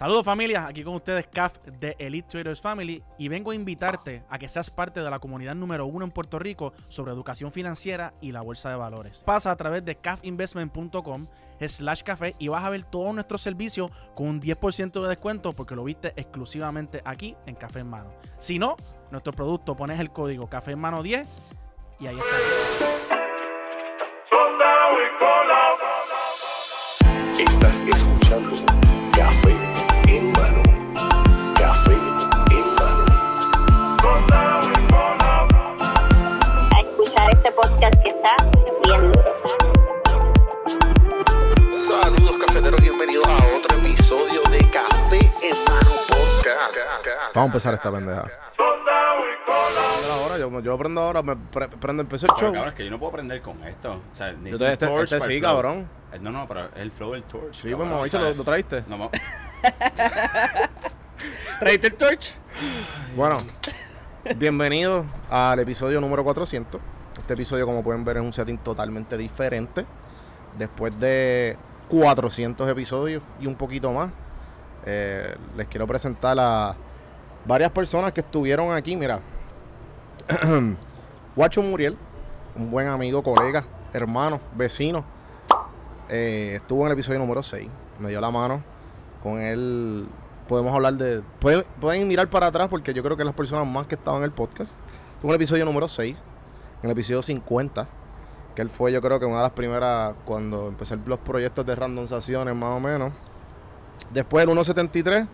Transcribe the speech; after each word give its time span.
Saludos 0.00 0.24
familia, 0.24 0.66
aquí 0.66 0.82
con 0.82 0.94
ustedes 0.94 1.26
CAF 1.26 1.58
de 1.78 1.94
Elite 1.98 2.26
Traders 2.26 2.62
Family 2.62 3.04
y 3.18 3.28
vengo 3.28 3.50
a 3.50 3.54
invitarte 3.54 4.24
a 4.30 4.38
que 4.38 4.48
seas 4.48 4.70
parte 4.70 5.02
de 5.02 5.10
la 5.10 5.18
comunidad 5.18 5.54
número 5.54 5.84
uno 5.84 6.06
en 6.06 6.10
Puerto 6.10 6.38
Rico 6.38 6.72
sobre 6.88 7.12
educación 7.12 7.52
financiera 7.52 8.14
y 8.22 8.32
la 8.32 8.40
bolsa 8.40 8.70
de 8.70 8.76
valores. 8.76 9.22
Pasa 9.26 9.50
a 9.50 9.56
través 9.56 9.84
de 9.84 9.96
cafinvestment.com 9.96 11.26
slash 11.60 12.00
café 12.02 12.34
y 12.38 12.48
vas 12.48 12.64
a 12.64 12.70
ver 12.70 12.84
todos 12.84 13.12
nuestros 13.12 13.42
servicios 13.42 13.90
con 14.14 14.28
un 14.28 14.40
10% 14.40 15.02
de 15.02 15.08
descuento 15.10 15.52
porque 15.52 15.76
lo 15.76 15.84
viste 15.84 16.14
exclusivamente 16.16 17.02
aquí 17.04 17.36
en 17.44 17.56
Café 17.56 17.80
en 17.80 17.90
Mano. 17.90 18.10
Si 18.38 18.58
no, 18.58 18.76
nuestro 19.10 19.34
producto 19.34 19.76
pones 19.76 20.00
el 20.00 20.08
código 20.10 20.48
Café 20.48 20.70
en 20.70 20.78
Mano 20.78 21.02
10 21.02 21.28
y 21.98 22.06
ahí 22.06 22.16
está. 22.16 22.36
Podcast 37.60 37.94
que 38.02 38.08
está 38.10 38.36
bien 38.62 38.74
duro. 38.82 39.12
Saludos 41.72 42.38
cafeteros, 42.38 42.80
bienvenidos 42.80 43.26
a 43.28 43.34
otro 43.56 43.76
episodio 43.78 44.40
de 44.50 44.58
Café 44.70 45.18
en 45.42 45.56
mano 45.64 45.90
podcast. 46.08 46.78
Vamos 47.34 47.36
a 47.36 47.44
empezar 47.44 47.74
esta 47.74 47.90
pendeja. 47.92 48.24
Ahora, 50.12 50.38
yo, 50.38 50.60
yo 50.60 50.74
aprendo 50.74 51.00
ahora, 51.02 51.22
me 51.22 51.36
pre- 51.36 51.68
prendo, 51.68 52.02
empezó 52.02 52.26
el 52.26 52.32
Pero, 52.34 52.46
show. 52.46 52.52
cabrón, 52.54 52.68
es 52.70 52.74
que 52.76 52.84
yo 52.84 52.90
no 52.90 52.98
puedo 52.98 53.10
aprender 53.10 53.42
con 53.42 53.62
esto. 53.64 54.00
O 54.10 54.14
sea, 54.14 54.30
Yo 54.32 54.38
necesito 54.38 54.64
te- 54.64 54.72
este, 54.72 54.84
un 54.86 54.90
torch 54.92 55.02
este 55.04 55.18
para 55.18 55.24
el 55.26 55.30
sí, 55.32 55.38
flow. 55.40 55.50
cabrón. 55.52 55.88
Eh, 56.12 56.18
No, 56.20 56.30
no, 56.30 56.48
pero 56.48 56.68
el 56.76 56.92
flow 56.92 57.12
del 57.12 57.24
torch. 57.24 57.54
Sí, 57.62 57.70
cabrón, 57.70 57.90
pues, 57.98 58.14
o 58.14 58.18
sea, 58.18 58.28
¿lo, 58.30 58.34
lo 58.36 58.44
traíste? 58.44 58.84
No, 58.86 58.96
mo- 58.98 59.10
¿Traíste 61.60 61.86
el 61.88 61.94
torch? 61.94 62.32
Bueno, 63.16 63.42
bienvenidos 64.36 65.04
al 65.28 65.58
episodio 65.58 66.00
número 66.00 66.24
400. 66.24 66.80
Este 67.20 67.34
episodio, 67.34 67.66
como 67.66 67.84
pueden 67.84 68.02
ver, 68.02 68.16
es 68.16 68.22
un 68.22 68.32
setting 68.32 68.58
totalmente 68.58 69.16
diferente. 69.18 69.84
Después 70.58 70.98
de 70.98 71.56
400 71.88 72.66
episodios 72.68 73.22
y 73.38 73.46
un 73.46 73.54
poquito 73.56 73.92
más, 73.92 74.10
eh, 74.86 75.36
les 75.54 75.68
quiero 75.68 75.86
presentar 75.86 76.38
a 76.40 76.74
varias 77.44 77.70
personas 77.72 78.12
que 78.12 78.22
estuvieron 78.22 78.72
aquí. 78.72 78.96
Mira, 78.96 79.20
Guacho 81.36 81.60
Muriel, 81.60 81.96
un 82.56 82.70
buen 82.70 82.88
amigo, 82.88 83.22
colega, 83.22 83.64
hermano, 83.92 84.40
vecino, 84.56 85.04
eh, 86.08 86.54
estuvo 86.56 86.80
en 86.80 86.86
el 86.86 86.92
episodio 86.94 87.18
número 87.18 87.42
6. 87.42 87.68
Me 87.98 88.08
dio 88.08 88.20
la 88.20 88.30
mano. 88.30 88.62
Con 89.22 89.38
él 89.40 90.08
podemos 90.48 90.74
hablar 90.74 90.94
de. 90.94 91.20
Pueden, 91.38 91.64
pueden 91.80 92.08
mirar 92.08 92.30
para 92.30 92.46
atrás 92.46 92.68
porque 92.68 92.94
yo 92.94 93.02
creo 93.02 93.16
que 93.16 93.24
las 93.24 93.34
personas 93.34 93.66
más 93.66 93.86
que 93.86 93.94
estaban 93.94 94.20
en 94.20 94.24
el 94.24 94.32
podcast. 94.32 94.80
Tuvo 95.20 95.32
el 95.32 95.36
episodio 95.36 95.66
número 95.66 95.86
6, 95.86 96.16
en 96.82 96.88
el 96.88 96.90
episodio 96.90 97.22
50, 97.22 97.86
que 98.54 98.62
él 98.62 98.68
fue, 98.68 98.92
yo 98.92 99.00
creo 99.00 99.18
que 99.18 99.26
una 99.26 99.36
de 99.36 99.42
las 99.42 99.52
primeras 99.52 100.14
cuando 100.24 100.68
empecé 100.68 100.96
los 101.06 101.18
proyectos 101.18 101.64
de 101.66 101.74
randomizaciones, 101.74 102.54
más 102.54 102.76
o 102.76 102.80
menos. 102.80 103.12
Después 104.12 104.42
el 104.42 104.50
173, 104.50 105.26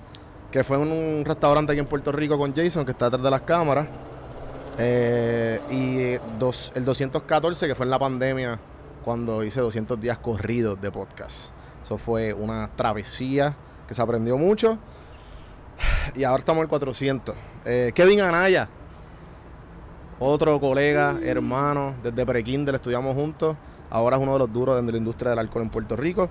que 0.51 0.65
fue 0.65 0.77
en 0.77 0.91
un 0.91 1.25
restaurante 1.25 1.73
aquí 1.73 1.81
en 1.81 1.87
Puerto 1.87 2.12
Rico 2.12 2.37
con 2.39 2.55
Jason, 2.55 2.85
que 2.85 2.93
está 2.93 3.06
detrás 3.06 3.23
de 3.23 3.31
las 3.31 3.43
cámaras. 3.43 3.87
Eh, 4.79 5.61
y 5.71 5.99
eh, 5.99 6.21
dos, 6.39 6.73
el 6.75 6.85
214, 6.85 7.67
que 7.67 7.75
fue 7.75 7.87
en 7.87 7.91
la 7.91 7.99
pandemia, 7.99 8.59
cuando 9.05 9.45
hice 9.45 9.61
200 9.61 10.01
días 10.01 10.19
corridos 10.19 10.81
de 10.81 10.91
podcast. 10.91 11.51
Eso 11.83 11.97
fue 11.97 12.35
una 12.35 12.69
travesía 12.75 13.56
que 13.87 13.95
se 13.95 14.03
aprendió 14.03 14.37
mucho. 14.37 14.79
Y 16.15 16.25
ahora 16.25 16.41
estamos 16.41 16.59
en 16.61 16.65
el 16.65 16.69
400. 16.69 17.35
Eh, 17.65 17.93
Kevin 17.95 18.21
Anaya, 18.21 18.69
otro 20.19 20.59
colega, 20.60 21.19
hermano, 21.22 21.94
desde 22.03 22.25
pre-Kindle 22.25 22.77
estudiamos 22.77 23.15
juntos. 23.15 23.56
Ahora 23.91 24.16
es 24.16 24.22
uno 24.22 24.32
de 24.32 24.38
los 24.41 24.53
duros 24.53 24.84
de 24.84 24.93
la 24.93 24.99
industria 24.99 25.31
del 25.31 25.38
alcohol 25.38 25.62
en 25.62 25.71
Puerto 25.71 25.97
Rico. 25.97 26.28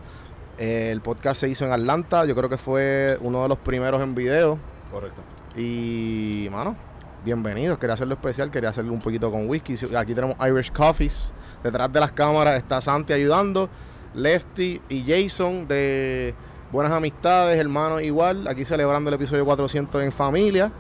Eh, 0.58 0.90
el 0.92 1.02
podcast 1.02 1.42
se 1.42 1.50
hizo 1.50 1.66
en 1.66 1.72
Atlanta. 1.72 2.26
Yo 2.26 2.36
creo 2.36 2.50
que 2.50 2.58
fue 2.58 3.18
uno 3.22 3.44
de 3.44 3.50
los 3.50 3.58
primeros 3.60 4.02
en 4.02 4.16
video. 4.16 4.58
Correcto. 4.92 5.22
Y, 5.56 6.48
mano, 6.52 6.76
bienvenidos. 7.24 7.78
Quería 7.78 7.94
hacerlo 7.94 8.16
especial, 8.16 8.52
quería 8.52 8.70
hacerlo 8.70 8.92
un 8.92 9.00
poquito 9.00 9.32
con 9.32 9.48
whisky. 9.48 9.76
Aquí 9.96 10.14
tenemos 10.14 10.36
Irish 10.46 10.72
Coffees. 10.72 11.34
Detrás 11.64 11.92
de 11.92 12.00
las 12.00 12.12
cámaras 12.12 12.56
está 12.56 12.82
Santi 12.82 13.14
ayudando. 13.14 13.70
Lefty 14.14 14.82
y 14.88 15.04
Jason 15.06 15.68
de 15.68 16.34
Buenas 16.72 16.94
Amistades, 16.94 17.58
hermanos 17.58 18.02
igual. 18.02 18.48
Aquí 18.48 18.66
celebrando 18.66 19.10
el 19.10 19.16
episodio 19.16 19.46
400 19.46 20.04
en 20.04 20.12
familia. 20.12 20.72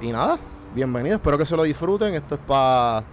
Y 0.00 0.12
nada, 0.12 0.38
bienvenidos. 0.74 1.18
Espero 1.18 1.38
que 1.38 1.44
se 1.44 1.56
lo 1.56 1.62
disfruten. 1.62 2.14
Esto 2.14 2.36
es 2.36 2.40
para 2.46 3.04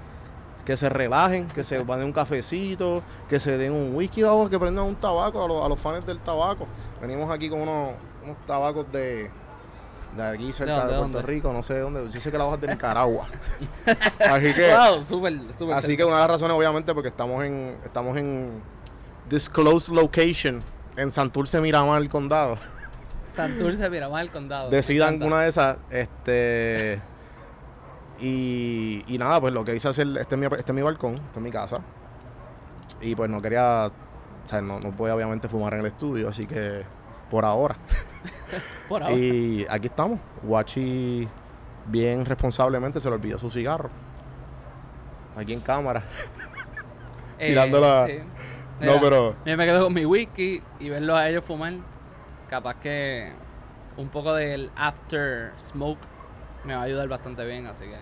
que 0.66 0.76
se 0.76 0.90
relajen, 0.90 1.48
que 1.48 1.64
se 1.64 1.78
den 1.84 2.04
un 2.04 2.12
cafecito, 2.12 3.02
que 3.30 3.40
se 3.40 3.58
den 3.58 3.72
un 3.72 3.96
whisky, 3.96 4.24
vamos, 4.24 4.50
que 4.50 4.60
prendan 4.60 4.86
un 4.86 4.96
tabaco 4.96 5.44
a 5.44 5.48
los, 5.48 5.66
a 5.66 5.70
los 5.70 5.80
fans 5.80 6.06
del 6.06 6.20
tabaco. 6.20 6.68
Venimos 7.02 7.32
aquí 7.32 7.50
con 7.50 7.62
unos, 7.62 7.92
unos 8.24 8.38
tabacos 8.46 8.92
de, 8.92 9.32
de 10.18 10.24
aquí 10.24 10.52
cerca 10.52 10.74
de, 10.74 10.80
Puerto 10.82 10.98
dónde? 10.98 11.22
Rico, 11.22 11.54
no 11.54 11.64
sé 11.64 11.76
de 11.76 11.80
dónde. 11.82 12.10
Yo 12.12 12.20
sé 12.20 12.32
que 12.32 12.38
la 12.38 12.46
hoja 12.46 12.56
es 12.56 12.62
de 12.62 12.68
Nicaragua. 12.68 13.28
así 14.20 14.54
que, 14.54 14.76
Wow, 14.76 15.04
súper. 15.04 15.34
así 15.34 15.88
cerca. 15.88 15.98
que 15.98 16.04
una 16.04 16.16
de 16.16 16.22
las 16.22 16.32
razones, 16.32 16.58
obviamente, 16.58 16.94
porque 16.94 17.10
estamos 17.10 17.44
en, 17.46 17.78
estamos 17.86 18.18
en 18.18 18.62
disclosed 19.30 19.94
location 19.94 20.62
en 20.98 21.12
Santurce, 21.12 21.62
Miramar, 21.62 22.02
el 22.02 22.10
condado. 22.10 22.58
Santurce, 23.34 23.90
Miramar, 23.90 24.24
el 24.24 24.32
condado. 24.32 24.70
decidan 24.70 25.22
una 25.24 25.44
de 25.44 25.48
esas, 25.48 25.78
este 25.92 27.00
y, 28.20 29.04
y 29.08 29.18
nada, 29.18 29.40
pues 29.42 29.54
lo 29.54 29.64
que 29.64 29.76
hice 29.76 29.88
hacer, 29.90 30.08
este 30.20 30.36
es, 30.36 30.40
mi, 30.40 30.46
este 30.48 30.72
es 30.72 30.74
mi 30.74 30.82
balcón, 30.82 31.16
este 31.16 31.40
es 31.40 31.42
mi 31.42 31.52
casa. 31.52 31.80
Y 33.02 33.16
pues 33.16 33.30
no 33.30 33.42
quería, 33.42 33.88
o 34.46 34.48
sea, 34.50 34.62
no, 34.62 34.80
no 34.80 34.92
podía 34.92 35.16
obviamente 35.16 35.48
fumar 35.48 35.74
en 35.74 35.82
el 35.82 35.86
estudio, 35.88 36.30
así 36.30 36.46
que 36.48 36.84
por 37.30 37.46
ahora. 37.46 37.76
Por 38.88 39.04
ahora. 39.04 39.14
Y 39.16 39.66
aquí 39.70 39.88
estamos, 39.88 40.20
Guachi 40.44 41.28
bien 41.88 42.26
responsablemente 42.26 43.00
se 43.02 43.10
le 43.10 43.16
olvidó 43.16 43.38
su 43.38 43.50
cigarro. 43.50 43.90
Aquí 45.36 45.54
en 45.54 45.60
cámara. 45.62 46.04
Eh, 47.40 47.50
tirando 47.50 47.80
la- 47.80 48.08
sí. 48.08 48.18
No, 48.80 48.88
Mira, 48.88 49.00
pero 49.00 49.36
Yo 49.46 49.56
me 49.58 49.66
quedo 49.68 49.84
con 49.84 49.94
mi 49.94 50.06
whisky 50.06 50.60
y 50.80 50.90
verlos 50.90 51.20
a 51.20 51.30
ellos 51.30 51.46
fumar. 51.46 51.74
Capaz 52.50 52.78
que 52.80 53.32
un 53.96 54.10
poco 54.10 54.34
del 54.34 54.72
after 54.76 55.52
smoke 55.60 56.00
me 56.68 56.76
va 56.76 56.82
a 56.82 56.84
ayudar 56.84 57.08
bastante 57.08 57.46
bien, 57.46 57.66
así 57.66 57.84
que. 57.86 57.98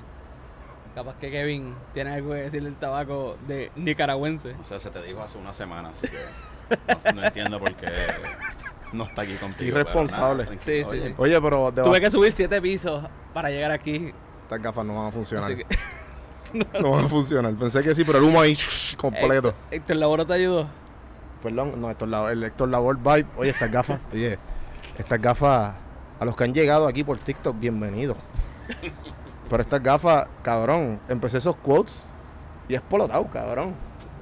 Capaz 0.96 1.16
que 1.18 1.30
Kevin 1.30 1.76
tiene 1.94 2.14
algo 2.14 2.32
que 2.32 2.38
decir 2.38 2.64
del 2.64 2.76
tabaco 2.76 3.38
de 3.48 3.70
nicaragüense. 3.76 4.56
O 4.62 4.66
sea, 4.66 4.80
se 4.80 4.90
te 4.90 5.02
dijo 5.04 5.22
hace 5.22 5.38
una 5.38 5.52
semana, 5.52 5.90
así 5.90 6.08
que 6.08 7.14
no, 7.14 7.22
no 7.22 7.26
entiendo 7.26 7.60
por 7.60 7.76
qué 7.76 7.88
no 8.94 9.04
está 9.04 9.24
aquí 9.24 9.36
contigo. 9.36 9.68
Irresponsable. 9.68 10.46
nada. 10.46 10.58
Sí, 10.62 10.84
sí, 10.84 10.90
Oye, 10.92 11.08
sí. 11.10 11.16
Oye, 11.18 11.42
pero 11.42 11.72
de 11.72 11.84
Tuve 11.84 12.00
que 12.00 12.10
subir 12.10 12.32
siete 12.32 12.62
pisos 12.62 13.04
para 13.34 13.50
llegar 13.50 13.72
aquí. 13.72 14.14
estas 14.44 14.62
gafas 14.62 14.86
no 14.86 14.96
van 14.96 15.08
a 15.08 15.12
funcionar. 15.12 15.52
Así 15.52 15.58
que. 15.64 15.66
No 16.82 16.92
van 16.92 17.06
a 17.06 17.10
funcionar. 17.10 17.54
Pensé 17.56 17.82
que 17.82 17.94
sí, 17.94 18.06
pero 18.06 18.20
el 18.20 18.24
humo 18.24 18.40
ahí 18.40 18.58
completo. 18.96 19.54
Héctor, 19.70 19.98
Laboro 19.98 20.26
te 20.26 20.34
ayudó. 20.34 20.70
Perdón, 21.44 21.74
no, 21.82 21.92
Héctor 21.92 22.08
Labor, 22.08 22.32
el 22.32 22.44
Héctor 22.44 22.70
Labor 22.70 22.98
Vibe. 22.98 23.28
Oye, 23.36 23.50
estas 23.50 23.70
gafas, 23.70 24.00
oye, 24.14 24.40
estas 24.98 25.22
gafas, 25.22 25.76
a 26.18 26.26
los 26.26 26.34
que 26.36 26.46
han 26.46 26.54
llegado 26.54 26.88
aquí 26.88 27.04
por 27.04 27.18
TikTok, 27.20 27.60
bienvenidos. 27.60 28.16
Pero 29.50 29.62
estas 29.62 29.82
gafas, 29.84 30.28
cabrón, 30.42 31.00
empecé 31.08 31.38
esos 31.38 31.56
quotes 31.58 32.14
y 32.68 32.76
explotado, 32.76 33.28
cabrón. 33.28 33.76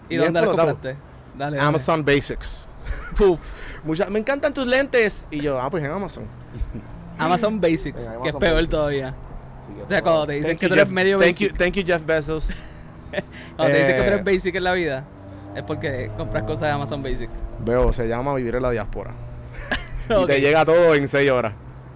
¿Y 0.10 0.16
dónde 0.18 0.42
las 0.42 0.50
compraste? 0.50 0.98
Dale. 1.38 1.58
dale. 1.58 1.60
Amazon 1.62 2.04
Basics. 2.04 2.68
Puf. 3.18 3.40
Mucha- 3.84 4.10
me 4.10 4.20
encantan 4.20 4.54
tus 4.54 4.68
lentes. 4.68 5.28
Y 5.32 5.40
yo, 5.42 5.60
ah, 5.60 5.70
pues 5.70 5.84
en 5.84 5.92
Amazon. 5.92 6.28
Amazon 7.18 7.62
Basics, 7.62 8.10
que 8.22 8.30
es 8.30 8.36
peor 8.36 8.54
Basics. 8.56 8.70
todavía. 8.70 9.16
Que, 9.76 9.82
O 9.84 9.88
sea, 9.88 10.02
cuando 10.02 10.28
te 10.28 10.34
dicen 10.34 10.52
thank 10.52 10.60
que 10.60 10.66
you, 10.66 10.70
tú 10.70 10.74
eres 10.74 10.86
Jeff- 10.86 10.94
medio 10.94 11.18
thank 11.18 11.28
basic. 11.30 11.52
you, 11.52 11.58
thank 11.58 11.74
you, 11.74 11.84
Jeff 11.86 12.06
Bezos. 12.06 12.62
Cuando 13.56 13.74
te 13.74 13.80
dicen 13.80 13.96
que 13.96 14.02
tú 14.02 14.04
Eh. 14.04 14.14
eres 14.14 14.24
basic 14.26 14.56
en 14.56 14.64
la 14.64 14.74
vida, 14.74 15.04
es 15.56 15.64
porque 15.64 16.12
compras 16.18 16.44
cosas 16.44 16.62
de 16.62 16.70
Amazon 16.72 17.02
Basic. 17.02 17.30
Veo, 17.64 17.94
se 17.94 18.08
llama 18.08 18.34
Vivir 18.36 18.56
en 18.56 18.62
la 18.64 18.72
Diáspora. 18.72 19.12
Y 20.10 20.26
te 20.26 20.42
llega 20.42 20.66
todo 20.66 20.96
en 20.96 21.08
6 21.08 21.32
horas. 21.32 21.54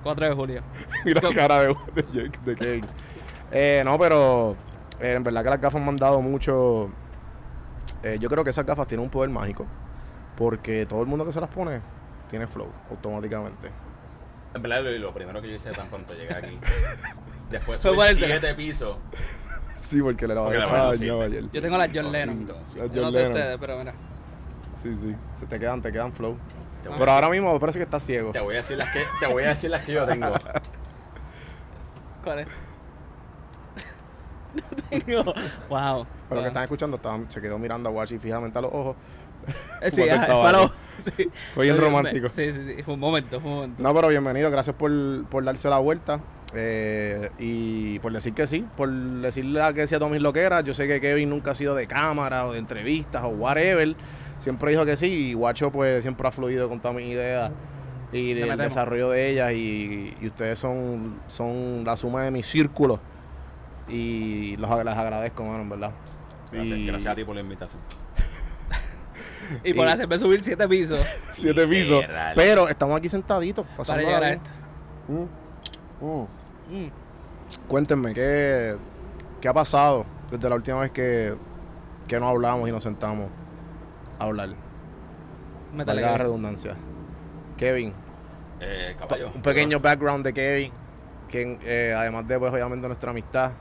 4 0.07 0.29
de 0.29 0.35
julio. 0.35 0.61
Mira 1.05 1.21
la 1.21 1.35
cara 1.35 1.59
de, 1.61 1.75
de, 1.95 2.03
Jake- 2.13 2.39
de 2.45 2.55
Kevin. 2.55 2.85
Eh, 3.51 3.81
no, 3.85 3.97
pero 3.99 4.55
eh, 4.99 5.13
en 5.13 5.23
verdad 5.23 5.43
que 5.43 5.49
las 5.51 5.61
gafas 5.61 5.81
me 5.81 5.89
han 5.89 5.95
dado 5.97 6.21
mucho. 6.21 6.89
eh, 8.03 8.17
yo 8.19 8.29
creo 8.29 8.43
que 8.43 8.49
esas 8.51 8.65
gafas 8.65 8.87
tienen 8.87 9.03
un 9.03 9.09
poder 9.09 9.29
mágico. 9.29 9.65
Porque 10.35 10.85
todo 10.85 11.01
el 11.01 11.07
mundo 11.07 11.25
que 11.25 11.31
se 11.31 11.41
las 11.41 11.49
pone 11.49 11.81
tiene 12.29 12.45
flow 12.47 12.67
automáticamente. 12.91 13.69
En 14.53 14.61
verdad, 14.61 14.81
lo, 14.83 14.91
lo 14.91 15.13
primero 15.13 15.41
que 15.41 15.49
yo 15.49 15.55
hice 15.55 15.71
tan 15.71 15.87
pronto 15.87 16.13
llegué 16.13 16.33
aquí. 16.33 16.57
Después 17.51 17.81
Fue 17.81 17.91
subí 18.13 18.23
siete 18.25 18.53
pisos. 18.55 18.97
Sí, 19.79 20.01
porque 20.01 20.27
le 20.27 20.35
la 20.35 20.41
dañado 20.41 20.93
sirve. 20.95 21.23
ayer. 21.25 21.51
Yo 21.51 21.61
tengo 21.61 21.77
las 21.77 21.89
John 21.93 22.11
Lennon. 22.11 22.47
sí. 22.65 22.79
Las 22.79 22.91
Yo 22.91 23.01
no 23.03 23.11
sé 23.11 23.17
Lennon. 23.19 23.31
ustedes, 23.33 23.57
pero 23.59 23.77
mira. 23.77 23.93
Sí, 24.81 24.95
sí. 24.95 25.15
Se 25.33 25.45
te 25.45 25.57
quedan, 25.59 25.81
te 25.81 25.91
quedan 25.91 26.11
flow. 26.11 26.37
Pero 26.83 27.11
ahora 27.11 27.29
mismo 27.29 27.59
parece 27.59 27.79
que 27.79 27.83
estás 27.83 28.03
ciego. 28.03 28.31
te 28.31 28.39
voy 28.39 28.55
a 28.55 28.57
decir 28.59 28.77
las 28.77 28.91
que 28.91 29.01
te 29.19 29.27
voy 29.27 29.43
a 29.43 29.49
decir 29.49 29.69
las 29.69 29.83
que 29.83 29.93
yo 29.93 30.05
tengo. 30.05 30.27
¿Cuál 32.23 32.39
es? 32.39 32.47
No 34.55 34.61
tengo. 34.89 35.23
Wow. 35.23 35.33
Pero 35.69 36.05
wow. 36.29 36.41
que 36.41 36.47
están 36.47 36.63
escuchando, 36.63 36.95
estaban, 36.97 37.29
se 37.29 37.41
quedó 37.41 37.59
mirando 37.59 37.89
a 37.89 37.91
Wachi 37.91 38.17
fijamente 38.19 38.57
a 38.57 38.61
los 38.61 38.71
ojos. 38.73 38.95
Eh, 39.81 39.91
Sí, 39.91 40.09
ajá, 40.09 40.25
fue 40.25 40.49
a 40.49 40.51
lo- 40.51 40.71
sí. 41.15 41.29
Fue 41.53 41.63
bien 41.65 41.77
romántico. 41.77 42.27
Sí, 42.29 42.51
sí, 42.51 42.63
sí. 42.63 42.83
Fue 42.83 42.95
un 42.95 42.99
momento, 42.99 43.39
fue 43.39 43.49
un 43.49 43.55
momento. 43.55 43.81
No, 43.83 43.93
pero 43.93 44.07
bienvenido, 44.09 44.49
gracias 44.51 44.75
por, 44.75 44.91
por 45.27 45.45
darse 45.45 45.69
la 45.69 45.77
vuelta 45.77 46.19
eh, 46.53 47.29
y 47.37 47.99
por 47.99 48.11
decir 48.11 48.33
que 48.33 48.45
sí, 48.47 48.65
por 48.75 48.89
decirle 48.89 49.61
a 49.61 49.71
que 49.73 49.87
sea 49.87 49.99
todas 49.99 50.11
mis 50.11 50.21
loqueras. 50.21 50.63
Yo 50.65 50.73
sé 50.73 50.85
que 50.87 50.99
Kevin 50.99 51.29
nunca 51.29 51.51
ha 51.51 51.55
sido 51.55 51.75
de 51.75 51.87
cámara 51.87 52.45
o 52.47 52.51
de 52.53 52.59
entrevistas 52.59 53.23
o 53.23 53.29
whatever, 53.29 53.95
siempre 54.39 54.71
dijo 54.71 54.85
que 54.85 54.95
sí 54.97 55.29
y 55.29 55.33
Guacho 55.33 55.71
pues 55.71 56.01
siempre 56.03 56.27
ha 56.27 56.31
fluido 56.31 56.69
con 56.69 56.79
todas 56.79 56.95
mis 56.95 57.05
ideas 57.05 57.51
y 58.11 58.31
el 58.31 58.57
desarrollo 58.57 59.09
de 59.09 59.29
ellas 59.31 59.51
y, 59.53 60.15
y 60.21 60.27
ustedes 60.27 60.57
son, 60.59 61.19
son 61.27 61.83
la 61.83 61.97
suma 61.97 62.23
de 62.23 62.31
mi 62.31 62.43
círculo 62.43 62.99
y 63.89 64.55
los, 64.57 64.69
les 64.83 64.95
agradezco, 64.95 65.43
mano, 65.43 65.61
en 65.61 65.69
verdad. 65.69 65.91
Gracias, 66.51 66.77
Y- 66.77 66.85
gracias 66.87 67.11
a 67.11 67.15
ti 67.15 67.23
por 67.23 67.35
la 67.35 67.41
invitación. 67.41 67.81
Y 69.63 69.73
por 69.73 69.87
y- 69.87 69.89
hacerme 69.91 70.17
subir 70.19 70.43
siete 70.43 70.67
pisos 70.67 70.99
Siete 71.31 71.65
pisos, 71.67 72.03
pero 72.35 72.67
estamos 72.67 72.97
aquí 72.97 73.07
sentaditos 73.07 73.65
para 73.65 73.77
pasando 73.77 74.03
llegar 74.03 74.23
a 74.23 74.33
esto. 74.33 74.49
Mm, 75.07 76.05
mm. 76.05 76.21
Mm. 76.69 76.91
Cuéntenme, 77.67 78.13
¿qué, 78.13 78.75
¿qué 79.39 79.47
ha 79.47 79.53
pasado 79.53 80.05
desde 80.29 80.49
la 80.49 80.55
última 80.55 80.81
vez 80.81 80.91
que, 80.91 81.33
que 82.09 82.19
nos 82.19 82.29
hablamos 82.29 82.67
y 82.67 82.71
nos 82.73 82.83
sentamos 82.83 83.29
hablar? 84.19 84.49
Valga 85.73 85.93
la 85.93 86.17
redundancia. 86.17 86.75
Kevin, 87.57 87.93
Eh, 88.59 88.95
caballo. 88.97 89.31
un 89.33 89.41
pequeño 89.41 89.79
background 89.79 90.23
de 90.25 90.33
Kevin, 90.33 90.71
que 91.27 91.59
eh, 91.63 91.93
además 91.95 92.27
de 92.27 92.39
pues, 92.39 92.51
obviamente 92.53 92.87
nuestra 92.87 93.11
amistad, 93.11 93.51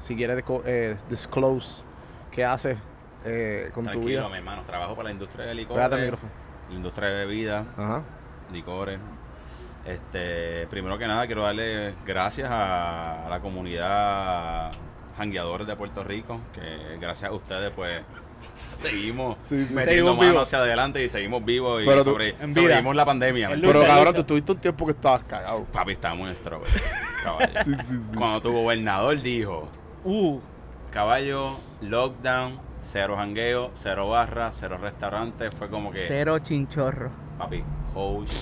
si 0.00 0.14
quieres 0.16 0.42
eh, 0.66 0.96
disclose 1.08 1.82
qué 2.30 2.44
haces 2.44 2.76
eh, 3.24 3.70
con 3.72 3.84
tu 3.84 3.90
Tranquilo, 3.92 4.20
vida. 4.22 4.28
mi 4.28 4.36
hermano. 4.36 4.62
Trabajo 4.66 4.94
para 4.94 5.08
la 5.08 5.12
industria 5.12 5.46
de 5.46 5.54
licores. 5.54 5.76
Pégate 5.78 5.96
el 5.96 6.02
micrófono. 6.02 6.32
la 6.68 6.74
industria 6.74 7.08
de 7.08 7.26
bebidas, 7.26 7.66
Ajá. 7.76 8.02
licores. 8.52 8.98
Este, 9.86 10.66
primero 10.68 10.96
que 10.98 11.06
nada 11.06 11.26
quiero 11.26 11.42
darle 11.42 11.94
gracias 12.06 12.50
a, 12.50 13.26
a 13.26 13.28
la 13.28 13.40
comunidad 13.40 14.70
jangueadores 15.18 15.66
de 15.66 15.76
Puerto 15.76 16.02
Rico, 16.04 16.40
que 16.54 16.96
gracias 17.00 17.30
a 17.30 17.34
ustedes 17.34 17.70
pues 17.72 18.00
seguimos 18.52 19.38
Sí, 19.42 19.56
sí. 19.66 19.74
metiendo 19.74 19.84
Seguimos 19.90 20.16
mano 20.16 20.30
vivos. 20.30 20.42
hacia 20.48 20.58
adelante 20.58 21.02
y 21.04 21.08
seguimos 21.08 21.44
vivos 21.44 21.82
y 21.82 21.86
Pero 21.86 22.04
tú- 22.04 22.10
sobre- 22.12 22.36
sobrevivimos 22.36 22.94
la 22.96 23.04
pandemia. 23.04 23.50
Pero 23.60 23.82
cabrón, 23.86 24.14
tú 24.14 24.24
tuviste 24.24 24.52
un 24.52 24.58
tiempo 24.58 24.86
que 24.86 24.92
estabas 24.92 25.24
cagado. 25.24 25.64
Papi, 25.64 25.92
estamos 25.92 26.28
en 26.28 26.36
struggle. 26.36 26.68
caballo. 27.22 27.48
Sí, 27.64 27.72
sí, 27.74 27.94
sí. 28.10 28.16
Cuando 28.16 28.40
tu 28.40 28.52
gobernador 28.52 29.20
dijo, 29.22 29.68
Uh, 30.04 30.38
caballo, 30.90 31.56
lockdown, 31.80 32.58
cero 32.82 33.14
jangueo, 33.16 33.70
cero 33.72 34.08
barra, 34.10 34.52
cero 34.52 34.76
restaurante, 34.80 35.50
fue 35.50 35.68
como 35.70 35.90
que... 35.90 36.00
cero 36.06 36.38
chinchorro. 36.40 37.10
Papi, 37.38 37.64
oh 37.94 38.22
shit, 38.24 38.32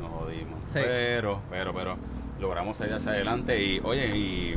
nos 0.00 0.10
jodimos. 0.12 0.60
Sí. 0.68 0.78
Pero, 0.84 1.40
pero, 1.50 1.74
pero, 1.74 1.96
logramos 2.40 2.76
salir 2.76 2.94
hacia 2.94 3.10
adelante 3.10 3.60
y, 3.60 3.80
oye, 3.82 4.06
y 4.16 4.54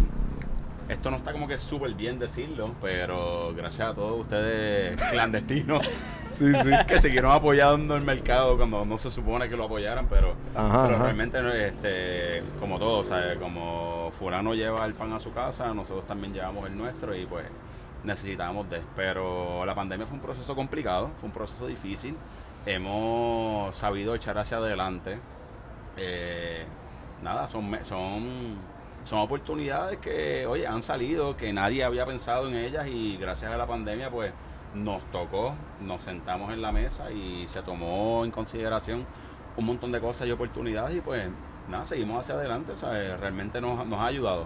esto 0.90 1.10
no 1.12 1.18
está 1.18 1.32
como 1.32 1.48
que 1.48 1.58
súper 1.58 1.94
bien 1.94 2.20
decirlo, 2.20 2.72
pero 2.82 3.54
gracias 3.56 3.90
a 3.90 3.94
todos 3.94 4.22
ustedes 4.22 4.96
clandestinos 5.12 5.88
Sí, 6.34 6.52
sí. 6.64 6.72
que 6.88 7.00
siguieron 7.00 7.32
apoyando 7.32 7.96
el 7.96 8.02
mercado 8.04 8.58
cuando 8.58 8.84
no 8.86 8.98
se 8.98 9.12
supone 9.12 9.48
que 9.48 9.56
lo 9.56 9.66
apoyaran, 9.66 10.08
pero, 10.08 10.34
Ajá, 10.56 10.84
pero 10.86 10.96
ajá. 10.96 11.04
realmente, 11.04 11.68
este, 11.68 12.42
como 12.60 12.80
todos, 12.80 13.06
¿sabes? 13.06 13.38
como 13.38 14.12
fulano 14.18 14.56
lleva 14.56 14.84
el 14.86 14.96
pan 14.96 15.14
a 15.14 15.20
su 15.20 15.32
casa, 15.32 15.72
nosotros 15.76 16.08
también 16.08 16.34
llevamos 16.34 16.68
el 16.68 16.76
nuestro 16.76 17.16
y 17.16 17.28
pues 17.28 17.46
necesitábamos 18.04 18.68
de. 18.68 18.82
Pero 18.96 19.64
la 19.64 19.76
pandemia 19.76 20.08
fue 20.08 20.16
un 20.16 20.24
proceso 20.24 20.56
complicado, 20.56 21.12
fue 21.18 21.28
un 21.28 21.34
proceso 21.34 21.68
difícil. 21.68 22.16
Hemos 22.66 23.76
sabido 23.76 24.16
echar 24.16 24.36
hacia 24.40 24.58
adelante. 24.58 25.20
Eh, 25.98 26.66
nada, 27.22 27.46
son, 27.48 27.78
son, 27.84 28.56
son 29.04 29.20
oportunidades 29.20 29.98
que, 29.98 30.46
oye, 30.48 30.66
han 30.68 30.82
salido, 30.84 31.36
que 31.36 31.52
nadie 31.54 31.84
había 31.84 32.06
pensado 32.06 32.48
en 32.48 32.56
ellas 32.56 32.88
y 32.88 33.18
gracias 33.18 33.52
a 33.52 33.58
la 33.58 33.68
pandemia, 33.68 34.10
pues 34.10 34.32
nos 34.74 35.04
tocó, 35.12 35.54
nos 35.82 36.02
sentamos 36.02 36.52
en 36.52 36.62
la 36.62 36.72
mesa 36.72 37.12
y 37.12 37.46
se 37.48 37.62
tomó 37.62 38.24
en 38.26 38.32
consideración 38.32 39.06
un 39.56 39.66
montón 39.66 39.92
de 39.92 40.00
cosas 40.00 40.28
y 40.28 40.32
oportunidades 40.32 40.96
y 40.98 41.02
pues 41.02 41.28
nada, 41.70 41.86
seguimos 41.86 42.20
hacia 42.22 42.36
adelante, 42.36 42.76
¿sabes? 42.76 43.20
Realmente 43.20 43.62
nos, 43.62 43.86
nos 43.86 44.00
ha 44.00 44.06
ayudado. 44.08 44.46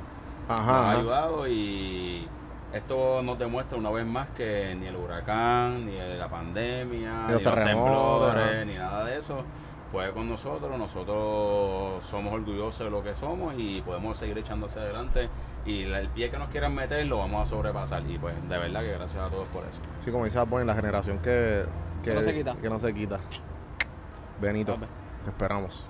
nos 0.50 0.60
Ajá. 0.60 0.72
ha 0.80 0.90
ajá. 0.92 1.00
ayudado 1.00 1.48
y 1.48 2.28
esto 2.74 3.22
nos 3.24 3.40
demuestra 3.40 3.78
una 3.78 3.90
vez 3.92 4.06
más 4.06 4.28
que 4.30 4.76
ni 4.78 4.88
el 4.88 4.96
huracán, 4.98 5.86
ni 5.86 5.98
la 6.18 6.28
pandemia, 6.30 7.12
Ni 7.12 7.28
ni 7.28 7.34
los 7.34 7.42
los, 7.42 7.44
terremotos, 7.44 8.34
temblores, 8.34 8.56
ajá. 8.56 8.66
ni 8.66 8.74
nada 8.74 9.06
de 9.06 9.18
eso 9.20 9.44
puede 9.92 10.12
con 10.12 10.30
nosotros. 10.30 10.78
Nosotros 10.78 12.06
somos 12.06 12.34
orgullosos 12.34 12.80
de 12.86 12.90
lo 12.92 13.04
que 13.04 13.16
somos 13.16 13.54
y 13.58 13.82
podemos 13.82 14.18
seguir 14.18 14.38
echando 14.38 14.66
hacia 14.68 14.82
adelante. 14.84 15.30
Y 15.66 15.84
el 15.84 16.08
pie 16.10 16.30
que 16.32 16.38
nos 16.38 16.48
quieran 16.50 16.74
meter 16.76 17.06
lo 17.08 17.18
vamos 17.20 17.46
a 17.48 17.50
sobrepasar. 17.50 18.04
Y 18.10 18.18
pues 18.18 18.36
de 18.48 18.58
verdad 18.58 18.82
que 18.82 18.94
gracias 18.94 19.22
a 19.24 19.30
todos 19.30 19.48
por 19.50 19.64
eso. 19.66 19.82
Sí, 20.06 20.12
como 20.12 20.26
dice 20.26 20.40
Bad 20.40 20.64
la 20.64 20.76
generación 20.76 21.20
que, 21.20 21.64
Que 22.04 22.14
no 22.14 22.22
se 22.22 22.34
quita. 22.34 22.56
que 22.56 22.70
no 22.70 22.80
se 22.80 22.94
quita. 22.94 23.20
Benito, 24.40 24.78
te 25.24 25.30
esperamos. 25.30 25.90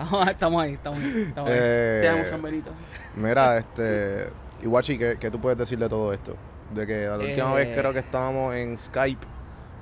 Estamos, 0.00 0.28
estamos 0.28 0.62
ahí, 0.62 0.72
estamos 0.74 0.98
ahí. 1.00 1.24
Estamos 1.28 1.50
ahí. 1.50 1.56
Eh, 1.60 1.98
Te 2.02 2.08
amo, 2.08 2.24
San 2.24 2.42
Benito. 2.42 2.70
mira, 3.16 3.58
este. 3.58 4.30
Iguachi, 4.62 4.96
¿qué, 4.98 5.16
¿qué 5.18 5.30
tú 5.30 5.40
puedes 5.40 5.58
decir 5.58 5.78
de 5.78 5.88
todo 5.88 6.12
esto? 6.12 6.36
De 6.74 6.86
que 6.86 7.06
la 7.06 7.16
última 7.18 7.52
Eh. 7.52 7.54
vez 7.66 7.76
creo 7.78 7.92
que 7.92 7.98
estábamos 7.98 8.54
en 8.54 8.76
Skype, 8.78 9.26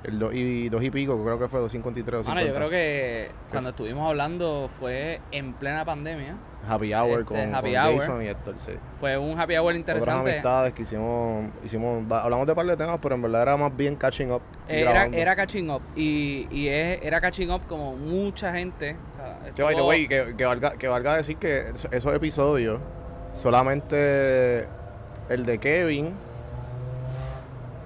el 0.05 0.19
dos 0.19 0.33
y, 0.35 0.69
dos 0.69 0.83
y 0.83 0.91
pico, 0.91 1.23
creo 1.25 1.39
que 1.39 1.49
fue 1.49 1.61
253 1.61 2.21
o 2.21 2.25
50. 2.25 2.35
Mano, 2.35 2.47
yo 2.47 2.55
creo 2.55 2.71
que 2.71 3.31
cuando 3.51 3.71
estuvimos 3.71 4.09
hablando 4.09 4.71
fue 4.79 5.21
en 5.33 5.53
plena 5.55 5.85
pandemia. 5.85 6.37
Happy 6.69 6.93
Hour 6.93 7.21
este, 7.21 7.25
con, 7.25 7.55
happy 7.55 7.73
con 7.75 7.81
hour. 7.87 7.99
Jason 8.01 8.23
y 8.23 8.27
Héctor, 8.29 8.55
sí. 8.59 8.73
Fue 9.01 9.17
un 9.17 9.39
happy 9.41 9.55
hour 9.57 9.65
Otras 9.67 9.77
interesante. 9.77 10.31
amistades 10.33 10.75
que 10.75 10.83
hicimos, 10.83 11.51
hicimos, 11.65 12.05
hablamos 12.13 12.47
de 12.47 12.55
par 12.55 12.67
de 12.67 12.77
temas, 12.77 12.99
pero 13.01 13.15
en 13.15 13.23
verdad 13.23 13.43
era 13.43 13.57
más 13.57 13.75
bien 13.77 13.97
catching 13.97 14.31
up. 14.33 14.43
Era, 14.69 15.07
era 15.07 15.35
catching 15.35 15.71
up. 15.71 15.81
Y, 15.97 16.47
y 16.51 16.69
es- 16.69 17.01
era 17.03 17.21
catching 17.21 17.51
up 17.51 17.63
como 17.69 17.97
mucha 17.97 18.53
gente. 18.53 18.97
o 19.15 19.17
sea, 19.45 19.53
Que, 19.55 19.63
by 19.63 19.75
the 19.77 19.83
way, 19.83 20.07
que, 20.09 20.35
que 20.37 20.45
valga, 20.45 20.73
que 20.73 20.89
valga 20.89 21.17
decir 21.17 21.37
que 21.39 21.59
es- 21.71 21.89
esos 21.91 22.15
episodios, 22.15 22.81
solamente 23.33 24.67
el 25.29 25.45
de 25.47 25.59
Kevin 25.59 26.13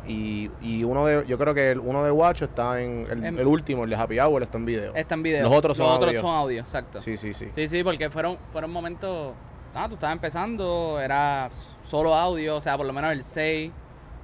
y, 0.06 0.50
y 0.60 0.84
uno 0.84 1.06
de, 1.06 1.24
yo 1.26 1.38
creo 1.38 1.54
que 1.54 1.70
el, 1.72 1.78
uno 1.80 2.02
de 2.04 2.10
Guacho 2.10 2.44
está 2.46 2.80
en, 2.80 3.06
el, 3.10 3.24
En- 3.24 3.38
el 3.38 3.46
último, 3.46 3.84
el 3.84 3.90
de 3.90 3.96
Happy 3.96 4.18
Hour, 4.18 4.42
está 4.42 4.58
en 4.58 4.64
video. 4.66 4.94
Está 4.94 5.14
en 5.14 5.22
video. 5.22 5.42
Los 5.48 5.52
otros 5.54 5.76
son 5.76 5.86
audio. 6.02 6.20
son 6.20 6.34
audio, 6.34 6.60
exacto. 6.62 6.98
Sí, 7.00 7.16
sí, 7.16 7.32
sí. 7.32 7.48
Sí, 7.52 7.66
sí, 7.68 7.84
porque 7.84 8.10
fueron, 8.10 8.38
fueron 8.52 8.70
momentos. 8.70 9.34
Ah, 9.74 9.86
tú 9.88 9.94
estabas 9.94 10.14
empezando, 10.16 10.98
era 11.00 11.48
solo 11.84 12.14
audio, 12.14 12.56
o 12.56 12.60
sea, 12.60 12.76
por 12.76 12.86
lo 12.86 12.92
menos 12.92 13.12
el 13.12 13.24
6. 13.24 13.70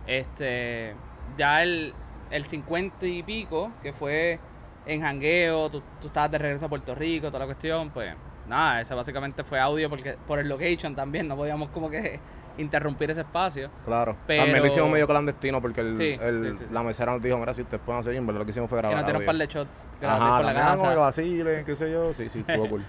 Este. 0.06 0.94
Ya 1.36 1.62
el, 1.62 1.94
el 2.30 2.44
50 2.44 3.06
y 3.06 3.22
pico, 3.22 3.70
que 3.82 3.92
fue 3.92 4.38
en 4.86 5.02
jangueo, 5.02 5.70
tú, 5.70 5.82
tú 6.00 6.06
estabas 6.08 6.30
de 6.30 6.38
regreso 6.38 6.66
a 6.66 6.68
Puerto 6.68 6.94
Rico, 6.94 7.28
toda 7.28 7.40
la 7.40 7.44
cuestión, 7.46 7.90
pues. 7.90 8.14
Nada, 8.48 8.80
ese 8.80 8.94
básicamente 8.94 9.44
fue 9.44 9.60
audio 9.60 9.90
porque 9.90 10.16
por 10.26 10.38
el 10.38 10.48
location 10.48 10.94
también, 10.96 11.28
no 11.28 11.36
podíamos 11.36 11.68
como 11.68 11.90
que 11.90 12.18
interrumpir 12.58 13.10
ese 13.10 13.22
espacio. 13.22 13.70
Claro. 13.84 14.16
Pero- 14.26 14.42
También 14.42 14.62
lo 14.62 14.68
hicimos 14.68 14.90
medio 14.90 15.06
clandestino 15.06 15.62
porque 15.62 15.80
el, 15.80 15.94
Sí, 15.96 16.18
el- 16.20 16.52
sí, 16.52 16.58
sí, 16.58 16.64
sí. 16.68 16.74
la 16.74 16.82
mesera 16.82 17.12
nos 17.12 17.22
dijo, 17.22 17.38
mira, 17.38 17.54
si 17.54 17.62
ustedes 17.62 17.82
pueden 17.84 18.00
hacer, 18.00 18.12
y 18.14 18.16
en 18.18 18.26
verdad 18.26 18.40
lo 18.40 18.44
que 18.44 18.50
hicimos 18.50 18.68
fue 18.68 18.78
Y 18.78 18.80
grabar 18.80 18.96
nos 18.98 19.06
dieron 19.06 19.22
un 19.22 19.26
par 19.26 19.36
de 19.36 19.46
shots 19.46 19.88
gratis 20.00 20.22
Ajá, 20.22 20.36
por 20.36 20.46
la 20.46 20.54
casa. 20.54 20.94
vacilen, 20.96 21.64
qué 21.64 21.76
sé 21.76 21.90
yo. 21.90 22.12
Sí, 22.12 22.28
sí, 22.28 22.44
estuvo 22.46 22.68
cool. 22.70 22.84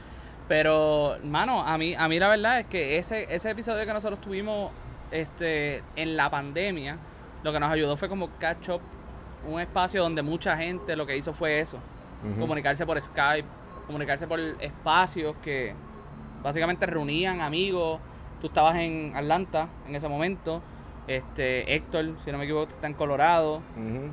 Pero, 0.47 1.17
mano, 1.23 1.61
a 1.61 1.77
mí, 1.77 1.93
a 1.95 2.07
mí 2.07 2.17
la 2.19 2.27
verdad 2.29 2.59
es 2.59 2.65
que 2.65 2.97
ese, 2.97 3.27
ese 3.33 3.51
episodio 3.51 3.85
que 3.85 3.93
nosotros 3.93 4.19
tuvimos 4.19 4.71
este, 5.11 5.83
en 5.95 6.17
la 6.17 6.29
pandemia, 6.29 6.97
lo 7.43 7.51
que 7.53 7.59
nos 7.59 7.71
ayudó 7.71 7.95
fue 7.97 8.09
como 8.09 8.29
catch 8.39 8.69
up, 8.69 8.81
un 9.47 9.59
espacio 9.61 10.01
donde 10.01 10.21
mucha 10.23 10.57
gente 10.57 10.95
lo 10.95 11.05
que 11.05 11.15
hizo 11.15 11.33
fue 11.33 11.59
eso. 11.59 11.77
Comunicarse 12.37 12.85
por 12.85 12.99
Skype, 13.01 13.47
comunicarse 13.87 14.27
por 14.27 14.39
espacios 14.39 15.35
que 15.41 15.73
básicamente 16.43 16.85
reunían 16.85 17.39
amigos. 17.39 17.99
Tú 18.41 18.47
estabas 18.47 18.75
en 18.77 19.11
Atlanta 19.15 19.67
en 19.87 19.95
ese 19.95 20.07
momento. 20.07 20.61
Este, 21.07 21.73
Héctor, 21.73 22.15
si 22.23 22.31
no 22.31 22.37
me 22.37 22.43
equivoco, 22.45 22.71
está 22.71 22.87
en 22.87 22.93
Colorado. 22.93 23.61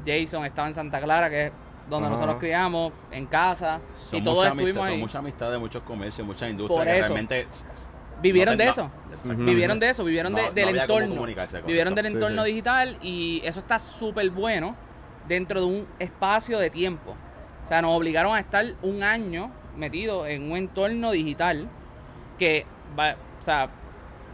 Jason 0.06 0.44
estaba 0.44 0.66
en 0.68 0.74
Santa 0.74 1.00
Clara, 1.00 1.28
que 1.30 1.46
es 1.46 1.52
donde 1.90 2.08
nosotros 2.08 2.36
criamos, 2.36 2.92
en 3.10 3.26
casa. 3.26 3.80
Son 3.94 4.18
y 4.20 4.22
todos 4.22 4.38
muchas 4.38 4.52
estuvimos 4.56 4.86
ahí. 4.86 4.92
Son 4.92 5.00
muchas 5.00 5.16
amistades, 5.16 5.60
muchos 5.60 5.82
comercios, 5.82 6.26
muchas 6.26 6.50
industrias 6.50 6.78
Por 6.78 6.86
que 6.86 6.98
eso. 6.98 7.08
realmente... 7.08 7.46
Vivieron 8.22 8.56
no 8.56 8.64
de 8.64 8.70
eso. 8.70 8.90
no. 9.26 9.34
Vivieron 9.44 9.78
de 9.78 9.90
eso, 9.90 10.02
vivieron 10.02 10.34
de- 10.34 10.50
del 10.52 10.70
entorno. 10.78 11.26
Vivieron 11.66 11.94
del 11.94 12.06
Sí, 12.06 12.12
entorno 12.14 12.44
sí. 12.44 12.48
digital 12.50 12.96
y 13.02 13.42
eso 13.44 13.60
está 13.60 13.78
súper 13.78 14.30
bueno 14.30 14.74
dentro 15.28 15.60
de 15.60 15.66
un 15.66 15.86
espacio 15.98 16.58
de 16.58 16.70
tiempo. 16.70 17.14
O 17.62 17.68
sea, 17.68 17.82
nos 17.82 17.94
obligaron 17.94 18.34
a 18.34 18.40
estar 18.40 18.64
un 18.80 19.02
año 19.02 19.50
metidos 19.76 20.26
en 20.28 20.50
un 20.50 20.56
entorno 20.56 21.10
digital 21.10 21.68
que, 22.38 22.64
va- 22.98 23.16
o 23.38 23.44
sea, 23.44 23.68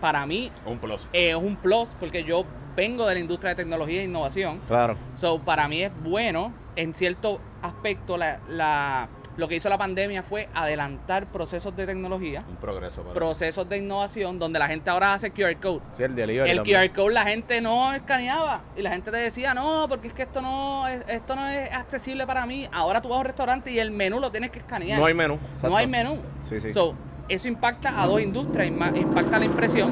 para 0.03 0.27
mí 0.27 0.51
Un 0.67 0.79
plus. 0.79 1.09
eh, 1.13 1.29
es 1.31 1.35
un 1.37 1.55
plus 1.57 1.95
porque 1.99 2.25
yo 2.25 2.45
vengo 2.77 3.07
de 3.07 3.15
la 3.15 3.21
industria 3.21 3.51
de 3.51 3.55
tecnología 3.57 4.01
e 4.01 4.05
innovación. 4.05 4.61
Claro. 4.67 4.97
So, 5.15 5.39
para 5.39 5.69
mí 5.69 5.83
es 5.83 5.93
bueno, 6.03 6.53
en 6.75 6.93
cierto 6.95 7.41
aspecto, 7.63 8.17
la, 8.17 8.41
la- 8.49 9.09
lo 9.37 9.49
que 9.49 9.55
hizo 9.57 9.69
la 9.71 9.79
pandemia 9.79 10.23
fue 10.23 10.49
adelantar 10.53 11.27
procesos 11.27 11.75
de 11.75 11.87
tecnología, 11.87 12.45
Un 12.51 12.57
progreso. 12.57 13.01
Para 13.03 13.15
procesos 13.15 13.67
de 13.69 13.79
innovación, 13.79 14.39
donde 14.39 14.59
la 14.59 14.67
gente 14.67 14.91
ahora 14.91 15.15
hace 15.15 15.31
QR 15.31 15.57
code. 15.59 15.81
Sí, 15.93 16.03
el 16.03 16.15
delivery 16.15 16.51
El 16.51 16.57
también. 16.59 16.81
QR 16.89 16.93
code 16.95 17.15
la 17.15 17.25
gente 17.25 17.61
no 17.63 17.93
escaneaba 17.95 18.61
y 18.77 18.83
la 18.83 18.91
gente 18.91 19.11
te 19.11 19.17
decía, 19.17 19.55
no, 19.55 19.87
porque 19.89 20.09
es 20.09 20.15
que 20.15 20.23
esto 20.23 20.43
no 20.43 20.87
es, 20.89 21.03
esto 21.09 21.35
no 21.37 21.47
es 21.49 21.71
accesible 21.73 22.27
para 22.27 22.45
mí. 22.45 22.69
Ahora 22.73 23.01
tú 23.01 23.09
vas 23.09 23.17
a 23.17 23.21
un 23.21 23.27
restaurante 23.27 23.71
y 23.71 23.79
el 23.79 23.91
menú 23.91 24.19
lo 24.21 24.31
tienes 24.31 24.51
que 24.51 24.59
escanear. 24.59 24.99
No 24.99 25.07
hay 25.07 25.15
menú. 25.15 25.39
No 25.63 25.77
hay 25.77 25.87
menú. 25.87 26.19
Sí, 26.43 26.61
sí. 26.61 26.73
So, 26.73 26.95
eso 27.29 27.49
impacta 27.49 28.03
a 28.03 28.07
dos 28.07 28.21
industrias, 28.21 28.69
impacta 28.69 29.39
la 29.39 29.45
impresión. 29.45 29.91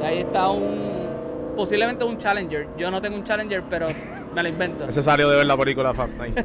Y 0.00 0.04
ahí 0.04 0.18
está 0.20 0.48
un, 0.48 1.54
posiblemente 1.56 2.04
un 2.04 2.18
Challenger. 2.18 2.68
Yo 2.76 2.90
no 2.90 3.00
tengo 3.00 3.16
un 3.16 3.24
Challenger, 3.24 3.62
pero 3.68 3.88
me 4.34 4.42
lo 4.42 4.48
invento. 4.48 4.90
Salió 4.92 5.28
de 5.30 5.38
ver 5.38 5.46
la 5.46 5.56
película 5.56 5.94
Fast 5.94 6.18
Time. 6.18 6.34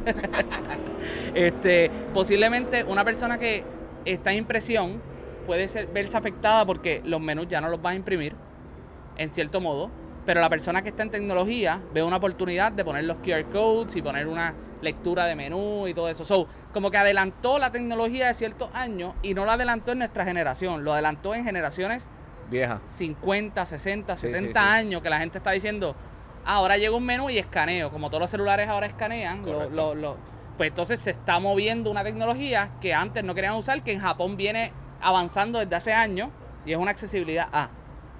Este, 1.34 1.90
posiblemente 2.12 2.84
una 2.84 3.04
persona 3.04 3.38
que 3.38 3.64
está 4.04 4.32
en 4.32 4.38
impresión 4.38 5.00
puede 5.46 5.66
ser, 5.66 5.88
verse 5.88 6.16
afectada 6.16 6.64
porque 6.64 7.02
los 7.04 7.20
menús 7.20 7.48
ya 7.48 7.60
no 7.60 7.68
los 7.68 7.80
vas 7.80 7.92
a 7.92 7.96
imprimir, 7.96 8.34
en 9.16 9.30
cierto 9.30 9.60
modo. 9.60 9.90
Pero 10.24 10.40
la 10.40 10.48
persona 10.48 10.82
que 10.82 10.90
está 10.90 11.02
en 11.02 11.10
tecnología 11.10 11.80
ve 11.92 12.02
una 12.02 12.16
oportunidad 12.16 12.70
de 12.72 12.84
poner 12.84 13.04
los 13.04 13.16
QR 13.18 13.44
codes 13.50 13.96
y 13.96 14.02
poner 14.02 14.28
una 14.28 14.54
lectura 14.80 15.26
de 15.26 15.34
menú 15.34 15.86
y 15.88 15.94
todo 15.94 16.08
eso. 16.08 16.24
So, 16.24 16.46
como 16.72 16.90
que 16.90 16.96
adelantó 16.98 17.58
la 17.58 17.72
tecnología 17.72 18.28
de 18.28 18.34
ciertos 18.34 18.70
años 18.74 19.14
y 19.22 19.34
no 19.34 19.44
la 19.44 19.54
adelantó 19.54 19.92
en 19.92 19.98
nuestra 19.98 20.24
generación, 20.24 20.84
lo 20.84 20.92
adelantó 20.92 21.34
en 21.34 21.44
generaciones 21.44 22.08
Vieja. 22.50 22.80
50, 22.86 23.64
60, 23.66 24.16
Sí, 24.16 24.26
70 24.28 24.60
sí, 24.60 24.66
sí. 24.66 24.72
años 24.74 25.02
que 25.02 25.10
la 25.10 25.18
gente 25.18 25.38
está 25.38 25.50
diciendo, 25.52 25.94
"Ah, 26.44 26.56
ahora 26.56 26.76
llega 26.76 26.94
un 26.96 27.04
menú 27.06 27.30
y 27.30 27.38
escaneo, 27.38 27.90
como 27.90 28.08
todos 28.08 28.20
los 28.20 28.30
celulares 28.30 28.68
ahora 28.68 28.86
escanean, 28.86 29.44
lo- 29.44 29.52
Correcto. 29.54 29.74
lo- 29.74 29.94
lo- 29.94 30.16
pues 30.56 30.68
entonces 30.68 31.00
se 31.00 31.10
está 31.12 31.38
moviendo 31.40 31.90
una 31.90 32.04
tecnología 32.04 32.70
que 32.80 32.92
antes 32.94 33.24
no 33.24 33.34
querían 33.34 33.54
usar, 33.54 33.82
que 33.82 33.92
en 33.92 34.00
Japón 34.00 34.36
viene 34.36 34.72
avanzando 35.00 35.58
desde 35.58 35.74
hace 35.74 35.92
años 35.92 36.28
y 36.66 36.72
es 36.72 36.76
una 36.78 36.90
accesibilidad 36.92 37.48
A. 37.52 37.70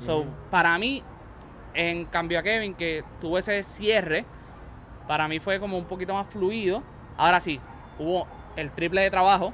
So, 0.01 0.25
para 0.51 0.77
mí, 0.79 1.03
en 1.75 2.05
cambio 2.07 2.39
a 2.39 2.43
Kevin, 2.43 2.75
que 2.75 3.05
tuvo 3.21 3.39
ese 3.39 3.63
cierre, 3.63 4.25
para 5.09 5.29
mí 5.29 5.41
fue 5.41 5.59
como 5.61 5.77
un 5.79 5.85
poquito 5.85 6.15
más 6.15 6.27
fluido. 6.29 6.83
Ahora 7.17 7.41
sí, 7.41 7.61
hubo 7.99 8.27
el 8.57 8.71
triple 8.71 9.01
de 9.03 9.11
trabajo, 9.11 9.53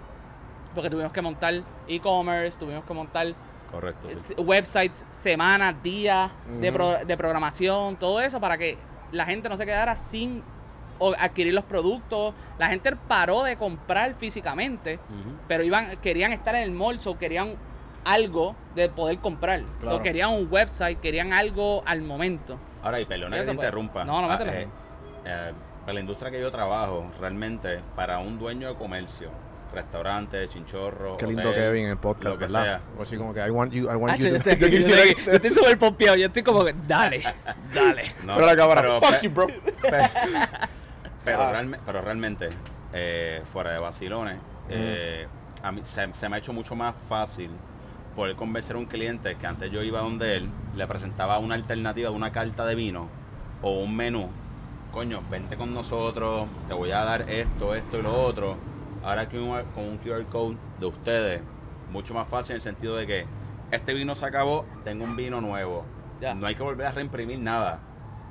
porque 0.75 0.90
tuvimos 0.90 1.12
que 1.12 1.22
montar 1.22 1.54
e-commerce, 1.87 2.58
tuvimos 2.58 2.84
que 2.84 2.94
montar 2.94 3.34
Correcto. 3.70 4.08
sí. 4.10 4.16
s- 4.18 4.34
websites, 4.40 5.06
semanas, 5.10 5.75
días 5.82 6.30
de, 6.60 6.72
pro- 6.72 7.04
de 7.04 7.16
programación, 7.16 7.96
todo 7.96 8.20
eso 8.20 8.40
para 8.40 8.58
que 8.58 8.76
la 9.12 9.25
gente 9.25 9.48
no 9.48 9.56
se 9.56 9.64
quedara 9.64 9.96
sin 9.96 10.42
o- 10.98 11.14
adquirir 11.18 11.54
los 11.54 11.64
productos. 11.64 12.34
La 12.58 12.66
gente 12.68 12.94
paró 12.96 13.42
de 13.44 13.56
comprar 13.56 14.14
físicamente, 14.14 14.98
pero 15.46 15.62
iban, 15.64 15.96
querían 15.98 16.32
estar 16.32 16.54
en 16.56 16.62
el 16.62 16.72
mall, 16.72 17.00
so 17.00 17.16
querían 17.18 17.54
algo 18.05 18.55
de 18.75 18.88
poder 18.88 19.19
comprar. 19.19 19.62
Claro. 19.81 20.02
querían 20.02 20.31
un 20.31 20.49
website, 20.50 20.99
querían 21.00 21.33
algo 21.33 21.83
al 21.87 22.02
momento. 22.02 22.59
Ahora, 22.83 23.00
y 23.00 23.05
perdona 23.05 23.37
que 23.37 23.43
te 23.43 23.47
pues. 23.47 23.55
interrumpa. 23.57 24.05
No, 24.05 24.21
no, 24.23 24.31
Ah, 24.31 24.38
métele. 24.38 24.62
eh, 24.62 24.69
eh, 25.25 25.52
para 25.81 25.93
la 25.95 26.00
industria 26.00 26.31
que 26.31 26.40
yo 26.40 26.50
trabajo, 26.50 27.11
realmente, 27.21 27.81
para 27.97 28.19
un 28.19 28.38
dueño 28.38 28.69
de 28.69 28.75
comercio, 28.76 29.31
restaurante, 29.75 30.49
chinchorro, 30.49 31.17
Qué 31.19 31.26
lindo 31.26 31.49
hotel, 31.50 31.62
Kevin 31.64 31.85
en 31.87 31.90
el 31.90 31.99
podcast, 31.99 32.35
lo 32.35 32.38
que 32.38 32.45
¿verdad? 32.47 32.62
sea. 32.64 32.81
O 32.99 33.02
así 33.02 33.17
como 33.17 33.35
que 33.35 33.47
I 33.47 33.50
want 33.50 33.73
you, 33.73 33.85
I 33.90 33.95
want 33.97 34.14
Hacho, 34.14 34.28
you 34.28 34.37
yo 34.37 34.43
to- 34.43 34.50
estoy 34.50 34.57
yo 34.61 34.67
yo 34.69 34.78
quisiera 34.78 35.02
estoy- 35.02 35.25
yo 35.26 35.33
estoy 35.33 35.50
súper 35.50 35.78
pompeado, 35.78 36.17
yo 36.17 36.26
estoy 36.26 36.43
como 36.43 36.64
que, 36.64 36.75
dale, 36.87 37.23
dale. 37.75 38.14
No, 38.25 38.35
Pero 38.37 38.47
la 38.47 38.57
cámara, 38.57 38.81
pero- 38.81 39.00
fuck 39.00 39.11
pe- 39.21 39.26
you, 39.26 39.31
bro. 39.31 39.47
Pero, 41.25 41.43
Ah. 41.43 41.52
realme- 41.52 41.78
pero 41.85 42.00
realmente, 42.00 42.49
eh, 42.93 43.43
fuera 43.52 43.73
de 43.73 43.78
vacilones, 43.78 44.38
eh, 44.71 45.26
a 45.62 45.73
mí 45.73 45.81
se, 45.85 46.14
se 46.14 46.28
me 46.28 46.37
ha 46.37 46.38
hecho 46.38 46.52
mucho 46.55 46.75
más 46.75 46.95
fácil 47.09 47.50
poder 48.18 48.34
convencer 48.34 48.75
a 48.75 48.80
un 48.80 48.87
cliente 48.87 49.37
que 49.37 49.46
antes 49.46 49.70
yo 49.70 49.80
iba 49.84 50.00
donde 50.00 50.34
él, 50.34 50.48
le 50.75 50.87
presentaba 50.88 51.38
una 51.38 51.54
alternativa 51.54 52.10
de 52.10 52.16
una 52.16 52.32
carta 52.32 52.66
de 52.66 52.75
vino 52.75 53.08
o 53.62 53.78
un 53.78 53.94
menú. 53.94 54.28
Coño, 54.90 55.22
vente 55.30 55.56
con 55.56 55.72
nosotros, 55.72 56.48
te 56.66 56.75
voy 56.75 56.90
a 56.90 57.04
dar 57.04 57.30
esto, 57.30 57.76
esto 57.76 57.96
y 57.96 58.02
lo 58.02 58.20
otro. 58.20 58.56
Ahora 59.04 59.28
con 59.28 59.84
un 59.84 59.98
QR 59.98 60.25
code 60.25 60.56
de 60.80 60.87
ustedes, 60.87 61.42
mucho 61.92 62.12
más 62.12 62.26
fácil 62.26 62.54
en 62.54 62.56
el 62.56 62.60
sentido 62.60 62.96
de 62.96 63.06
que 63.06 63.25
este 63.70 63.94
vino 63.94 64.16
se 64.16 64.26
acabó, 64.26 64.66
tengo 64.82 65.04
un 65.04 65.14
vino 65.14 65.40
nuevo. 65.40 65.84
Ya. 66.20 66.34
No 66.34 66.48
hay 66.48 66.56
que 66.56 66.62
volver 66.64 66.88
a 66.88 66.90
reimprimir 66.90 67.38
nada. 67.38 67.78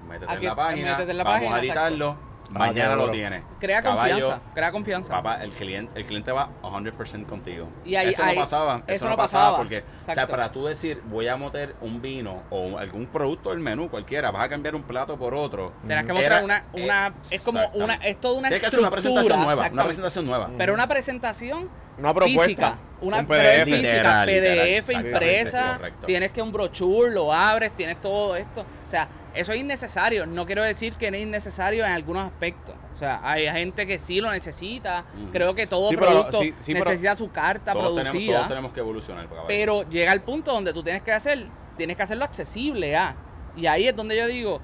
Métete 0.10 0.30
Aquí- 0.34 0.44
en 0.44 0.50
la 0.50 0.56
página, 0.58 1.02
en 1.02 1.18
la 1.18 1.24
vamos 1.24 1.40
página, 1.40 1.56
a 1.56 1.60
editarlo, 1.60 2.18
mañana 2.50 2.96
lo 2.96 3.02
duro. 3.04 3.14
tienes. 3.14 3.44
Crea 3.60 3.82
Caballo, 3.82 4.14
confianza, 4.16 4.42
crea 4.54 4.72
confianza. 4.72 5.14
Papá, 5.14 5.44
el 5.44 5.52
cliente, 5.52 6.00
el 6.00 6.06
cliente 6.06 6.32
va 6.32 6.50
100% 6.62 7.26
contigo. 7.28 7.70
Y 7.86 7.96
ahí- 7.96 8.10
eso 8.10 8.24
ahí- 8.24 8.36
no 8.36 8.42
pasaba, 8.42 8.76
eso, 8.78 8.84
eso 8.88 9.06
no 9.06 9.12
no 9.12 9.18
pasaba, 9.18 9.44
pasaba. 9.46 9.58
porque, 9.58 9.84
o 10.08 10.14
sea, 10.14 10.28
para 10.28 10.52
tú 10.52 10.66
decir, 10.66 11.02
voy 11.06 11.28
a 11.28 11.38
meter 11.38 11.76
un 11.82 12.02
vino 12.02 12.44
o 12.50 12.78
algún 12.78 13.08
producto 13.08 13.50
del 13.52 13.60
menú, 13.60 13.90
cualquiera, 13.90 14.32
vas 14.32 14.44
a 14.46 14.50
cambiar 14.50 14.76
un 14.76 14.84
plato 14.84 15.18
por 15.18 15.34
otro. 15.34 15.74
Tenés 15.88 16.06
que 16.06 16.12
Era- 16.12 16.42
mostrar 16.42 16.44
una, 16.44 16.64
una 16.74 17.14
es 17.30 17.44
como 17.44 17.60
una, 17.74 17.96
es 17.96 18.20
toda 18.20 18.38
una 18.40 18.50
Tienes 18.50 18.62
que 18.62 18.68
hacer 18.68 18.80
una 18.80 18.92
presentación 18.92 19.42
nueva, 19.42 19.70
una 19.72 19.84
presentación 19.84 20.26
nueva. 20.26 20.50
Pero 20.58 20.74
una 20.74 20.88
presentación 20.88 21.70
Una 21.98 22.14
propuesta. 22.14 22.44
física, 22.46 22.78
una 23.02 23.20
un 23.20 23.26
PDF. 23.28 23.64
física, 23.66 23.82
Literal, 23.88 24.28
literal, 24.28 24.58
PDF 24.58 24.78
exactamente, 24.78 25.10
impresa, 25.12 25.80
tienes 26.06 26.32
que 26.32 26.42
un 26.42 26.52
brochure, 26.52 27.12
lo 27.12 27.34
abres, 27.34 27.72
tienes 27.76 28.00
todo 28.02 28.36
esto. 28.36 28.62
O 28.62 28.90
sea, 28.90 29.08
eso 29.40 29.52
es 29.54 29.60
innecesario. 29.60 30.26
No 30.26 30.46
quiero 30.46 30.64
decir 30.64 30.94
que 30.94 31.10
no 31.12 31.18
es 31.18 31.24
innecesario 31.24 31.86
en 31.86 31.92
algunos 31.92 32.26
aspectos. 32.26 32.76
O 32.94 32.98
sea, 32.98 33.20
hay 33.24 33.48
gente 33.50 33.86
que 33.86 34.00
sí 34.00 34.20
lo 34.22 34.32
necesita. 34.32 35.06
Creo 35.32 35.54
que 35.56 35.68
todo 35.68 35.90
Sí, 35.90 35.96
pero- 35.98 36.10
producto 36.12 36.40
sí, 36.40 36.54
sí, 36.60 36.74
pero- 36.74 36.86
necesita 36.86 37.16
su 37.16 37.32
carta 37.32 37.74
Todos 37.74 37.90
tenemos, 37.90 38.10
producida. 38.12 38.36
todos 38.38 38.48
tenemos 38.50 38.72
que 38.74 38.80
evolucionar. 38.80 39.28
Pero 39.48 39.88
llega 39.90 40.12
el 40.14 40.22
punto 40.22 40.52
donde 40.52 40.74
tú 40.74 40.84
tienes 40.84 41.02
que 41.04 41.12
hacer, 41.12 41.48
tienes 41.78 41.96
que 41.96 42.04
hacerlo 42.04 42.26
accesible 42.26 42.96
a. 42.96 43.16
Y 43.56 43.66
ahí 43.68 43.88
es 43.88 43.96
donde 43.96 44.18
yo 44.18 44.28
digo, 44.28 44.62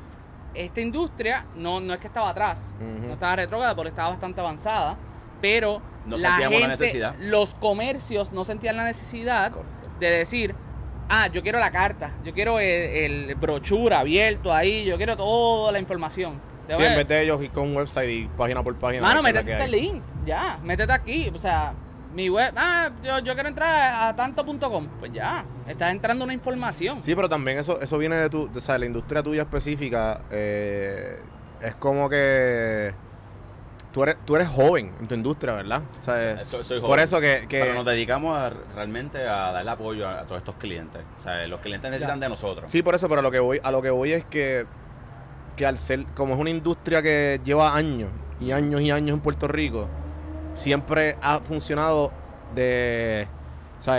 esta 0.53 0.81
industria 0.81 1.45
no, 1.55 1.79
no 1.79 1.93
es 1.93 1.99
que 1.99 2.07
estaba 2.07 2.29
atrás, 2.29 2.73
no 2.79 3.13
estaba 3.13 3.35
retrógrada 3.35 3.75
porque 3.75 3.89
estaba 3.89 4.09
bastante 4.09 4.39
avanzada, 4.41 4.97
pero 5.41 5.81
No 6.05 6.17
la 6.17 6.31
gente, 6.33 6.67
necesidad. 6.67 7.15
los 7.19 7.53
comercios 7.55 8.31
no 8.31 8.45
sentían 8.45 8.77
la 8.77 8.83
necesidad 8.83 9.51
Correcto. 9.51 9.99
de 9.99 10.09
decir, 10.17 10.55
ah, 11.09 11.27
yo 11.27 11.41
quiero 11.43 11.59
la 11.59 11.71
carta, 11.71 12.11
yo 12.23 12.33
quiero 12.33 12.59
el, 12.59 13.27
el 13.29 13.35
brochure 13.35 13.95
abierto 13.95 14.53
ahí, 14.53 14.83
yo 14.85 14.97
quiero 14.97 15.15
toda 15.17 15.71
la 15.71 15.79
información. 15.79 16.39
Sí, 16.67 16.81
a- 16.81 16.89
en 16.91 16.95
vez 16.95 17.07
de 17.07 17.21
ellos 17.23 17.43
ir 17.43 17.51
con 17.51 17.63
un 17.63 17.75
website 17.75 18.09
y 18.09 18.27
página 18.37 18.63
por 18.63 18.75
página. 18.75 19.01
Mano, 19.03 19.21
ver 19.21 19.33
métete 19.33 19.51
este 19.53 19.67
link, 19.67 20.01
ya, 20.25 20.59
métete 20.63 20.93
aquí, 20.93 21.29
o 21.33 21.37
sea, 21.37 21.73
mi 22.15 22.29
web, 22.29 22.53
ah, 22.55 22.89
yo, 23.03 23.19
yo 23.19 23.33
quiero 23.33 23.49
entrar 23.49 24.07
a 24.09 24.15
tanto.com, 24.15 24.87
pues 24.99 25.11
ya, 25.11 25.43
estás 25.67 25.91
entrando 25.91 26.23
una 26.23 26.33
información. 26.33 27.01
Sí, 27.03 27.15
pero 27.15 27.27
también 27.27 27.57
eso, 27.59 27.81
eso 27.81 27.97
viene 27.97 28.15
de 28.15 28.29
tu, 28.29 28.49
o 28.55 28.59
sea, 28.59 28.77
la 28.77 28.85
industria 28.85 29.21
tuya 29.23 29.41
específica. 29.41 30.21
eh, 30.31 31.19
es 31.61 31.75
como 31.75 32.09
que 32.09 32.93
tú 33.93 34.03
eres, 34.03 34.17
tú 34.25 34.35
eres 34.35 34.47
joven 34.49 34.91
en 34.99 35.07
tu 35.07 35.13
industria, 35.15 35.53
¿verdad? 35.53 35.81
O 35.99 36.03
sea, 36.03 36.43
Soy- 36.43 36.63
soy 36.65 36.79
por 36.81 36.89
joven. 36.89 37.03
eso 37.03 37.21
que, 37.21 37.45
que- 37.47 37.61
Pero 37.61 37.73
nos 37.75 37.85
dedicamos 37.85 38.37
a, 38.37 38.49
realmente 38.75 39.25
a 39.25 39.51
darle 39.53 39.71
apoyo 39.71 40.05
a, 40.07 40.19
a 40.19 40.23
todos 40.23 40.39
estos 40.39 40.55
clientes. 40.55 41.01
O 41.17 41.19
sea, 41.21 41.47
los 41.47 41.59
clientes 41.61 41.89
necesitan 41.91 42.19
de 42.19 42.27
nosotros. 42.27 42.69
sí, 42.71 42.81
por 42.81 42.95
eso, 42.95 43.07
pero 43.07 43.19
a 43.19 43.23
lo 43.23 43.31
que 43.31 43.39
voy, 43.39 43.61
a 43.63 43.71
lo 43.71 43.81
que 43.81 43.89
voy 43.91 44.11
es 44.13 44.25
que, 44.25 44.65
que 45.55 45.65
al 45.65 45.77
ser, 45.77 46.05
como 46.15 46.33
es 46.33 46.39
una 46.41 46.49
industria 46.49 47.01
que 47.01 47.39
lleva 47.45 47.75
años 47.75 48.09
y 48.41 48.51
años 48.51 48.81
y 48.81 48.91
años 48.91 49.13
en 49.15 49.21
Puerto 49.21 49.47
Rico, 49.47 49.87
siempre 50.53 51.15
ha 51.21 51.39
funcionado 51.39 52.11
de, 52.55 53.27
o 53.79 53.81
sea, 53.81 53.95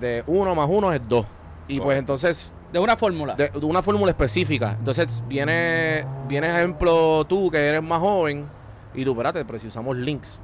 de 0.00 0.24
uno 0.26 0.54
más 0.54 0.68
uno 0.70 0.92
es 0.92 1.00
dos. 1.08 1.26
Y 1.68 1.78
pues 1.80 1.98
entonces 1.98 2.54
De 2.72 2.78
una 2.78 2.96
fórmula. 2.96 3.34
de, 3.36 3.48
de 3.48 3.64
una 3.66 3.82
fórmula 3.82 4.10
específica. 4.10 4.72
Entonces, 4.78 5.22
viene, 5.28 6.04
viene 6.26 6.48
ejemplo 6.48 7.24
tú 7.26 7.50
que 7.50 7.58
eres 7.58 7.82
más 7.82 8.00
joven 8.00 8.48
y 8.94 9.04
tú, 9.04 9.12
espérate, 9.12 9.44
pero 9.44 9.58
si 9.58 9.68
usamos 9.68 9.96
links. 9.96 10.40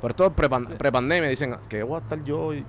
Pero 0.00 0.10
esto 0.12 0.26
es 0.26 0.32
prepan- 0.32 0.76
prepandemia. 0.76 1.28
Dicen, 1.28 1.56
¿qué 1.68 1.82
voy 1.82 1.96
a 1.96 2.02
estar 2.02 2.22
yo 2.22 2.52
el 2.52 2.64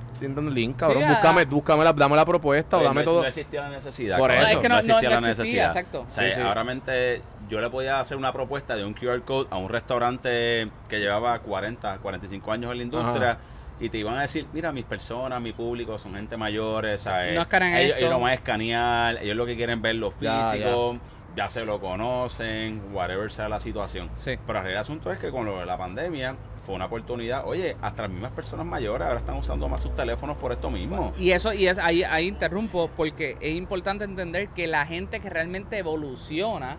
link, 0.55 0.77
cabrón? 0.77 1.03
Sí, 1.03 1.03
a- 1.05 1.09
búscame, 1.09 1.45
búscame 1.45 1.83
la, 1.83 1.93
dame 1.93 2.15
la 2.15 2.25
propuesta 2.25 2.77
o 2.79 2.83
dame 2.83 3.01
no, 3.01 3.05
todo. 3.05 3.21
no 3.21 3.27
existía 3.27 3.61
la 3.61 3.69
necesidad. 3.69 4.17
Por 4.17 4.31
eso. 4.31 4.45
Es 4.47 4.55
que 4.57 4.67
no- 4.69 4.75
no- 4.75 4.79
existía 4.79 5.09
no 5.09 5.21
la 5.21 5.31
existía, 5.31 5.67
necesidad. 5.67 5.67
exacto. 5.67 6.01
O 6.07 6.09
sea, 6.09 6.29
Sí, 6.29 6.35
sí. 6.35 6.41
ahora 6.41 6.63
mente 6.63 7.21
yo 7.47 7.61
le 7.61 7.69
podía 7.69 7.99
hacer 7.99 8.17
una 8.17 8.33
propuesta 8.33 8.75
de 8.75 8.83
un 8.83 8.93
QR 8.95 9.21
code 9.21 9.47
a 9.51 9.57
un 9.57 9.69
restaurante 9.69 10.71
que 10.87 10.99
llevaba 10.99 11.37
40, 11.39 11.99
45 11.99 12.51
años 12.51 12.71
en 12.71 12.77
la 12.77 12.83
industria. 12.83 13.37
Y 13.81 13.89
te 13.89 13.97
iban 13.99 14.17
a 14.17 14.21
decir, 14.21 14.45
mira, 14.51 14.71
mis 14.73 14.83
personas, 14.83 15.39
mi 15.39 15.53
público 15.53 15.97
son 15.97 16.13
gente 16.15 16.35
mayores, 16.35 17.01
¿sabes? 17.01 17.33
No 17.35 17.41
escanean 17.41 17.75
ellos, 17.75 17.89
esto. 17.91 17.99
ellos 17.99 18.09
lo 18.11 18.19
van 18.19 18.31
a 18.31 18.33
escanear, 18.33 19.17
ellos 19.21 19.37
lo 19.37 19.45
que 19.45 19.55
quieren 19.55 19.81
ver 19.81 19.95
lo 19.95 20.11
Ya, 20.19 20.49
físico, 20.49 20.97
ya, 21.39 21.47
se 21.49 21.63
lo 21.63 21.79
conocen, 21.79 22.81
whatever 22.93 23.31
sea 23.31 23.47
la 23.47 23.59
situación. 23.59 24.09
Sí. 24.17 24.37
Pero 24.45 24.59
el 24.67 24.75
asunto 24.77 25.11
es 25.11 25.17
que 25.19 25.31
con 25.31 25.45
lo 25.45 25.59
de 25.59 25.65
la 25.65 25.77
pandemia 25.77 26.35
fue 26.65 26.75
una 26.75 26.85
oportunidad. 26.85 27.45
Oye, 27.47 27.77
hasta 27.81 28.01
las 28.03 28.11
mismas 28.11 28.31
personas 28.33 28.65
mayores 28.65 29.07
ahora 29.07 29.19
están 29.19 29.37
usando 29.37 29.67
más 29.69 29.81
sus 29.81 29.95
teléfonos 29.95 30.35
por 30.37 30.51
esto 30.51 30.69
mismo. 30.69 31.13
Y 31.17 31.31
eso, 31.31 31.53
y 31.53 31.67
es 31.67 31.77
ahí, 31.79 32.03
ahí 32.03 32.27
interrumpo, 32.27 32.89
porque 32.95 33.37
es 33.39 33.55
importante 33.55 34.03
entender 34.03 34.49
que 34.49 34.67
la 34.67 34.85
gente 34.85 35.21
que 35.21 35.29
realmente 35.29 35.77
evoluciona 35.77 36.75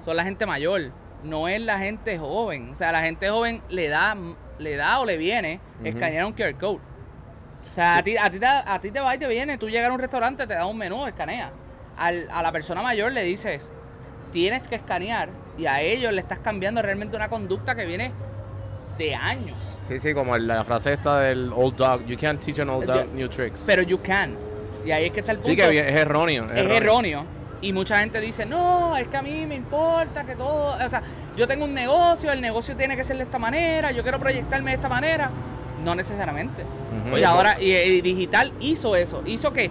son 0.00 0.16
la 0.16 0.24
gente 0.24 0.44
mayor, 0.44 0.92
no 1.24 1.48
es 1.48 1.60
la 1.62 1.78
gente 1.78 2.18
joven. 2.18 2.70
O 2.72 2.74
sea, 2.74 2.92
la 2.92 3.00
gente 3.02 3.30
joven 3.30 3.62
le 3.70 3.88
da, 3.88 4.14
le 4.58 4.76
da 4.76 5.00
o 5.00 5.06
le 5.06 5.16
viene 5.16 5.60
Ujú. 5.78 5.88
escanear 5.88 6.26
un 6.26 6.32
QR 6.34 6.54
code. 6.58 6.80
O 7.70 7.74
sea, 7.74 7.96
a 7.98 8.02
ti, 8.02 8.16
a, 8.18 8.28
ti 8.28 8.38
te, 8.38 8.46
a 8.46 8.78
ti 8.80 8.90
te 8.90 9.00
va 9.00 9.14
y 9.14 9.18
te 9.18 9.28
viene, 9.28 9.56
tú 9.56 9.70
llegas 9.70 9.88
a 9.88 9.92
un 9.94 10.00
restaurante, 10.00 10.46
te 10.46 10.54
da 10.54 10.66
un 10.66 10.76
menú, 10.76 11.06
escanea. 11.06 11.52
Al- 11.96 12.28
a 12.30 12.42
la 12.42 12.50
persona 12.52 12.82
mayor 12.82 13.12
le 13.12 13.22
dices, 13.22 13.72
tienes 14.32 14.66
que 14.66 14.74
escanear, 14.74 15.28
y 15.58 15.66
a 15.66 15.80
ellos 15.80 16.12
le 16.12 16.20
estás 16.20 16.38
cambiando 16.38 16.82
realmente 16.82 17.16
una 17.16 17.28
conducta 17.28 17.74
que 17.74 17.84
viene 17.84 18.10
de 18.98 19.14
años. 19.14 19.56
Sí, 19.86 20.00
sí, 20.00 20.14
como 20.14 20.36
la 20.38 20.64
frase 20.64 20.92
esta 20.92 21.20
del 21.20 21.52
old 21.54 21.76
dog. 21.76 22.06
You 22.06 22.16
can't 22.16 22.40
teach 22.40 22.58
an 22.58 22.70
old 22.70 22.86
dog 22.86 23.08
new 23.14 23.28
tricks. 23.28 23.62
Pero 23.66 23.82
you 23.82 24.00
can. 24.02 24.36
Y 24.84 24.90
ahí 24.90 25.06
es 25.06 25.12
que 25.12 25.20
está 25.20 25.32
el 25.32 25.38
punto. 25.38 25.50
sí, 25.50 25.56
que 25.56 25.80
es 25.80 25.94
erróneo. 25.94 26.46
es 26.46 26.70
erróneo. 26.70 27.24
Y 27.60 27.72
mucha 27.72 27.98
gente 27.98 28.20
dice, 28.20 28.44
no, 28.44 28.96
es 28.96 29.06
que 29.06 29.16
a 29.16 29.22
mí 29.22 29.46
me 29.46 29.54
importa 29.54 30.24
que 30.24 30.34
todo, 30.34 30.76
o 30.84 30.88
sea, 30.88 31.00
yo 31.36 31.46
tengo 31.46 31.64
un 31.64 31.74
negocio, 31.74 32.32
el 32.32 32.40
negocio 32.40 32.74
tiene 32.74 32.96
que 32.96 33.04
ser 33.04 33.16
de 33.16 33.22
esta 33.22 33.38
manera, 33.38 33.92
yo 33.92 34.02
quiero 34.02 34.18
proyectarme 34.18 34.70
de 34.72 34.76
esta 34.76 34.88
manera. 34.88 35.30
No 35.84 35.94
necesariamente. 35.94 36.64
Y 37.16 37.22
ahora, 37.24 37.60
y, 37.60 37.72
y 37.72 38.00
digital 38.00 38.52
hizo 38.60 38.94
eso, 38.96 39.22
hizo 39.26 39.52
que 39.52 39.70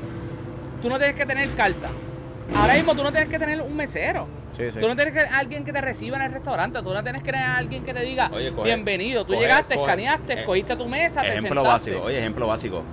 tú 0.82 0.89
no 0.89 0.98
tienes 0.98 1.15
que 1.15 1.25
tener 1.25 1.50
carta. 1.51 1.89
Ahora 2.56 2.74
mismo 2.75 2.96
tú 2.96 3.03
no 3.03 3.12
tienes 3.12 3.30
que 3.30 3.39
tener 3.39 3.62
un 3.62 3.75
mesero. 3.75 4.27
Sí, 4.51 4.72
sí. 4.72 4.79
Tú 4.79 4.88
no 4.88 4.96
tienes 4.96 5.13
que 5.13 5.20
alguien 5.22 5.63
que 5.63 5.72
te 5.74 5.81
reciba 5.81 6.17
en 6.17 6.24
el 6.24 6.31
restaurante, 6.31 6.81
tú 6.84 6.93
no 6.93 7.01
tienes 7.03 7.24
que 7.24 7.31
tener 7.31 7.46
a 7.48 7.58
alguien 7.58 7.84
que 7.84 7.93
te 7.93 8.01
diga, 8.01 8.29
Oye, 8.34 8.51
coge- 8.53 8.63
bienvenido, 8.65 9.25
tú 9.25 9.34
coge- 9.34 9.41
llegaste, 9.43 9.75
coge- 9.75 9.81
escaneaste, 9.86 10.34
eh, 10.34 10.39
escogiste 10.41 10.75
tu 10.75 10.88
mesa, 10.88 11.22
te 11.22 11.27
Ejemplo 11.29 11.62
sentaste. 11.62 11.89
básico, 11.91 12.05
oye, 12.08 12.20
ejemplo 12.20 12.48
básico. 12.48 12.84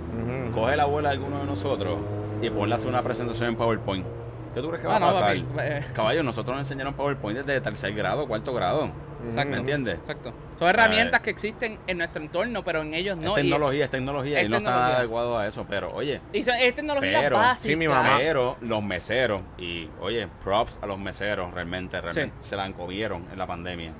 Coge 0.53 0.75
la 0.75 0.83
abuela 0.83 1.09
de 1.09 1.15
alguno 1.15 1.39
de 1.39 1.45
nosotros 1.45 1.97
y 2.41 2.49
ponle 2.49 2.73
a 2.73 2.77
hacer 2.77 2.89
una 2.89 3.03
presentación 3.03 3.49
en 3.49 3.55
PowerPoint. 3.55 4.05
¿Qué 4.53 4.61
tú 4.61 4.67
crees 4.69 4.81
que 4.81 4.87
va 4.87 4.93
Ah, 4.93 4.97
a 4.97 4.99
no, 4.99 5.05
pasar? 5.07 5.21
papi, 5.37 5.45
eh. 5.59 5.85
Caballo, 5.93 6.23
nosotros 6.23 6.55
nos 6.57 6.65
enseñaron 6.65 6.93
PowerPoint 6.95 7.39
desde 7.39 7.61
tercer 7.61 7.93
grado, 7.93 8.27
cuarto 8.27 8.53
grado. 8.53 8.89
Exacto. 9.27 9.51
¿Me 9.51 9.57
entiendes? 9.57 9.95
Exacto. 9.99 10.33
Son 10.57 10.67
herramientas 10.67 11.19
que 11.21 11.29
existen 11.29 11.77
en 11.87 11.97
nuestro 11.97 12.21
entorno, 12.21 12.63
pero 12.63 12.81
en 12.81 12.93
ellos 12.93 13.17
no. 13.17 13.35
es 13.37 13.43
Y- 13.43 13.49
tecnología, 13.49 13.83
es 13.85 13.89
tecnología 13.91 14.39
es 14.39 14.45
y 14.45 14.49
no 14.49 14.57
está 14.57 14.97
adecuado 14.97 15.37
a 15.37 15.47
eso. 15.47 15.65
Pero, 15.69 15.91
oye, 15.93 16.21
Y 16.33 16.43
son, 16.43 16.55
es 16.55 16.73
tecnología 16.75 17.19
Pero- 17.21 17.37
básica. 17.37 17.71
Sí, 17.71 17.75
mi 17.75 17.87
mamá. 17.87 18.15
pero 18.17 18.57
los 18.61 18.83
meseros, 18.83 19.41
y 19.57 19.89
oye, 19.99 20.27
props 20.43 20.79
a 20.81 20.85
los 20.85 20.99
meseros, 20.99 21.53
realmente, 21.53 21.99
realmente 21.99 22.35
se 22.41 22.55
la 22.55 22.71
comieron 22.73 23.25
en 23.31 23.37
la 23.37 23.47
pandemia. 23.47 23.91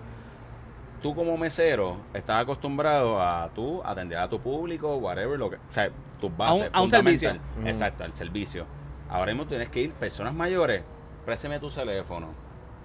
Tú 1.02 1.16
como 1.16 1.38
mesero 1.38 1.98
estás 2.14 2.42
acostumbrado 2.44 3.22
a 3.22 3.50
tú 3.56 3.82
atender 3.86 4.18
a 4.18 4.28
tu 4.28 4.42
público, 4.42 4.98
whatever, 4.98 5.40
lo 5.40 5.50
que, 5.50 5.56
o 5.56 5.60
sea, 5.70 5.90
tus 6.20 6.36
bases. 6.36 6.70
a 6.74 6.82
un 6.82 6.90
servicio. 6.90 7.32
Ujú. 7.58 7.68
Exacto, 7.68 8.04
al 8.04 8.14
servicio. 8.16 8.66
Ahora 9.10 9.32
mismo 9.32 9.48
tienes 9.48 9.70
que 9.70 9.80
ir, 9.80 9.94
personas 9.94 10.34
mayores, 10.34 10.84
présteme 11.26 11.58
tu 11.60 11.70
teléfono. 11.70 12.28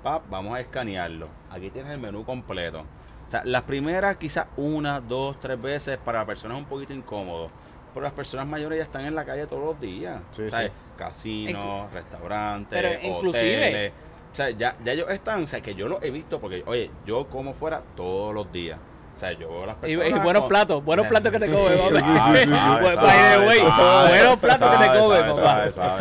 Pap, 0.05 0.23
vamos 0.31 0.55
a 0.55 0.61
escanearlo. 0.61 1.29
Aquí 1.51 1.71
tienes 1.71 1.91
el 1.91 1.99
menú 1.99 2.25
completo. 2.25 2.81
O 3.27 3.31
sea, 3.31 3.43
las 3.45 3.63
primeras 3.63 4.17
quizás 4.19 4.47
una, 4.57 5.01
dos, 5.01 5.41
tres 5.41 5.61
veces 5.61 5.97
para 5.97 6.25
personas 6.27 6.59
un 6.59 6.67
poquito 6.67 6.93
incómodo. 6.93 7.51
Pero 7.95 8.05
las 8.05 8.13
personas 8.13 8.47
mayores 8.47 8.79
ya 8.79 8.85
están 8.85 9.07
en 9.07 9.15
la 9.15 9.25
calle 9.25 9.47
todos 9.47 9.65
los 9.65 9.81
días. 9.81 10.21
Sí, 10.33 10.43
o 10.43 10.51
sea, 10.51 10.63
sí. 10.65 10.69
Casinos, 10.99 11.91
restaurantes, 11.93 12.81
Pero 12.81 12.93
inclusive- 13.03 13.57
hoteles. 13.69 13.93
O 14.33 14.37
sea, 14.37 14.51
ya, 14.51 14.77
ya 14.85 14.93
ellos 14.93 15.09
están, 15.11 15.45
o 15.45 15.47
sea, 15.47 15.61
que 15.61 15.75
yo 15.75 15.89
lo 15.89 16.03
he 16.03 16.11
visto 16.11 16.39
porque, 16.41 16.63
oye, 16.67 16.91
yo 17.07 17.27
como 17.29 17.55
fuera 17.55 17.83
todos 17.97 18.35
los 18.35 18.51
días. 18.53 18.79
O 19.15 19.19
sea, 19.19 19.31
yo 19.33 19.49
veo 19.49 19.65
las 19.67 19.77
Y, 19.77 19.81
personas. 19.81 20.09
y 20.11 20.13
buenos 20.25 20.41
con- 20.43 20.49
platos, 20.49 20.85
buenos 20.85 21.07
platos 21.07 21.31
que 21.33 21.39
te 21.39 21.47
comes, 21.51 21.79
papá. 21.81 22.01
buenos 22.81 24.37
platos 24.39 24.71
que 24.71 24.85
te 24.89 24.99
comes, 24.99 25.39
papá. 25.39 25.99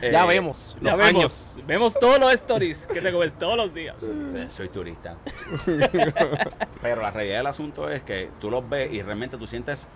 Suave. 0.00 0.12
Ya 0.12 0.24
Eh, 0.24 0.28
vemos. 0.28 0.76
Ya 0.80 0.90
los 0.96 0.98
vemos, 0.98 1.20
años. 1.20 1.58
vemos 1.66 1.94
todos 1.94 2.18
los 2.18 2.32
stories 2.32 2.86
que 2.86 3.00
te 3.00 3.12
comes 3.12 3.32
todos 3.38 3.56
los 3.56 3.72
días. 3.74 3.96
Sí, 3.98 4.44
soy 4.48 4.68
turista. 4.68 5.16
Pero 6.82 7.02
la 7.02 7.10
realidad 7.10 7.38
del 7.38 7.46
asunto 7.46 7.88
es 7.90 8.02
que 8.02 8.30
tú 8.40 8.50
los 8.50 8.68
ves 8.68 8.92
y 8.92 9.02
realmente 9.02 9.36
tú 9.38 9.46
sientes 9.46 9.88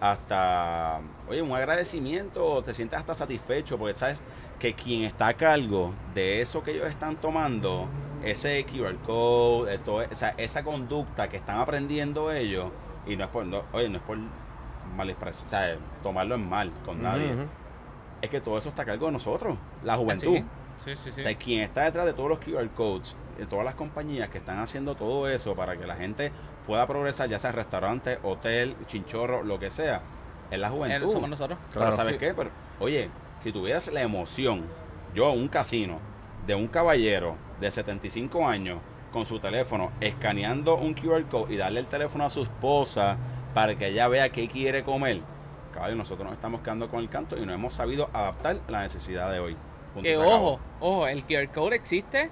hasta, 0.00 1.00
oye, 1.28 1.40
un 1.40 1.52
agradecimiento, 1.52 2.44
o 2.44 2.62
te 2.62 2.74
sientes 2.74 2.98
hasta 2.98 3.14
satisfecho 3.14 3.78
porque 3.78 3.94
sabes 3.94 4.22
que 4.58 4.74
quien 4.74 5.02
está 5.04 5.28
a 5.28 5.34
cargo 5.34 5.94
de 6.14 6.40
eso 6.42 6.62
que 6.62 6.72
ellos 6.72 6.86
están 6.88 7.16
tomando, 7.16 7.88
ese 8.22 8.64
QR 8.66 8.96
code, 9.06 9.74
eh, 9.74 9.78
todo- 9.78 10.04
o 10.10 10.14
sea, 10.14 10.34
esa 10.36 10.62
conducta 10.62 11.28
que 11.28 11.36
están 11.38 11.58
aprendiendo 11.58 12.32
ellos, 12.32 12.66
y 13.06 13.16
no 13.16 13.24
es 13.24 13.30
por, 13.30 13.46
no- 13.46 13.62
oye, 13.72 13.88
no 13.88 13.96
es 13.98 14.02
por 14.04 14.18
mal 14.96 15.08
expresión, 15.08 15.46
o 15.46 15.50
sea, 15.50 15.76
tomarlo 16.02 16.34
en 16.34 16.48
mal 16.48 16.70
con 16.84 17.02
nadie. 17.02 17.28
Es 18.24 18.30
que 18.30 18.40
todo 18.40 18.58
eso 18.58 18.68
está 18.70 18.82
a 18.82 18.84
cargo 18.86 19.06
de 19.06 19.12
nosotros, 19.12 19.56
la 19.82 19.96
juventud. 19.96 20.36
Sí, 20.36 20.44
sí, 20.84 20.96
sí. 20.96 21.12
sí. 21.12 21.20
O 21.20 21.22
sea, 21.22 21.34
quien 21.36 21.62
está 21.62 21.82
detrás 21.84 22.06
de 22.06 22.12
todos 22.12 22.28
los 22.28 22.38
QR 22.38 22.68
codes, 22.70 23.16
de 23.38 23.46
todas 23.46 23.64
las 23.64 23.74
compañías 23.74 24.28
que 24.28 24.38
están 24.38 24.58
haciendo 24.58 24.94
todo 24.94 25.28
eso 25.28 25.54
para 25.54 25.76
que 25.76 25.86
la 25.86 25.96
gente 25.96 26.32
pueda 26.66 26.86
progresar, 26.86 27.28
ya 27.28 27.38
sea 27.38 27.52
restaurante, 27.52 28.18
hotel, 28.22 28.76
chinchorro, 28.86 29.42
lo 29.42 29.58
que 29.58 29.70
sea, 29.70 30.02
es 30.50 30.58
la 30.58 30.68
Eh, 30.68 30.70
juventud. 30.70 31.10
somos 31.12 31.28
nosotros. 31.30 31.58
Pero. 31.72 31.92
¿sabes 31.92 32.18
qué? 32.18 32.34
Pero, 32.34 32.50
oye, 32.80 33.10
si 33.40 33.52
tuvieras 33.52 33.88
la 33.92 34.02
emoción, 34.02 34.64
yo 35.14 35.30
un 35.32 35.48
casino, 35.48 35.98
de 36.46 36.54
un 36.54 36.66
caballero 36.68 37.36
de 37.60 37.70
75 37.70 38.46
años 38.46 38.78
con 39.12 39.24
su 39.26 39.38
teléfono, 39.38 39.92
escaneando 40.00 40.76
un 40.76 40.92
QR 40.94 41.24
code 41.30 41.54
y 41.54 41.56
darle 41.56 41.80
el 41.80 41.86
teléfono 41.86 42.24
a 42.24 42.30
su 42.30 42.42
esposa 42.42 43.16
para 43.54 43.76
que 43.78 43.86
ella 43.88 44.08
vea 44.08 44.28
qué 44.30 44.48
quiere 44.48 44.82
comer, 44.82 45.20
caballo, 45.74 45.96
nosotros 45.96 46.24
nos 46.24 46.34
estamos 46.34 46.60
quedando 46.62 46.88
con 46.88 47.00
el 47.00 47.08
canto 47.08 47.36
y 47.36 47.44
no 47.44 47.52
hemos 47.52 47.74
sabido 47.74 48.08
adaptar 48.12 48.58
la 48.68 48.82
necesidad 48.82 49.30
de 49.32 49.40
hoy. 49.40 49.56
Punto, 49.92 50.02
Que 50.02 50.14
acabó. 50.14 50.30
ojo, 50.54 50.60
ojo, 50.80 51.06
el 51.08 51.24
QR 51.24 51.48
code 51.52 51.76
existe 51.76 52.30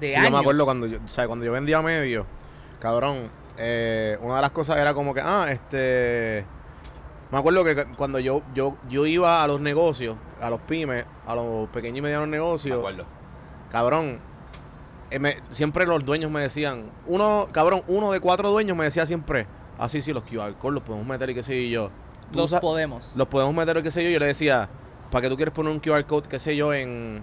de 0.00 0.10
Sí, 0.10 0.14
años. 0.14 0.26
yo 0.26 0.30
me 0.32 0.38
acuerdo 0.38 0.64
cuando 0.64 0.86
yo, 0.86 0.98
o 1.04 1.08
sea, 1.08 1.26
cuando 1.26 1.44
yo 1.44 1.52
vendía 1.52 1.80
medio, 1.82 2.26
cabrón, 2.80 3.30
eh, 3.58 4.18
una 4.20 4.36
de 4.36 4.40
las 4.42 4.50
cosas 4.50 4.76
era 4.78 4.94
como 4.94 5.14
que, 5.14 5.20
ah, 5.22 5.46
este, 5.50 6.44
me 7.30 7.38
acuerdo 7.38 7.64
que 7.64 7.84
cuando 7.96 8.18
yo, 8.18 8.42
yo, 8.54 8.76
yo 8.88 9.06
iba 9.06 9.42
a 9.42 9.46
los 9.46 9.60
negocios, 9.60 10.16
a 10.40 10.50
los 10.50 10.60
pymes, 10.60 11.04
a 11.26 11.34
los 11.34 11.68
pequeños 11.70 11.98
y 11.98 12.02
medianos 12.02 12.28
Me 12.28 12.36
negocios, 12.36 12.78
acuerdo. 12.78 13.04
cabrón, 13.70 14.20
eh, 15.10 15.18
me- 15.18 15.36
siempre 15.50 15.86
los 15.86 16.04
dueños 16.04 16.30
me 16.30 16.40
decían, 16.40 16.90
uno, 17.06 17.48
cabrón, 17.52 17.82
uno 17.88 18.10
de 18.12 18.20
cuatro 18.20 18.50
dueños 18.50 18.76
me 18.76 18.84
decía 18.84 19.06
siempre, 19.06 19.46
ah, 19.78 19.88
sí, 19.88 20.00
sí, 20.02 20.12
los 20.12 20.24
QR 20.24 20.54
codes 20.58 20.74
los 20.74 20.82
podemos 20.82 21.06
meter 21.06 21.30
y 21.30 21.34
qué 21.34 21.42
sé 21.42 21.68
yo. 21.68 21.90
Los 22.32 22.52
podemos. 22.54 23.12
los 23.16 23.28
podemos 23.28 23.54
meter, 23.54 23.82
qué 23.82 23.90
sé 23.90 24.02
yo. 24.04 24.10
Yo 24.10 24.18
le 24.18 24.26
decía, 24.26 24.68
¿para 25.10 25.22
qué 25.22 25.28
tú 25.28 25.36
quieres 25.36 25.54
poner 25.54 25.72
un 25.72 25.80
QR 25.80 26.04
code, 26.06 26.28
qué 26.28 26.38
sé 26.38 26.56
yo, 26.56 26.72
en... 26.74 27.22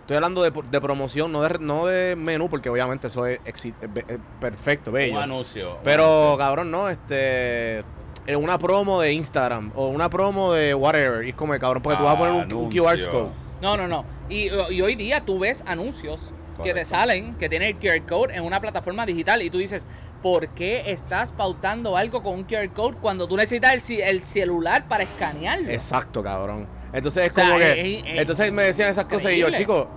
Estoy 0.00 0.16
hablando 0.16 0.42
de, 0.42 0.50
de 0.70 0.80
promoción, 0.80 1.30
no 1.32 1.42
de, 1.42 1.58
no 1.58 1.84
de 1.86 2.16
menú, 2.16 2.48
porque 2.48 2.70
obviamente 2.70 3.08
eso 3.08 3.26
es, 3.26 3.40
exi- 3.44 3.74
es 3.80 3.92
be- 3.92 4.04
es 4.08 4.18
perfecto, 4.40 4.90
bello. 4.90 5.16
Un 5.16 5.22
anuncio. 5.22 5.72
un 5.72 5.82
Pero, 5.84 6.04
anuncio. 6.04 6.38
cabrón, 6.38 6.70
no, 6.70 6.88
este... 6.88 7.84
En 8.26 8.36
una 8.36 8.58
promo 8.58 9.00
de 9.00 9.12
Instagram 9.12 9.72
o 9.74 9.88
una 9.88 10.08
promo 10.10 10.52
de 10.52 10.74
whatever. 10.74 11.24
Y 11.26 11.30
es 11.30 11.34
como, 11.34 11.58
cabrón, 11.58 11.82
porque 11.82 11.96
tú 11.98 12.04
vas 12.04 12.14
a 12.14 12.18
poner 12.18 12.32
un, 12.46 12.52
un 12.52 12.70
QR 12.70 12.98
code. 13.10 13.28
No, 13.62 13.76
no, 13.76 13.88
no. 13.88 14.04
Y, 14.28 14.48
y 14.70 14.80
hoy 14.82 14.96
día 14.96 15.24
tú 15.24 15.38
ves 15.38 15.64
anuncios 15.66 16.30
que 16.62 16.74
te 16.74 16.84
salen, 16.84 17.34
que 17.36 17.48
tienen 17.48 17.76
el 17.76 17.76
QR 17.76 18.04
code 18.06 18.34
en 18.36 18.44
una 18.44 18.60
plataforma 18.60 19.06
digital 19.06 19.40
y 19.42 19.48
tú 19.48 19.56
dices, 19.58 19.86
¿por 20.22 20.48
qué 20.48 20.90
estás 20.90 21.32
pautando 21.32 21.96
algo 21.96 22.22
con 22.22 22.34
un 22.34 22.44
QR 22.44 22.68
code 22.70 22.96
cuando 23.00 23.26
tú 23.26 23.36
necesitas 23.36 23.90
el, 23.90 24.22
celular 24.22 24.86
para 24.88 25.04
escanearlo? 25.04 25.70
Exacto, 25.70 26.22
cabrón. 26.22 26.66
Entonces 26.92 27.24
es 27.26 27.30
O 27.30 27.34
sea, 27.34 27.44
como 27.44 27.58
que. 27.58 27.98
es- 27.98 28.04
es 28.04 28.18
entonces 28.20 28.52
me 28.52 28.62
decían 28.62 28.90
esas 28.90 29.04
cosas 29.04 29.32
y 29.32 29.38
yo, 29.38 29.50
chico. 29.50 29.88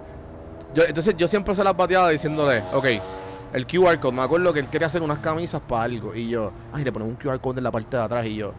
Yo, 0.73 0.83
entonces 0.83 1.15
yo 1.17 1.27
siempre 1.27 1.53
se 1.53 1.63
las 1.63 1.75
bateaba 1.75 2.09
diciéndole, 2.09 2.63
ok, 2.73 2.85
el 3.53 3.67
QR 3.67 3.99
code. 3.99 4.13
Me 4.15 4.21
acuerdo 4.21 4.53
que 4.53 4.59
él 4.59 4.67
quería 4.67 4.87
hacer 4.87 5.01
unas 5.01 5.19
camisas 5.19 5.61
para 5.61 5.83
algo. 5.83 6.15
Y 6.15 6.29
yo, 6.29 6.51
ay, 6.71 6.83
le 6.83 6.91
ponemos 6.91 7.13
un 7.13 7.17
QR 7.17 7.39
code 7.39 7.59
en 7.59 7.63
la 7.63 7.71
parte 7.71 7.97
de 7.97 8.03
atrás. 8.03 8.25
Y 8.25 8.35
yo, 8.35 8.53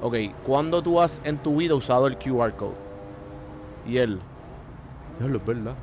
ok, 0.00 0.16
¿cuándo 0.46 0.82
tú 0.82 1.00
has 1.00 1.20
en 1.24 1.38
tu 1.38 1.56
vida 1.56 1.74
usado 1.74 2.06
el 2.06 2.16
QR 2.16 2.52
code? 2.54 2.76
Y 3.86 3.98
él, 3.98 4.20
diablo, 5.18 5.38
es 5.38 5.46
verdad. 5.46 5.74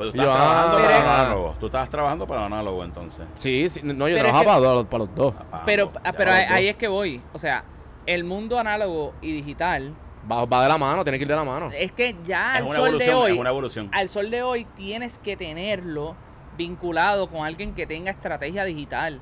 Pues 0.00 0.12
tú 0.12 0.16
yo, 0.16 0.22
estás 0.22 0.36
trabajando 0.38 0.76
ah. 0.78 0.80
para 0.82 1.20
análogo. 1.22 1.56
Tú 1.60 1.66
estabas 1.66 1.90
trabajando 1.90 2.26
para 2.26 2.40
el 2.40 2.46
análogo 2.46 2.84
entonces. 2.84 3.26
Sí, 3.34 3.68
sí, 3.68 3.80
no, 3.84 3.92
yo 4.08 4.16
Pero 4.16 4.28
es 4.28 4.32
trabajaba 4.32 4.40
que- 4.56 4.62
para, 4.62 4.74
los- 4.74 4.86
para 4.86 5.04
los 5.04 5.14
dos. 5.14 5.34
Ah, 5.52 5.62
Pero, 5.66 5.92
ya 5.92 6.00
ah, 6.04 6.12
pero 6.12 6.32
ahí, 6.32 6.44
dos. 6.46 6.52
ahí 6.54 6.68
es 6.68 6.76
que 6.76 6.88
voy. 6.88 7.20
O 7.34 7.38
sea, 7.38 7.64
el 8.06 8.24
mundo 8.24 8.58
análogo 8.58 9.12
y 9.20 9.32
digital 9.32 9.92
Va, 10.30 10.46
va 10.46 10.62
de 10.62 10.68
la 10.68 10.78
mano, 10.78 11.02
tiene 11.04 11.18
que 11.18 11.24
ir 11.24 11.28
de 11.28 11.36
la 11.36 11.44
mano. 11.44 11.68
es 11.70 11.92
que 11.92 12.16
ya 12.24 12.52
es 12.54 12.62
al 12.62 12.64
una 12.68 12.74
sol 12.76 12.98
de 12.98 13.04
evolución, 13.04 13.16
hoy, 13.24 13.32
es 13.32 13.38
una 13.38 13.50
evolución. 13.50 13.88
al 13.92 14.08
sol 14.08 14.30
de 14.30 14.42
hoy 14.42 14.64
tienes 14.74 15.18
que 15.18 15.36
tenerlo 15.36 16.16
vinculado 16.56 17.28
con 17.28 17.44
alguien 17.46 17.74
que 17.74 17.86
tenga 17.86 18.10
estrategia 18.10 18.64
digital. 18.64 19.20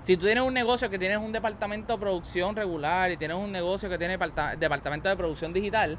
Si 0.00 0.16
tú 0.16 0.24
tienes 0.26 0.44
un 0.44 0.52
negocio 0.54 0.88
que 0.90 0.98
tienes 0.98 1.18
un 1.18 1.32
departamento 1.32 1.94
de 1.94 1.98
producción 1.98 2.54
regular 2.56 3.10
y 3.10 3.16
tienes 3.16 3.36
un 3.36 3.50
negocio 3.52 3.88
que 3.88 3.96
tiene 3.98 4.14
departa- 4.18 4.54
departamento 4.56 5.08
de 5.08 5.16
producción 5.16 5.52
digital, 5.52 5.98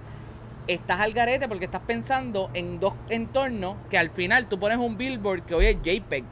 estás 0.67 0.99
al 0.99 1.11
garete 1.13 1.47
porque 1.47 1.65
estás 1.65 1.81
pensando 1.81 2.49
en 2.53 2.79
dos 2.79 2.93
entornos 3.09 3.77
que 3.89 3.97
al 3.97 4.09
final 4.11 4.47
tú 4.47 4.59
pones 4.59 4.77
un 4.77 4.97
billboard 4.97 5.43
que 5.43 5.55
hoy 5.55 5.65
es 5.65 5.77
JPEG. 5.81 6.23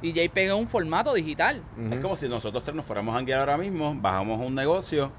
Y 0.00 0.12
JPEG 0.12 0.46
es 0.48 0.52
un 0.52 0.66
formato 0.66 1.14
digital. 1.14 1.62
Es 1.90 2.00
como 2.00 2.16
si 2.16 2.28
nosotros 2.28 2.64
tres 2.64 2.74
nos 2.74 2.84
fuéramos 2.84 3.14
a 3.14 3.18
hanguear 3.18 3.38
ahora 3.40 3.56
mismo, 3.56 3.94
bajamos 3.94 4.40
un 4.40 4.54
negocio, 4.54 5.12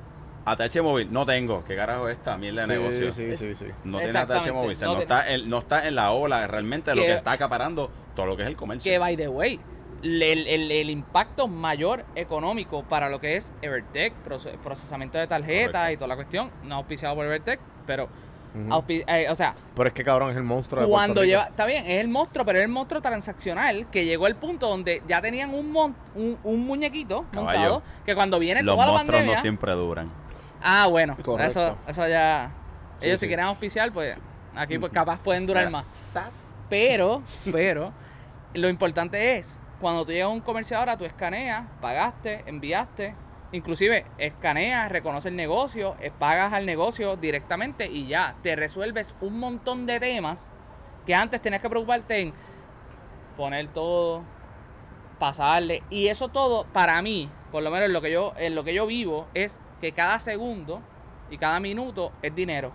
ATH 0.46 0.82
móvil, 0.82 1.12
no 1.14 1.26
tengo. 1.26 1.64
¿Qué 1.64 1.74
carajo 1.76 2.10
es 2.10 2.18
esta 2.18 2.38
mierda 2.38 2.68
de 2.68 2.68
Sí, 2.68 2.80
negocio? 2.82 3.12
Sí, 3.14 3.36
sí, 3.38 3.56
sí. 3.56 3.66
No 3.86 4.00
tiene 4.00 4.12
ATH 4.12 4.24
Exactamente. 4.24 4.52
móvil, 4.52 4.72
o 4.74 4.76
sea, 4.76 4.88
No 4.90 5.00
está 5.00 5.34
en, 5.34 5.50
no 5.50 5.60
está 5.60 5.88
en 5.88 5.96
la 5.96 6.12
ola 6.12 6.46
realmente 6.48 6.92
de 6.92 6.96
lo 6.98 7.04
Que- 7.04 7.08
que 7.10 7.14
está 7.16 7.32
acaparando 7.32 7.90
todo 8.14 8.26
lo 8.26 8.36
que 8.36 8.44
es 8.44 8.50
el 8.50 8.58
comercio. 8.58 8.92
Que, 8.92 8.98
by 9.00 9.16
the 9.16 9.30
way, 9.30 9.58
el, 10.04 10.48
el- 10.48 10.72
el 10.72 10.90
impacto 10.90 11.48
mayor 11.48 12.06
económico 12.16 12.84
para 12.84 13.10
lo 13.10 13.20
que 13.22 13.38
es 13.38 13.54
Evertech, 13.62 14.14
proce- 14.26 14.58
procesamiento 14.58 15.18
de 15.18 15.28
tarjetas 15.28 15.72
Correcto. 15.72 15.94
y 15.94 15.98
toda 15.98 16.08
la 16.10 16.16
cuestión, 16.16 16.52
no 16.64 16.76
auspiciado 16.76 17.16
por 17.16 17.26
Evertech, 17.26 17.60
pero, 17.88 18.10
Ujú. 18.54 18.70
auspi- 18.70 19.04
eh, 19.08 19.28
o 19.30 19.36
sea, 19.36 19.56
Pero 19.76 19.88
es 19.88 19.94
que 19.94 20.04
cabrón 20.04 20.32
es 20.32 20.38
el 20.38 20.44
monstruo 20.44 20.82
de 20.82 20.88
Puerto 20.88 20.98
cuando 20.98 21.22
Rico. 21.22 21.30
lleva, 21.32 21.44
está 21.46 21.66
bien, 21.66 21.86
es 21.86 22.02
el 22.02 22.08
monstruo, 22.10 22.46
pero 22.46 22.60
es 22.60 22.66
el 22.66 22.70
monstruo 22.70 23.02
transaccional 23.02 23.88
que 23.90 24.06
llegó 24.06 24.26
al 24.26 24.36
punto 24.36 24.68
donde 24.68 25.02
ya 25.08 25.22
tenían 25.22 25.54
un, 25.54 25.72
mon- 25.72 25.96
un, 26.16 26.38
un 26.44 26.66
muñequito 26.68 27.26
Caballo. 27.32 27.60
montado 27.60 27.84
que 28.06 28.14
cuando 28.14 28.40
viene 28.40 28.62
Los 28.62 28.76
toda 28.76 28.86
la 28.88 28.92
monstruos 28.92 29.18
pandemia, 29.18 29.36
no 29.38 29.42
siempre 29.42 29.72
duran. 29.72 30.12
ah, 30.62 30.88
bueno, 30.90 31.16
Correcto. 31.24 31.62
eso, 31.62 31.78
eso 31.88 32.08
ya, 32.08 32.52
Sí, 33.00 33.08
ellos 33.08 33.20
sí. 33.20 33.26
si 33.26 33.28
quieren 33.30 33.46
auspiciar, 33.46 33.92
pues 33.94 34.18
aquí 34.56 34.78
pues 34.78 34.92
capaz 34.94 35.20
pueden 35.20 35.46
durar 35.48 35.66
Mira, 35.68 35.84
más. 36.14 36.36
Pero, 36.70 37.22
pero, 37.52 37.92
lo 38.54 38.70
importante 38.70 39.38
es, 39.38 39.60
cuando 39.84 40.06
tú 40.06 40.14
llegas 40.14 40.28
a 40.28 40.30
un 40.30 40.40
comercio 40.40 40.78
ahora, 40.78 40.98
tú 40.98 41.04
escaneas, 41.04 41.66
pagaste, 41.82 42.46
enviaste, 42.46 43.14
inclusive 43.52 44.06
escaneas, 44.18 44.90
reconoce 44.90 45.28
el 45.28 45.36
negocio, 45.36 45.98
eh, 46.00 46.10
pagas 46.10 46.54
al 46.54 46.66
negocio 46.66 47.18
directamente 47.18 47.88
y 47.88 48.08
ya, 48.08 48.38
te 48.42 48.56
resuelves 48.56 49.14
un 49.20 49.38
montón 49.40 49.86
de 49.86 50.00
temas 50.00 50.54
que 51.06 51.14
antes 51.14 51.42
tenías 51.42 51.62
que 51.62 51.70
preocuparte 51.70 52.22
en 52.22 52.34
poner 53.36 53.68
todo, 53.74 54.24
pasarle, 55.20 55.84
y 55.90 56.08
eso 56.08 56.30
todo 56.30 56.66
para 56.68 57.02
mí, 57.02 57.30
por 57.52 57.62
lo 57.62 57.70
menos 57.70 57.88
en 57.88 57.94
lo 57.94 58.02
que 58.02 58.12
yo, 58.12 58.34
en 58.38 58.56
lo 58.56 58.64
que 58.64 58.74
yo 58.74 58.88
vivo, 58.88 59.28
es 59.34 59.60
que 59.82 59.92
cada 59.92 60.18
segundo 60.18 60.82
y 61.30 61.38
cada 61.38 61.60
minuto 61.60 62.14
es 62.22 62.34
dinero. 62.34 62.72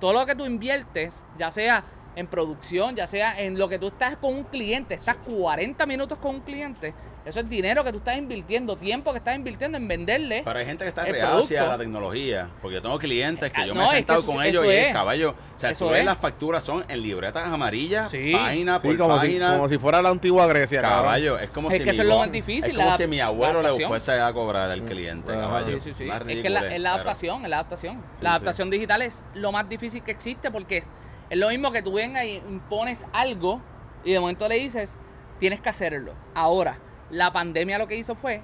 Todo 0.00 0.12
lo 0.12 0.26
que 0.26 0.34
tú 0.34 0.44
inviertes, 0.44 1.24
ya 1.38 1.50
sea 1.50 1.82
en 2.16 2.26
producción, 2.26 2.96
ya 2.96 3.06
sea 3.06 3.38
en 3.40 3.58
lo 3.58 3.68
que 3.68 3.78
tú 3.78 3.88
estás 3.88 4.16
con 4.16 4.34
un 4.34 4.44
cliente, 4.44 4.94
estás 4.94 5.16
40 5.26 5.84
minutos 5.86 6.18
con 6.18 6.36
un 6.36 6.40
cliente, 6.40 6.94
eso 7.26 7.40
es 7.40 7.48
dinero 7.48 7.82
que 7.82 7.90
tú 7.90 7.98
estás 7.98 8.16
invirtiendo, 8.16 8.76
tiempo 8.76 9.10
que 9.12 9.18
estás 9.18 9.34
invirtiendo 9.34 9.76
en 9.76 9.88
venderle. 9.88 10.42
Pero 10.44 10.58
hay 10.60 10.64
gente 10.64 10.84
que 10.84 10.88
está 10.90 11.02
reacia 11.04 11.64
a 11.64 11.68
la 11.70 11.78
tecnología. 11.78 12.48
Porque 12.62 12.76
yo 12.76 12.82
tengo 12.82 12.96
clientes 13.00 13.50
que 13.50 13.60
Ah, 13.62 13.66
yo 13.66 13.74
no, 13.74 13.80
me 13.80 13.86
es 13.86 13.90
he 13.90 13.92
que 13.94 13.98
sentado 13.98 14.20
eso- 14.20 14.28
con 14.32 14.42
eso 14.44 14.62
ellos 14.62 14.64
y 14.72 14.76
es 14.76 14.92
caballo. 14.92 15.30
O 15.56 15.58
sea, 15.58 15.70
Eso 15.72 15.86
tú 15.86 15.90
ves 15.90 16.00
es. 16.00 16.06
las 16.06 16.18
facturas 16.18 16.62
son 16.62 16.84
en 16.86 17.02
libretas 17.02 17.44
amarillas, 17.48 18.12
Sí. 18.12 18.30
página 18.32 18.78
Sí, 18.78 18.86
por 18.86 18.96
como 18.98 19.14
si, 19.14 19.26
página. 19.26 19.52
como 19.54 19.68
si 19.68 19.76
fuera 19.78 20.00
la 20.02 20.10
antigua 20.10 20.46
Grecia. 20.46 20.80
Caballo, 20.80 21.36
es 21.40 21.50
como 21.50 21.68
Es 21.70 21.78
si 21.78 21.82
que 21.84 21.90
eso 21.90 21.98
mi 21.98 22.08
es 22.08 22.14
lo 22.14 22.18
más 22.20 22.30
difícil, 22.32 22.70
Es 22.70 22.76
como 22.76 22.90
la- 22.90 22.96
si 22.96 23.06
mi 23.08 23.18
abuelo 23.20 23.60
le 23.60 23.86
fuese 23.86 24.12
a 24.20 24.32
cobrar 24.32 24.70
al 24.70 24.82
cliente, 24.84 25.32
caballo. 25.32 25.80
Sí, 25.80 25.92
sí, 25.92 25.94
sí. 25.94 26.04
Una 26.04 26.18
Es 26.18 26.42
que 26.42 26.48
la, 26.48 26.72
es 26.74 26.80
la 26.80 26.94
adaptación, 26.94 27.42
es 27.42 27.50
la 27.50 27.56
adaptación. 27.56 27.94
Sí, 28.12 28.22
la 28.22 28.30
sí. 28.30 28.34
adaptación 28.36 28.70
digital 28.70 29.02
es 29.02 29.24
lo 29.34 29.50
más 29.50 29.68
difícil 29.68 30.00
que 30.04 30.12
existe 30.12 30.48
porque 30.52 30.76
es, 30.76 30.94
es 31.30 31.38
lo 31.38 31.48
mismo 31.48 31.72
que 31.72 31.82
tú 31.82 31.94
vengas 31.94 32.24
y 32.24 32.36
impones 32.36 33.06
algo 33.12 33.60
y 34.04 34.12
de 34.12 34.20
momento 34.20 34.48
le 34.48 34.56
dices, 34.56 34.98
tienes 35.38 35.60
que 35.60 35.68
hacerlo. 35.68 36.14
Ahora, 36.34 36.78
la 37.10 37.32
pandemia 37.32 37.78
lo 37.78 37.88
que 37.88 37.96
hizo 37.96 38.14
fue, 38.14 38.42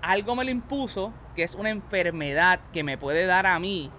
algo 0.00 0.36
me 0.36 0.44
lo 0.44 0.50
impuso, 0.50 1.12
que 1.34 1.42
es 1.42 1.54
una 1.54 1.70
enfermedad 1.70 2.60
que 2.72 2.82
me 2.82 2.98
puede 2.98 3.26
dar 3.26 3.46
a 3.46 3.58
mí. 3.58 3.90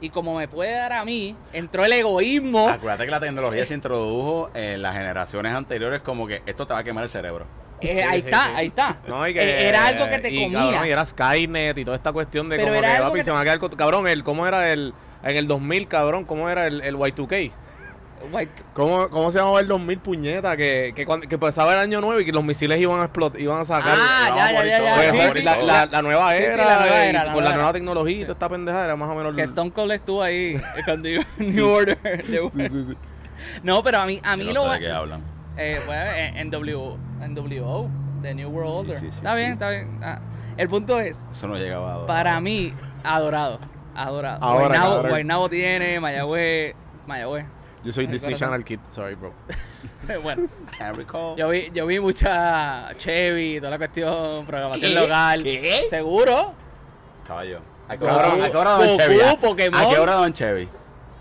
Y 0.00 0.10
como 0.10 0.36
me 0.36 0.48
puede 0.48 0.72
dar 0.72 0.92
a 0.92 1.04
mí, 1.04 1.34
entró 1.52 1.84
el 1.84 1.92
egoísmo. 1.92 2.68
Acuérdate 2.68 3.06
que 3.06 3.10
la 3.10 3.20
tecnología 3.20 3.64
se 3.64 3.74
introdujo 3.74 4.50
en 4.52 4.82
las 4.82 4.94
generaciones 4.94 5.54
anteriores 5.54 6.00
como 6.00 6.26
que 6.26 6.42
esto 6.44 6.66
te 6.66 6.74
va 6.74 6.80
a 6.80 6.84
quemar 6.84 7.04
el 7.04 7.10
cerebro. 7.10 7.46
Eh, 7.88 7.94
Sí, 7.96 8.00
ahí 8.02 8.22
sí, 8.22 8.28
está, 8.28 8.44
sí. 8.44 8.50
ahí 8.56 8.66
está. 8.68 8.98
No, 9.06 9.28
y 9.28 9.34
que, 9.34 9.40
Eh, 9.42 9.68
era 9.68 9.86
algo 9.86 10.08
que 10.08 10.18
te 10.18 10.30
y, 10.30 10.42
comía. 10.44 10.58
Cabrón, 10.60 10.86
y 10.86 10.90
era 10.90 11.04
Skynet 11.04 11.78
y 11.78 11.84
toda 11.84 11.96
esta 11.96 12.12
cuestión 12.12 12.48
de 12.48 12.56
Pero 12.56 12.68
como 12.68 12.78
era 12.78 12.88
que, 12.88 12.94
algo 12.96 13.08
papi, 13.08 13.18
que 13.18 13.24
se 13.24 13.30
te- 13.30 13.32
me 13.32 13.34
va 13.36 13.40
a 13.40 13.44
quedar... 13.44 13.58
con- 13.58 13.70
Cabrón, 13.70 14.08
el, 14.08 14.24
¿cómo 14.24 14.46
era 14.46 14.70
el... 14.72 14.94
En 15.22 15.36
el 15.36 15.46
2000, 15.48 15.88
cabrón, 15.88 16.24
¿cómo 16.24 16.48
era 16.50 16.66
el, 16.66 16.82
el 16.82 16.96
Y2K? 16.96 17.50
White- 18.32 18.62
¿Cómo, 18.72 19.08
¿Cómo 19.10 19.30
se 19.30 19.38
llamaba 19.38 19.60
el 19.60 19.68
2000, 19.68 19.98
puñeta? 19.98 20.56
Que, 20.56 20.92
que, 20.96 21.04
cuando, 21.04 21.28
que 21.28 21.36
pasaba 21.38 21.74
el 21.74 21.78
año 21.78 22.00
nuevo 22.00 22.20
y 22.20 22.24
que 22.24 22.32
los 22.32 22.42
misiles 22.44 22.80
iban 22.80 23.00
a 23.00 23.04
explotar, 23.04 23.38
iban 23.40 23.60
a 23.60 23.64
sacar... 23.64 23.96
Ah, 23.98 24.32
ya, 24.34 24.52
ya, 24.52 24.64
ya, 24.64 25.10
sí, 25.12 25.16
la, 25.18 25.32
sí. 25.32 25.42
la- 25.42 25.56
la- 25.62 25.86
la 25.86 26.02
nueva 26.02 26.34
sí, 26.36 26.42
era, 26.42 26.56
la 26.64 26.80
nueva 26.80 27.04
era, 27.04 27.32
con 27.32 27.44
la 27.44 27.52
nueva 27.52 27.72
tecnología 27.74 28.16
y 28.16 28.20
toda 28.22 28.32
esta 28.32 28.48
pendejada 28.48 28.84
era 28.86 28.96
más 28.96 29.10
o 29.10 29.14
menos... 29.14 29.34
Que 29.36 29.42
Stone 29.42 29.70
Cold 29.72 29.92
estuvo 29.92 30.22
ahí 30.22 30.56
eh, 30.56 30.62
cuando 30.84 31.08
iba 31.08 31.24
New 31.38 31.68
Order. 31.68 32.24
sí, 32.26 32.68
sí. 32.86 32.96
No, 33.62 33.82
pero 33.82 33.98
a 33.98 34.06
mí, 34.06 34.20
a 34.22 34.36
mí 34.36 34.46
Yo 34.46 34.54
no 34.54 34.64
lo. 34.66 34.72
sé 34.72 34.78
de 34.80 34.86
qué 34.86 34.92
hablan. 34.92 35.22
Eh, 35.56 35.80
pues, 35.86 35.98
en, 36.16 36.36
en 36.36 36.50
W, 36.50 36.96
en 37.22 37.34
WO, 37.62 37.88
de 38.22 38.34
New 38.34 38.50
World 38.50 38.70
Order. 38.72 38.94
sí, 38.94 39.00
sí, 39.00 39.06
está 39.18 39.32
sí. 39.32 39.38
bien, 39.38 39.52
está 39.52 39.70
bien. 39.70 39.98
Ah, 40.02 40.20
el 40.56 40.68
punto 40.68 40.98
es, 41.00 41.28
Eso 41.30 41.46
no 41.48 41.56
llegaba 41.56 42.02
a... 42.04 42.06
para 42.06 42.40
mí, 42.40 42.72
adorado. 43.02 43.58
Adorado. 43.94 44.42
Ahora, 44.42 45.08
Guaynabo, 45.08 45.48
tiene, 45.48 46.00
Mayagüez. 46.00 46.74
Mayagüez. 47.06 47.44
Yo 47.84 47.92
soy 47.92 48.06
Ay, 48.06 48.12
Disney. 48.12 48.34
Channel 48.34 48.64
Kid, 48.64 48.80
sorry, 48.88 49.14
bro. 49.14 49.32
bueno, 50.22 50.48
Can't 50.78 50.96
recall. 50.96 51.36
yo 51.36 51.48
vi, 51.50 51.70
yo 51.74 51.86
vi 51.86 52.00
mucha 52.00 52.88
Chevy, 52.96 53.58
toda 53.58 53.70
la 53.70 53.78
cuestión, 53.78 54.44
programación 54.46 54.92
¿Qué? 54.92 54.98
local. 55.00 55.42
¿Qué? 55.42 55.86
¿Seguro? 55.90 56.54
Caballo. 57.26 57.60
¿A 57.88 57.96
qué 57.96 58.04
hora, 58.06 58.76
Goku, 58.78 58.96
Chevy? 58.96 59.20
¿A- 59.20 59.36
Pokémon. 59.36 59.80
¿A 59.80 59.88
qué 59.90 59.98
hora 59.98 60.12
daban 60.14 60.32
Chevy? 60.32 60.68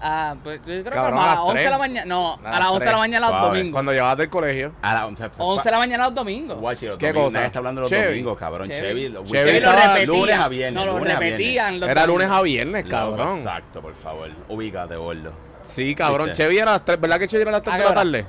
Ah, 0.06 0.36
pues 0.44 0.58
yo 0.60 0.63
creo 0.66 0.84
que 0.84 0.89
Cabrón, 0.89 1.12
como 1.12 1.22
a 1.22 1.24
a 1.24 1.28
las 1.28 1.36
las 1.38 1.46
11 1.50 1.63
de 1.63 1.70
la 1.70 1.78
mañana. 1.78 2.06
No, 2.06 2.34
A 2.34 2.36
a 2.36 2.50
las 2.52 2.60
las 2.60 2.68
11 2.72 2.86
de 2.86 2.92
la 2.92 2.98
mañana 2.98 3.20
los 3.22 3.30
Suave. 3.39 3.48
domingos. 3.48 3.72
Cuando 3.74 3.92
llegabas 3.94 4.18
del 4.18 4.30
colegio. 4.30 4.72
A 4.82 4.94
la 4.94 5.08
11, 5.08 5.30
11 5.38 5.63
de 5.63 5.72
la 5.72 5.78
mañana 5.78 6.04
los 6.04 6.13
domingos. 6.16 6.60
Guachi, 6.60 6.86
los 6.88 6.98
¿Qué 6.98 7.08
domingos. 7.08 7.24
cosa? 7.28 7.38
Nadie 7.38 7.46
está 7.48 7.60
hablando 7.60 7.80
de 7.80 7.84
los 7.84 7.89
Chevy. 7.89 8.08
domingos, 8.10 8.38
cabrón. 8.38 8.68
Chevy. 8.68 8.82
Chevy. 8.82 9.10
los 9.10 9.32
Chevy 9.32 9.60
lo 9.62 9.72
repetían. 9.72 10.08
lunes 10.08 10.39
a 10.39 10.48
viernes. 10.50 10.74
No, 10.86 10.92
lo 10.92 11.00
lunes 11.00 11.20
repetían. 11.20 11.80
los 11.80 11.89
Era 11.89 12.06
lunes 12.06 12.30
a 12.30 12.42
viernes, 12.42 12.86
cabrón. 12.89 13.38
Exacto, 13.38 13.82
por 13.82 13.96
favor. 13.96 14.30
Ubícate, 14.50 14.96
gordo. 14.98 15.32
Sí, 15.63 15.96
cabrón. 15.96 16.28
¿Viste? 16.28 16.44
Chevy 16.44 16.58
era 16.58 16.72
a 16.72 16.74
las 16.74 16.84
3, 16.86 17.00
¿verdad 17.00 17.18
que 17.20 17.28
Chevy 17.30 17.42
era 17.44 17.50
a 17.52 17.54
las 17.54 17.63
3 17.63 17.74
¿A 17.76 17.78
de 17.80 17.86
la 17.86 17.94
tarde? 17.94 18.26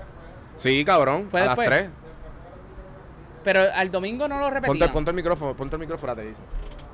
Sí, 0.55 0.85
cabrón. 0.85 1.27
¿Fue 1.29 1.41
a 1.41 1.45
después? 1.47 1.69
las 1.69 1.79
3. 1.79 1.91
Pero 3.43 3.61
al 3.75 3.91
domingo 3.91 4.29
no 4.29 4.39
lo 4.39 4.45
Ponte, 4.45 4.61
repetían. 4.61 4.93
ponte 4.93 5.11
el 5.11 5.17
micrófono, 5.17 5.55
ponte 5.57 5.75
el 5.75 5.81
micrófono, 5.81 6.15
te 6.15 6.23
dice. 6.23 6.41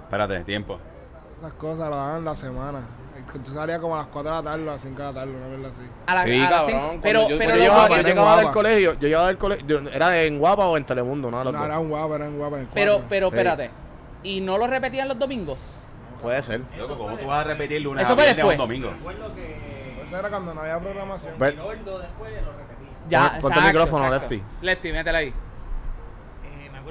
Espérate, 0.04 0.40
tiempo. 0.40 0.80
Esas 1.36 1.52
cosas 1.52 1.90
lo 1.90 1.96
daban 1.96 2.24
la 2.24 2.34
semana. 2.34 2.80
Tú 3.38 3.52
salías 3.52 3.78
como 3.80 3.94
a 3.94 3.98
las 3.98 4.06
4 4.08 4.30
de 4.30 4.36
la 4.36 4.42
tarde 4.50 4.64
o 4.66 4.68
a 4.70 4.72
las 4.72 4.82
5 4.82 4.96
de 5.00 5.08
la 5.08 5.12
tarde, 5.14 5.32
una 5.32 5.56
vez 5.56 5.72
así. 5.72 5.82
A 6.06 6.14
la- 6.14 6.22
sí, 6.24 6.40
a 6.42 6.50
cabrón. 6.50 6.80
cuando 6.80 7.00
pero 7.02 7.28
yo, 7.28 7.38
pero 7.38 7.50
yo 7.50 7.56
lo- 7.56 7.62
llegaba, 7.62 7.88
yo 7.88 7.96
en 7.96 8.06
llegaba 8.06 8.36
del 8.36 8.50
colegio, 8.50 8.92
yo 8.94 9.08
llegaba 9.08 9.26
del 9.28 9.38
colegio, 9.38 9.66
yo- 9.66 9.90
¿era 9.90 10.22
en 10.22 10.38
Guapa 10.38 10.66
o 10.66 10.76
en 10.76 10.84
Telemundo? 10.84 11.30
No, 11.30 11.44
dos. 11.44 11.64
era 11.66 11.78
un 11.78 11.88
guapa, 11.88 12.14
era 12.16 12.24
un 12.26 12.38
guapa 12.38 12.56
en 12.56 12.62
el 12.62 12.68
pero, 12.74 13.02
pero 13.08 13.28
Sí. 13.30 13.36
espérate. 13.36 13.70
¿Y 14.22 14.40
no 14.40 14.58
lo 14.58 14.66
repetían 14.66 15.08
los 15.08 15.18
domingos? 15.18 15.58
Puede 16.22 16.42
ser. 16.42 16.60
Loco, 16.78 16.98
¿cómo 16.98 17.16
tú 17.16 17.26
vas 17.26 17.40
a 17.40 17.44
repetir 17.44 17.80
lunes 17.80 18.02
Eso 18.04 18.12
a 18.12 18.16
fue 18.16 18.26
a 18.26 18.30
un 18.30 18.36
después. 18.36 18.58
domingo? 18.58 18.90
Eso 20.04 20.18
era 20.18 20.28
cuando 20.28 20.52
no 20.54 20.60
había 20.60 20.78
programación. 20.78 21.34
Ve- 21.38 21.56
Ya, 23.08 23.30
Pon- 23.32 23.40
ponte 23.42 23.58
el 23.58 23.64
micrófono, 23.66 24.10
Lefty. 24.10 24.42
Lefty, 24.62 24.92
métela 24.92 25.18
ahí. 25.18 25.32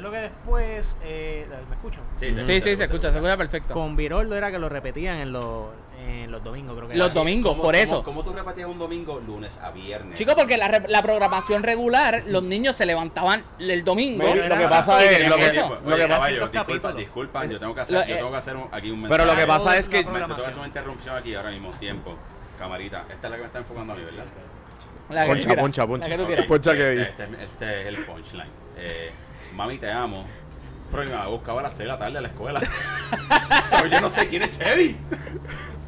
Me 0.02 0.08
acuerdo 0.08 0.12
que 0.12 0.22
después. 0.34 0.98
Eh, 1.04 1.48
¿Me 1.70 1.76
escuchan? 1.76 2.02
Sí, 2.16 2.34
Sí, 2.46 2.62
sí, 2.62 2.76
se 2.76 2.84
escucha, 2.86 3.10
se 3.12 3.18
escucha 3.18 3.38
perfecto. 3.38 3.74
Con 3.74 3.96
Viroldo 3.96 4.36
era 4.36 4.52
que 4.52 4.60
lo 4.60 4.70
repetían 4.70 5.18
en 5.18 5.32
los, 5.34 5.68
en 6.08 6.32
los 6.32 6.44
domingos, 6.44 6.76
creo 6.78 6.88
que 6.88 6.96
Los 6.96 7.08
era. 7.08 7.14
domingos, 7.14 7.52
¿Cómo- 7.52 7.64
por 7.64 7.74
cómo- 7.74 7.84
eso. 7.84 8.04
¿Cómo 8.04 8.24
tú 8.24 8.32
repetías 8.34 8.70
un 8.70 8.80
domingo 8.80 9.20
lunes 9.20 9.58
a 9.60 9.72
viernes? 9.72 10.18
Chicos, 10.18 10.36
porque 10.36 10.58
la, 10.58 10.68
re- 10.70 10.88
la 10.88 11.02
programación 11.02 11.64
regular, 11.64 12.24
los 12.28 12.44
niños 12.44 12.76
se 12.76 12.86
levantaban 12.86 13.44
el 13.60 13.84
domingo. 13.84 14.24
Lo 14.24 14.58
que 14.58 14.68
pasa 14.68 15.04
es, 15.04 15.28
lo 15.28 15.36
que, 15.36 15.48
eso. 15.48 15.66
Oye, 15.86 15.90
lo 15.90 15.96
que 15.98 16.08
pasa, 16.08 16.28
Ciertos 16.30 16.52
disculpa, 16.54 16.92
disculpan, 16.94 17.50
yo 17.50 17.60
tengo 17.60 17.76
que 17.76 17.82
hacer, 17.82 17.96
Lo- 17.96 18.06
yo 18.08 18.16
tengo 18.16 18.32
que 18.32 18.38
hacer 18.38 18.56
un- 18.56 18.68
aquí 18.72 18.92
un 18.92 19.02
mensaje. 19.02 19.22
pero 19.22 19.32
lo 19.34 19.38
que 19.40 19.48
pasa 19.48 19.78
es 19.78 19.90
que, 19.90 19.98
la 20.04 20.04
Maestro, 20.04 20.12
te 20.12 20.12
voy 20.12 20.22
a 20.22 20.26
programación. 20.28 20.50
hacer 20.50 20.60
una 20.60 20.68
interrupción 20.68 21.16
aquí 21.18 21.36
ahora 21.36 21.52
mismo, 21.52 21.72
tiempo. 21.80 22.16
Camarita, 22.58 23.06
esta 23.10 23.28
es 23.28 23.32
la 23.32 23.36
que 23.38 23.42
me 23.42 23.48
está 23.48 23.60
enfocando 23.60 23.94
a 23.94 23.96
mí, 23.96 24.04
¿verdad? 24.04 24.26
La 25.10 25.22
que 25.22 25.26
tú 25.28 25.32
poncha, 25.34 25.48
quieras, 25.48 25.64
poncha, 25.64 25.82
la 25.82 25.88
poncha. 25.88 26.10
que 26.10 26.18
tú 26.18 26.26
quieras. 26.26 26.46
Poncha 26.46 26.74
que 26.74 27.02
Este, 27.02 27.24
este- 27.24 27.44
este 27.44 27.82
es 27.82 27.88
el 27.88 28.06
punchline. 28.06 28.50
Eh, 28.78 29.12
mami, 29.56 29.78
te 29.78 29.92
amo. 29.92 30.26
Pero 30.92 31.04
mi 31.04 31.12
mamá 31.12 31.28
buscaba 31.28 31.60
a 31.60 31.64
las 31.64 31.74
6 31.74 31.80
de 31.80 31.86
la 31.88 32.00
tarde 32.00 32.18
a 32.18 32.22
la 32.22 32.28
escuela. 32.30 32.62
So, 33.70 33.86
yo 33.86 34.02
no 34.02 34.10
sé 34.10 34.28
quién 34.28 34.42
es 34.44 34.58
Chevy. 34.58 34.96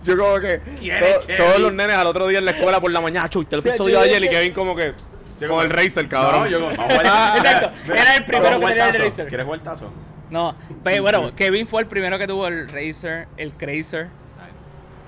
yo 0.04 0.18
como 0.18 0.40
que 0.40 0.60
¿Quién 0.80 1.00
to- 1.00 1.36
todos 1.38 1.60
los 1.60 1.74
nenes 1.74 1.96
al 1.96 2.08
otro 2.08 2.28
día 2.28 2.40
en 2.40 2.46
la 2.46 2.52
escuela 2.52 2.80
por 2.80 2.92
la 2.92 3.02
mañana, 3.02 3.30
chuy, 3.30 3.46
te 3.46 3.56
lo 3.56 3.62
episodio 3.62 4.00
de 4.00 4.10
ayer 4.10 4.24
y 4.24 4.30
Kevin 4.30 4.54
como 4.54 4.76
que 4.76 4.94
Sí, 5.40 5.48
Con 5.48 5.64
el 5.66 5.72
Racer, 5.72 6.08
cabrón. 6.08 6.44
No, 6.44 6.48
yo 6.48 6.60
como, 6.60 6.76
vamos 6.76 6.94
a 6.94 6.98
jugar- 7.00 7.38
Exacto, 7.38 7.72
era 7.94 8.16
el 8.16 8.26
primero 8.26 8.60
que 8.60 8.66
tenía 8.68 8.90
el. 8.90 8.94
Razer. 9.00 9.28
¿Quieres 9.28 9.46
jugar 9.46 9.60
tazo? 9.62 9.92
No, 10.30 10.56
pero 10.84 11.02
bueno, 11.02 11.36
Kevin 11.36 11.68
fue 11.68 11.82
el 11.82 11.88
primero 11.88 12.20
que 12.20 12.28
tuvo 12.28 12.48
el 12.48 12.70
Razer, 12.70 13.28
el 13.38 13.54
Crazer. 13.54 14.10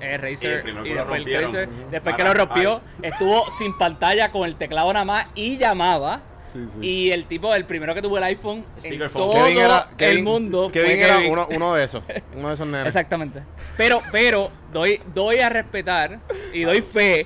El 0.02 0.10
Y 0.10 0.13
el 0.16 0.22
Razer 0.22 0.60
y, 0.60 0.63
que 0.63 0.72
lo 0.74 0.84
después 0.84 1.22
el. 1.22 1.70
Ujú. 1.70 1.89
Después 1.92 2.16
que 2.16 2.24
lo 2.24 2.34
rompió, 2.34 2.82
estuvo 3.04 3.50
sin 3.52 3.78
pantalla 3.78 4.32
con 4.32 4.44
el 4.46 4.56
teclado 4.56 4.92
nada 4.92 5.06
más 5.06 5.28
y 5.36 5.58
llamaba. 5.58 6.22
Sí, 6.54 6.66
sí. 6.68 6.80
Y 6.86 7.12
el 7.12 7.26
tipo, 7.26 7.54
el 7.56 7.66
primero 7.66 7.94
que 7.96 8.02
tuvo 8.02 8.18
el 8.20 8.24
iPhone 8.26 8.63
en 8.84 9.00
todo 9.12 9.34
Kevin 9.34 9.58
era, 9.58 9.89
el 9.89 9.96
Kevin- 9.98 10.24
mundo. 10.24 10.70
Kevin 10.72 10.92
fue 10.92 11.02
era 11.04 11.16
Kevin. 11.18 11.32
uno, 11.32 11.48
uno 11.50 11.74
de 11.74 11.84
esos. 11.84 12.04
Uno 12.36 12.48
de 12.50 12.54
esos 12.54 12.68
nenes. 12.68 12.86
Exactamente. 12.88 13.42
Pero, 13.76 14.02
pero, 14.12 14.52
doy, 14.72 15.02
doy 15.13 15.39
a 15.39 15.50
respetar 15.50 16.20
y 16.54 16.62
doy 16.63 16.82
fe 16.84 17.26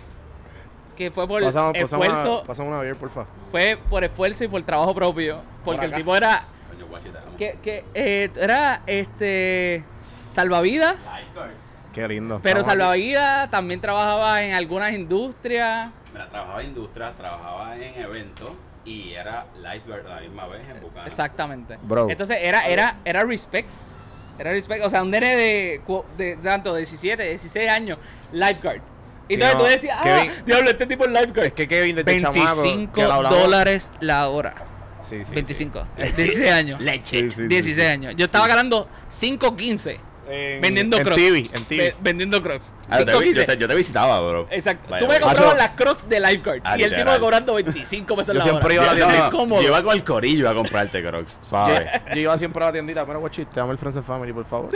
que 0.96 1.12
fue 1.12 1.28
por 1.28 1.44
Pasamos, 1.44 1.74
pasamos, 1.74 2.08
esfuerzo, 2.08 2.38
una, 2.40 2.48
pasamos 2.48 2.72
una 2.72 2.82
beer, 2.82 2.96
porfa. 2.96 3.26
fue 3.52 3.78
por 3.90 4.04
esfuerzo 4.04 4.44
y 4.46 4.48
por 4.48 4.64
trabajo 4.64 4.96
propio. 4.96 5.42
Porque 5.64 5.86
el 5.86 5.94
tipo 5.94 6.16
era, 6.16 6.46
que, 7.38 7.58
que 7.62 7.86
eh, 7.94 8.32
era 8.36 8.82
este 8.88 9.84
salvavidas, 10.32 10.96
Qué 11.94 12.08
lindo. 12.08 12.40
pero 12.42 12.64
salvavidas 12.64 13.50
también 13.52 13.80
trabajaba 13.82 14.44
en 14.44 14.54
algunas 14.54 14.94
industrias. 14.94 15.92
Mira, 16.14 16.30
trabajaba 16.30 16.62
en 16.62 16.68
industria, 16.70 17.12
trabajaba 17.18 17.76
en 17.78 18.02
eventos 18.02 18.52
y 18.88 19.14
era 19.14 19.46
lifeguard 19.62 20.08
a 20.08 20.16
la 20.16 20.22
misma 20.22 20.48
vez 20.48 20.68
en 20.70 20.80
Bucana. 20.82 21.06
Exactamente. 21.08 21.78
Bro. 21.84 22.10
Entonces 22.10 22.38
era, 22.42 22.68
era, 22.68 22.98
era 23.06 23.24
respect. 23.24 23.68
Era 24.40 24.52
respect. 24.52 24.84
O 24.86 24.90
sea, 24.90 25.04
un 25.04 25.12
nene 25.12 25.36
de, 25.36 25.82
de 26.18 26.38
tanto, 26.38 26.76
17, 26.76 27.22
16 27.24 27.70
años, 27.70 27.98
lifeguard. 28.32 28.82
Y 29.30 29.34
Sí, 29.34 29.34
entonces 29.34 29.56
no, 29.58 29.64
tú 29.64 29.70
decías, 29.70 29.98
ah, 30.00 30.04
Kevin- 30.04 30.46
diablo, 30.46 30.70
este 30.70 30.86
tipo 30.88 31.04
es 31.06 31.12
lifeguard. 31.12 31.46
Es 31.48 31.54
que 31.54 31.68
Kevin 31.68 31.96
chamaco. 31.98 32.32
25 32.34 32.94
que 32.94 33.04
lo 33.04 33.14
hablamos- 33.14 33.40
dólares 33.42 33.92
la 34.00 34.30
hora. 34.30 34.56
Sí, 35.02 35.24
sí. 35.26 35.36
25. 35.36 35.86
16 36.16 36.52
años. 36.52 36.82
Sí, 36.82 37.00
sí, 37.04 37.32
sí, 37.32 37.48
16 37.48 37.76
sí. 37.76 37.82
años. 37.84 38.14
Yo 38.16 38.26
estaba 38.26 38.48
ganando 38.48 38.88
5.15 39.10 39.98
En- 40.30 40.62
vendiendo 40.62 40.98
en 40.98 41.04
crocs. 41.04 41.16
TV, 41.22 41.38
en 41.54 41.64
TV. 41.66 41.84
Ve- 41.84 41.96
vendiendo 42.02 42.42
crocs. 42.44 42.74
Ah, 42.90 43.00
yo, 43.00 43.06
te, 43.06 43.12
vi- 43.14 43.18
5.15. 43.30 43.34
yo, 43.36 43.46
te, 43.46 43.58
yo 43.58 43.68
te 43.68 43.76
visitaba, 43.76 44.20
bro. 44.20 44.48
Exacto. 44.52 44.88
Vaya, 44.90 45.00
Tú 45.06 45.12
me 45.12 45.20
comprabas 45.20 45.54
Macho. 45.54 45.58
las 45.58 45.70
crocs 45.70 46.10
de 46.10 46.20
lifeguard. 46.20 46.62
Ah, 46.64 46.78
y 46.78 46.84
el 46.84 46.96
tipo 46.96 47.12
cobrando 47.20 47.54
25 47.56 48.16
pesos 48.16 48.34
Yo 48.34 48.40
la 48.40 48.44
siempre 48.44 48.66
hora. 48.66 48.74
iba 48.76 48.84
a 48.84 48.94
la 48.94 49.00
Yo- 49.00 49.08
tienda. 49.08 49.26
no, 49.32 49.38
cómodo. 49.38 49.62
yo 49.62 49.68
iba 49.70 49.84
con 49.84 49.94
el 49.96 50.04
corillo 50.04 50.50
a 50.50 50.54
comprarte 50.56 51.02
crocs. 51.04 51.38
Suave. 51.42 51.90
Yo 52.14 52.20
iba 52.22 52.38
siempre 52.38 52.64
a 52.64 52.68
la 52.68 52.72
tiendita, 52.74 53.06
pero 53.06 53.20
guachito, 53.20 53.52
dame 53.56 53.72
el 53.72 53.78
Friends 53.78 53.98
and 53.98 54.06
Family, 54.06 54.34
por 54.34 54.46
favor. 54.46 54.70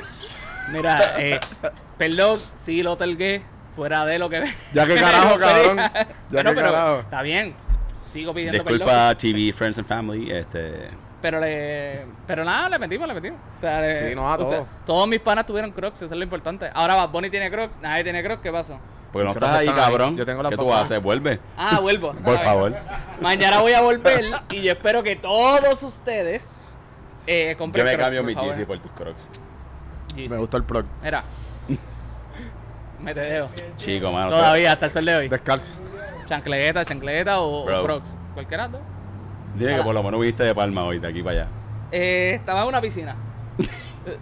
Mira, 0.72 1.02
eh, 1.18 1.40
perdón, 1.98 2.40
sí 2.54 2.82
lo 2.84 2.96
telgué, 2.98 3.42
fuera 3.76 4.06
de 4.06 4.20
lo 4.20 4.30
que 4.30 4.40
ve. 4.42 4.54
Ya 4.74 4.86
que 4.86 4.96
carajo, 4.96 5.38
cabrón. 5.38 5.78
Ya 5.78 6.08
Bueno, 6.30 6.50
que 6.52 6.56
pero 6.56 6.72
carajo. 6.72 7.00
Está 7.02 7.22
bien, 7.24 7.56
sigo 8.00 8.34
pidiendo 8.34 8.64
perdón. 8.64 8.80
Disculpa, 8.80 9.16
TV, 9.18 9.52
Friends 9.54 9.80
and 9.80 9.88
Family. 9.88 10.32
Este, 10.32 10.88
Pero 11.22 11.40
le, 11.40 12.06
pero 12.26 12.44
nada, 12.44 12.68
le 12.70 12.80
metimos, 12.80 13.08
le 13.08 13.14
metimos. 13.14 13.40
O 13.58 13.62
sea, 13.62 13.80
le- 13.82 14.10
Sí, 14.10 14.16
no, 14.16 14.32
a 14.32 14.38
todo. 14.38 14.66
Todos 14.86 15.08
mis 15.08 15.20
panas 15.20 15.46
tuvieron 15.46 15.72
crocs, 15.72 16.02
eso 16.02 16.14
es 16.14 16.18
lo 16.18 16.24
importante. 16.24 16.70
Ahora 16.74 16.96
Bad 16.96 17.10
Bunny 17.10 17.30
tiene 17.30 17.52
crocs, 17.52 17.80
nadie 17.80 18.04
tiene 18.04 18.24
crocs, 18.24 18.42
¿qué 18.42 18.52
pasó? 18.52 18.80
porque 19.12 19.26
no 19.26 19.34
estás 19.34 19.52
ahí, 19.58 19.68
cabrón. 19.68 20.16
Yo 20.16 20.26
tengo 20.26 20.42
las 20.42 20.50
¿Qué 20.52 20.56
tú 20.58 20.68
papas. 20.70 20.84
haces? 20.84 21.04
Vuelve. 21.04 21.38
Ah, 21.58 21.80
vuelvo. 21.82 22.14
Por 22.24 22.38
favor. 22.40 22.74
Mañana 23.20 23.60
voy 23.60 23.74
a 23.74 23.82
volver 23.82 24.24
y 24.52 24.62
yo 24.62 24.72
espero 24.72 25.04
que 25.04 25.18
todos 25.18 25.84
ustedes 25.84 26.78
eh, 27.28 27.54
compren 27.58 27.86
Yo 27.86 27.92
me 27.92 27.98
crocs, 27.98 28.16
cambio 28.16 28.24
mi. 28.24 28.34
Yeezy 28.48 28.64
por 28.64 28.80
tus 28.80 28.92
crocs. 28.94 29.28
Yeezy. 30.16 30.30
Me 30.34 30.38
gustó 30.38 30.56
el 30.56 30.64
plug. 30.64 30.86
Mira. 31.04 31.24
Me 33.02 33.14
te 33.14 33.20
dejo. 33.20 33.50
Chico, 33.78 34.12
mano. 34.12 34.30
Todavía, 34.30 34.72
hasta 34.74 34.86
el 34.86 34.92
sol 34.92 35.06
de 35.06 35.16
hoy. 35.16 35.28
Descalzo. 35.28 35.74
Chancleta, 36.28 36.86
chancleta 36.86 37.42
o, 37.42 37.64
o 37.64 37.66
Bro. 37.66 37.84
crocs. 37.84 38.18
Cualquiera 38.34 38.68
dos. 38.70 38.82
Dime 39.56 39.76
que 39.76 39.84
por 39.84 39.94
lo 39.94 40.04
menos 40.04 40.20
viniste 40.20 40.44
de 40.44 40.56
Palma 40.56 40.84
hoy, 40.86 41.00
de 41.00 41.08
aquí 41.08 41.22
para 41.24 41.42
allá. 41.42 41.48
Eh, 41.92 42.32
estaba 42.36 42.62
en 42.62 42.68
una 42.68 42.82
piscina. 42.82 43.16
Eh, 44.04 44.18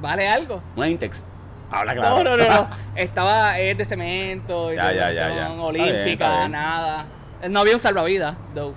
¿Vale 0.00 0.26
algo? 0.28 0.62
Una 0.76 0.88
Intex. 0.88 1.22
Habla 1.70 1.94
claro. 1.94 2.16
No, 2.16 2.24
no, 2.24 2.36
no, 2.38 2.48
no. 2.48 2.70
Estaba 2.96 3.58
es 3.58 3.76
de 3.76 3.84
cemento 3.84 4.72
y 4.72 4.76
Ya, 4.76 4.82
todo, 4.82 4.92
ya, 4.92 4.98
ya, 4.98 5.12
ya. 5.12 5.28
Está 5.28 5.46
bien, 5.48 5.60
olímpica, 5.60 6.10
está 6.24 6.38
bien. 6.38 6.52
nada. 6.52 7.04
Eh, 7.42 7.48
No 7.50 7.60
había 7.60 7.74
un 7.74 7.80
salvavidas, 7.80 8.34
though. 8.54 8.72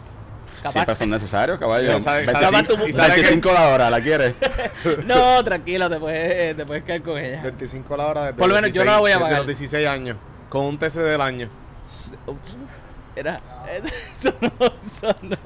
Capaz. 0.58 0.72
Siempre 0.74 0.96
son 0.96 1.10
necesarios, 1.12 1.60
caballo. 1.60 1.88
Ya 1.88 2.00
sabes- 2.02 2.26
25, 2.26 2.52
sabes 2.52 2.68
tú- 2.68 2.88
y 2.88 2.92
sabes 2.94 3.10
que- 3.16 3.22
25 3.22 3.54
la 3.54 3.68
hora, 3.70 3.90
¿la 3.90 4.02
quieres? 4.02 4.36
No, 5.06 5.42
tranquilo, 5.46 5.90
te 5.90 5.98
puedes, 6.00 6.58
te 6.58 6.66
puedes 6.66 6.84
caer 6.84 7.02
con 7.02 7.18
ella. 7.18 7.42
25 7.42 7.96
la 7.98 8.08
hora 8.08 8.22
desde 8.24 8.34
Por 8.34 8.50
lo 8.50 8.56
menos 8.56 8.72
yo 8.74 8.84
no 8.84 8.92
la 8.92 8.98
voy 9.00 9.12
a 9.12 9.14
desde 9.16 9.24
pagar. 9.24 9.38
los 9.40 9.48
16 9.48 9.88
años. 9.88 10.18
Con 10.50 10.66
un 10.66 10.78
TC 10.78 11.00
del 11.00 11.22
año. 11.22 11.50
Era. 13.16 13.40
Eso 14.12 14.34
no, 14.42 14.52
eso 14.84 15.16
no. 15.22 15.38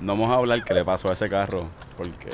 No 0.00 0.12
vamos 0.14 0.30
a 0.34 0.38
hablar 0.38 0.64
qué 0.64 0.74
le 0.74 0.84
pasó 0.84 1.08
a 1.08 1.12
ese 1.14 1.28
carro, 1.30 1.68
porque 1.96 2.30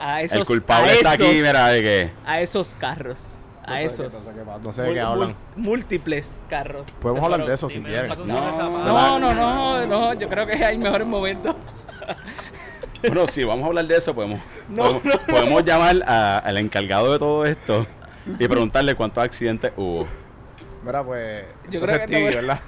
A 0.00 0.20
esos, 0.22 0.38
el 0.38 0.46
culpable 0.46 0.90
a 0.90 0.94
está 0.94 1.14
esos, 1.14 1.26
aquí, 1.26 1.36
mira, 1.36 1.68
de 1.68 1.82
que... 1.82 2.10
A 2.26 2.40
esos 2.40 2.74
carros. 2.74 3.36
A 3.64 3.70
No 3.72 3.76
esos. 3.78 4.08
qué- 4.08 4.12
No 4.18 4.20
sé 4.20 4.34
qué 4.34 4.40
pasa, 4.42 4.60
no 4.62 4.72
sé 4.72 4.82
de 4.82 4.92
qué 4.94 5.00
hablan. 5.00 5.36
múltiples 5.56 6.42
carros. 6.50 6.90
Podemos 7.00 7.24
hablar 7.24 7.46
de 7.46 7.54
eso 7.54 7.68
si 7.70 7.80
quieren. 7.80 8.08
no. 8.26 8.84
No, 8.84 9.18
no, 9.18 9.32
no, 9.34 9.86
no. 9.86 10.14
Yo 10.14 10.28
creo 10.28 10.46
que 10.46 10.62
hay 10.64 10.76
mejores 10.76 11.06
momentos. 11.06 11.56
Bueno, 13.02 13.26
si 13.26 13.44
vamos 13.44 13.64
a 13.64 13.66
hablar 13.68 13.86
de 13.86 13.96
eso, 13.96 14.14
podemos, 14.14 14.40
No, 14.68 14.82
podemos, 14.84 15.04
no. 15.04 15.18
podemos 15.34 15.64
llamar 15.64 15.96
a- 16.06 16.38
al 16.38 16.56
encargado 16.58 17.12
de 17.12 17.18
todo 17.18 17.44
esto 17.44 17.86
y 18.38 18.48
preguntarle 18.48 18.94
cuántos 18.94 19.22
accidentes 19.24 19.72
hubo. 19.76 20.06
Mira, 20.84 21.02
pues. 21.04 21.44
Yo 21.70 21.80
entonces 21.80 21.98
creo 21.98 22.06
que 22.06 22.14
TV, 22.14 22.34
¿verdad? 22.34 22.60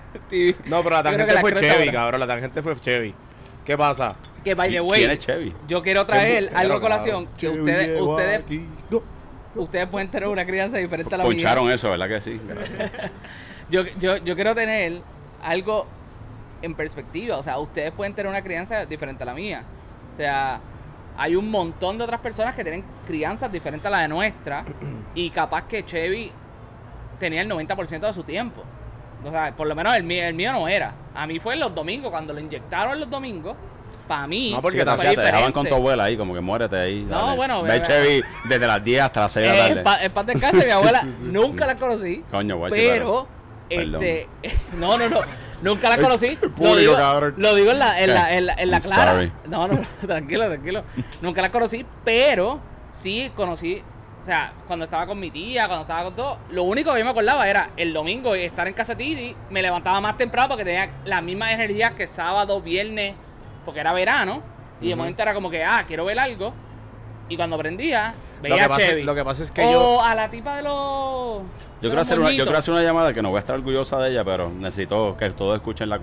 No, 0.67 0.83
pero 0.83 0.97
la 0.97 1.03
tangente 1.03 1.39
fue 1.41 1.55
Chevy, 1.55 1.91
cabrón. 1.91 2.21
La 2.21 2.27
tangente 2.27 2.63
fue 2.63 2.77
Chevy. 2.81 3.15
¿Qué 3.65 3.77
pasa? 3.77 4.15
Que 4.47 4.55
by 4.55 4.71
the 4.71 4.81
way, 4.81 5.01
¿Quién 5.01 5.11
es 5.11 5.19
Chevy? 5.19 5.53
yo 5.67 5.83
quiero 5.83 6.07
traer 6.07 6.51
algo 6.55 6.75
a 6.75 6.81
colación 6.81 7.27
que 7.37 7.49
Chevy 7.49 7.59
ustedes, 7.59 8.01
ustedes. 8.01 8.45
No. 8.89 9.03
ustedes 9.57 9.89
pueden 9.89 10.09
tener 10.09 10.29
una 10.29 10.47
crianza 10.47 10.77
diferente 10.77 11.13
a 11.13 11.19
la 11.19 11.25
mía. 11.25 11.33
Poncharon 11.33 11.69
eso, 11.69 11.91
¿verdad 11.91 12.09
que 12.09 12.21
sí? 12.21 12.41
Gracias. 12.47 12.93
Yo, 13.71 13.83
yo, 13.99 14.19
yo 14.19 14.37
quiero 14.37 14.55
tener 14.55 15.01
algo 15.43 15.89
en 16.63 16.77
perspectiva. 16.77 17.37
O 17.39 17.43
sea, 17.43 17.59
ustedes 17.59 17.91
pueden 17.91 18.15
tener 18.15 18.31
una 18.31 18.41
crianza 18.41 18.87
diferente 18.87 19.25
a 19.25 19.27
la 19.27 19.35
mía. 19.35 19.65
O 20.13 20.17
sea, 20.17 20.61
hay 21.19 21.35
un 21.35 21.51
montón 21.51 21.99
de 21.99 22.05
otras 22.05 22.21
personas 22.21 22.55
que 22.55 22.63
tienen 22.63 22.85
crianzas 23.09 23.51
diferentes 23.51 23.85
a 23.85 23.91
la 23.91 24.03
de 24.03 24.07
nuestra. 24.07 24.65
y 25.17 25.31
capaz 25.31 25.67
que 25.67 25.85
Chevy 25.85 26.31
tenía 27.19 27.43
el 27.43 27.51
90% 27.51 27.99
de 27.99 28.13
su 28.13 28.23
tiempo. 28.23 28.63
O 29.25 29.31
sea, 29.33 29.57
por 29.57 29.67
lo 29.67 29.75
menos 29.75 29.97
el 29.97 30.05
mío, 30.05 30.23
el 30.23 30.35
mío 30.35 30.53
no 30.53 30.69
era. 30.69 30.95
A 31.13 31.27
mí 31.27 31.41
fue 31.41 31.55
en 31.55 31.61
los 31.61 31.75
domingos, 31.75 32.11
cuando 32.11 32.33
lo 32.33 32.39
inyectaron 32.39 33.01
los 33.01 33.11
domingos. 33.11 33.57
Para 34.07 34.27
mí, 34.27 34.53
No, 34.53 34.63
porque 34.63 34.79
Sí, 34.79 34.85
te 34.85 35.15
te 35.17 35.21
dejaban 35.23 35.53
con 35.53 35.67
tu 35.67 35.75
abuela 35.75 36.05
ahí, 36.05 36.17
como 36.17 36.33
que 36.35 36.41
muérete 36.41 36.77
ahí. 36.77 37.03
No, 37.09 37.19
dale. 37.25 37.37
bueno, 37.37 37.63
Ve 37.63 37.79
ve- 37.81 37.87
Chevy 37.87 38.23
desde 38.49 38.67
las 38.67 38.85
10 38.85 39.03
hasta 39.03 39.21
las 39.23 39.33
6 39.33 39.51
de 39.51 39.53
la 39.53 39.57
Eh, 39.57 39.61
tarde. 39.69 39.79
en, 39.81 39.85
pa- 39.85 40.05
en 40.05 40.13
paz 40.13 40.27
de 40.27 40.33
casa, 40.35 40.57
mi 40.65 40.71
abuela 40.71 41.03
nunca 41.23 41.67
la 41.67 41.77
conocí. 41.77 42.23
Coño, 42.31 42.57
guacho, 42.59 42.75
pero, 42.77 43.27
este, 43.69 44.29
no, 44.79 44.97
no, 44.97 45.09
no, 45.09 45.19
nunca 45.63 45.89
la 45.91 45.99
conocí. 45.99 46.39
lo, 46.61 46.77
digo, 46.77 46.95
cabrón. 46.95 47.35
lo 47.37 47.55
digo 47.57 47.73
en 47.73 47.79
la, 47.81 48.01
en 48.01 48.15
la, 48.15 48.33
en 48.37 48.47
la, 48.47 48.53
en 48.55 48.71
la 48.71 48.81
clara. 48.81 49.13
sorry. 49.13 49.33
No, 49.49 49.67
no, 49.67 49.81
tranquilo, 50.07 50.47
tranquilo. 50.47 50.85
Nunca 51.21 51.43
la 51.43 51.51
conocí, 51.51 51.85
pero 52.05 52.61
sí 52.91 53.31
conocí. 53.35 53.83
O 54.23 54.25
sea, 54.27 54.53
cuando 54.67 54.87
estaba 54.87 55.07
con 55.07 55.21
mi 55.21 55.31
tía, 55.31 55.67
cuando 55.69 55.83
estaba 55.83 56.03
con 56.05 56.17
todo, 56.17 56.39
lo 56.51 56.65
único 56.65 56.93
que 56.93 56.99
yo 56.99 57.05
me 57.05 57.13
acordaba 57.13 57.49
era 57.49 57.71
el 57.77 57.93
domingo 57.93 58.35
estar 58.35 58.67
en 58.67 58.75
casa 58.75 58.95
de 58.97 59.05
Titi, 59.05 59.37
me 59.51 59.63
levantaba 59.63 60.01
más 60.01 60.17
temprano 60.17 60.49
porque 60.49 60.65
tenía 60.65 60.91
la 61.05 61.21
misma 61.21 61.53
energía 61.53 61.91
que 61.91 62.09
sábado, 62.09 62.61
viernes, 62.61 63.15
porque 63.67 63.81
era 63.81 63.93
verano, 63.93 64.41
y 64.81 64.89
de 64.89 64.97
momento 64.97 65.21
era 65.21 65.35
como 65.35 65.51
que, 65.51 65.63
ah, 65.63 65.85
quiero 65.87 66.07
ver 66.07 66.19
algo, 66.19 66.55
y 67.29 67.37
cuando 67.37 67.59
prendía, 67.59 68.15
Lo 68.37 68.43
veía 68.43 68.57
que, 68.57 68.63
a 68.63 68.69
pasa, 68.69 68.81
Chevy. 68.81 69.03
lo 69.03 69.15
que 69.15 69.25
pasa 69.25 69.43
es 69.43 69.51
que 69.51 69.63
o 69.67 69.73
yo. 69.73 70.03
a 70.03 70.15
la 70.15 70.31
tipa 70.31 70.57
de 70.57 70.63
los. 70.63 70.73
Yo 70.73 71.43
de 71.43 71.81
quiero, 71.81 71.97
los 71.97 72.07
hacer 72.07 72.19
una, 72.21 72.31
yo 72.33 72.45
quiero 72.45 72.59
hacer 72.59 72.73
una 72.73 72.83
llamada 72.83 73.13
que 73.13 73.21
no 73.21 73.29
voy 73.31 73.37
a 73.37 73.41
estar 73.41 73.57
orgullosa 73.57 73.99
de 73.99 74.11
ella, 74.13 74.25
pero 74.25 74.49
necesito 74.49 75.15
que 75.19 75.29
todos 75.31 75.57
escuchen 75.57 75.89
la, 75.91 75.99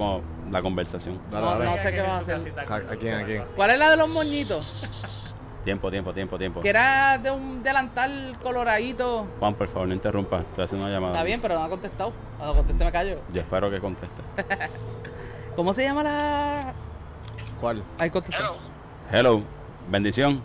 la 0.52 0.62
conversación. 0.62 1.20
Dale, 1.32 1.46
No, 1.46 1.52
dale. 1.54 1.66
no 1.66 1.78
sé 1.78 1.92
qué 1.94 2.02
vas 2.02 2.12
a 2.30 2.36
hacer. 2.36 2.54
¿A- 2.60 2.76
a 2.76 2.96
quién, 2.98 3.16
a 3.16 3.24
quién? 3.24 3.44
¿Cuál 3.56 3.72
es 3.72 3.80
la 3.80 3.90
de 3.90 3.98
los 3.98 4.10
moñitos? 4.10 5.34
Tiempo, 5.64 5.90
tiempo, 5.90 6.14
tiempo, 6.14 6.38
tiempo. 6.38 6.60
Que 6.60 6.70
era 6.70 7.18
de 7.18 7.32
un 7.32 7.64
delantal 7.64 8.36
coloradito. 8.44 9.26
Juan, 9.40 9.54
por 9.54 9.70
favor, 9.70 9.88
no 9.88 9.94
interrumpa. 9.94 10.40
Estoy 10.42 10.66
haciendo 10.66 10.86
una 10.86 10.94
llamada. 10.94 11.14
Está 11.14 11.24
bien, 11.24 11.40
pero 11.40 11.56
no 11.56 11.64
ha 11.64 11.70
contestado. 11.70 12.12
Cuando 12.38 12.56
conteste 12.58 12.84
me 12.84 12.92
callo. 12.92 13.20
Yo 13.34 13.40
espero 13.40 13.72
que 13.72 13.80
conteste. 13.80 14.22
¿Cómo 15.56 15.74
se 15.74 15.84
llama 15.84 16.04
la...? 16.04 16.74
¿Cuál? 17.64 17.82
Ahí 17.98 18.10
contestó. 18.10 18.58
Hello, 19.10 19.42
bendición. 19.88 20.44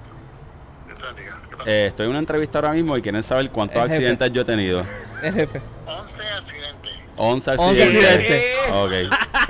Eh, 1.67 1.87
estoy 1.89 2.05
en 2.05 2.11
una 2.11 2.21
entrevista 2.21 2.59
ahora 2.59 2.71
mismo 2.75 2.97
y 2.97 3.03
quieren 3.03 3.25
saber 3.25 3.51
cuántos 3.51 3.75
El 3.75 3.83
jefe. 3.89 3.95
accidentes 3.97 4.33
yo 4.33 4.43
he 4.43 4.45
tenido. 4.45 4.85
El 5.25 5.35
jefe. 5.35 5.61
11 5.85 6.23
accidentes. 6.23 7.03
11 7.17 7.51
11 7.59 7.83
accidentes. 7.83 8.45
Ok, 8.73 8.93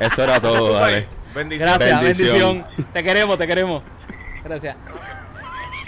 eso 0.01 0.23
era 0.25 0.41
todo, 0.41 0.73
dale. 0.81 1.09
Bendición. 1.35 1.69
Gracias, 1.69 2.01
bendición. 2.01 2.55
Bendición. 2.59 2.87
Te 2.95 3.03
queremos, 3.05 3.37
te 3.37 3.47
queremos. 3.47 3.83
Gracias. 4.45 4.75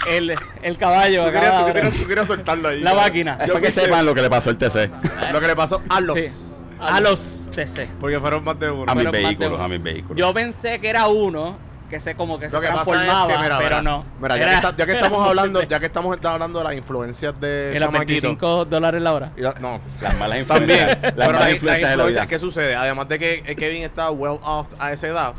El, 0.07 0.35
el 0.63 0.77
caballo. 0.77 1.25
Tú 1.25 1.33
querías, 1.33 1.45
acaba 1.47 1.61
tú 1.61 1.67
de- 1.69 1.73
querías- 1.81 1.97
tú 1.97 2.07
querías 2.09 2.27
soltarlo 2.27 2.69
ahí. 2.69 2.81
La 2.83 2.93
máquina. 2.93 3.39
Es 3.41 3.49
para 3.49 3.61
que 3.63 3.71
sepan 3.71 4.05
lo 4.05 4.15
que 4.15 4.21
le 4.21 4.29
pasó 4.29 4.51
al 4.51 4.59
TC. 4.59 4.91
Lo 5.33 5.41
que 5.41 5.47
le 5.47 5.57
pasó 5.57 5.83
a 5.89 6.01
los. 6.03 6.21
Sí. 6.21 6.57
A 6.79 7.01
los 7.01 7.19
CC. 7.19 7.89
Porque 7.99 8.21
fueron 8.21 8.45
más 8.45 8.59
de 8.59 8.71
uno. 8.71 8.93
A 8.93 8.95
mis 8.95 9.11
vehículos, 9.11 9.59
a 9.59 9.67
mis 9.67 9.83
vehículos. 9.83 10.19
Yo 10.19 10.35
pensé 10.35 10.79
que 10.79 10.91
era 10.91 11.07
uno 11.09 11.70
que 11.91 12.01
se 12.01 12.15
como 12.15 12.39
que 12.39 12.49
se 12.49 12.55
Lo 12.57 12.63
que 12.63 12.69
pasa 12.69 12.85
transformaba, 12.85 13.31
es 13.33 13.37
que, 13.37 13.43
mira, 13.43 13.59
pero 13.59 13.69
mira, 13.69 13.83
no. 13.83 14.05
Mira, 14.21 14.37
ya, 14.37 14.43
Era- 14.43 14.51
que, 14.53 14.57
está- 14.67 14.77
ya 14.77 14.87
que 14.87 14.93
estamos 15.03 15.27
hablando, 15.29 15.63
ya 15.63 15.81
que 15.81 15.87
estamos 15.87 16.19
hablando 16.25 16.59
de 16.61 16.65
las 16.65 16.75
influencias 16.75 17.39
de 17.41 17.71
Era 17.77 17.87
chamaquito. 17.87 18.07
25 18.29 18.65
dólares 18.65 19.03
la 19.03 19.13
hora. 19.13 19.33
y 19.37 19.41
la- 19.43 19.55
no, 19.61 19.81
Las 20.01 20.17
malas 20.17 20.47
también. 20.47 20.79
influencias. 20.79 20.97
pero 21.03 21.17
las 21.17 21.27
malas 21.27 21.33
las- 21.33 21.41
las 21.41 21.53
influencias 21.55 21.91
de 21.91 21.97
la 21.99 22.05
vida. 22.05 22.27
¿qué 22.27 22.39
sucede? 22.39 22.77
Además 22.77 23.09
de 23.09 23.19
que 23.19 23.43
eh, 23.47 23.57
Kevin 23.57 23.83
está 23.83 24.11
well 24.11 24.39
off 24.43 24.69
a 24.79 24.93
esa 24.93 25.09
edad. 25.09 25.33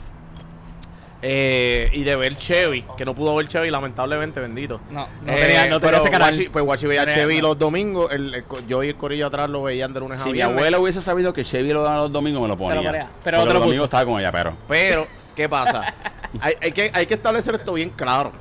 eh, 1.24 1.88
y 1.94 2.04
de 2.04 2.16
ver 2.16 2.36
Chevy, 2.36 2.84
que 2.98 3.06
no 3.06 3.14
pudo 3.14 3.36
ver 3.36 3.48
Chevy, 3.48 3.70
lamentablemente, 3.70 4.40
bendito. 4.40 4.82
No, 4.90 5.08
no 5.24 5.32
Eh, 5.32 5.36
tenía, 5.36 5.66
no 5.68 5.80
tenía 5.80 5.80
pero 5.80 5.98
ese 5.98 6.10
canal. 6.10 6.34
Guachi- 6.34 6.50
pues 6.50 6.66
Guachi 6.66 6.88
veía 6.88 7.06
No 7.06 7.14
Chevy 7.14 7.36
no. 7.42 7.50
los 7.50 7.60
domingos, 7.60 8.12
el, 8.12 8.44
yo 8.68 8.82
y 8.84 8.88
el 8.90 8.96
corillo 8.96 9.28
atrás 9.28 9.48
lo 9.48 9.62
veían 9.62 9.94
de 9.94 10.00
lunes 10.00 10.20
a 10.20 10.24
Si 10.24 10.30
mi 10.30 10.34
viernes. 10.34 10.58
abuela 10.58 10.80
hubiese 10.80 11.00
sabido 11.00 11.32
que 11.32 11.44
Chevy 11.44 11.74
lo 11.74 11.84
daba 11.84 11.98
los 11.98 12.12
domingos, 12.12 12.42
me 12.42 12.48
lo 12.48 12.58
ponía. 12.58 13.08
Pero 13.24 13.38
otro 13.40 13.54
los 13.54 13.60
puso. 13.60 13.66
domingos 13.68 13.84
estaba 13.86 14.06
con 14.06 14.20
ella, 14.20 14.32
pero. 14.32 14.54
Pero, 14.68 15.06
¿qué 15.42 15.50
pasa? 15.50 15.94
hay, 16.40 16.54
hay 16.62 16.72
que, 16.72 16.92
hay 16.94 17.06
que 17.06 17.14
establecer 17.16 17.56
esto 17.56 17.74
bien 17.74 17.90
claro. 17.90 18.32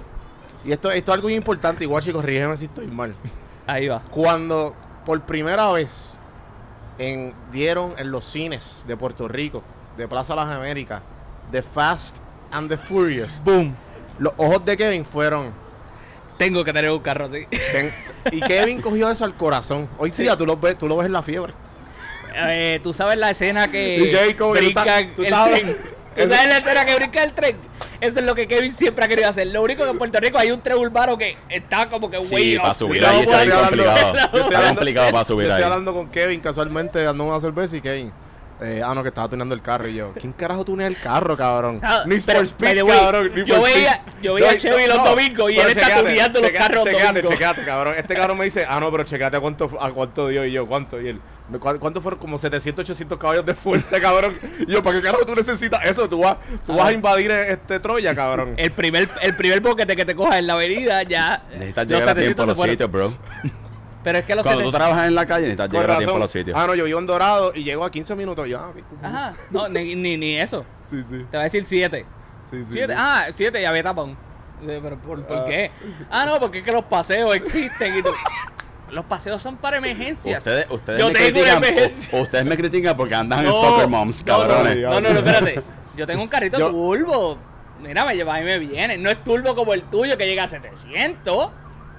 Y 0.65 0.73
esto, 0.73 0.91
esto 0.91 1.11
es 1.13 1.15
algo 1.15 1.29
muy 1.29 1.35
importante. 1.35 1.85
Y 1.85 1.87
Guachi, 1.87 2.13
corrígeme 2.13 2.57
si 2.57 2.67
estoy 2.67 2.87
mal. 2.87 3.15
Ahí 3.67 3.89
va. 3.89 4.03
Cuando 4.11 4.75
por 5.07 5.21
primera 5.23 5.71
vez 5.73 6.17
en, 6.99 7.35
dieron 7.51 7.95
en 7.99 8.11
los 8.11 8.25
cines 8.27 8.85
de 8.87 8.97
Puerto 8.97 9.27
Rico, 9.29 9.63
de 9.97 10.07
Plaza 10.07 10.35
Las 10.35 10.49
Américas, 10.49 11.01
The 11.51 11.63
Fast 11.63 12.19
and 12.53 12.69
the 12.69 12.77
Furious, 12.77 13.43
Boom. 13.45 13.75
los 14.19 14.33
ojos 14.37 14.65
de 14.65 14.77
Kevin 14.77 15.05
fueron. 15.05 15.53
Tengo 16.39 16.65
que 16.65 16.73
tener 16.73 16.91
un 16.91 17.01
carro 17.01 17.27
así. 17.27 17.47
ten- 17.73 17.93
y 18.33 18.41
Kevin 18.41 18.81
cogió 18.83 19.11
eso 19.11 19.25
al 19.25 19.35
corazón. 19.37 19.89
Hoy 19.99 20.11
día 20.11 20.37
tú 20.37 20.45
lo 20.47 20.57
ves, 20.57 20.77
tú 20.77 20.87
lo 20.89 20.97
ves 20.97 21.07
en 21.07 21.13
la 21.13 21.23
fiebre. 21.23 21.53
Eh, 22.35 22.81
tú 22.83 22.93
sabes 22.95 23.19
la 23.19 23.31
escena 23.31 23.71
que 23.71 23.97
Y 23.99 24.11
Kevin 24.11 24.37
como 24.37 24.53
que 24.55 24.59
tú 24.61 24.65
brinca 24.67 25.01
estás- 25.01 25.15
tú 25.17 25.23
el 25.23 25.27
estás 25.27 25.45
tren. 25.51 25.67
hablando- 25.69 25.91
¿Tú 26.17 26.23
sabes 26.29 26.47
la 26.49 26.59
escena 26.59 26.85
que 26.85 26.95
brinca 26.97 27.23
el 27.23 27.33
tren? 27.33 27.57
Eso 28.01 28.19
es 28.21 28.25
lo 28.27 28.35
que 28.35 28.49
Kevin 28.49 28.73
siempre 28.73 29.05
ha 29.05 29.09
querido 29.09 29.29
hacer. 29.29 29.47
Lo 29.49 29.63
único 29.63 29.85
que 29.85 29.91
en 29.91 29.99
Puerto 29.99 30.19
Rico 30.21 30.39
hay 30.39 30.51
un 30.51 30.61
tren 30.61 30.79
urbano 30.79 31.17
que 31.19 31.37
está 31.49 31.89
como 31.89 32.11
que 32.11 32.21
Sí, 32.23 32.57
para 32.61 32.75
subir 32.75 33.03
No 33.03 33.09
ahí 33.09 33.21
está 33.21 33.43
bien 33.43 33.57
complicado. 33.59 34.13
no 34.33 34.39
Está 34.51 34.69
complicado 34.75 35.11
para 35.13 35.25
subir 35.25 35.47
yo 35.47 35.53
estoy 35.53 35.63
ahí. 35.65 35.71
hablando 35.71 35.93
con 35.93 36.09
Kevin 36.11 36.41
casualmente 36.41 37.03
dando 37.05 37.25
una 37.25 37.39
cerveza 37.41 37.77
y 37.77 37.81
Kevin. 37.81 38.13
eh, 38.63 38.83
ah, 38.85 38.95
no, 38.95 39.03
que 39.03 39.09
estaba 39.09 39.27
tunando 39.29 39.55
el 39.55 39.63
carro. 39.63 39.87
Y 39.89 39.95
yo, 39.95 40.13
¿quién 40.19 40.33
carajo 40.35 40.65
tunea 40.67 40.87
el 40.87 40.99
carro, 40.99 41.35
cabrón? 41.37 41.81
Ah, 41.83 42.03
Ni 42.07 42.17
Speed, 42.17 42.85
cabrón. 42.87 43.33
Need 43.35 43.47
yo 43.47 43.63
veía- 43.63 44.03
yo 44.21 44.35
veía 44.35 44.51
a 44.51 44.59
Chevy 44.59 44.87
los 44.87 45.03
domingos 45.03 45.51
y 45.53 45.59
él 45.59 45.69
está 45.69 45.81
checate, 45.87 46.03
tuneando 46.03 46.41
los 46.43 46.51
carros 46.51 46.85
Checate, 46.85 47.07
domingos. 47.07 47.31
checate, 47.31 47.65
cabrón. 47.65 47.95
Este 47.97 48.15
cabrón 48.15 48.37
me 48.39 48.45
dice, 48.45 48.67
ah, 48.69 48.79
no, 48.81 48.91
pero 48.91 49.05
checate 49.05 49.37
a 49.39 49.41
cuánto, 49.41 49.71
a 49.81 49.91
cuánto 49.93 50.29
dio. 50.29 50.45
Y 50.45 50.53
yo, 50.53 50.67
¿cuánto? 50.67 51.01
Y 51.01 51.09
él, 51.09 51.21
¿cu- 51.21 51.23
¿cuánto 51.59 52.01
fueron? 52.01 52.21
Como 52.21 52.39
700, 52.39 52.85
800 52.85 53.19
caballos 53.19 53.45
de 53.47 53.55
fuerza, 53.55 54.01
cabrón. 54.01 54.39
Y 54.61 54.71
yo, 54.73 54.83
¿para 54.83 54.97
qué 54.97 55.03
carajo 55.03 55.25
tú 55.27 55.35
necesitas 55.35 55.85
eso? 55.85 56.09
Tú 56.09 56.21
vas, 56.21 56.37
tú 56.67 56.75
vas 56.77 56.87
a 56.87 56.93
invadir 56.93 57.31
este 57.31 57.81
Troya, 57.81 58.15
cabrón. 58.15 58.55
El 58.57 58.71
primer, 58.73 59.09
el 59.23 59.35
primer 59.37 59.61
boquete 59.61 59.97
que 59.97 60.05
te 60.05 60.15
cojas 60.15 60.37
en 60.37 60.47
la 60.47 60.53
avenida 60.55 61.03
ya. 61.03 61.43
Necesitas 61.53 61.87
llegar 61.87 62.09
a 62.11 62.15
tiempo 62.15 62.43
700 62.45 62.45
a 62.45 62.47
los 62.63 62.71
sitios, 62.71 62.91
bro. 62.93 63.13
Pero 64.03 64.19
es 64.19 64.25
que 64.25 64.35
los 64.35 64.45
Cuando 64.47 64.63
tú 64.63 64.69
700 64.71 64.79
trabajas 64.79 65.09
en 65.09 65.15
la 65.15 65.27
calle, 65.27 65.43
necesitas 65.43 65.69
Con 65.69 65.81
llegar 65.81 65.91
a 65.91 65.99
tiempo 65.99 66.17
a 66.17 66.19
los 66.21 66.31
sitios. 66.31 66.57
Ah, 66.59 66.67
no, 66.67 66.75
yo 66.75 66.85
vivo 66.85 66.99
en 66.99 67.07
Dorado 67.07 67.53
y 67.55 67.65
llego 67.65 67.85
a 67.85 67.91
15 67.91 68.15
minutos. 68.17 68.49
Ya. 68.49 68.71
Ajá, 69.03 69.35
no, 69.51 69.69
ni, 69.69 69.95
ni, 69.95 70.17
ni 70.17 70.39
eso. 70.39 70.65
Sí, 70.89 71.05
sí. 71.09 71.27
Te 71.31 71.37
va 71.37 71.43
a 71.43 71.45
decir 71.45 71.65
7. 71.67 72.07
Sí, 72.51 72.57
sí. 72.59 72.67
Siete. 72.73 72.93
sí. 72.95 72.99
Ah, 73.01 73.27
7 73.31 73.61
y 73.61 73.65
había 73.65 73.83
tapón. 73.83 74.17
Eh, 74.63 74.79
¿Pero 74.83 74.99
por, 74.99 75.23
por 75.25 75.39
Ah. 75.39 75.45
qué? 75.47 75.71
Ah, 76.11 76.25
no, 76.27 76.39
porque 76.41 76.59
es 76.59 76.65
que 76.65 76.73
los 76.73 76.85
paseos 76.85 77.35
existen 77.35 77.99
y 77.99 78.03
tú- 78.03 78.11
Los 78.91 79.05
paseos 79.05 79.41
son 79.41 79.57
para 79.57 79.77
emergencias. 79.79 80.39
Ustedes, 80.39 80.67
ustedes, 80.71 80.99
Yo 81.01 81.09
me 81.09 81.13
tengo 81.15 81.29
una 81.29 81.41
critican, 81.41 81.65
emergencia. 81.65 82.21
ustedes 82.23 82.45
me 82.45 82.57
critican 82.57 82.97
porque 82.97 83.15
andan 83.15 83.45
en 83.47 83.53
Soccer 83.53 83.89
Moms, 83.89 84.23
cabrones. 84.23 84.79
no, 84.81 84.91
No, 84.95 85.01
no, 85.01 85.09
no, 85.11 85.19
espérate. 85.19 85.63
Yo 85.97 86.07
tengo 86.07 86.23
un 86.23 86.29
carrito 86.29 86.59
Yo- 86.59 86.71
turbo. 86.71 87.39
Mira, 87.81 88.05
me 88.05 88.15
lleva 88.15 88.41
y 88.41 88.45
me 88.45 88.59
viene. 88.59 88.99
No 88.99 89.09
es 89.11 89.23
turbo 89.25 89.55
como 89.55 89.73
el 89.73 89.83
tuyo 89.85 90.17
que 90.19 90.27
llega 90.27 90.45
a 90.45 90.49
700, 90.49 91.51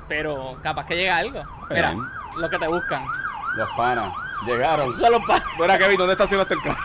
pero 0.08 0.58
capaz 0.62 0.86
que 0.86 0.96
llega 0.96 1.18
algo. 1.18 1.42
Mira, 1.70 1.92
Bien. 1.92 2.04
lo 2.38 2.50
que 2.50 2.60
te 2.60 2.68
buscan. 2.68 3.04
Los 3.56 3.70
panas 3.76 4.14
llegaron 4.46 4.88
los 4.88 5.22
pa- 5.26 5.44
Mira, 5.60 5.78
Kevin, 5.78 5.98
¿dónde 5.98 6.14
estacionaste 6.14 6.54
el 6.54 6.62
carro? 6.62 6.78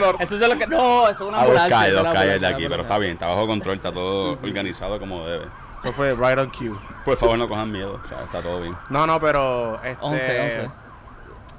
No, 0.00 0.16
Esos 0.20 0.38
son 0.38 0.48
los 0.48 0.58
que. 0.58 0.66
No, 0.66 1.08
eso 1.08 1.24
es 1.24 1.28
una 1.28 1.38
a 1.40 1.44
dos 1.46 1.48
ambulancia. 1.50 1.76
calles, 1.76 1.88
eso 1.90 1.98
es 1.98 2.04
dos 2.04 2.12
una 2.12 2.20
calles 2.20 2.40
de 2.40 2.46
aquí, 2.46 2.66
pero 2.68 2.82
está 2.82 2.98
bien, 2.98 3.12
está 3.12 3.26
bajo 3.28 3.46
control, 3.46 3.76
está 3.76 3.92
todo 3.92 4.38
organizado 4.42 4.98
como 4.98 5.26
debe. 5.26 5.46
Eso 5.84 5.92
fue 5.92 6.14
right 6.14 6.38
on 6.38 6.48
cue. 6.48 6.72
Por 7.04 7.16
favor, 7.16 7.36
no 7.38 7.46
cojan 7.46 7.70
miedo, 7.70 8.00
o 8.02 8.08
sea, 8.08 8.24
está 8.24 8.40
todo 8.40 8.62
bien. 8.62 8.74
No, 8.88 9.06
no, 9.06 9.20
pero. 9.20 9.76
Este, 9.84 9.98
11, 10.00 10.40
11. 10.40 10.70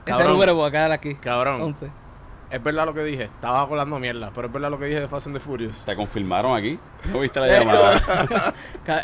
Ese 0.07 0.23
número 0.23 0.55
voy 0.55 0.67
a 0.67 0.71
quedar 0.71 0.91
aquí. 0.91 1.13
Cabrón. 1.15 1.61
11. 1.61 1.89
Es 2.49 2.63
verdad 2.63 2.85
lo 2.85 2.93
que 2.93 3.03
dije. 3.03 3.23
Estaba 3.23 3.61
hablando 3.61 3.99
mierda, 3.99 4.31
pero 4.33 4.47
es 4.47 4.53
verdad 4.53 4.69
lo 4.69 4.79
que 4.79 4.85
dije 4.85 4.99
de 5.01 5.07
Fast 5.07 5.27
and 5.27 5.35
the 5.35 5.39
Furious. 5.39 5.83
¿Te 5.85 5.95
confirmaron 5.95 6.55
aquí? 6.55 6.79
¿No 7.11 7.19
viste 7.19 7.39
la 7.39 7.47
llamada? 7.47 8.53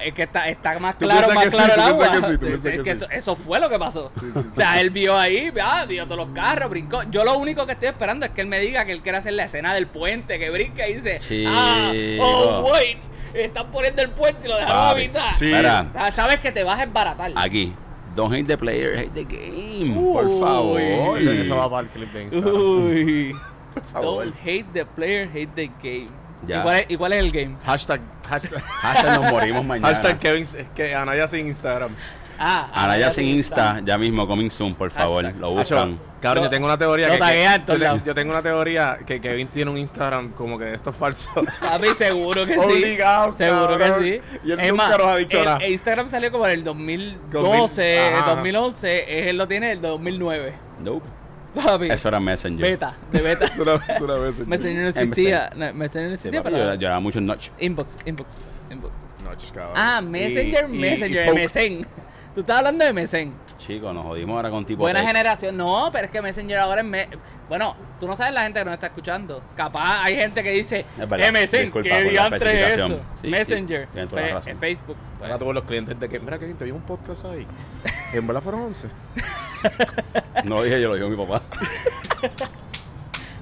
Es 0.04 0.14
que 0.14 0.24
está, 0.24 0.48
está 0.48 0.80
más 0.80 0.96
claro, 0.96 1.34
más 1.34 1.46
sí, 1.46 1.50
claro 1.52 1.74
el 1.74 1.80
agua. 1.80 2.10
piensas 2.12 2.30
que 2.30 2.32
sí, 2.32 2.38
tú 2.38 2.46
Es 2.46 2.52
piensas 2.52 2.72
que 2.72 2.84
que 2.84 2.96
sí. 2.96 3.06
eso, 3.06 3.10
eso 3.12 3.36
fue 3.36 3.60
lo 3.60 3.68
que 3.70 3.78
pasó. 3.80 4.12
O 4.52 4.56
sea, 4.56 4.80
él 4.80 4.90
vio 4.92 5.18
ahí, 5.18 5.52
ah, 5.62 5.86
vio 5.88 6.06
todos 6.06 6.28
los 6.28 6.36
carros, 6.36 6.70
brincó. 6.70 7.04
Yo 7.12 7.24
lo 7.24 7.38
único 7.38 7.66
que 7.66 7.74
estoy 7.74 7.90
esperando 7.90 8.26
es 8.26 8.32
que 8.32 8.42
él 8.42 8.48
me 8.48 8.60
diga 8.60 8.86
que 8.86 8.92
él 8.92 9.02
quiere 9.02 9.18
hacer 9.18 9.34
la 9.34 9.46
escena 9.46 9.74
del 9.74 9.88
puente, 9.88 10.38
que 10.40 10.50
brinca 10.52 10.88
y 10.88 10.94
dice, 10.96 11.20
ah, 11.48 11.92
oh, 12.22 12.72
wait, 12.72 13.00
están 13.34 13.72
poniendo 13.72 14.02
el 14.02 14.10
puente 14.12 14.48
y 14.48 14.50
lo 14.50 14.58
dejaron 14.58 14.78
a 14.78 14.90
Papi. 14.92 15.02
mitad. 15.02 15.38
Sí. 15.40 15.46
Mira. 15.46 15.88
O 15.90 15.94
sea, 15.94 16.12
sabes 16.12 16.40
que 16.40 16.52
te 16.52 16.64
vas 16.64 16.80
a 16.80 16.84
embaratar. 16.84 17.32
Aquí. 17.36 17.74
Don't 18.16 18.34
hate 18.34 18.46
the 18.46 18.58
player, 18.58 18.98
hate 18.98 19.14
the 19.14 19.24
game. 19.24 19.98
Uy. 19.98 20.14
por 20.14 20.40
favor. 20.40 20.82
Eso, 20.82 21.32
eso 21.32 21.56
va 21.56 21.70
para 21.70 21.84
el 21.84 21.88
clip 21.90 22.12
de 22.12 22.24
Instagram. 22.24 22.56
Uy. 22.56 23.36
Por 23.74 23.84
favor. 23.84 24.26
Don't 24.26 24.36
hate 24.44 24.66
the 24.74 24.86
player, 24.86 25.30
hate 25.34 25.56
the 25.56 25.68
game. 25.82 26.10
Ya. 26.46 26.60
¿Y 26.60 26.64
cuál, 26.64 26.76
es, 26.76 26.86
y 26.90 26.98
cuál 26.98 27.14
es 27.14 27.20
el 27.24 27.32
game? 27.32 27.56
Hashtag, 27.64 28.02
hashtag, 28.28 29.22
nos 29.22 29.32
morimos 29.32 29.64
mañana. 29.64 29.88
hashtag 29.88 30.20
Kevin, 30.20 30.46
que 30.76 30.94
Anaya 30.94 31.26
sin 31.30 31.48
Instagram. 31.48 31.96
Ah, 32.44 32.70
Ahora 32.74 32.98
ya 32.98 33.12
sin 33.12 33.28
Insta. 33.28 33.76
Insta, 33.78 33.82
ya 33.86 33.98
mismo, 33.98 34.28
coming 34.28 34.50
soon, 34.50 34.74
por 34.74 34.90
favor. 34.92 35.24
Hashtag. 35.24 35.40
Lo 35.42 35.52
buscan. 35.52 36.00
Cabrón, 36.22 36.44
yo 36.46 36.50
tengo 36.52 36.66
una 36.68 36.78
teoría 36.78 37.08
lo 37.08 37.14
que, 37.26 37.80
yo, 37.80 37.98
yo 38.06 38.14
tengo 38.16 38.32
una 38.32 38.44
teoría 38.44 38.98
que 39.06 39.20
Kevin 39.20 39.48
tiene 39.48 39.72
un 39.72 39.78
Instagram 39.78 40.32
como 40.34 40.58
que 40.60 40.74
esto 40.74 40.92
es 40.92 40.96
falso. 40.96 41.30
Papi, 41.62 41.90
seguro 41.98 42.46
que 42.46 42.54
sí. 42.54 42.60
Obligado, 42.60 43.36
Seguro 43.36 43.78
cabrón. 43.78 44.04
que 44.04 44.22
sí. 44.22 44.40
Y 44.44 44.52
él 44.52 44.60
Es 44.60 44.70
nunca 44.72 44.88
más, 44.90 44.98
nos 45.00 45.08
ha 45.08 45.16
dicho 45.18 45.40
el- 45.40 45.46
nada. 45.46 45.58
el 45.58 45.72
Instagram 45.72 46.08
salió 46.10 46.32
como 46.32 46.46
en 46.46 46.52
el 46.54 46.64
2012, 46.64 48.00
Ajá, 48.00 48.20
ajá. 48.20 48.36
2011. 48.36 49.30
Él 49.30 49.38
lo 49.38 49.48
tiene 49.48 49.68
en 49.68 49.72
el 49.74 49.82
2009. 49.82 50.54
Nope. 50.84 51.08
Papi, 51.56 51.88
Eso 51.90 52.08
era 52.08 52.20
Messenger. 52.20 52.70
beta, 52.70 52.96
de 53.12 53.20
beta. 53.22 53.46
Es 53.54 53.58
una, 53.60 53.76
es 53.76 54.02
una 54.02 54.14
vez. 54.16 54.48
Messenger 54.48 54.84
no 54.84 54.90
existía. 54.90 55.50
No, 55.56 55.74
Messenger 55.74 56.04
no 56.04 56.08
Sí, 56.10 56.14
existía, 56.14 56.44
papi, 56.44 56.56
pero. 56.56 56.74
yo 56.76 56.80
llevaba 56.80 57.00
muchos 57.00 57.22
notch. 57.22 57.50
Inbox, 57.60 57.98
inbox, 58.06 58.40
inbox. 58.70 58.94
Noche, 59.24 59.48
cabrón. 59.54 59.74
Ah, 59.76 60.02
Messenger, 60.02 60.68
Y- 60.70 60.76
y- 60.76 60.80
Messenger, 60.80 61.26
y 61.26 61.30
Poke. 61.30 61.44
MSN. 61.44 61.88
Tú 62.34 62.40
estás 62.42 62.60
hablando 62.60 62.86
de 62.86 62.94
MSN. 62.94 63.34
Chicos, 63.58 63.94
nos 63.94 64.06
jodimos 64.06 64.38
ahora 64.38 64.50
con 64.50 64.66
tipo. 64.66 64.80
Buena 64.84 65.00
tech. 65.00 65.08
generación. 65.10 65.58
No, 65.58 65.90
pero 65.92 66.06
es 66.06 66.12
que 66.12 66.22
Messenger 66.22 66.60
ahora 66.60 66.80
es. 66.82 66.88
me- 66.88 67.10
Bueno, 67.50 67.76
tú 68.00 68.08
no 68.08 68.16
sabes 68.16 68.34
la 68.34 68.44
gente 68.44 68.60
que 68.60 68.66
nos 68.66 68.74
está 68.76 68.88
escuchando. 68.88 69.44
Capaz 69.58 70.04
hay 70.04 70.16
gente 70.16 70.42
que 70.42 70.52
dice 70.52 70.86
Es 70.98 71.10
verdad. 71.10 71.28
MSN. 71.32 71.62
Disculpa 71.64 71.90
¿Qué 71.90 71.90
por 71.96 72.04
la 72.06 72.10
diantre 72.30 72.74
eso? 72.74 73.00
Sí, 73.22 73.28
Messenger. 73.28 73.88
sí, 73.94 74.00
toda 74.08 74.22
la 74.22 74.28
razón. 74.36 74.58
Facebook. 74.60 74.96
Ahora 75.22 75.38
todos 75.38 75.54
los 75.54 75.64
clientes 75.66 76.00
de 76.00 76.08
que, 76.08 76.20
mira 76.22 76.40
Kevin, 76.40 76.56
te 76.56 76.64
vi 76.66 76.72
un 76.72 76.82
podcast 76.82 77.26
ahí. 77.26 77.46
En 78.14 78.26
verdad 78.28 78.42
fueron 78.42 78.62
11. 78.64 78.88
No 80.46 80.64
dije 80.64 80.82
yo, 80.82 80.90
lo 80.90 80.96
dijo 80.96 81.10
mi 81.10 81.16
papá. 81.18 81.42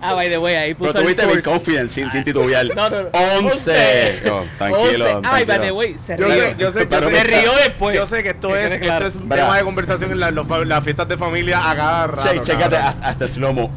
Ah, 0.02 0.14
by 0.14 0.30
the 0.30 0.38
way, 0.38 0.56
ahí 0.56 0.74
puso 0.74 0.94
Pero 0.94 1.00
el 1.00 1.06
tuviste 1.16 1.26
bien 1.26 1.42
confident, 1.44 1.90
sin, 1.90 2.10
sin 2.10 2.24
titubear. 2.24 2.66
No, 2.76 2.90
no, 2.90 3.04
no. 3.04 3.10
11. 3.40 4.22
No, 4.26 4.44
tranquilo. 4.58 5.18
11. 5.18 5.30
Ay, 5.32 5.46
by 5.46 5.60
the 5.60 5.72
way, 5.72 5.98
se 5.98 6.18
Yo 6.18 6.26
rió. 6.28 6.36
sé, 6.44 6.56
yo 6.58 6.72
sé, 6.72 6.80
yo 6.84 6.90
Pero 6.90 7.10
sé. 7.10 7.16
se 7.18 7.24
rió 7.26 7.52
después. 7.66 7.96
Yo 7.96 8.06
sé 8.06 8.24
que 8.24 8.30
esto 8.30 8.56
es, 8.56 8.80
claro. 8.80 9.06
esto 9.08 9.18
es 9.20 9.24
un 9.24 9.30
Verá. 9.30 9.44
tema 9.44 9.58
de 9.58 9.64
conversación 9.64 10.12
en 10.12 10.20
la- 10.20 10.32
los- 10.32 10.48
las 10.68 10.84
fiestas 10.84 11.08
de 11.08 11.18
familia 11.18 11.70
a 11.70 11.76
cada 11.76 12.08
rato. 12.08 12.30
Che, 12.32 12.42
chécate 12.42 12.78
hasta 12.78 13.26
el 13.26 13.30
slomo. 13.32 13.72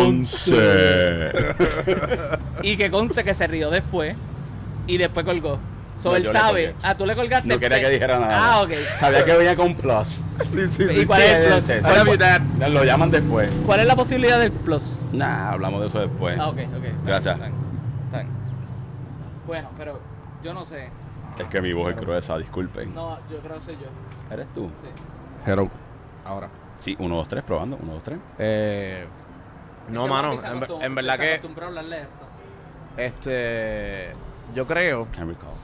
11. 0.00 1.32
Y 2.62 2.76
que 2.76 2.90
conste 2.90 3.24
que 3.24 3.34
se 3.34 3.46
rió 3.46 3.70
después. 3.70 4.14
Y 4.86 4.98
después 4.98 5.24
colgó. 5.24 5.58
So 5.96 6.10
No, 6.10 6.16
él 6.16 6.28
sabe. 6.28 6.74
Ah, 6.82 6.94
tú 6.94 7.06
le 7.06 7.14
colgaste. 7.14 7.48
No 7.48 7.58
quería 7.58 7.80
que 7.80 7.88
dijera 7.88 8.18
nada. 8.18 8.36
Ah, 8.38 8.62
ok. 8.62 8.70
Sabía 8.96 9.24
que 9.24 9.32
venía 9.32 9.54
con 9.56 9.74
plus. 9.74 10.24
Sí, 10.44 10.68
sí, 10.68 10.82
¿Y 10.84 11.00
sí. 11.00 11.06
cuál 11.06 11.20
Sí, 11.22 11.26
es 11.28 11.34
el 11.34 11.46
plus? 11.52 11.64
sí, 11.64 11.72
sí. 11.72 11.78
¿Cuál- 11.80 11.94
I 11.94 11.98
love 11.98 12.08
you, 12.08 12.16
dad. 12.16 12.40
Lo 12.70 12.84
llaman 12.84 13.10
después. 13.10 13.50
¿Cuál 13.64 13.80
es 13.80 13.86
la 13.86 13.96
posibilidad 13.96 14.38
del 14.38 14.52
plus? 14.52 14.98
Nah, 15.12 15.50
hablamos 15.52 15.80
de 15.80 15.86
eso 15.86 16.00
después. 16.00 16.38
Ah, 16.38 16.48
ok, 16.48 16.58
ok. 16.76 17.06
Gracias. 17.06 17.38
Bueno, 19.46 19.70
pero 19.76 20.00
yo 20.42 20.54
no 20.54 20.64
sé. 20.64 20.90
Es 21.38 21.46
que 21.48 21.60
mi 21.60 21.72
voz 21.72 21.90
es 21.94 22.00
gruesa, 22.00 22.38
disculpen. 22.38 22.94
No, 22.94 23.18
yo 23.30 23.38
creo 23.38 23.56
que 23.58 23.62
soy 23.64 23.74
yo. 23.76 23.88
¿Eres 24.34 24.46
tú? 24.54 24.68
Sí. 24.68 25.50
Hello. 25.50 25.70
Ahora. 26.24 26.48
Sí, 26.78 26.96
1, 26.98 27.14
2, 27.16 27.28
3, 27.28 27.42
probando. 27.44 27.78
1, 27.82 27.92
2, 27.94 28.02
3. 28.02 28.18
Eh, 28.38 29.06
no, 29.90 30.06
mano. 30.06 30.34
En, 30.80 30.94
verdad 30.94 31.18
que. 31.18 31.28
acostumbró 31.34 31.64
a 31.64 31.68
hablarle 31.68 32.00
esto. 32.02 32.26
Este. 32.96 34.12
Yo 34.54 34.66
creo. 34.66 35.06
Can't 35.12 35.28
recall. 35.28 35.54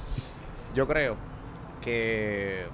Yo 0.75 0.87
creo 0.87 1.17
que. 1.83 2.65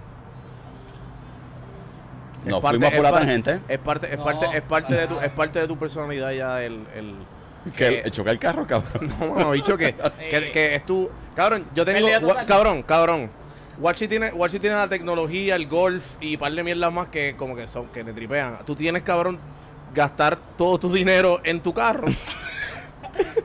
Es 2.40 2.46
Nos 2.46 2.60
parte- 2.60 2.78
fuimos 2.78 2.90
por 2.90 2.96
es 2.98 3.02
la 3.02 3.10
parte- 3.10 3.26
tangente. 3.26 3.60
Es 3.68 3.78
parte, 3.78 4.06
es 4.12 4.18
No. 4.18 4.24
parte, 4.24 4.46
es 4.52 4.62
parte 4.62 4.94
de 4.94 5.06
tu, 5.08 5.20
es 5.20 5.30
parte 5.30 5.60
de 5.60 5.66
tu 5.68 5.76
personalidad 5.78 6.30
ya 6.32 6.62
el, 6.62 6.86
el 6.94 7.14
Que 7.72 8.00
el- 8.00 8.12
chocar 8.12 8.32
el 8.34 8.38
carro, 8.38 8.66
cabrón. 8.66 9.12
no, 9.20 9.34
mano, 9.34 9.50
bicho 9.50 9.76
que, 9.76 9.94
que, 9.94 10.50
que 10.52 10.74
es 10.76 10.86
tu, 10.86 11.10
cabrón, 11.34 11.64
yo 11.74 11.84
tengo, 11.84 12.08
cabrón, 12.46 12.82
cabrón. 12.82 13.30
Watchi 13.78 14.08
tiene, 14.08 14.30
tiene 14.60 14.76
la 14.76 14.88
tecnología, 14.88 15.54
el 15.56 15.66
golf 15.66 16.14
y 16.20 16.36
par 16.38 16.50
de 16.52 16.62
mierdas 16.62 16.90
más 16.90 17.08
que 17.08 17.34
como 17.36 17.54
que 17.54 17.66
son, 17.66 17.88
que 17.88 18.02
te 18.04 18.12
tripean. 18.14 18.58
Tú 18.64 18.74
tienes, 18.74 19.02
cabrón, 19.02 19.38
gastar 19.94 20.38
todo 20.56 20.78
tu 20.78 20.90
dinero 20.92 21.40
en 21.44 21.60
tu 21.60 21.72
carro. 21.74 22.06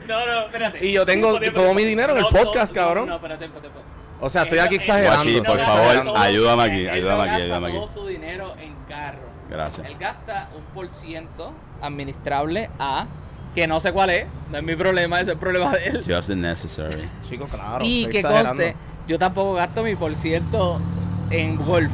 No, 0.07 0.25
no, 0.25 0.45
espérate. 0.47 0.85
Y 0.85 0.91
yo 0.91 1.05
tengo 1.05 1.39
todo 1.53 1.73
mi 1.73 1.85
dinero 1.85 2.11
en 2.11 2.17
el 2.17 2.23
No, 2.23 2.29
podcast, 2.29 2.75
no, 2.75 2.81
cabrón. 2.81 3.07
No, 3.07 3.15
espérate, 3.15 3.45
espérate, 3.45 3.67
espérate. 3.67 3.90
O 4.21 4.29
sea, 4.29 4.43
estoy 4.43 4.59
aquí 4.59 4.75
exagerando. 4.75 5.23
Guachi, 5.23 5.41
por 5.41 5.59
favor, 5.59 5.81
exagerando. 5.81 6.17
ayúdame 6.17 6.63
aquí, 6.63 6.87
ayúdame 6.87 7.23
aquí, 7.23 7.41
ayúdame 7.41 7.67
aquí. 7.67 7.77
todo 7.77 7.87
su 7.87 8.07
dinero 8.07 8.53
en 8.59 8.75
carro. 8.87 9.29
Gracias. 9.49 9.87
Él 9.87 9.97
gasta 9.99 10.49
un 10.55 10.63
por 10.73 10.91
ciento 10.93 11.51
administrable 11.81 12.69
a 12.79 13.07
que 13.55 13.67
no 13.67 13.79
sé 13.79 13.91
cuál 13.91 14.11
es, 14.11 14.27
no 14.49 14.59
es 14.59 14.63
mi 14.63 14.75
problema, 14.75 15.17
ese 15.17 15.31
es 15.31 15.35
el 15.35 15.39
problema 15.39 15.71
de 15.71 15.87
él. 15.87 16.03
Just 16.07 16.29
the 16.29 16.35
necessary. 16.35 17.09
Chico, 17.27 17.47
claro. 17.47 17.83
y 17.83 18.05
que 18.05 18.19
exagerando. 18.19 18.63
conste, 18.63 18.75
yo 19.07 19.19
tampoco 19.19 19.53
gasto 19.55 19.83
mi 19.83 19.95
por 19.95 20.15
ciento 20.15 20.79
en 21.31 21.57
golf. 21.57 21.91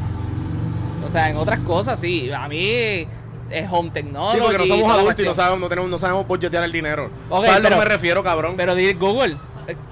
O 1.08 1.12
sea, 1.12 1.30
en 1.30 1.38
otras 1.38 1.60
cosas 1.62 2.00
sí. 2.00 2.30
A 2.32 2.48
mí 2.50 3.08
es 3.50 3.68
home 3.72 3.90
technology. 3.92 4.38
Sí, 4.38 4.44
porque 4.44 4.58
no 4.58 4.66
somos 4.66 4.92
adultos 4.92 5.26
y 5.26 5.28
no 5.28 5.34
sabemos, 5.34 5.60
no 5.60 5.70
tenemos, 5.70 5.90
no 5.90 5.98
sabemos 5.98 6.28
budgetear 6.28 6.64
el 6.64 6.72
dinero. 6.72 7.10
¿Sabes 7.30 7.50
a 7.50 7.60
lo 7.60 7.70
que 7.70 7.76
me 7.76 7.86
refiero, 7.86 8.24
cabrón? 8.24 8.56
Pero 8.58 8.76
di 8.76 8.92
Google, 8.94 9.38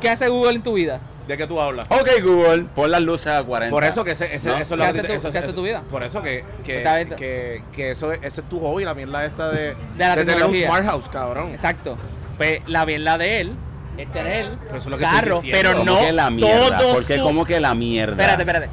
¿qué 0.01 0.09
hace 0.09 0.27
Google 0.27 0.55
en 0.55 0.63
tu 0.63 0.73
vida? 0.73 0.99
¿De 1.28 1.38
qué 1.38 1.47
tú 1.47 1.59
hablas? 1.59 1.88
Ok, 1.89 2.07
Google, 2.23 2.65
pon 2.76 2.91
las 2.91 3.01
luces 3.01 3.28
a 3.28 3.43
40. 3.43 3.73
Por 3.73 3.84
eso 3.84 4.03
que 4.03 4.11
ese, 4.11 4.36
ese- 4.36 4.49
¿No? 4.49 4.55
eso 4.55 4.61
es 4.63 4.69
¿Qué 4.69 4.76
lo 4.78 4.84
hace 4.84 5.01
que 5.01 5.07
tu- 5.07 5.13
eso- 5.13 5.32
qué 5.32 5.38
hace 5.39 5.47
eso- 5.47 5.55
tu 5.55 5.63
vida? 5.63 5.82
Por 5.89 6.03
eso 6.03 6.21
que, 6.21 6.43
que, 6.63 6.78
Está 6.78 6.95
bien. 6.97 7.09
que, 7.15 7.63
que 7.76 7.91
eso, 7.91 8.11
es- 8.11 8.19
ese 8.21 8.41
es 8.41 8.49
tu 8.49 8.59
hobby, 8.59 8.84
la 8.86 8.93
mierda 8.93 9.26
esta 9.26 9.49
de, 9.51 9.76
la 9.97 10.15
de 10.15 10.23
tener 10.23 10.36
un 10.36 10.51
tecnología. 10.51 10.67
smart 10.67 10.86
house, 10.86 11.09
cabrón. 11.09 11.49
Exacto. 11.51 11.97
Pues 12.38 12.61
la 12.67 12.86
verdad 12.86 13.17
de 13.19 13.41
él 13.41 13.55
es 13.97 14.11
tener 14.13 14.51
Pero 14.65 14.78
eso 14.78 14.78
es 14.78 14.86
lo 14.88 14.97
que 14.97 15.03
estoy 15.03 15.19
carro, 15.19 15.36
diciendo. 15.41 15.59
pero 15.61 15.78
¿Cómo 15.80 15.91
no 15.93 15.99
que 16.05 16.11
la 16.11 16.30
mierda? 16.30 16.78
todo 16.80 16.93
¿Por 16.93 17.05
qué 17.05 17.15
su- 17.15 17.23
como 17.23 17.45
que 17.45 17.59
la 17.59 17.73
mierda? 17.73 18.11
Espérate, 18.13 18.41
espérate. 18.43 18.69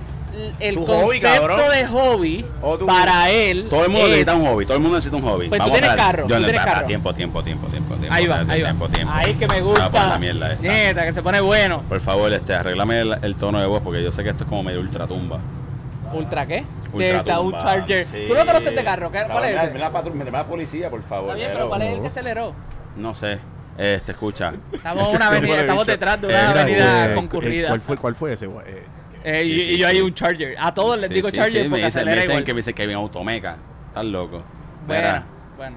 El 0.59 0.75
Tu 0.77 0.87
concepto 0.87 1.71
de 1.71 1.87
hobby 1.87 2.45
tu- 2.79 2.87
para 2.87 3.29
él 3.31 3.67
Todo 3.69 3.85
el 3.85 3.91
mundo 3.91 4.05
es- 4.07 4.11
necesita 4.11 4.35
un 4.35 4.47
hobby, 4.47 4.65
todo 4.65 4.77
el 4.77 4.83
mundo 4.83 4.97
necesita 4.97 5.17
un 5.17 5.23
hobby. 5.23 5.49
Pues 5.49 5.59
tú 5.61 5.65
Vamos 5.69 5.79
tienes 5.81 5.97
carro, 5.97 6.27
Yo 6.29 6.37
tú 6.37 6.43
tienes 6.45 6.61
para, 6.61 6.73
carro. 6.73 6.87
Tiempo, 6.87 7.15
tiempo, 7.15 7.43
tiempo, 7.43 7.67
tiempo, 7.69 7.95
tiempo. 7.97 8.15
Ahí 8.15 8.27
va, 8.27 8.39
ahí 8.41 8.47
va. 8.63 8.69
tiempo, 8.69 8.89
tiempo. 8.89 9.13
Ahí 9.15 9.35
que 9.35 9.47
me 9.47 9.61
gusta. 9.61 9.91
la 10.09 10.19
mierda 10.19 10.53
esta. 10.53 10.63
Nieta, 10.63 11.05
que 11.05 11.13
se 11.13 11.23
pone 11.23 11.41
bueno. 11.41 11.83
Por 11.89 12.01
favor, 12.01 12.33
este, 12.33 12.55
arréglame 12.55 13.01
el, 13.01 13.17
el 13.23 13.37
tono 13.37 13.61
de 13.61 13.67
voz 13.67 13.83
porque 13.83 14.03
yo 14.03 14.11
sé 14.13 14.23
que 14.25 14.31
esto 14.31 14.45
es 14.45 14.49
como 14.49 14.63
medio 14.63 14.81
ultratumba. 14.81 15.39
¿Ultra 16.13 16.47
qué? 16.47 16.65
Está 16.99 17.41
un 17.41 17.53
Charger. 17.53 18.05
sí. 18.07 18.25
¿Tú 18.29 18.35
no 18.35 18.45
conoces 18.45 18.75
de 18.75 18.85
carro? 18.85 19.11
¿Qué- 19.11 19.19
Cabrón, 19.19 19.33
¿Cuál 19.37 19.45
es 19.45 19.51
mira, 19.51 19.63
ese? 19.65 19.73
mira 19.73 19.91
la, 19.91 20.31
la 20.39 20.47
policía, 20.47 20.91
por 20.91 21.03
favor. 21.03 21.25
Está 21.31 21.35
bien, 21.37 21.51
pero 21.55 21.69
¿cuál 21.69 21.83
es 21.83 21.95
el 21.95 22.01
que 22.01 22.07
aceleró? 22.07 22.55
No 22.97 23.15
sé. 23.15 23.39
Este, 23.79 24.13
escucha. 24.13 24.53
Estamos 24.71 25.15
una 25.15 25.27
avenida, 25.29 25.47
Bueno, 25.49 25.61
estamos 25.63 25.87
detrás 25.87 26.21
de 26.21 26.29
Eh, 26.29 26.31
una 26.31 26.43
mira, 26.51 26.61
avenida 26.63 27.13
eh, 27.13 27.15
concurrida. 27.15 27.69
¿Cuál 27.69 27.81
fue, 27.81 27.97
cuál 27.97 28.15
fue 28.15 28.33
ese? 28.35 28.47
Eh, 29.25 29.43
Sí, 29.45 29.53
y, 29.53 29.61
sí, 29.61 29.71
y 29.73 29.79
yo 29.79 29.89
sí. 29.89 29.97
hay 29.97 30.03
un 30.03 30.15
Charger. 30.15 30.57
A 30.59 30.75
todos 30.75 30.99
les 31.01 31.09
Sí, 31.09 31.15
digo 31.15 31.29
sí, 31.31 31.37
Charger 31.37 31.63
sí, 31.65 31.69
porque 31.69 31.71
me 31.71 31.77
dicen, 31.77 31.83
me 31.83 31.87
acelera 31.87 32.17
dicen 32.17 32.31
igual. 32.33 32.45
que 32.45 32.55
me 32.55 32.59
dicen 32.59 32.75
que 32.75 32.87
viene 32.87 33.01
automeca. 33.03 33.57
Estás 33.89 34.05
loco. 34.05 34.43
Bueno, 34.87 35.03
Mira, 35.09 35.25
bueno. 35.57 35.77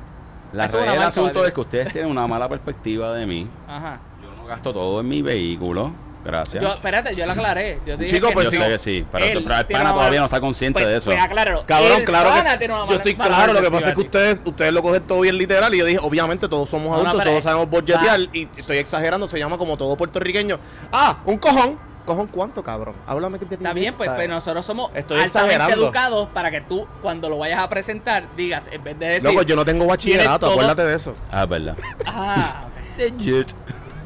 la 0.53 0.65
Eso 0.65 0.77
realidad 0.77 0.93
del 0.99 1.07
asunto 1.07 1.33
¿vale? 1.39 1.47
es 1.49 1.53
que 1.53 1.61
ustedes 1.61 1.93
tienen 1.93 2.09
una 2.11 2.27
mala 2.27 2.49
perspectiva 2.49 3.13
de 3.13 3.25
mí. 3.25 3.47
Ajá. 3.67 3.99
Yo 4.21 4.31
no 4.41 4.47
gasto 4.47 4.73
todo 4.73 4.99
en 5.01 5.07
mi 5.09 5.21
vehículo. 5.21 5.91
Gracias. 6.25 6.63
Yo, 6.63 6.73
espérate, 6.73 7.15
yo 7.15 7.23
lo 7.27 7.33
aclaré. 7.33 7.79
Yo 7.85 7.97
dije 7.97 8.15
Chico, 8.15 8.29
que 8.29 8.33
pues 8.33 8.45
yo 8.45 8.51
sí. 8.51 8.57
sé 8.57 8.67
que 8.67 8.79
sí, 8.79 9.05
pero, 9.11 9.25
el 9.25 9.43
pana 9.43 9.93
todavía 9.93 10.19
no 10.21 10.25
está 10.25 10.39
consciente 10.41 10.79
pues, 10.79 10.91
de 10.91 10.97
eso. 10.97 11.11
Pues 11.11 11.21
acláralo. 11.21 11.63
Cabrón, 11.67 11.99
El 11.99 12.03
claro 12.03 12.31
que 12.57 12.67
yo 12.67 12.95
estoy 12.95 13.13
claro, 13.15 13.53
lo 13.53 13.61
que 13.61 13.69
pasa 13.69 13.89
es 13.89 13.93
que 13.93 14.01
ustedes 14.01 14.41
ustedes 14.43 14.73
lo 14.73 14.81
cogen 14.81 15.03
todo 15.03 15.21
bien 15.21 15.37
literal 15.37 15.71
y 15.75 15.77
yo 15.77 15.85
dije, 15.85 15.99
obviamente 16.01 16.47
todos 16.49 16.67
somos 16.67 16.97
No, 16.97 17.03
no, 17.03 17.09
adultos, 17.09 17.25
todos 17.29 17.43
sabemos 17.43 17.69
budgetear 17.69 18.21
y 18.33 18.47
estoy 18.57 18.77
exagerando, 18.79 19.27
se 19.27 19.37
llama 19.37 19.59
como 19.59 19.77
todo 19.77 19.95
puertorriqueño. 19.95 20.57
Ah, 20.91 21.17
un 21.25 21.37
cojón. 21.37 21.77
¿Cojón 22.05 22.27
cuánto, 22.27 22.63
cabrón? 22.63 22.95
Háblame 23.07 23.39
que 23.39 23.45
te 23.47 23.55
Está 23.55 23.73
bien, 23.73 23.95
pues, 23.95 24.09
pues 24.11 24.29
nosotros 24.29 24.63
somos 24.65 24.91
Estoy 24.93 25.19
altamente 25.21 25.53
exagerando. 25.55 25.85
educados 25.85 26.29
para 26.29 26.51
que 26.51 26.61
tú, 26.61 26.85
cuando 27.01 27.29
lo 27.29 27.39
vayas 27.39 27.59
a 27.59 27.67
presentar, 27.67 28.25
digas, 28.37 28.69
en 28.71 28.83
vez 28.83 28.99
de 28.99 29.05
decir... 29.07 29.29
Loco, 29.31 29.41
yo 29.41 29.55
no 29.55 29.65
tengo 29.65 29.85
bachillerato, 29.87 30.51
acuérdate 30.51 30.83
de 30.83 30.95
eso. 30.95 31.15
Ah, 31.31 31.43
es 31.43 31.49
verdad. 31.49 31.75
Ah. 32.05 32.65
Legit. 32.97 33.49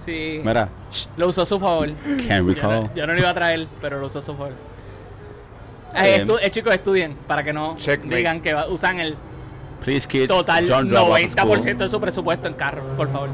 sí. 0.03 0.41
Mira, 0.43 0.69
Lo 1.17 1.27
usó 1.27 1.41
a 1.43 1.45
su 1.45 1.59
favor. 1.59 1.89
can 2.27 2.41
Yo 2.47 2.47
recall. 2.53 2.83
no, 2.85 2.95
yo 2.95 3.05
no 3.05 3.13
lo 3.13 3.19
iba 3.19 3.29
a 3.29 3.33
traer, 3.33 3.67
pero 3.81 3.99
lo 3.99 4.05
usó 4.07 4.19
a 4.19 4.21
su 4.21 4.33
favor. 4.33 4.53
Está 5.93 6.07
Eh, 6.07 6.15
bien. 6.15 6.27
estu- 6.27 6.39
eh, 6.41 6.51
chicos, 6.51 6.73
estudien 6.73 7.15
para 7.27 7.43
que 7.43 7.51
no 7.53 7.75
Checkmate. 7.77 8.15
digan 8.15 8.41
que 8.41 8.53
va- 8.53 8.67
usan 8.67 8.99
el 8.99 9.15
Please, 9.83 10.07
kids, 10.07 10.27
total 10.27 10.65
don't 10.67 10.89
drop 10.89 11.07
out 11.07 11.11
of 11.11 11.19
90% 11.35 11.59
school. 11.61 11.77
de 11.77 11.89
su 11.89 11.99
presupuesto 12.01 12.47
en 12.47 12.53
carro, 12.53 12.81
por 12.95 13.11
favor. 13.11 13.29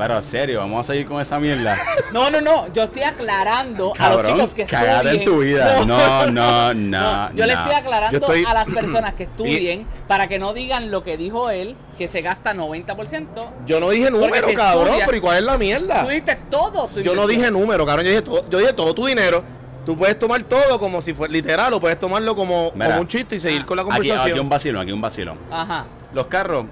Pero 0.00 0.16
en 0.16 0.24
serio, 0.24 0.60
vamos 0.60 0.80
a 0.88 0.92
seguir 0.92 1.06
con 1.06 1.20
esa 1.20 1.38
mierda. 1.38 1.78
No, 2.12 2.30
no, 2.30 2.40
no. 2.40 2.72
Yo 2.72 2.84
estoy 2.84 3.02
aclarando 3.02 3.92
a 3.98 4.10
los 4.14 4.26
chicos 4.26 4.54
que 4.54 4.64
cagada 4.64 5.12
estudien. 5.12 5.18
en 5.20 5.24
tu 5.24 5.38
vida. 5.40 5.84
No, 5.84 6.26
no, 6.26 6.72
no, 6.74 7.30
Yo 7.34 7.44
le 7.46 7.52
no. 7.54 7.60
estoy 7.60 7.74
aclarando 7.74 8.16
estoy- 8.18 8.44
a 8.48 8.54
las 8.54 8.68
personas 8.74 9.12
que 9.14 9.24
estudien 9.24 9.86
para 10.08 10.26
que 10.26 10.38
no 10.38 10.54
digan 10.54 10.90
lo 10.90 11.02
que 11.02 11.16
dijo 11.18 11.50
él, 11.50 11.76
que 11.98 12.08
se 12.08 12.22
gasta 12.22 12.54
90%. 12.54 13.26
Yo 13.66 13.78
no 13.78 13.90
dije 13.90 14.10
número, 14.10 14.48
cabrón, 14.54 14.86
estudias- 14.88 15.06
pero 15.06 15.18
¿y 15.18 15.20
cuál 15.20 15.36
es 15.36 15.42
la 15.44 15.58
mierda? 15.58 16.02
Tú 16.02 16.08
diste 16.08 16.38
todo. 16.50 16.86
tu 16.88 17.00
Yo 17.00 17.14
no 17.14 17.26
dije 17.26 17.50
número, 17.50 17.84
cabrón, 17.84 18.04
yo 18.06 18.10
dije 18.10 18.22
todo, 18.22 18.44
yo 18.48 18.58
dije 18.58 18.72
todo 18.72 18.94
tu 18.94 19.06
dinero. 19.06 19.44
Tú 19.84 19.96
puedes 19.96 20.18
tomar 20.18 20.42
todo 20.44 20.78
como 20.78 21.00
si 21.00 21.14
fuera 21.14 21.32
literal 21.32 21.72
o 21.74 21.80
puedes 21.80 21.98
tomarlo 21.98 22.34
como, 22.36 22.70
Mira. 22.74 22.86
como 22.88 23.00
un 23.00 23.08
chiste 23.08 23.36
y 23.36 23.40
seguir 23.40 23.64
con 23.64 23.76
la 23.76 23.82
Aquí, 23.82 23.90
conversación. 23.92 24.30
aquí 24.32 24.40
un 24.40 24.48
vacilón, 24.48 24.82
aquí 24.82 24.92
un 24.92 25.00
vacilón. 25.00 25.38
Ajá. 25.50 25.84
Los 26.12 26.26
carros, 26.26 26.66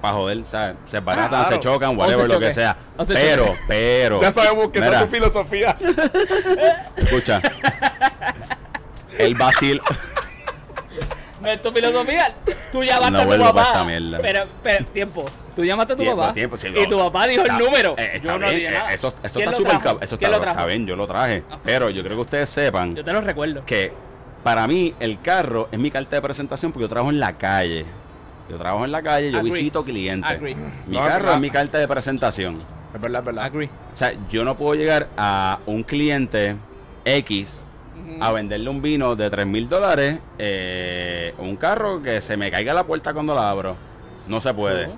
para 0.00 0.14
joder, 0.14 0.44
¿sabes? 0.46 0.76
Se 0.86 1.00
baratan, 1.00 1.26
Ah, 1.42 1.44
claro. 1.46 1.48
se 1.56 1.60
chocan, 1.60 1.90
O 1.90 1.92
whatever, 2.00 2.26
se 2.26 2.32
lo 2.32 2.40
que 2.40 2.52
sea. 2.52 2.76
Se 3.04 3.14
Pero, 3.14 3.46
choque. 3.46 3.58
pero. 3.68 4.20
ya 4.20 4.30
sabemos 4.32 4.68
que 4.68 4.78
esa 4.78 5.00
es 5.02 5.08
tu 5.08 5.14
filosofía. 5.14 5.76
Escucha. 6.96 7.40
El 9.18 9.34
vacil. 9.34 9.80
No 11.40 11.48
es 11.50 11.62
tu 11.62 11.72
filosofía. 11.72 12.34
Tú 12.70 12.82
llamaste 12.84 13.12
No 13.12 13.32
a 13.32 13.36
tu 13.36 13.42
papá. 13.44 13.62
esta 13.62 13.84
mierda. 13.84 14.18
Pero, 14.20 14.46
pero, 14.62 14.84
tiempo. 14.86 15.24
Tú 15.56 15.64
llamaste 15.64 15.92
a 15.94 15.96
tu 15.96 16.02
Tiempo, 16.02 16.20
papá. 16.20 16.32
tiempo, 16.32 16.56
sí, 16.56 16.68
y 16.74 16.86
tu 16.86 16.96
papá 16.96 17.26
dijo 17.26 17.42
Está- 17.42 17.56
el 17.58 17.64
número. 17.64 17.94
eh, 17.98 18.10
está 18.14 18.26
yo 18.32 18.38
no 18.38 18.46
bien, 18.46 18.60
dije 18.60 18.70
nada. 18.70 18.92
Eso, 18.94 19.14
eso 19.22 19.38
¿Quién 19.38 19.48
está 19.52 19.56
súper 19.58 19.74
Eso 19.74 19.96
¿Quién 19.96 20.00
está, 20.10 20.28
lo 20.30 20.40
trajo? 20.40 20.58
está 20.58 20.66
bien, 20.66 20.86
yo 20.86 20.96
lo 20.96 21.06
traje. 21.06 21.42
Ajá. 21.48 21.60
Pero 21.64 21.90
yo 21.90 22.02
creo 22.02 22.16
que 22.16 22.22
ustedes 22.22 22.48
sepan 22.50 22.94
Yo 22.94 23.04
te 23.04 23.12
lo 23.12 23.20
recuerdo. 23.20 23.64
que 23.66 23.92
para 24.44 24.66
mí 24.68 24.94
el 25.00 25.20
carro 25.20 25.68
es 25.72 25.78
mi 25.78 25.90
carta 25.90 26.16
de 26.16 26.22
presentación 26.22 26.72
porque 26.72 26.84
yo 26.84 26.88
trabajo 26.88 27.10
en 27.10 27.18
la 27.20 27.36
calle. 27.36 27.84
Yo 28.50 28.56
trabajo 28.56 28.84
en 28.84 28.92
la 28.92 29.02
calle, 29.02 29.30
yo 29.30 29.38
Agree. 29.38 29.52
visito 29.52 29.84
clientes. 29.84 30.30
Agree. 30.30 30.54
Mi 30.86 30.96
No, 30.96 31.04
carro 31.06 31.32
es 31.34 31.40
mi 31.40 31.50
carta 31.50 31.78
de 31.78 31.86
presentación. 31.86 32.58
Es 32.94 33.00
verdad, 33.00 33.20
es 33.20 33.26
verdad. 33.26 33.44
Agree. 33.44 33.70
O 33.92 33.96
sea, 33.96 34.12
yo 34.28 34.44
no 34.44 34.56
puedo 34.56 34.74
llegar 34.74 35.08
a 35.16 35.60
un 35.66 35.82
cliente 35.84 36.56
X 37.04 37.64
a 38.20 38.32
venderle 38.32 38.68
un 38.68 38.82
vino 38.82 39.14
de 39.14 39.30
3 39.30 39.46
mil 39.46 39.68
dólares, 39.68 40.18
eh, 40.38 41.32
un 41.38 41.54
carro 41.56 42.02
que 42.02 42.20
se 42.20 42.36
me 42.36 42.50
caiga 42.50 42.74
la 42.74 42.84
puerta 42.84 43.12
cuando 43.14 43.34
la 43.34 43.48
abro. 43.50 43.76
No 44.26 44.40
se 44.40 44.52
puede. 44.52 44.88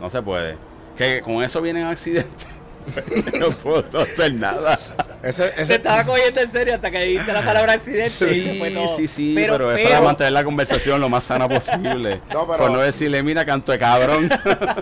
No 0.00 0.08
se 0.08 0.22
puede. 0.22 0.56
Que 0.96 1.20
con 1.20 1.42
eso 1.42 1.60
vienen 1.60 1.84
accidentes. 1.86 2.46
no 3.40 3.50
puedo 3.50 4.00
hacer 4.00 4.34
nada. 4.34 4.78
Ese, 5.22 5.48
Se 5.52 5.62
ese, 5.62 5.74
estaba 5.76 6.04
cogiendo 6.04 6.40
en 6.40 6.48
serio 6.48 6.74
hasta 6.76 6.90
que 6.90 7.00
dijiste 7.00 7.32
la 7.32 7.44
palabra 7.44 7.72
accidente 7.72 8.36
y 8.36 8.40
se 8.40 8.54
fue 8.54 8.68
Sí, 8.68 8.74
todo. 8.74 8.96
sí, 8.96 9.08
sí, 9.08 9.32
pero, 9.34 9.72
es 9.72 9.88
para 9.88 10.00
mantener 10.00 10.32
la 10.32 10.44
conversación 10.44 11.00
lo 11.00 11.08
más 11.08 11.24
sana 11.24 11.48
posible. 11.48 12.20
No, 12.32 12.46
pero- 12.46 12.58
Por 12.58 12.70
no 12.70 12.78
decirle, 12.78 13.22
mira, 13.22 13.44
canto 13.44 13.72
de 13.72 13.78
cabrón. 13.78 14.28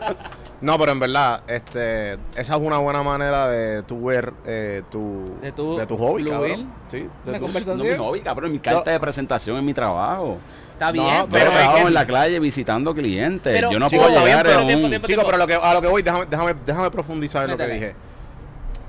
no, 0.60 0.78
pero 0.78 0.92
en 0.92 1.00
verdad, 1.00 1.42
este, 1.48 2.12
esa 2.34 2.54
es 2.54 2.60
una 2.60 2.78
buena 2.78 3.02
manera 3.02 3.48
de 3.48 3.82
tu 3.82 4.04
ver 4.06 4.32
eh, 4.46 4.82
tu, 4.90 5.38
De 5.40 5.52
tu 5.52 5.96
hobby, 5.96 6.22
fluir 6.24 6.28
cabrón. 6.32 6.72
Sí, 6.90 7.08
de 7.24 7.32
tu- 7.34 7.40
conversación. 7.40 7.78
no 7.78 7.84
mi 7.84 7.96
hobby, 7.96 8.20
cabrón, 8.20 8.52
mi 8.52 8.58
carta 8.58 8.90
de 8.90 9.00
presentación 9.00 9.56
es 9.56 9.62
mi 9.62 9.72
trabajo. 9.74 10.38
Está 10.76 10.92
No, 10.92 10.92
bien, 10.92 11.16
Yo 11.22 11.28
pero 11.30 11.50
trabajo 11.52 11.74
que- 11.76 11.82
en 11.82 11.94
la 11.94 12.06
calle 12.06 12.38
visitando 12.38 12.94
clientes. 12.94 13.50
Pero, 13.50 13.72
yo 13.72 13.78
no 13.78 13.88
chico, 13.88 14.02
puedo 14.02 14.14
está 14.14 14.24
bien, 14.26 14.36
llegar 14.36 14.46
pero 14.46 14.58
a 14.58 14.60
un... 14.60 14.66
tiempo, 14.66 14.88
tiempo, 14.88 15.06
Chico, 15.08 15.22
pero 15.24 15.34
a 15.36 15.38
lo 15.38 15.46
que, 15.46 15.54
a 15.54 15.72
lo 15.74 15.80
que 15.80 15.88
voy, 15.88 16.02
déjame, 16.02 16.26
déjame, 16.26 16.54
déjame 16.66 16.90
profundizar 16.90 17.44
en 17.44 17.50
lo 17.52 17.56
que 17.56 17.66
dije. 17.66 17.94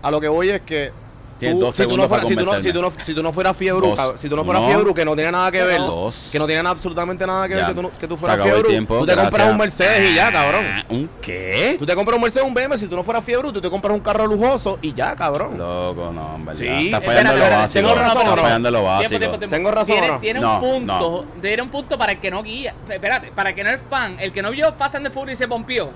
A 0.02 0.12
lo 0.12 0.20
que 0.20 0.28
voy 0.28 0.50
es 0.50 0.60
que 0.62 0.92
Tienes 1.40 1.60
tú- 1.60 1.66
dos 1.66 1.76
si, 1.76 1.84
tú 1.84 1.90
no 1.90 2.04
segundos 2.04 2.08
fuera- 2.08 2.24
si, 2.28 2.36
tú 2.36 2.46
no, 2.46 2.62
si, 2.62 2.74
tú 2.74 2.82
no, 2.82 2.82
convencerme. 2.88 3.06
si 3.06 3.14
tú 3.14 3.24
no 3.24 3.34
fueras 3.34 3.58
fiebre, 3.58 3.88
si 4.18 4.28
tú 4.30 4.36
no 4.36 4.44
fueras 4.44 4.66
fiebre, 4.66 4.94
que 4.94 5.06
no 5.06 5.16
tiene 5.16 5.32
nada 5.32 5.52
que 5.52 5.64
ver, 5.64 5.78
Dos. 5.82 6.30
que 6.32 6.40
no 6.40 6.48
tiene 6.48 6.68
absolutamente 6.68 7.28
nada 7.28 7.48
que 7.48 7.56
ver 7.56 7.66
que 7.68 7.74
tú, 7.76 7.92
que 8.00 8.08
tú 8.08 8.18
fueras 8.18 8.42
fiebre, 8.42 8.64
tiempo, 8.70 8.98
tú 9.00 9.06
te 9.06 9.16
compras 9.16 9.50
un 9.52 9.58
Mercedes 9.58 10.12
y 10.12 10.16
ya, 10.16 10.32
cabrón. 10.32 10.66
¿Un 10.90 11.10
qué? 11.22 11.76
Tú 11.78 11.86
te 11.86 11.94
compras 11.96 12.16
un 12.16 12.22
Mercedes, 12.24 12.48
un 12.48 12.54
BMW, 12.54 12.76
si 12.78 12.88
tú 12.88 12.96
no 12.96 13.04
fueras 13.04 13.24
fiebre, 13.24 13.52
tú 13.52 13.62
te 13.62 13.70
compras 13.70 13.94
un 13.94 14.00
carro 14.02 14.26
lujoso 14.26 14.80
y 14.82 14.94
ya, 14.94 15.16
cabrón. 15.16 15.58
Loco, 15.58 16.12
no, 16.12 16.36
en 16.38 16.46
verdad. 16.46 16.60
Sí, 16.60 16.66
Está 16.68 16.98
espérate, 16.98 17.06
fallando 17.06 17.32
en 17.34 17.38
lo 17.38 17.44
espérate, 17.44 17.62
básico. 17.62 17.88
tengo 17.88 17.96
razón, 18.00 18.18
Está 18.22 18.32
¿o 18.32 18.36
no? 18.36 18.42
fallando 18.42 18.72
lo 18.72 18.84
básico. 18.84 19.10
Tiempo, 19.10 19.20
tiempo, 19.20 19.38
tiempo. 19.40 19.56
¿Tengo 19.56 19.72
razón 19.72 19.96
Tiene, 19.96 20.08
no? 20.08 20.20
tiene 20.20 20.40
No, 20.40 20.54
un 20.56 20.62
punto. 20.62 21.26
Tiene 21.42 21.62
un 21.62 21.70
punto 21.70 21.98
para 21.98 22.12
el 22.14 22.20
que 22.20 22.32
no 22.32 22.42
guía. 22.44 22.74
Espérate, 22.90 23.32
para 23.36 23.50
el 23.52 23.56
que 23.56 23.64
no 23.64 23.70
es 23.70 23.80
fan. 23.90 24.18
El 24.20 24.32
que 24.32 24.42
no 24.42 24.50
vio 24.52 24.74
Fast 24.74 24.96
and 24.96 25.06
the 25.06 25.12
Furious 25.14 25.38
y 25.40 25.44
se 25.44 25.48
pompió. 25.48 25.92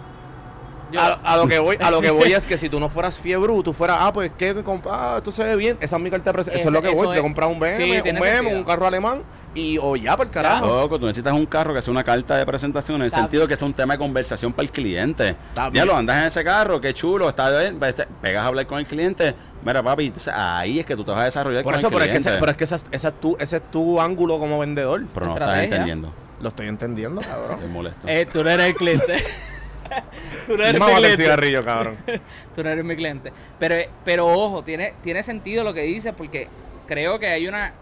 A, 0.98 1.34
a 1.34 1.38
lo 1.38 1.48
que 1.48 1.60
voy, 1.60 1.78
a 1.80 1.92
lo 1.92 2.02
que 2.02 2.10
voy 2.12 2.34
es 2.34 2.46
que 2.48 2.58
si 2.58 2.70
tú 2.70 2.80
no 2.80 2.90
fueras 2.90 3.20
fiebre, 3.20 3.54
tú 3.64 3.74
fueras, 3.74 3.98
ah, 4.00 4.12
pues 4.14 4.32
que 4.38 4.56
ah, 4.90 5.16
esto 5.18 5.32
se 5.32 5.44
ve 5.44 5.56
bien, 5.56 5.78
esa 5.82 5.96
es 5.98 6.02
mi 6.02 6.10
carta 6.10 6.30
de 6.30 6.34
presentación. 6.34 6.60
Eso 6.60 6.70
es 6.70 6.74
lo 6.74 6.82
que 6.82 6.96
voy, 7.08 7.16
te 7.16 7.22
compras 7.22 7.50
un 7.50 7.60
BM, 7.60 7.76
Sí, 7.78 7.92
un 7.98 8.04
tiene 8.04 8.20
BM, 8.20 8.36
sentido. 8.38 8.58
un 8.58 8.64
carro 8.64 8.88
alemán 8.88 9.24
y 9.54 9.78
o 9.78 9.96
ya 9.96 10.12
para 10.18 10.24
el 10.28 10.30
carajo. 10.34 10.66
Loco, 10.68 11.00
tú 11.00 11.06
necesitas 11.06 11.34
un 11.34 11.46
carro 11.46 11.74
que 11.74 11.82
sea 11.82 11.92
una 11.92 12.04
carta 12.04 12.38
de 12.38 12.46
presentación 12.46 12.96
en 12.98 13.02
el 13.04 13.08
Está- 13.08 13.20
sentido 13.20 13.48
que 13.48 13.56
sea 13.56 13.66
un 13.66 13.74
tema 13.74 13.94
de 13.96 14.00
conversación 14.00 14.54
para 14.54 14.64
el 14.66 14.72
cliente. 14.72 15.30
Está 15.30 15.64
Ya 15.66 15.70
bien. 15.70 15.88
lo 15.88 15.96
andas 15.96 16.18
en 16.20 16.26
ese 16.26 16.44
carro, 16.44 16.80
qué 16.82 16.94
chulo, 16.94 17.28
está 17.30 17.50
bien, 17.60 17.78
pues, 17.80 17.96
te- 17.96 18.08
pegas 18.22 18.44
a 18.44 18.48
hablar 18.48 18.66
con 18.68 18.80
el 18.80 18.86
cliente. 18.86 19.36
Mira, 19.64 19.84
papi, 19.84 20.08
entonces 20.08 20.34
ahí 20.36 20.80
es 20.80 20.86
que 20.86 20.96
tú 20.96 21.04
te 21.04 21.12
vas 21.12 21.22
a 21.22 21.26
desarrollar 21.26 21.64
Por 21.64 21.74
con 21.74 21.80
eso, 21.80 21.88
el 21.88 21.94
pero 21.94 22.06
es 22.06 22.08
que, 22.10 22.12
cliente. 22.18 22.30
ese, 22.30 22.40
pero 22.40 22.52
es 22.52 22.58
que 22.58 22.64
esa, 22.64 22.76
esa 22.92 23.08
es 23.10 23.20
tu, 23.20 23.38
ese 23.40 23.58
es 23.58 23.64
tu 23.72 24.00
ángulo 24.02 24.40
como 24.40 24.58
vendedor. 24.60 25.04
Pero 25.14 25.26
no 25.28 25.34
estás 25.34 25.48
Estrategia. 25.50 25.76
entendiendo. 25.76 26.14
Lo 26.42 26.50
estoy 26.50 26.68
entendiendo, 26.70 27.22
cabrón. 27.22 27.52
Estoy 27.54 27.70
molesto. 27.70 28.08
Eh, 28.08 28.28
tú 28.32 28.44
no 28.44 28.50
eres 28.50 28.66
el 28.68 28.76
cliente. 28.76 29.18
tú 30.48 30.58
no 30.58 30.64
eres 30.64 30.74
mi 30.74 30.80
Mámate 30.80 30.98
cliente. 30.98 31.24
cigarrillo, 31.24 31.66
cabrón. 31.66 31.98
Tú 32.56 32.64
no 32.64 32.70
eres 32.70 32.84
mi 32.84 32.96
cliente. 32.96 33.32
Pero, 33.60 33.76
pero 34.04 34.28
ojo, 34.28 34.64
tiene, 34.64 34.94
tiene 35.02 35.24
sentido 35.24 35.64
lo 35.64 35.74
que 35.74 35.82
dices 35.84 36.14
porque 36.16 36.48
creo 36.88 37.20
que 37.20 37.28
hay 37.28 37.48
una... 37.48 37.74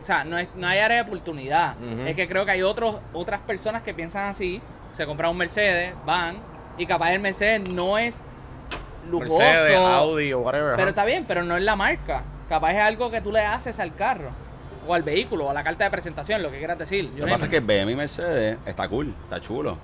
O 0.00 0.04
sea, 0.04 0.24
no, 0.24 0.38
es, 0.38 0.48
no 0.54 0.66
hay 0.66 0.78
área 0.78 0.98
de 0.98 1.02
oportunidad. 1.02 1.74
Es 2.06 2.14
que 2.14 2.28
creo 2.28 2.44
que 2.44 2.52
hay 2.52 2.62
otros, 2.62 2.98
otras 3.12 3.40
personas 3.40 3.82
que 3.82 3.92
piensan 3.94 4.28
así, 4.28 4.60
se 4.92 5.06
compran 5.06 5.30
un 5.30 5.36
Mercedes, 5.38 5.92
van, 6.06 6.36
y 6.76 6.86
capaz 6.86 7.12
el 7.12 7.20
Mercedes 7.20 7.68
no 7.68 7.98
es 7.98 8.22
lujoso. 9.10 9.38
Mercedes, 9.38 9.76
Audi 9.76 10.32
o 10.32 10.40
whatever. 10.40 10.76
Pero 10.76 10.90
está 10.90 11.04
bien, 11.04 11.24
pero 11.26 11.42
no 11.42 11.56
es 11.56 11.64
la 11.64 11.74
marca. 11.74 12.22
Capaz 12.48 12.72
es 12.72 12.80
algo 12.80 13.10
que 13.10 13.20
tú 13.20 13.32
le 13.32 13.40
haces 13.40 13.80
al 13.80 13.94
carro, 13.96 14.30
o 14.86 14.94
al 14.94 15.02
vehículo, 15.02 15.46
o 15.46 15.50
a 15.50 15.54
la 15.54 15.64
carta 15.64 15.84
de 15.84 15.90
presentación, 15.90 16.42
lo 16.42 16.50
que 16.50 16.58
quieras 16.58 16.78
decir. 16.78 17.10
Yo 17.12 17.18
Lo 17.18 17.24
que 17.26 17.32
pasa 17.32 17.44
es 17.46 17.50
que 17.50 17.60
BM 17.60 17.90
y 17.90 17.96
Mercedes 17.96 18.56
está 18.66 18.88
cool, 18.88 19.12
está 19.24 19.40
chulo. 19.40 19.76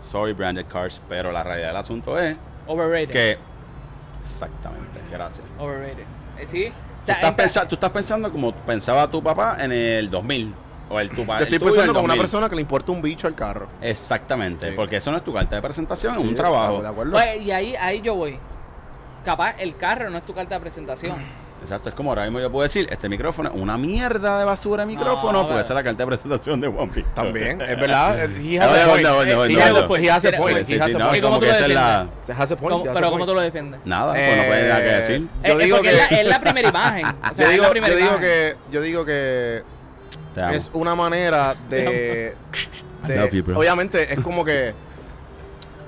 Sorry, 0.00 0.32
branded 0.32 0.66
cars, 0.66 1.00
pero 1.08 1.32
la 1.32 1.42
realidad 1.42 1.68
del 1.68 1.76
asunto 1.76 2.18
es 2.18 2.36
Overrated. 2.66 3.10
que. 3.10 3.38
Exactamente, 4.22 5.00
gracias. 5.10 5.46
Overrated. 5.58 6.04
Eh, 6.38 6.46
sí. 6.46 6.66
O 6.66 6.70
Tú 7.00 7.04
sea, 7.04 7.14
estás, 7.14 7.30
entra- 7.30 7.36
pensa- 7.36 7.68
tú 7.68 7.74
estás 7.76 7.90
pensando 7.90 8.30
como 8.32 8.52
pensaba 8.54 9.10
tu 9.10 9.22
papá 9.22 9.56
en 9.60 9.72
el 9.72 10.10
2000. 10.10 10.54
O 10.90 10.98
el 10.98 11.10
tu 11.10 11.26
pa- 11.26 11.38
Yo 11.38 11.44
estoy 11.44 11.58
pensando 11.58 11.92
como 11.92 12.04
una 12.06 12.14
2000. 12.14 12.20
persona 12.22 12.48
que 12.48 12.54
le 12.56 12.62
importa 12.62 12.92
un 12.92 13.02
bicho 13.02 13.26
al 13.26 13.34
carro. 13.34 13.68
Exactamente, 13.82 14.70
Sí. 14.70 14.74
porque 14.74 14.96
eso 14.96 15.10
no 15.10 15.18
es 15.18 15.24
tu 15.24 15.34
carta 15.34 15.56
de 15.56 15.62
presentación, 15.62 16.14
es 16.14 16.20
un 16.22 16.34
trabajo. 16.34 16.80
¿De 16.80 16.88
acuerdo? 16.88 17.12
Pues, 17.12 17.42
y 17.42 17.50
ahí, 17.50 17.76
ahí 17.76 18.00
yo 18.00 18.14
voy. 18.14 18.38
Capaz 19.24 19.54
el 19.58 19.76
carro 19.76 20.08
no 20.08 20.16
es 20.18 20.24
tu 20.24 20.32
carta 20.32 20.54
de 20.54 20.60
presentación. 20.62 21.14
Exacto, 21.60 21.88
es 21.88 21.94
como 21.94 22.10
ahora 22.10 22.22
mismo 22.24 22.38
yo 22.40 22.50
puedo 22.52 22.62
decir, 22.62 22.86
este 22.90 23.08
micrófono 23.08 23.50
es 23.50 23.60
una 23.60 23.76
mierda 23.76 24.38
de 24.38 24.44
basura 24.44 24.84
de 24.84 24.94
micrófono, 24.94 25.32
No, 25.42 25.46
porque 25.46 25.60
esa 25.62 25.72
es 25.72 25.76
la 25.76 25.82
carta 25.82 26.02
de 26.02 26.06
presentación 26.06 26.60
de 26.60 26.68
One 26.68 26.86
Piece. 26.92 27.08
También, 27.14 27.60
es 27.60 27.80
verdad. 27.80 28.16
He 28.40 28.58
No, 28.58 28.64
has 28.64 28.70
a 28.72 28.84
no, 28.86 28.90
point. 28.92 29.02
no, 29.06 29.12
no, 29.16 29.22
He 29.44 29.52
no, 29.54 29.62
has 29.64 29.72
no. 29.72 29.78
a 29.80 29.86
point. 29.88 30.04
He 30.04 30.10
has 30.10 30.24
a 30.24 30.30
Sí, 30.30 30.36
point. 30.36 30.64
sí, 30.64 30.74
He 30.74 30.80
has 30.80 30.86
sí, 30.90 30.94
a 30.94 30.98
no, 30.98 31.04
point. 31.06 31.18
¿Y 31.18 31.20
cómo 31.20 31.34
como 31.34 31.40
tú 31.40 31.40
que 31.40 31.46
lo 31.48 31.52
esa 31.56 31.66
es 31.66 31.74
la... 31.74 32.06
Se 32.22 32.32
has 32.32 32.52
a 32.52 32.56
point. 32.56 32.72
¿Cómo- 32.72 32.84
he 32.84 32.88
has 32.88 32.96
a 32.96 33.00
pero. 33.00 33.10
¿cómo 33.10 33.26
tú 33.26 33.34
lo 33.34 33.40
defiendes? 33.40 33.80
Nada, 33.84 34.12
pues 34.12 34.36
no 34.36 34.42
puede 34.44 34.68
nada 34.68 34.80
que 34.80 34.88
Eh, 34.88 34.96
decir. 34.96 35.28
Yo 35.44 35.52
Es- 35.52 35.58
digo 35.58 35.76
porque 35.78 35.90
que- 35.90 35.96
es, 35.96 36.10
la, 36.10 36.16
es 36.18 36.28
la 36.28 36.40
primera 36.40 36.68
imagen. 36.68 37.06
O 37.06 37.10
sea, 37.10 37.32
Yo 37.34 37.42
es 37.44 37.50
digo, 37.50 37.62
la 37.64 37.70
primera 37.70 37.92
yo 37.92 37.96
digo 37.98 38.10
imagen. 38.10 38.28
que 38.28 38.56
yo 38.70 38.80
digo 38.80 39.04
que 39.04 39.62
Te 40.34 40.44
amo. 40.44 40.54
es 40.54 40.70
una 40.74 40.94
manera 40.94 41.56
de, 41.68 42.34
I 43.04 43.08
de- 43.08 43.16
love 43.16 43.32
you, 43.32 43.42
bro. 43.42 43.58
obviamente 43.58 44.12
es 44.14 44.20
como 44.20 44.44
que 44.44 44.74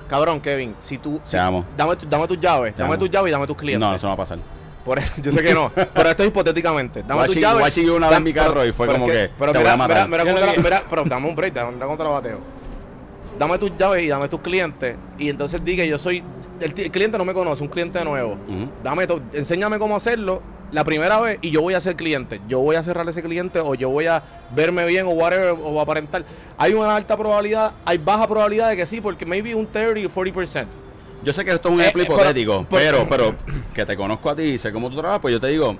cabrón 0.09 0.41
Kevin 0.41 0.75
si 0.79 0.97
tú 0.97 1.21
si- 1.23 1.31
Te 1.31 1.39
amo. 1.39 1.65
dame 1.77 1.95
tu- 1.95 2.07
dame 2.09 2.27
tus 2.27 2.39
llaves 2.39 2.75
Te 2.75 2.81
dame 2.83 2.97
tus 2.97 3.09
llaves 3.09 3.29
y 3.29 3.31
dame 3.31 3.47
tus 3.47 3.55
clientes 3.55 3.79
No, 3.87 3.95
eso 3.95 4.07
no 4.07 4.09
va 4.09 4.13
a 4.15 4.17
pasar. 4.17 4.39
Por 4.85 4.99
eso- 4.99 5.21
yo 5.21 5.31
sé 5.31 5.43
que 5.43 5.53
no 5.53 5.71
pero 5.93 6.09
esto 6.09 6.23
es 6.23 6.29
hipotéticamente 6.29 7.03
dame 7.07 7.25
tus 7.27 7.35
llaves 7.35 7.59
Guachi 7.59 7.81
vio 7.81 7.95
una 7.95 8.07
vez 8.07 8.15
dame- 8.17 8.23
mi 8.25 8.33
carro 8.33 8.53
pero- 8.53 8.65
y 8.65 8.71
fue 8.71 8.87
como 8.87 9.05
que, 9.05 9.29
pero 9.37 9.51
te 9.51 9.59
mira, 9.59 9.71
voy 9.71 9.73
a 9.73 9.87
matar. 9.87 10.09
mira, 10.09 10.23
mira 10.25 10.53
mira, 10.57 10.83
pero 10.89 11.03
dame 11.05 11.27
un 11.29 11.35
break 11.35 11.53
dame, 11.53 11.71
mira 11.73 11.85
cómo 11.85 11.97
te 11.97 12.03
la 12.03 12.09
bateo 12.09 12.39
dame 13.37 13.57
tus 13.57 13.71
llaves 13.77 14.03
y 14.03 14.07
dame 14.07 14.27
tus 14.27 14.39
clientes 14.41 14.95
y 15.17 15.29
entonces 15.29 15.63
di 15.63 15.75
que 15.75 15.87
yo 15.87 15.97
soy 15.97 16.23
el, 16.59 16.73
cliente 16.73 17.17
no 17.17 17.25
me 17.25 17.33
conoce 17.33 17.63
un 17.63 17.69
cliente 17.69 18.03
nuevo 18.03 18.37
dame 18.83 19.07
to- 19.07 19.21
enséñame 19.33 19.77
cómo 19.79 19.95
hacerlo 19.95 20.41
la 20.71 20.83
primera 20.85 21.19
vez 21.19 21.37
y 21.41 21.51
yo 21.51 21.61
voy 21.61 21.73
a 21.73 21.81
ser 21.81 21.97
cliente. 21.97 22.39
Yo 22.47 22.61
voy 22.61 22.77
a 22.77 22.83
cerrar 22.83 23.05
ese 23.09 23.21
cliente 23.21 23.59
o 23.59 23.75
yo 23.75 23.89
voy 23.89 24.05
a 24.05 24.23
verme 24.55 24.85
bien 24.85 25.05
o 25.05 25.09
whatever 25.09 25.53
o 25.61 25.81
aparentar. 25.81 26.23
Hay 26.57 26.73
una 26.73 26.95
alta 26.95 27.17
probabilidad, 27.17 27.73
hay 27.83 27.97
baja 27.97 28.25
probabilidad 28.25 28.69
de 28.69 28.77
que 28.77 28.85
sí, 28.85 29.01
porque 29.01 29.25
maybe 29.25 29.53
un 29.53 29.67
30 29.67 30.07
o 30.07 30.09
40%. 30.09 30.67
Yo 31.23 31.33
sé 31.33 31.45
que 31.45 31.51
esto 31.51 31.69
es 31.69 31.73
un 31.75 31.79
Eh, 31.81 31.83
ejemplo 31.83 32.03
eh, 32.03 32.05
pero- 32.07 32.15
hipotético, 32.21 32.63
por- 32.65 32.79
pero, 32.79 33.05
pero 33.09 33.35
que 33.73 33.85
te 33.85 33.95
conozco 33.95 34.29
a 34.29 34.35
ti 34.35 34.43
y 34.43 34.57
sé 34.59 34.71
cómo 34.71 34.89
tú 34.89 34.97
trabajas, 34.97 35.21
pues 35.21 35.31
yo 35.33 35.39
te 35.39 35.47
digo, 35.47 35.75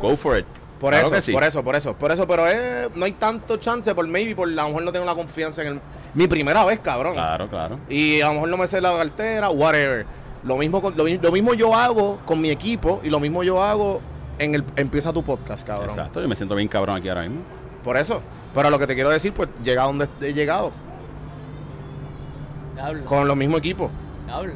go 0.00 0.16
for 0.16 0.38
it. 0.38 0.46
Por 0.80 0.92
Claro 0.92 1.08
eso, 1.08 1.22
sí. 1.22 1.32
por 1.32 1.42
eso, 1.44 1.64
por 1.64 1.74
eso, 1.76 1.94
por 1.94 2.12
eso, 2.12 2.26
pero 2.26 2.46
eh, 2.48 2.88
no 2.94 3.04
hay 3.06 3.12
tanto 3.12 3.56
chance 3.56 3.94
por 3.94 4.06
maybe 4.06 4.34
por 4.34 4.46
a 4.48 4.52
lo 4.52 4.68
mejor 4.68 4.82
no 4.82 4.92
tengo 4.92 5.06
la 5.06 5.14
confianza 5.14 5.62
en 5.62 5.68
el 5.68 5.80
mi 6.14 6.26
primera 6.28 6.64
vez, 6.64 6.80
cabrón. 6.80 7.12
Claro, 7.14 7.48
claro. 7.48 7.78
Y 7.88 8.20
a 8.20 8.28
lo 8.28 8.34
mejor 8.34 8.48
no 8.50 8.56
me 8.58 8.66
sé 8.66 8.80
la 8.80 8.94
cartera, 8.96 9.48
whatever. 9.50 10.06
Lo 10.44 10.56
mismo, 10.56 10.80
con- 10.82 10.96
lo, 10.96 11.04
mi- 11.04 11.18
lo 11.18 11.32
mismo 11.32 11.54
yo 11.54 11.74
hago 11.74 12.18
con 12.24 12.40
mi 12.40 12.50
equipo 12.50 13.00
y 13.02 13.10
lo 13.10 13.20
mismo 13.20 13.42
yo 13.42 13.62
hago 13.62 14.00
en 14.38 14.54
el 14.54 14.64
empieza 14.76 15.12
tu 15.12 15.22
podcast, 15.24 15.66
cabrón. 15.66 15.90
Exacto, 15.90 16.20
yo 16.20 16.28
me 16.28 16.36
siento 16.36 16.54
bien 16.54 16.68
cabrón 16.68 16.96
aquí 16.96 17.08
ahora 17.08 17.22
mismo. 17.22 17.40
Por 17.82 17.96
eso. 17.96 18.20
Pero 18.54 18.68
lo 18.70 18.78
que 18.78 18.86
te 18.86 18.94
quiero 18.94 19.10
decir, 19.10 19.32
pues 19.32 19.48
llega 19.64 19.82
donde 19.84 20.08
he 20.22 20.32
llegado. 20.32 20.72
Diablo, 22.74 23.04
Con 23.06 23.26
los 23.26 23.36
mismos 23.36 23.58
equipos. 23.60 23.90
diablo. 24.26 24.52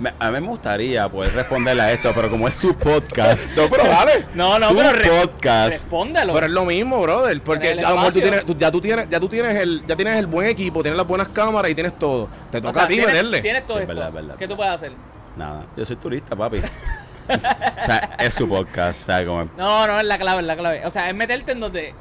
Me- 0.00 0.14
a 0.18 0.30
mí 0.30 0.40
me 0.40 0.46
gustaría 0.48 1.08
poder 1.08 1.32
responderle 1.34 1.82
a 1.82 1.92
esto, 1.92 2.10
pero 2.14 2.30
como 2.30 2.48
es 2.48 2.54
su 2.54 2.74
podcast. 2.74 3.50
No, 3.54 3.68
pero 3.68 3.84
dale. 3.84 4.24
No, 4.34 4.58
no, 4.58 4.68
su 4.70 4.76
pero 4.76 4.92
re- 4.92 5.08
podcast. 5.10 5.72
respóndelo. 5.72 6.32
Pero 6.32 6.46
es 6.46 6.52
lo 6.52 6.64
mismo, 6.64 7.00
brother. 7.02 7.40
Porque 7.42 7.72
a 7.72 7.74
lo 7.90 7.96
mejor 7.96 8.12
tú 8.14 8.20
tienes, 8.20 8.46
tú- 8.46 8.56
ya 8.56 8.72
tú 8.72 8.80
tienes, 8.80 9.08
ya 9.10 9.20
tú 9.20 9.28
tienes 9.28 9.54
el, 9.56 9.84
ya 9.86 9.94
tienes 9.96 10.16
el 10.16 10.26
buen 10.26 10.48
equipo, 10.48 10.82
tienes 10.82 10.96
las 10.96 11.06
buenas 11.06 11.28
cámaras 11.28 11.70
y 11.70 11.74
tienes 11.74 11.98
todo. 11.98 12.28
Te 12.50 12.58
O 12.58 12.62
toca 12.62 12.72
sea, 12.74 12.82
a 12.84 12.86
ti 12.86 12.94
tienes, 12.94 13.12
meterle. 13.12 13.40
Tienes 13.42 13.66
todo 13.66 13.76
Sí, 13.76 13.82
esto. 13.82 13.94
verdad, 13.94 14.12
verdad. 14.12 14.36
¿Qué 14.36 14.48
tú 14.48 14.56
puedes 14.56 14.72
hacer? 14.72 14.92
Nada, 15.36 15.66
yo 15.76 15.84
soy 15.84 15.96
turista, 15.96 16.34
papi. 16.34 16.58
o 17.28 17.84
sea, 17.84 18.16
es 18.18 18.34
su 18.34 18.48
podcast. 18.48 19.02
O 19.02 19.04
sea, 19.04 19.24
como, 19.24 19.44
No, 19.56 19.86
no, 19.86 20.00
es 20.00 20.06
la 20.06 20.18
clave, 20.18 20.40
es 20.40 20.46
la 20.46 20.56
clave. 20.56 20.86
O 20.86 20.90
sea, 20.90 21.08
es 21.10 21.14
meterte 21.14 21.52
en 21.52 21.60
donde 21.60 21.94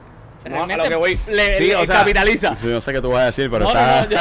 No, 0.46 0.52
realmente 0.52 0.82
a 0.82 0.86
lo 0.86 0.90
que 0.90 0.96
voy. 0.96 1.20
le, 1.28 1.58
Sí, 1.58 1.68
le 1.68 1.76
o 1.76 1.86
sea, 1.86 1.96
capitaliza. 1.98 2.56
Sí, 2.56 2.68
no 2.68 2.80
sé 2.80 2.94
qué 2.94 3.02
tú 3.02 3.10
vas 3.10 3.22
a 3.22 3.26
decir, 3.26 3.50
pero 3.52 3.66
No, 3.66 3.70
está. 3.72 4.06
no, 4.06 4.10
yo, 4.10 4.18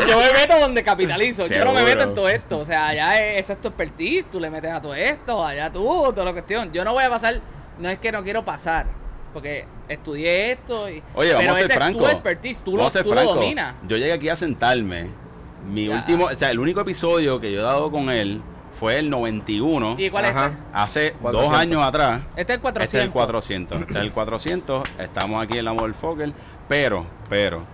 yo- 0.00 0.06
yo 0.08 0.18
me 0.18 0.32
meto 0.32 0.58
donde 0.58 0.82
capitalizo. 0.82 1.46
Yo 1.46 1.64
no 1.64 1.72
me 1.72 1.82
meto 1.82 2.02
en 2.04 2.14
todo 2.14 2.28
esto. 2.28 2.58
O 2.58 2.64
sea, 2.64 2.88
allá 2.88 3.22
es, 3.22 3.40
esa 3.44 3.52
es 3.54 3.60
tu 3.60 3.68
expertise, 3.68 4.26
tú 4.30 4.40
le 4.40 4.48
metes 4.50 4.72
a 4.72 4.80
todo 4.80 4.94
esto, 4.94 5.44
allá 5.44 5.70
tú, 5.70 5.84
toda 6.12 6.24
la 6.24 6.32
cuestión. 6.32 6.72
Yo 6.72 6.84
no 6.84 6.92
voy 6.94 7.04
a 7.04 7.10
pasar, 7.10 7.40
no 7.78 7.88
es 7.90 7.98
que 7.98 8.10
no 8.12 8.22
quiero 8.24 8.44
pasar, 8.44 8.86
porque 9.34 9.66
estudié 9.88 10.52
esto 10.52 10.88
y... 10.88 11.02
Oye, 11.14 11.34
vamos 11.34 11.48
a 11.50 11.52
ser 11.54 11.60
este 11.62 11.72
es 11.74 11.78
francos. 11.78 12.02
tu 12.02 12.08
expertise, 12.08 12.58
tú, 12.64 12.76
lo, 12.76 12.90
Vamos 12.90 13.24
dominas. 13.34 13.74
Yo 13.86 13.96
llegué 13.98 14.12
aquí 14.14 14.28
a 14.30 14.36
sentarme. 14.36 15.10
Mi 15.68 15.86
Ya. 15.88 15.96
último, 15.96 16.26
o 16.26 16.34
sea, 16.34 16.50
el 16.50 16.58
único 16.60 16.80
episodio 16.80 17.40
que 17.40 17.52
yo 17.52 17.60
he 17.60 17.62
dado 17.62 17.90
con 17.90 18.08
él 18.08 18.40
fue 18.78 18.98
el 18.98 19.10
91. 19.10 19.96
¿Y 19.98 20.10
cuál 20.10 20.26
Ajá. 20.26 20.46
es 20.46 20.50
este? 20.52 20.62
Hace 20.72 21.12
400. 21.20 21.32
dos 21.50 21.58
años 21.60 21.82
atrás. 21.82 22.20
Este 22.36 22.52
es 22.52 22.56
el 22.56 22.62
400. 22.62 22.84
Este 22.84 22.98
es 22.98 23.04
el 23.04 23.10
400. 23.10 23.80
Este 23.80 23.92
es 23.94 24.00
el 24.00 24.12
400. 24.12 24.82
Estamos 24.98 25.42
aquí 25.42 25.58
en 25.58 25.64
la 25.64 25.72
Motherfucker. 25.72 26.32
Pero, 26.68 27.06
pero, 27.28 27.64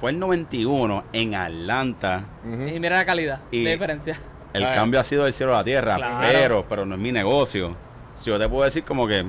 fue 0.00 0.10
el 0.10 0.18
91 0.18 1.04
en 1.12 1.34
Atlanta. 1.34 2.24
Y 2.44 2.78
mira 2.80 2.96
la 2.96 3.04
calidad, 3.06 3.40
Y- 3.50 3.64
la 3.64 3.70
diferencia. 3.70 4.18
El 4.52 4.60
Claro. 4.60 4.76
cambio 4.76 5.00
ha 5.00 5.04
sido 5.04 5.24
del 5.24 5.32
cielo 5.32 5.52
a 5.54 5.58
la 5.58 5.64
tierra. 5.64 5.96
Claro. 5.96 6.18
Pero, 6.22 6.64
pero 6.68 6.86
no 6.86 6.94
es 6.94 7.00
mi 7.00 7.10
negocio. 7.10 7.76
Si 8.16 8.26
yo 8.30 8.38
te 8.38 8.48
puedo 8.48 8.64
decir 8.64 8.84
como 8.84 9.06
que. 9.08 9.24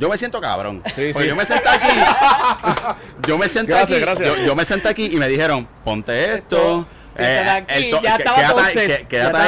Yo 0.00 0.08
me 0.08 0.18
siento 0.18 0.40
cabrón. 0.40 0.82
Sí, 0.94 1.10
Porque 1.12 1.24
sí. 1.24 1.28
yo 1.28 1.36
me 1.36 1.44
senté 1.44 1.68
aquí. 1.68 1.88
yo 3.28 3.38
me 3.38 3.48
senté 3.48 3.72
Gracias, 3.72 3.90
aquí. 3.92 4.00
gracias. 4.00 4.28
Yo, 4.38 4.46
yo 4.46 4.54
me 4.56 4.64
senté 4.64 4.88
aquí 4.88 5.06
y 5.06 5.16
me 5.16 5.28
dijeron, 5.28 5.66
ponte 5.84 6.34
esto. 6.34 6.86
Eh, 7.18 7.24
Siéntate 7.24 7.74
aquí, 7.74 7.90
to- 7.90 8.02
ya 8.02 8.16
estaba 8.16 8.36
quédate, 8.36 8.52
todo 8.54 8.64
ahí, 8.64 8.74
set, 8.74 8.84
que- 8.86 8.90
ya 9.02 9.08
quédate 9.08 9.26
estaba 9.26 9.44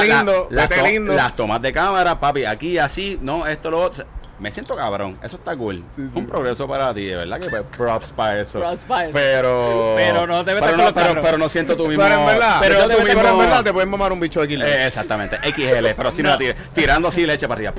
ahí, 0.00 0.08
lindo, 0.08 0.48
las, 0.50 0.68
to- 0.68 0.86
lindo. 0.86 1.14
las 1.14 1.36
tomas 1.36 1.62
de 1.62 1.72
cámara, 1.72 2.18
papi, 2.20 2.44
aquí 2.44 2.78
así, 2.78 3.18
no, 3.22 3.46
esto, 3.46 3.70
lo 3.70 3.80
otro. 3.82 4.04
Me 4.38 4.52
siento 4.52 4.76
cabrón, 4.76 5.18
eso 5.20 5.34
está 5.36 5.56
cool. 5.56 5.84
Fue 5.96 6.04
un 6.22 6.28
progreso 6.28 6.68
para 6.68 6.94
ti, 6.94 7.06
de 7.06 7.16
verdad 7.16 7.40
que 7.40 7.50
props 7.76 8.12
para 8.12 8.40
eso. 8.40 8.60
Props 8.60 8.84
pa' 8.84 9.06
eso. 9.06 9.12
Pero. 9.12 9.94
Pero 9.96 10.26
no 10.28 10.44
te 10.44 10.54
metas 10.54 10.70
pero 10.70 10.82
los 10.84 10.92
pero, 10.92 11.20
pero 11.20 11.38
no 11.38 11.48
siento 11.48 11.76
tu 11.76 11.88
mismo. 11.88 12.04
Pero 12.04 12.20
en 12.20 12.26
verdad, 12.26 12.58
pero 12.60 12.74
pero, 12.76 12.82
no 12.82 12.88
te 12.88 13.02
metas 13.02 13.16
pero 13.16 13.28
en 13.30 13.38
verdad 13.38 13.64
te 13.64 13.72
pueden 13.72 13.90
mamar 13.90 14.12
un 14.12 14.20
bicho 14.20 14.40
de 14.40 14.46
kilo. 14.46 14.64
Eh, 14.64 14.86
exactamente, 14.86 15.38
XL, 15.42 15.88
pero 15.96 16.12
si 16.12 16.22
no, 16.22 16.30
la 16.30 16.38
tira- 16.38 16.54
tirando 16.72 17.08
así 17.08 17.26
leche 17.26 17.48
para 17.48 17.58
arriba. 17.58 17.74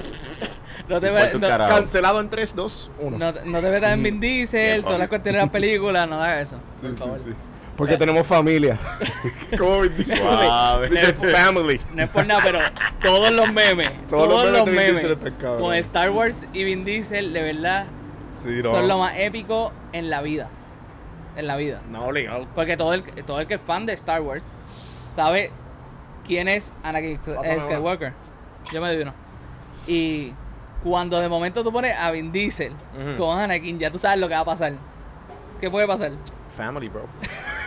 No 0.89 0.99
te, 0.99 1.09
ve- 1.09 1.31
no-. 1.35 1.47
Cancelado 1.47 2.19
en 2.19 2.29
3, 2.29 2.53
2, 2.53 2.91
1. 2.99 3.17
no, 3.17 3.33
te- 3.33 3.45
no 3.45 3.61
te 3.61 3.69
metas 3.69 3.93
en 3.93 4.03
Vin 4.03 4.19
Diesel, 4.19 4.83
todas 4.83 4.99
las 4.99 5.07
cuestiones 5.07 5.39
de 5.39 5.45
las 5.45 5.51
películas, 5.51 6.09
no 6.09 6.21
hagas 6.21 6.47
eso. 6.49 6.57
por 6.81 6.97
favor. 6.97 7.19
Porque 7.79 7.95
tenemos 7.95 8.27
familia. 8.27 8.77
¿Cómo 9.57 9.85
Suave. 10.03 11.09
Is 11.09 11.21
family. 11.31 11.79
No 11.93 12.03
es 12.03 12.09
por 12.09 12.25
nada, 12.25 12.41
pero 12.43 12.59
todos 13.01 13.31
los 13.31 13.53
memes, 13.53 13.89
Todos 14.09 14.27
todos, 14.29 14.51
los 14.51 14.65
memes 14.67 15.07
con 15.39 15.73
Star 15.75 16.11
Wars 16.11 16.45
y 16.51 16.65
Vin 16.65 16.83
Diesel, 16.83 17.31
de 17.31 17.41
verdad, 17.41 17.85
Sí, 18.43 18.61
son 18.61 18.85
lo 18.89 18.97
más 18.97 19.13
épico 19.17 19.71
en 19.93 20.09
la 20.09 20.21
vida. 20.21 20.49
En 21.37 21.47
la 21.47 21.55
vida. 21.55 21.79
No, 21.89 22.07
obligado. 22.07 22.47
Porque 22.53 22.75
todo 22.75 22.93
el, 22.93 23.01
todo 23.23 23.39
el 23.39 23.47
que 23.47 23.53
es 23.53 23.61
fan 23.61 23.85
de 23.85 23.93
Star 23.93 24.21
Wars 24.23 24.43
sabe 25.15 25.49
quién 26.27 26.49
es 26.49 26.73
Anakin. 26.83 27.17
Skywalker. 27.17 28.11
Yo 28.73 28.81
me 28.81 28.93
doy 28.93 29.03
uno. 29.03 29.13
Y 29.87 30.33
cuando 30.83 31.17
de 31.21 31.29
momento 31.29 31.63
tú 31.63 31.71
pones 31.71 31.95
a 31.97 32.11
Vin 32.11 32.33
Diesel 32.33 32.73
con 33.17 33.39
Anakin, 33.39 33.79
ya 33.79 33.89
tú 33.89 33.97
sabes 33.97 34.19
lo 34.19 34.27
que 34.27 34.33
va 34.33 34.41
a 34.41 34.45
pasar. 34.45 34.73
¿Qué 35.61 35.71
puede 35.71 35.87
pasar? 35.87 36.11
Family, 36.57 36.89
bro. 36.89 37.07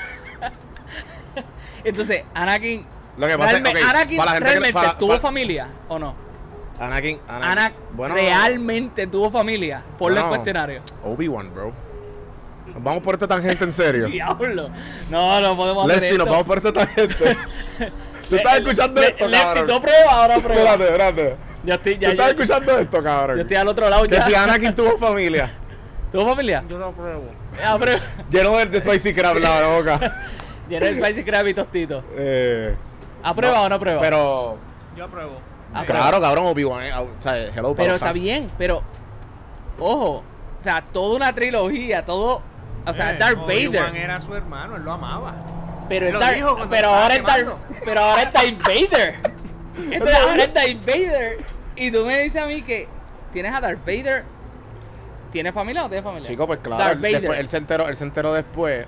Entonces, 1.85 2.25
Anakin. 2.35 2.85
Lo 3.17 3.27
que 3.27 3.37
pasa 3.39 3.57
es 3.57 3.63
realme- 3.63 3.81
ok, 3.83 3.89
Anakin 3.91 4.17
para 4.17 4.27
la 4.27 4.33
gente 4.33 4.45
que- 4.45 4.51
realmente 4.51 4.73
para- 4.73 4.99
tuvo 4.99 5.09
para- 5.09 5.21
familia 5.21 5.69
o 5.89 5.99
no? 5.99 6.15
Anakin, 6.81 7.21
Anakin. 7.29 7.51
Ana 7.51 7.73
bueno, 7.93 8.15
realmente 8.15 9.07
tuvo 9.07 9.31
familia. 9.31 9.83
Ponlo 9.99 10.17
en 10.17 10.23
Bueno. 10.23 10.29
cuestionario. 10.37 10.83
Obi-Wan, 11.05 11.53
bro. 11.55 11.73
Nos 12.75 12.83
vamos 12.83 13.03
por 13.03 13.15
esta 13.15 13.29
tangente 13.29 13.65
en 13.65 13.73
serio. 13.73 14.07
Diablo. 14.09 14.71
No, 15.11 15.41
no 15.41 15.57
podemos 15.57 15.85
hacer 15.85 15.95
Leslie, 16.03 16.11
esto. 16.13 16.25
nos 16.25 16.33
vamos 16.33 16.47
por 16.47 16.59
esta 16.59 16.73
tangente. 16.73 17.37
¿Tú 18.31 18.37
estás 18.37 18.59
escuchando 18.59 19.01
Le- 19.01 19.09
esto, 19.09 19.29
Lefty, 19.29 19.45
cabrón? 19.45 19.67
tú 19.67 19.81
pruebas, 19.83 20.13
ahora 20.13 20.39
prueba. 20.39 20.73
Espérate, 20.73 20.85
espérate. 20.91 21.37
Yo 21.65 21.75
estoy, 21.75 21.95
¿Tú 21.95 22.01
ya, 22.01 22.09
estás 22.11 22.27
yo, 22.27 22.31
escuchando 22.43 22.79
esto, 22.79 23.03
cabrón? 23.03 23.37
yo 23.37 23.43
estoy 23.43 23.57
al 23.59 23.69
otro 23.69 23.89
lado 23.91 24.03
Que 24.05 24.15
ya. 24.17 24.23
si 24.27 24.35
Anakin 24.35 24.75
tuvo 24.75 24.97
familia. 24.99 25.53
¿Tuvo 26.11 26.27
familia? 26.29 26.65
Yo 26.69 26.79
lo 26.79 26.87
apruebo. 26.87 27.25
Ah, 27.65 27.77
pero... 27.79 27.93
Lleno 28.31 28.57
de, 28.57 28.67
de 28.67 28.81
spicy 28.81 29.13
crab 29.15 29.37
la 29.37 29.67
boca. 29.69 30.01
Lleno 30.69 30.87
de 30.87 30.95
Spicy 30.95 31.25
Crab 31.25 31.47
y 31.49 31.55
tostito. 31.55 32.03
Eh, 32.17 32.75
¿Aprueba 33.23 33.57
no, 33.59 33.63
o 33.65 33.69
no 33.69 33.75
aprueba? 33.77 34.01
Pero, 34.01 34.59
Yo 34.97 35.05
apruebo. 35.05 35.39
Claro, 35.87 36.21
cabrón, 36.21 36.47
Obi-Wan. 36.47 36.85
eh, 36.85 36.93
O 36.95 37.09
sea, 37.19 37.37
hello, 37.47 37.75
Pero 37.75 37.95
está 37.95 38.07
fans. 38.07 38.21
bien, 38.21 38.47
pero... 38.59 38.83
Ojo. 39.79 40.23
O 40.61 40.63
sea, 40.63 40.83
toda 40.93 41.17
una 41.17 41.35
trilogía, 41.35 42.05
todo... 42.05 42.43
O 42.87 42.93
sea, 42.93 43.13
Eh, 43.15 43.17
Darth 43.19 43.39
Obi-Wan 43.39 43.73
Vader. 43.87 43.97
era 43.97 44.21
su 44.21 44.35
hermano, 44.35 44.77
él 44.77 44.83
lo 44.83 44.93
amaba. 44.93 45.35
Pero, 45.89 46.07
es 46.07 46.13
lo 46.13 46.21
Darth- 46.21 46.35
dijo 46.35 46.49
cuando 46.57 46.69
pero 46.69 46.89
ahora 46.89 47.15
es 47.15 47.23
Darth, 47.25 47.49
pero 47.85 48.01
ahora 48.01 48.23
es 48.23 48.33
Darth 48.33 48.63
Vader. 48.67 49.15
Entonces 49.91 50.17
ahora 50.19 50.45
es 50.45 50.55
Darth 50.55 50.87
Vader. 50.87 51.39
Y 51.77 51.91
tú 51.91 52.05
me 52.05 52.21
dices 52.23 52.43
a 52.43 52.47
mí 52.47 52.63
que 52.63 52.89
tienes 53.33 53.53
a 53.53 53.61
Darth 53.61 53.81
Vader. 53.85 54.25
¿Tienes 55.31 55.55
familia 55.55 55.81
o 55.83 55.85
no 55.85 55.89
tienes 55.91 56.05
familia? 56.05 56.29
Chico, 56.29 56.47
pues 56.47 56.59
claro. 56.61 56.83
Darth 56.85 56.97
él, 56.97 57.01
Vader. 57.01 57.21
después, 57.23 57.39
él, 57.41 57.49
se 57.49 57.57
enteró, 57.57 57.89
él 57.89 57.97
se 57.97 58.05
enteró 58.05 58.33
después 58.35 58.87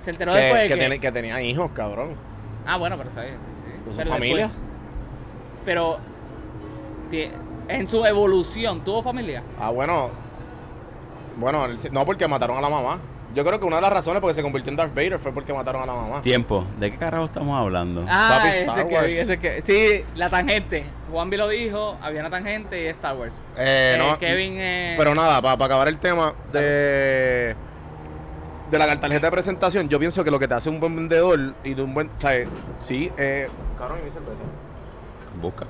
Se 0.00 0.10
enteró 0.10 0.32
que, 0.32 0.38
después 0.38 0.62
de 0.62 0.68
que 0.68 0.88
que- 0.90 0.98
que 1.00 1.12
tenía 1.12 1.40
hijos, 1.42 1.70
cabrón. 1.72 2.16
Ah, 2.66 2.76
bueno, 2.76 2.96
pero 2.98 3.10
sabes. 3.10 3.32
Sí. 3.32 3.92
Pero 3.96 4.10
familia. 4.10 4.46
después- 4.48 4.60
pero 5.64 5.98
en 7.68 7.86
su 7.86 8.04
evolución, 8.04 8.82
¿tuvo 8.82 9.02
familia? 9.02 9.42
Ah, 9.60 9.70
bueno. 9.70 10.10
Bueno, 11.36 11.66
no 11.92 12.04
porque 12.04 12.26
mataron 12.28 12.58
a 12.58 12.60
la 12.60 12.68
mamá. 12.68 12.98
Yo 13.32 13.44
creo 13.44 13.60
que 13.60 13.64
una 13.66 13.76
de 13.76 13.82
las 13.82 13.92
razones 13.92 14.20
porque 14.20 14.34
se 14.34 14.42
convirtió 14.42 14.70
en 14.70 14.76
Darth 14.76 14.92
Vader 14.92 15.20
fue 15.20 15.32
porque 15.32 15.52
mataron 15.54 15.82
a 15.82 15.86
la 15.86 15.94
mamá. 15.94 16.20
Tiempo. 16.22 16.64
¿De 16.80 16.90
qué 16.90 16.96
carajo 16.98 17.26
estamos 17.26 17.56
hablando? 17.60 18.04
Ah, 18.08 18.44
ese 18.48 18.62
Star 18.64 18.88
que 18.88 18.94
Wars. 18.94 19.12
ese 19.12 19.38
que 19.38 19.60
Sí, 19.62 20.04
la 20.16 20.28
tangente. 20.28 20.84
Juanvi 21.12 21.36
lo 21.36 21.48
dijo, 21.48 21.96
había 22.02 22.20
una 22.22 22.30
tangente 22.30 22.82
y 22.82 22.86
es 22.86 22.96
Star 22.96 23.16
Wars. 23.16 23.40
Eh, 23.56 23.94
Eh, 23.94 23.98
no, 23.98 24.18
Kevin. 24.18 24.54
eh, 24.58 24.94
Pero 24.98 25.14
nada, 25.14 25.40
para 25.40 25.64
acabar 25.64 25.86
el 25.86 25.98
tema 25.98 26.34
de, 26.52 27.54
de 28.70 28.78
la 28.78 29.00
tarjeta 29.00 29.26
de 29.26 29.30
presentación, 29.32 29.88
yo 29.88 29.98
pienso 29.98 30.22
que 30.24 30.30
lo 30.30 30.38
que 30.38 30.46
te 30.48 30.54
hace 30.54 30.68
un 30.70 30.78
buen 30.80 30.94
vendedor 30.94 31.54
y 31.64 31.74
de 31.74 31.82
un 31.82 31.92
buen. 31.94 32.10
¿Sabes? 32.16 32.48
Sí, 32.80 33.10
eh. 33.18 33.48
Cabrón, 33.78 33.98
¿y 34.00 34.04
mi 34.04 34.10
cerveza? 34.10 34.42
Busca. 35.40 35.66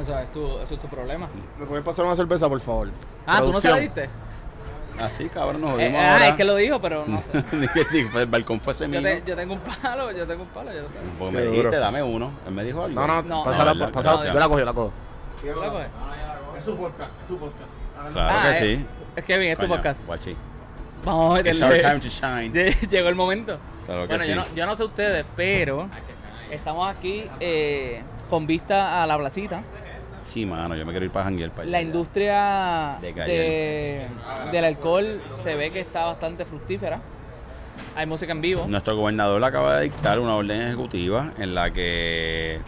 Eso 0.00 0.18
es 0.18 0.32
tu, 0.32 0.58
eso 0.58 0.74
es 0.74 0.80
tu 0.80 0.88
problema. 0.88 1.28
¿Me 1.58 1.66
pueden 1.66 1.84
pasar 1.84 2.04
una 2.04 2.16
cerveza, 2.16 2.48
por 2.48 2.60
favor? 2.60 2.88
Ah, 3.26 3.40
¿tú 3.40 3.52
no 3.52 3.60
diste? 3.76 4.08
Así, 5.00 5.28
cabrón, 5.30 5.62
nos 5.62 5.70
Eh, 5.70 5.74
jodimos 5.84 6.00
ah, 6.02 6.12
ahora. 6.12 6.28
es 6.28 6.34
que 6.34 6.44
lo 6.44 6.54
dijo, 6.56 6.78
pero 6.80 7.04
no 7.06 7.22
sé. 7.22 7.32
Dije, 7.56 7.86
dije, 7.90 8.18
el 8.20 8.26
balcón 8.26 8.60
fue 8.60 8.74
Yo, 8.74 8.78
semino. 8.80 9.02
te- 9.02 9.22
yo 9.26 9.34
tengo 9.34 9.54
un 9.54 9.60
palo, 9.60 10.12
yo 10.12 10.26
tengo 10.26 10.42
un 10.42 10.48
palo, 10.50 10.72
yo 10.74 10.82
lo 10.82 10.88
sé. 10.88 10.94
Porque 11.18 11.34
Qué 11.36 11.40
me 11.40 11.46
dijiste, 11.48 11.66
duro. 11.68 11.80
dame 11.80 12.02
uno. 12.02 12.30
Él 12.46 12.52
me 12.52 12.64
dijo 12.64 12.84
algo. 12.84 13.00
No, 13.00 13.06
no, 13.06 13.22
No, 13.22 13.44
pásala, 13.44 13.72
no, 13.72 13.90
pásala. 13.92 14.12
gracias. 14.16 14.34
Yo 14.34 14.38
la 14.40 14.46
cojo, 14.46 14.58
yo 14.58 14.64
la 14.66 14.72
cojo. 14.74 14.92
¿Tú 15.40 15.46
la 15.60 15.70
coges? 15.70 15.86
Es 16.58 16.64
su 16.64 16.76
podcast, 16.76 17.20
es 17.20 17.26
su 17.26 17.38
podcast. 17.38 17.70
Claro 18.12 18.28
Ah, 18.38 18.42
que 18.58 18.72
eh, 18.72 18.76
sí. 18.76 18.86
Es 19.16 19.24
Kevin, 19.24 19.48
es 19.50 19.56
tu 19.58 19.62
Coño, 19.66 19.76
podcast. 19.76 20.06
guachi. 20.06 20.36
Vamos 21.04 21.38
a 21.38 21.40
It's 21.48 21.62
our 21.62 21.70
meterle. 21.72 21.82
time 21.82 22.00
to 22.00 22.08
shine. 22.08 22.52
Llegó 22.90 23.08
el 23.08 23.14
momento. 23.14 23.58
Claro 23.86 24.02
que 24.02 24.08
Bueno, 24.08 24.24
sí. 24.24 24.30
yo, 24.30 24.36
no, 24.36 24.44
yo 24.54 24.66
no 24.66 24.74
sé 24.74 24.84
ustedes, 24.84 25.24
pero 25.36 25.88
estamos 26.50 26.88
aquí 26.94 27.24
eh, 27.40 28.02
con 28.28 28.46
vista 28.46 29.02
a 29.02 29.06
la 29.06 29.16
placita. 29.18 29.62
Sí, 30.22 30.44
mano, 30.44 30.76
yo 30.76 30.84
me 30.84 30.92
quiero 30.92 31.06
ir 31.06 31.10
para 31.12 31.24
janguear 31.24 31.50
para 31.50 31.62
allá. 31.62 31.70
La 31.70 31.80
industria 31.80 32.98
De 33.00 33.12
de, 33.14 34.06
del 34.52 34.64
alcohol 34.64 35.18
se 35.42 35.54
ve 35.54 35.70
que 35.72 35.80
está 35.80 36.04
bastante 36.04 36.44
fructífera. 36.44 37.00
Hay 37.96 38.04
música 38.06 38.32
en 38.32 38.42
vivo. 38.42 38.66
Nuestro 38.68 38.94
gobernador 38.96 39.42
acaba 39.42 39.78
de 39.78 39.84
dictar 39.84 40.18
una 40.18 40.36
orden 40.36 40.60
ejecutiva 40.60 41.30
en 41.38 41.54
la 41.54 41.70
que 41.72 42.60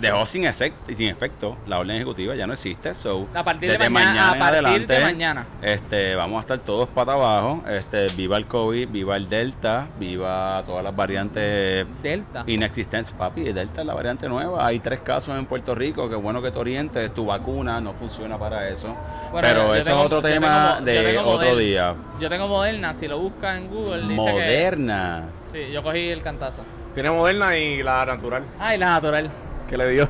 Dejó 0.00 0.26
sin, 0.26 0.44
efect- 0.44 0.94
sin 0.94 1.08
efecto 1.08 1.56
la 1.66 1.78
orden 1.78 1.96
ejecutiva, 1.96 2.34
ya 2.34 2.46
no 2.46 2.52
existe. 2.52 2.94
So, 2.94 3.26
A 3.34 3.42
partir 3.42 3.70
de 3.70 3.78
desde 3.78 3.90
mañana- 3.90 4.28
a 4.30 4.38
partir 4.38 4.44
de 4.44 4.68
adelante, 4.68 5.04
mañana. 5.04 5.46
Este, 5.62 6.14
vamos 6.14 6.38
a 6.38 6.40
estar 6.40 6.58
todos 6.58 6.88
para 6.88 7.14
abajo. 7.14 7.62
Este, 7.68 8.06
viva 8.16 8.36
el 8.36 8.46
COVID, 8.46 8.88
viva 8.88 9.16
el 9.16 9.28
Delta, 9.28 9.86
viva 9.98 10.62
todas 10.66 10.84
las 10.84 10.94
variantes 10.94 11.86
Delta. 12.02 12.44
inexistentes. 12.46 13.12
Papi, 13.14 13.48
el 13.48 13.54
Delta 13.54 13.80
es 13.80 13.86
la 13.86 13.94
variante 13.94 14.28
nueva. 14.28 14.66
Hay 14.66 14.78
tres 14.80 15.00
casos 15.00 15.36
en 15.38 15.46
Puerto 15.46 15.74
Rico. 15.74 16.08
Qué 16.08 16.16
bueno 16.16 16.42
que 16.42 16.50
te 16.50 16.58
orientes. 16.58 17.12
Tu 17.14 17.24
vacuna 17.24 17.80
no 17.80 17.94
funciona 17.94 18.38
para 18.38 18.68
eso. 18.68 18.94
Bueno, 19.30 19.48
Pero 19.48 19.74
eso 19.74 19.86
tengo- 19.90 20.00
es 20.00 20.06
otro 20.06 20.22
tema 20.22 20.74
tengo- 20.84 20.90
de 20.90 21.18
otro 21.18 21.32
Moderna. 21.32 21.58
día. 21.60 21.94
Yo 22.20 22.28
tengo 22.28 22.46
Moderna, 22.48 22.92
si 22.94 23.08
lo 23.08 23.18
buscas 23.18 23.56
en 23.56 23.68
Google 23.68 24.02
dice 24.02 24.14
Moderna. 24.16 25.24
que... 25.52 25.66
Sí, 25.66 25.72
yo 25.72 25.82
cogí 25.82 26.08
el 26.10 26.22
cantazo. 26.22 26.62
Tiene 26.94 27.10
moderna 27.10 27.56
y 27.56 27.82
la 27.82 28.04
natural. 28.04 28.42
Ah, 28.60 28.74
y 28.74 28.78
la 28.78 28.86
natural. 28.86 29.30
Que 29.68 29.76
le 29.76 29.88
dio? 29.90 30.08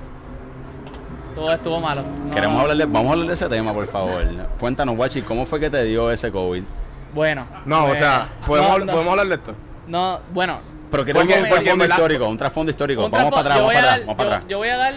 Todo 1.35 1.53
estuvo 1.53 1.81
malo. 1.81 2.03
No, 2.27 2.35
Queremos 2.35 2.61
hablar 2.61 2.77
de, 2.77 2.85
vamos 2.85 3.09
a 3.09 3.13
hablar 3.13 3.29
de 3.29 3.35
ese 3.35 3.49
tema, 3.49 3.73
por 3.73 3.87
favor. 3.87 4.23
Cuéntanos, 4.61 4.97
Guachi, 4.97 5.23
¿cómo 5.23 5.47
fue 5.47 5.59
que 5.61 5.71
te 5.71 5.83
dio 5.85 6.11
ese 6.11 6.31
COVID? 6.31 6.63
Bueno. 7.15 7.47
No, 7.65 7.85
o 7.85 7.87
pues, 7.89 7.99
sea, 7.99 8.29
¿podemos, 8.47 8.69
no, 8.69 8.73
hablar- 8.75 8.87
no, 8.87 8.93
¿podemos 8.93 9.11
hablar 9.13 9.27
de 9.29 9.35
esto? 9.37 9.55
No, 9.89 10.21
bueno. 10.33 10.59
Pero 10.91 11.05
queremos 11.07 11.35
un 11.35 11.49
trasfondo 11.49 11.85
histórico, 11.87 12.29
un 12.29 12.37
trasfondo 12.37 12.71
histórico. 12.71 13.05
un 13.07 13.11
Vamos 13.11 13.31
para 13.31 13.41
atrás, 13.41 13.57
yo 13.59 13.65
vamos 13.65 13.73
voy 13.73 13.77
a 13.77 13.81
para 13.81 13.91
dar- 13.91 14.01
atrás, 14.01 14.07
vamos 14.07 14.17
para 14.17 14.29
yo- 14.29 14.35
atrás. 14.37 14.49
Yo 14.51 14.59
voy 14.59 14.69
a 14.69 14.77
dar 14.77 14.95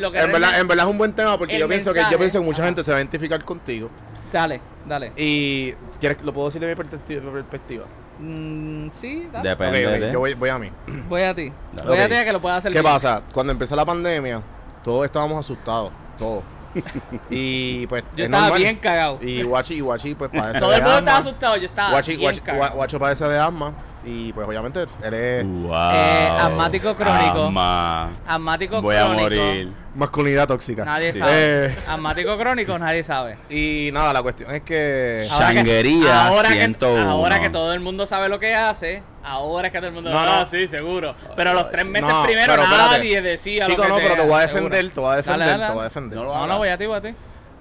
lo 0.00 0.12
que 0.12 0.18
En 0.20 0.32
verdad, 0.32 0.60
en 0.60 0.68
verdad 0.68 0.86
es 0.86 0.90
un 0.92 0.98
buen 0.98 1.12
tema 1.12 1.38
porque 1.38 1.58
yo 1.58 1.68
pienso, 1.68 1.92
que, 1.92 2.02
yo 2.10 2.18
pienso 2.18 2.40
que 2.40 2.44
mucha 2.44 2.64
gente 2.64 2.82
se 2.82 2.90
va 2.90 2.98
a 2.98 3.00
identificar 3.00 3.44
contigo. 3.44 3.88
Dale, 4.32 4.60
dale. 4.86 5.12
Y 5.16 5.72
¿quieres, 6.00 6.22
lo 6.24 6.32
puedo 6.34 6.48
decir 6.48 6.60
de 6.60 6.66
mi 6.68 6.74
perspectiva. 6.74 7.84
Mm, 8.18 8.88
sí, 8.92 9.28
dale. 9.32 9.48
Depende 9.48 9.86
de... 10.00 10.12
yo 10.12 10.18
voy, 10.18 10.34
voy 10.34 10.48
a 10.50 10.58
mí. 10.58 10.70
Voy 11.08 11.22
a 11.22 11.34
ti. 11.34 11.52
Dale. 11.74 11.88
Voy 11.88 11.98
a 11.98 12.08
ti 12.08 12.14
a 12.14 12.24
que 12.24 12.32
lo 12.32 12.40
puedas 12.40 12.58
hacer 12.58 12.72
¿Qué 12.72 12.80
bien. 12.80 12.92
pasa? 12.92 13.22
Cuando 13.32 13.52
empezó 13.52 13.76
la 13.76 13.84
pandemia, 13.84 14.42
todos 14.82 15.04
estábamos 15.04 15.38
asustados, 15.38 15.92
todos. 16.18 16.42
y 17.30 17.86
pues 17.86 18.02
Yo 18.14 18.24
es 18.24 18.24
estaba 18.26 18.42
normal. 18.44 18.62
bien 18.62 18.76
cagado. 18.76 19.18
Y 19.22 19.42
Guachi, 19.42 19.74
y 19.74 19.80
Guachi 19.80 20.14
pues 20.14 20.30
padece 20.30 20.58
Todo 20.60 20.70
de 20.70 20.76
el 20.76 20.82
mundo 20.82 20.98
estaba 20.98 21.18
asustado, 21.18 21.56
yo 21.56 21.64
estaba 21.66 21.90
Guachi, 21.90 22.16
bien 22.16 22.30
Guachi- 22.32 22.42
cagado. 22.42 22.64
Gua- 22.64 22.74
Guacho 22.76 22.98
padece 22.98 23.24
de 23.24 23.38
asma 23.38 23.72
y 24.04 24.32
pues 24.32 24.46
obviamente 24.46 24.86
él 25.02 25.14
es 25.14 25.44
Wow. 25.46 25.72
Eh, 25.92 26.28
asmático 26.40 26.94
crónico. 26.94 27.46
Asma. 27.46 28.10
Asmático 28.26 28.80
Voy 28.82 28.96
a 28.96 29.04
crónico. 29.04 29.22
morir. 29.22 29.72
masculinidad 29.94 30.46
tóxica. 30.46 30.84
Nadie 30.84 31.12
Sí. 31.12 31.18
sabe. 31.18 31.66
Eh, 31.66 31.76
Asmático 31.88 32.38
crónico, 32.38 32.78
nadie 32.78 33.02
sabe. 33.02 33.36
y 33.50 33.90
nada, 33.92 34.12
la 34.12 34.22
cuestión 34.22 34.54
es 34.54 34.62
que... 34.62 35.26
Changuería 35.28 36.26
ahora 36.28 36.50
que, 36.50 36.54
101. 36.56 37.10
ahora 37.10 37.40
que 37.40 37.50
todo 37.50 37.72
el 37.72 37.80
mundo 37.80 38.06
sabe 38.06 38.28
lo 38.28 38.38
que 38.38 38.54
hace, 38.54 39.02
ahora 39.24 39.66
es 39.68 39.72
que 39.72 39.78
todo 39.78 39.88
el 39.88 39.94
mundo 39.94 40.10
No, 40.10 40.24
no. 40.24 40.46
sí, 40.46 40.66
seguro. 40.68 41.14
Pero 41.34 41.52
los 41.54 41.70
tres 41.70 41.84
meses 41.86 42.08
No, 42.08 42.22
primero 42.22 42.52
pero 42.52 42.62
espérate. 42.62 42.90
nadie 42.98 43.22
decía 43.22 43.66
Chico, 43.66 43.78
lo 43.78 43.84
que 43.84 43.88
no, 43.88 43.96
pero 43.96 44.14
te 44.22 44.28
voy 44.28 44.42
a 44.42 44.48
seguro. 44.48 44.64
defender, 44.68 44.90
te 44.94 45.00
voy 45.00 45.12
a 45.12 45.16
defender, 45.16 45.40
Dale, 45.48 45.50
dale, 45.58 45.66
te 45.66 45.72
voy 45.72 45.80
a 45.80 45.84
defender. 45.84 46.18
No 46.18 46.24
lo 46.24 46.46
No, 46.46 46.58
voy 46.58 46.68
a 46.68 46.78
ti, 46.78 46.86
voy 46.86 46.96
a 46.96 47.00
ti. 47.00 47.08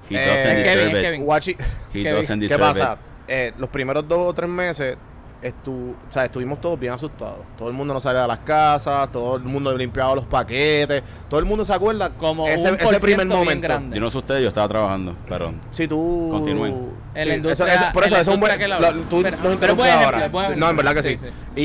He 0.10 0.16
Eh, 0.16 0.28
doesn't 0.28 0.64
Kevin. 0.64 0.92
Kevin. 0.94 1.58
He 1.94 2.04
Kevin. 2.04 2.16
doesn't 2.16 2.48
¿qué 2.48 2.58
pasa? 2.60 2.98
Eh, 3.28 3.52
los 3.58 3.70
primeros 3.70 4.08
dos 4.08 4.20
o 4.20 4.34
tres 4.34 4.50
meses 4.50 4.96
estu 5.42 5.96
o 6.10 6.12
sea, 6.14 6.26
estuvimos 6.26 6.60
todos 6.60 6.80
bien 6.80 6.94
asustados. 6.94 7.40
Todo 7.58 7.68
el 7.70 7.74
mundo 7.76 7.94
no 7.94 8.00
salía 8.00 8.22
de 8.24 8.28
las 8.28 8.40
casas, 8.40 9.12
todo 9.12 9.36
el 9.38 9.44
mundo 9.44 9.76
limpiaba 9.78 10.16
los 10.16 10.26
paquetes, 10.26 11.04
todo 11.30 11.40
el 11.40 11.46
mundo 11.46 11.64
se 11.64 11.74
acuerda 11.74 12.10
Como 12.12 12.48
ese, 12.48 12.70
un 12.72 12.76
ese 12.76 12.86
por 12.86 13.00
primer 13.00 13.28
momento. 13.28 13.62
grande. 13.68 13.96
Yo 13.96 14.02
no 14.02 14.10
sé 14.10 14.18
ustedes, 14.18 14.42
yo 14.42 14.48
estaba 14.48 14.68
trabajando, 14.68 15.16
pero 15.30 15.54
Si 15.70 15.88
tú. 15.88 16.30
Continúen. 16.32 16.98
En 17.16 17.24
Sí, 17.24 17.30
la 17.30 17.52
eso- 17.52 17.66
eso- 17.66 17.86
por 17.94 18.04
eso, 18.06 18.16
la 18.16 18.22
eso 18.22 18.32
es 18.32 18.36
un 18.36 18.40
buen. 18.42 18.70
lo- 18.70 18.94
tú 19.10 19.22
Pero- 19.24 19.38
pero 19.42 19.74
ejemplo, 19.74 19.86
ahora. 19.86 20.28
buen. 20.30 20.60
No, 20.60 20.70
en 20.70 20.78
verdad 20.78 20.94
que 20.94 21.04
sí. 21.04 21.18
Sí, 21.18 21.26
sí. 21.56 21.62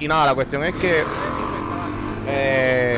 Y, 0.00 0.04
y 0.04 0.08
nada, 0.08 0.26
la 0.26 0.34
cuestión 0.34 0.62
es 0.64 0.74
que. 0.74 1.02
Eh, 2.26 2.96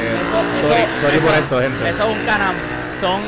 Eso- 0.60 1.00
sorry, 1.06 1.18
por 1.18 1.34
esto, 1.34 1.60
gente. 1.60 1.88
Eso 1.88 2.08
es 2.10 2.16
un 2.16 2.24
canam. 2.24 2.54
Son 3.00 3.20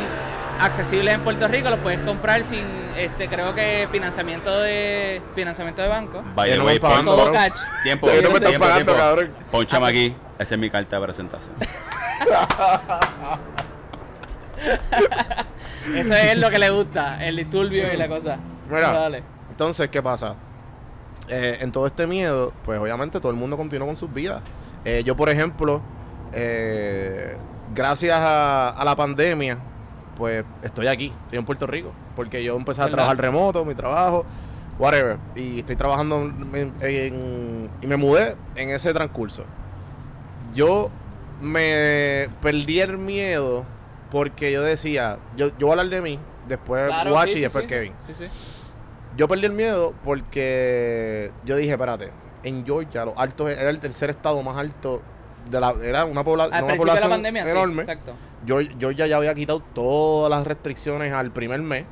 accesibles 0.61 1.15
en 1.15 1.21
Puerto 1.23 1.47
Rico, 1.49 1.71
los 1.71 1.79
puedes 1.81 2.01
comprar 2.01 2.45
sin, 2.45 2.61
este, 3.05 3.29
creo 3.29 3.55
que 3.55 3.89
financiamiento 3.91 4.61
de 4.61 5.23
financiamiento 5.35 5.83
de 5.83 5.89
banco. 5.89 6.23
by 6.35 6.51
the 6.51 6.57
no 6.59 6.65
way, 6.65 6.75
me 6.75 6.81
pagan, 6.81 7.05
pon- 7.05 7.17
Todo 7.17 7.33
cabrón. 7.33 7.35
cash. 7.35 7.61
tiempo, 7.83 8.09
tiempo, 8.11 8.41
tiempo, 8.41 8.59
pagando, 8.59 8.85
tiempo. 8.85 8.95
cabrón. 9.03 9.33
Pónchame 9.51 9.87
aquí, 9.87 10.17
esa 10.39 10.55
es 10.55 10.61
mi 10.61 10.69
carta 10.71 10.97
de 10.99 11.03
presentación. 11.05 11.55
Eso 15.95 16.15
es 16.15 16.37
lo 16.39 16.51
que 16.51 16.59
le 16.59 16.71
gusta, 16.71 17.25
el 17.25 17.37
disturbio 17.37 17.93
y 17.93 17.97
la 17.97 18.09
cosa. 18.09 18.39
Mira, 18.69 18.93
Dale. 18.93 19.23
entonces, 19.51 19.89
¿qué 19.89 20.03
pasa? 20.03 20.35
Eh, 21.29 21.59
en 21.61 21.73
todo 21.73 21.87
este 21.87 22.07
miedo, 22.07 22.53
pues 22.65 22.79
obviamente 22.79 23.21
todo 23.21 23.31
el 23.31 23.37
mundo 23.39 23.57
continuó 23.57 23.87
con 23.87 23.97
sus 23.97 24.13
vidas. 24.13 24.43
Eh, 24.85 25.03
yo, 25.05 25.17
por 25.17 25.29
ejemplo, 25.31 25.81
eh, 26.33 27.37
gracias 27.75 28.19
a, 28.21 28.71
a 28.71 28.85
la 28.85 28.97
pandemia, 28.97 29.59
pues 30.17 30.45
estoy 30.63 30.89
aquí, 30.89 31.13
estoy 31.25 31.39
en 31.39 31.45
Puerto 31.45 31.67
Rico, 31.67 31.93
porque 32.19 32.43
yo 32.43 32.57
empecé 32.57 32.83
a 32.83 32.89
trabajar 32.91 33.17
remoto, 33.17 33.65
mi 33.65 33.77
trabajo, 33.77 34.25
whatever, 34.77 35.19
y 35.37 35.61
estoy 35.61 35.77
trabajando 35.77 36.17
en- 36.25 36.75
en- 36.81 37.71
y 37.81 37.87
me 37.87 37.97
mudé 37.97 38.35
en 38.57 38.71
ese 38.71 38.93
transcurso. 38.93 39.45
yo 40.53 40.91
me 41.41 42.29
perdí 42.43 42.81
el 42.81 42.99
miedo 42.99 43.65
porque 44.11 44.51
yo 44.51 44.63
decía, 44.63 45.19
yo, 45.37 45.49
yo 45.59 45.69
voy 45.69 45.69
a 45.69 45.73
hablar 45.81 45.91
de 45.91 46.03
mí, 46.03 46.19
después 46.49 46.89
Claro, 46.89 47.15
Wachi 47.15 47.31
sí, 47.31 47.35
y 47.35 47.37
sí, 47.37 47.43
después 47.45 47.65
sí. 47.65 47.69
Kevin. 47.69 47.93
Sí, 48.05 48.15
sí. 48.15 48.25
Yo 49.17 49.29
perdí 49.29 49.47
el 49.47 49.53
miedo 49.53 49.95
porque 50.03 51.31
yo 51.45 51.55
dije, 51.55 51.71
espérate, 51.71 52.11
en 52.43 52.67
Georgia, 52.67 53.05
los 53.05 53.15
altos, 53.17 53.49
era 53.57 53.71
el 53.71 53.79
tercer 53.79 54.11
estado 54.11 54.43
más 54.43 54.57
alto 54.57 55.03
de 55.49 55.61
la, 55.61 55.73
era 55.85 56.05
una, 56.05 56.25
pobla- 56.25 56.45
Al 56.51 56.65
una 56.65 56.67
principio 56.67 56.73
de 56.73 56.77
la 56.77 56.83
población 57.07 57.11
pandemia, 57.11 57.49
enorme. 57.49 57.85
Yo, 58.45 58.59
Georgia 58.81 59.07
ya 59.07 59.17
había 59.19 59.35
quitado 59.35 59.61
todas 59.61 60.31
las 60.31 60.45
restricciones 60.47 61.13
al 61.13 61.31
primer 61.31 61.61
mes. 61.61 61.85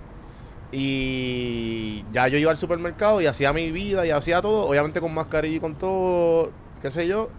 Y 0.78 2.04
ya 2.12 2.28
yo 2.28 2.36
iba 2.36 2.50
al 2.50 2.58
supermercado 2.58 3.22
y 3.22 3.26
hacía 3.26 3.50
mi 3.54 3.72
vida 3.72 4.04
y 4.04 4.10
hacía 4.10 4.42
todo, 4.42 4.66
obviamente 4.68 5.00
con 5.00 5.14
mascarilla 5.14 5.56
y 5.56 5.60
con 5.60 5.74
todo, 5.74 6.52
qué 6.82 6.90
sé 6.90 7.06
yo. 7.06 7.30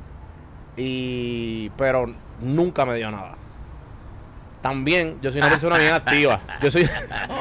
Y 0.76 1.70
pero 1.78 2.08
nunca 2.42 2.84
me 2.88 2.96
dio 2.96 3.12
nada. 3.12 3.36
También 4.68 5.18
yo 5.22 5.32
soy 5.32 5.39
una 5.39 5.49
persona 5.49 5.78
bien 5.78 5.93
activa. 5.93 6.39
Yo 6.61 6.70
soy 6.70 6.86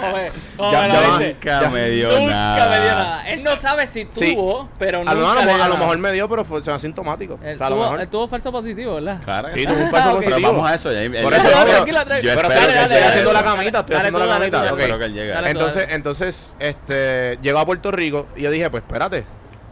Joder, 0.01 0.33
¿cómo 0.57 0.73
Ya- 0.73 0.81
me 0.83 0.89
lo 0.89 0.95
ya 0.95 1.01
dice? 1.19 1.33
Nunca 1.35 1.61
Ya. 1.63 1.71
me 1.71 1.91
dio 1.91 2.09
Nunca 2.21 2.31
nada. 2.35 2.69
me 2.71 2.81
dio 2.81 2.91
nada. 2.93 3.29
Él 3.29 3.43
no 3.43 3.57
sabe 3.57 3.87
si 3.89 4.07
Sí. 4.11 4.35
tuvo, 4.35 4.69
pero 4.79 4.99
a, 5.01 5.01
nunca 5.03 5.15
lo, 5.15 5.29
a 5.29 5.35
lo- 5.35 5.41
le 5.41 5.55
dio 5.55 5.65
a 5.65 5.69
lo 5.69 5.77
mejor 5.77 5.99
me 5.99 6.13
dio, 6.13 6.29
pero 6.29 6.45
fue 6.45 6.63
fue 6.63 6.73
asintomático. 6.73 7.39
Él 7.43 7.57
O 7.57 7.59
sea, 7.59 7.67
a 7.67 7.71
lo 7.71 7.77
tuvo, 7.77 7.97
él 7.99 8.09
tuvo 8.09 8.29
falso 8.29 8.53
positivo, 8.53 8.95
¿verdad? 8.95 9.21
Claro. 9.25 9.49
Sí, 9.49 9.65
tuvo 9.67 9.77
un 9.77 9.83
Ah, 9.87 9.91
falso 9.91 10.09
ok. 10.11 10.15
positivo. 10.17 10.37
Pero 10.37 10.53
vamos 10.53 10.71
a 10.71 10.75
eso. 10.75 10.93
Ya, 10.93 10.99
Por 11.23 11.35
eso, 11.35 11.43
Dale, 11.43 11.55
pero- 11.65 11.71
tranquilo, 11.75 12.05
tranquilo. 12.05 12.33
Pero 12.37 12.49
espérate, 12.49 12.67
que 12.73 12.79
estoy 12.83 12.95
llegue 12.97 13.09
haciendo 13.09 13.33
la 13.33 13.43
camita, 13.43 13.79
estoy 13.81 13.83
Dale 13.95 13.99
haciendo 13.99 14.19
la 14.21 14.27
dale 14.27 14.39
camita. 14.39 14.57
dale. 14.59 14.71
Espero 14.83 14.99
que 14.99 15.05
él 15.07 15.15
llegue. 15.15 15.29
Dale 15.31 15.51
Entonces, 15.51 15.83
dale. 15.83 15.95
entonces, 15.95 16.57
este, 16.61 17.39
llego 17.43 17.59
a 17.59 17.67
Puerto 17.67 17.91
Rico 17.91 18.27
y 18.37 18.43
yo 18.43 18.51
dije, 18.51 18.71
pues 18.71 18.83
espérate, 18.85 19.25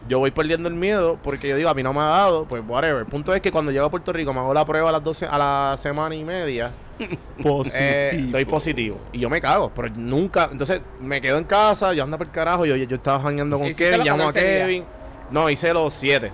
yo 0.07 0.19
voy 0.19 0.29
perdiendo 0.31 0.69
el 0.69 0.75
miedo 0.75 1.17
porque 1.23 1.47
yo 1.47 1.55
digo, 1.57 1.69
a 1.69 1.73
mí 1.73 1.81
no 1.81 1.91
me 1.93 2.01
ha 2.01 2.05
dado, 2.05 2.45
pues 2.45 2.61
whatever. 2.67 2.97
El 2.99 3.05
punto 3.07 3.33
es 3.33 3.41
que 3.41 3.51
cuando 3.51 3.71
llego 3.71 3.85
a 3.85 3.89
Puerto 3.89 4.13
Rico 4.13 4.33
me 4.33 4.39
hago 4.39 4.53
la 4.53 4.63
prueba 4.65 4.89
a 4.89 4.91
las 4.91 5.03
12, 5.03 5.25
a 5.25 5.37
la 5.37 5.75
semana 5.77 6.13
y 6.13 6.23
media, 6.23 6.71
eh, 7.75 8.27
doy 8.31 8.45
positivo. 8.45 8.99
Y 9.11 9.19
yo 9.19 9.29
me 9.29 9.41
cago, 9.41 9.71
pero 9.75 9.89
nunca, 9.95 10.49
entonces 10.51 10.81
me 11.01 11.21
quedo 11.21 11.37
en 11.37 11.43
casa, 11.43 11.93
yo 11.93 12.03
ando 12.03 12.17
por 12.17 12.27
el 12.27 12.33
carajo, 12.33 12.65
yo, 12.65 12.75
yo 12.75 12.95
estaba 12.95 13.21
janeando 13.21 13.57
con 13.57 13.67
¿Hiciste 13.67 13.91
Kevin, 13.91 14.05
llamo 14.05 14.23
a 14.23 14.27
14 14.27 14.47
días? 14.47 14.59
Kevin. 14.67 14.83
No, 15.31 15.49
hice 15.49 15.73
los 15.73 15.93
7. 15.93 16.31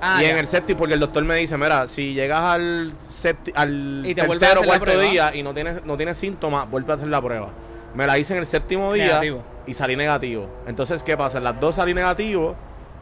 Ah, 0.00 0.18
y 0.20 0.24
ya. 0.24 0.30
en 0.32 0.38
el 0.38 0.46
séptimo, 0.46 0.78
porque 0.80 0.94
el 0.94 1.00
doctor 1.00 1.24
me 1.24 1.36
dice, 1.36 1.56
mira, 1.56 1.86
si 1.86 2.12
llegas 2.12 2.40
al 2.42 2.92
septi- 2.98 3.52
al 3.54 4.02
tercero 4.14 4.60
o 4.60 4.64
cuarto 4.64 5.00
día 5.00 5.34
y 5.34 5.42
no 5.42 5.54
tienes, 5.54 5.84
no 5.86 5.96
tienes 5.96 6.18
síntomas, 6.18 6.70
vuelve 6.70 6.92
a 6.92 6.96
hacer 6.96 7.08
la 7.08 7.20
prueba. 7.22 7.48
Me 7.94 8.06
la 8.06 8.18
hice 8.18 8.34
en 8.34 8.40
el 8.40 8.46
séptimo 8.46 8.92
día 8.92 9.06
Negativo. 9.06 9.42
y 9.66 9.72
salí 9.72 9.96
negativo. 9.96 10.50
Entonces, 10.66 11.02
¿qué 11.02 11.16
pasa? 11.16 11.38
En 11.38 11.44
las 11.44 11.58
dos 11.58 11.76
salí 11.76 11.94
negativo 11.94 12.54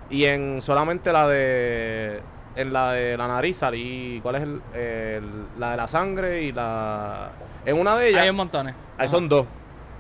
y 0.09 0.25
en 0.27 0.63
solamente 0.63 1.13
la 1.13 1.27
de 1.27 2.21
en 2.57 2.73
la 2.73 2.93
de 2.93 3.17
la 3.17 3.27
nariz 3.29 3.57
salí, 3.57 4.21
¿cuál 4.23 4.37
es 4.37 4.43
el, 4.43 4.63
el- 4.75 5.47
la 5.59 5.73
de 5.73 5.77
la 5.77 5.89
sangre 5.89 6.43
y 6.43 6.53
la 6.53 7.31
en 7.67 7.79
una 7.79 7.97
de 7.97 8.11
ellas 8.11 8.23
Hay 8.23 8.31
un 8.31 8.37
montones. 8.37 8.75
ahí 8.99 9.09
son 9.09 9.29
dos. 9.29 9.47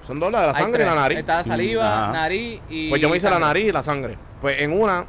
Son 0.02 0.20
dos, 0.20 0.30
la 0.30 0.42
de 0.42 0.46
la 0.48 0.52
Hay 0.52 0.62
sangre 0.62 0.82
y 0.84 0.86
la 0.86 0.94
nariz. 0.94 1.18
Está 1.18 1.42
saliva, 1.44 2.02
Ajá. 2.04 2.12
nariz 2.12 2.60
y. 2.68 2.90
Pues 2.90 3.00
yo 3.00 3.08
me 3.08 3.16
hice 3.16 3.30
la 3.30 3.38
nariz 3.38 3.68
y 3.68 3.72
la 3.72 3.82
sangre. 3.82 4.18
Pues 4.40 4.60
en 4.60 4.78
una, 4.78 5.06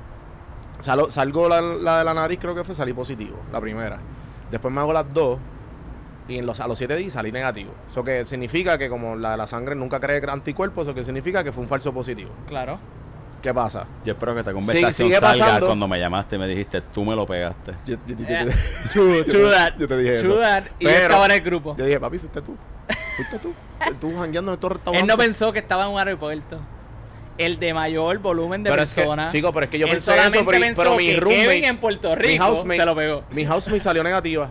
salo- 0.80 1.12
salgo 1.12 1.50
la, 1.50 1.60
la 1.62 1.98
de 2.00 2.04
la 2.06 2.14
nariz, 2.14 2.40
creo 2.40 2.56
que 2.56 2.64
fue, 2.64 2.74
salí 2.74 2.94
positivo, 2.94 3.38
la 3.52 3.60
primera. 3.60 4.00
Después 4.50 4.74
me 4.74 4.80
hago 4.80 4.94
las 4.94 5.14
dos 5.14 5.38
y 6.30 6.38
en 6.38 6.46
los, 6.46 6.60
a 6.62 6.68
los 6.68 6.78
siete 6.78 6.96
días 6.96 7.12
salí 7.14 7.32
negativo. 7.32 7.72
Eso 7.90 8.04
que 8.06 8.24
significa 8.26 8.78
que 8.78 8.88
como 8.90 9.16
la 9.18 9.32
de 9.32 9.38
la 9.38 9.48
sangre 9.48 9.76
nunca 9.76 10.00
cree 10.00 10.22
anticuerpos, 10.30 10.88
eso 10.88 10.96
que 10.96 11.04
significa 11.04 11.44
que 11.44 11.52
fue 11.52 11.62
un 11.64 11.68
falso 11.68 11.94
positivo. 11.94 12.32
Claro. 12.48 12.80
¿Qué 13.42 13.54
pasa? 13.54 13.86
Yo 14.04 14.14
espero 14.14 14.34
que 14.34 14.40
esta 14.40 14.54
conversación 14.54 14.94
sigue 14.94 15.20
salga 15.20 15.46
pasando. 15.46 15.68
cuando 15.68 15.88
me 15.88 16.00
llamaste 16.00 16.36
y 16.36 16.40
me 16.40 16.48
dijiste, 16.48 16.82
tú 16.82 17.04
me 17.06 17.16
lo 17.16 17.28
pegaste. 17.28 17.74
Yo, 17.86 17.96
yo- 18.08 18.16
yo- 18.18 18.26
Eh, 18.28 18.46
yo- 18.48 18.90
True, 18.92 19.24
true 19.24 19.52
that. 19.52 19.74
yo 19.78 19.88
te 19.88 19.98
dije 19.98 20.20
True 20.20 20.34
eso. 20.34 20.40
that. 20.42 20.64
Y 20.80 20.84
yo 20.86 20.90
Pero- 20.90 21.02
estaba 21.04 21.26
en 21.26 21.32
el 21.32 21.42
grupo. 21.42 21.76
yo 21.78 21.86
dije, 21.86 22.00
papi, 22.00 22.18
fuiste 22.18 22.42
tú. 22.42 22.58
Fuiste 23.16 23.40
tú. 23.40 23.54
tú 24.00 24.18
jangueando 24.18 24.52
en 24.52 24.56
estos 24.56 24.72
restaurantes. 24.72 25.02
Él 25.02 25.08
no 25.08 25.18
pensó 25.18 25.52
que 25.54 25.60
estaba 25.60 25.86
en 25.86 25.92
un 25.92 26.00
aeropuerto. 26.00 26.60
El 27.38 27.60
de 27.60 27.74
mayor 27.74 28.18
volumen 28.20 28.64
de 28.64 28.70
Pero 28.72 28.82
es 28.84 28.90
que, 28.96 29.02
personas. 29.02 29.32
chico, 29.32 29.52
pero 29.54 29.66
es 29.66 29.70
que 29.70 29.78
yo 29.78 29.88
pensé 29.88 30.16
eso, 30.18 30.46
pero, 30.46 30.60
pensó 30.60 30.82
pero 30.84 30.96
mi 30.96 31.14
roommate, 31.16 31.44
Kevin 31.48 31.66
en 31.66 31.78
Puerto 31.80 32.10
mi 32.10 32.16
Rico 32.16 32.46
housemate- 32.46 32.78
se 32.78 32.86
lo 32.86 32.96
pegó. 32.96 33.24
mi 33.32 33.46
housemate 33.46 33.80
salió 33.82 34.04
negativa. 34.04 34.50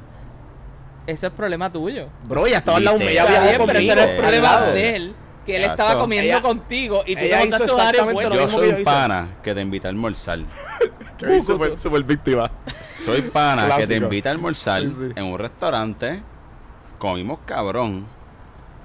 Eso 1.07 1.27
es 1.27 1.33
problema 1.33 1.73
tuyo. 1.73 2.09
Bro, 2.29 2.47
ya 2.47 2.59
estaba 2.59 2.77
al 2.79 2.85
lado 2.85 2.99
mío. 2.99 3.09
Está 3.09 3.25
viajó 3.27 3.43
bien, 3.43 3.53
pero 3.57 3.67
conmigo. 3.73 3.93
ese 3.93 4.03
es 4.03 4.09
al 4.11 4.17
problema 4.19 4.61
de 4.67 4.97
él. 4.97 5.15
Que 5.45 5.57
él 5.57 5.63
Exacto. 5.63 5.83
estaba 5.83 6.01
comiendo 6.01 6.29
Ella- 6.31 6.43
contigo 6.43 7.03
y 7.07 7.15
tú 7.15 7.21
te 7.21 7.47
hizo 7.47 7.65
exactamente 7.65 8.25
lo 8.25 8.35
Yo 8.35 8.43
mismo 8.43 8.59
soy 8.59 8.71
que 8.71 8.79
yo 8.79 8.85
pana 8.85 9.29
que 9.43 9.55
te 9.55 9.61
invita 9.61 9.89
a 9.89 9.91
almorzar. 9.91 10.39
Que 11.19 11.37
es 11.37 11.47
súper, 11.47 11.79
súper 11.79 12.03
víctima. 12.03 12.51
Soy 13.05 13.23
pana 13.23 13.77
que 13.77 13.87
te 13.87 13.95
invita 13.97 14.31
a 14.31 14.33
almorzar 14.33 14.83
Sí, 14.83 14.89
sí. 14.99 15.13
en 15.15 15.25
un 15.25 15.39
restaurante. 15.39 16.21
Comimos 16.99 17.39
cabrón. 17.47 18.07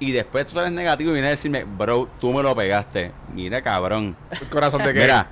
Y 0.01 0.12
después 0.12 0.45
tú 0.45 0.60
eres 0.60 0.72
negativo 0.72 1.10
y 1.10 1.14
vienes 1.14 1.28
a 1.28 1.32
decirme, 1.32 1.64
bro, 1.66 2.07
tú 2.22 2.32
me 2.32 2.41
lo 2.43 2.55
pegaste. 2.55 3.12
Mira, 3.34 3.62
cabrón. 3.62 4.16
El 4.32 4.47
corazón 4.47 4.84
de 4.84 4.93
que 4.93 4.99
Mira, 5.01 5.28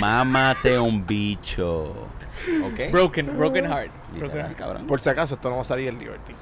mámate 0.00 0.78
un 0.78 1.06
bicho. 1.06 2.08
¿Ok? 2.64 2.90
Broken, 2.90 3.36
broken 3.36 3.66
heart. 3.66 3.92
Broken 4.16 4.40
heart. 4.40 4.56
cabrón. 4.56 4.86
Por 4.86 5.00
si 5.00 5.10
acaso, 5.10 5.34
esto 5.34 5.50
no 5.50 5.56
va 5.56 5.60
a 5.62 5.64
salir 5.64 5.88
en 5.88 5.98
Liberty. 5.98 6.32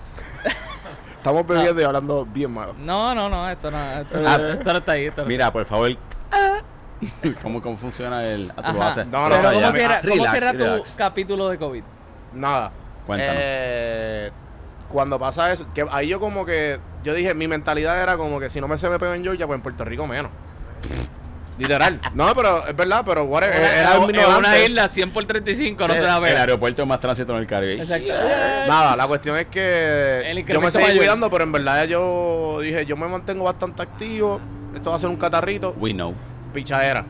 Estamos 1.29 1.47
bebiendo 1.47 1.81
y 1.83 1.85
hablando 1.85 2.24
bien 2.26 2.51
malo. 2.51 2.74
No, 2.79 3.14
no, 3.14 3.29
no, 3.29 3.51
esto 3.51 3.70
no, 3.70 3.79
esto, 4.01 4.18
Ah. 4.26 4.39
esto 4.55 4.72
no 4.72 4.79
está 4.79 4.93
ahí. 4.93 5.07
Esto 5.07 5.22
no 5.22 5.29
Mira, 5.29 5.53
por 5.53 5.66
favor. 5.66 5.91
¿Cómo, 7.43 7.61
¿Cómo 7.61 7.76
funciona 7.76 8.24
el.? 8.26 8.51
Ah. 8.57 8.72
No, 9.11 9.29
no, 9.29 9.37
O 9.37 9.39
Pero 9.39 9.41
sea, 9.41 9.53
¿cómo 9.53 9.72
cierra, 9.72 9.97
ah, 9.97 10.03
relax, 10.03 10.33
tu 10.41 10.59
relax. 10.64 10.95
capítulo 10.97 11.49
de 11.51 11.59
COVID? 11.59 11.83
Nada. 12.33 12.72
Cuéntanos. 13.07 13.35
Eh, 13.39 14.31
cuando 14.89 15.18
pasa 15.18 15.53
eso, 15.53 15.66
que 15.74 15.85
ahí 15.91 16.09
yo 16.09 16.18
como 16.18 16.47
que, 16.47 16.81
yo 17.05 17.12
dije, 17.12 17.35
mi 17.35 17.47
mentalidad 17.47 18.03
era 18.03 18.16
como 18.16 18.41
que 18.41 18.49
si 18.49 18.59
no 18.61 18.68
me 18.68 18.79
se 18.79 18.89
me 18.89 18.99
pegó 18.99 19.12
en 19.12 19.22
Georgia, 19.22 19.47
pues 19.47 19.59
en 19.59 19.62
Puerto 19.62 19.85
Rico 19.85 20.07
menos. 20.07 20.31
Literal. 21.59 22.01
No, 22.15 22.33
pero 22.35 22.67
es 22.67 22.77
verdad, 22.77 23.03
pero 23.05 23.25
whatever, 23.25 23.57
era 23.61 23.99
un 23.99 24.17
una 24.17 24.59
isla 24.59 24.87
100 24.87 25.11
por 25.11 25.27
35, 25.27 25.89
no 25.89 25.93
te 25.93 25.99
el, 26.01 26.07
la 26.07 26.17
el 26.17 26.23
veas. 26.23 26.37
aeropuerto 26.37 26.87
más 26.87 27.01
tránsito 27.01 27.33
en 27.35 27.41
el 27.41 27.47
Caribe. 27.47 27.75
Exacto. 27.75 28.13
Nada, 28.69 28.95
la 28.97 29.07
cuestión 29.09 29.37
es 29.37 29.47
que 29.47 30.23
El 30.31 30.45
yo 30.47 30.61
me 30.61 30.71
seguí 30.71 30.97
cuidando, 30.97 31.29
pero 31.31 31.45
en 31.45 31.53
verdad 31.53 31.85
yo 31.87 32.61
dije, 32.63 32.87
yo 32.87 32.97
me 32.97 33.09
mantengo 33.09 33.45
bastante 33.45 33.83
activo, 33.83 34.41
esto 34.75 34.91
va 34.91 34.97
a 34.97 34.99
ser 35.01 35.11
un 35.11 35.17
catarrito, 35.17 35.75
We 35.79 35.93
know. 35.93 36.15
pichadera. 36.55 37.05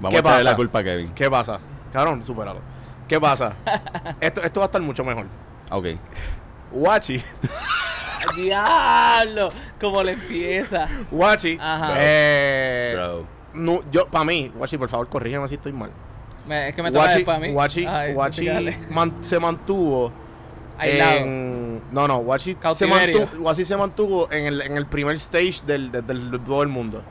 Vamos 0.00 0.12
¿Qué 0.14 0.18
a 0.18 0.22
pasa? 0.22 0.42
la 0.44 0.56
culpa 0.56 0.78
a 0.78 0.84
Kevin. 0.84 1.12
¿Qué 1.14 1.28
pasa? 1.28 1.58
Cabrón, 1.92 2.22
supéralo. 2.24 2.60
¿Qué 3.08 3.20
pasa? 3.20 3.52
esto, 4.20 4.40
esto 4.42 4.60
va 4.60 4.66
a 4.66 4.68
estar 4.68 4.80
mucho 4.80 5.02
mejor. 5.04 5.26
Ok. 5.70 5.86
Guachi, 6.72 7.20
¡Diablo! 8.36 9.50
Como 9.80 10.02
le 10.02 10.12
empieza. 10.12 10.86
Guachi, 11.10 11.58
Ajá. 11.60 11.94
eh, 11.98 12.92
Bro. 12.94 13.26
no, 13.54 13.80
yo, 13.90 14.06
para 14.06 14.24
mí, 14.24 14.50
Guachi, 14.54 14.78
por 14.78 14.88
favor, 14.88 15.08
corrígeme 15.08 15.46
si 15.48 15.54
estoy 15.54 15.72
mal. 15.72 15.90
Me- 16.46 16.68
es 16.70 16.74
que 16.74 16.82
me 16.82 16.90
toca 16.90 17.04
Guachi, 17.04 17.16
después 17.18 17.36
a 17.36 17.40
mí. 17.40 17.52
Guachi, 17.52 17.86
Ay, 17.86 18.12
Guachi 18.14 18.46
dale. 18.46 18.78
man- 18.90 19.16
se 19.20 19.38
mantuvo 19.38 20.12
en... 20.82 21.82
No, 21.92 22.08
no, 22.08 22.18
Guachi 22.18 22.56
se, 22.74 22.86
mantuvo, 22.86 23.28
Guachi 23.38 23.64
se 23.64 23.76
mantuvo 23.76 24.28
en 24.32 24.46
el, 24.46 24.60
en 24.62 24.76
el 24.76 24.86
primer 24.86 25.16
stage 25.16 25.62
del, 25.66 25.90
de- 25.92 26.02
del- 26.02 26.30
de 26.30 26.38
todo 26.38 26.62
el 26.62 26.68
mundo. 26.68 27.02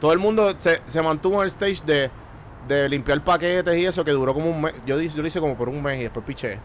Todo 0.00 0.12
el 0.12 0.18
mundo 0.18 0.54
se, 0.58 0.80
se 0.86 1.02
mantuvo 1.02 1.36
en 1.36 1.42
el 1.42 1.48
stage 1.48 1.82
de, 1.84 2.10
de 2.66 2.88
limpiar 2.88 3.22
paquetes 3.22 3.76
y 3.76 3.84
eso, 3.84 4.04
que 4.04 4.12
duró 4.12 4.32
como 4.32 4.48
un 4.50 4.62
mes. 4.62 4.72
Yo, 4.86 4.96
di- 4.96 5.08
yo 5.10 5.20
lo 5.20 5.28
hice 5.28 5.40
como 5.40 5.56
por 5.56 5.68
un 5.68 5.82
mes 5.82 5.98
y 5.98 6.02
después 6.04 6.24
piché. 6.24 6.58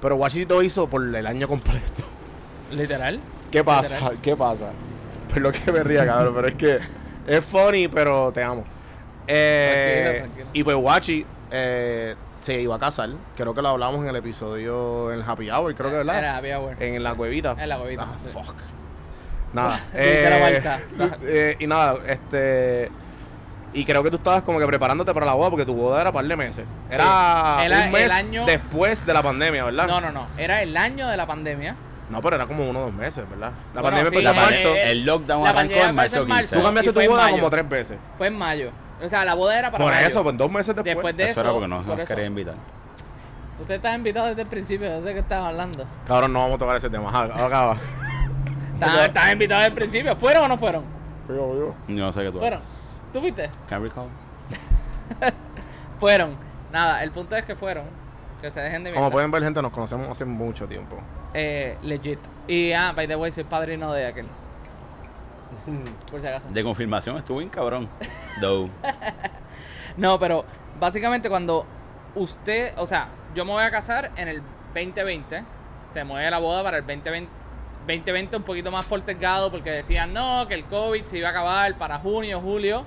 Pero 0.00 0.14
Guachi 0.16 0.44
lo 0.44 0.62
hizo 0.62 0.88
por 0.88 1.02
el 1.02 1.26
año 1.26 1.48
completo. 1.48 2.04
Literal. 2.70 3.20
¿Qué 3.50 3.64
pasa? 3.64 3.94
Literal. 3.94 4.18
¿Qué 4.22 4.36
pasa? 4.36 4.70
Pues 5.28 5.40
lo 5.40 5.52
que 5.52 5.70
me 5.72 5.82
ría, 5.82 6.06
cabrón, 6.06 6.34
pero 6.34 6.48
es 6.48 6.54
que 6.54 6.78
es 7.26 7.44
funny, 7.44 7.88
pero 7.88 8.32
te 8.32 8.42
amo. 8.42 8.64
Eh, 9.26 10.04
Tranquilo, 10.04 10.24
tranquilo. 10.34 10.50
Y 10.54 10.64
pues 10.64 10.76
Wachi 10.76 11.26
eh, 11.50 12.14
se 12.40 12.60
iba 12.60 12.76
a 12.76 12.78
casar. 12.78 13.10
Creo 13.36 13.54
que 13.54 13.60
lo 13.62 13.68
hablamos 13.68 14.02
en 14.02 14.08
el 14.08 14.16
episodio 14.16 15.12
en 15.12 15.20
el 15.20 15.24
Happy 15.28 15.50
Hour, 15.50 15.74
creo 15.74 15.90
que 15.90 15.96
verdad. 15.98 16.18
Era 16.18 16.36
happy 16.38 16.52
hour. 16.52 16.76
En 16.82 17.02
la 17.02 17.14
cuevita. 17.14 17.54
En 17.58 17.68
la 17.68 17.78
cuevita, 17.78 18.02
Ah, 18.04 18.14
sí. 18.24 18.30
fuck. 18.32 18.54
Nada. 19.52 19.80
Eh, 19.94 20.62
eh, 21.22 21.56
y 21.58 21.66
nada, 21.66 21.96
este. 22.06 22.90
Y 23.74 23.84
creo 23.84 24.02
que 24.02 24.10
tú 24.10 24.16
estabas 24.16 24.42
como 24.44 24.58
que 24.58 24.66
preparándote 24.66 25.12
para 25.12 25.26
la 25.26 25.34
boda 25.34 25.50
porque 25.50 25.66
tu 25.66 25.74
boda 25.74 26.00
era 26.00 26.10
par 26.10 26.24
de 26.24 26.36
meses. 26.36 26.64
Era 26.90 27.60
El 27.64 27.72
un 27.72 27.92
mes 27.92 28.04
el 28.06 28.10
año- 28.12 28.46
después 28.46 29.04
de 29.04 29.12
la 29.12 29.22
pandemia, 29.22 29.64
¿verdad? 29.64 29.86
No, 29.86 30.00
no, 30.00 30.10
no. 30.10 30.26
Era 30.38 30.62
el 30.62 30.74
año 30.74 31.06
de 31.06 31.16
la 31.18 31.26
pandemia. 31.26 31.76
No, 32.10 32.22
pero 32.22 32.36
era 32.36 32.46
como 32.46 32.68
uno 32.68 32.78
o 32.80 32.82
dos 32.84 32.92
meses, 32.94 33.28
¿verdad? 33.28 33.52
La 33.74 33.82
Bueno, 33.82 33.96
pandemia 33.98 34.20
sí, 34.22 34.26
empezó 34.26 34.30
en 34.30 34.36
eh, 34.36 34.40
marzo. 34.40 34.68
eh, 34.76 34.90
El 34.92 35.04
lockdown 35.04 35.44
la 35.44 35.50
arrancó 35.50 35.58
pandemia 35.74 35.88
en 35.90 35.94
marzo 35.94 36.16
empezó 36.22 36.34
en 36.34 36.40
15. 36.40 36.54
Tú 36.56 36.60
y 36.60 36.64
cambiaste 36.64 36.92
fue 36.92 36.94
tu 36.94 37.00
en 37.00 37.08
boda 37.10 37.22
mayo. 37.24 37.36
como 37.36 37.50
tres 37.50 37.68
veces. 37.68 37.98
Fue 38.16 38.26
en 38.28 38.38
mayo. 38.38 38.70
O 39.04 39.08
sea, 39.08 39.24
la 39.24 39.34
boda 39.34 39.58
era 39.58 39.70
para 39.70 39.84
Por 39.84 39.92
mayo. 39.94 40.06
eso, 40.06 40.22
pues 40.22 40.36
dos 40.38 40.50
meses 40.50 40.74
después. 40.74 40.94
Después 40.94 41.16
de 41.16 41.22
Eso 41.24 41.30
eso. 41.32 41.40
era 41.42 41.50
porque 41.52 41.68
no 41.68 41.76
por 41.78 41.86
nos 41.86 41.98
eso. 41.98 42.08
quería 42.08 42.26
invitar. 42.26 42.54
Usted 43.60 43.74
está 43.74 43.94
invitado 43.94 44.26
desde 44.28 44.42
el 44.42 44.48
principio. 44.48 44.88
Yo 44.88 45.02
sé 45.02 45.12
que 45.12 45.20
estás 45.20 45.44
hablando. 45.44 45.84
Cabrón, 46.06 46.32
no 46.32 46.38
vamos 46.40 46.54
a 46.56 46.58
tocar 46.58 46.76
ese 46.76 46.88
tema. 46.88 47.08
Ajá, 47.10 47.44
Acaba. 47.46 47.76
Estás 48.74 49.06
estás 49.08 49.32
invitado 49.32 49.60
desde 49.60 49.68
el 49.70 49.74
principio. 49.74 50.16
¿Fueron 50.16 50.44
o 50.44 50.48
no 50.48 50.56
fueron? 50.56 50.84
Yo 51.28 51.74
no 51.88 52.12
sé 52.12 52.20
qué 52.22 52.30
tú 52.30 52.38
Fueron. 52.38 52.60
¿Tú 53.12 53.20
fuiste? 53.20 53.50
Can 53.68 53.82
recall. 53.82 54.06
Fueron. 56.00 56.36
Nada, 56.72 57.02
el 57.02 57.10
punto 57.10 57.34
es 57.36 57.44
que 57.44 57.56
fueron. 57.56 57.84
Que 58.40 58.50
se 58.50 58.60
dejen 58.60 58.84
de 58.84 58.90
Como 58.90 59.00
mierda. 59.06 59.12
pueden 59.12 59.30
ver, 59.32 59.42
gente, 59.42 59.60
nos 59.62 59.72
conocemos 59.72 60.06
hace 60.08 60.24
mucho 60.24 60.66
tiempo. 60.68 60.96
Eh, 61.34 61.76
legit. 61.82 62.18
Y, 62.46 62.72
ah, 62.72 62.92
by 62.94 63.06
the 63.06 63.16
way, 63.16 63.30
soy 63.30 63.44
padrino 63.44 63.92
de 63.92 64.06
aquel. 64.06 64.26
Por 66.10 66.20
si 66.20 66.26
acaso. 66.26 66.48
De 66.50 66.62
confirmación 66.62 67.16
estuvo 67.16 67.38
bien 67.38 67.50
cabrón. 67.50 67.88
Doe. 68.40 68.68
No, 69.96 70.16
pero 70.20 70.44
básicamente 70.78 71.28
cuando 71.28 71.66
usted, 72.14 72.72
o 72.78 72.86
sea, 72.86 73.08
yo 73.34 73.44
me 73.44 73.50
voy 73.50 73.64
a 73.64 73.70
casar 73.72 74.12
en 74.14 74.28
el 74.28 74.42
2020, 74.72 75.42
se 75.90 76.04
mueve 76.04 76.30
la 76.30 76.38
boda 76.38 76.62
para 76.62 76.78
el 76.78 76.86
2020, 76.86 77.28
2020 77.80 78.36
un 78.36 78.42
poquito 78.44 78.70
más 78.70 78.84
postergado 78.84 79.50
porque 79.50 79.70
decían 79.70 80.12
no, 80.12 80.46
que 80.46 80.54
el 80.54 80.64
COVID 80.66 81.04
se 81.04 81.18
iba 81.18 81.28
a 81.28 81.30
acabar 81.32 81.76
para 81.78 81.98
junio, 81.98 82.40
julio. 82.40 82.84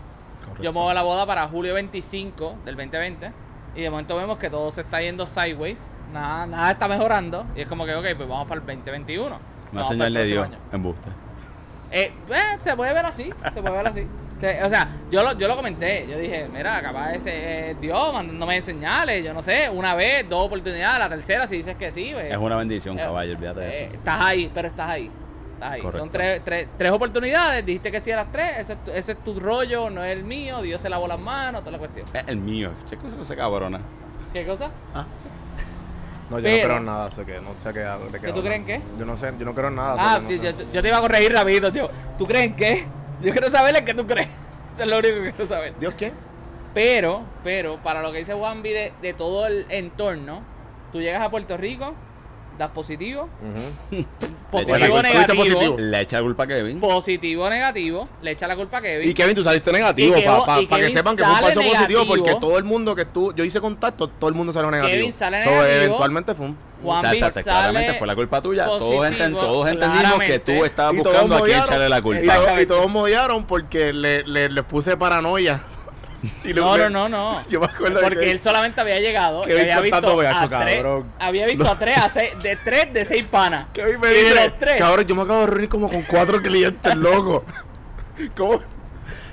Yo 0.62 0.72
muevo 0.72 0.94
la 0.94 1.02
boda 1.02 1.26
para 1.26 1.48
julio 1.48 1.74
25 1.74 2.60
del 2.64 2.76
2020 2.76 3.32
y 3.76 3.82
de 3.82 3.90
momento 3.90 4.16
vemos 4.16 4.38
que 4.38 4.50
todo 4.50 4.72
se 4.72 4.82
está 4.82 5.02
yendo 5.02 5.26
sideways, 5.28 5.90
nada, 6.12 6.46
nada 6.46 6.72
está 6.72 6.88
mejorando 6.88 7.46
y 7.56 7.62
es 7.62 7.68
como 7.68 7.86
que, 7.86 7.96
ok, 7.96 8.06
pues 8.18 8.28
vamos 8.30 8.48
para 8.48 8.62
el 8.62 8.68
2021. 8.68 9.26
Una 9.28 9.38
Vamos 9.38 9.72
para 9.72 9.86
señal 9.88 10.14
le 10.14 10.24
dio 10.26 10.48
embuste. 10.72 11.10
Eh, 11.92 12.14
eh, 12.30 12.58
se 12.60 12.76
puede 12.76 12.94
ver 12.94 13.06
así, 13.06 13.32
se 13.54 13.62
puede 13.62 13.76
ver 13.76 13.88
así. 13.88 14.08
O 14.66 14.70
sea, 14.70 14.88
yo 15.12 15.22
lo, 15.24 15.34
yo 15.38 15.48
lo 15.48 15.56
comenté, 15.56 16.08
yo 16.10 16.18
dije, 16.18 16.50
mira, 16.52 16.82
capaz 16.82 17.14
ese 17.14 17.72
eh, 17.72 17.76
Dios 17.80 18.12
mandándome 18.12 18.60
señales, 18.64 19.24
yo 19.24 19.36
no 19.36 19.44
sé, 19.44 19.70
una 19.70 19.94
vez, 19.94 20.28
dos 20.28 20.48
oportunidades, 20.48 20.98
la 20.98 21.10
tercera, 21.10 21.46
si 21.46 21.58
dices 21.58 21.76
que 21.76 21.92
sí, 21.92 22.10
pues, 22.14 22.32
Es 22.32 22.38
una 22.38 22.56
bendición, 22.56 22.98
eh, 22.98 23.04
caballo, 23.04 23.36
olvídate 23.36 23.60
de 23.60 23.68
eh, 23.70 23.84
eso. 23.86 23.94
estás 23.94 24.18
ahí, 24.20 24.50
pero 24.52 24.68
estás 24.70 24.90
ahí. 24.90 25.12
Estás 25.54 25.72
ahí. 25.74 25.82
Son 25.92 26.10
tres, 26.10 26.42
tres, 26.44 26.68
tres 26.76 26.92
oportunidades, 26.92 27.64
dijiste 27.64 27.92
que 27.92 28.02
sí 28.02 28.12
a 28.12 28.16
las 28.16 28.32
tres, 28.32 28.58
ese, 28.58 28.74
es 28.74 28.84
tu- 28.84 28.92
ese 28.92 29.12
es 29.12 29.18
tu 29.24 29.40
rollo, 29.40 29.92
no 29.92 30.04
es 30.04 30.12
el 30.18 30.24
mío, 30.24 30.60
Dios 30.64 30.82
se 30.82 30.90
lavó 30.90 31.08
las 31.08 31.20
manos, 31.20 31.62
toda 31.62 31.74
la 31.74 31.78
cuestión. 31.78 32.08
Es 32.12 32.24
el 32.26 32.38
mío. 32.38 32.72
Che, 32.90 32.98
cosa 32.98 33.16
esa 33.22 33.36
cabrona. 33.36 33.80
¿Qué 34.34 34.44
cosa? 34.44 34.72
No, 36.32 36.40
yo 36.40 36.44
Pero- 36.44 36.58
no 36.60 36.64
creo 36.64 36.78
en 36.78 36.86
nada, 36.86 37.12
sé 37.12 37.26
que 37.26 37.42
no 37.42 37.54
sé 37.60 37.74
qué 37.74 37.80
de 37.80 38.20
qué 38.20 38.28
¿Que 38.28 38.34
tú 38.34 38.42
crees 38.42 38.56
en 38.56 38.66
qué? 38.66 38.82
Yo 38.98 39.06
no 39.06 39.18
sé, 39.18 39.34
yo 39.38 39.44
no 39.46 39.54
creo 39.54 39.68
en 39.68 39.76
nada. 39.76 39.96
Ah, 40.00 40.20
no 40.24 40.32
yo- 40.32 40.72
yo 40.72 40.82
te 40.82 40.88
iba 40.88 40.98
a 40.98 41.02
corregir 41.02 41.34
rapidito, 41.34 41.72
tío. 41.74 41.90
¿Tú 42.18 42.26
crees 42.26 42.46
en 42.46 42.56
qué? 42.56 42.88
Yo 43.22 43.32
quiero 43.34 43.50
saber 43.50 43.76
en 43.76 43.84
qué 43.86 43.94
tú 43.94 44.08
crees. 44.08 44.30
Eso 44.74 44.84
es 44.84 44.90
lo 44.90 45.00
único 45.00 45.16
que 45.16 45.30
quiero 45.32 45.46
saber. 45.46 45.78
¿Dios 45.78 45.94
qué? 45.98 46.14
Pero, 46.74 47.24
pero, 47.44 47.76
para 47.84 48.02
lo 48.02 48.14
que 48.14 48.20
dice 48.20 48.34
Juanvi 48.34 48.70
de, 48.70 48.94
de 49.02 49.14
todo 49.14 49.46
el 49.46 49.66
entorno, 49.70 50.42
tú 50.94 51.02
llegas 51.02 51.22
a 51.22 51.30
Puerto 51.30 51.58
Rico, 51.58 51.94
das 52.62 52.72
positivo, 52.72 53.24
Ujú. 53.42 54.06
positivo 54.52 54.78
Bueno, 54.78 54.96
o 54.96 55.02
negativo, 55.02 55.38
positivo. 55.38 55.60
positivo. 55.60 55.78
Le 55.80 56.00
echa 56.02 56.18
la 56.18 56.24
culpa 56.24 56.44
a 56.44 56.48
Kevin. 56.48 56.80
o 56.82 57.50
negativo, 57.50 58.10
le 58.22 58.32
echa 58.32 58.48
la 58.48 58.56
culpa 58.56 58.78
a 58.78 58.82
Kevin. 58.82 59.10
Y 59.10 59.14
Kevin, 59.14 59.36
tú 59.36 59.44
saliste 59.44 59.72
negativo, 59.72 60.16
Y 60.18 60.22
que- 60.22 60.28
para 60.28 60.62
y 60.62 60.68
que 60.68 60.76
Kevin 60.76 60.92
sepan 60.92 61.16
que 61.16 61.24
fue 61.24 61.30
un 61.32 61.36
sale 61.36 61.46
falso 61.54 61.62
positivo, 61.62 62.00
negativo. 62.02 62.26
porque 62.26 62.36
todo 62.40 62.58
el 62.58 62.64
mundo 62.64 62.96
que 62.96 63.06
tú, 63.06 63.34
yo 63.36 63.44
hice 63.44 63.60
contacto, 63.62 64.08
todo 64.08 64.30
el 64.30 64.36
mundo 64.36 64.54
salió 64.54 64.70
negativo. 64.72 64.96
Kevin 64.98 65.14
sale 65.14 65.44
So, 65.44 65.50
negativo. 65.52 65.74
eventualmente 65.76 66.34
fue 66.36 66.46
un... 66.48 66.58
Sale 67.02 67.20
claramente 67.44 67.94
fue 67.96 68.08
la 68.08 68.16
culpa 68.16 68.42
tuya. 68.42 68.66
Todos, 68.66 68.80
positivo, 68.80 69.06
enten- 69.06 69.34
todos 69.40 69.68
entendimos 69.68 70.02
que 70.02 70.08
claramente. 70.08 70.40
tú 70.40 70.66
estabas 70.66 70.94
Y 70.96 70.98
todos 71.04 71.12
buscando 71.14 71.36
a 71.36 71.42
quién 71.46 71.60
echarle 71.60 71.90
la 71.90 71.98
Y, 71.98 72.02
culpa. 72.02 72.22
y 72.22 72.26
Exactamente. 72.26 72.66
todos 72.66 72.90
mollaron 72.90 73.46
porque 73.46 73.94
le, 73.94 74.24
le, 74.24 74.50
les 74.50 74.64
puse 74.64 74.98
paranoia. 74.98 75.62
Y 76.44 76.54
No, 76.54 76.78
no, 76.78 76.90
no, 76.90 77.10
no. 77.10 77.44
Yo 77.50 77.60
me 77.60 77.66
acuerdo 77.66 77.98
de 77.98 78.04
Porque 78.04 78.20
que- 78.20 78.32
él 78.32 78.40
solamente 78.40 78.80
había 78.82 79.00
llegado 79.00 79.42
y 79.44 79.48
Kevin 79.48 79.62
había 79.64 79.82
visto, 79.82 79.96
contando, 79.98 80.18
"Beacho, 80.18 80.40
a 80.56 80.64
tres, 80.64 80.76
cabrón". 80.76 81.12
había 81.20 81.46
visto 81.46 81.70
a 81.72 81.80
tres, 81.80 81.98
a 81.98 82.10
seis, 82.10 82.32
de 82.42 82.56
tres 82.58 82.94
de 82.94 83.06
seis 83.06 83.24
panas. 83.24 83.68
Kevin 83.74 84.00
me 84.00 84.08
Y 84.12 84.14
de 84.14 84.20
dice, 84.24 84.36
los 84.50 84.58
tres, 84.60 84.78
cabrón, 84.78 85.06
yo 85.08 85.16
me 85.16 85.22
acabo 85.24 85.40
de 85.42 85.48
reunir 85.48 85.70
como 85.70 85.90
con 85.90 86.02
cuatro 86.04 86.42
clientes, 86.42 86.96
loco. 86.96 87.44
¿Cómo? 88.38 88.62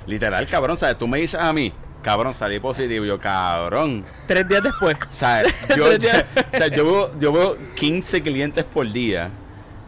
Literal, 0.07 0.47
cabrón, 0.47 0.77
¿sabes? 0.77 0.97
Tú 0.97 1.07
me 1.07 1.19
dices 1.19 1.39
a 1.39 1.53
mí, 1.53 1.71
cabrón, 2.01 2.33
salí 2.33 2.59
positivo. 2.59 3.05
Yo, 3.05 3.19
cabrón. 3.19 4.03
tres 4.25 4.47
días 4.47 4.63
después. 4.63 4.97
¿Sabes? 5.11 5.53
Yo, 5.77 5.85
Tres 5.87 5.99
días. 5.99 6.25
o 6.51 6.57
sea, 6.57 6.67
yo, 6.67 6.85
veo, 6.85 7.19
yo 7.19 7.31
veo 7.31 7.57
15 7.75 8.23
clientes 8.23 8.63
por 8.63 8.91
día. 8.91 9.29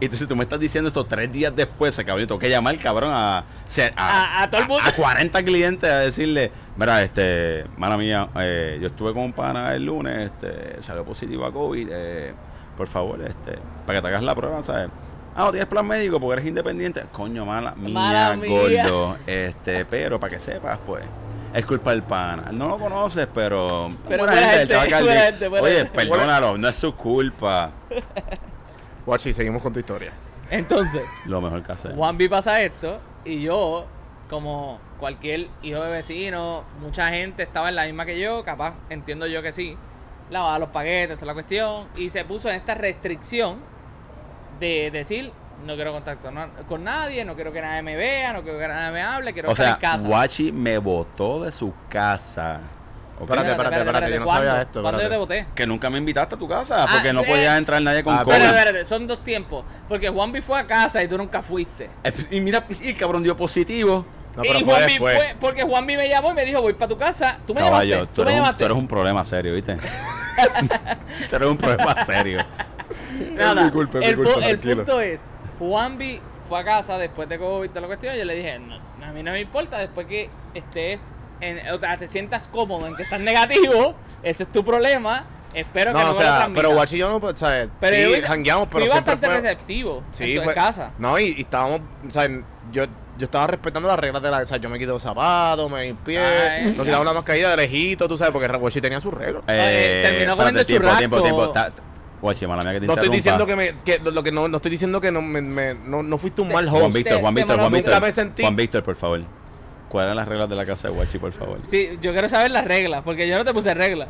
Y 0.01 0.05
entonces 0.05 0.27
tú 0.27 0.35
me 0.35 0.43
estás 0.43 0.59
diciendo 0.59 0.87
esto 0.89 1.05
tres 1.05 1.31
días 1.31 1.55
después, 1.55 1.95
cabrón. 2.05 2.27
Tengo 2.27 2.39
que 2.39 2.49
llamar, 2.49 2.75
cabrón, 2.79 3.11
a, 3.13 3.37
a, 3.37 3.43
A- 3.95 4.43
a 4.43 4.49
todo 4.49 4.61
el 4.61 4.67
mundo. 4.67 4.83
A, 4.85 4.91
40 4.91 5.43
clientes 5.43 5.89
a 5.89 5.99
decirle, 5.99 6.51
mira, 6.75 7.01
este, 7.03 7.65
mala 7.77 7.97
mía, 7.97 8.27
eh, 8.39 8.79
yo 8.81 8.87
estuve 8.87 9.13
con 9.13 9.21
un 9.23 9.31
pana 9.33 9.73
el 9.75 9.85
lunes, 9.85 10.31
este, 10.31 10.81
salió 10.81 11.05
positivo 11.05 11.45
a 11.45 11.53
COVID. 11.53 11.87
eh, 11.91 12.33
por 12.75 12.87
favor, 12.87 13.21
este, 13.21 13.59
para 13.85 13.99
que 13.99 14.01
te 14.01 14.07
hagas 14.07 14.23
la 14.23 14.33
prueba, 14.33 14.63
¿sabes? 14.63 14.89
Ah, 15.35 15.43
no 15.45 15.51
tienes 15.51 15.67
plan 15.67 15.85
médico 15.85 16.19
porque 16.19 16.33
eres 16.39 16.47
independiente. 16.47 17.03
Coño, 17.11 17.45
mala 17.45 17.73
mía, 17.75 17.93
Mala 17.93 18.35
mía. 18.37 18.49
gordo. 18.89 19.17
Este, 19.27 19.85
pero 19.85 20.19
para 20.19 20.33
que 20.33 20.39
sepas, 20.39 20.79
pues, 20.83 21.03
es 21.53 21.63
culpa 21.65 21.91
del 21.91 22.01
pana. 22.01 22.49
No 22.51 22.69
lo 22.69 22.79
conoces, 22.79 23.27
pero. 23.31 23.91
Pero 24.07 24.23
buena 24.23 24.33
buena 24.41 24.51
gente, 24.57 24.73
gente, 24.75 25.01
buena 25.03 25.21
gente, 25.21 25.47
buena 25.47 25.65
Oye, 25.67 25.75
gente. 25.75 25.91
perdónalo, 25.91 26.57
no 26.57 26.67
es 26.67 26.75
su 26.75 26.95
culpa. 26.95 27.69
Guachi, 29.05 29.33
seguimos 29.33 29.61
con 29.61 29.73
tu 29.73 29.79
historia. 29.79 30.11
Entonces, 30.49 31.03
Lo 31.25 31.41
mejor 31.41 31.63
que 31.63 31.71
hacer. 31.71 31.95
Juan 31.95 32.17
B 32.17 32.29
pasa 32.29 32.61
esto 32.61 32.99
y 33.23 33.41
yo, 33.41 33.85
como 34.29 34.79
cualquier 34.99 35.47
hijo 35.63 35.81
de 35.81 35.91
vecino, 35.91 36.63
mucha 36.81 37.09
gente 37.09 37.43
estaba 37.43 37.69
en 37.69 37.75
la 37.75 37.85
misma 37.85 38.05
que 38.05 38.19
yo, 38.19 38.43
capaz, 38.43 38.75
entiendo 38.89 39.27
yo 39.27 39.41
que 39.41 39.51
sí, 39.51 39.77
lavaba 40.29 40.59
los 40.59 40.69
paquetes, 40.69 41.15
toda 41.15 41.27
la 41.27 41.33
cuestión, 41.33 41.87
y 41.95 42.09
se 42.09 42.25
puso 42.25 42.49
en 42.49 42.55
esta 42.55 42.73
restricción 42.75 43.59
de 44.59 44.91
decir, 44.91 45.31
no 45.65 45.75
quiero 45.75 45.93
contacto 45.93 46.29
con 46.67 46.83
nadie, 46.83 47.23
no 47.25 47.35
quiero 47.35 47.51
que 47.51 47.61
nadie 47.61 47.81
me 47.81 47.95
vea, 47.95 48.33
no 48.33 48.41
quiero 48.43 48.59
que 48.59 48.67
nadie 48.67 48.91
me 48.91 49.01
hable, 49.01 49.33
quiero 49.33 49.49
O 49.49 49.51
estar 49.53 49.65
sea, 49.65 49.73
en 49.75 49.79
casa. 49.79 50.07
Guachi 50.07 50.51
me 50.51 50.77
botó 50.77 51.43
de 51.43 51.51
su 51.51 51.73
casa. 51.89 52.61
Espérate, 53.21 53.51
espérate, 53.51 53.77
espérate, 53.77 54.11
yo 54.13 54.19
no 54.19 54.25
¿cuándo? 54.25 54.47
sabía 54.47 54.61
esto, 54.61 54.81
¿Cuándo 54.81 55.01
yo 55.01 55.09
te 55.09 55.17
voté? 55.17 55.45
Que 55.55 55.67
nunca 55.67 55.89
me 55.89 55.97
invitaste 55.97 56.35
a 56.35 56.37
tu 56.37 56.47
casa 56.47 56.83
Ah, 56.83 56.87
porque 56.91 57.13
no 57.13 57.21
es- 57.21 57.27
podía 57.27 57.57
entrar 57.57 57.81
nadie 57.81 58.03
con 58.03 58.15
Ah, 58.15 58.23
COVID. 58.23 58.35
Espérate, 58.35 58.57
espérate, 58.59 58.85
son 58.85 59.07
dos 59.07 59.23
tiempos, 59.23 59.63
porque 59.87 60.09
Juan 60.09 60.31
B 60.31 60.41
fue 60.41 60.59
a 60.59 60.65
casa 60.65 61.01
y 61.03 61.07
tú 61.07 61.17
nunca 61.17 61.41
fuiste. 61.41 61.89
Y 62.31 62.41
mira, 62.41 62.63
y 62.81 62.89
el 62.89 62.97
cabrón 62.97 63.23
dio 63.23 63.35
positivo. 63.37 64.05
No, 64.35 64.43
pero 64.43 64.59
y 64.59 64.63
fue 64.63 64.73
Juan 64.73 64.85
B 64.85 64.91
después. 64.91 65.15
fue, 65.17 65.35
porque 65.41 65.63
Juan 65.63 65.85
B 65.85 65.97
me 65.97 66.07
llamó 66.07 66.31
y 66.31 66.33
me 66.33 66.45
dijo, 66.45 66.61
voy 66.61 66.73
para 66.73 66.87
tu 66.87 66.97
casa, 66.97 67.37
tú 67.45 67.53
me 67.53 67.59
Caballo, 67.59 67.89
llamaste, 67.95 68.13
tú 68.15 68.21
tú 68.21 68.21
me 68.23 68.31
eres, 68.31 68.33
un, 68.33 68.43
llamaste. 68.43 68.57
tú 68.59 68.65
eres 68.65 68.77
un 68.77 68.87
problema 68.87 69.25
serio, 69.25 69.53
¿viste? 69.53 69.77
tú 71.29 71.35
eres 71.35 71.47
un 71.49 71.57
problema 71.57 72.05
serio. 72.05 72.39
Nada, 73.33 73.63
mi 73.65 73.71
culpa, 73.71 73.97
es 73.99 74.05
mi 74.05 74.07
el, 74.07 74.15
culpa, 74.15 74.75
punto 74.75 75.01
es, 75.01 75.29
Juanvi 75.59 76.21
fue 76.47 76.59
a 76.59 76.63
casa 76.63 76.97
después 76.97 77.27
de 77.29 77.37
COVID 77.37 77.69
toda 77.69 77.81
la 77.81 77.87
cuestión, 77.87 78.15
y 78.15 78.19
yo 78.19 78.25
le 78.25 78.35
dije, 78.35 78.57
no, 78.59 78.75
a 79.05 79.11
mí 79.11 79.21
no 79.21 79.31
me 79.31 79.41
importa, 79.41 79.77
después 79.79 80.07
que 80.07 80.29
estés, 80.53 81.13
en, 81.41 81.67
o 81.71 81.79
sea, 81.79 81.97
te 81.97 82.07
sientas 82.07 82.47
cómodo 82.47 82.87
en 82.87 82.95
que 82.95 83.03
estás 83.03 83.19
negativo, 83.19 83.95
ese 84.23 84.43
es 84.43 84.49
tu 84.51 84.63
problema, 84.63 85.25
espero 85.53 85.91
que 85.91 85.97
No, 85.97 86.03
no 86.05 86.09
o 86.11 86.13
lo 86.13 86.15
sea, 86.15 86.49
pero 86.53 86.71
Guachi 86.71 86.95
y 86.95 86.99
yo 86.99 87.09
no, 87.09 87.19
pues, 87.19 87.37
¿sabes? 87.39 87.67
Pero 87.79 88.15
sí, 88.15 88.21
jangueamos, 88.21 88.67
pero 88.69 88.81
fui 88.85 88.91
siempre 88.91 89.13
bastante 89.15 89.39
fue... 89.39 89.49
receptivo 89.49 90.03
Sí, 90.11 90.31
en 90.31 90.37
tu 90.37 90.43
fue- 90.45 90.53
casa. 90.53 90.91
No, 90.97 91.19
y, 91.19 91.33
y 91.37 91.41
estábamos, 91.41 91.81
o 92.07 92.11
sea, 92.11 92.27
yo, 92.71 92.85
yo 93.17 93.25
estaba 93.25 93.47
respetando 93.47 93.87
las 93.87 93.99
reglas 93.99 94.21
de 94.21 94.31
la, 94.31 94.37
o 94.39 94.45
sea, 94.45 94.57
yo 94.57 94.69
me 94.69 94.77
quité 94.79 94.91
los 94.91 95.01
zapatos, 95.01 95.69
me 95.69 95.83
limpié, 95.83 96.73
nos 96.77 96.85
quitamos 96.85 97.05
la 97.05 97.13
mascarilla 97.13 97.49
de 97.49 97.57
lejito, 97.57 98.07
tú 98.07 98.17
sabes, 98.17 98.31
porque 98.31 98.47
Guachi 98.47 98.79
tenía 98.81 99.01
sus 99.01 99.13
reglas. 99.13 99.43
Eh, 99.47 100.01
terminó 100.07 100.37
comiendo 100.37 100.59
espérate, 100.61 100.65
tiempo, 100.97 100.97
tiempo, 100.97 101.21
tiempo. 101.21 101.49
Ta- 101.51 101.71
Guachi, 102.21 102.45
mala 102.45 102.61
mía 102.63 102.73
que 102.73 102.79
te 102.81 102.85
No 102.87 102.93
estoy 102.93 103.09
diciendo 103.09 103.47
que 103.47 103.55
me, 103.55 103.73
que 103.83 103.97
lo 103.97 104.11
lo 104.11 104.21
que 104.21 104.31
no, 104.31 104.47
no 104.47 104.57
estoy 104.57 104.69
diciendo 104.69 105.01
que 105.01 105.11
no, 105.11 105.23
me, 105.23 105.41
me- 105.41 105.73
no, 105.73 106.03
no 106.03 106.17
fuiste 106.19 106.41
un 106.43 106.49
mal 106.49 106.69
Juan 106.69 106.83
host. 106.83 106.93
Víctor, 106.95 107.19
Juan 107.19 107.33
Víctor, 107.33 107.57
Juan 107.59 107.71
Víctor. 107.71 107.93
Nunca 107.95 108.05
me 108.05 108.11
sentí- 108.11 108.43
Juan 108.43 108.55
Víctor, 108.55 108.83
por 108.83 108.95
favor. 108.95 109.21
¿Cuáles 109.91 110.05
eran 110.07 110.17
las 110.17 110.27
reglas 110.27 110.49
de 110.49 110.55
la 110.55 110.65
casa 110.65 110.87
de 110.87 110.93
Guachi, 110.93 111.17
por 111.19 111.33
favor? 111.33 111.59
Sí, 111.63 111.97
yo 112.01 112.13
quiero 112.13 112.29
saber 112.29 112.49
las 112.51 112.63
reglas, 112.65 113.01
porque 113.03 113.27
yo 113.27 113.37
no 113.37 113.43
te 113.43 113.53
puse 113.53 113.73
reglas. 113.73 114.07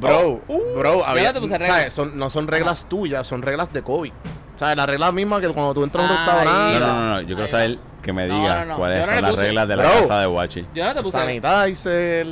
Bro, 0.00 0.40
bro, 0.76 1.04
había, 1.04 1.28
no 1.28 1.34
te 1.34 1.40
puse 1.40 1.58
reglas. 1.58 1.76
¿sabes? 1.76 1.94
Son, 1.94 2.18
no 2.18 2.30
son 2.30 2.46
reglas 2.46 2.86
tuyas, 2.88 3.26
son 3.26 3.42
reglas 3.42 3.72
de 3.72 3.82
COVID. 3.82 4.10
O 4.12 4.58
sea, 4.58 4.74
las 4.74 4.86
reglas 4.86 5.12
mismas 5.12 5.40
que 5.40 5.48
cuando 5.48 5.74
tú 5.74 5.84
entras 5.84 6.04
a 6.04 6.08
un. 6.10 6.14
No, 6.14 6.24
restaurante, 6.24 6.80
no, 6.80 6.86
no, 6.86 7.08
no, 7.14 7.20
Yo 7.20 7.36
quiero 7.36 7.46
saber 7.48 7.78
que 8.02 8.12
me 8.12 8.24
diga 8.26 8.64
no, 8.64 8.72
no, 8.72 8.76
cuáles 8.76 9.06
son 9.06 9.22
las 9.22 9.38
reglas 9.38 9.68
de 9.68 9.76
la 9.76 9.82
Bro. 9.84 9.92
casa 10.00 10.20
de 10.20 10.26
Guachi. 10.26 10.66
Yo 10.74 10.84
no 10.84 10.94
te 10.94 11.02
puse 11.02 11.18
sanitizer 11.18 12.26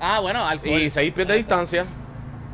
Ah, 0.00 0.20
bueno, 0.20 0.46
alcohol. 0.46 0.78
y 0.80 0.90
seis 0.90 1.12
pies 1.12 1.26
de 1.26 1.34
distancia. 1.34 1.84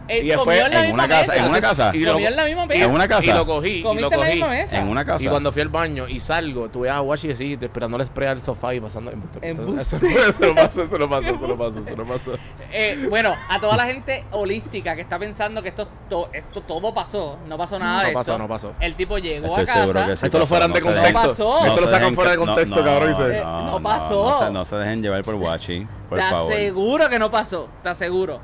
Eh, 0.07 0.21
y 0.23 0.29
después, 0.29 0.45
comió 0.61 0.67
en 0.67 0.73
la 0.73 0.81
en 0.81 0.87
misma 0.89 1.05
una 1.05 1.09
casa, 1.09 1.33
mesa. 1.33 1.45
en 1.45 1.51
una 1.51 1.61
casa. 1.61 1.91
Y 1.95 2.01
lo- 2.01 2.13
Comió 2.13 2.29
en 2.29 2.37
la 2.37 2.45
misma 2.45 2.67
mesa. 2.67 2.85
En 2.85 2.91
una 2.91 3.09
casa. 3.09 3.25
Y 3.25 3.33
lo 3.33 3.47
cogí, 3.47 3.69
y 3.71 3.83
lo 3.83 3.95
la 4.11 4.17
cogí. 4.17 4.31
misma 4.33 4.49
mesa. 4.51 4.79
En 4.79 4.89
una 4.89 5.05
casa. 5.05 5.25
Y 5.25 5.29
cuando 5.29 5.51
fui 5.53 5.63
al 5.63 5.69
baño 5.69 6.09
y 6.09 6.21
salgo, 6.21 6.69
tuve 6.69 6.91
a 6.91 6.99
Guachi 6.99 7.29
que 7.29 7.37
sí, 7.37 7.59
esperando 7.61 7.97
el 7.97 8.07
spray 8.07 8.29
al 8.29 8.43
sofá 8.43 8.75
y 8.75 8.81
pasando. 8.81 9.13
Eso, 9.41 9.77
eso 9.79 10.47
no 10.47 10.55
pasó, 10.55 10.83
eso 10.83 10.99
no 10.99 11.09
pasó, 11.09 11.29
eso 11.31 11.47
no 11.47 11.57
pasó, 11.57 11.81
eso 11.81 11.97
no 11.97 12.05
pasó. 12.05 12.33
Eh, 12.77 13.07
bueno, 13.09 13.33
a 13.49 13.61
toda 13.61 13.77
la 13.77 13.85
gente 13.87 14.25
holística 14.33 14.97
que 14.97 15.03
está 15.03 15.17
pensando 15.17 15.63
que 15.63 15.69
esto, 15.69 15.87
to- 16.09 16.29
esto 16.33 16.61
todo 16.63 16.93
pasó, 16.93 17.39
no 17.47 17.57
pasó 17.57 17.79
nada 17.79 18.03
No 18.03 18.09
de 18.09 18.13
pasó, 18.15 18.33
esto. 18.33 18.43
no 18.43 18.49
pasó. 18.49 18.73
El 18.81 18.97
tipo 18.97 19.17
llegó 19.19 19.47
Estoy 19.47 19.63
a 19.63 19.67
casa. 19.67 19.81
seguro 19.81 20.07
que 20.07 20.17
sí 20.17 20.27
Esto 20.27 20.39
lo 20.41 20.47
fueran 20.47 20.73
de 20.73 20.81
se 20.81 20.87
contexto. 20.87 21.29
pasó. 21.29 21.67
Esto 21.67 21.81
lo 21.81 21.87
se 21.87 21.93
sacan 21.93 22.15
fuera 22.17 22.31
de 22.33 22.37
contexto, 22.37 22.85
cabrón. 22.85 23.11
no, 23.13 23.17
se- 23.17 23.39
Eh, 23.39 23.43
No, 23.45 23.81
pasó. 23.81 24.51
No 24.51 24.65
se, 24.65 24.71
se 24.71 24.77
dejen 24.77 25.03
llevar 25.03 25.23
por 25.23 25.39
por 25.41 26.19
te 26.19 26.25
aseguro 26.25 27.09
que 27.09 27.19
no 27.21 27.31
pasó, 27.31 27.69
te 27.83 27.89
aseguro. 27.91 28.41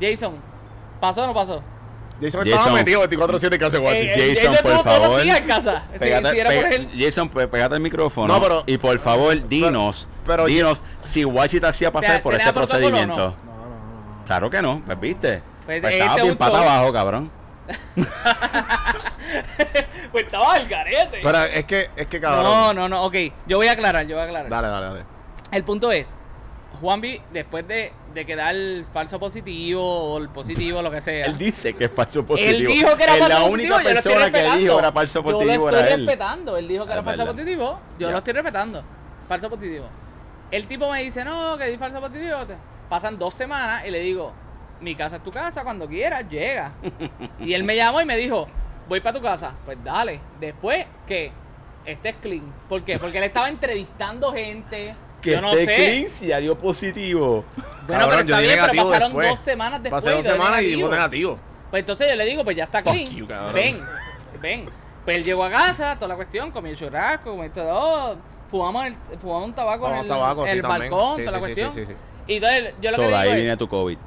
Jason, 0.00 0.34
¿pasó 1.00 1.24
o 1.24 1.26
no 1.26 1.34
pasó? 1.34 1.62
Jason 2.20 2.40
Jason. 2.44 2.58
estaba 2.58 2.72
metido 2.76 3.02
24-7 3.08 3.58
que 3.58 3.64
hace 3.64 3.78
Guachi. 3.78 3.98
Eh, 4.00 4.12
eh, 4.14 4.36
Jason, 4.36 4.52
por 4.62 4.62
todos 4.82 4.84
los 4.84 4.84
favor. 4.84 5.20
en 5.22 5.46
casa. 5.46 5.84
Si- 5.94 5.98
Pégate- 6.00 6.30
si 6.32 6.38
era 6.38 6.50
por 6.50 6.64
pega- 6.64 6.74
él. 6.76 6.90
Jason, 6.98 7.28
pe- 7.30 7.48
pégate 7.48 7.74
el 7.76 7.80
micrófono. 7.80 8.34
No, 8.34 8.40
pero- 8.42 8.62
y 8.66 8.76
por 8.76 8.98
favor, 8.98 9.48
dinos, 9.48 10.06
pero- 10.26 10.44
dinos 10.44 10.84
si 11.02 11.24
te 11.60 11.66
hacía 11.66 11.90
pasar 11.90 12.16
¿Te- 12.16 12.22
por 12.22 12.32
tenía 12.34 12.48
este 12.48 12.52
protocolo 12.58 12.86
o 12.86 12.90
no? 12.90 12.96
procedimiento. 13.14 13.36
No, 13.46 13.52
no, 13.68 14.18
no. 14.18 14.24
Claro 14.26 14.50
que 14.50 14.60
no, 14.60 14.82
pues 14.84 15.00
viste. 15.00 15.42
Pues, 15.64 15.80
Pues 15.80 15.92
este 15.94 15.98
estaba 15.98 16.16
es 16.18 16.22
bien 16.24 16.36
pata 16.36 16.60
abajo, 16.60 16.92
cabrón. 16.92 17.30
Pues 20.12 20.24
estaba 20.24 20.54
al 20.54 20.66
garete. 20.66 21.20
Pero 21.22 21.38
es 21.44 21.64
que, 21.64 21.88
es 21.96 22.06
que 22.06 22.20
cabrón. 22.20 22.44
No, 22.44 22.74
no, 22.74 22.88
no, 22.88 23.04
ok. 23.04 23.14
Yo 23.46 23.58
voy 23.58 23.68
a 23.68 23.72
aclarar, 23.72 24.06
yo 24.06 24.16
voy 24.16 24.22
a 24.22 24.26
aclarar. 24.26 24.50
Dale, 24.50 24.68
dale, 24.68 24.86
dale. 24.86 25.04
El 25.52 25.62
punto 25.64 25.90
es, 25.92 26.16
Juanvi, 26.80 27.20
después 27.32 27.66
de, 27.68 27.92
de 28.14 28.26
quedar 28.26 28.54
el 28.54 28.86
falso 28.92 29.18
positivo 29.20 29.82
o 29.82 30.18
el 30.18 30.28
positivo, 30.30 30.80
lo 30.82 30.90
que 30.90 31.00
sea. 31.00 31.26
Él 31.26 31.36
dice 31.38 31.74
que 31.74 31.84
es 31.84 31.90
falso 31.92 32.20
Él 32.20 32.26
positivo. 32.26 32.72
dijo 32.72 32.96
que 32.96 33.02
era 33.04 33.12
falso 33.14 33.28
la 33.28 33.34
positivo. 33.40 33.52
única 33.54 33.68
yo 33.68 33.70
lo 33.70 33.88
estoy 33.90 34.12
persona 34.14 34.30
que 34.30 34.58
dijo 34.58 34.72
que 34.74 34.78
era 34.80 34.92
falso 34.92 35.22
positivo 35.22 35.52
Yo 35.52 35.58
lo 35.60 35.68
estoy 35.78 35.92
él. 35.92 36.06
respetando. 36.06 36.56
Él 36.56 36.68
dijo 36.68 36.86
que 36.86 36.92
era 36.92 37.02
falso 37.02 37.18
verdad. 37.24 37.34
positivo. 37.34 37.80
Yo 37.98 38.06
Ya. 38.08 38.12
lo 38.12 38.18
estoy 38.18 38.32
respetando. 38.32 38.84
Falso 39.28 39.50
positivo. 39.50 39.86
El 40.50 40.66
tipo 40.66 40.90
me 40.90 41.02
dice, 41.02 41.24
no, 41.24 41.56
que 41.58 41.66
di 41.66 41.76
falso 41.76 42.00
positivo. 42.00 42.38
Pasan 42.88 43.18
dos 43.18 43.34
semanas 43.34 43.84
y 43.86 43.90
le 43.90 44.00
digo, 44.00 44.32
mi 44.80 44.94
casa 44.94 45.16
es 45.16 45.22
tu 45.22 45.30
casa, 45.30 45.62
cuando 45.62 45.86
quieras, 45.86 46.24
llega. 46.28 46.72
y 47.40 47.52
él 47.54 47.62
me 47.64 47.76
llamó 47.76 48.00
y 48.00 48.04
me 48.04 48.16
dijo, 48.16 48.48
voy 48.88 49.00
para 49.00 49.16
tu 49.18 49.22
casa. 49.22 49.54
Pues 49.64 49.78
dale. 49.84 50.18
Después, 50.40 50.86
¿qué? 51.06 51.30
Este 51.84 52.08
es 52.10 52.16
clean. 52.16 52.52
¿Por 52.68 52.82
qué? 52.84 52.98
Porque 52.98 53.18
él 53.18 53.24
estaba 53.24 53.48
entrevistando 53.48 54.32
gente. 54.32 54.94
Que 55.20 55.32
yo 55.32 55.40
no 55.42 55.52
sé. 55.52 55.64
Clean 55.66 56.08
sí 56.10 56.26
ya 56.28 56.38
dio 56.38 56.56
positivo. 56.58 57.44
Bueno, 57.86 58.04
Cabrón, 58.08 58.08
pero 58.10 58.16
yo 58.16 58.20
está 58.20 58.38
di 58.38 58.46
bien, 58.46 58.54
pero 58.60 58.72
negativo 58.72 58.84
pasaron 58.88 59.08
después. 59.08 59.28
dos 59.28 59.38
semanas 59.40 59.82
después. 59.82 60.04
Pasé 60.04 60.14
dos 60.16 60.20
y 60.20 60.22
dio 60.22 60.32
semanas 60.32 60.50
y 60.50 60.62
negativo. 60.62 60.76
digo 60.78 60.90
negativo. 60.90 61.38
Pues 61.70 61.80
entonces 61.80 62.06
yo 62.08 62.16
le 62.16 62.24
digo, 62.24 62.44
pues 62.44 62.56
ya 62.56 62.64
está 62.64 62.82
Fuck 62.82 62.92
clean. 62.92 63.10
you, 63.14 63.26
cabrón. 63.28 63.54
ven, 63.54 63.80
ven. 64.40 64.66
Pues 65.04 65.16
él 65.16 65.24
llegó 65.24 65.44
a 65.44 65.50
casa, 65.50 65.94
toda 65.96 66.08
la 66.08 66.16
cuestión, 66.16 66.50
comió 66.50 66.74
churrasco, 66.74 67.30
comió 67.36 67.50
todo. 67.50 68.16
Fumamos, 68.50 68.86
el, 68.86 68.96
fumamos 69.20 69.44
un 69.48 69.54
tabaco 69.54 69.88
en 69.90 69.96
el, 69.98 70.08
tabaco, 70.08 70.44
sí, 70.44 70.50
el 70.50 70.62
también. 70.62 70.90
balcón, 70.90 71.16
Sí, 71.16 71.24
toda 71.24 71.38
la 71.38 71.46
sí, 71.46 71.54
sí, 71.54 71.60
cuestión. 71.62 71.70
sí, 71.72 71.80
sí, 71.86 71.92
sí. 71.92 71.98
Y 72.26 72.34
entonces 72.36 72.74
yo 72.80 72.90
lo 72.90 72.96
So, 72.96 73.02
que 73.02 73.08
de 73.08 73.08
digo 73.08 73.18
ahí 73.20 73.28
es, 73.30 73.36
viene 73.36 73.56
tu 73.56 73.68
COVID. 73.68 73.98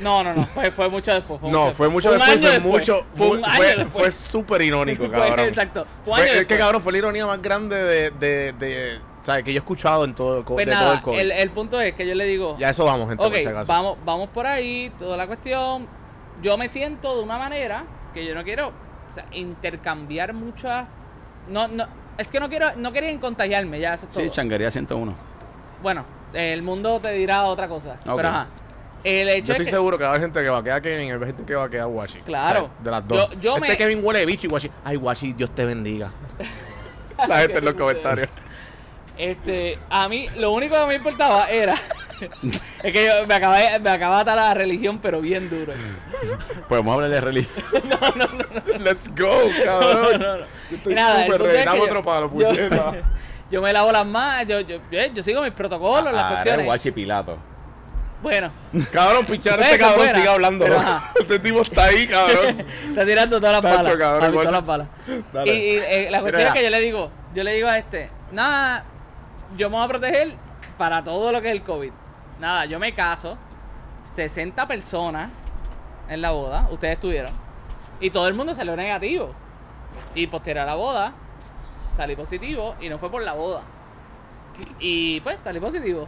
No, 0.00 0.22
no, 0.22 0.32
no, 0.32 0.46
fue, 0.46 0.70
fue 0.70 0.88
mucho 0.88 1.12
después. 1.12 1.40
Fue 1.40 1.50
No, 1.50 1.64
mucho 1.66 1.76
fue 1.76 1.88
mucho 1.88 2.12
después, 2.12 2.38
fue 2.40 2.60
mucho. 2.60 3.06
Fue 3.16 3.26
un 3.26 3.40
muy- 3.40 3.44
año 3.48 3.56
fue, 3.56 3.66
después. 3.66 3.92
fue 3.92 4.10
súper 4.12 4.62
irónico, 4.62 5.04
Fue- 5.08 5.10
cabrón. 5.12 5.40
exacto. 5.48 5.86
Fue 6.04 6.12
un 6.12 6.16
Fue- 6.18 6.22
año 6.22 6.24
es 6.26 6.30
que 6.32 6.38
después. 6.38 6.58
cabrón, 6.60 6.82
fue 6.82 6.92
la 6.92 6.98
ironía 6.98 7.26
más 7.26 7.42
grande 7.42 7.76
de, 7.82 8.10
de, 8.12 8.52
de, 8.52 8.98
¿sabes? 9.22 9.44
que 9.44 9.52
yo 9.52 9.58
he 9.58 9.60
escuchado 9.60 10.04
en 10.04 10.14
todo, 10.14 10.44
Pues 10.44 10.66
de 10.66 10.72
todo 10.72 10.80
nada, 10.82 10.94
el 10.94 11.02
COVID. 11.02 11.18
el, 11.18 11.30
el 11.32 11.50
punto 11.50 11.80
es 11.80 11.94
que 11.94 12.06
yo 12.06 12.14
le 12.14 12.24
digo, 12.24 12.56
Ya 12.58 12.70
eso 12.70 12.84
vamos, 12.84 13.08
gente, 13.08 13.22
ok, 13.24 13.30
por 13.30 13.38
si 13.38 13.46
acaso. 13.46 13.72
vamos, 13.72 13.98
vamos 14.04 14.28
por 14.30 14.46
ahí, 14.46 14.92
toda 14.98 15.16
la 15.16 15.26
cuestión. 15.26 15.86
Yo 16.42 16.56
me 16.56 16.68
siento 16.68 17.16
de 17.16 17.22
una 17.22 17.36
manera 17.38 17.84
que 18.14 18.24
yo 18.24 18.34
no 18.34 18.44
quiero 18.44 18.68
o 18.68 19.12
sea, 19.12 19.24
intercambiar 19.32 20.32
muchas. 20.34 20.86
No, 21.48 21.66
no, 21.68 21.86
es 22.16 22.28
que 22.30 22.38
no 22.40 22.48
quiero, 22.48 22.68
no 22.76 22.92
quería 22.92 23.18
contagiarme, 23.20 23.80
ya 23.80 23.94
eso 23.94 24.06
es 24.06 24.12
todo. 24.12 24.22
Sí, 24.24 24.30
changuería 24.30 24.70
101. 24.70 25.14
Bueno, 25.82 26.04
el 26.32 26.62
mundo 26.62 27.00
te 27.00 27.12
dirá 27.12 27.44
otra 27.44 27.68
cosa. 27.68 27.98
Ok. 28.06 28.16
Pero 28.16 28.28
ajá. 28.28 28.46
El 29.04 29.28
hecho 29.28 29.46
Yo 29.48 29.52
estoy 29.52 29.66
es 29.66 29.70
que, 29.70 29.76
seguro 29.76 29.96
que 29.96 30.02
va 30.02 30.08
a 30.10 30.12
haber 30.14 30.22
gente 30.22 30.42
que 30.42 30.48
va 30.48 30.58
a 30.58 30.62
quedar 30.64 30.82
Kevin 30.82 31.06
y 31.06 31.10
va 31.10 31.12
a 31.12 31.16
haber 31.16 31.28
gente 31.28 31.44
que 31.44 31.54
va 31.54 31.64
a 31.64 31.70
quedar 31.70 31.86
Washi. 31.86 32.18
Claro. 32.22 32.64
O 32.64 32.66
sea, 32.66 32.74
de 32.84 32.90
las 32.90 33.06
dos. 33.08 33.30
Yo- 33.30 33.40
yo 33.40 33.56
este 33.56 33.68
me- 33.68 33.76
Kevin 33.76 34.00
huele 34.04 34.18
de 34.20 34.26
bicho 34.26 34.48
y 34.48 34.50
Washi. 34.50 34.70
Ay, 34.84 34.96
Washi, 34.96 35.32
Dios 35.34 35.50
te 35.52 35.64
bendiga. 35.64 36.10
La 37.28 37.38
gente 37.38 37.58
en 37.58 37.64
los 37.64 37.74
comentarios. 37.74 38.28
Este, 39.18 39.78
a 39.90 40.08
mí, 40.08 40.28
lo 40.36 40.52
único 40.52 40.78
que 40.80 40.86
me 40.86 40.94
importaba 40.94 41.50
era. 41.50 41.74
es 42.82 42.92
que 42.92 43.04
yo 43.06 43.26
me 43.26 43.34
acabé, 43.34 43.78
me 43.80 43.90
acababa 43.90 44.16
de 44.24 44.30
atar 44.30 44.36
la 44.36 44.54
religión, 44.54 44.98
pero 45.00 45.20
bien 45.20 45.50
duro. 45.50 45.72
Podemos 46.68 46.94
hablar 46.94 47.10
de 47.10 47.20
religión. 47.20 47.64
Let's 48.80 49.10
go, 49.16 49.50
cabrón. 49.64 50.12
No, 50.12 50.18
no, 50.18 50.36
no. 50.38 50.44
Yo 50.70 50.76
estoy 50.76 50.94
nada, 50.94 51.24
ready. 51.26 51.58
que 51.58 51.64
Dame 51.64 51.78
yo- 51.78 51.84
otro 51.84 52.02
palo, 52.04 52.26
yo- 52.38 52.48
puñeta. 52.48 52.92
Yo 53.50 53.62
me 53.62 53.72
lavo 53.72 53.90
las 53.90 54.04
manos, 54.04 54.46
yo, 54.46 54.60
yo, 54.60 54.78
yo, 54.90 54.98
yo 55.14 55.22
sigo 55.22 55.40
mis 55.42 55.52
protocolos, 55.52 56.12
las 56.12 56.22
Ah, 56.22 56.26
era 56.28 56.34
cuestiones. 56.34 56.66
Guachi 56.66 56.90
Pilato. 56.92 57.38
Bueno, 58.20 58.50
Cabrón, 58.92 59.24
pichar 59.26 59.60
este 59.60 59.74
es 59.74 59.78
cabrón 59.78 59.98
buena, 59.98 60.14
sigue 60.14 60.28
hablando. 60.28 60.64
pero. 60.66 60.82
Este 61.20 61.38
tipo 61.38 61.62
está 61.62 61.84
ahí, 61.84 62.06
cabrón. 62.06 62.66
está 62.90 63.04
tirando 63.06 63.40
todas 63.40 63.52
las 63.54 63.62
Tacho, 63.62 63.76
balas. 63.84 63.96
cabrón, 63.96 64.20
papi, 64.20 64.32
guacho. 64.32 64.48
todas 64.48 64.52
las 64.60 64.66
balas. 64.66 64.86
Dale. 65.32 65.54
Y, 65.54 65.56
y, 65.56 65.76
eh, 65.76 66.08
la 66.10 66.20
cuestión 66.20 66.40
Mira. 66.42 66.48
es 66.50 66.54
que 66.58 66.64
yo 66.64 66.70
le 66.70 66.80
digo, 66.80 67.10
yo 67.34 67.44
le 67.44 67.52
digo 67.54 67.68
a 67.68 67.78
este, 67.78 68.10
nada, 68.32 68.84
yo 69.56 69.70
me 69.70 69.76
voy 69.76 69.84
a 69.84 69.88
proteger 69.88 70.34
para 70.76 71.02
todo 71.02 71.32
lo 71.32 71.40
que 71.40 71.48
es 71.48 71.54
el 71.54 71.62
COVID. 71.62 71.92
Nada, 72.40 72.64
yo 72.66 72.78
me 72.78 72.94
caso, 72.94 73.36
60 74.04 74.66
personas 74.68 75.30
en 76.08 76.22
la 76.22 76.30
boda, 76.30 76.68
ustedes 76.70 76.94
estuvieron, 76.94 77.32
y 78.00 78.10
todo 78.10 78.28
el 78.28 78.34
mundo 78.34 78.54
salió 78.54 78.76
negativo. 78.76 79.32
Y 80.14 80.26
posterior 80.28 80.62
a 80.62 80.66
la 80.66 80.74
boda, 80.76 81.12
salí 81.92 82.14
positivo 82.14 82.76
y 82.80 82.88
no 82.88 82.98
fue 82.98 83.10
por 83.10 83.22
la 83.22 83.32
boda. 83.32 83.62
Y 84.78 85.20
pues 85.20 85.38
salí 85.42 85.58
positivo. 85.60 86.06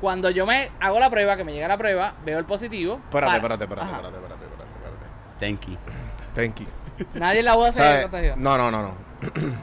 Cuando 0.00 0.30
yo 0.30 0.46
me 0.46 0.70
hago 0.80 1.00
la 1.00 1.08
prueba, 1.10 1.36
que 1.36 1.44
me 1.44 1.52
llega 1.52 1.68
la 1.68 1.78
prueba, 1.78 2.14
veo 2.24 2.38
el 2.38 2.44
positivo. 2.44 3.00
Espérate, 3.04 3.40
para- 3.40 3.54
espérate, 3.54 3.64
espérate, 3.64 3.90
espérate, 3.92 4.16
espérate, 4.18 4.44
espérate, 4.44 4.74
espérate. 4.84 5.40
Thank 5.40 5.66
you. 5.68 5.78
Thank 6.34 6.56
you. 6.60 6.66
Nadie 7.18 7.40
en 7.40 7.44
la 7.46 7.54
boda 7.56 7.72
se 7.72 8.02
contagió. 8.02 8.34
No, 8.36 8.56
no, 8.58 8.70
no, 8.70 8.82
no. 8.82 8.94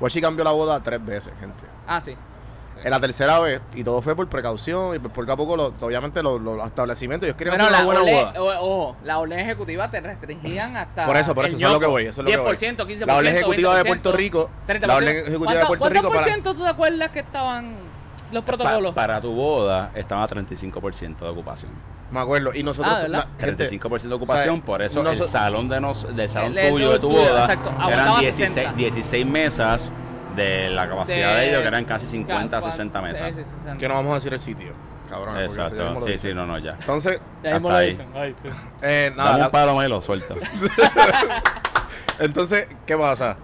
Washi 0.00 0.20
cambió 0.20 0.44
la 0.44 0.50
boda 0.52 0.82
tres 0.82 1.04
veces, 1.04 1.32
gente. 1.38 1.64
Ah, 1.96 2.00
sí. 2.00 2.14
En 2.84 2.90
la 2.90 2.98
tercera 2.98 3.38
vez, 3.38 3.60
y 3.76 3.84
todo 3.84 4.02
fue 4.02 4.16
por 4.16 4.26
precaución, 4.28 4.96
y 4.96 4.98
por 4.98 5.12
poco 5.12 5.30
a 5.30 5.36
poco, 5.36 5.56
lo- 5.56 5.72
obviamente, 5.82 6.20
los, 6.20 6.40
establecimientos, 6.66 7.28
ellos 7.28 7.36
querían 7.36 7.54
Bueno, 7.56 7.66
hacer 7.76 7.86
la 7.86 7.92
una 7.92 8.00
buena 8.00 8.32
boda. 8.32 8.60
ojo, 8.60 8.96
la 9.04 9.18
orden 9.20 9.38
ejecutiva 9.38 9.88
te 9.88 10.00
restringían 10.00 10.76
hasta. 10.76 11.06
Por 11.06 11.16
eso, 11.16 11.32
por 11.32 11.46
eso, 11.46 11.54
es 11.54 11.62
lo 11.62 11.78
que 11.78 11.86
voy, 11.86 12.02
eso 12.06 12.22
es 12.22 12.24
lo 12.24 12.30
que 12.32 12.36
voy. 12.38 12.56
10%, 12.56 12.84
15%. 12.84 13.06
La 13.06 13.16
orden 13.18 13.36
ejecutiva 13.36 13.76
de 13.76 13.82
20%, 13.84 13.86
Puerto 13.86 14.12
Rico, 14.12 14.50
30%. 14.66 14.86
la 14.88 14.96
orden 14.96 15.16
ejecutiva 15.16 15.38
de 15.38 15.44
¿Cuánto- 15.60 15.68
Puerto 15.68 15.88
Rico 15.90 16.02
¿Cuántos 16.08 16.20
por 16.22 16.24
ciento 16.24 16.54
tú 16.54 16.62
te 16.64 16.68
acuerdas 16.70 17.10
que 17.12 17.20
estaban 17.20 17.74
los 18.32 18.42
protocolos? 18.42 18.94
Pa- 18.94 19.00
para 19.02 19.20
tu 19.20 19.32
boda 19.32 19.92
estaba 19.94 20.24
a 20.24 20.28
35% 20.28 21.24
de 21.24 21.30
ocupación. 21.30 21.70
Me 22.10 22.18
acuerdo. 22.18 22.50
Y 22.52 22.64
nosotros. 22.64 22.92
Ah, 22.94 23.06
na- 23.08 23.28
gente, 23.38 23.64
35% 23.68 24.08
de 24.08 24.14
ocupación, 24.16 24.54
o 24.54 24.56
sea, 24.56 24.64
por 24.66 24.82
eso 24.82 25.08
el 25.08 25.16
salón 25.22 25.68
de 25.68 25.80
nos, 25.80 26.16
del 26.16 26.28
salón 26.28 26.52
El- 26.52 26.58
el 26.58 26.70
tuyo 26.72 26.90
de 26.94 26.98
tu 26.98 27.10
boda 27.10 27.42
exacto, 27.42 27.70
eran 27.88 28.18
16, 28.18 28.50
60. 28.50 28.72
16 28.76 29.24
mesas 29.26 29.92
de 30.36 30.70
la 30.70 30.88
capacidad 30.88 31.36
de, 31.36 31.48
ellos, 31.50 31.60
que 31.62 31.68
eran 31.68 31.84
casi 31.84 32.06
50, 32.06 32.60
Ca- 32.60 32.62
60 32.70 32.98
sí, 32.98 33.04
mesas. 33.04 33.34
sí, 33.36 33.44
60. 33.44 33.76
Que 33.78 33.88
no 33.88 33.94
vamos 33.94 34.12
a 34.12 34.14
decir 34.16 34.32
el 34.32 34.40
sitio. 34.40 34.72
Cabrón. 35.08 35.38
Exacto. 35.42 36.00
Sí, 36.00 36.16
sí, 36.18 36.32
no, 36.32 36.46
no, 36.46 36.58
ya. 36.58 36.72
Entonces, 36.72 37.20
Ya 37.42 37.52
mismo 37.54 37.68
hasta 37.68 37.72
lo 37.72 37.76
ahí. 37.78 37.90
dicen. 37.90 38.08
Ay, 38.14 38.34
sí. 38.42 38.48
eh, 38.82 39.12
nada. 39.14 39.28
Dame 39.30 39.40
la- 39.40 39.46
un 39.46 39.52
palo 39.52 39.84
y 39.84 39.88
lo 39.88 40.00
suelto. 40.02 40.34
Entonces, 42.18 42.68
¿qué 42.86 42.96
pasa? 42.96 43.36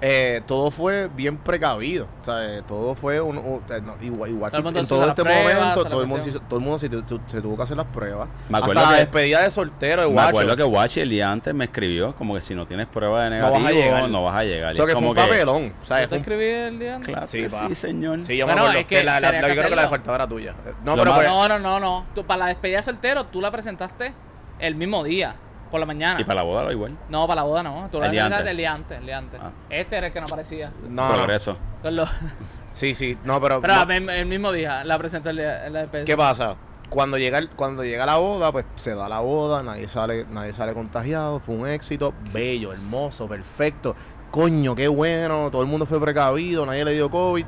Eh, 0.00 0.42
todo 0.46 0.70
fue 0.70 1.08
bien 1.14 1.36
precavido. 1.36 2.06
O 2.20 2.24
sea, 2.24 2.44
eh, 2.58 2.62
todo 2.66 2.94
fue 2.94 3.20
un, 3.20 3.38
un- 3.38 3.62
eh, 3.70 3.80
igual, 4.02 4.30
igual 4.30 4.52
en 4.54 4.62
todo 4.86 5.06
este 5.06 5.22
pruebas, 5.22 5.54
momento, 5.54 5.84
todo 5.86 6.02
el 6.02 6.06
mundo, 6.06 6.24
se 6.24 6.30
cuestión. 6.30 6.42
hizo- 6.42 6.48
todo 6.48 6.58
el 6.58 6.64
mundo 6.64 6.78
se, 6.78 6.88
se- 6.88 7.20
se 7.36 7.40
tuvo 7.42 7.56
que 7.56 7.62
hacer 7.62 7.76
las 7.76 7.86
pruebas. 7.86 8.28
Me 8.48 8.58
acuerdo 8.58 8.80
Hasta 8.80 8.92
la 8.92 8.98
despedida 8.98 9.42
de 9.42 9.50
soltero 9.50 10.02
de 10.02 10.08
Me 10.08 10.12
Guacho. 10.14 10.28
acuerdo 10.28 10.56
que 10.56 10.64
Wachi 10.64 11.00
el 11.00 11.08
día 11.10 11.30
antes 11.32 11.54
me 11.54 11.64
escribió 11.64 12.14
como 12.14 12.34
que 12.34 12.40
si 12.40 12.54
no 12.54 12.66
tienes 12.66 12.86
prueba 12.86 13.24
de 13.28 13.38
No 13.40 13.42
vas 13.50 13.54
a 13.54 13.58
negativo, 13.58 13.80
llegar. 13.82 14.10
no 14.10 14.22
vas 14.24 14.36
a 14.36 14.44
llegar. 14.44 14.68
O 14.70 14.72
Y 14.72 14.76
sea, 14.76 14.86
que 14.86 14.92
fue 14.92 15.08
un 15.08 15.14
papelón. 15.14 15.72
O 15.80 15.84
sea, 15.84 15.96
¿Tú 15.96 16.02
te 16.02 16.08
fue 16.08 16.16
un- 16.16 16.20
escribí 16.22 16.44
el 16.44 16.78
día 16.78 16.94
antes? 16.96 17.08
Claro 17.08 17.26
Sí, 17.26 17.48
sí, 17.48 17.74
señor. 17.74 18.22
Sí, 18.22 18.36
yo 18.36 18.46
Bueno, 18.46 18.62
me 18.62 18.68
acuerdo. 18.68 18.80
es 18.80 18.86
que 18.86 18.96
que 18.96 19.04
la, 19.04 19.20
la- 19.20 19.28
tenía 19.28 19.42
la- 19.42 19.48
que 19.48 19.54
yo 19.54 19.60
creo 19.60 19.70
que 19.70 19.76
la 19.76 19.82
de 19.82 19.88
faltaba 19.88 20.14
era 20.16 20.28
tuya. 20.28 20.54
No, 20.84 20.94
pero 20.96 21.14
pues, 21.14 21.26
No, 21.28 21.48
no, 21.48 21.58
no, 21.58 21.80
no. 21.80 22.06
Tú, 22.14 22.24
para 22.24 22.38
la 22.40 22.46
despedida 22.46 22.78
de 22.78 22.82
soltero, 22.82 23.24
tú 23.26 23.40
la 23.40 23.50
presentaste 23.50 24.12
el 24.58 24.74
mismo 24.74 25.04
día, 25.04 25.36
por 25.70 25.80
la 25.80 25.86
mañana. 25.86 26.20
Y 26.20 26.24
para 26.24 26.36
la 26.36 26.42
boda 26.42 26.64
lo 26.64 26.72
igual. 26.72 26.96
No, 27.08 27.26
para 27.26 27.42
la 27.42 27.46
boda 27.46 27.62
no. 27.62 27.88
Tú 27.90 27.98
la 28.00 28.06
El 28.06 28.12
día 28.12 28.26
antes. 28.26 28.46
el 28.46 28.56
día 28.56 28.72
antes, 28.72 28.98
el 28.98 29.06
día 29.06 29.18
antes. 29.18 29.40
Ah. 29.42 29.50
Este 29.70 29.96
era 29.96 30.06
el 30.08 30.12
que 30.12 30.20
no 30.20 30.26
aparecía. 30.26 30.70
no, 30.88 31.08
no. 31.08 31.14
Progreso. 31.14 31.56
Con 31.82 31.96
los- 31.96 32.10
Sí, 32.72 32.94
sí. 32.94 33.16
No, 33.24 33.40
pero. 33.40 33.60
Pero 33.62 33.74
no. 33.86 33.90
el, 33.92 34.10
el 34.10 34.26
mismo 34.26 34.52
día 34.52 34.84
la 34.84 34.98
presentó 34.98 35.30
el 35.30 35.36
día, 35.38 35.66
el. 35.66 36.04
¿Qué 36.04 36.16
pasa? 36.16 36.56
Cuando 36.90 37.16
llega, 37.18 37.38
el- 37.38 37.48
cuando 37.50 37.82
llega 37.84 38.04
la 38.06 38.16
boda, 38.16 38.52
pues 38.52 38.64
se 38.76 38.94
da 38.94 39.08
la 39.08 39.20
boda, 39.20 39.62
nadie 39.62 39.88
sale, 39.88 40.26
nadie 40.30 40.52
sale 40.52 40.72
contagiado, 40.74 41.40
fue 41.40 41.54
un 41.54 41.66
éxito, 41.66 42.12
bello, 42.32 42.72
hermoso, 42.72 43.26
perfecto. 43.26 43.96
Coño, 44.30 44.74
qué 44.76 44.86
bueno, 44.88 45.50
todo 45.50 45.62
el 45.62 45.68
mundo 45.68 45.86
fue 45.86 45.98
precavido, 46.00 46.66
nadie 46.66 46.84
le 46.84 46.92
dio 46.92 47.10
COVID. 47.10 47.44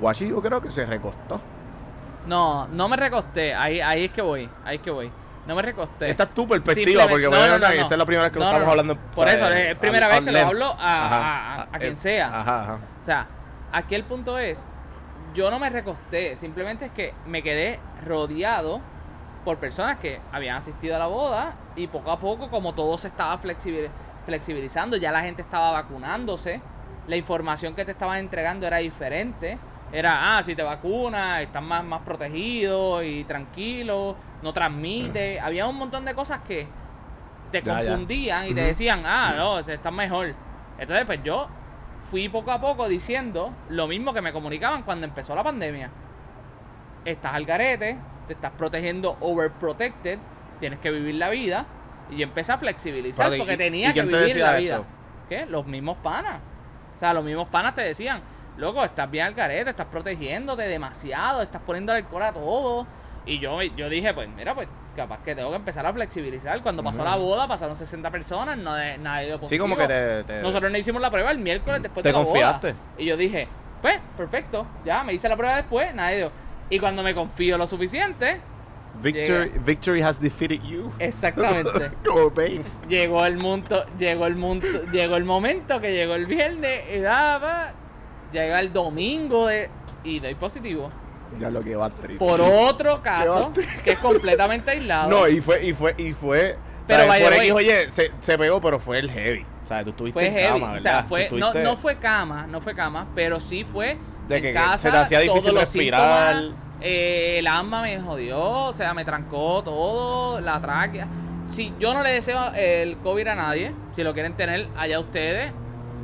Guachi 0.00 0.28
yo 0.28 0.42
creo 0.42 0.60
que 0.60 0.70
se 0.70 0.84
recostó. 0.84 1.40
No, 2.26 2.66
no 2.68 2.88
me 2.88 2.96
recosté. 2.96 3.54
Ahí, 3.54 3.80
ahí 3.80 4.04
es 4.06 4.10
que 4.10 4.20
voy. 4.22 4.48
Ahí 4.64 4.76
es 4.76 4.82
que 4.82 4.90
voy. 4.90 5.10
No 5.48 5.54
me 5.56 5.62
recosté. 5.62 6.10
Esta 6.10 6.24
es 6.24 6.34
tu 6.34 6.46
perspectiva, 6.46 7.08
porque 7.08 7.24
no, 7.28 7.34
a 7.34 7.58
no, 7.58 7.66
esta 7.66 7.94
es 7.94 7.98
la 7.98 8.04
primera 8.06 8.22
vez 8.24 8.32
que 8.32 8.38
lo 8.38 8.44
estamos 8.44 8.68
hablando. 8.68 8.96
Por 8.96 9.26
eso, 9.28 9.48
es 9.48 9.70
al- 9.70 9.76
primera 9.78 10.06
vez 10.08 10.20
que 10.20 10.30
lo 10.30 10.38
hablo 10.46 10.66
a- 10.78 11.06
Ajá, 11.06 11.16
a- 11.16 11.54
a- 11.54 11.68
a 11.72 11.78
quien 11.78 11.94
eh, 11.94 11.96
sea. 11.96 12.26
Ajá, 12.40 12.62
ajá. 12.62 12.78
O 13.00 13.04
sea, 13.04 13.26
aquí 13.72 13.94
el 13.94 14.04
punto 14.04 14.38
es, 14.38 14.70
yo 15.34 15.50
no 15.50 15.58
me 15.58 15.70
recosté, 15.70 16.36
simplemente 16.36 16.84
es 16.86 16.92
que 16.92 17.14
me 17.26 17.42
quedé 17.42 17.80
rodeado 18.04 18.80
por 19.44 19.56
personas 19.56 19.96
que 19.98 20.20
habían 20.32 20.56
asistido 20.56 20.96
a 20.96 20.98
la 20.98 21.06
boda 21.06 21.54
y 21.76 21.86
poco 21.86 22.10
a 22.10 22.20
poco, 22.20 22.50
como 22.50 22.74
todo 22.74 22.98
se 22.98 23.08
estaba 23.08 23.40
flexibil- 23.40 23.88
flexibilizando, 24.26 24.98
ya 24.98 25.10
la 25.10 25.22
gente 25.22 25.40
estaba 25.40 25.70
vacunándose, 25.72 26.60
la 27.06 27.16
información 27.16 27.74
que 27.74 27.86
te 27.86 27.92
estaban 27.92 28.18
entregando 28.18 28.66
era 28.66 28.76
diferente. 28.78 29.58
Era, 29.90 30.36
ah, 30.36 30.42
si 30.42 30.54
te 30.54 30.62
vacunas, 30.62 31.40
estás 31.42 31.62
más, 31.62 31.82
más 31.84 32.02
protegido 32.02 33.02
y 33.02 33.24
tranquilo, 33.24 34.16
no 34.42 34.52
transmite. 34.52 35.40
Había 35.40 35.66
un 35.66 35.76
montón 35.76 36.04
de 36.04 36.14
cosas 36.14 36.40
que 36.46 36.66
te 37.50 37.62
Ya, 37.62 37.80
ya. 37.82 37.88
confundían 37.90 38.46
y 38.48 38.54
te 38.54 38.60
decían, 38.62 39.02
ah, 39.06 39.32
no, 39.36 39.64
te 39.64 39.74
estás 39.74 39.92
mejor. 39.92 40.34
Entonces, 40.78 41.06
pues 41.06 41.20
yo 41.24 41.48
fui 42.10 42.28
poco 42.28 42.50
a 42.52 42.60
poco 42.60 42.86
diciendo 42.88 43.50
lo 43.70 43.86
mismo 43.86 44.12
que 44.12 44.20
me 44.20 44.32
comunicaban 44.32 44.82
cuando 44.82 45.06
empezó 45.06 45.34
la 45.34 45.42
pandemia. 45.42 45.90
Estás 47.04 47.34
al 47.34 47.44
garete, 47.46 47.96
te 48.26 48.34
estás 48.34 48.50
protegiendo 48.52 49.16
overprotected, 49.20 50.18
tienes 50.60 50.78
que 50.80 50.90
vivir 50.90 51.14
la 51.14 51.30
vida. 51.30 51.64
Y 52.10 52.16
yo 52.18 52.24
empecé 52.24 52.52
a 52.52 52.58
flexibilizar 52.58 53.32
porque 53.38 53.54
¿y- 53.54 53.56
tenía 53.56 53.90
y 53.90 53.94
que 53.94 54.02
vivir 54.02 54.36
la 54.36 54.50
esto? 54.50 54.58
vida. 54.60 54.82
¿Qué? 55.28 55.46
Los 55.46 55.66
mismos 55.66 55.96
panas. 56.02 56.40
O 56.96 56.98
sea, 56.98 57.14
los 57.14 57.24
mismos 57.24 57.48
panas 57.48 57.74
te 57.74 57.82
decían, 57.82 58.20
loco, 58.58 58.84
estás 58.84 59.10
bien 59.10 59.26
al 59.26 59.34
garete, 59.34 59.70
estás 59.70 59.86
protegiéndote 59.86 60.62
demasiado, 60.64 61.42
estás 61.42 61.62
poniendo 61.64 61.92
alcohol 61.92 62.22
a 62.22 62.32
todo. 62.32 62.86
Y 63.24 63.38
yo, 63.40 63.62
yo 63.62 63.88
dije, 63.88 64.12
pues 64.14 64.28
mira, 64.36 64.54
pues 64.54 64.68
capaz 64.96 65.18
que 65.22 65.34
tengo 65.34 65.50
que 65.50 65.56
empezar 65.56 65.84
a 65.86 65.92
flexibilizar. 65.92 66.62
Cuando 66.62 66.82
pasó 66.82 67.04
la 67.04 67.16
boda, 67.16 67.46
pasaron 67.46 67.76
60 67.76 68.10
personas, 68.10 68.56
no 68.58 68.74
de, 68.74 68.98
nadie 68.98 69.32
Sí, 69.34 69.38
positivo. 69.38 69.64
como 69.64 69.76
que 69.76 69.86
te... 69.86 70.24
te- 70.24 70.42
Nosotros 70.42 70.72
no 70.72 70.78
hicimos 70.78 71.00
la 71.02 71.10
prueba 71.10 71.30
el 71.30 71.38
miércoles 71.38 71.82
después 71.82 72.02
Te 72.02 72.08
de 72.08 72.12
la 72.18 72.24
confiaste. 72.24 72.72
boda. 72.72 72.82
Y 72.98 73.04
yo 73.04 73.16
dije, 73.16 73.46
pues, 73.82 74.00
perfecto, 74.16 74.66
ya 74.84 75.04
me 75.04 75.12
hice 75.12 75.28
la 75.28 75.36
prueba 75.36 75.56
después, 75.56 75.94
nadie 75.94 76.16
dio. 76.16 76.32
Y 76.70 76.78
cuando 76.80 77.02
me 77.02 77.14
confío 77.14 77.56
lo 77.58 77.66
suficiente, 77.66 78.40
Victory, 79.00 79.52
victory 79.64 80.02
has 80.02 80.18
defeated 80.20 80.60
you. 80.62 80.90
exactamente. 80.98 81.90
Como 82.04 82.32
llegó 82.88 83.24
el 83.26 83.36
mundo, 83.36 83.84
llegó 83.98 84.26
el 84.26 84.34
mundo, 84.34 84.66
llegó 84.90 85.16
el 85.16 85.24
momento 85.24 85.80
que 85.80 85.92
llegó 85.92 86.14
el 86.14 86.26
viernes 86.26 86.80
y 86.92 86.98
daba, 87.00 87.72
llega 88.32 88.60
el 88.60 88.72
domingo 88.72 89.46
de, 89.46 89.68
y 90.04 90.20
doy 90.20 90.34
positivo. 90.34 90.90
Ya 91.38 91.50
lo 91.50 91.60
que 91.60 91.76
va 91.76 91.90
trip. 91.90 92.18
Por 92.18 92.40
otro 92.40 93.02
caso, 93.02 93.52
que 93.84 93.92
es 93.92 93.98
completamente 93.98 94.70
aislado. 94.70 95.10
No, 95.10 95.28
y 95.28 95.40
fue, 95.40 95.64
y 95.66 95.72
fue, 95.74 95.94
y 95.98 96.12
fue. 96.14 96.56
Pero, 96.86 97.04
¿sabes? 97.04 97.20
por 97.22 97.32
X, 97.34 97.52
oye, 97.52 97.90
se, 97.90 98.12
se 98.20 98.38
pegó, 98.38 98.60
pero 98.62 98.80
fue 98.80 98.98
el 98.98 99.10
heavy. 99.10 99.44
O 99.62 99.66
sea, 99.66 99.84
tú 99.84 99.90
estuviste 99.90 100.26
en 100.26 100.32
heavy. 100.32 100.60
cama, 100.60 100.72
o 100.72 100.78
sea, 100.78 100.92
¿verdad? 100.94 101.08
Fue, 101.08 101.28
no, 101.32 101.52
no 101.52 101.76
fue 101.76 101.96
cama, 101.96 102.46
no 102.48 102.62
fue 102.62 102.74
cama, 102.74 103.06
pero 103.14 103.38
sí 103.40 103.64
fue 103.64 103.98
De 104.26 104.38
en 104.38 104.42
que- 104.42 104.54
casa, 104.54 104.78
se 104.78 104.90
te 104.90 104.96
hacía 104.96 105.20
difícil 105.20 105.54
respirar. 105.54 106.34
síntomas, 106.36 106.58
eh, 106.80 107.36
el 107.40 107.46
asma 107.46 107.82
me 107.82 108.00
jodió, 108.00 108.40
o 108.40 108.72
sea, 108.72 108.94
me 108.94 109.04
trancó 109.04 109.62
todo, 109.62 110.40
la 110.40 110.58
tráquea. 110.62 111.06
Si 111.50 111.74
yo 111.78 111.92
no 111.92 112.02
le 112.02 112.12
deseo 112.12 112.52
el 112.54 112.96
COVID 112.98 113.26
a 113.26 113.34
nadie, 113.34 113.72
si 113.92 114.02
lo 114.02 114.14
quieren 114.14 114.32
tener 114.34 114.68
allá 114.78 114.98
ustedes, 114.98 115.52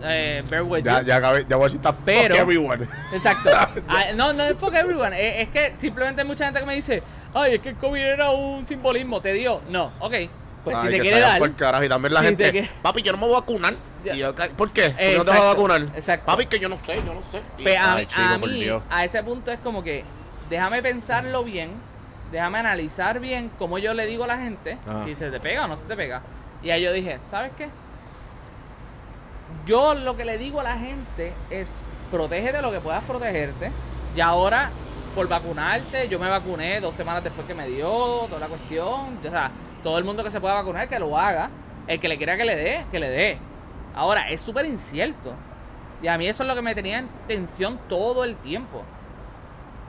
eh, 0.03 0.43
bear 0.49 0.63
with 0.63 0.83
Ya, 0.85 1.01
you. 1.01 1.07
ya 1.07 1.17
acabé, 1.17 1.47
ya 1.49 1.57
voy 1.57 1.65
a 1.65 1.69
decir, 1.69 1.81
fuck 1.83 1.97
Pero- 2.05 2.35
everyone. 2.37 2.87
Exacto. 3.13 3.51
Ah, 3.89 4.05
no, 4.15 4.33
no 4.33 4.43
es 4.43 4.59
fuck 4.59 4.75
everyone. 4.75 5.15
Es, 5.19 5.43
es 5.43 5.49
que 5.49 5.77
simplemente 5.77 6.23
hay 6.23 6.27
mucha 6.29 6.45
gente 6.47 6.61
que 6.61 6.67
me 6.67 6.75
dice, 6.75 7.03
ay, 7.35 7.55
es 7.55 7.61
que 7.61 7.71
el 7.71 7.77
COVID 7.77 8.01
era 8.01 8.31
un 8.31 8.65
simbolismo. 8.67 9.21
¿Te 9.21 9.33
dio? 9.33 9.61
No. 9.69 9.93
Ok. 10.01 10.15
Pues 10.65 10.77
Ay, 10.79 10.85
si 10.93 10.97
te 10.97 11.01
quiere 11.03 11.21
dar. 11.21 11.39
por 11.39 11.55
carajo. 11.57 11.85
Y 11.85 11.89
también 11.91 12.15
la 12.15 12.21
Si 12.21 12.27
gente, 12.27 12.53
que- 12.53 12.71
papi, 12.83 13.03
yo 13.03 13.13
no 13.13 13.19
me 13.19 13.27
voy 13.27 13.37
a 13.37 13.41
vacunar. 13.41 13.75
Y 14.05 14.17
yo, 14.19 14.35
¿Por 14.35 14.45
qué? 14.45 14.51
¿Por 14.55 14.73
qué 14.73 14.89
no 14.89 14.95
te 14.97 15.07
vas 15.07 15.29
a 15.29 15.31
Exacto, 15.31 15.47
vacunar? 15.49 15.83
exacto. 15.95 16.27
Papi, 16.27 16.47
que 16.47 16.59
yo 16.59 16.69
no 16.71 16.79
sé, 16.87 16.97
yo 16.97 17.15
no 17.15 17.23
sé. 17.31 17.41
Y- 17.59 17.69
a, 17.75 17.93
Ay, 17.95 18.01
mí- 18.03 18.07
chico, 18.07 18.23
a 18.23 18.39
por 18.39 18.51
mí, 18.51 18.61
Dios. 18.63 18.83
a 18.91 19.05
ese 19.05 19.23
punto 19.23 19.51
es 19.53 19.59
como 19.61 19.83
que, 19.83 20.05
déjame 20.51 20.83
pensarlo 20.83 21.45
bien, 21.45 21.71
déjame 22.33 22.59
analizar 22.59 23.21
bien 23.21 23.51
cómo 23.59 23.79
yo 23.79 23.93
le 23.95 24.07
digo 24.07 24.25
a 24.25 24.27
la 24.27 24.39
gente, 24.39 24.79
Ah. 24.89 25.03
si 25.05 25.15
se 25.15 25.31
te 25.31 25.41
pega 25.41 25.65
o 25.65 25.69
no 25.69 25.77
se 25.77 25.85
te 25.85 25.97
pega. 25.97 26.23
Y 26.63 26.71
ahí 26.71 26.83
yo 26.83 26.93
dije, 26.93 27.19
¿sabes 27.29 27.53
qué? 27.59 27.69
Yo 29.67 29.95
lo 29.95 30.17
que 30.17 30.25
le 30.25 30.39
digo 30.39 30.61
a 30.61 30.63
la 30.63 30.79
gente 30.79 31.33
es, 31.51 31.77
protégete 32.11 32.61
lo 32.61 32.71
que 32.71 32.81
puedas 32.81 33.03
protegerte. 33.05 33.71
Y 34.15 34.21
ahora, 34.21 34.71
por 35.15 35.29
vacunarte, 35.29 36.09
yo 36.09 36.19
me 36.19 36.29
vacuné 36.29 36.81
dos 36.81 36.95
semanas 36.95 37.25
después 37.25 37.47
que 37.47 37.55
me 37.55 37.67
dio, 37.67 38.27
toda 38.29 38.39
la 38.39 38.49
cuestión. 38.49 39.19
O 39.19 39.31
sea, 39.31 39.51
todo 39.83 39.99
el 39.99 40.05
mundo 40.05 40.23
que 40.23 40.31
se 40.31 40.41
pueda 40.41 40.55
vacunar, 40.55 40.89
que 40.89 40.99
lo 40.99 41.17
haga. 41.19 41.51
El 41.87 42.01
que 42.01 42.09
le 42.09 42.17
quiera 42.17 42.37
que 42.37 42.45
le 42.45 42.57
dé, 42.57 42.85
que 42.91 42.99
le 42.99 43.09
dé. 43.09 43.39
Ahora, 43.95 44.29
es 44.29 44.41
súper 44.41 44.67
incierto. 44.67 45.35
Y 46.03 46.09
a 46.09 46.19
mí 46.19 46.27
eso 46.27 46.43
es 46.43 46.49
lo 46.49 46.55
que 46.55 46.63
me 46.63 46.75
tenía 46.75 46.99
en 46.99 47.09
tensión 47.27 47.79
todo 47.89 48.25
el 48.25 48.37
tiempo. 48.37 48.83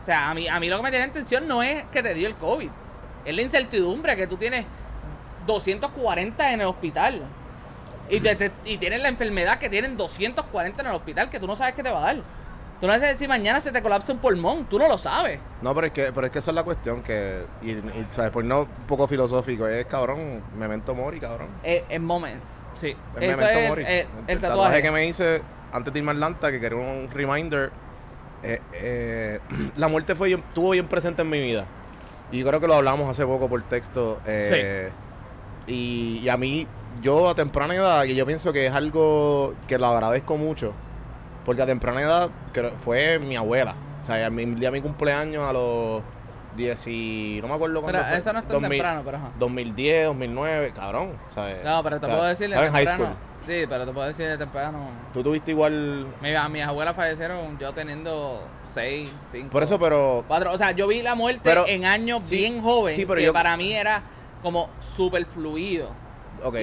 O 0.02 0.06
sea, 0.06 0.30
a 0.30 0.34
mí, 0.34 0.48
a 0.48 0.60
mí 0.60 0.70
lo 0.70 0.78
que 0.78 0.84
me 0.84 0.92
tenía 0.92 1.06
en 1.06 1.14
tensión 1.14 1.48
no 1.48 1.64
es 1.64 1.84
que 1.86 2.04
te 2.04 2.14
dio 2.14 2.28
el 2.28 2.36
COVID. 2.36 2.70
Es 3.26 3.36
la 3.36 3.42
incertidumbre 3.42 4.16
que 4.16 4.28
tú 4.28 4.38
tienes 4.38 4.66
240 5.46 6.54
en 6.54 6.62
el 6.62 6.68
hospital. 6.68 7.24
Y, 8.10 8.20
te- 8.20 8.36
te- 8.36 8.52
y 8.66 8.78
tienes 8.78 9.02
la 9.02 9.10
enfermedad 9.10 9.58
que 9.58 9.70
tienen 9.70 9.98
240 9.98 10.82
en 10.82 10.88
el 10.88 10.96
hospital 10.96 11.30
que 11.30 11.40
tú 11.40 11.48
no 11.48 11.56
sabes 11.56 11.74
qué 11.74 11.84
te 11.84 11.90
va 11.92 12.00
a 12.00 12.14
dar. 12.14 12.24
Tú 12.82 12.88
no 12.88 12.94
sabes 12.94 13.18
si 13.18 13.28
mañana 13.28 13.62
se 13.62 13.72
te 13.72 13.82
colapsa 13.82 14.12
un 14.14 14.20
pulmón. 14.20 14.66
Tú 14.66 14.78
no 14.78 14.88
lo 14.88 14.98
sabes. 14.98 15.40
No, 15.62 15.74
pero 15.74 15.88
es 15.88 15.94
que, 15.94 16.12
pero 16.14 16.28
es 16.28 16.32
que 16.32 16.40
esa 16.40 16.52
es 16.52 16.56
la 16.56 16.64
cuestión 16.64 17.02
que, 17.02 17.46
y, 17.62 17.72
y, 17.72 18.08
¿sabes? 18.12 18.32
Por 18.32 18.44
no 18.44 18.62
un 18.62 18.68
poco 18.88 19.08
filosófico, 19.08 19.66
es 19.68 19.86
cabrón, 19.86 20.44
memento 20.56 20.94
mori, 20.94 21.20
cabrón. 21.20 21.48
Es, 21.64 21.84
es 21.90 22.02
momento. 22.02 22.46
Sí. 22.76 22.90
Es 22.90 23.24
Eso 23.24 23.38
memento 23.42 23.60
es 23.60 23.70
mori. 23.70 23.84
eh, 23.88 24.08
el, 24.28 24.36
el 24.36 24.42
tatuaje. 24.42 24.82
que 24.82 24.92
me 24.92 25.06
hice 25.08 25.42
antes 25.72 25.94
de 25.94 26.00
irme 26.00 26.12
a 26.12 26.14
Atlanta, 26.14 26.52
que 26.52 26.60
quería 26.60 26.78
un 26.78 27.10
reminder, 27.12 27.72
eh, 28.44 28.60
eh, 28.74 29.40
la 29.78 29.88
muerte 29.88 30.14
fue 30.16 30.34
estuvo 30.34 30.72
bien 30.72 30.88
presente 30.88 31.22
en 31.24 31.30
mi 31.30 31.42
vida. 31.42 31.66
Y 32.32 32.44
creo 32.44 32.60
que 32.60 32.68
lo 32.68 32.74
hablamos 32.76 33.10
hace 33.10 33.26
poco 33.26 33.48
por 33.48 33.64
texto. 33.64 34.20
eh, 34.26 34.92
y, 35.68 36.20
y 36.22 36.30
a 36.30 36.38
mí, 36.38 36.68
yo 37.02 37.30
a 37.30 37.36
temprana 37.36 37.76
edad, 37.76 38.04
y 38.06 38.16
yo 38.16 38.26
pienso 38.26 38.52
que 38.54 38.66
es 38.68 38.74
algo 38.74 39.54
que 39.68 39.78
lo 39.78 39.88
agradezco 39.88 40.38
mucho, 40.38 40.74
porque 41.46 41.62
a 41.62 41.66
temprana 41.66 42.02
edad 42.02 42.30
creo- 42.54 42.76
fue 42.78 43.20
mi 43.20 43.36
abuela. 43.36 43.76
O 44.02 44.06
sea, 44.06 44.26
a 44.26 44.30
mi, 44.30 44.44
el 44.44 44.56
día 44.60 44.70
de 44.72 44.80
mi 44.80 44.82
cumpleaños 44.82 45.44
a 45.44 45.52
los 45.54 46.02
10 46.56 46.88
y... 46.88 47.40
No 47.42 47.48
me 47.50 47.56
acuerdo 47.56 47.82
cuándo 47.82 47.98
Pero 48.00 48.10
fue. 48.10 48.18
eso 48.18 48.34
no 48.34 48.40
es 48.40 48.46
tan 48.46 48.54
2000 48.54 48.70
temprano, 48.70 49.02
pero 49.04 49.18
ajá. 49.18 49.32
2010, 49.40 50.06
2009, 50.06 50.72
cabrón. 50.76 51.14
¿sabes? 51.34 51.64
No, 51.64 51.84
pero 51.84 52.00
te 52.00 52.08
puedo 52.08 52.24
decir 52.24 52.50
de 52.50 52.56
high 52.56 52.72
temprano. 52.86 53.04
school. 53.06 53.16
Sí, 53.46 53.66
pero 53.70 53.86
te 53.86 53.92
puedo 53.92 54.08
decir 54.08 54.28
de 54.28 54.38
temprano. 54.38 54.88
Tú 55.14 55.22
tuviste 55.22 55.52
igual... 55.52 56.08
Mira, 56.22 56.48
mis 56.50 56.64
abuelas 56.64 56.96
fallecieron 56.96 57.58
yo 57.60 57.74
teniendo 57.74 58.48
6, 58.64 59.10
5. 59.32 59.50
Por 59.50 59.64
eso, 59.64 59.78
pero... 59.80 60.24
Cuatro, 60.28 60.52
o 60.54 60.58
sea, 60.58 60.72
yo 60.72 60.88
vi 60.88 61.04
la 61.04 61.14
muerte 61.16 61.42
Pero- 61.44 61.68
en 61.68 61.86
años 61.86 62.24
sí, 62.24 62.38
bien 62.38 62.62
joven, 62.62 62.96
sí, 62.96 63.06
pero 63.06 63.20
que 63.20 63.26
yo- 63.26 63.34
para 63.34 63.58
mí 63.58 63.74
era 63.74 64.02
como 64.42 64.70
súper 64.80 65.26
fluido. 65.26 65.90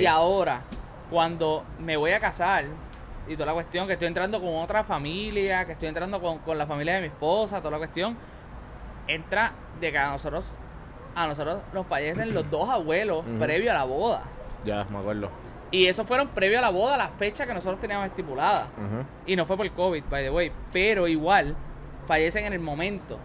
Y 0.03 0.07
ahora, 0.07 0.63
cuando 1.11 1.65
me 1.79 1.97
voy 1.97 2.13
a 2.13 2.21
casar, 2.21 2.65
y 3.29 3.35
toda 3.35 3.47
la 3.47 3.53
cuestión, 3.55 3.87
que 3.87 3.93
estoy 3.95 4.09
entrando 4.09 4.41
con 4.41 4.57
otra 4.57 4.83
familia, 4.85 5.65
que 5.65 5.73
estoy 5.73 5.89
entrando 5.89 6.21
con, 6.21 6.39
con 6.39 6.59
la 6.59 6.67
familia 6.67 6.95
de 6.95 7.01
mi 7.03 7.07
esposa, 7.09 7.59
toda 7.59 7.73
la 7.73 7.79
cuestión, 7.79 8.17
entra 9.09 9.53
de 9.81 9.91
que 9.93 9.99
a 9.99 10.11
nosotros, 10.11 10.59
a 11.15 11.27
nosotros 11.27 11.59
nos 11.73 11.87
fallecen 11.87 12.33
los 12.35 12.49
dos 12.51 12.69
abuelos 12.69 13.25
previo 13.39 13.71
a 13.71 13.75
la 13.75 13.85
boda. 13.85 14.23
Ya, 14.65 14.85
me 14.91 14.99
acuerdo. 14.99 15.31
Y 15.71 15.87
eso 15.87 16.05
fueron 16.05 16.29
previo 16.29 16.59
a 16.59 16.61
la 16.63 16.71
boda, 16.71 16.97
la 16.97 17.09
fecha 17.09 17.47
que 17.47 17.55
nosotros 17.55 17.81
teníamos 17.81 18.07
estipulada. 18.07 18.69
Y 19.27 19.37
no 19.37 19.47
fue 19.47 19.57
por 19.57 19.71
COVID, 19.71 20.05
by 20.11 20.23
the 20.25 20.31
way. 20.31 20.53
Pero 20.73 21.09
igual, 21.09 21.57
fallecen 22.07 22.45
en 22.45 22.53
el 22.53 22.61
momento 22.61 23.19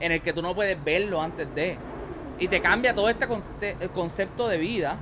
en 0.00 0.10
el 0.12 0.20
que 0.20 0.32
tú 0.32 0.42
no 0.42 0.54
puedes 0.54 0.82
verlo 0.82 1.22
antes 1.22 1.52
de. 1.54 1.78
Y 2.38 2.48
te 2.48 2.60
cambia 2.60 2.94
todo 2.94 3.08
este 3.08 3.28
conce- 3.28 3.76
el 3.78 3.90
concepto 3.90 4.48
de 4.48 4.58
vida. 4.58 4.96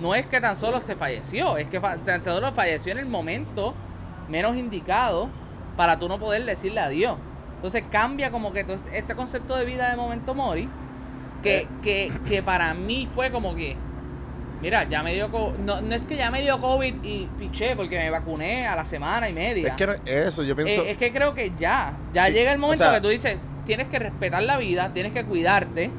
No 0.00 0.14
es 0.14 0.26
que 0.26 0.40
tan 0.40 0.56
solo 0.56 0.80
se 0.80 0.96
falleció, 0.96 1.56
es 1.56 1.68
que 1.70 1.78
tan 1.80 2.24
solo 2.24 2.52
falleció 2.52 2.92
en 2.92 2.98
el 2.98 3.06
momento 3.06 3.74
menos 4.28 4.56
indicado 4.56 5.28
para 5.76 5.98
tú 5.98 6.08
no 6.08 6.18
poder 6.18 6.44
decirle 6.44 6.80
adiós. 6.80 7.16
Entonces 7.56 7.84
cambia 7.90 8.30
como 8.30 8.52
que 8.52 8.64
todo 8.64 8.76
este- 8.92 9.14
concepto 9.14 9.56
de 9.56 9.64
vida 9.64 9.90
de 9.90 9.96
momento 9.96 10.34
mori, 10.34 10.68
que, 11.42 11.58
Eh. 11.58 11.68
que, 11.82 12.12
que 12.28 12.42
para 12.42 12.74
mí 12.74 13.08
fue 13.12 13.30
como 13.30 13.54
que, 13.54 13.76
mira, 14.60 14.84
ya 14.84 15.02
me 15.02 15.14
dio 15.14 15.30
co- 15.30 15.54
no, 15.58 15.80
no 15.80 15.94
es 15.94 16.04
que 16.06 16.16
ya 16.16 16.30
me 16.30 16.42
dio 16.42 16.60
COVID 16.60 17.02
y 17.04 17.28
piché 17.38 17.76
porque 17.76 17.98
me 17.98 18.10
vacuné 18.10 18.66
a 18.66 18.74
la 18.76 18.84
semana 18.84 19.28
y 19.28 19.32
media. 19.32 19.68
Es 19.68 19.74
que 19.74 19.86
no- 19.86 19.94
eso, 20.04 20.42
yo 20.42 20.56
pienso... 20.56 20.82
Eh, 20.82 20.90
es 20.92 20.96
que 20.98 21.12
creo 21.12 21.34
que 21.34 21.52
ya, 21.58 21.94
ya 22.12 22.26
Sí, 22.26 22.32
llega 22.32 22.52
el 22.52 22.58
momento 22.58 22.84
o 22.84 22.86
sea- 22.88 22.96
que 22.96 23.00
tú 23.02 23.08
dices, 23.08 23.38
tienes 23.64 23.86
que 23.88 23.98
respetar 23.98 24.42
la 24.42 24.56
vida, 24.58 24.90
tienes 24.92 25.12
que 25.12 25.24
cuidarte. 25.24 25.90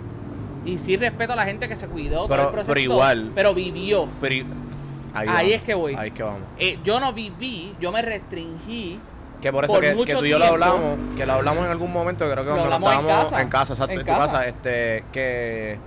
Y 0.66 0.78
sí 0.80 0.98
respeto 0.98 1.34
a 1.34 1.36
la 1.36 1.46
gente 1.46 1.68
que 1.70 1.76
se 1.76 1.88
cuidó, 1.88 2.18
todo 2.22 2.28
Pero- 2.28 2.44
el 2.44 2.50
proceso, 2.50 2.74
pero 2.74 2.80
igual. 2.80 3.32
pero 3.36 3.54
vivió. 3.54 4.08
pero 4.20 4.46
ahí, 5.14 5.54
es 5.54 5.62
que 5.62 5.74
voy. 5.76 5.96
Ahí 5.96 6.08
es 6.10 6.14
que 6.14 6.24
vamos. 6.24 6.42
Eh, 6.58 6.80
yo 6.84 7.00
no 7.00 7.14
viví, 7.14 7.76
yo 7.80 7.92
me 7.92 8.02
restringí. 8.02 9.00
Que 9.42 9.52
por 9.52 9.64
eso 9.66 9.74
Por 9.74 9.84
que, 9.84 9.96
que 10.06 10.16
tú 10.16 10.26
y 10.26 10.30
yo 10.30 10.40
lo 10.40 10.46
hablamos, 10.46 10.98
que 11.16 11.26
lo 11.26 11.34
hablamos 11.34 11.66
en 11.66 11.72
algún 11.72 11.94
momento, 11.94 12.26
creo 12.30 12.44
que 12.44 12.50
Lo 12.50 12.56
cuando 12.56 12.76
en 12.78 12.84
estábamos 12.84 13.12
casa. 13.26 13.42
en 13.42 13.50
casa, 13.50 13.74
exacto, 13.74 13.94
En 13.94 14.00
en, 14.00 14.06
casa. 14.06 14.22
tu 14.22 14.26
casa, 14.32 14.48
este, 14.48 15.04
que, 15.12 15.78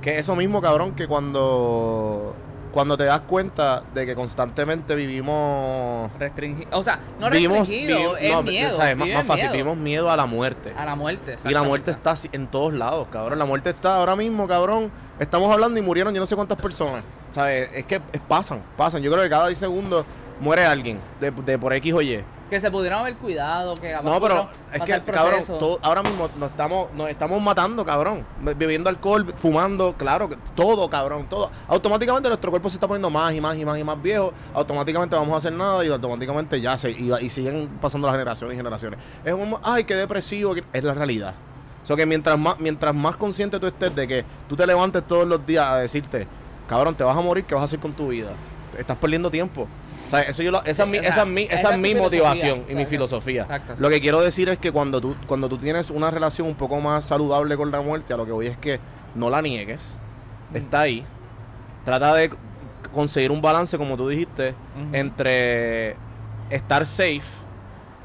que 0.00 0.18
eso 0.18 0.36
mismo, 0.36 0.60
cabrón, 0.62 0.94
que 0.94 1.08
cuando, 1.08 2.36
cuando 2.72 2.96
te 2.96 3.04
das 3.04 3.20
cuenta 3.22 3.82
de 3.94 4.04
que 4.06 4.14
constantemente 4.14 4.94
vivimos, 4.94 6.10
Restringí, 6.18 6.66
o 6.72 6.82
sea, 6.82 6.98
no 7.18 7.30
vivimos, 7.30 7.60
restringido, 7.60 8.14
vivi- 8.14 8.18
es 8.20 8.32
no, 8.32 8.42
miedo. 8.42 8.72
¿sabes? 8.76 8.96
Más, 8.96 9.04
vive 9.06 9.16
más 9.18 9.26
fácil, 9.26 9.42
miedo 9.44 9.52
vivimos 9.52 9.76
miedo 9.76 10.10
a 10.10 10.16
la 10.16 10.26
muerte. 10.26 10.72
a 10.76 10.84
la 10.84 10.94
muerte. 10.94 11.36
Y 11.44 11.50
la 11.50 11.62
muerte 11.62 11.90
está 11.90 12.14
en 12.32 12.46
todos 12.46 12.72
lados, 12.74 13.08
cabrón. 13.10 13.38
La 13.38 13.44
muerte 13.44 13.70
está 13.70 13.96
ahora 13.96 14.16
mismo, 14.16 14.46
cabrón. 14.46 14.90
Estamos 15.18 15.50
hablando 15.52 15.78
y 15.78 15.82
murieron 15.82 16.14
yo 16.14 16.20
no 16.20 16.26
sé 16.26 16.36
cuántas 16.36 16.58
personas. 16.58 17.02
¿Sabes? 17.32 17.70
Es 17.74 17.84
que 17.84 17.96
es- 18.12 18.20
pasan, 18.26 18.62
pasan. 18.76 19.02
Yo 19.02 19.10
creo 19.10 19.22
que 19.24 19.30
cada 19.30 19.46
10 19.46 19.58
segundos 19.58 20.04
muere 20.40 20.64
alguien 20.64 21.00
de, 21.20 21.30
de 21.30 21.58
por 21.58 21.72
X 21.74 21.92
o 21.92 22.00
Y. 22.02 22.24
Que 22.48 22.58
se 22.60 22.70
pudieron 22.70 23.00
haber 23.00 23.16
cuidado, 23.16 23.74
que 23.74 23.92
No, 24.02 24.20
pero 24.20 24.48
es 24.72 24.80
que, 24.80 25.02
cabrón, 25.12 25.42
todo- 25.46 25.78
ahora 25.82 26.02
mismo 26.02 26.30
nos 26.38 26.50
estamos, 26.50 26.90
nos 26.94 27.10
estamos 27.10 27.42
matando, 27.42 27.84
cabrón. 27.84 28.24
Bebiendo 28.40 28.88
alcohol, 28.88 29.26
fumando, 29.36 29.94
claro, 29.98 30.30
todo, 30.54 30.88
cabrón, 30.88 31.26
todo. 31.28 31.50
Automáticamente 31.66 32.28
nuestro 32.28 32.50
cuerpo 32.50 32.70
se 32.70 32.76
está 32.76 32.86
poniendo 32.88 33.10
más 33.10 33.34
y 33.34 33.40
más 33.40 33.56
y 33.56 33.64
más 33.64 33.78
y 33.78 33.84
más 33.84 34.00
viejo. 34.00 34.32
Automáticamente 34.54 35.14
vamos 35.14 35.34
a 35.34 35.36
hacer 35.38 35.52
nada 35.52 35.84
y 35.84 35.88
automáticamente 35.88 36.58
ya 36.60 36.78
se, 36.78 36.90
y, 36.90 37.12
y 37.20 37.28
siguen 37.30 37.68
pasando 37.80 38.06
las 38.06 38.14
generaciones 38.14 38.54
y 38.54 38.56
generaciones. 38.56 38.98
Es 39.24 39.32
como, 39.34 39.60
ay, 39.62 39.84
qué 39.84 39.94
depresivo. 39.94 40.54
que-". 40.54 40.64
Es 40.72 40.82
la 40.82 40.94
realidad. 40.94 41.34
sea 41.84 41.96
que 41.96 42.06
mientras 42.06 42.38
más, 42.38 42.58
mientras 42.60 42.94
más 42.94 43.16
consciente 43.16 43.58
tú 43.60 43.66
estés 43.66 43.94
de 43.94 44.06
que 44.08 44.24
tú 44.48 44.56
te 44.56 44.66
levantes 44.66 45.06
todos 45.06 45.26
los 45.26 45.44
días 45.46 45.66
a 45.66 45.76
decirte, 45.76 46.26
cabrón, 46.66 46.94
te 46.94 47.04
vas 47.04 47.16
a 47.16 47.20
morir, 47.20 47.44
¿qué 47.44 47.54
vas 47.54 47.62
a 47.62 47.64
hacer 47.66 47.78
con 47.78 47.92
tu 47.92 48.08
vida? 48.08 48.30
Estás 48.76 48.96
perdiendo 48.96 49.30
tiempo. 49.30 49.66
O 50.08 50.10
sea, 50.10 50.20
eso 50.22 50.42
yo 50.42 50.50
lo- 50.50 50.64
esa, 50.64 50.82
es 50.82 50.88
mi, 50.88 50.96
esa 50.98 51.08
esa 51.08 51.22
esa 51.54 51.74
es 51.76 51.96
motivación 51.96 52.64
y 52.68 52.74
mi 52.74 52.86
filosofía. 52.86 53.42
Exacto, 53.42 53.74
Lo 53.78 53.88
que 53.90 54.00
quiero 54.00 54.20
decir 54.20 54.48
es 54.48 54.58
que 54.58 54.72
cuando 54.72 55.00
tú, 55.00 55.14
cuando 55.26 55.48
tú 55.48 55.58
tienes 55.58 55.90
una 55.90 56.10
relación 56.10 56.48
un 56.48 56.54
poco 56.54 56.80
más 56.80 57.04
saludable 57.04 57.56
con 57.56 57.70
la 57.70 57.80
muerte, 57.80 58.12
a 58.14 58.16
lo 58.16 58.24
que 58.26 58.32
voy 58.32 58.46
es 58.46 58.56
que 58.56 58.80
no 59.14 59.30
la 59.30 59.40
niegues. 59.42 59.94
Está 60.54 60.80
ahí. 60.82 61.04
Trata 61.84 62.14
de 62.14 62.30
conseguir 62.92 63.30
un 63.30 63.40
balance, 63.42 63.76
como 63.76 63.96
tú 63.96 64.08
dijiste, 64.08 64.54
entre 64.92 65.96
estar 66.50 66.86
safe 66.86 67.20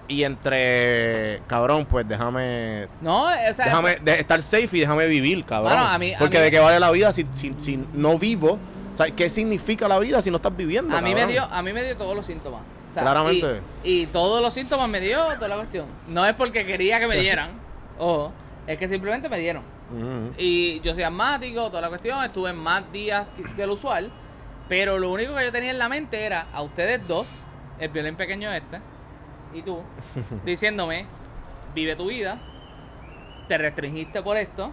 y 0.08 0.24
entre, 0.24 1.42
cabrón, 1.48 1.86
pues 1.86 2.08
déjame, 2.08 2.88
No, 3.02 3.24
o 3.28 3.54
sea, 3.54 3.66
déjame 3.66 3.96
de- 4.04 4.20
estar 4.20 4.42
safe 4.42 4.68
y 4.74 4.80
déjame 4.82 5.08
vivir, 5.08 5.46
cabrón. 5.46 5.72
Bueno, 5.74 5.88
a 5.88 5.98
mí- 5.98 6.14
a 6.14 6.20
Porque 6.20 6.38
mí- 6.38 6.44
de 6.44 6.52
qué 6.52 6.60
vale 6.60 6.80
la 6.80 6.92
vida 6.92 7.12
si, 7.14 7.26
si, 7.32 7.54
si 7.58 7.88
no 7.94 8.18
vivo. 8.20 8.60
O 8.94 8.98
sea, 8.98 9.08
¿qué 9.08 9.30
significa 9.30 9.88
la 9.88 9.98
vida 10.00 10.22
si 10.22 10.30
no 10.30 10.38
estás 10.38 10.56
viviendo? 10.56 10.96
a 10.96 11.02
mí 11.02 11.14
me 11.16 11.26
dio, 11.28 11.44
a 11.44 11.62
mí 11.62 11.74
me 11.74 11.84
dio 11.84 11.98
todos 11.98 12.16
los 12.16 12.26
síntomas. 12.26 12.62
O 12.90 12.94
sea, 12.94 13.02
Claramente. 13.04 13.62
Y, 13.84 14.02
y 14.02 14.06
todos 14.08 14.42
los 14.42 14.54
síntomas 14.54 14.88
me 14.90 15.00
dio 15.00 15.18
toda 15.36 15.48
la 15.48 15.56
cuestión. 15.56 15.88
No 16.08 16.26
es 16.26 16.34
porque 16.34 16.66
quería 16.66 17.00
que 17.00 17.08
me 17.08 17.18
dieran, 17.22 17.52
o 17.98 18.32
es 18.68 18.78
que 18.78 18.88
simplemente 18.88 19.30
me 19.30 19.40
dieron. 19.40 19.64
Y 20.38 20.80
yo 20.82 20.94
soy 20.94 21.04
asmático, 21.04 21.68
toda 21.70 21.82
la 21.82 21.90
cuestión, 21.90 22.24
estuve 22.24 22.52
más 22.54 22.92
días 22.92 23.28
que- 23.36 23.44
del 23.56 23.70
usual, 23.70 24.12
pero 24.68 24.98
lo 24.98 25.12
único 25.12 25.36
que 25.36 25.44
yo 25.46 25.52
tenía 25.52 25.70
en 25.72 25.78
la 25.78 25.88
mente 25.90 26.24
era 26.26 26.48
a 26.54 26.62
ustedes 26.64 27.08
dos, 27.08 27.28
el 27.80 27.90
violín 27.90 28.16
pequeño 28.16 28.52
este, 28.54 28.80
y 29.54 29.62
tú, 29.62 29.82
diciéndome, 30.46 31.06
vive 31.76 31.96
tu 31.96 32.08
vida, 32.08 32.40
te 33.48 33.58
restringiste 33.58 34.22
por 34.24 34.38
esto, 34.38 34.72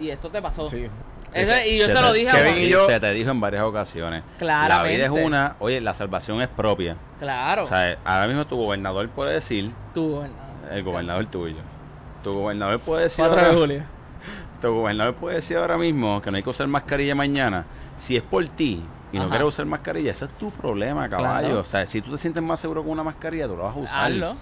y 0.00 0.08
esto 0.10 0.30
te 0.30 0.40
pasó. 0.40 0.66
Sí. 0.68 0.86
Eso- 1.34 1.52
y 1.66 1.78
yo 1.78 1.86
se, 1.86 2.00
lo 2.00 2.12
dije 2.12 2.30
a 2.30 2.58
y 2.58 2.68
yo- 2.68 2.86
Se 2.86 3.00
te 3.00 3.10
dijo 3.12 3.30
en 3.30 3.40
varias 3.40 3.62
ocasiones. 3.64 4.22
Claramente. 4.38 4.76
La 4.76 4.82
vida 4.82 5.04
es 5.20 5.24
una, 5.26 5.56
oye, 5.60 5.80
la 5.80 5.94
salvación 5.94 6.40
es 6.42 6.48
propia. 6.48 6.96
Claro, 7.18 7.64
O 7.64 7.66
sea, 7.66 7.98
ahora 8.04 8.26
mismo 8.26 8.46
tu 8.46 8.56
gobernador 8.56 9.08
puede 9.08 9.34
decir, 9.34 9.72
tú, 9.94 10.22
el 10.70 10.82
gobernador 10.82 11.26
tuyo, 11.26 11.56
tu 12.22 12.32
gobernador 12.34 12.80
puede 12.80 13.04
decir 13.04 13.24
4 13.26 13.48
de 13.48 13.54
julio. 13.54 13.82
Tu 14.62 14.72
gobernador 14.72 15.14
puede 15.16 15.36
decir 15.36 15.56
ahora 15.56 15.76
mismo 15.76 16.22
que 16.22 16.30
no 16.30 16.36
hay 16.36 16.42
que 16.44 16.50
usar 16.50 16.68
mascarilla 16.68 17.16
mañana. 17.16 17.64
Si 17.96 18.16
es 18.16 18.22
por 18.22 18.46
ti 18.46 18.80
y 19.10 19.18
no 19.18 19.28
quieres 19.28 19.48
usar 19.48 19.66
mascarilla, 19.66 20.12
eso 20.12 20.26
es 20.26 20.30
tu 20.38 20.52
problema, 20.52 21.08
caballo. 21.08 21.46
Claro. 21.46 21.58
O 21.60 21.64
sea, 21.64 21.84
si 21.84 22.00
tú 22.00 22.12
te 22.12 22.18
sientes 22.18 22.40
más 22.44 22.60
seguro 22.60 22.82
con 22.84 22.92
una 22.92 23.02
mascarilla, 23.02 23.48
tú 23.48 23.56
la 23.56 23.64
vas 23.64 23.76
a 23.76 23.78
usar. 23.80 24.04
Hazlo. 24.12 24.36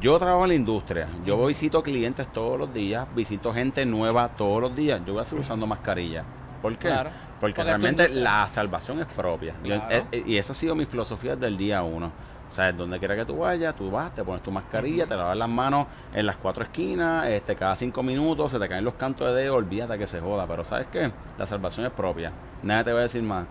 Yo 0.00 0.18
trabajo 0.18 0.42
en 0.42 0.48
la 0.48 0.54
industria. 0.54 1.08
Yo 1.24 1.46
visito 1.46 1.82
clientes 1.82 2.26
todos 2.32 2.58
los 2.58 2.74
días, 2.74 3.06
visito 3.14 3.54
gente 3.54 3.86
nueva 3.86 4.28
todos 4.30 4.60
los 4.60 4.74
días. 4.74 5.00
Yo 5.06 5.12
voy 5.12 5.22
a 5.22 5.24
seguir 5.24 5.42
usando 5.42 5.66
mascarilla. 5.66 6.24
¿Por 6.60 6.76
qué? 6.76 6.88
Claro. 6.88 7.10
Porque, 7.40 7.62
realmente 7.62 8.08
la 8.08 8.48
salvación 8.48 9.00
es 9.00 9.06
propia. 9.06 9.54
Claro. 9.62 9.84
eh, 9.90 10.04
eh, 10.12 10.22
y 10.26 10.36
esa 10.36 10.52
ha 10.52 10.56
sido 10.56 10.74
mi 10.74 10.86
filosofía 10.86 11.34
desde 11.34 11.48
el 11.48 11.56
día 11.56 11.82
uno. 11.82 12.12
O 12.52 12.54
sea, 12.54 12.70
donde 12.70 12.98
quiera 12.98 13.16
que 13.16 13.24
tú 13.24 13.38
vayas, 13.38 13.74
tú 13.74 13.90
vas, 13.90 14.14
te 14.14 14.22
pones 14.22 14.42
tu 14.42 14.50
mascarilla, 14.50 15.06
te 15.06 15.16
lavas 15.16 15.36
las 15.36 15.48
manos 15.48 15.86
en 16.12 16.26
las 16.26 16.36
cuatro 16.36 16.62
esquinas, 16.62 17.26
este, 17.26 17.56
cada 17.56 17.74
cinco 17.76 18.02
minutos 18.02 18.50
se 18.50 18.58
te 18.58 18.68
caen 18.68 18.84
los 18.84 18.92
cantos 18.94 19.34
de 19.34 19.42
dedo, 19.42 19.54
olvídate 19.54 19.96
que 19.96 20.06
se 20.06 20.20
joda. 20.20 20.46
Pero 20.46 20.62
¿sabes 20.62 20.86
qué? 20.92 21.10
La 21.38 21.46
salvación 21.46 21.86
es 21.86 21.92
propia. 21.92 22.30
Nadie 22.62 22.84
te 22.84 22.92
va 22.92 22.98
a 22.98 23.02
decir 23.02 23.22
más. 23.22 23.46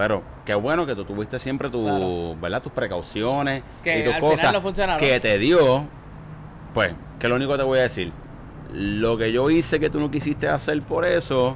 Pero 0.00 0.22
qué 0.46 0.54
bueno 0.54 0.86
que 0.86 0.94
tú 0.94 1.04
tuviste 1.04 1.38
siempre 1.38 1.68
tu, 1.68 1.82
Claro. 1.84 2.34
¿verdad? 2.40 2.62
tus 2.62 2.72
precauciones 2.72 3.62
Que 3.84 3.98
y 3.98 4.04
tus 4.04 4.14
cosas 4.16 4.50
no 4.50 4.96
que 4.96 5.20
te 5.20 5.36
dio. 5.36 5.84
Pues, 6.72 6.94
que 7.18 7.28
lo 7.28 7.34
único 7.34 7.52
que 7.52 7.58
te 7.58 7.64
voy 7.64 7.80
a 7.80 7.82
decir. 7.82 8.10
Lo 8.72 9.18
que 9.18 9.30
yo 9.30 9.50
hice 9.50 9.78
que 9.78 9.90
tú 9.90 10.00
no 10.00 10.10
quisiste 10.10 10.48
hacer 10.48 10.80
por 10.80 11.04
eso, 11.04 11.54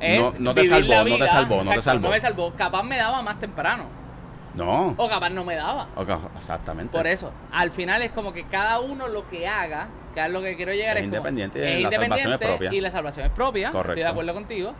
Es 0.00 0.18
no, 0.18 0.32
no 0.40 0.52
te 0.54 0.64
salvó, 0.64 1.04
no 1.04 1.16
te 1.16 1.28
salvó, 1.28 1.62
no 1.62 1.70
te 1.70 1.80
salvó. 1.82 2.08
No 2.08 2.10
me 2.10 2.20
salvó. 2.20 2.52
Capaz 2.56 2.82
me 2.82 2.96
daba 2.96 3.22
más 3.22 3.38
temprano. 3.38 3.84
No. 4.54 4.94
O 4.96 5.08
capaz 5.08 5.30
no 5.30 5.44
me 5.44 5.54
daba. 5.54 5.86
Exactamente. 6.36 6.90
Por 6.90 7.06
eso, 7.06 7.30
al 7.52 7.70
final 7.70 8.02
es 8.02 8.10
como 8.10 8.32
que 8.32 8.42
cada 8.46 8.80
uno 8.80 9.06
lo 9.06 9.28
que 9.28 9.46
haga, 9.46 9.86
que 10.12 10.24
es 10.24 10.30
lo 10.32 10.42
que 10.42 10.56
quiero 10.56 10.72
llegar 10.72 10.96
Es 10.96 11.04
es, 11.04 11.08
como- 11.08 11.28
independiente, 11.28 11.58
es 11.60 11.82
la 11.82 11.90
salvación 11.90 12.02
es 12.02 12.08
independiente 12.24 12.46
propia. 12.46 12.74
y 12.74 12.80
la 12.80 12.90
salvación 12.90 13.26
es 13.26 13.32
propia. 13.32 13.66
Estoy 13.68 13.80
Correcto. 13.82 14.00
de 14.00 14.06
acuerdo 14.08 14.34
contigo. 14.34 14.72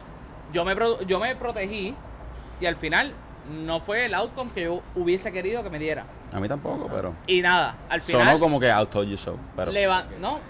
Yo 0.53 0.65
me 0.65 0.75
yo 1.07 1.21
me 1.21 1.37
protegí 1.37 1.95
y 2.61 2.67
al 2.67 2.77
final 2.77 3.13
no 3.65 3.81
fue 3.81 4.07
el 4.07 4.15
outcome 4.15 4.51
que 4.53 4.65
yo 4.65 4.83
hubiese 4.95 5.31
querido 5.33 5.63
que 5.63 5.71
me 5.71 5.79
diera. 5.79 6.05
A 6.33 6.41
mí 6.41 6.49
tampoco, 6.49 6.89
pero. 6.93 7.15
Y 7.27 7.41
nada, 7.43 7.77
al 7.89 8.03
final 8.03 8.27
Sonó 8.27 8.41
como 8.41 8.59
que 8.61 8.69
I 8.69 8.87
told 8.91 9.09
you 9.09 9.17
so. 9.17 9.39
Pero. 9.55 9.71
leva- 9.73 10.07
no, 10.21 10.41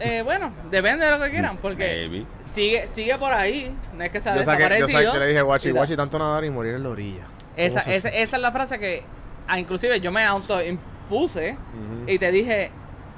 eh, 0.00 0.22
bueno, 0.22 0.52
depende 0.70 1.04
de 1.04 1.10
lo 1.10 1.22
que 1.22 1.30
quieran, 1.30 1.58
porque 1.58 2.08
Maybe. 2.08 2.26
sigue 2.40 2.86
sigue 2.86 3.18
por 3.18 3.32
ahí, 3.32 3.74
no 3.96 4.04
es 4.04 4.10
que 4.10 4.20
se 4.20 4.30
ha 4.30 4.36
Yo, 4.36 4.44
saqué, 4.44 4.62
yo, 4.62 4.68
desaparecido. 4.68 4.98
saqué, 5.00 5.04
yo 5.14 5.20
le 5.20 5.26
dije, 5.26 5.42
guachi, 5.42 5.70
guachi, 5.72 5.96
tanto 5.96 6.18
nadar 6.18 6.44
y 6.44 6.50
morir 6.50 6.74
en 6.74 6.82
la 6.84 6.88
orilla. 6.88 7.24
Esa, 7.56 7.80
¿Cómo 7.80 7.90
se 7.92 7.96
esa, 7.96 8.08
esa 8.10 8.36
es 8.36 8.42
la 8.42 8.52
frase 8.52 8.78
que 8.78 9.02
ah, 9.48 9.58
inclusive 9.58 10.00
yo 10.00 10.10
me 10.12 10.24
autoimpuse 10.24 11.52
Ujú. 11.52 12.04
y 12.10 12.18
te 12.18 12.30
dije, 12.32 12.70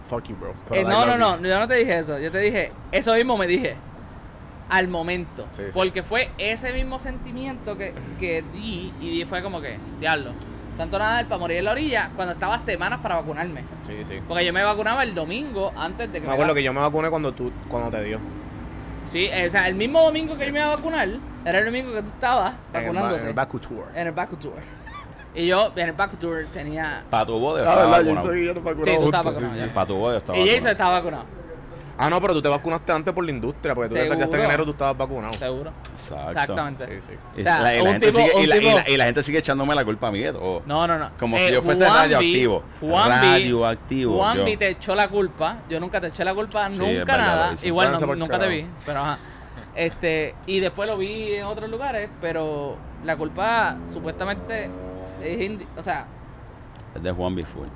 Fuck 0.09 0.25
you, 0.25 0.35
bro. 0.37 0.55
Eh, 0.73 0.83
no, 0.83 1.07
no, 1.07 1.17
no, 1.17 1.41
yo 1.41 1.59
no 1.61 1.69
te 1.69 1.77
dije 1.77 1.99
eso. 2.01 2.19
Yo 2.19 2.33
te 2.33 2.39
dije, 2.39 2.73
eso 2.91 3.15
mismo 3.15 3.37
me 3.37 3.47
dije. 3.47 3.77
Al 4.71 4.89
momento. 4.89 5.47
Sí, 5.53 5.63
sí. 5.65 5.71
Porque 5.75 6.03
fue 6.03 6.31
ese 6.39 6.73
mismo 6.73 6.99
sentimiento 6.99 7.77
que, 7.77 7.93
que 8.19 8.43
di 8.53 8.93
y 9.01 9.11
di- 9.11 9.25
fue 9.25 9.43
como 9.43 9.61
que, 9.61 9.79
diablo. 10.01 10.31
Tanto 10.79 10.99
nada 10.99 11.23
para 11.25 11.39
morir 11.39 11.59
en 11.59 11.65
la 11.67 11.73
orilla 11.73 12.11
cuando 12.17 12.33
estaba 12.35 12.57
semanas 12.57 13.01
para 13.03 13.17
vacunarme. 13.17 13.65
Sí, 13.87 13.97
sí. 14.09 14.21
Porque 14.27 14.45
yo 14.47 14.53
me 14.53 14.63
vacunaba 14.63 15.03
el 15.03 15.15
domingo 15.15 15.73
antes 15.77 16.11
de 16.13 16.21
que 16.21 16.27
Me 16.27 16.33
acuerdo 16.33 16.55
que 16.55 16.63
yo 16.63 16.73
me 16.73 16.81
vacuné 16.81 17.11
cuando 17.11 17.33
tú, 17.33 17.53
cuando 17.69 17.91
te 17.91 18.03
dio. 18.05 18.19
Sí, 19.13 19.29
eh, 19.31 19.47
o 19.47 19.51
sea, 19.51 19.67
el 19.69 19.75
mismo 19.75 20.01
domingo 20.01 20.37
que 20.37 20.47
yo 20.47 20.53
me 20.53 20.61
iba 20.61 20.73
a 20.73 20.77
vacunar, 20.77 21.09
era 21.45 21.59
el 21.59 21.65
domingo 21.67 21.93
que 21.93 22.03
tú 22.03 22.09
estabas 22.09 22.53
En 22.53 22.57
el, 22.57 22.73
ba- 22.73 22.81
vacunándote. 22.81 23.23
en 23.23 23.29
el 23.29 23.35
Baku 23.35 23.59
Tour. 23.59 23.85
En 23.95 24.07
el 24.07 24.13
Baku 24.13 24.37
Tour. 24.37 24.55
Y 25.35 25.47
yo 25.49 25.73
en 25.77 25.89
el 25.89 25.93
Baku 25.93 26.17
Tour 26.17 26.47
tenía. 26.53 27.03
Para 27.11 27.27
tu 27.27 27.39
boda 27.39 27.63
Ah, 27.63 27.75
verdad, 27.77 27.85
yo 27.87 27.91
vacunado. 28.05 28.27
soy 28.27 28.47
yo 28.47 28.55
no 28.55 28.61
vacunado 28.63 28.91
Sí, 28.93 28.97
tú 28.99 29.05
estabas 29.07 29.35
vacunado, 29.35 29.57
ya. 29.67 29.75
Para 29.75 29.87
tu 29.87 29.95
boda 29.97 30.17
estaba 30.19 30.39
Y 30.39 30.49
Jason 30.49 30.71
estaba 30.71 30.91
vacunado. 30.99 31.25
Ah, 32.03 32.09
no, 32.09 32.19
pero 32.21 32.33
tú 32.33 32.41
te 32.41 32.49
vacunaste 32.49 32.93
antes 32.93 33.13
por 33.13 33.23
la 33.23 33.31
industria, 33.31 33.75
porque 33.75 33.91
tú 33.91 33.95
te 33.95 34.09
ya 34.09 34.15
en 34.15 34.45
enero 34.45 34.65
tú 34.65 34.71
estabas 34.71 34.97
vacunado. 34.97 35.35
Seguro. 35.35 35.71
Exacto. 35.93 36.31
Exactamente. 36.31 37.01
Sí, 37.03 37.09
sí. 37.09 37.19
Y, 37.37 37.41
O 37.41 37.45
sea, 37.45 37.61
la, 37.61 37.75
y 37.75 37.77
la 37.77 37.83
un 37.85 37.91
gente 37.91 38.07
tipo- 38.07 38.19
sigue, 38.19 38.33
y, 38.35 38.43
un 38.45 38.49
la, 38.49 38.57
y 38.57 38.61
tipo- 38.61 38.77
la- 38.77 38.91
y 38.91 38.97
la 38.97 39.05
gente 39.05 39.23
sigue 39.23 39.39
echándome 39.41 39.75
la 39.75 39.85
culpa 39.85 40.09
a 40.09 40.11
mí 40.11 40.21
de 40.21 40.33
todo. 40.33 40.63
No, 40.65 40.87
no, 40.87 40.99
no. 40.99 41.11
Como 41.19 41.37
Eh, 41.37 41.47
si 41.47 41.53
yo 41.53 41.61
fuese 41.63 41.85
radioactivo. 41.87 42.63
Juanvi- 42.81 43.21
radioactivo. 43.21 44.17
Juanvi 44.17 44.53
yo. 44.53 44.59
te 44.59 44.69
echó 44.71 44.95
la 44.95 45.09
culpa. 45.09 45.59
Yo 45.69 45.79
nunca 45.79 46.01
te 46.01 46.07
eché 46.07 46.25
la 46.25 46.35
culpa, 46.35 46.69
Sí, 46.71 46.79
nunca 46.79 46.89
verdad, 47.05 47.17
nada. 47.19 47.55
Igual 47.63 47.93
no- 47.93 48.15
nunca 48.15 48.39
te 48.39 48.49
vi, 48.49 48.67
pero 48.87 49.01
ajá. 49.01 49.19
Este, 49.75 50.35
y 50.47 50.61
después 50.61 50.89
lo 50.89 50.97
vi 50.97 51.35
en 51.35 51.45
otros 51.45 51.69
lugares, 51.71 52.09
pero 52.21 52.77
la 53.05 53.17
culpa 53.17 53.77
supuestamente 53.93 54.71
es 55.23 55.39
indi- 55.39 55.67
o 55.77 55.83
sea, 55.83 56.07
Es 56.95 57.03
de 57.03 57.13
Juan 57.13 57.35
Biful. 57.35 57.67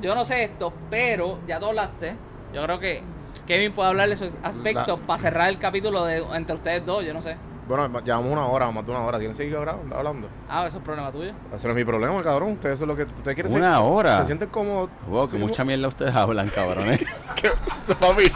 yo 0.00 0.14
no 0.14 0.24
sé 0.24 0.44
esto, 0.44 0.72
pero 0.88 1.40
ya 1.46 1.58
tú 1.58 1.66
hablaste. 1.66 2.14
Yo 2.54 2.62
creo 2.64 2.78
que 2.78 3.02
Kevin 3.48 3.72
puede 3.72 3.88
hablar 3.88 4.08
de 4.08 4.14
esos 4.14 4.30
aspectos 4.42 5.00
La- 5.00 5.06
para 5.06 5.18
cerrar 5.18 5.48
el 5.48 5.58
capítulo 5.58 6.04
de 6.04 6.18
entre 6.34 6.54
ustedes 6.54 6.86
dos, 6.86 7.04
yo 7.04 7.12
no 7.12 7.20
sé. 7.22 7.36
Bueno, 7.66 8.00
llevamos 8.02 8.32
una 8.32 8.46
hora, 8.46 8.70
más 8.70 8.84
de 8.86 8.92
una 8.92 9.00
hora. 9.02 9.18
¿Quieren 9.18 9.36
seguir 9.36 9.56
hablando? 9.56 9.94
hablando? 9.94 10.28
Ah, 10.48 10.66
eso 10.66 10.78
es 10.78 10.82
problema 10.84 11.12
tuyo. 11.12 11.32
Ese 11.54 11.66
no 11.66 11.72
es 11.72 11.76
mi 11.76 11.84
problema, 11.84 12.22
cabrón. 12.22 12.52
Ustedes 12.52 12.76
eso 12.76 12.84
es 12.84 12.88
lo 12.88 12.96
que 12.96 13.02
ustedes 13.02 13.34
quieren 13.34 13.52
Una 13.54 13.80
hora. 13.80 14.20
Se 14.20 14.26
sienten 14.26 14.48
como 14.48 14.88
Wow, 15.06 15.26
que 15.26 15.32
Sí, 15.32 15.38
mucha 15.38 15.64
mierda 15.64 15.88
ustedes 15.88 16.14
hablan, 16.14 16.48
cabrones. 16.48 17.04
Papi, 18.00 18.30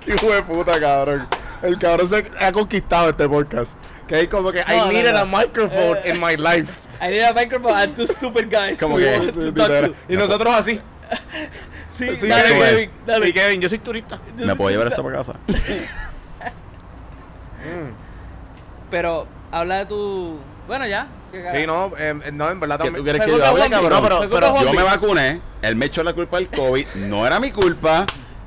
qué 0.00 0.14
hijo 0.14 0.32
de 0.32 0.42
puta, 0.42 0.78
cabrón. 0.80 1.26
El 1.62 1.78
cabrón 1.78 2.08
se 2.08 2.24
ha 2.40 2.52
conquistado 2.52 3.10
este 3.10 3.28
podcast. 3.28 3.76
Que 4.06 4.14
hay 4.16 4.26
como 4.28 4.50
que 4.52 4.64
No, 4.66 4.74
I 4.74 4.78
no, 4.78 4.86
needed 4.86 5.12
no. 5.12 5.18
a 5.18 5.24
microphone 5.26 5.98
Eh. 6.04 6.14
in 6.14 6.20
my 6.20 6.36
life. 6.36 6.72
I 7.02 7.08
need 7.10 7.22
a 7.24 7.34
microphone 7.34 7.74
and 7.76 7.94
two 7.94 8.06
stupid 8.06 8.46
guys 8.50 8.78
Como 8.80 8.96
to, 8.98 9.02
que- 9.04 9.52
to 9.52 9.52
to. 9.52 9.94
Y 10.08 10.16
nosotros 10.16 10.54
así. 10.54 10.80
Sí, 11.96 12.16
Sí, 12.16 12.28
dale, 12.28 12.48
Kevin. 12.48 12.62
Kevin, 12.64 12.90
dale. 13.06 13.32
Kevin, 13.32 13.60
yo 13.60 13.68
soy 13.68 13.78
turista. 13.78 14.18
¿Me 14.36 14.54
puedo 14.54 14.70
llevar 14.70 14.88
esto 14.88 15.02
para 15.02 15.16
casa? 15.18 15.34
Pero 18.90 19.26
habla 19.50 19.78
de 19.78 19.86
tu. 19.86 20.38
Bueno, 20.66 20.86
ya. 20.86 21.08
Sí, 21.54 21.66
no, 21.66 21.92
eh, 21.98 22.14
no, 22.32 22.50
en 22.50 22.60
verdad 22.60 22.76
¿Qué 22.78 22.84
también. 22.84 22.96
tú 22.96 23.02
quieres 23.04 23.22
que 23.22 23.30
yo 23.30 23.44
hable, 23.44 23.68
cabrón? 23.68 23.90
No, 23.90 24.02
pero- 24.02 24.30
pero. 24.30 24.60
Yo 24.62 24.72
me 24.72 24.82
vacuné, 24.82 25.40
él 25.62 25.76
me 25.76 25.86
echó 25.86 26.02
la 26.02 26.12
culpa 26.14 26.38
del 26.38 26.48
COVID, 26.48 26.86
no 26.96 27.26
era 27.26 27.38
mi 27.40 27.50
culpa. 27.50 28.06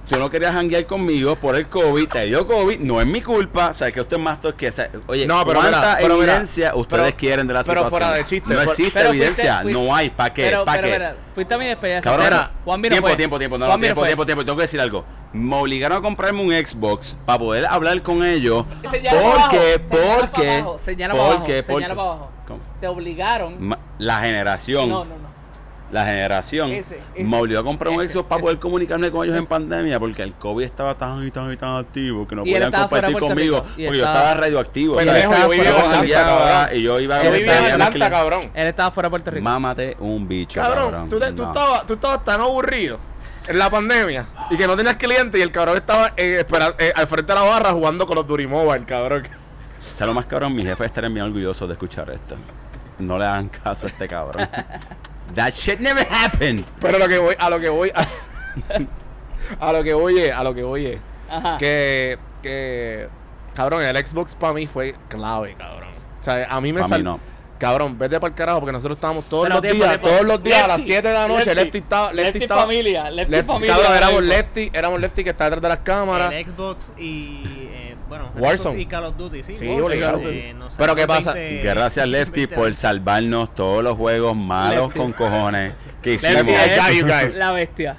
Tú 0.10 0.18
no 0.18 0.30
querías 0.30 0.54
janguear 0.54 0.86
conmigo 0.88 1.36
por 1.36 1.56
el 1.56 1.68
COVID, 1.68 2.08
te 2.08 2.26
dio 2.26 2.48
COVID, 2.48 2.80
no 2.80 3.00
es 3.00 3.06
mi 3.06 3.22
culpa. 3.22 3.68
O 3.70 3.74
sea, 3.74 3.92
que 3.92 4.02
usted 4.02 4.18
más 4.18 4.42
to- 4.42 4.56
que, 4.56 4.70
o 4.70 4.72
sea, 4.72 4.90
oye, 5.08 5.28
No, 5.28 5.46
pero 5.46 5.60
¿cuánta 5.60 5.78
mira, 5.80 5.98
pero 6.02 6.18
evidencia 6.18 6.74
ustedes 6.76 7.04
pero- 7.06 7.18
quieren 7.18 7.48
de 7.48 7.54
la 7.54 7.64
pero 7.64 7.82
situación? 7.84 7.92
fuera 7.92 8.12
de 8.18 8.26
chiste, 8.26 8.54
no 8.54 8.62
existe 8.62 9.00
evidencia, 9.08 9.62
fuiste- 9.62 9.80
no 9.80 9.96
hay, 9.96 10.10
¿para 10.10 10.34
qué? 10.34 10.44
Pero, 10.50 10.66
¿Para 10.66 10.82
qué? 10.82 11.10
fuiste 11.36 11.54
a 11.54 11.58
mi 11.60 11.66
despedida. 11.68 12.02
Cabrón. 12.02 12.28
Juan 12.66 12.82
tiempo, 12.82 13.08
fue. 13.08 13.16
tiempo, 13.16 13.38
tiempo, 13.38 13.58
no, 13.60 13.66
Juan 13.68 13.80
tiempo, 13.80 14.02
fue. 14.02 14.08
tiempo, 14.10 14.26
tiempo, 14.26 14.44
tengo 14.46 14.56
que 14.58 14.64
decir 14.64 14.82
algo. 14.82 15.06
Me 15.32 15.56
obligaron 15.56 16.00
a 16.00 16.02
comprarme 16.02 16.42
un 16.42 16.52
Xbox 16.52 17.16
para 17.26 17.38
poder 17.38 17.66
hablar 17.68 18.02
con 18.02 18.26
ellos. 18.26 18.66
Señala 18.90 19.22
porque, 19.22 19.80
porque, 19.88 20.52
abajo, 20.56 20.80
señala 20.80 21.14
para 21.14 21.26
abajo, 21.28 21.46
porque, 21.68 21.86
abajo. 21.86 22.32
¿Cómo? 22.48 22.60
Te 22.82 22.88
obligaron. 22.88 23.78
La 24.00 24.22
generación. 24.22 24.90
No, 24.90 25.06
no, 25.06 25.16
no. 25.18 25.29
La 25.92 26.06
generación, 26.06 26.72
Ese, 26.72 27.00
ese, 27.16 27.24
me 27.24 27.38
obligó 27.38 27.60
a 27.62 27.64
comprar 27.64 27.92
un 27.94 28.00
Xbox 28.08 28.28
para 28.28 28.38
ese. 28.40 28.44
poder 28.44 28.60
comunicarme 28.60 29.10
con 29.10 29.26
ellos 29.26 29.38
en 29.38 29.46
pandemia 29.48 30.00
porque 30.00 30.22
el 30.22 30.34
COVID 30.34 30.64
estaba 30.64 30.96
tan 30.96 31.26
y 31.28 31.32
tan 31.32 31.52
y 31.52 31.58
tan 31.58 31.78
activo 31.78 32.28
que 32.28 32.36
no 32.36 32.44
Y 32.46 32.52
podían 32.52 32.64
estaba 32.64 32.88
compartir 32.90 33.18
conmigo 33.18 33.56
Rico, 33.58 33.68
porque 33.70 33.84
yo 33.86 33.92
estaba- 33.94 34.18
estaba 34.20 34.34
radioactivo. 34.36 34.96
Pendejo, 34.98 35.34
¿sabes? 35.34 35.42
yo 35.44 35.50
vivía 35.50 35.72
Atlanta, 36.36 36.76
y 36.76 36.82
yo 36.84 37.00
iba 37.00 37.16
a 37.18 37.24
Yo 37.24 37.32
vivía 37.32 37.40
en 37.58 37.64
tenía 37.64 37.78
que- 37.78 37.84
Atlanta, 37.84 38.10
cabrón. 38.12 38.42
Él 38.54 38.68
estaba 38.68 38.92
fuera 38.92 39.08
de 39.08 39.12
Puerto 39.12 39.32
Rico. 39.32 39.44
Mámate 39.44 39.98
un 40.00 40.28
bicho, 40.28 40.62
Cabrón, 40.62 40.92
cabrón. 40.92 41.10
tú, 41.10 41.20
te- 41.20 41.32
tú 41.32 41.42
No. 41.44 41.48
estabas, 41.50 41.86
tú 41.88 41.94
estabas 41.94 42.24
tan 42.24 42.40
aburrido 42.42 43.00
en 43.48 43.58
la 43.58 43.70
pandemia 43.70 44.28
y 44.52 44.58
que 44.58 44.68
no 44.68 44.76
tenías 44.78 44.96
cliente 44.98 45.40
y 45.40 45.42
el 45.42 45.52
cabrón 45.52 45.76
estaba 45.76 46.14
eh, 46.18 46.46
espera- 46.48 46.76
eh, 46.78 46.94
al 46.96 47.08
frente 47.08 47.34
de 47.34 47.40
la 47.40 47.46
barra 47.46 47.72
jugando 47.72 48.06
con 48.06 48.16
los 48.16 48.28
Durimobile, 48.28 48.86
cabrón. 48.86 49.28
Sé 49.80 50.06
lo 50.06 50.14
más 50.14 50.26
cabrón, 50.28 50.54
mi 50.56 50.64
jefe 50.64 50.86
estaría 50.86 51.10
bien 51.10 51.26
orgulloso 51.26 51.66
de 51.66 51.74
escuchar 51.74 52.12
esto. 52.12 52.36
No 53.00 53.18
le 53.18 53.26
hagan 53.26 53.48
caso 53.50 53.88
a 53.88 53.90
este 53.90 54.08
cabrón. 54.08 54.48
That 55.36 55.52
shit 55.54 55.80
never 55.80 56.06
happened. 56.10 56.64
Pero 56.82 56.98
lo 57.00 57.08
que 57.08 57.18
voy, 57.18 57.36
a 57.38 57.50
lo 57.50 57.60
que 57.60 57.70
voy, 57.70 57.92
a, 57.94 58.08
a 59.60 59.74
lo 59.74 59.84
que 59.84 59.94
voy 59.94 60.20
es, 60.20 60.34
a 60.34 60.44
lo 60.44 60.54
que 60.54 60.64
voy 60.64 60.86
es, 60.88 61.00
Ajá. 61.30 61.58
que, 61.58 62.18
que, 62.42 63.08
cabrón, 63.54 63.84
el 63.84 64.06
Xbox 64.06 64.36
para 64.36 64.54
mí 64.54 64.68
fue 64.68 64.96
clave, 65.08 65.56
cabrón. 65.58 65.90
O 66.20 66.24
sea, 66.24 66.48
a 66.50 66.60
mí 66.62 66.74
me 66.74 66.82
Pa' 66.82 66.88
mí 66.88 66.90
sal... 66.90 67.04
no. 67.04 67.20
Cabrón, 67.60 68.00
vete 68.00 68.18
para 68.22 68.30
el 68.30 68.36
carajo 68.36 68.62
porque 68.62 68.72
nosotros 68.72 68.96
estábamos 68.96 69.26
todos 69.26 69.44
Pero 69.44 69.56
los 69.56 69.62
tiempo, 69.62 69.84
días, 69.84 69.90
tiempo. 69.92 70.08
todos 70.10 70.22
los 70.26 70.42
días 70.42 70.64
a 70.64 70.68
las 70.70 70.78
Lefty, 70.78 70.94
7 70.94 71.08
de 71.10 71.14
la 71.14 71.28
noche, 71.28 71.46
Lefty. 71.54 71.56
Lefty, 71.64 71.78
estaba, 71.80 72.06
Lefty, 72.14 72.24
Lefty 72.24 72.40
estaba, 72.40 72.62
familia, 72.62 73.12
Lefty 73.12 73.44
familia 73.44 73.76
cabrón, 73.76 73.98
éramos. 73.98 74.24
Lefty, 74.24 74.72
éramos 74.74 75.02
Lefty 75.02 75.24
que 75.26 75.30
está 75.32 75.44
detrás 75.44 75.62
de 75.62 75.68
las 75.68 75.80
cámaras. 75.80 76.32
El 76.32 76.46
Xbox 76.46 76.92
y. 76.98 77.44
Eh, 77.74 77.89
bueno, 78.10 78.32
Warzone. 78.36 78.80
Y 78.82 78.86
Call 78.88 79.06
of 79.06 79.16
Duty, 79.18 79.44
sí. 79.44 79.56
Sí, 79.56 79.66
Warzone, 79.68 79.84
obligado. 79.86 80.20
eh, 80.26 80.54
nos 80.54 80.76
Pero 80.76 80.96
¿qué 80.96 81.08
pasa? 81.08 81.34
20 81.34 81.64
Gracias 81.68 82.08
Lefty 82.08 82.40
20 82.48 82.56
por 82.56 82.74
salvarnos 82.74 83.56
todos 83.56 83.84
los 83.84 83.96
juegos 83.98 84.36
malos 84.36 84.86
Lefty. 84.88 85.00
con 85.00 85.14
cojones 85.14 85.74
que 86.02 86.12
Lefty 86.12 86.28
hicimos. 86.28 86.52
I 86.52 86.70
got 86.76 86.90
es 86.90 86.98
you 87.00 87.06
guys. 87.06 87.38
La 87.38 87.52
bestia. 87.52 87.98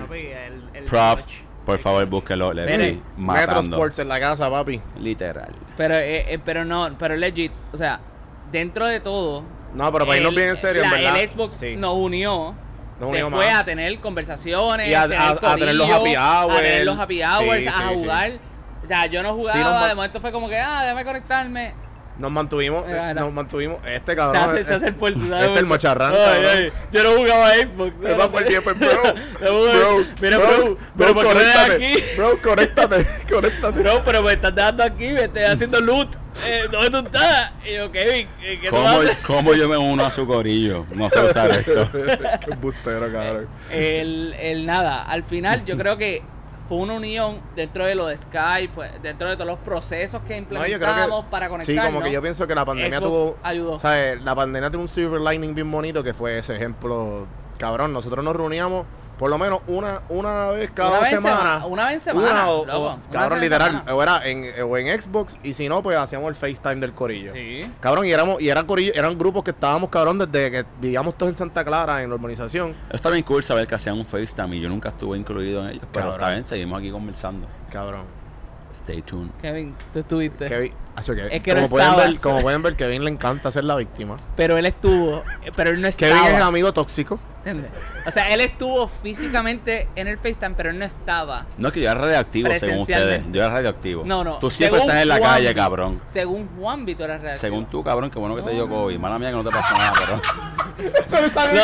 Papi, 0.00 0.18
el, 0.18 0.62
el 0.74 0.84
Props. 0.84 1.26
Dodge. 1.26 1.44
Por 1.66 1.78
favor, 1.78 2.06
búsquelo, 2.06 2.52
Lefty. 2.54 2.72
Metro 2.82 3.02
Matando. 3.18 3.76
Sports 3.76 3.98
en 3.98 4.08
la 4.08 4.18
casa, 4.18 4.50
papi. 4.50 4.80
Literal. 4.98 5.50
Pero, 5.76 5.94
eh, 5.96 6.32
eh, 6.32 6.38
pero 6.44 6.64
no, 6.64 6.96
pero 6.98 7.14
legit, 7.16 7.52
o 7.72 7.76
sea, 7.76 8.00
dentro 8.50 8.86
de 8.86 9.00
todo. 9.00 9.44
No, 9.74 9.92
pero 9.92 10.06
para 10.06 10.16
irnos 10.18 10.34
bien 10.34 10.48
en 10.48 10.56
serio, 10.56 10.82
en 10.82 10.90
la- 10.90 10.96
verdad. 10.96 11.20
El 11.20 11.28
Xbox 11.28 11.56
Sí. 11.56 11.76
nos 11.76 11.94
unió. 11.94 12.54
Nos 12.98 13.08
unió 13.10 13.26
después 13.26 13.52
a 13.54 13.64
tener 13.64 13.98
conversaciones, 14.00 14.88
Y 14.88 14.94
a- 14.94 15.02
tener 15.02 15.18
a- 15.18 15.28
a 15.30 15.56
tener 15.56 15.74
los 15.74 15.90
happy 15.90 16.16
hours. 16.16 16.56
a 16.58 16.60
tener 16.60 16.84
los 16.84 16.98
happy 16.98 17.22
hours, 17.22 17.62
Sí, 17.62 17.68
a 17.68 17.72
sí, 17.72 17.78
sí. 17.94 18.00
jugar. 18.00 18.30
O 18.32 18.38
sea, 18.92 19.06
yo 19.06 19.22
no 19.22 19.34
jugaba, 19.34 19.82
Sí, 19.82 19.88
de 19.88 19.94
momento 19.94 20.20
fue 20.20 20.32
como 20.32 20.48
que, 20.48 20.58
ah, 20.58 20.82
déjame 20.82 21.04
conectarme. 21.04 21.74
Nos 22.20 22.30
mantuvimos, 22.30 22.84
Eh, 22.86 23.14
nos 23.14 23.32
mantuvimos. 23.32 23.78
Este 23.86 24.12
Se 24.12 24.16
cabrón. 24.16 24.42
hace, 24.42 24.60
eh, 24.60 24.64
se 24.64 24.74
hace 24.74 24.86
el 24.88 24.94
puerto. 24.94 25.20
Este 25.20 25.36
es 25.36 25.56
el 25.56 26.02
ay, 26.02 26.72
Yo 26.92 27.02
no 27.02 27.16
jugaba 27.16 27.50
Xbox. 27.54 27.98
Se 27.98 28.12
va 28.14 28.30
por 28.30 28.42
el 28.42 28.48
tiempo, 28.48 28.70
bro. 28.78 29.02
Bro, 29.40 30.04
mira, 30.20 30.36
bro, 30.38 30.78
pero 30.98 31.14
¿por 31.14 31.26
qué 31.26 31.34
no 31.34 31.40
eres 31.40 31.54
conéctate. 31.56 31.86
aquí? 31.86 32.02
Bro, 32.18 32.42
conéctate, 32.42 33.06
conéctate. 33.32 33.80
Bro, 33.80 34.02
pero 34.04 34.22
me 34.22 34.32
estás 34.34 34.54
dejando 34.54 34.82
aquí, 34.84 35.08
me 35.08 35.22
estás 35.24 35.54
haciendo 35.54 35.80
loot. 35.80 36.14
Eh, 36.46 36.64
¿Dónde 36.70 36.90
tú 36.90 36.98
estás? 37.06 37.52
Y 37.66 37.74
yo, 37.76 37.90
Kevin, 37.90 38.28
¿qué 38.38 38.68
tú 38.68 38.76
¿Cómo, 38.76 38.88
haces? 38.88 39.16
¿Cómo 39.26 39.54
yo 39.54 39.68
me 39.68 39.78
uno 39.78 40.04
a 40.04 40.10
su 40.10 40.26
corillo? 40.26 40.84
No 40.90 41.08
sé 41.08 41.20
usar 41.20 41.50
esto. 41.52 41.88
Qué 41.92 42.54
bustero, 42.60 43.10
cabrón. 43.10 43.48
El, 43.70 44.34
el 44.38 44.66
nada, 44.66 45.04
al 45.04 45.24
final 45.24 45.64
yo 45.64 45.78
creo 45.78 45.96
que 45.96 46.22
fue 46.70 46.78
una 46.78 46.94
unión 46.94 47.40
dentro 47.56 47.84
de 47.84 47.94
lo 47.96 48.06
de 48.06 48.16
Skype, 48.16 48.72
fue 48.72 48.90
dentro 49.02 49.28
de 49.28 49.34
todos 49.34 49.46
los 49.48 49.58
procesos 49.58 50.22
que 50.22 50.34
No, 50.34 50.38
implementamos 50.38 51.24
que. 51.24 51.30
para 51.30 51.46
Sí, 51.46 51.50
conectarnos. 51.50 51.84
como 51.92 52.02
que 52.04 52.12
yo 52.12 52.22
pienso 52.22 52.46
que 52.46 52.54
la 52.54 52.64
pandemia 52.64 52.98
Xbox 53.00 53.10
tuvo. 53.10 53.36
ayudó. 53.42 53.78
¿sabes? 53.80 54.22
La 54.22 54.34
pandemia 54.36 54.70
tuvo 54.70 54.82
un 54.82 54.88
silver 54.88 55.20
lining 55.20 55.52
bien 55.54 55.68
bonito 55.70 56.02
que 56.04 56.14
fue 56.14 56.38
ese 56.38 56.54
ejemplo. 56.54 57.26
Cabrón, 57.58 57.92
nosotros 57.92 58.24
nos 58.24 58.34
reuníamos 58.36 58.86
por 59.20 59.28
lo 59.30 59.36
menos 59.38 59.60
una, 59.66 60.00
una 60.08 60.50
vez 60.52 60.70
cada 60.72 60.88
Una 60.88 60.98
dos 61.00 61.04
vez 61.04 61.12
en 61.12 61.22
semanas. 61.22 61.54
sema- 61.62 61.66
una 61.66 61.84
vez 61.84 61.94
en 61.94 62.00
semana, 62.00 62.30
Una 62.30 62.48
o, 62.48 62.66
loco, 62.66 62.78
o- 62.78 62.86
una 62.86 62.96
vez 62.96 63.08
cabrón, 63.08 63.40
literal. 63.40 63.70
semana. 63.70 63.94
O 63.94 64.02
era 64.02 64.26
en, 64.26 64.62
o 64.64 64.76
en 64.78 65.02
Xbox 65.02 65.38
y 65.42 65.52
si 65.52 65.68
no, 65.68 65.82
pues 65.82 65.96
hacíamos 65.98 66.28
el 66.30 66.34
FaceTime 66.36 66.76
del 66.76 66.94
corillo. 66.94 67.32
Sí. 67.34 67.70
Cabrón, 67.80 68.06
y 68.06 68.10
éramos, 68.12 68.40
y 68.40 68.48
eran 68.48 68.64
corillo, 68.66 68.92
eran 68.94 69.18
grupos 69.18 69.44
que 69.44 69.50
estábamos, 69.50 69.90
cabrón, 69.90 70.18
desde 70.18 70.50
que 70.50 70.64
vivíamos 70.80 71.16
todos 71.18 71.30
en 71.30 71.36
Santa 71.36 71.62
Clara, 71.64 72.02
en 72.02 72.08
la 72.08 72.16
urbanización. 72.16 72.74
Está 72.88 73.10
bien 73.10 73.22
cool 73.24 73.42
saber 73.42 73.66
que 73.66 73.74
hacían 73.74 73.98
un 73.98 74.06
FaceTime 74.06 74.56
y 74.56 74.60
yo 74.62 74.68
nunca 74.70 74.88
estuve 74.88 75.18
incluido 75.18 75.62
en 75.64 75.68
ellos. 75.72 75.82
Pero 75.92 76.06
Cabrón. 76.06 76.20
está 76.20 76.30
bien, 76.32 76.46
seguimos 76.46 76.78
aquí 76.80 76.90
conversando. 76.90 77.46
Cabrón. 77.70 78.18
Stay 78.72 79.02
tuned. 79.02 79.30
Kevin, 79.42 79.74
tú 79.92 79.98
estuviste. 79.98 80.46
Kevin, 80.46 80.72
que- 80.94 81.36
Es 81.36 81.42
que 81.42 81.50
como, 81.52 81.62
no 81.62 81.68
pueden 81.68 81.96
ver, 81.96 82.20
como 82.20 82.40
pueden 82.40 82.62
ver, 82.62 82.76
Kevin 82.76 83.04
le 83.04 83.10
encanta 83.10 83.50
ser 83.50 83.64
la 83.64 83.76
víctima. 83.76 84.16
Pero 84.36 84.58
él 84.58 84.66
estuvo, 84.66 85.22
pero 85.56 85.70
él 85.70 85.80
no 85.80 85.88
Kevin 85.96 86.14
es 86.16 86.20
el 86.22 86.26
estaba. 86.32 86.46
amigo 86.46 86.72
tóxico. 86.72 87.18
¿Entiendes? 87.42 87.70
O 88.06 88.10
sea, 88.10 88.28
él 88.28 88.42
estuvo 88.42 88.86
físicamente 89.02 89.88
en 89.96 90.08
el 90.08 90.18
FaceTime, 90.18 90.50
pero 90.54 90.68
él 90.68 90.78
no 90.78 90.84
estaba. 90.84 91.46
No, 91.56 91.68
es 91.68 91.74
que 91.74 91.80
yo 91.80 91.90
era 91.90 91.98
radioactivo 91.98 92.50
según 92.58 92.80
ustedes. 92.80 93.22
Yo 93.32 93.42
era 93.42 93.50
radioactivo. 93.54 94.02
No, 94.04 94.22
no. 94.22 94.36
Tú 94.40 94.50
siempre 94.50 94.78
según 94.80 94.90
estás 94.90 95.02
en 95.04 95.08
la 95.08 95.16
Juan 95.16 95.30
calle, 95.32 95.54
cabrón. 95.54 96.02
Según 96.04 96.50
Juan 96.58 96.84
Víctor 96.84 97.08
es 97.12 97.22
real. 97.22 97.38
Según 97.38 97.64
tú, 97.64 97.82
cabrón, 97.82 98.10
qué 98.10 98.18
bueno 98.18 98.36
que 98.36 98.42
te 98.42 98.50
dio 98.50 98.68
COVID. 98.68 98.98
Mala 98.98 99.18
mía 99.18 99.30
que 99.30 99.36
no 99.36 99.44
te 99.44 99.50
pasó 99.50 99.74
nada, 99.74 99.92
pero. 99.98 100.20
Lo 100.80 100.86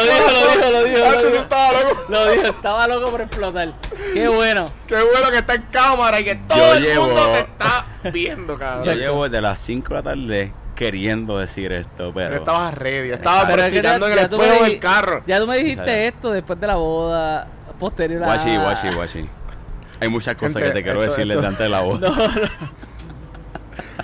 dijo, 0.03 0.31
lo 0.31 0.51
dijo, 0.51 0.71
lo 0.73 0.85
dijo, 0.85 0.99
lo 0.99 1.07
Hacho, 1.09 1.21
tú 1.21 1.27
dijo. 1.27 1.37
estabas 1.43 1.73
loco. 1.85 2.05
Lo 2.09 2.31
dijo, 2.33 2.47
estaba 2.49 2.89
loco 2.89 3.11
por 3.11 3.21
explotar. 3.23 3.73
Qué 4.15 4.29
bueno. 4.29 4.71
Qué 4.87 4.95
bueno 4.95 5.31
que 5.31 5.39
está 5.39 5.55
en 5.55 5.63
cámara 5.71 6.21
y 6.21 6.25
que 6.25 6.35
todo 6.37 6.75
el 6.75 6.83
llevo- 6.85 7.07
mundo 7.07 7.25
te 7.33 7.39
está 7.41 7.87
viendo, 8.13 8.55
Yo 8.55 8.59
cabrón. 8.59 8.97
llevo 8.99 9.25
desde 9.29 9.41
las 9.43 9.59
5 9.61 9.89
de 9.89 9.95
la 9.95 10.03
tarde 10.03 10.53
queriendo 10.75 11.39
decir 11.39 11.73
esto, 11.73 12.13
Pero 12.15 12.29
pero. 12.31 12.35
estabas 12.37 12.75
ready, 12.75 13.11
estabas 13.11 13.47
Pero 13.47 13.63
es 13.63 13.71
que 13.71 13.81
practicando 13.81 14.07
ya- 14.09 14.13
en 14.13 14.19
el 14.19 14.25
espejo 14.25 14.65
del 14.65 14.79
carro. 14.79 15.23
Ya 15.27 15.41
tú 15.41 15.47
me 15.47 15.57
dijiste 15.59 15.85
¿Sabes? 15.85 16.15
esto 16.15 16.31
después 16.33 16.61
de 16.61 16.67
la 16.67 16.75
boda 16.77 17.47
posterior 17.79 18.23
a... 18.25 18.27
Guachi, 18.27 18.57
guachi, 18.57 18.89
guachi. 18.95 19.29
Hay 20.01 20.09
muchas 20.11 20.35
cosas 20.35 20.55
Gente, 20.55 20.69
que 20.69 20.75
te 20.75 20.83
quiero 20.83 21.03
esto- 21.03 21.17
decir 21.17 21.31
esto- 21.31 21.41
desde 21.41 21.47
antes 21.49 21.65
de 21.65 21.69
la 21.71 21.81
voz. 21.81 22.01
No, 22.07 22.09
no. 22.11 22.25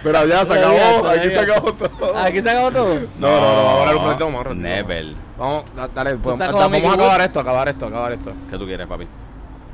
Pero 0.03 0.27
ya 0.27 0.45
se 0.45 0.55
acabó, 0.59 1.07
aquí 1.09 1.31
se 1.31 1.39
acabó 1.39 1.73
todo. 1.75 2.17
Aquí 2.19 2.41
se 2.43 2.51
acabó 2.51 2.73
todo. 2.73 2.95
No, 2.95 3.01
no, 3.21 3.41
no, 3.41 3.47
ahora 3.47 3.93
lo 3.93 4.01
ahora 4.01 4.17
prendemos. 4.17 4.57
Never. 4.57 5.07
Vamos, 5.39 5.65
da- 5.77 5.89
dale, 5.89 6.17
podemos- 6.17 6.53
vamos 6.53 6.85
a 6.91 6.95
acabar 6.95 7.21
esto, 7.21 7.39
acabar 7.41 7.69
esto, 7.69 7.87
acabar 7.87 8.13
esto. 8.13 8.33
¿Qué 8.51 8.59
tú 8.59 8.67
quieres, 8.67 8.87
papi? 8.89 9.07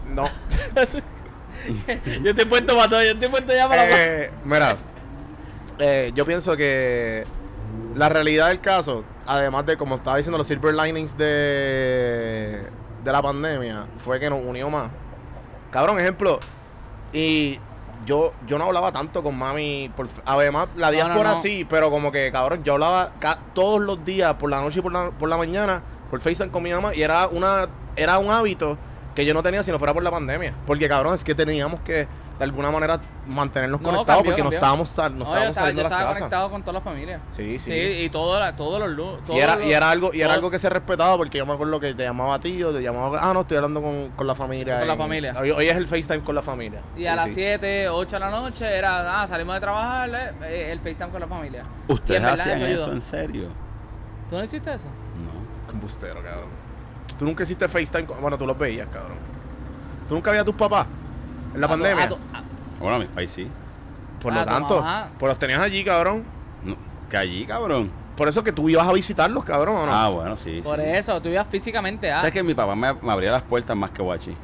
No. 0.09 0.25
Yo 2.23 2.31
estoy 2.31 2.45
puesto 2.45 2.75
para 2.77 2.89
todo, 2.89 3.03
yo 3.03 3.11
estoy 3.13 3.29
puesto 3.29 3.53
ya 3.53 3.69
para 3.69 3.85
la 3.85 3.91
Eh, 3.97 4.31
mira, 4.45 4.77
eh, 5.79 6.13
yo 6.15 6.25
pienso 6.25 6.57
que 6.57 7.25
la 7.95 8.09
realidad 8.09 8.49
del 8.49 8.61
caso, 8.61 9.05
además 9.27 9.67
de 9.67 9.77
como 9.77 9.97
estaba 9.97 10.17
diciendo 10.17 10.39
los 10.39 10.47
silver 10.47 10.75
linings 10.75 11.17
de, 11.17 12.63
de 13.05 13.13
la 13.13 13.23
pandemia, 13.23 13.87
fue 13.99 14.19
que 14.21 14.31
nos 14.31 14.45
unió 14.45 14.71
más. 14.71 14.91
Cabrón, 15.71 15.99
ejemplo, 15.99 16.39
y 17.13 17.59
yo, 18.07 18.33
yo 18.47 18.59
no 18.59 18.65
hablaba 18.65 18.93
tanto 18.93 19.23
con 19.23 19.37
mami, 19.37 19.91
por, 19.97 20.09
además 20.25 20.69
la 20.77 20.87
No, 20.87 20.93
no, 20.93 21.05
diáspora 21.05 21.31
no. 21.31 21.37
sí, 21.37 21.67
pero 21.69 21.91
como 21.91 22.11
que 22.13 22.31
cabrón, 22.33 22.63
yo 22.65 22.75
hablaba 22.75 23.13
ca- 23.19 23.39
todos 23.55 23.81
los 23.81 24.05
días, 24.05 24.35
por 24.35 24.49
la 24.51 24.61
noche 24.61 24.79
y 24.79 24.83
por 24.83 24.93
la, 24.93 25.11
por 25.11 25.29
la 25.29 25.37
mañana, 25.37 25.83
por 26.11 26.21
FaceTime 26.21 26.51
con 26.51 26.63
mi 26.63 26.71
mamá, 26.73 26.95
y 26.95 27.03
era 27.03 27.27
una, 27.29 27.69
era 27.97 28.19
un 28.19 28.31
hábito 28.31 28.79
que 29.19 29.25
yo 29.27 29.35
no 29.35 29.43
tenía 29.43 29.65
si 29.65 29.73
no 29.73 29.79
fuera 29.81 29.93
por 29.93 30.05
la 30.05 30.13
pandemia. 30.13 30.55
Porque 30.65 30.89
cabrón, 30.89 31.13
es 31.17 31.25
que 31.25 31.35
teníamos 31.35 31.81
que 31.81 32.07
de 32.39 32.45
alguna 32.45 32.71
manera 32.71 33.01
mantenernos 33.27 33.81
No, 33.81 33.85
conectados 33.85 34.19
cambió, 34.19 34.31
porque 34.31 34.43
no 34.43 34.45
cambió. 34.45 34.59
estábamos, 34.59 34.89
sal- 34.89 35.19
no 35.19 35.25
No, 35.25 35.25
yo 35.25 35.31
estábamos 35.33 35.51
estaba, 35.51 35.67
saliendo 35.67 35.83
yo 35.83 35.83
las 35.83 35.91
estaba 35.93 36.09
casas. 36.11 36.19
conectado 36.21 36.51
con 36.53 36.61
toda 36.63 36.73
la 36.75 36.81
familia. 36.83 37.21
Sí, 37.33 37.59
Sí, 37.59 37.73
sí. 37.73 37.73
y 38.05 38.11
todo 38.11 38.39
la- 38.39 38.55
todos 38.55 38.79
los 38.89 39.19
Y 39.29 39.39
era, 39.41 39.57
los- 39.57 39.67
y 39.67 39.73
era 39.73 39.91
algo 39.91 40.11
y 40.15 40.19
era 40.21 40.29
todo- 40.29 40.35
algo 40.37 40.51
que 40.53 40.61
se 40.61 40.69
respetaba 40.71 41.17
porque 41.17 41.37
yo 41.39 41.47
me 41.47 41.53
acuerdo 41.53 41.81
que 41.81 41.95
te 41.95 42.05
llamaba 42.05 42.35
a 42.35 42.39
ti 42.39 42.63
o 42.63 42.73
te 42.73 42.81
llamaba 42.81 43.19
ah 43.21 43.35
no 43.35 43.41
estoy 43.41 43.57
hablando 43.57 43.83
con, 43.83 44.11
con 44.11 44.25
la 44.25 44.37
familia 44.37 44.79
Con 44.79 44.87
la 44.87 44.97
familia. 44.97 45.35
hoy, 45.37 45.51
hoy 45.51 45.67
es 45.67 45.77
el 45.77 45.89
FaceTime 45.89 46.21
con 46.21 46.37
la 46.37 46.43
familia 46.43 46.81
Y 46.95 47.01
Sí, 47.01 47.07
a 47.09 47.17
las 47.17 47.27
sí. 47.27 47.35
7, 47.35 47.89
8 47.89 48.15
de 48.17 48.21
la 48.21 48.31
noche 48.31 48.67
era, 48.73 49.21
ah, 49.21 49.27
salimos 49.27 49.55
de 49.57 49.61
trabajar, 49.61 50.09
eh, 50.11 50.33
eh, 50.45 50.69
el 50.71 50.79
FaceTime 50.79 51.11
con 51.11 51.21
la 51.21 51.27
familia. 51.27 51.63
¿Ustedes 51.89 52.23
hacían 52.23 52.63
ayudó. 52.63 52.73
eso 52.77 52.93
en 52.93 53.01
serio? 53.01 53.49
¿Tú 54.31 54.37
no 54.37 54.45
hiciste 54.45 54.73
eso? 54.75 54.87
No. 54.87 55.73
Embustero 55.73 56.23
cabrón 56.23 56.57
tú 57.19 57.25
nunca 57.25 57.43
hiciste 57.43 57.69
FaceTime 57.69 58.07
con- 58.07 58.21
bueno 58.21 58.39
tú 58.39 58.47
los 58.47 58.57
veías 58.59 58.89
cabrón 58.93 59.19
tú 60.09 60.15
nunca 60.15 60.31
veías 60.31 60.43
a 60.43 60.47
tus 60.47 60.55
papás 60.55 60.87
en 61.55 61.61
la 61.61 61.67
A 61.67 61.69
tu- 61.69 61.75
pandemia 61.75 62.05
a 62.05 62.09
tu- 62.09 62.15
a- 62.15 62.43
Bueno, 62.81 62.97
a 62.97 62.99
mis 63.01 63.09
país 63.09 63.31
sí. 63.31 63.49
por 64.21 64.33
a 64.33 64.37
lo 64.41 64.45
tanto 64.47 64.77
mamá. 64.81 65.09
pues 65.19 65.31
los 65.31 65.39
tenías 65.39 65.59
allí 65.61 65.85
cabrón 65.85 66.25
No, 66.65 66.77
que 67.11 67.17
allí, 67.17 67.45
cabrón. 67.47 67.91
por 68.17 68.29
eso 68.29 68.43
que 68.45 68.53
tú 68.53 68.69
ibas 68.69 68.87
a 68.87 68.93
visitarlos 68.93 69.45
cabrón 69.45 69.77
o 69.77 69.87
no 69.87 69.93
Ah, 69.93 70.09
bueno, 70.09 70.37
sí. 70.37 70.61
Por 70.63 70.79
sí. 70.81 70.85
eso, 70.87 71.21
tú 71.23 71.29
ibas 71.29 71.47
físicamente 71.49 72.11
a. 72.11 72.17
¿Sabes 72.19 72.33
que 72.33 72.43
mi 72.43 72.55
papá 72.55 72.75
me, 72.75 72.93
me 72.95 73.13
abría 73.13 73.31
las 73.31 73.43
puertas 73.43 73.77
más 73.77 73.91
que 73.91 74.03
Guachi? 74.03 74.37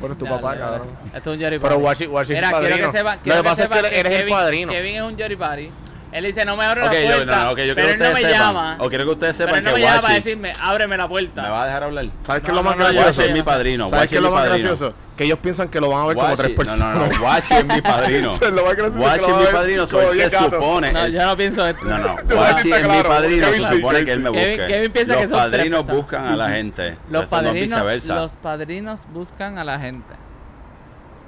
bueno 0.00 0.14
es 0.14 0.18
tu 0.18 0.24
Dale, 0.24 0.36
papá 0.36 0.48
dale. 0.56 0.60
cabrón 0.78 0.88
Esto 1.14 1.34
es 1.34 1.36
un 1.36 1.40
pero 1.50 1.60
Party. 1.60 1.80
Guachi 1.80 2.06
Guachi 2.06 2.32
es 2.32 2.40
padrino 2.50 2.70
que 2.70 3.30
lo 3.30 3.36
que 3.36 3.42
pasa 3.42 3.64
es 3.64 3.68
que 3.68 4.00
eres, 4.00 4.12
el 4.22 4.28
padrino 4.30 4.72
Kevin 4.72 4.96
es 4.96 5.02
un 5.02 5.18
Jory 5.18 5.36
Party. 5.36 5.70
Él 6.12 6.24
dice, 6.24 6.44
no 6.44 6.56
me 6.56 6.64
abre 6.64 6.80
la 6.80 6.86
yo, 6.92 7.14
puerta. 7.16 7.36
no, 7.36 7.44
no, 7.44 7.50
ok, 7.52 7.58
yo 7.58 7.74
quiero 7.74 7.74
pero 7.76 7.86
que 7.86 7.92
él 7.92 7.98
no 7.98 8.04
ustedes 8.08 8.14
me 8.14 8.20
sepan. 8.32 8.40
llama. 8.46 8.76
O 8.80 8.88
quiero 8.88 9.04
que 9.04 9.10
ustedes 9.10 9.36
pero 9.38 9.48
sepan 9.48 9.58
él 9.58 9.64
no 9.64 9.70
que 9.70 9.80
me 9.80 9.86
llama 9.86 10.02
para 10.02 10.14
decirme, 10.14 10.52
ábreme 10.60 10.96
la 10.96 11.08
puerta. 11.08 11.42
me 11.42 11.48
va 11.50 11.62
a 11.62 11.66
dejar 11.66 11.82
hablar. 11.84 12.06
¿Sabes 12.20 12.42
qué 12.42 12.48
No, 12.52 12.58
es 12.58 12.64
lo 12.64 12.70
más 12.70 12.76
no, 12.76 12.78
no, 12.78 12.84
Guachi 12.84 13.02
gracioso? 13.04 13.22
es 13.28 13.32
mi 13.32 13.42
padrino. 13.42 13.88
¿Sabes 13.88 14.10
qué 14.10 14.16
es 14.16 14.18
es 14.18 14.22
lo 14.22 14.28
mi 14.28 14.34
más 14.34 14.44
padrino. 14.48 14.68
gracioso? 14.68 14.94
que 15.16 15.24
ellos 15.26 15.38
piensan 15.42 15.68
que 15.68 15.80
lo 15.80 15.90
van 15.90 16.02
a 16.02 16.06
ver 16.06 16.16
como 16.16 16.34
tres 16.36 16.50
personas. 16.56 16.96
No, 16.96 17.06
no, 17.06 17.12
no. 17.12 17.20
Guachi 17.20 17.54
es 17.54 17.64
mi 17.66 17.80
padrino. 17.82 18.38
Lo 18.52 18.64
más 18.64 18.74
gracioso 18.74 19.40
es 19.40 19.46
mi 19.46 19.52
padrino. 19.52 19.86
se 19.86 20.12
10 20.14 20.32
gatos. 20.32 20.50
supone. 20.50 20.92
No, 20.94 21.08
yo 21.08 21.26
no 21.26 21.36
pienso 21.36 21.66
esto. 21.66 21.84
No, 21.84 21.98
no. 21.98 22.16
Decir 22.16 22.74
es 22.74 22.88
mi 22.88 23.02
padrino. 23.02 23.46
Se 23.52 23.76
supone 23.76 24.04
que 24.06 24.12
él 24.12 24.20
me 24.20 24.30
busque. 24.30 24.64
Kevin 24.66 24.92
piensa 24.92 25.12
Los 25.12 25.22
que 25.22 25.28
son 25.28 25.38
tres 25.38 25.50
padrinos 25.50 25.86
buscan 25.86 26.24
a 26.24 26.36
la 26.36 26.48
gente. 26.48 26.96
Padrinos, 27.28 28.08
los 28.08 28.36
padrinos 28.36 29.06
buscan 29.12 29.58
a 29.58 29.64
la 29.64 29.78
gente. 29.78 30.14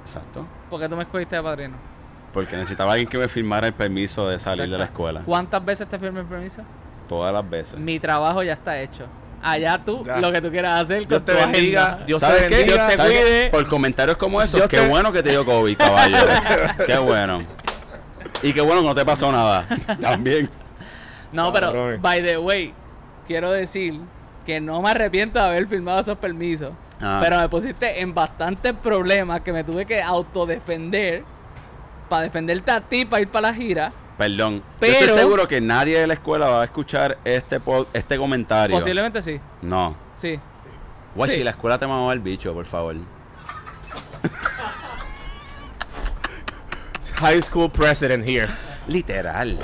Exacto. 0.03 0.47
¿Por 0.71 0.79
qué 0.81 0.89
tú 0.89 0.95
me 0.95 1.03
escogiste 1.03 1.35
de 1.35 1.43
padrino? 1.43 1.92
Porque 2.33 2.55
necesitaba 2.57 2.93
alguien 2.93 3.07
que 3.09 3.17
me 3.17 3.27
firmara 3.27 3.67
el 3.67 3.73
permiso 3.73 4.27
de 4.27 4.39
salir 4.39 4.69
de 4.69 4.77
la 4.77 4.85
escuela. 4.85 5.21
¿Cuántas 5.25 5.63
veces 5.63 5.87
te 5.87 5.99
firmé 5.99 6.21
el 6.21 6.25
permiso? 6.25 6.63
Todas 7.07 7.31
las 7.33 7.47
veces. 7.47 7.79
Mi 7.79 7.99
trabajo 7.99 8.41
ya 8.43 8.53
está 8.53 8.79
hecho. 8.79 9.05
Allá 9.41 9.77
tú, 9.83 10.03
Ya. 10.05 10.17
lo 10.19 10.31
que 10.31 10.41
tú 10.41 10.49
quieras 10.49 10.81
hacer 10.81 10.99
con 11.01 11.09
Dios 11.09 11.25
te 11.25 11.31
tu 11.33 11.37
bendiga. 11.37 11.83
agenda. 11.85 12.05
Dios 12.05 12.19
te 12.21 12.25
¿Sabes 12.25 12.41
qué? 12.49 12.55
bendiga. 12.55 12.87
te 12.87 12.95
¿Sabes 12.95 13.11
qué? 13.11 13.21
cuide. 13.23 13.49
Por 13.51 13.67
comentarios 13.67 14.17
como 14.17 14.41
esos, 14.41 14.55
Dios 14.59 14.69
qué 14.69 14.77
te- 14.79 14.87
bueno 14.87 15.11
que 15.11 15.21
te 15.21 15.29
dio 15.31 15.45
COVID, 15.45 15.77
caballo. 15.77 16.17
qué 16.87 16.97
bueno. 16.97 17.43
Y 18.41 18.51
qué 18.53 18.61
bueno 18.61 18.81
que 18.81 18.87
no 18.87 18.95
te 18.95 19.05
pasó 19.05 19.31
nada. 19.31 19.65
También. 20.01 20.49
No, 21.31 21.51
pero, 21.53 21.67
Cabrones. 21.67 22.01
by 22.01 22.23
the 22.23 22.37
way, 22.37 22.73
quiero 23.27 23.51
decir 23.51 23.99
que 24.45 24.59
no 24.61 24.81
me 24.81 24.89
arrepiento 24.91 25.39
de 25.39 25.45
haber 25.45 25.67
firmado 25.67 25.99
esos 25.99 26.17
permisos. 26.17 26.71
Ah. 27.01 27.19
Pero 27.21 27.37
me 27.37 27.49
pusiste 27.49 27.99
en 28.01 28.13
bastantes 28.13 28.73
problemas 28.73 29.41
que 29.41 29.51
me 29.51 29.63
tuve 29.63 29.85
que 29.85 30.01
autodefender 30.01 31.23
para 32.13 32.23
defenderte 32.25 32.69
a 32.69 32.79
ti 32.79 33.05
para 33.05 33.23
ir 33.23 33.27
para 33.27 33.49
la 33.49 33.53
gira. 33.55 33.91
Perdón. 34.19 34.57
Yo 34.59 34.63
Pero- 34.79 34.93
estoy 34.93 35.09
seguro 35.17 35.47
que 35.47 35.59
nadie 35.59 35.99
de 35.99 36.05
la 36.05 36.13
escuela 36.13 36.47
va 36.47 36.61
a 36.61 36.65
escuchar 36.65 37.17
este 37.25 37.59
pod- 37.59 37.87
este 37.91 38.17
comentario. 38.19 38.77
Posiblemente 38.77 39.19
sí. 39.19 39.39
No. 39.63 39.95
Sí. 40.15 40.39
Guachi, 41.15 41.33
Sí. 41.37 41.43
la 41.43 41.49
escuela 41.49 41.79
te 41.79 41.87
mamó 41.87 42.11
el 42.11 42.19
bicho, 42.19 42.53
por 42.53 42.65
favor. 42.65 42.95
High 47.15 47.41
school 47.41 47.69
president 47.71 48.23
here. 48.27 48.47
Literal. 48.87 49.57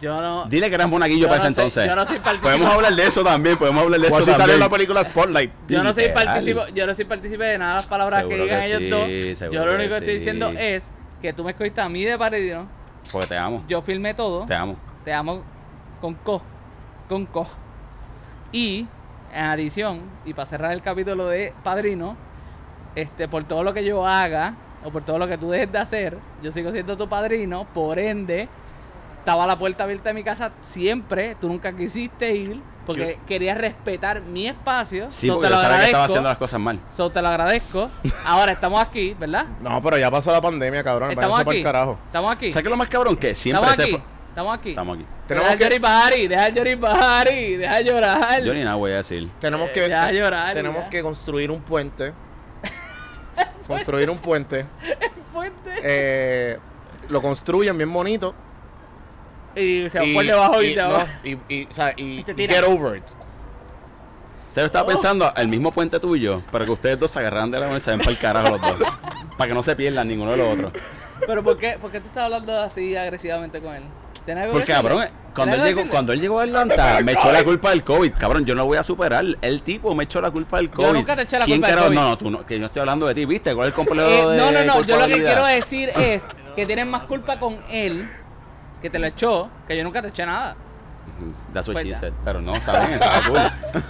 Yo 0.00 0.20
no. 0.20 0.46
Dile 0.46 0.68
que 0.68 0.74
eras 0.74 0.88
monaguillo 0.88 1.28
para 1.28 1.42
no 1.42 1.44
ese 1.48 1.54
soy- 1.54 1.62
entonces. 1.64 1.86
yo 1.86 1.94
no 1.94 2.06
soy 2.06 2.18
partícipe. 2.18 2.42
Podemos 2.42 2.74
hablar 2.74 2.94
de 2.94 3.06
eso 3.06 3.22
también, 3.22 3.56
podemos 3.58 3.82
hablar 3.84 4.00
de 4.00 4.06
eso 4.06 4.16
Guachi 4.16 4.32
salió 4.32 4.56
la 4.58 4.68
película 4.68 5.04
Spotlight. 5.04 5.52
Yo 5.68 5.82
no 5.82 5.92
soy 5.92 6.08
partícipe, 6.08 6.60
yo 6.74 6.86
no 6.86 6.94
soy 6.94 7.04
partícipe 7.04 7.44
de 7.44 7.58
nada 7.58 7.72
de 7.72 7.76
las 7.76 7.86
palabras 7.86 8.20
Seguro 8.20 8.36
que 8.36 8.42
digan 8.44 8.60
que 8.60 8.66
ellos 8.66 8.80
sí, 8.80 9.44
dos. 9.44 9.52
Yo 9.52 9.66
lo 9.66 9.74
único 9.74 9.90
que 9.90 9.96
estoy 9.96 10.08
sí. 10.08 10.14
diciendo 10.14 10.48
es 10.58 10.90
que 11.20 11.32
tú 11.32 11.44
me 11.44 11.50
escogiste 11.50 11.80
a 11.80 11.88
mí 11.88 12.04
de 12.04 12.16
padrino. 12.18 12.66
Porque 13.12 13.26
te 13.28 13.36
amo. 13.36 13.64
Yo 13.68 13.82
filmé 13.82 14.14
todo. 14.14 14.46
Te 14.46 14.54
amo. 14.54 14.76
Te 15.04 15.12
amo 15.12 15.42
con 16.00 16.14
co. 16.14 16.42
Con 17.08 17.26
co. 17.26 17.46
Y 18.52 18.86
en 19.32 19.44
adición, 19.44 20.00
y 20.24 20.34
para 20.34 20.46
cerrar 20.46 20.72
el 20.72 20.82
capítulo 20.82 21.26
de 21.28 21.52
Padrino, 21.62 22.16
este, 22.94 23.28
por 23.28 23.44
todo 23.44 23.62
lo 23.62 23.72
que 23.72 23.84
yo 23.84 24.06
haga, 24.06 24.54
o 24.84 24.90
por 24.90 25.04
todo 25.04 25.18
lo 25.18 25.28
que 25.28 25.38
tú 25.38 25.50
dejes 25.50 25.70
de 25.70 25.78
hacer, 25.78 26.18
yo 26.42 26.50
sigo 26.50 26.72
siendo 26.72 26.96
tu 26.96 27.08
padrino, 27.08 27.66
por 27.72 27.98
ende, 27.98 28.48
estaba 29.30 29.46
la 29.46 29.56
puerta 29.56 29.84
abierta 29.84 30.08
de 30.10 30.14
mi 30.14 30.24
casa 30.24 30.50
siempre, 30.60 31.36
tú 31.40 31.46
nunca 31.46 31.72
quisiste 31.72 32.34
ir, 32.34 32.60
porque 32.84 33.16
querías 33.28 33.56
respetar 33.56 34.22
mi 34.22 34.48
espacio. 34.48 35.06
Sí, 35.12 35.28
so 35.28 35.34
porque 35.34 35.46
te 35.46 35.50
yo 35.54 35.56
lo 35.56 35.62
sabía 35.62 35.78
que 35.78 35.84
estaba 35.84 36.02
agradezco. 36.04 36.04
haciendo 36.12 36.28
las 36.30 36.38
cosas 36.38 36.58
mal. 36.60 36.80
So, 36.90 37.10
te 37.10 37.22
lo 37.22 37.28
agradezco. 37.28 37.88
Ahora 38.26 38.50
estamos 38.50 38.82
aquí, 38.82 39.14
¿verdad? 39.14 39.46
No, 39.60 39.80
pero 39.80 39.98
ya 39.98 40.10
pasó 40.10 40.32
la 40.32 40.40
pandemia, 40.40 40.82
cabrón. 40.82 41.12
Estamos 41.12 41.38
aquí. 41.38 41.58
el 41.58 41.62
carajo. 41.62 41.96
Estamos 42.06 42.32
aquí. 42.34 42.50
¿Sabes 42.50 42.64
qué 42.64 42.70
lo 42.70 42.76
más 42.76 42.88
cabrón? 42.88 43.16
Que 43.16 43.36
siempre 43.36 43.60
Estamos 43.70 43.76
se 43.76 43.82
aquí. 43.94 44.02
Estamos 44.30 44.58
aquí. 44.58 44.68
Estamos 44.70 44.96
aquí. 44.96 45.06
Tenemos 45.28 45.44
deja 45.48 45.52
el 45.52 45.58
que- 45.58 45.64
Yoribari, 45.64 46.26
deja 46.28 46.46
el 46.46 46.54
Yoribari, 46.56 47.56
deja 47.56 47.74
de 47.76 47.84
llorar. 47.84 48.42
Yo 48.42 48.52
ni 48.54 48.64
nada 48.64 48.74
voy 48.74 48.90
a 48.90 48.96
decir. 48.96 49.30
Tenemos 49.38 49.68
Eh, 49.68 49.72
que, 49.74 49.88
ya 49.88 50.10
llorar, 50.10 50.54
tenemos 50.54 50.82
ya. 50.82 50.90
que 50.90 51.02
construir 51.02 51.52
un 51.52 51.60
puente. 51.62 52.12
construir 53.68 54.10
un 54.10 54.18
puente. 54.18 54.66
Fuente. 55.32 55.70
Eh, 55.84 56.58
lo 57.08 57.22
construyen 57.22 57.76
bien 57.76 57.92
bonito. 57.92 58.34
Y 59.56 59.90
se 59.90 59.98
va 59.98 60.04
por 60.14 60.24
debajo 60.24 60.62
y, 60.62 60.74
se 60.74 60.82
no, 60.82 60.90
va. 60.92 61.06
y, 61.24 61.36
y, 61.48 61.64
o 61.68 61.72
sea, 61.74 61.92
y, 61.96 62.02
Y 62.18 62.22
se 62.22 62.32
y 62.32 62.34
tira. 62.34 62.54
get 62.54 62.64
over 62.64 62.98
it. 62.98 63.04
Se 64.48 64.64
estaba 64.64 64.88
pensando 64.88 65.32
el 65.36 65.46
mismo 65.48 65.70
puente 65.70 66.00
tuyo, 66.00 66.42
pero 66.50 66.64
que 66.64 66.70
ustedes 66.72 66.98
dos 66.98 67.10
se 67.10 67.18
agarran 67.20 67.50
de 67.52 67.60
la 67.60 67.66
mano 67.66 67.78
y 67.78 67.80
se 67.80 67.90
ven 67.90 68.00
para 68.00 68.10
el 68.10 68.18
carajo 68.18 68.48
los 68.50 68.60
dos. 68.60 68.88
para 69.38 69.48
que 69.48 69.54
no 69.54 69.62
se 69.62 69.76
pierdan 69.76 70.08
ninguno 70.08 70.32
de 70.32 70.36
los 70.38 70.54
otros. 70.58 70.72
Pero 71.24 71.44
¿por 71.44 71.56
qué, 71.56 71.78
¿por 71.80 71.90
qué 71.92 72.00
tú 72.00 72.08
estás 72.08 72.24
hablando 72.24 72.58
así 72.60 72.96
agresivamente 72.96 73.60
con 73.60 73.74
él? 73.74 73.84
¿Tienes 74.24 74.42
algo 74.44 74.54
que 74.54 74.58
Porque, 74.60 74.72
cabrón, 74.72 75.04
cuando 75.34 75.54
¿Tienes 75.54 75.70
él, 75.70 75.76
llegó, 75.76 75.90
cuando 75.90 76.12
él 76.12 76.20
llegó 76.20 76.40
a 76.40 76.42
Atlanta, 76.42 76.98
me 77.04 77.12
echó 77.12 77.30
la 77.32 77.44
culpa 77.44 77.70
del 77.70 77.84
COVID. 77.84 78.12
Cabrón, 78.18 78.44
yo 78.44 78.54
no 78.54 78.62
lo 78.62 78.66
voy 78.66 78.76
a 78.78 78.82
superar. 78.82 79.24
El 79.40 79.62
tipo 79.62 79.94
me 79.94 80.04
echó 80.04 80.20
la 80.20 80.30
culpa 80.32 80.56
del 80.56 80.70
COVID. 80.70 80.92
nunca 80.94 81.14
te 81.16 81.22
eché 81.22 81.38
la 81.38 81.44
¿Quién 81.44 81.60
culpa 81.60 81.74
del? 81.76 81.84
COVID. 81.84 81.94
No, 81.94 82.08
no, 82.08 82.18
tú 82.18 82.30
no, 82.30 82.44
que 82.44 82.58
yo 82.58 82.66
estoy 82.66 82.80
hablando 82.80 83.06
de 83.06 83.14
ti, 83.14 83.24
¿viste? 83.26 83.54
¿Cuál 83.54 83.68
es 83.68 83.72
el 83.72 83.76
complejo 83.76 84.08
Eh, 84.10 84.26
de 84.32 84.36
no, 84.38 84.50
no, 84.50 84.64
no. 84.64 84.82
Yo 84.84 84.96
lo 84.98 85.06
que 85.06 85.14
quiero 85.18 85.46
decir 85.46 85.90
es 85.96 86.26
que 86.56 86.66
tienes 86.66 86.86
más 86.86 87.04
culpa 87.04 87.38
con 87.38 87.60
él, 87.70 88.06
que 88.80 88.90
te 88.90 88.98
lo 88.98 89.06
echó, 89.06 89.48
que 89.68 89.76
yo 89.76 89.84
nunca 89.84 90.00
te 90.02 90.08
eché 90.08 90.24
nada. 90.26 90.56
That's 91.52 91.68
what 91.68 91.74
Pues 91.74 91.84
she 91.84 91.90
ya. 91.92 91.98
said. 91.98 92.12
Pero 92.24 92.40
no, 92.40 92.54
está 92.54 92.86
bien, 92.86 92.92
está 93.00 93.22
cool. 93.28 93.82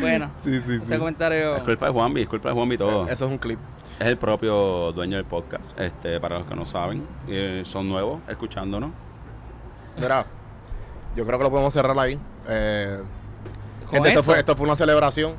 Bueno, 0.00 0.30
Sí, 0.44 0.60
sí, 0.64 0.74
ese 0.74 0.98
comentario. 0.98 1.56
Es 1.56 1.62
culpa 1.64 1.86
de 1.86 1.92
Juanvi, 1.92 2.22
es 2.22 2.28
culpa 2.28 2.48
de 2.50 2.54
Juanvi 2.54 2.76
todo. 2.78 3.04
Eso 3.08 3.24
es 3.26 3.30
un 3.30 3.38
clip. 3.38 3.58
Es 3.98 4.06
el 4.06 4.16
propio 4.16 4.92
dueño 4.92 5.16
del 5.16 5.26
podcast. 5.26 5.78
Este, 5.78 6.18
para 6.20 6.38
los 6.38 6.46
que 6.46 6.54
no 6.54 6.64
saben, 6.64 7.06
eh, 7.28 7.62
son 7.66 7.88
nuevos 7.88 8.20
escuchándonos. 8.28 8.90
Mira, 9.98 10.24
yo 11.16 11.26
creo 11.26 11.38
que 11.38 11.44
lo 11.44 11.50
podemos 11.50 11.74
cerrar 11.74 11.98
ahí. 11.98 12.18
Eh, 12.48 13.00
gente, 13.90 14.08
esto, 14.08 14.20
esto. 14.20 14.22
fue, 14.22 14.38
esto 14.38 14.56
fue 14.56 14.66
una 14.66 14.76
celebración. 14.76 15.34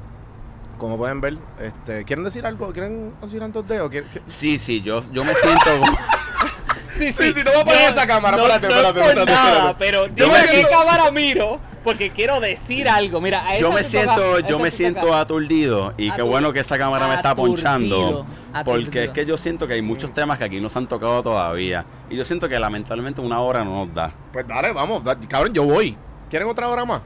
Como 0.78 0.98
pueden 0.98 1.22
ver, 1.22 1.38
este, 1.60 2.04
¿quieren 2.04 2.26
decir 2.26 2.46
algo? 2.46 2.72
¿Quieren 2.74 3.14
decir 3.22 3.42
antes 3.42 3.66
de? 3.68 3.80
o 3.82 3.90
quieren- 3.90 4.10
qué- 4.12 4.22
Sí, 4.28 4.60
sí, 4.60 4.82
yo, 4.82 5.02
yo 5.12 5.24
me 5.24 5.34
siento 5.36 5.62
Sí, 6.98 7.12
Sí, 7.12 7.34
sí, 7.34 7.42
no 7.44 7.52
va 7.54 7.62
a 7.62 7.66
poner 7.66 7.90
esa 7.90 8.06
cámara, 8.08 8.38
No, 8.38 8.44
espérate, 8.44 8.68
no 8.68 8.74
espérate, 8.76 9.00
es 9.00 9.04
por 9.06 9.10
espérate, 9.20 9.32
nada, 9.32 9.50
espérate. 9.72 9.76
pero 9.80 10.08
Yo 10.08 10.26
dime 10.26 10.38
me 10.38 10.42
qué 10.44 10.48
siento- 10.48 10.70
cámara 10.70 11.12
miro, 11.12 11.60
porque 11.84 12.10
quiero 12.12 12.40
decir 12.40 12.88
algo. 12.88 13.20
Mira, 13.22 13.48
a 13.48 13.58
yo 13.58 13.72
me 13.72 13.84
siento, 13.84 14.16
toca- 14.16 14.48
yo 14.48 14.60
me 14.60 14.72
siento 14.72 15.02
toca. 15.08 15.20
aturdido 15.22 15.94
y 15.98 16.12
qué 16.12 16.22
bueno 16.22 16.54
que 16.54 16.60
esa 16.60 16.78
cámara 16.78 17.08
me 17.08 17.16
está 17.16 17.32
aturdido, 17.32 17.56
ponchando. 17.56 18.26
aturdido. 18.54 18.64
Porque 18.86 19.04
es 19.06 19.10
que 19.10 19.26
yo 19.26 19.36
siento 19.38 19.68
que 19.68 19.74
hay 19.74 19.82
muchos 19.82 20.14
temas 20.14 20.38
que 20.38 20.44
aquí 20.44 20.60
no 20.62 20.70
se 20.70 20.78
han 20.78 20.88
tocado 20.88 21.24
todavía. 21.24 21.86
Y 22.10 22.16
yo 22.16 22.24
siento 22.26 22.48
que 22.48 22.60
lamentablemente 22.60 23.20
una 23.22 23.40
hora 23.40 23.64
no 23.64 23.86
nos 23.86 23.94
da. 23.94 24.12
Pues 24.32 24.48
dale, 24.48 24.72
vamos. 24.72 25.04
da- 25.04 25.18
cabrón, 25.20 25.52
yo 25.54 25.64
voy. 25.64 25.98
¿Quieren 26.30 26.48
otra 26.48 26.68
hora 26.70 26.86
más? 26.86 27.02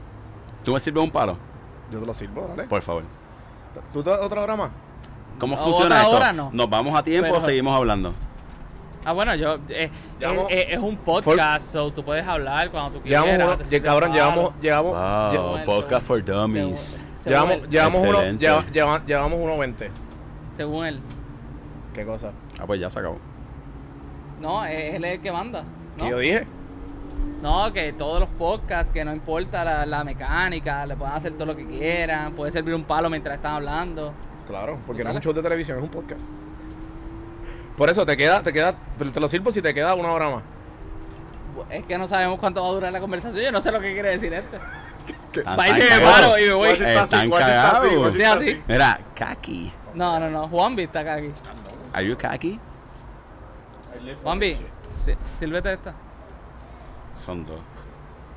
¿Tú 0.64 0.74
me 0.74 0.80
sirves 0.80 1.02
un 1.02 1.10
palo? 1.10 1.38
Yo 1.90 1.98
te 2.00 2.06
lo 2.06 2.12
sirvo, 2.14 2.46
dale. 2.48 2.64
Por 2.64 2.82
favor. 2.82 3.04
¿Tú 3.92 4.02
te 4.02 4.10
otra 4.10 4.42
hora 4.42 4.56
más? 4.56 4.70
¿Cómo 5.38 5.54
¿Otra 5.54 5.64
funciona 5.66 6.02
esto? 6.02 6.10
hora 6.16 6.32
no? 6.32 6.50
¿Nos 6.52 6.68
vamos 6.68 6.94
a 6.98 7.02
tiempo 7.02 7.28
Pero- 7.28 7.38
o 7.38 7.40
seguimos 7.40 7.74
hablando? 7.76 8.12
Ah, 9.08 9.12
bueno, 9.12 9.34
yo. 9.36 9.58
eh, 9.70 9.90
Llevamos- 10.20 10.50
eh, 10.50 10.54
eh, 10.60 10.66
es 10.72 10.78
un 10.78 10.94
podcast, 10.98 11.66
so 11.66 11.90
tú 11.90 12.04
puedes 12.04 12.26
hablar 12.28 12.70
cuando 12.70 12.98
tú 12.98 13.02
quieras. 13.02 13.24
Llevamos 13.24 13.58
te 13.66 13.80
cabrón, 13.80 14.12
llevamos, 14.12 14.52
llevamos, 14.60 14.92
Wow, 14.92 15.00
lle- 15.00 15.60
lle- 15.60 15.64
podcast 15.64 16.06
for 16.06 16.22
Según, 16.22 16.40
dummies. 16.42 16.78
según 16.78 17.06
llevamos, 17.24 17.52
él. 17.54 17.68
llevamos 17.70 18.02
uno, 18.02 18.22
lleva- 18.38 18.66
lleva- 18.70 19.06
llevamos 19.06 19.38
uno 19.40 19.56
20. 19.56 19.90
Según 20.54 20.84
él. 20.84 21.00
¿Qué 21.94 22.04
cosa? 22.04 22.32
Ah, 22.60 22.64
pues 22.66 22.80
ya 22.80 22.90
se 22.90 22.98
acabó. 22.98 23.16
No, 24.42 24.66
él 24.66 25.02
es 25.02 25.12
el 25.14 25.20
que 25.22 25.32
manda. 25.32 25.64
¿Qué 25.96 26.02
¿no? 26.02 26.10
yo 26.10 26.18
dije? 26.18 26.46
No, 27.40 27.72
que 27.72 27.94
todos 27.94 28.20
los 28.20 28.28
podcasts, 28.28 28.92
que 28.92 29.06
no 29.06 29.14
importa 29.14 29.64
la, 29.64 29.86
la 29.86 30.04
mecánica, 30.04 30.84
le 30.84 30.96
pueden 30.96 31.14
hacer 31.14 31.32
todo 31.32 31.46
lo 31.46 31.56
que 31.56 31.66
quieran, 31.66 32.34
puede 32.34 32.52
servir 32.52 32.74
un 32.74 32.84
palo 32.84 33.08
mientras 33.08 33.36
están 33.36 33.54
hablando. 33.54 34.12
Claro, 34.46 34.78
porque 34.86 35.02
no 35.02 35.08
es 35.10 35.16
un 35.16 35.22
show 35.22 35.32
de 35.32 35.40
televisión, 35.42 35.78
es 35.78 35.82
un 35.84 35.88
podcast. 35.90 36.28
Por 37.78 37.88
eso 37.88 38.04
te 38.04 38.16
queda, 38.16 38.42
te 38.42 38.52
queda, 38.52 38.74
te 38.98 39.20
lo 39.20 39.28
sirvo 39.28 39.52
si 39.52 39.62
te 39.62 39.72
queda 39.72 39.94
una 39.94 40.10
hora 40.12 40.28
más. 40.28 40.42
Es 41.70 41.86
que 41.86 41.96
no 41.96 42.08
sabemos 42.08 42.40
cuánto 42.40 42.60
va 42.60 42.68
a 42.68 42.72
durar 42.72 42.92
la 42.92 43.00
conversación, 43.00 43.44
yo 43.44 43.52
no 43.52 43.60
sé 43.60 43.70
lo 43.70 43.80
que 43.80 43.92
quiere 43.92 44.10
decir 44.10 44.32
este. 44.34 44.58
Se 45.32 45.40
están 45.40 45.56
me 45.56 46.04
paro 46.04 46.38
y 46.38 46.46
me 46.46 46.52
voy. 46.52 46.68
Washington 46.70 47.04
Están 47.04 47.20
así, 47.20 47.30
cagados. 47.30 47.84
Washington 47.84 48.12
Sí, 48.12 48.22
así. 48.22 48.62
Mira, 48.66 49.00
Kaki. 49.14 49.72
No, 49.94 50.18
no, 50.18 50.28
no, 50.28 50.48
Juanvi 50.48 50.82
está 50.82 51.00
aquí. 51.00 51.30
Are 51.92 52.06
you 52.06 52.16
Kaki? 52.16 52.58
Juanvi, 54.22 54.56
sí, 55.04 55.12
sírvete 55.38 55.72
esta. 55.74 55.94
Son 57.24 57.46
dos. 57.46 57.60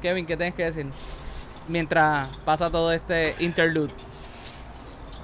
Kevin, 0.01 0.25
¿qué 0.25 0.37
tienes 0.37 0.53
que 0.53 0.65
decir? 0.65 0.85
Mientras 1.67 2.29
pasa 2.45 2.69
todo 2.69 2.91
este 2.91 3.35
interlude. 3.39 3.93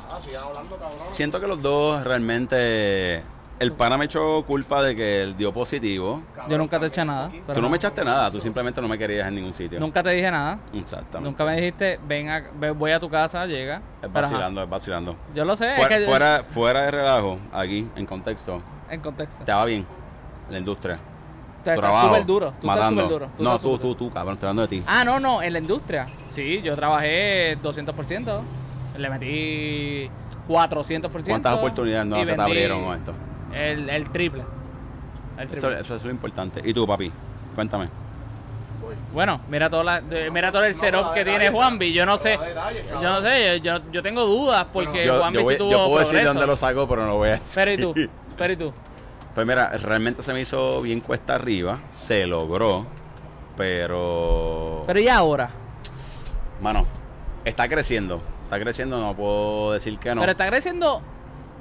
Ah, 0.09 0.19
sigan 0.21 0.43
hablando, 0.43 0.75
cabrón. 0.77 0.99
Siento 1.09 1.39
que 1.39 1.47
los 1.47 1.61
dos 1.61 2.03
realmente. 2.03 3.23
El 3.59 3.71
pana 3.71 3.97
me 3.97 4.05
echó 4.05 4.43
culpa 4.45 4.83
de 4.83 4.95
que 4.95 5.23
él 5.23 5.35
dio 5.35 5.51
positivo. 5.51 6.21
Yo 6.47 6.57
nunca 6.59 6.79
te 6.79 6.85
eché 6.87 7.03
nada. 7.03 7.31
pero 7.31 7.55
Tú 7.55 7.61
no 7.61 7.69
me 7.69 7.77
echaste 7.77 8.05
nada, 8.05 8.29
tú 8.29 8.39
simplemente 8.39 8.79
no 8.81 8.87
me 8.87 8.97
querías 8.99 9.27
en 9.27 9.33
ningún 9.35 9.53
sitio. 9.53 9.79
Nunca 9.79 10.03
te 10.03 10.11
dije 10.11 10.29
nada. 10.29 10.59
Exactamente. 10.73 11.27
Nunca 11.29 11.43
me 11.43 11.55
dijiste, 11.55 11.99
ven, 12.07 12.29
a- 12.29 12.43
voy 12.73 12.91
a 12.91 12.99
tu 12.99 13.09
casa, 13.09 13.45
llega. 13.47 13.81
Es 14.01 14.11
vacilando, 14.13 14.61
es 14.61 14.69
vacilando. 14.69 15.15
Yo 15.33 15.43
lo 15.43 15.55
sé, 15.55 15.73
Fuera, 15.75 15.89
es 15.89 15.97
que 15.97 16.03
yo- 16.05 16.09
fuera, 16.09 16.43
fuera 16.47 16.81
de 16.83 16.91
relajo, 16.91 17.39
aquí, 17.51 17.87
en 17.95 18.05
contexto, 18.05 18.61
en 18.91 18.99
contexto. 19.01 19.43
te 19.43 19.51
va 19.51 19.65
bien 19.65 19.85
la 20.51 20.59
industria. 20.59 20.99
Tú 21.63 21.71
trabajo, 21.81 22.07
súper 22.09 22.25
duro. 22.27 22.53
Tú 22.61 22.67
matando. 22.67 23.01
estás 23.01 23.03
súper 23.09 23.09
duro. 23.27 23.31
tú 23.37 23.43
no, 23.43 23.59
tú, 23.59 23.77
tú, 23.79 23.95
tú, 23.95 24.13
cabrón, 24.13 24.35
estoy 24.35 24.47
hablando 24.49 24.61
de 24.61 24.67
ti. 24.67 24.83
Ah, 24.85 25.03
no, 25.03 25.19
no, 25.19 25.41
en 25.41 25.51
la 25.51 25.59
industria. 25.59 26.05
Sí, 26.29 26.61
yo 26.61 26.75
trabajé 26.75 27.57
200%. 27.61 28.41
Le 28.97 29.09
metí 29.09 30.09
400%. 30.47 31.25
¿Cuántas 31.31 31.55
oportunidades 31.55 32.05
no 32.05 32.23
se 32.25 32.35
te 32.35 32.41
abrieron 32.41 32.85
con 32.85 32.95
esto? 32.95 33.13
El, 33.57 33.89
el 33.89 34.09
triple. 34.11 34.43
El 35.37 35.43
Eso, 35.51 35.67
triple. 35.67 35.81
eso 35.81 35.95
es 35.95 36.03
lo 36.03 36.11
importante. 36.11 36.61
¿Y 36.63 36.73
tú, 36.73 36.85
papi? 36.87 37.11
Cuéntame. 37.55 37.89
Bueno, 39.13 39.41
mira 39.49 39.69
todo, 39.69 39.83
la, 39.83 40.01
mira 40.31 40.51
todo 40.51 40.63
el 40.63 40.73
setup 40.73 41.13
que 41.13 41.25
tiene 41.25 41.49
Juanvi. 41.49 41.91
Yo 41.91 42.05
no 42.05 42.17
sé, 42.17 42.37
yo 42.93 43.01
no 43.01 43.21
sé, 43.21 43.59
yo, 43.61 43.79
yo 43.91 44.01
tengo 44.03 44.25
dudas 44.25 44.67
porque 44.71 45.05
yo, 45.05 45.17
Juanvi 45.19 45.43
sí 45.43 45.57
tuvo 45.57 45.71
yo 45.71 45.85
puedo 45.87 45.99
decir 45.99 46.13
de 46.19 46.23
progreso. 46.23 46.33
dónde 46.33 46.47
lo 46.47 46.57
sacó, 46.57 46.87
pero 46.87 47.05
no 47.05 47.15
voy 47.15 47.29
a 47.29 47.31
decir. 47.33 47.47
Pero 47.55 47.71
y 47.71 47.77
tú, 47.77 48.09
pero 48.37 48.53
y 48.53 48.57
tú. 48.57 48.73
Pues 49.33 49.45
mira, 49.47 49.69
realmente 49.69 50.21
se 50.23 50.33
me 50.33 50.41
hizo 50.41 50.81
bien 50.81 51.01
cuesta 51.01 51.35
arriba. 51.35 51.79
Se 51.89 52.25
logró. 52.27 52.85
Pero. 53.55 54.83
Pero 54.87 54.99
y 54.99 55.07
ahora, 55.09 55.49
Mano, 56.61 56.85
está 57.43 57.67
creciendo. 57.67 58.21
Está 58.43 58.59
creciendo, 58.59 58.99
no 58.99 59.15
puedo 59.15 59.73
decir 59.73 59.97
que 59.99 60.13
no. 60.15 60.21
pero 60.21 60.31
está 60.31 60.47
creciendo 60.47 61.01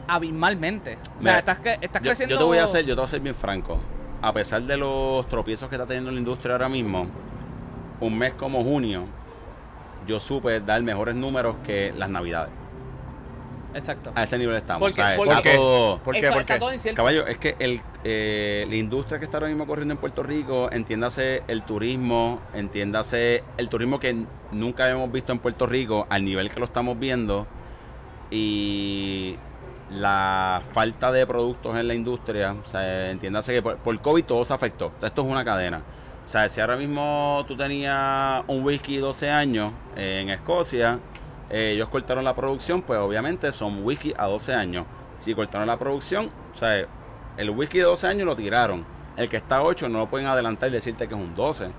abismalmente. 0.08 0.98
O 1.18 1.22
sea, 1.22 1.36
Mira, 1.36 1.38
estás, 1.40 1.58
yo, 1.58 2.00
creciendo. 2.02 2.34
yo 2.34 2.38
te 2.38 2.44
voy 2.44 2.58
a 2.58 2.64
hacer, 2.64 2.84
yo 2.84 2.94
te 2.94 3.00
voy 3.00 3.04
a 3.06 3.08
ser 3.08 3.20
bien 3.20 3.34
franco. 3.34 3.78
A 4.22 4.32
pesar 4.32 4.62
de 4.62 4.76
los 4.76 5.26
tropiezos 5.28 5.68
que 5.68 5.76
está 5.76 5.86
teniendo 5.86 6.10
la 6.10 6.18
industria 6.18 6.54
ahora 6.54 6.68
mismo, 6.68 7.06
un 8.00 8.16
mes 8.18 8.32
como 8.34 8.62
junio, 8.64 9.04
yo 10.06 10.20
supe 10.20 10.60
dar 10.60 10.82
mejores 10.82 11.14
números 11.14 11.56
que 11.64 11.92
las 11.96 12.08
navidades. 12.08 12.52
Exacto. 13.74 14.10
A 14.14 14.22
este 14.22 14.38
nivel 14.38 14.56
estamos. 14.56 14.80
Porque- 14.88 15.02
O 15.02 15.04
sea, 15.04 15.16
porque- 15.16 15.32
está 15.34 15.52
todo- 15.54 15.98
¿Por 15.98 16.14
qué? 16.14 16.20
Está- 16.20 16.32
¿Por 16.32 16.40
está 16.40 16.54
qué? 16.54 16.60
todo 16.60 16.72
incierto. 16.72 16.96
Caballo, 16.96 17.26
es 17.26 17.36
que 17.36 17.56
el, 17.58 17.82
eh, 18.04 18.64
la 18.70 18.76
industria 18.76 19.18
que 19.18 19.26
está 19.26 19.36
ahora 19.36 19.48
mismo 19.48 19.66
corriendo 19.66 19.92
en 19.92 19.98
Puerto 19.98 20.22
Rico, 20.22 20.70
entiéndase 20.72 21.42
el 21.46 21.62
turismo, 21.62 22.40
entiéndase 22.54 23.44
el 23.58 23.68
turismo 23.68 24.00
que 24.00 24.16
nunca 24.50 24.84
habíamos 24.84 25.12
visto 25.12 25.32
en 25.32 25.40
Puerto 25.40 25.66
Rico 25.66 26.06
al 26.08 26.24
nivel 26.24 26.48
que 26.48 26.58
lo 26.58 26.64
estamos 26.64 26.98
viendo 26.98 27.46
y 28.30 29.36
la 29.90 30.62
falta 30.72 31.12
de 31.12 31.26
productos 31.26 31.76
en 31.76 31.86
la 31.86 31.94
industria, 31.94 32.52
o 32.52 32.68
sea, 32.68 33.10
entiéndase 33.10 33.52
que 33.54 33.62
por, 33.62 34.00
COVID 34.00 34.24
todo 34.24 34.44
se 34.44 34.52
afectó. 34.52 34.92
Esto 35.02 35.22
es 35.22 35.28
una 35.28 35.44
cadena. 35.44 35.82
O 36.24 36.28
sea, 36.28 36.48
si 36.48 36.60
ahora 36.60 36.76
mismo 36.76 37.44
tú 37.46 37.56
tenías 37.56 38.42
un 38.48 38.64
whisky 38.64 38.96
12 38.96 39.30
años 39.30 39.72
eh, 39.96 40.20
en 40.22 40.30
Escocia, 40.30 40.98
eh, 41.50 41.72
ellos 41.74 41.88
cortaron 41.88 42.24
la 42.24 42.34
producción, 42.34 42.82
pues 42.82 42.98
obviamente 42.98 43.52
son 43.52 43.84
whisky 43.84 44.12
a 44.16 44.26
12 44.26 44.54
años. 44.54 44.86
Si 45.18 45.34
cortaron 45.34 45.68
la 45.68 45.78
producción, 45.78 46.30
o 46.52 46.54
sea, 46.54 46.84
el 47.36 47.50
whisky 47.50 47.78
de 47.78 47.84
12 47.84 48.08
años 48.08 48.26
lo 48.26 48.34
tiraron. 48.34 48.84
El 49.16 49.28
que 49.28 49.36
está 49.36 49.58
a 49.58 49.62
8 49.62 49.88
no 49.88 49.98
lo 49.98 50.06
pueden 50.08 50.26
adelantar 50.26 50.68
y 50.68 50.72
decirte 50.72 51.06
que 51.06 51.14
es 51.14 51.20
un 51.20 51.34
12. 51.34 51.70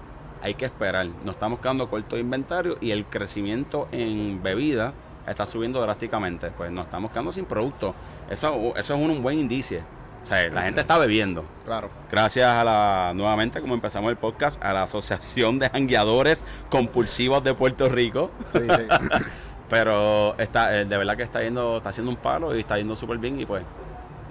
Hay 0.42 0.54
que 0.54 0.66
esperar. 0.66 1.08
Nos 1.26 1.36
estamos 1.36 1.60
quedando 1.60 1.90
corto 1.90 2.16
de 2.16 2.22
inventario 2.22 2.78
y 2.80 2.92
el 2.92 3.06
crecimiento 3.06 3.90
en 3.92 4.42
bebida 4.42 4.94
está 5.28 5.46
subiendo 5.46 5.82
drásticamente. 5.82 6.52
Pues 6.52 6.72
nos 6.72 6.86
estamos 6.86 7.12
quedando 7.12 7.32
sin 7.32 7.46
producto. 7.46 7.94
Eso, 8.30 8.74
eso 8.76 8.96
es 8.96 9.02
un, 9.02 9.10
un 9.12 9.22
buen 9.22 9.38
indicio. 9.40 9.82
O 10.22 10.26
sea, 10.26 10.48
la 10.50 10.62
gente 10.64 10.82
está 10.82 10.98
bebiendo. 10.98 11.46
Claro. 11.66 11.90
Gracias 12.12 12.48
a 12.48 12.64
la, 12.64 13.14
nuevamente, 13.16 13.62
como 13.62 13.74
empezamos 13.76 14.10
el 14.10 14.18
podcast, 14.18 14.62
a 14.64 14.74
la 14.74 14.84
Asociación 14.84 15.60
de 15.60 15.70
Jangueadores 15.70 16.42
Compulsivos 16.70 17.44
de 17.44 17.54
Puerto 17.54 17.88
Rico. 17.88 18.32
Sí, 18.50 18.60
sí. 18.60 18.66
Pero 19.70 20.38
está, 20.38 20.78
eh, 20.80 20.86
de 20.86 20.98
verdad 20.98 21.18
que 21.18 21.24
está 21.24 21.42
yendo, 21.44 21.78
está 21.78 21.90
haciendo 21.90 22.10
un 22.12 22.18
palo 22.18 22.56
y 22.56 22.60
está 22.62 22.78
yendo 22.78 22.96
súper 22.96 23.18
bien. 23.18 23.40
Y 23.40 23.46
pues, 23.46 23.64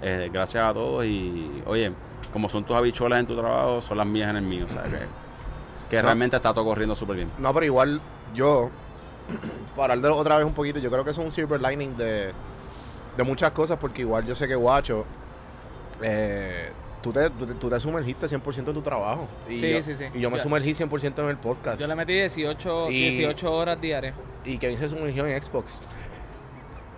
eh, 0.02 0.30
gracias 0.32 0.64
a 0.64 0.74
todos. 0.74 1.04
Y 1.04 1.62
oye, 1.66 1.92
como 2.32 2.48
son 2.48 2.64
tus 2.64 2.76
habichuelas 2.76 3.20
en 3.20 3.26
tu 3.26 3.36
trabajo, 3.36 3.80
son 3.82 3.98
las 3.98 4.06
mías 4.06 4.30
en 4.30 4.36
el 4.36 4.44
mío. 4.44 4.64
O 4.66 4.68
sea, 4.68 4.82
que, 4.84 4.98
que 5.90 5.96
No. 5.96 6.02
realmente 6.02 6.36
está 6.36 6.52
todo 6.52 6.64
corriendo 6.64 6.96
súper 6.96 7.16
bien. 7.16 7.30
No, 7.38 7.52
pero 7.54 7.66
igual 7.66 8.00
yo, 8.34 8.70
para 9.76 9.94
hablar 9.94 10.12
de 10.12 10.18
otra 10.18 10.36
vez 10.38 10.46
un 10.46 10.54
poquito, 10.54 10.78
yo 10.78 10.90
creo 10.90 11.04
que 11.04 11.10
eso 11.10 11.20
es 11.20 11.26
un 11.26 11.32
silver 11.32 11.60
lining 11.60 11.96
de, 11.96 12.32
de 13.16 13.22
muchas 13.24 13.50
cosas, 13.52 13.78
porque 13.78 14.02
igual 14.02 14.24
yo 14.26 14.34
sé 14.34 14.46
que 14.48 14.54
Guacho, 14.54 15.04
eh, 16.02 16.70
tú, 17.02 17.12
te, 17.12 17.30
tú, 17.30 17.46
te, 17.46 17.54
tú 17.54 17.68
te 17.70 17.80
sumergiste 17.80 18.26
100% 18.26 18.56
en 18.58 18.64
tu 18.74 18.82
trabajo. 18.82 19.26
Y 19.48 19.58
Sí, 19.60 19.70
yo, 19.72 19.82
sí, 19.82 19.94
sí. 19.94 20.04
Y 20.14 20.20
yo 20.20 20.30
me 20.30 20.36
Yo- 20.38 20.42
sumergí 20.42 20.72
100% 20.74 21.18
en 21.22 21.28
el 21.28 21.36
podcast. 21.36 21.80
Yo 21.80 21.86
le 21.86 21.94
metí 21.94 22.12
18, 22.14 22.90
Y- 22.90 23.10
18 23.10 23.52
horas 23.52 23.80
diarias. 23.80 24.14
Y 24.44 24.58
Kevin 24.58 24.78
se 24.78 24.88
sumergió 24.88 25.26
en 25.26 25.42
Xbox. 25.42 25.80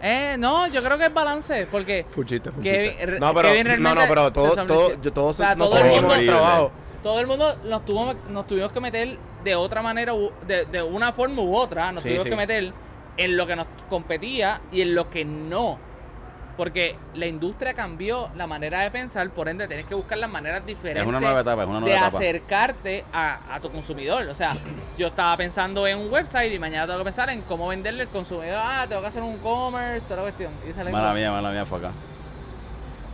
Eh, 0.00 0.36
no, 0.38 0.68
yo 0.68 0.80
creo 0.82 0.96
que 0.96 1.06
es 1.06 1.14
balance, 1.14 1.66
porque 1.70 2.06
Fue 2.10 2.20
un 2.20 2.26
chiste, 2.28 2.50
fue 2.50 2.58
un 2.58 2.64
Kevin- 2.64 2.90
chiste. 2.90 3.06
re- 3.06 3.20
No, 3.20 3.34
pero, 3.34 3.48
Kevin 3.52 3.82
no, 3.82 3.94
pero 4.08 4.32
todo, 4.32 4.66
todo, 4.66 4.92
yo, 5.02 5.12
todos 5.12 5.30
O 5.40 5.42
sea, 5.42 5.56
todo 5.56 5.76
el 5.76 5.90
mundo- 5.90 6.14
el 6.14 6.26
trabajo. 6.26 6.70
todo 7.02 7.18
el 7.18 7.26
mundo 7.26 7.56
nos, 7.64 7.84
tuvo, 7.84 8.14
nos 8.30 8.46
tuvimos 8.46 8.72
que 8.72 8.80
meter 8.80 9.18
de 9.48 9.54
otra 9.56 9.82
manera, 9.82 10.14
u- 10.14 10.32
de, 10.46 10.64
de 10.66 10.82
una 10.82 11.12
forma 11.12 11.42
u 11.42 11.54
otra, 11.56 11.90
nos 11.92 12.02
Sí, 12.02 12.08
tuvimos 12.10 12.24
sí. 12.24 12.30
que 12.30 12.36
meter 12.36 12.72
en 13.16 13.36
lo 13.36 13.46
que 13.46 13.56
nos 13.56 13.66
competía 13.88 14.60
y 14.70 14.80
en 14.82 14.94
lo 14.94 15.10
que 15.10 15.24
no. 15.24 15.78
Porque 16.56 16.96
la 17.14 17.26
industria 17.26 17.72
cambió 17.72 18.30
la 18.34 18.48
manera 18.48 18.80
de 18.80 18.90
pensar, 18.90 19.30
por 19.30 19.48
ende 19.48 19.68
tienes 19.68 19.86
que 19.86 19.94
buscar 19.94 20.18
las 20.18 20.28
maneras 20.28 20.66
diferentes 20.66 21.02
Es 21.02 21.08
una 21.08 21.20
nueva 21.20 21.40
etapa, 21.42 21.62
es 21.62 21.68
una 21.68 21.80
de 21.80 21.90
etapa. 21.92 22.06
acercarte 22.08 23.04
a, 23.12 23.54
a 23.54 23.60
tu 23.60 23.70
consumidor. 23.70 24.26
O 24.26 24.34
sea, 24.34 24.56
yo 24.96 25.06
estaba 25.06 25.36
pensando 25.36 25.86
en 25.86 25.98
un 25.98 26.12
website 26.12 26.52
y 26.52 26.58
mañana 26.58 26.86
tengo 26.86 26.98
que 26.98 27.04
pensar 27.04 27.30
en 27.30 27.42
cómo 27.42 27.68
venderle 27.68 28.02
al 28.02 28.08
consumidor. 28.08 28.58
Ah, 28.60 28.86
tengo 28.88 29.00
que 29.02 29.06
hacer 29.06 29.22
un 29.22 29.34
e-commerce, 29.34 30.00
toda 30.08 30.16
la 30.16 30.22
cuestión. 30.22 30.52
Y 30.68 30.90
Mala 30.90 31.12
mía, 31.12 31.30
mala 31.30 31.50
mía 31.52 31.64
fue 31.64 31.78
acá. 31.78 31.92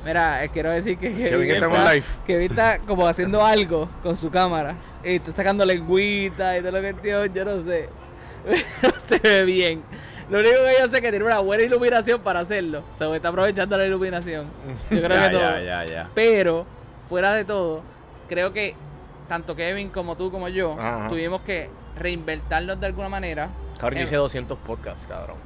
Mira, 0.04 0.44
eh, 0.44 0.50
quiero 0.52 0.70
decir 0.70 0.98
que 0.98 1.12
Kevin 1.14 1.50
está 1.50 1.66
en 1.66 1.72
un 1.72 1.84
live. 1.84 2.06
Kevin 2.26 2.50
está 2.50 2.78
como 2.80 3.06
haciendo 3.06 3.44
algo 3.44 3.88
con 4.02 4.14
su 4.16 4.30
cámara. 4.30 4.74
Y 5.02 5.16
está 5.16 5.32
sacando 5.32 5.64
lengüita 5.64 6.56
y 6.56 6.60
toda 6.60 6.72
la 6.72 6.80
cuestión, 6.92 7.32
yo 7.32 7.44
no 7.44 7.58
sé. 7.60 7.88
no 8.82 8.90
se 8.98 9.18
ve 9.18 9.44
bien. 9.44 9.82
Lo 10.30 10.38
único 10.40 10.54
que 10.54 10.76
yo 10.80 10.88
sé 10.88 10.96
es 10.96 11.02
que 11.02 11.10
tiene 11.10 11.24
una 11.24 11.38
buena 11.40 11.62
iluminación 11.64 12.20
para 12.20 12.40
hacerlo. 12.40 12.82
Se 12.90 13.14
está 13.14 13.28
aprovechando 13.28 13.76
la 13.76 13.86
iluminación. 13.86 14.46
Yo 14.90 15.02
creo 15.02 15.08
Ya, 15.20 15.28
que 15.30 15.36
todo. 15.36 15.60
ya, 15.64 15.84
ya. 15.84 16.08
Pero, 16.14 16.66
fuera 17.08 17.34
de 17.34 17.44
todo, 17.44 17.82
creo 18.28 18.52
que 18.52 18.74
tanto 19.28 19.54
Kevin 19.56 19.88
como 19.90 20.16
tú 20.16 20.30
como 20.30 20.48
yo 20.48 20.76
Ajá. 20.78 21.08
tuvimos 21.08 21.40
que 21.42 21.70
reinventarnos 21.98 22.78
de 22.80 22.86
alguna 22.86 23.08
manera. 23.08 23.48
Cabrón, 23.78 23.98
yo 24.00 24.04
hice 24.04 24.16
200 24.16 24.58
podcasts, 24.58 25.06
cabrón. 25.06 25.36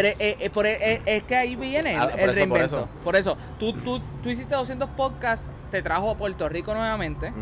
Pero 0.00 0.08
eh, 0.20 0.36
eh, 0.38 0.50
por- 0.50 0.64
eh, 0.66 1.02
es 1.06 1.24
que 1.24 1.34
ahí 1.34 1.56
viene 1.56 1.94
el, 1.94 2.00
Ah, 2.00 2.08
por 2.08 2.12
el 2.12 2.18
eso, 2.18 2.26
por 2.26 2.34
reinvento. 2.36 2.64
eso. 2.64 2.88
Por 3.02 3.16
eso, 3.16 3.36
tú, 3.58 3.72
tú, 3.72 4.00
tú 4.22 4.28
hiciste 4.30 4.54
200 4.54 4.88
podcasts, 4.90 5.50
te 5.72 5.82
trajo 5.82 6.10
a 6.10 6.16
Puerto 6.16 6.48
Rico 6.48 6.72
nuevamente. 6.72 7.32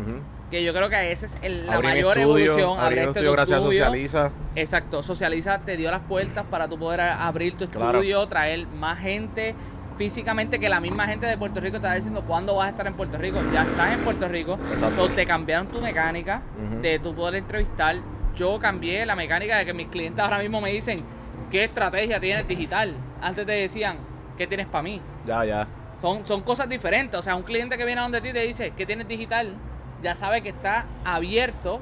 Que 0.49 0.63
yo 0.63 0.73
creo 0.73 0.89
que 0.89 1.11
esa 1.11 1.25
es 1.27 1.37
el- 1.43 1.67
la 1.67 1.73
Abrí 1.75 1.87
mayor 1.89 2.17
estudio, 2.17 2.45
evolución. 2.53 2.69
abrí 2.79 2.85
abriste 2.99 3.09
estudio 3.09 3.29
tu 3.29 3.33
gracias 3.33 3.59
estudio. 3.59 3.83
a 3.83 3.85
Socializa. 3.85 4.31
Exacto, 4.55 5.03
Socializa 5.03 5.59
te 5.59 5.77
dio 5.77 5.91
las 5.91 5.99
puertas 5.99 6.45
para 6.49 6.67
tú 6.67 6.79
poder 6.79 7.01
abrir 7.01 7.55
tu 7.57 7.67
Claro. 7.67 7.99
estudio, 7.99 8.25
traer 8.27 8.65
más 8.65 8.97
gente 8.99 9.53
físicamente 9.99 10.59
que 10.59 10.69
la 10.69 10.79
misma 10.79 11.05
gente 11.07 11.25
de 11.27 11.37
Puerto 11.37 11.59
Rico 11.59 11.73
te 11.73 11.85
está 11.87 11.93
diciendo 11.93 12.23
cuándo 12.25 12.55
vas 12.55 12.67
a 12.67 12.69
estar 12.69 12.87
en 12.87 12.93
Puerto 12.93 13.17
Rico. 13.19 13.39
Ya 13.53 13.63
estás 13.63 13.91
en 13.93 13.99
Puerto 14.01 14.27
Rico. 14.27 14.57
Exacto. 14.71 15.07
So, 15.07 15.13
te 15.13 15.25
cambiaron 15.25 15.67
tu 15.67 15.79
mecánica 15.81 16.41
de 16.81 16.97
tu 16.99 17.13
poder 17.13 17.35
entrevistar. 17.35 17.95
Yo 18.35 18.57
cambié 18.59 19.05
la 19.05 19.15
mecánica 19.15 19.57
de 19.57 19.65
que 19.65 19.73
mis 19.73 19.87
clientes 19.87 20.23
ahora 20.23 20.39
mismo 20.39 20.61
me 20.61 20.71
dicen 20.71 21.03
qué 21.51 21.65
estrategia 21.65 22.19
tienes 22.19 22.47
digital. 22.47 22.95
Antes 23.21 23.45
te 23.45 23.51
decían 23.51 23.97
qué 24.37 24.47
tienes 24.47 24.67
para 24.67 24.83
mí. 24.83 25.01
Ya, 25.25 25.43
ya. 25.45 25.67
Son, 25.99 26.25
son 26.25 26.41
cosas 26.41 26.69
diferentes. 26.69 27.17
O 27.19 27.21
sea, 27.21 27.35
un 27.35 27.43
cliente 27.43 27.77
que 27.77 27.85
viene 27.85 28.01
a 28.01 28.03
donde 28.03 28.21
ti 28.21 28.31
te 28.31 28.41
dice 28.41 28.71
qué 28.75 28.85
tienes 28.85 29.07
digital, 29.07 29.53
ya 30.01 30.15
sabe 30.15 30.41
que 30.41 30.49
está 30.49 30.85
abierto 31.03 31.79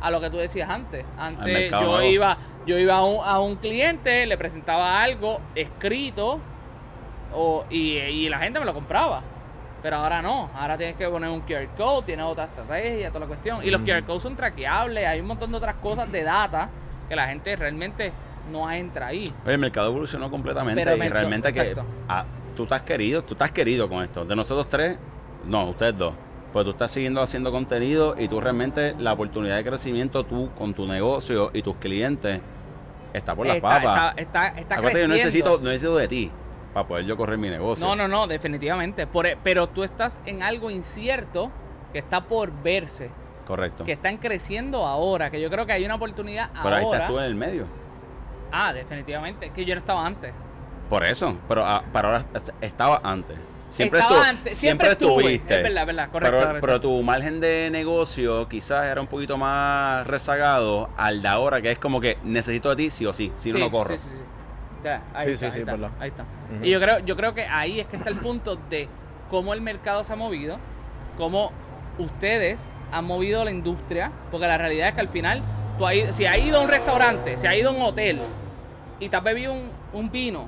a 0.00 0.10
lo 0.10 0.20
que 0.20 0.30
tú 0.30 0.38
decías 0.38 0.68
antes. 0.68 1.04
Antes 1.16 1.70
yo 1.70 1.80
nuevo. 1.80 2.02
iba, 2.02 2.36
yo 2.66 2.78
iba 2.78 2.96
a 2.96 3.04
un, 3.04 3.20
a 3.24 3.38
un 3.38 3.56
cliente, 3.56 4.26
le 4.26 4.36
presentaba 4.36 5.00
algo 5.00 5.40
escrito 5.54 6.40
o, 7.34 7.64
y, 7.70 7.98
y 7.98 8.28
la 8.28 8.38
gente 8.38 8.58
me 8.58 8.66
lo 8.66 8.74
compraba. 8.74 9.22
Pero 9.82 9.96
ahora 9.96 10.22
no, 10.22 10.48
ahora 10.54 10.78
tienes 10.78 10.96
que 10.96 11.08
poner 11.08 11.28
un 11.28 11.40
QR 11.40 11.66
code, 11.76 12.06
tienes 12.06 12.24
otra 12.24 12.44
estrategia, 12.44 13.08
toda 13.08 13.20
la 13.20 13.26
cuestión. 13.26 13.64
Y 13.64 13.70
los 13.70 13.82
QR 13.82 14.04
codes 14.04 14.22
son 14.22 14.36
traqueables, 14.36 15.06
hay 15.06 15.20
un 15.20 15.26
montón 15.26 15.50
de 15.50 15.56
otras 15.56 15.74
cosas 15.76 16.10
de 16.10 16.22
data 16.22 16.68
que 17.08 17.16
la 17.16 17.26
gente 17.26 17.56
realmente 17.56 18.12
no 18.50 18.70
entra 18.70 19.08
ahí. 19.08 19.32
Oye, 19.44 19.54
el 19.54 19.58
mercado 19.60 19.88
evolucionó 19.88 20.30
completamente 20.30 20.82
Pero 20.82 20.96
y 20.96 20.98
me- 20.98 21.08
realmente 21.08 21.52
que 21.52 21.76
ah, 22.08 22.24
tú 22.56 22.64
estás 22.64 22.82
querido, 22.82 23.22
tú 23.22 23.34
estás 23.34 23.50
querido 23.50 23.88
con 23.88 24.02
esto. 24.02 24.24
De 24.24 24.34
nosotros 24.36 24.68
tres, 24.68 24.98
no, 25.46 25.68
ustedes 25.70 25.96
dos. 25.96 26.14
Pues 26.52 26.64
tú 26.66 26.72
estás 26.72 26.90
siguiendo 26.90 27.22
haciendo 27.22 27.50
contenido 27.50 28.14
y 28.18 28.28
tú 28.28 28.40
realmente 28.40 28.94
la 28.98 29.14
oportunidad 29.14 29.56
de 29.56 29.64
crecimiento 29.64 30.24
tú 30.24 30.50
con 30.56 30.74
tu 30.74 30.86
negocio 30.86 31.50
y 31.54 31.62
tus 31.62 31.76
clientes 31.76 32.40
está 33.14 33.34
por 33.34 33.46
las 33.46 33.56
está, 33.56 33.68
papas. 33.68 34.14
está, 34.18 34.20
está, 34.48 34.60
está 34.60 34.74
Acuérdate, 34.74 35.00
yo 35.02 35.08
no 35.08 35.14
necesito, 35.14 35.58
no 35.58 35.64
necesito 35.70 35.96
de 35.96 36.08
ti 36.08 36.30
para 36.74 36.86
poder 36.86 37.06
yo 37.06 37.16
correr 37.16 37.38
mi 37.38 37.48
negocio. 37.48 37.86
No, 37.86 37.96
no, 37.96 38.06
no, 38.06 38.26
definitivamente. 38.26 39.06
Por, 39.06 39.28
pero 39.42 39.68
tú 39.68 39.82
estás 39.82 40.20
en 40.26 40.42
algo 40.42 40.70
incierto 40.70 41.50
que 41.92 41.98
está 41.98 42.24
por 42.24 42.50
verse, 42.62 43.10
Correcto. 43.46 43.84
que 43.84 43.92
están 43.92 44.18
creciendo 44.18 44.84
ahora, 44.86 45.30
que 45.30 45.40
yo 45.40 45.48
creo 45.50 45.64
que 45.66 45.72
hay 45.72 45.84
una 45.84 45.94
oportunidad 45.94 46.50
Pero 46.62 46.74
ahí 46.74 46.84
ahora. 46.84 46.98
estás 46.98 47.10
tú 47.10 47.18
en 47.18 47.24
el 47.24 47.34
medio. 47.34 47.64
Ah, 48.52 48.72
definitivamente, 48.72 49.50
que 49.50 49.64
yo 49.64 49.74
no 49.74 49.80
estaba 49.80 50.06
antes. 50.06 50.32
Por 50.90 51.04
eso. 51.04 51.36
Pero 51.48 51.64
ah, 51.64 51.82
para 51.92 52.08
ahora 52.08 52.24
est- 52.34 52.50
estaba 52.60 53.00
antes. 53.02 53.36
Siempre, 53.70 54.00
Estaba 54.00 54.20
estu- 54.20 54.28
antes, 54.28 54.58
siempre, 54.58 54.86
siempre 54.86 54.88
estuve. 54.92 55.22
estuviste. 55.22 55.56
Es 55.56 55.62
verdad, 55.62 55.80
es 55.82 55.86
verdad, 55.86 56.10
correcto, 56.10 56.36
Pero, 56.36 56.46
correcto. 56.48 56.66
pero 56.66 56.80
tu 56.82 57.02
margen 57.02 57.40
de 57.40 57.70
negocio 57.72 58.46
quizás 58.46 58.84
era 58.84 59.00
un 59.00 59.06
poquito 59.06 59.38
más 59.38 60.06
rezagado 60.06 60.90
al 60.98 61.22
de 61.22 61.28
ahora, 61.28 61.62
que 61.62 61.70
es 61.70 61.78
como 61.78 61.98
que 61.98 62.18
necesito 62.22 62.68
de 62.68 62.76
ti 62.76 62.90
sí 62.90 63.06
o 63.06 63.14
sí, 63.14 63.32
si 63.34 63.48
no, 63.50 63.56
Sí, 63.56 63.60
no 63.62 63.70
corro. 63.70 63.96
sí, 63.96 64.06
sí, 64.10 64.16
sí. 64.16 64.22
Ya, 64.84 65.02
ahí 65.14 65.28
Sí, 65.28 65.32
está, 65.32 65.46
sí, 65.46 65.50
sí, 65.52 65.56
ahí 65.56 65.60
está, 65.60 65.72
verdad. 65.72 65.90
ahí 66.00 66.08
está. 66.10 66.24
Y 66.62 66.70
yo 66.70 66.80
creo, 66.80 66.98
yo 66.98 67.16
creo 67.16 67.32
que 67.34 67.46
ahí 67.46 67.80
es 67.80 67.86
que 67.86 67.96
está 67.96 68.10
el 68.10 68.20
punto 68.20 68.56
de 68.68 68.88
cómo 69.30 69.54
el 69.54 69.62
mercado 69.62 70.04
se 70.04 70.12
ha 70.12 70.16
movido, 70.16 70.58
cómo 71.16 71.50
ustedes 71.98 72.70
han 72.90 73.06
movido 73.06 73.42
la 73.44 73.50
industria, 73.52 74.12
porque 74.30 74.46
la 74.46 74.58
realidad 74.58 74.88
es 74.88 74.94
que 74.94 75.00
al 75.00 75.08
final, 75.08 75.42
tú 75.78 75.86
has 75.86 75.94
ido- 75.94 76.12
si 76.12 76.24
has 76.26 76.38
ido 76.38 76.58
a 76.58 76.60
un 76.62 76.68
restaurante, 76.68 77.38
si 77.38 77.46
has 77.46 77.56
ido 77.56 77.70
a 77.70 77.72
un 77.72 77.82
hotel 77.82 78.20
y 79.00 79.08
te 79.08 79.16
has 79.16 79.22
bebido 79.22 79.52
un, 79.52 79.70
un 79.92 80.10
vino 80.10 80.46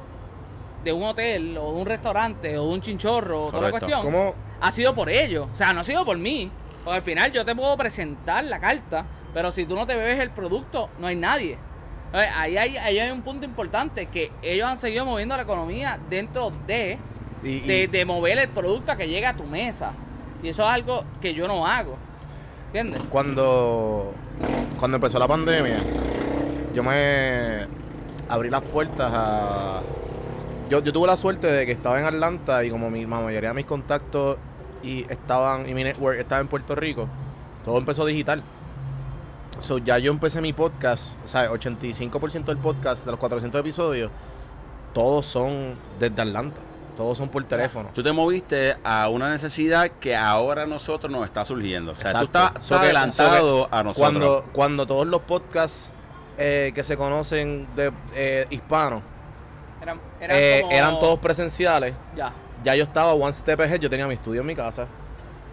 de 0.85 0.93
un 0.93 1.03
hotel 1.03 1.57
o 1.59 1.73
de 1.75 1.81
un 1.81 1.87
restaurante 1.87 2.59
o 2.59 2.67
de 2.69 2.75
un 2.75 2.81
chinchorro 2.81 3.47
o 3.47 3.51
toda 3.51 3.63
la 3.65 3.71
cuestión, 3.71 4.03
¿Cómo? 4.03 4.35
ha 4.61 4.71
sido 4.71 4.95
por 4.95 5.09
ellos. 5.09 5.49
O 5.53 5.57
sea, 5.57 5.73
no 5.73 5.81
ha 5.81 5.85
sido 5.85 6.05
por 6.05 6.19
mí. 6.19 6.51
Porque 6.85 6.97
al 6.99 7.03
final 7.03 7.33
yo 7.33 7.45
te 7.47 7.55
puedo 7.57 7.75
presentar 7.79 8.45
la 8.45 8.61
carta, 8.61 9.07
pero 9.33 9.51
si 9.51 9.65
tú 9.65 9.75
no 9.75 9.87
te 9.87 9.95
bebes 9.97 10.21
el 10.21 10.31
producto, 10.31 10.91
no 10.99 11.07
hay 11.07 11.17
nadie. 11.17 11.57
Entonces, 12.07 12.31
Ahí 12.37 12.57
hay, 12.59 12.77
ahí 12.77 12.99
hay 12.99 13.11
un 13.11 13.23
punto 13.23 13.47
importante 13.47 14.07
que 14.07 14.31
ellos 14.43 14.69
han 14.69 14.77
seguido 14.77 15.07
moviendo 15.07 15.35
la 15.37 15.43
economía 15.45 15.99
dentro 16.11 16.53
de, 16.67 16.99
Y, 17.43 17.49
y- 17.49 17.61
de, 17.61 17.89
de 17.89 18.05
mover 18.05 18.39
el 18.39 18.49
producto 18.49 18.93
a 18.93 18.97
que 18.97 19.09
llegue 19.09 19.25
a 19.27 19.35
tu 19.35 19.45
mesa. 19.45 19.93
Y 20.43 20.49
eso 20.51 20.63
es 20.63 20.69
algo 20.69 21.05
que 21.23 21.33
yo 21.33 21.49
no 21.49 21.67
hago. 21.67 21.97
Cuando, 23.09 24.13
cuando 24.81 24.97
empezó 24.97 25.21
la 25.21 25.29
pandemia, 25.29 25.79
yo 26.75 26.83
me 26.83 27.69
abrí 28.29 28.51
las 28.51 28.63
puertas 28.63 29.13
a... 29.15 29.81
Yo, 30.69 30.83
yo 30.83 30.93
tuve 30.93 31.07
la 31.07 31.17
suerte 31.17 31.47
de 31.47 31.67
que 31.67 31.73
estaba 31.73 32.01
en 32.01 32.07
Atlanta 32.07 32.65
y 32.65 32.71
como 32.71 32.91
mi, 32.91 33.03
la 33.03 33.21
mayoría 33.21 33.51
de 33.51 33.55
mis 33.55 33.67
contactos 33.67 34.39
y 34.83 35.05
estaban 35.09 35.69
y 35.69 35.75
mi 35.75 35.85
network 35.85 36.19
estaba 36.19 36.41
en 36.41 36.49
Puerto 36.49 36.75
Rico, 36.75 37.07
todo 37.65 37.79
empezó 37.79 38.05
digital. 38.07 38.43
So, 39.61 39.79
ya 39.79 39.99
yo 39.99 40.11
empecé 40.11 40.41
mi 40.41 40.53
podcast, 40.53 41.17
o 41.25 41.29
sea, 41.29 41.49
85% 41.53 42.47
del 42.47 42.59
podcast 42.59 43.05
de 43.05 43.13
los 43.13 43.21
400 43.21 43.61
episodios, 43.61 44.11
todos 44.93 45.27
son 45.27 45.77
desde 46.01 46.21
Atlanta, 46.21 46.61
todos 46.97 47.19
son 47.19 47.29
por 47.29 47.43
teléfono. 47.45 47.91
Tú 47.95 48.03
te 48.03 48.13
moviste 48.13 48.77
a 48.85 49.09
una 49.09 49.29
necesidad 49.31 49.91
que 50.01 50.15
ahora 50.17 50.63
a 50.63 50.67
nosotros 50.67 51.11
nos 51.13 51.25
está 51.25 51.45
surgiendo. 51.45 51.93
O 51.93 51.97
sea, 51.97 52.13
tú 52.13 52.25
estás, 52.25 52.53
So 52.61 52.77
adelantado 52.77 53.65
so 53.65 53.69
a 53.71 53.83
nosotros. 53.83 53.97
Cuando, 53.97 54.45
cuando 54.53 54.87
todos 54.87 55.07
los 55.07 55.23
podcasts 55.23 55.95
eh, 56.39 56.73
que 56.75 56.83
se 56.85 56.97
conocen 56.97 57.69
de 57.77 57.93
eh, 58.15 58.47
hispanos 58.51 59.03
Eran, 59.83 60.01
eran 60.21 60.37
eh, 60.39 60.59
como- 60.63 60.75
eran 60.75 60.99
todos 61.01 61.19
presenciales, 61.19 61.95
Ya. 62.17 62.33
ya 62.65 62.75
yo 62.75 62.85
estaba 62.85 63.13
one 63.13 63.33
step 63.33 63.61
ahead. 63.61 63.81
Yo 63.81 63.91
tenía 63.91 64.07
mi 64.07 64.15
estudio 64.15 64.41
en 64.41 64.47
mi 64.47 64.55
casa, 64.57 64.87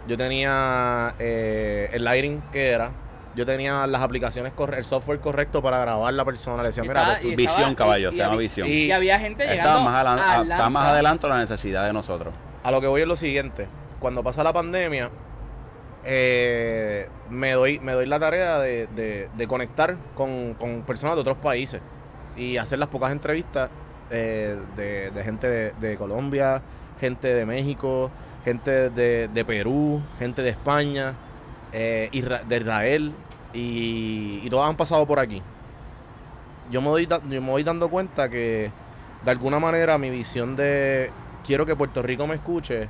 yo 0.08 0.18
tenía 0.18 1.14
eh, 1.20 1.90
el 1.94 2.04
lighting 2.04 2.42
que 2.52 2.70
era, 2.70 2.92
yo 3.36 3.46
tenía 3.46 3.86
las 3.88 4.02
aplicaciones, 4.02 4.54
el 4.76 4.86
software 4.86 5.20
correcto 5.20 5.62
para 5.62 5.80
grabar 5.80 6.14
la 6.14 6.26
persona. 6.26 6.62
Le 6.62 6.70
decía, 6.70 6.84
mira, 6.84 7.14
estaba- 7.14 7.36
Visión, 7.36 7.70
estaba- 7.72 7.76
caballo, 7.76 8.10
y- 8.10 8.12
se 8.12 8.18
y 8.18 8.20
llama 8.22 8.36
visión. 8.38 8.68
y- 8.68 8.72
Y 8.72 8.92
había 8.92 9.20
gente 9.20 9.44
está 9.44 9.56
llegando 9.56 9.80
más, 9.82 9.94
adelan- 10.06 10.20
a 10.20 10.24
a- 10.24 10.32
Atlanta. 10.40 10.56
está 10.56 10.70
más 10.70 10.86
adelanto 10.88 11.30
la 11.30 11.38
necesidad 11.40 11.86
de 11.86 11.94
nosotros. 11.94 12.34
a 12.64 12.70
lo 12.72 12.80
que 12.82 12.88
voy 12.88 13.02
es 13.02 13.08
lo 13.08 13.16
siguiente. 13.16 13.68
Cuando 14.00 14.22
pasa 14.24 14.44
la 14.44 14.54
pandemia, 14.54 15.10
eh, 16.04 17.08
me, 17.30 17.52
doy, 17.54 17.80
me 17.80 17.94
doy 17.94 18.06
la 18.06 18.20
tarea 18.20 18.60
de, 18.60 18.88
de- 18.88 19.30
de 19.36 19.48
conectar 19.48 19.96
con, 20.16 20.54
con 20.56 20.82
personas 20.84 21.16
de 21.16 21.22
otros 21.22 21.38
países 21.38 21.82
y 22.36 22.58
hacer 22.58 22.80
las 22.80 22.90
pocas 22.90 23.12
entrevistas 23.12 23.70
eh, 24.10 24.58
de, 24.76 25.12
de 25.12 25.24
gente 25.24 25.48
de, 25.48 25.72
de 25.80 25.98
Colombia, 25.98 26.62
gente 27.00 27.34
de 27.34 27.46
México, 27.46 28.12
gente 28.44 28.90
de, 28.90 29.28
de 29.28 29.46
Perú, 29.46 30.02
gente 30.20 30.42
de 30.42 30.50
España, 30.50 31.14
eh, 31.74 32.10
de 32.48 32.58
Israel 32.58 33.14
y, 33.54 34.42
y 34.44 34.50
todas 34.50 34.70
han 34.70 34.78
pasado 34.78 35.06
por 35.06 35.20
aquí. 35.20 35.42
Yo 36.70 36.82
me, 36.82 36.88
doy, 36.88 37.06
yo 37.08 37.20
me 37.42 37.52
voy 37.52 37.64
dando 37.64 37.90
cuenta 37.90 38.30
que 38.30 38.72
de 39.24 39.32
alguna 39.32 39.60
manera 39.60 39.98
mi 39.98 40.10
visión 40.10 40.56
de 40.56 41.12
quiero 41.46 41.66
que 41.66 41.76
Puerto 41.76 42.02
Rico 42.02 42.28
me 42.28 42.36
escuche. 42.36 42.88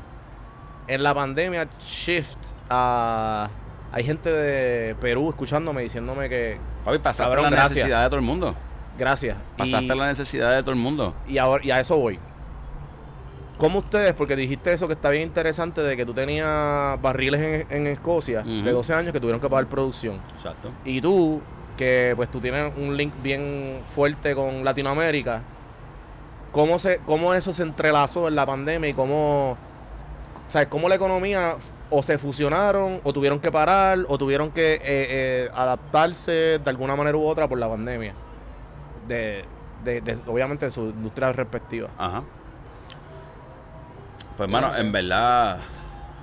En 0.87 1.03
la 1.03 1.13
pandemia, 1.13 1.67
shift 1.79 2.37
a. 2.69 3.49
Hay 3.93 4.03
gente 4.03 4.31
de 4.31 4.95
Perú 4.95 5.29
escuchándome 5.29 5.81
diciéndome 5.83 6.29
que. 6.29 6.57
Papi, 6.85 6.99
pasaste 6.99 7.23
Cabrón, 7.29 7.43
la 7.45 7.49
gracias. 7.51 7.75
necesidad 7.75 8.03
de 8.03 8.09
todo 8.09 8.19
el 8.19 8.25
mundo. 8.25 8.55
Gracias. 8.97 9.37
Pasaste 9.57 9.85
Y, 9.85 9.97
la 9.97 10.07
necesidad 10.07 10.55
de 10.55 10.61
todo 10.61 10.71
el 10.71 10.77
mundo. 10.77 11.15
y, 11.27 11.37
ahora, 11.37 11.63
y 11.65 11.71
a 11.71 11.79
eso 11.79 11.97
voy. 11.97 12.19
¿Cómo 13.61 13.77
ustedes? 13.79 14.13
Porque 14.15 14.35
dijiste 14.35 14.73
eso 14.73 14.87
que 14.87 14.93
está 14.93 15.09
bien 15.11 15.21
interesante 15.23 15.81
de 15.81 15.95
que 15.95 16.03
tú 16.03 16.13
tenías 16.15 16.99
barriles 16.99 17.67
en, 17.69 17.77
en 17.77 17.87
Escocia 17.87 18.41
de 18.41 18.71
12 18.71 18.93
años 18.95 19.13
que 19.13 19.19
tuvieron 19.19 19.39
que 19.39 19.47
pagar 19.47 19.67
producción. 19.67 20.19
Exacto. 20.35 20.71
Y 20.83 20.99
tú, 20.99 21.39
que 21.77 22.13
pues 22.15 22.29
tú 22.31 22.39
tienes 22.41 22.73
un 22.75 22.97
link 22.97 23.13
bien 23.21 23.81
fuerte 23.93 24.33
con 24.33 24.63
Latinoamérica, 24.65 25.43
¿cómo, 26.51 26.79
se, 26.79 26.99
cómo 27.05 27.33
eso 27.35 27.53
se 27.53 27.61
entrelazó 27.63 28.27
en 28.27 28.35
la 28.35 28.45
pandemia 28.47 28.89
y 28.89 28.93
cómo, 28.93 29.55
¿sabes? 30.47 30.67
cómo 30.67 30.89
la 30.89 30.95
economía 30.95 31.55
o 31.91 32.01
se 32.01 32.17
fusionaron 32.17 32.99
o 33.03 33.13
tuvieron 33.13 33.39
que 33.39 33.51
parar 33.51 33.99
o 34.07 34.17
tuvieron 34.17 34.49
que 34.49 34.73
eh, 34.73 34.81
eh, 34.85 35.49
adaptarse 35.53 36.31
de 36.57 36.63
alguna 36.69 36.95
manera 36.95 37.15
u 37.17 37.25
otra 37.27 37.47
por 37.47 37.59
la 37.59 37.69
pandemia? 37.69 38.13
De, 39.07 39.45
de- 39.83 40.01
de- 40.01 40.17
obviamente 40.25 40.65
de 40.65 40.71
su 40.71 40.81
industria 40.89 41.31
respectiva. 41.31 41.89
Ajá. 41.97 42.23
Pues, 44.37 44.49
mano, 44.49 44.75
en 44.75 44.91
verdad 44.91 45.59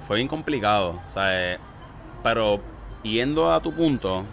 fue 0.06 0.16
bien 0.16 0.28
complicado. 0.28 1.00
O 1.04 1.08
sea, 1.08 1.54
eh, 1.54 1.58
pero 2.22 2.60
yendo 3.02 3.52
a 3.52 3.60
tu 3.60 3.72
punto, 3.72 4.24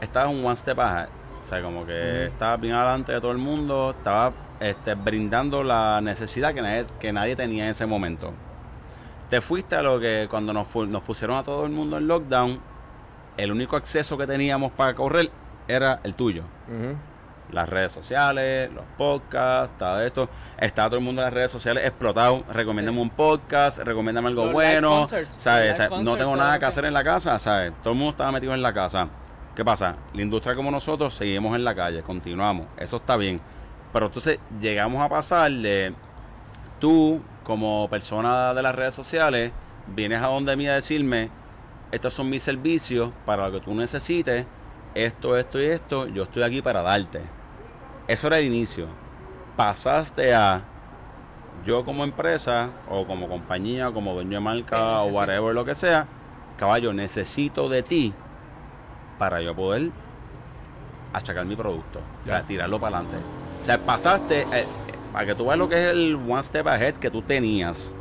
estabas 0.00 0.32
un 0.32 0.44
one 0.44 0.56
step 0.56 0.78
ahead. 0.78 1.08
O 1.42 1.46
sea, 1.46 1.62
como 1.62 1.86
que 1.86 2.26
estabas 2.26 2.60
bien 2.60 2.74
adelante 2.74 3.12
de 3.12 3.20
todo 3.20 3.32
el 3.32 3.38
mundo, 3.38 3.94
estabas 3.96 4.34
este, 4.60 4.94
brindando 4.94 5.62
la 5.62 6.00
necesidad 6.02 6.52
que 6.52 6.60
nadie, 6.60 6.86
que 7.00 7.12
nadie 7.12 7.36
tenía 7.36 7.64
en 7.64 7.70
ese 7.70 7.86
momento. 7.86 8.32
Te 9.30 9.40
fuiste 9.40 9.76
a 9.76 9.82
lo 9.82 10.00
que 10.00 10.26
cuando 10.28 10.52
nos, 10.52 10.74
nos 10.74 11.02
pusieron 11.02 11.36
a 11.36 11.44
todo 11.44 11.64
el 11.64 11.72
mundo 11.72 11.96
en 11.96 12.08
lockdown, 12.08 12.60
el 13.36 13.52
único 13.52 13.76
acceso 13.76 14.18
que 14.18 14.26
teníamos 14.26 14.72
para 14.72 14.94
correr 14.94 15.30
era 15.68 16.00
el 16.02 16.14
tuyo. 16.14 16.42
Las 17.50 17.68
redes 17.68 17.92
sociales, 17.92 18.70
los 18.72 18.84
podcasts, 18.96 19.76
todo 19.78 20.02
esto. 20.02 20.28
Está 20.58 20.86
todo 20.86 20.96
el 20.96 21.04
mundo 21.04 21.22
en 21.22 21.26
las 21.26 21.34
redes 21.34 21.50
sociales 21.50 21.84
explotado. 21.84 22.44
Recomiéndame 22.52 23.00
un 23.00 23.10
podcast, 23.10 23.78
recomiéndame 23.78 24.28
algo 24.28 24.44
Los 24.44 24.52
bueno. 24.52 24.90
concerts, 25.00 25.36
¿Sabes? 25.38 25.78
no 26.02 26.16
tengo 26.16 26.36
nada 26.36 26.58
que 26.58 26.64
hacer 26.64 26.84
en 26.84 26.92
la 26.94 27.04
casa, 27.04 27.38
¿sabes? 27.38 27.72
Todo 27.82 27.92
el 27.92 27.98
mundo 27.98 28.10
estaba 28.12 28.32
metido 28.32 28.54
en 28.54 28.62
la 28.62 28.72
casa. 28.72 29.08
¿Qué 29.54 29.64
pasa? 29.64 29.96
La 30.14 30.22
industria 30.22 30.54
como 30.54 30.70
nosotros 30.70 31.14
seguimos 31.14 31.54
en 31.56 31.64
la 31.64 31.74
calle, 31.74 32.02
continuamos. 32.02 32.66
Eso 32.76 32.96
está 32.96 33.16
bien. 33.16 33.40
Pero 33.92 34.06
entonces 34.06 34.38
llegamos 34.60 35.02
a 35.02 35.08
pasar 35.08 35.50
de 35.50 35.94
tú, 36.78 37.20
como 37.42 37.88
persona 37.88 38.54
de 38.54 38.62
las 38.62 38.74
redes 38.74 38.94
sociales, 38.94 39.52
vienes 39.88 40.22
a 40.22 40.26
donde 40.26 40.54
mí 40.54 40.68
a 40.68 40.74
decirme, 40.74 41.30
estos 41.90 42.12
son 42.14 42.28
mis 42.28 42.42
servicios 42.42 43.10
para 43.24 43.48
lo 43.48 43.52
que 43.58 43.64
tú 43.64 43.74
necesites, 43.74 44.46
esto, 44.94 45.36
esto 45.36 45.60
y 45.60 45.66
esto, 45.66 46.06
yo 46.06 46.24
estoy 46.24 46.42
aquí 46.42 46.62
para 46.62 46.82
darte. 46.82 47.22
Eso 48.08 48.26
era 48.26 48.38
el 48.38 48.46
inicio. 48.46 48.86
Pasaste 49.56 50.34
a 50.34 50.62
yo 51.64 51.84
como 51.84 52.04
empresa 52.04 52.70
o 52.88 53.06
como 53.06 53.28
compañía, 53.28 53.90
como 53.92 54.14
dueño 54.14 54.38
de 54.38 54.40
marca 54.40 55.02
o 55.02 55.06
whatever 55.08 55.54
lo 55.54 55.64
que 55.64 55.74
sea, 55.74 56.06
caballo, 56.56 56.92
necesito 56.92 57.68
de 57.68 57.82
ti 57.82 58.14
para 59.18 59.40
yo 59.42 59.54
poder 59.54 59.90
achacar 61.12 61.44
mi 61.44 61.56
producto. 61.56 62.00
O 62.22 62.26
sea, 62.26 62.42
tirarlo 62.42 62.78
para 62.80 62.98
adelante. 62.98 63.18
O 63.60 63.64
sea, 63.64 63.78
pasaste, 63.84 64.46
eh, 64.52 64.66
para 65.12 65.26
que 65.26 65.34
tú 65.34 65.46
veas 65.46 65.58
lo 65.58 65.68
que 65.68 65.74
es 65.82 65.90
el 65.90 66.14
one 66.14 66.42
step 66.44 66.66
ahead 66.68 66.94
que 66.94 67.10
tú 67.10 67.22
tenías, 67.22 67.94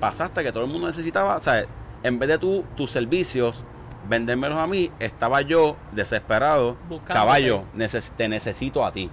pasaste 0.00 0.42
que 0.42 0.50
todo 0.52 0.64
el 0.64 0.70
mundo 0.70 0.88
necesitaba, 0.88 1.36
o 1.36 1.40
sea, 1.40 1.64
en 2.02 2.18
vez 2.18 2.28
de 2.28 2.38
tú, 2.38 2.64
tus 2.76 2.90
servicios, 2.90 3.64
vendérmelos 4.08 4.58
a 4.58 4.66
mí, 4.66 4.90
estaba 4.98 5.42
yo 5.42 5.76
desesperado, 5.92 6.76
Buscándote. 6.88 7.12
caballo, 7.12 7.64
neces- 7.76 8.10
te 8.16 8.26
necesito 8.28 8.84
a 8.84 8.90
ti 8.90 9.10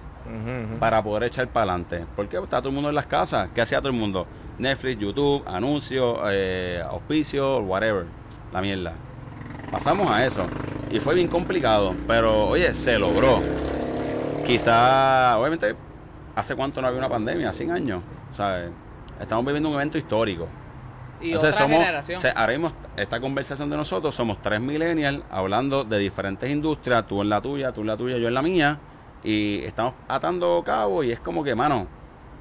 Para 0.78 1.02
poder 1.02 1.24
echar 1.24 1.48
para 1.48 1.72
adelante. 1.72 2.04
Porque 2.16 2.36
está 2.36 2.58
todo 2.58 2.68
el 2.68 2.74
mundo 2.74 2.88
en 2.88 2.94
las 2.94 3.06
casas. 3.06 3.48
¿Qué 3.54 3.60
hacía 3.60 3.78
todo 3.78 3.90
el 3.90 3.96
mundo? 3.96 4.26
Netflix, 4.58 4.98
YouTube, 4.98 5.42
anuncios, 5.46 6.18
eh, 6.30 6.82
auspicios, 6.88 7.62
whatever. 7.64 8.06
La 8.52 8.60
mierda. 8.60 8.92
Pasamos 9.70 10.10
a 10.10 10.24
eso. 10.26 10.46
Y 10.90 11.00
fue 11.00 11.14
bien 11.14 11.28
complicado. 11.28 11.94
Pero, 12.06 12.46
oye, 12.48 12.72
se 12.74 12.98
logró. 12.98 13.40
Quizá, 14.46 15.38
obviamente, 15.38 15.74
¿hace 16.34 16.56
cuánto 16.56 16.80
no 16.80 16.88
había 16.88 16.98
una 16.98 17.08
pandemia? 17.08 17.52
100 17.52 17.70
años. 17.70 18.02
¿Sabes? 18.30 18.70
Estamos 19.20 19.44
viviendo 19.44 19.68
un 19.68 19.74
evento 19.74 19.98
histórico. 19.98 20.48
Y 21.20 21.32
Entonces 21.32 21.54
otra 21.54 21.64
somos, 21.64 21.78
generación. 21.80 22.18
o 22.18 22.20
sea, 22.20 22.30
ahora 22.32 22.52
mismo 22.52 22.72
esta 22.96 23.20
conversación 23.20 23.68
de 23.68 23.76
nosotros 23.76 24.14
somos 24.14 24.40
tres 24.40 24.60
millennials 24.60 25.20
hablando 25.30 25.82
de 25.82 25.98
diferentes 25.98 26.48
industrias, 26.48 27.06
tú 27.08 27.22
en 27.22 27.28
la 27.28 27.40
tuya, 27.40 27.72
tú 27.72 27.80
en 27.80 27.88
la 27.88 27.96
tuya, 27.96 28.18
yo 28.18 28.28
en 28.28 28.34
la 28.34 28.42
mía, 28.42 28.78
y 29.24 29.62
estamos 29.64 29.94
atando 30.06 30.62
cabos 30.64 31.04
y 31.04 31.12
es 31.12 31.20
como 31.20 31.42
que, 31.44 31.54
mano, 31.54 31.86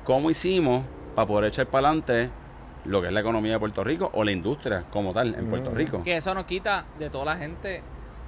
¿cómo 0.03 0.29
hicimos 0.29 0.83
para 1.15 1.27
poder 1.27 1.45
echar 1.49 1.67
para 1.67 1.87
adelante 1.89 2.29
lo 2.85 3.01
que 3.01 3.07
es 3.07 3.13
la 3.13 3.19
economía 3.19 3.53
de 3.53 3.59
Puerto 3.59 3.83
Rico 3.83 4.09
o 4.13 4.23
la 4.23 4.31
industria 4.31 4.85
como 4.91 5.11
tal 5.13 5.35
en 5.35 5.49
Puerto 5.49 5.71
Mm. 5.71 5.75
Rico? 5.75 6.03
Que 6.03 6.17
eso 6.17 6.33
nos 6.33 6.45
quita 6.45 6.85
de 6.99 7.09
toda 7.09 7.25
la 7.25 7.37
gente 7.37 7.81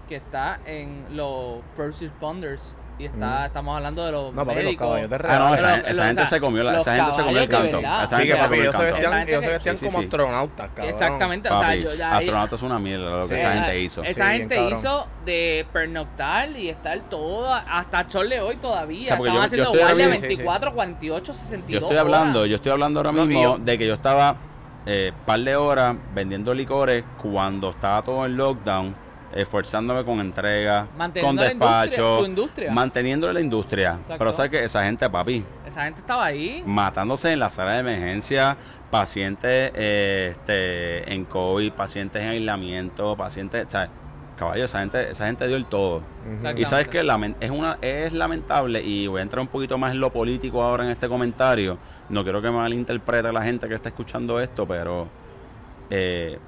que 0.08 0.16
está 0.16 0.60
en 0.66 1.06
los 1.16 1.60
first 1.76 2.02
responders 2.02 2.76
Y 3.00 3.06
está, 3.06 3.46
estamos 3.46 3.78
hablando 3.78 4.06
de 4.06 4.12
los 4.12 4.34
No, 4.34 4.44
papi, 4.46 4.56
los 4.58 4.66
médicos. 4.66 4.88
caballos 4.88 5.10
de 5.10 5.16
Ah, 5.16 5.20
no, 5.20 5.28
real. 5.28 5.54
esa, 5.56 5.76
Pero, 5.76 5.88
esa 5.88 6.02
o 6.02 6.06
gente 6.06 6.22
sea, 6.22 6.26
se 6.30 6.42
comió, 6.42 6.64
la, 6.64 6.72
los 6.74 6.82
esa 6.82 6.96
gente 6.96 7.14
se 7.14 7.24
comió 7.24 7.40
el 7.42 7.48
cantón. 7.50 7.86
Esa 7.86 8.08
Sí, 8.08 8.16
gente 8.16 8.34
se 8.38 8.44
comió 8.44 8.54
el 8.56 8.62
ellos 8.62 8.76
se 8.76 8.82
cantón. 8.82 9.00
vestían, 9.00 9.30
ellos 9.30 9.80
se 9.80 9.86
como 9.86 10.00
sí. 10.00 10.04
astronautas, 10.06 10.68
cabrón. 10.68 10.90
Exactamente, 10.90 11.50
o 11.50 11.58
sea, 11.58 11.68
Papi, 11.68 11.82
yo 11.84 11.94
ya 11.96 12.12
ahí- 12.12 12.18
astronauta 12.18 12.56
es 12.56 12.62
una 12.62 12.80
mierda 12.80 13.10
lo 13.12 13.22
que 13.22 13.28
Sí, 13.30 13.36
esa 13.36 13.54
gente 13.54 13.80
hizo. 13.80 14.04
Esa 14.04 14.24
Sí, 14.32 14.38
gente 14.38 14.70
hizo 14.70 15.08
de 15.26 15.66
pernoctar 15.72 16.50
y 16.52 16.68
estar 16.70 17.00
todo, 17.10 17.54
hasta 17.54 18.06
Chorle 18.08 18.42
hoy 18.42 18.58
todavía. 18.58 19.14
O 19.14 19.16
Estaban 19.16 19.34
yo- 19.34 19.42
haciendo 19.44 19.70
guardia 19.70 19.86
ahora 19.88 19.96
mismo- 20.10 20.22
24, 20.28 20.74
48, 20.74 21.34
62 21.34 21.80
Yo 21.82 21.88
estoy 21.88 21.98
hablando, 21.98 22.46
yo 22.46 22.56
estoy 22.58 22.72
hablando 22.74 23.00
ahora 23.00 23.12
mismo 23.14 23.58
de 23.60 23.78
que 23.78 23.88
yo 23.88 23.94
estaba 23.94 24.36
eh, 24.86 25.12
par 25.26 25.40
de 25.42 25.56
horas 25.56 25.96
vendiendo 26.16 26.54
licores 26.54 27.04
cuando 27.22 27.70
estaba 27.70 28.02
todo 28.02 28.26
en 28.26 28.36
lockdown, 28.38 28.96
esforzándome 29.34 30.04
con 30.04 30.20
entrega, 30.20 30.88
con 30.98 30.98
la 30.98 31.08
industria, 31.08 31.50
despacho, 31.50 32.26
industria. 32.26 32.72
manteniendo 32.72 33.32
la 33.32 33.42
industria. 33.42 33.90
Exacto. 33.92 34.16
Pero 34.18 34.34
sabes 34.34 34.52
que 34.52 34.64
esa 34.64 34.84
gente, 34.84 35.10
papi, 35.10 35.46
Esa 35.66 35.86
gente 35.86 36.02
estaba 36.02 36.26
ahí. 36.26 36.64
matándose 36.66 37.32
en 37.32 37.40
la 37.40 37.50
sala 37.50 37.74
de 37.74 37.80
emergencia, 37.80 38.58
pacientes 38.90 39.72
eh, 39.76 40.30
este, 40.32 41.14
en 41.14 41.26
COVID, 41.26 41.72
pacientes 41.74 42.22
en 42.22 42.30
aislamiento, 42.30 43.16
pacientes, 43.16 43.68
¿sabes? 43.70 43.90
Caballo, 44.36 44.64
esa 44.64 44.80
gente, 44.80 45.12
esa 45.12 45.26
gente 45.26 45.48
dio 45.48 45.58
el 45.58 45.66
todo. 45.66 46.02
Y 46.56 46.64
sabes 46.64 46.88
que 46.88 47.00
es 47.42 47.52
una 47.52 47.78
es 47.82 48.14
lamentable 48.14 48.82
y 48.82 49.06
voy 49.08 49.20
a 49.20 49.24
entrar 49.24 49.42
un 49.42 49.48
poquito 49.48 49.78
más 49.78 49.92
en 49.92 50.00
lo 50.00 50.14
político 50.14 50.64
ahora 50.64 50.86
en 50.86 50.92
este 50.92 51.10
comentario. 51.10 51.78
No 52.08 52.24
quiero 52.24 52.42
que 52.42 52.50
malinterprete 52.50 53.34
la 53.34 53.44
gente 53.44 53.68
que 53.68 53.76
está 53.76 53.90
escuchando 53.90 54.40
esto, 54.40 54.66
pero 54.66 55.10
eh, 55.90 56.40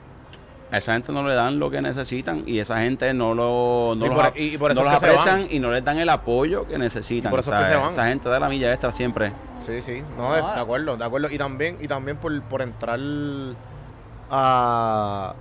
a 0.72 0.78
esa 0.78 0.94
gente 0.94 1.12
no 1.12 1.28
le 1.28 1.34
dan 1.36 1.60
lo 1.60 1.70
que 1.70 1.82
necesitan 1.82 2.44
y 2.48 2.60
esa 2.60 2.80
gente 2.80 3.14
no 3.14 3.34
lo 3.34 3.94
no 3.96 4.06
Y 4.06 4.10
los, 4.10 4.18
por- 4.18 4.38
y- 4.40 4.58
no 4.58 4.84
los 4.84 4.94
aprecian 4.94 5.48
y 5.50 5.60
no 5.60 5.70
les 5.72 5.84
dan 5.84 5.98
el 5.98 6.08
apoyo 6.10 6.66
que 6.68 6.78
necesitan. 6.78 7.30
Y 7.30 7.32
por 7.32 7.40
eso 7.42 7.54
es 7.54 7.60
que 7.60 7.66
se 7.66 7.76
van. 7.76 7.88
Esa 7.88 8.06
gente 8.08 8.30
da 8.30 8.40
la 8.40 8.48
milla 8.50 8.72
extra 8.72 8.92
siempre. 8.92 9.34
Sí, 9.66 9.82
sí, 9.82 10.02
no, 10.18 10.32
de, 10.34 10.42
de 10.42 10.60
acuerdo, 10.60 10.96
de 10.98 11.04
acuerdo. 11.06 11.28
Y 11.30 11.38
también, 11.38 11.78
y 11.82 11.88
también 11.88 12.18
por, 12.18 12.42
por 12.44 12.62
entrar 12.62 13.00
a, 14.30 15.34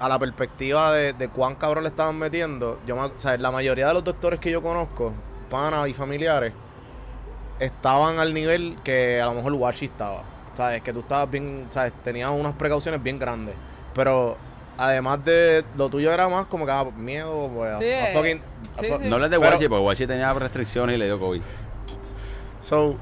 a 0.00 0.08
la 0.08 0.18
perspectiva 0.18 0.92
de, 0.92 1.12
de 1.12 1.28
cuán 1.28 1.54
cabrón 1.56 1.84
le 1.84 1.90
estaban 1.90 2.18
metiendo, 2.18 2.78
yo 2.86 2.96
me- 2.96 3.02
o 3.02 3.12
sea, 3.16 3.36
la 3.36 3.50
mayoría 3.50 3.86
de 3.88 3.94
los 3.94 4.04
doctores 4.04 4.40
que 4.40 4.50
yo 4.50 4.62
conozco, 4.62 5.12
panas 5.50 5.88
y 5.88 5.94
familiares, 5.94 6.52
estaban 7.58 8.18
al 8.18 8.32
nivel 8.34 8.76
que 8.84 9.20
a 9.20 9.26
lo 9.26 9.34
mejor 9.34 9.52
Wachi 9.54 9.86
estaba. 9.86 10.22
¿Sabes? 10.56 10.82
Que 10.82 10.92
tú 10.92 11.00
estabas 11.00 11.28
bien, 11.28 11.66
¿sabes? 11.70 11.92
Tenías 12.04 12.30
unas 12.30 12.52
precauciones 12.52 13.02
bien 13.02 13.18
grandes. 13.18 13.56
Pero 13.94 14.36
además 14.76 15.24
de 15.24 15.64
lo 15.76 15.88
tuyo 15.88 16.12
era 16.12 16.28
más 16.28 16.46
como 16.46 16.66
que 16.66 16.72
ah, 16.72 16.84
miedo, 16.96 17.48
pues, 17.54 17.78
Sí, 17.80 17.92
a 17.92 18.12
fucking- 18.18 18.40
a 18.76 18.80
sí, 18.80 18.86
fu- 18.88 18.98
sí. 19.02 19.08
No 19.08 19.18
les 19.18 19.30
de 19.30 19.38
Pero- 19.38 19.50
porque 19.52 19.68
Guachi 19.68 20.06
tenía 20.06 20.32
restricciones 20.34 20.96
y 20.96 20.98
le 20.98 21.06
dio 21.06 21.18
COVID. 21.18 21.40
So, 22.60 22.96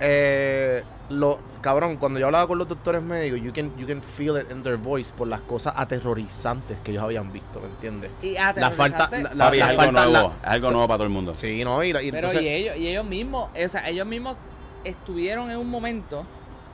eh, 0.00 0.82
lo, 1.10 1.38
cabrón, 1.60 1.96
cuando 1.96 2.18
yo 2.18 2.26
hablaba 2.26 2.46
con 2.46 2.58
los 2.58 2.68
doctores 2.68 3.02
médicos, 3.02 3.40
you 3.40 3.52
can, 3.52 3.76
you 3.76 3.86
can 3.86 4.02
feel 4.02 4.36
it 4.38 4.50
in 4.50 4.62
their 4.62 4.76
voice 4.76 5.12
por 5.16 5.28
las 5.28 5.40
cosas 5.40 5.74
aterrorizantes 5.76 6.78
que 6.80 6.92
ellos 6.92 7.02
habían 7.04 7.32
visto, 7.32 7.60
¿me 7.60 7.66
entiendes? 7.68 8.10
Y 8.22 8.32
La 8.34 8.70
falta, 8.70 9.08
la, 9.10 9.34
la- 9.34 9.44
Papi, 9.46 9.58
la 9.58 9.64
es 9.64 9.70
algo 9.70 9.82
falta, 9.82 10.04
nuevo, 10.06 10.12
la- 10.42 10.48
es 10.48 10.54
algo 10.54 10.70
nuevo 10.70 10.86
para 10.88 10.98
todo 10.98 11.06
el 11.06 11.12
mundo. 11.12 11.34
Sí, 11.34 11.64
no, 11.64 11.82
y, 11.82 11.88
y 11.88 11.92
Pero 11.92 12.06
entonces, 12.08 12.42
y 12.42 12.48
ellos, 12.48 12.76
y 12.76 12.88
ellos 12.88 13.04
mismos, 13.04 13.50
o 13.64 13.68
sea, 13.68 13.88
ellos 13.88 14.06
mismos 14.06 14.36
estuvieron 14.84 15.50
en 15.50 15.58
un 15.58 15.68
momento 15.68 16.24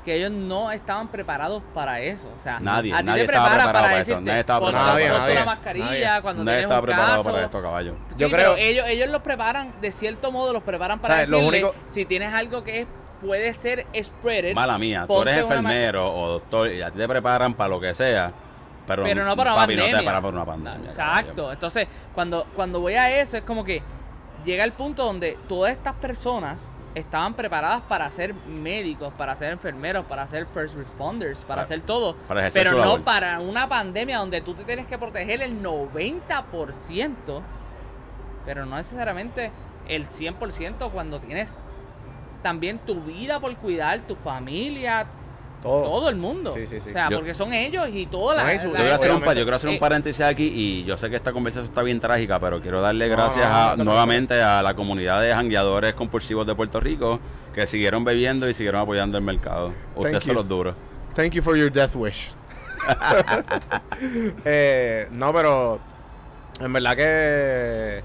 que 0.07 0.15
ellos 0.15 0.31
no 0.31 0.71
estaban 0.71 1.09
preparados 1.09 1.63
para 1.75 2.01
eso. 2.01 2.33
O 2.35 2.41
sea, 2.41 2.59
Nadie, 2.61 2.95
a 2.95 2.99
ti 2.99 3.03
nadie 3.05 3.27
te 3.27 3.33
estaba 3.35 3.49
preparado 3.51 3.73
para 3.73 3.89
para 3.89 4.01
eso, 4.01 4.21
nadie 4.21 4.41
estaba 4.41 4.67
preparado 4.69 4.93
para 4.99 5.17
una 5.25 5.33
eso. 5.35 5.45
mascarilla 5.45 6.09
Nadie. 6.09 6.23
cuando 6.23 6.45
Nadie 6.45 6.61
estaba 6.63 6.81
un 6.81 6.87
preparado 6.87 7.17
caso. 7.17 7.31
para 7.33 7.45
esto, 7.45 7.63
caballo. 7.63 7.95
Sí, 8.11 8.17
Yo 8.21 8.31
creo- 8.31 8.57
ellos, 8.57 8.85
ellos 8.89 9.11
los 9.11 9.21
preparan, 9.23 9.73
de 9.81 9.91
cierto 9.93 10.31
modo, 10.33 10.53
los 10.55 10.63
preparan 10.63 11.01
para 11.01 11.15
¿Sabes? 11.15 11.29
Lo 11.31 11.39
decirle, 11.39 11.65
único- 11.65 11.75
si 11.89 12.05
tienes 12.07 12.33
algo 12.33 12.63
que 12.63 12.81
es, 12.83 12.87
puede 13.21 13.53
ser 13.53 13.85
spreaded, 14.01 14.55
Mala 14.55 14.79
mía, 14.79 15.05
tú 15.09 15.21
eres 15.23 15.43
una 15.45 15.57
enfermero 15.57 16.15
o 16.15 16.29
doctor 16.29 16.71
y 16.71 16.83
a 16.83 16.91
ti 16.91 16.99
te 16.99 17.09
preparan 17.09 17.55
para 17.55 17.69
lo 17.71 17.81
que 17.81 17.93
sea, 17.93 18.33
pero, 18.87 19.03
pero 19.03 19.25
no 19.25 19.35
para 19.37 19.55
una 19.55 19.61
papi, 19.63 19.75
no 19.75 19.83
pandemia. 19.83 19.87
te 19.91 19.97
preparan 20.05 20.23
para 20.23 20.37
una 20.37 20.45
pandemia. 20.47 20.89
Exacto. 20.89 21.35
caballo. 21.35 21.53
Entonces, 21.53 21.89
cuando, 22.15 22.47
cuando 22.55 22.79
voy 22.79 22.95
a 22.95 23.21
eso, 23.21 23.37
es 23.39 23.43
como 23.43 23.65
que 23.65 23.83
llega 24.45 24.63
el 24.63 24.73
punto 24.73 25.05
donde 25.05 25.37
todas 25.49 25.73
estas 25.73 25.95
personas 25.95 26.71
estaban 26.97 27.35
preparadas 27.35 27.83
para 27.83 28.11
ser 28.11 28.33
médicos, 28.33 29.13
para 29.19 29.37
ser 29.37 29.53
enfermeros, 29.53 30.07
para 30.07 30.27
ser 30.27 30.47
first 30.47 30.77
responders, 30.77 31.41
para 31.41 31.49
Para- 31.57 31.63
hacer 31.63 31.81
todo. 31.83 32.17
para 32.27 32.49
pero 32.51 32.73
no 32.73 32.79
labor. 32.79 33.03
para 33.05 33.39
una 33.39 33.69
pandemia 33.69 34.17
donde 34.19 34.41
tú 34.41 34.55
te 34.55 34.65
tienes 34.65 34.87
que 34.87 34.97
proteger 34.97 35.43
el 35.43 35.63
90%, 35.63 37.43
pero 38.47 38.65
no 38.65 38.77
necesariamente 38.77 39.51
el 39.89 40.07
100% 40.09 40.91
cuando 40.91 41.21
tienes 41.21 41.59
también 42.43 42.79
tu 42.79 43.03
vida 43.03 43.41
por 43.41 43.55
cuidar, 43.57 44.01
tu 44.01 44.17
familia, 44.17 45.07
todo. 45.63 45.83
todo 45.85 46.09
el 46.09 46.17
mundo. 46.17 46.51
Sí, 46.53 46.67
sí, 46.67 46.81
sí. 46.81 46.91
O 46.91 46.93
sea, 46.93 47.09
Yo- 47.11 47.19
porque 47.19 47.35
son 47.35 47.53
ellos 47.53 47.89
y 47.93 48.07
toda 48.07 48.37
No, 48.37 48.45
la, 48.45 48.61
su- 48.61 48.67
la- 48.69 48.73
Yo 48.73 48.77
quiero, 48.83 48.95
hacer 48.95 49.11
un, 49.13 49.21
yo 49.21 49.33
quiero 49.33 49.57
hacer 49.57 49.71
un 49.71 49.79
paréntesis 49.79 50.25
aquí 50.25 50.45
y 50.55 50.85
yo 50.85 50.97
sé 50.97 51.11
que 51.11 51.17
esta 51.17 51.33
conversación 51.33 51.67
está 51.69 51.83
bien 51.83 51.99
trágica, 52.01 52.39
pero 52.41 52.61
quiero 52.61 52.81
darle 52.81 53.09
No, 53.09 53.17
gracias 53.17 53.49
no, 53.49 53.57
a- 53.57 53.77
no 53.77 53.85
nuevamente 53.85 54.41
a 54.41 54.63
la 54.63 54.75
comunidad 54.75 55.21
de 55.23 55.33
jangueadores 55.33 55.95
compulsivos 55.95 56.47
de 56.47 56.55
Puerto 56.55 56.81
Rico 56.81 57.21
que 57.55 57.67
siguieron 57.67 58.05
bebiendo 58.05 58.49
y 58.49 58.55
siguieron 58.55 58.81
apoyando 58.83 59.17
el 59.19 59.25
mercado. 59.25 59.73
Son 59.97 60.21
you. 60.21 60.33
los 60.35 60.47
duros. 60.49 60.77
Thank 61.15 61.33
you 61.33 61.43
for 61.43 61.57
your 61.57 61.71
death 61.73 61.95
wish. 61.95 62.31
Eh, 64.45 65.09
no, 65.13 65.33
pero 65.33 65.81
en 66.61 66.73
verdad 66.73 66.97
que, 66.97 68.05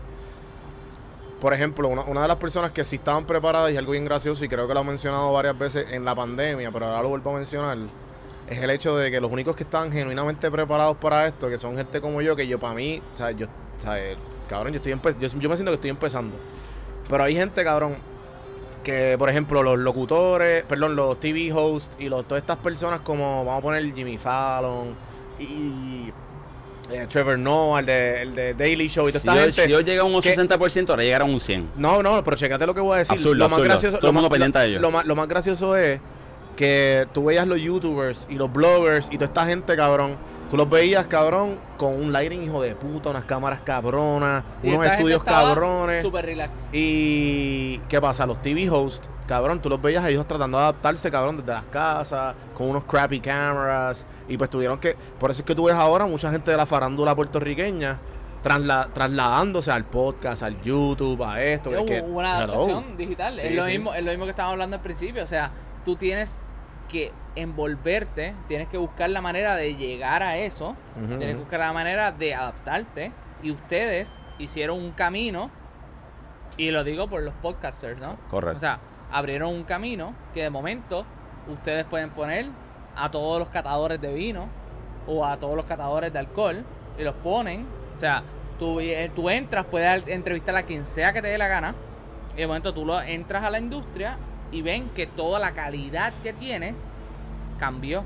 por 1.42 1.54
ejemplo, 1.54 1.88
una, 1.88 2.04
una 2.04 2.22
de 2.22 2.28
las 2.28 2.38
personas 2.38 2.72
que 2.72 2.84
sí 2.84 2.98
estaban 2.98 3.26
preparadas 3.26 3.72
y 3.72 3.78
algo 3.78 3.92
bien 3.92 4.06
gracioso 4.06 4.46
y 4.46 4.48
creo 4.48 4.68
que 4.68 4.74
lo 4.76 4.82
he 4.82 4.84
mencionado 4.84 5.34
varias 5.34 5.58
veces 5.58 5.88
en 5.92 6.06
la 6.06 6.16
pandemia, 6.16 6.72
pero 6.72 6.86
ahora 6.86 7.02
lo 7.02 7.10
vuelvo 7.10 7.32
a 7.32 7.34
mencionar, 7.38 7.78
es 8.48 8.62
el 8.62 8.70
hecho 8.70 8.96
de 8.96 9.10
que 9.10 9.20
los 9.20 9.32
únicos 9.32 9.56
que 9.56 9.64
estaban 9.64 9.92
genuinamente 9.92 10.52
preparados 10.52 10.98
para 10.98 11.26
esto, 11.26 11.50
que 11.50 11.58
son 11.58 11.76
gente 11.76 12.00
como 12.00 12.22
yo, 12.22 12.36
que 12.36 12.46
yo 12.46 12.60
para 12.60 12.76
mí, 12.76 13.02
o 13.14 13.18
sea, 13.18 13.32
yo, 13.32 13.48
o 13.48 13.82
sea, 13.82 14.00
eh, 14.00 14.18
cabrón, 14.48 14.74
yo 14.74 14.78
estoy 14.78 14.92
yo, 15.20 15.28
yo 15.40 15.50
me 15.50 15.56
siento 15.56 15.72
que 15.72 15.76
estoy 15.76 15.90
empezando. 15.90 16.36
Pero 17.10 17.24
hay 17.24 17.36
gente, 17.36 17.64
cabrón, 17.64 17.96
que 18.84 19.16
por 19.18 19.30
ejemplo 19.30 19.64
los 19.64 19.80
locutores, 19.80 20.64
perdón, 20.66 20.96
los 20.96 21.20
TV 21.20 21.52
hosts 21.54 21.96
y 21.98 22.10
los, 22.10 22.28
todas 22.28 22.42
estas 22.42 22.58
personas 22.58 23.00
como, 23.02 23.46
vamos 23.46 23.60
a 23.60 23.62
poner 23.62 23.94
Jimmy 23.96 24.18
Fallon 24.18 24.96
y 25.40 26.12
eh, 26.90 27.06
Trevor 27.10 27.38
Noah, 27.38 27.80
el 27.82 27.86
de, 27.86 28.22
el 28.24 28.36
de 28.36 28.54
Daily 28.54 28.88
Show 28.90 29.08
y 29.08 29.12
toda 29.12 29.22
Si 29.22 29.28
esta 29.28 29.36
yo, 29.36 29.42
gente. 29.42 29.64
si 29.66 29.70
yo 29.72 29.82
llega 29.82 30.02
a 30.02 30.06
un 30.06 30.22
que- 30.22 30.34
60%, 30.36 30.90
ahora 30.90 31.04
llegará 31.04 31.24
a 31.26 31.28
un 31.28 31.40
100%. 31.40 31.66
No, 31.78 32.02
no, 32.04 32.24
pero 32.24 32.36
checate 32.36 32.66
lo 32.66 32.74
que 32.74 32.82
voy 32.82 32.96
a 32.96 32.98
decir. 33.00 33.14
Absurdo, 33.14 33.36
lo 33.36 33.46
más 33.46 33.52
absurdo. 33.60 33.64
gracioso, 33.70 33.98
Todo 33.98 34.08
el 34.10 34.10
lo 34.10 34.14
mundo 34.14 34.30
más- 34.30 34.34
pendiente 34.34 34.58
lo- 34.58 34.62
a 34.62 34.66
ello. 34.66 34.80
Lo 34.80 34.92
más, 34.92 35.06
lo 35.06 35.16
más 35.16 35.28
gracioso 35.28 35.76
es 35.78 36.00
que 36.56 37.08
tú 37.14 37.26
veías 37.26 37.48
los 37.48 37.60
youtubers 37.62 38.28
y 38.30 38.36
los 38.36 38.52
bloggers 38.52 39.08
y 39.12 39.16
toda 39.16 39.26
esta 39.26 39.46
gente, 39.46 39.76
cabrón. 39.76 40.18
Tú 40.50 40.58
los 40.58 40.70
veías, 40.70 41.08
cabrón, 41.08 41.58
con 41.78 41.94
un 41.96 42.12
lighting 42.12 42.44
hijo 42.44 42.62
de 42.62 42.76
puta, 42.76 43.10
unas 43.10 43.24
cámaras 43.24 43.62
cabronas, 43.62 44.44
y 44.62 44.74
unos 44.74 44.86
estudios 44.86 45.24
cabrones. 45.24 46.02
Super 46.02 46.26
relax. 46.26 46.68
Y 46.74 47.78
¿qué 47.88 48.02
pasa? 48.02 48.26
Los 48.26 48.42
TV 48.42 48.70
hosts, 48.70 49.10
cabrón, 49.28 49.62
tú 49.62 49.70
los 49.70 49.82
veías 49.82 50.04
a 50.04 50.10
ellos 50.10 50.28
tratando 50.28 50.58
de 50.58 50.64
adaptarse, 50.66 51.10
cabrón, 51.10 51.38
desde 51.38 51.54
las 51.54 51.64
casas, 51.68 52.36
con 52.54 52.70
unos 52.70 52.84
crappy 52.84 53.22
cameras. 53.22 54.06
Y 54.28 54.38
pues 54.38 54.50
tuvieron 54.50 54.78
que. 54.78 54.98
Por 55.20 55.32
eso 55.32 55.42
es 55.42 55.46
que 55.46 55.56
tú 55.56 55.64
ves 55.66 55.76
ahora 55.76 56.06
mucha 56.06 56.30
gente 56.30 56.52
de 56.52 56.58
la 56.58 56.66
farándula 56.66 57.16
puertorriqueña 57.16 57.98
trasla- 58.44 58.90
trasladándose 58.92 59.72
al 59.72 59.86
podcast, 59.86 60.44
al 60.44 60.62
YouTube, 60.62 61.24
a 61.24 61.42
esto. 61.42 61.70
Hubo 61.70 62.20
una 62.20 62.38
adaptación 62.40 62.98
digital. 62.98 63.40
Sí, 63.40 63.48
es, 63.48 63.56
lo 63.56 63.64
sí. 63.66 63.72
mismo, 63.72 63.94
es 63.94 64.04
lo 64.04 64.12
mismo 64.12 64.26
que 64.26 64.32
estábamos 64.32 64.54
hablando 64.56 64.76
al 64.76 64.82
principio. 64.82 65.24
O 65.24 65.28
sea, 65.28 65.50
tú 65.84 65.96
tienes 65.96 66.44
que 66.90 67.12
envolverte, 67.36 68.36
tienes 68.48 68.68
que 68.68 68.78
buscar 68.78 69.10
la 69.10 69.22
manera 69.22 69.56
de 69.56 69.76
llegar 69.76 70.24
a 70.24 70.38
eso, 70.38 70.76
tienes 70.96 71.28
que 71.28 71.36
buscar 71.36 71.62
la 71.62 71.74
manera 71.74 72.12
de 72.12 72.36
adaptarte. 72.36 73.12
Y 73.42 73.52
ustedes 73.52 74.20
hicieron 74.38 74.78
un 74.78 74.92
camino, 74.92 75.50
y 76.58 76.72
lo 76.72 76.84
digo 76.84 77.08
por 77.08 77.24
los 77.24 77.34
podcasters, 77.36 78.00
¿no? 78.00 78.18
Correcto. 78.30 78.58
O 78.58 78.60
sea, 78.60 78.80
abrieron 79.12 79.54
un 79.54 79.64
camino 79.64 80.14
que 80.34 80.44
de 80.44 80.50
momento 80.50 81.06
ustedes 81.48 81.86
pueden 81.86 82.12
poner 82.12 82.48
a 82.96 83.10
todos 83.10 83.40
los 83.40 83.50
catadores 83.50 84.00
de 84.02 84.14
vino 84.14 84.48
o 85.08 85.26
a 85.26 85.38
todos 85.38 85.56
los 85.56 85.66
catadores 85.66 86.14
de 86.14 86.20
alcohol 86.20 86.64
y 86.98 87.04
los 87.04 87.16
ponen. 87.16 87.66
O 87.96 88.00
sea, 88.00 88.24
tú, 88.60 88.80
eh, 88.80 89.12
tú 89.16 89.30
entras, 89.30 89.66
puedes 89.66 90.08
entrevistar 90.08 90.56
a 90.56 90.64
quien 90.64 90.86
sea 90.86 91.14
que 91.14 91.22
te 91.22 91.30
dé 91.30 91.38
la 91.38 91.48
gana. 91.48 91.74
Y 92.36 92.42
de 92.42 92.48
momento 92.48 92.74
tú 92.74 92.86
lo 92.86 93.02
entras 93.02 93.44
a 93.44 93.50
la 93.50 93.60
industria 93.60 94.18
y 94.52 94.62
ven 94.62 94.90
que 94.96 95.08
toda 95.08 95.40
la 95.40 95.52
calidad 95.54 96.14
que 96.24 96.34
tienes 96.34 96.76
cambió. 97.60 98.04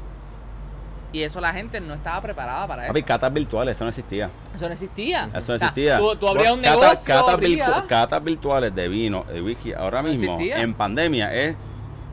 Y 1.11 1.23
eso 1.23 1.39
la 1.39 1.53
gente 1.53 1.79
no 1.79 1.93
estaba 1.93 2.21
preparada 2.21 2.67
para 2.67 2.83
eso. 2.83 2.89
Papi, 2.89 3.03
catas 3.03 3.31
virtuales, 3.33 3.75
eso 3.77 3.85
no 3.85 3.89
existía. 3.89 4.29
Eso 4.53 4.65
no 4.67 4.73
existía. 4.73 5.29
Eso 5.33 5.51
no 5.53 5.55
existía. 5.55 5.97
tú, 5.97 6.15
tú 6.17 6.27
abrías 6.27 6.51
un 6.51 6.61
negocio. 6.61 7.15
catas, 7.15 7.33
abrías- 7.35 7.69
virtu- 7.69 7.87
catas 7.87 8.23
virtuales 8.23 8.75
de 8.75 8.87
vino, 8.89 9.23
de 9.31 9.41
whisky, 9.41 9.71
ahora 9.73 10.01
No 10.01 10.09
mismo, 10.09 10.33
existía. 10.33 10.59
en 10.61 10.73
pandemia, 10.73 11.33
es 11.33 11.55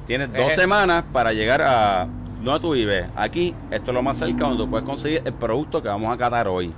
tienes 0.06 0.32
dos 0.32 0.50
Eh. 0.52 0.54
semanas 0.54 1.04
para 1.12 1.32
llegar 1.32 1.62
a 1.62 2.06
donde 2.42 2.60
tú 2.60 2.72
vives. 2.72 3.06
Aquí, 3.16 3.54
esto 3.70 3.90
es 3.90 3.94
lo 3.94 4.02
más 4.02 4.18
cerca 4.18 4.44
donde 4.44 4.62
tú 4.64 4.70
puedes 4.70 4.86
conseguir 4.86 5.22
el 5.24 5.32
producto 5.32 5.82
que 5.82 5.88
vamos 5.88 6.12
a 6.12 6.16
catar 6.16 6.46
hoy. 6.46 6.72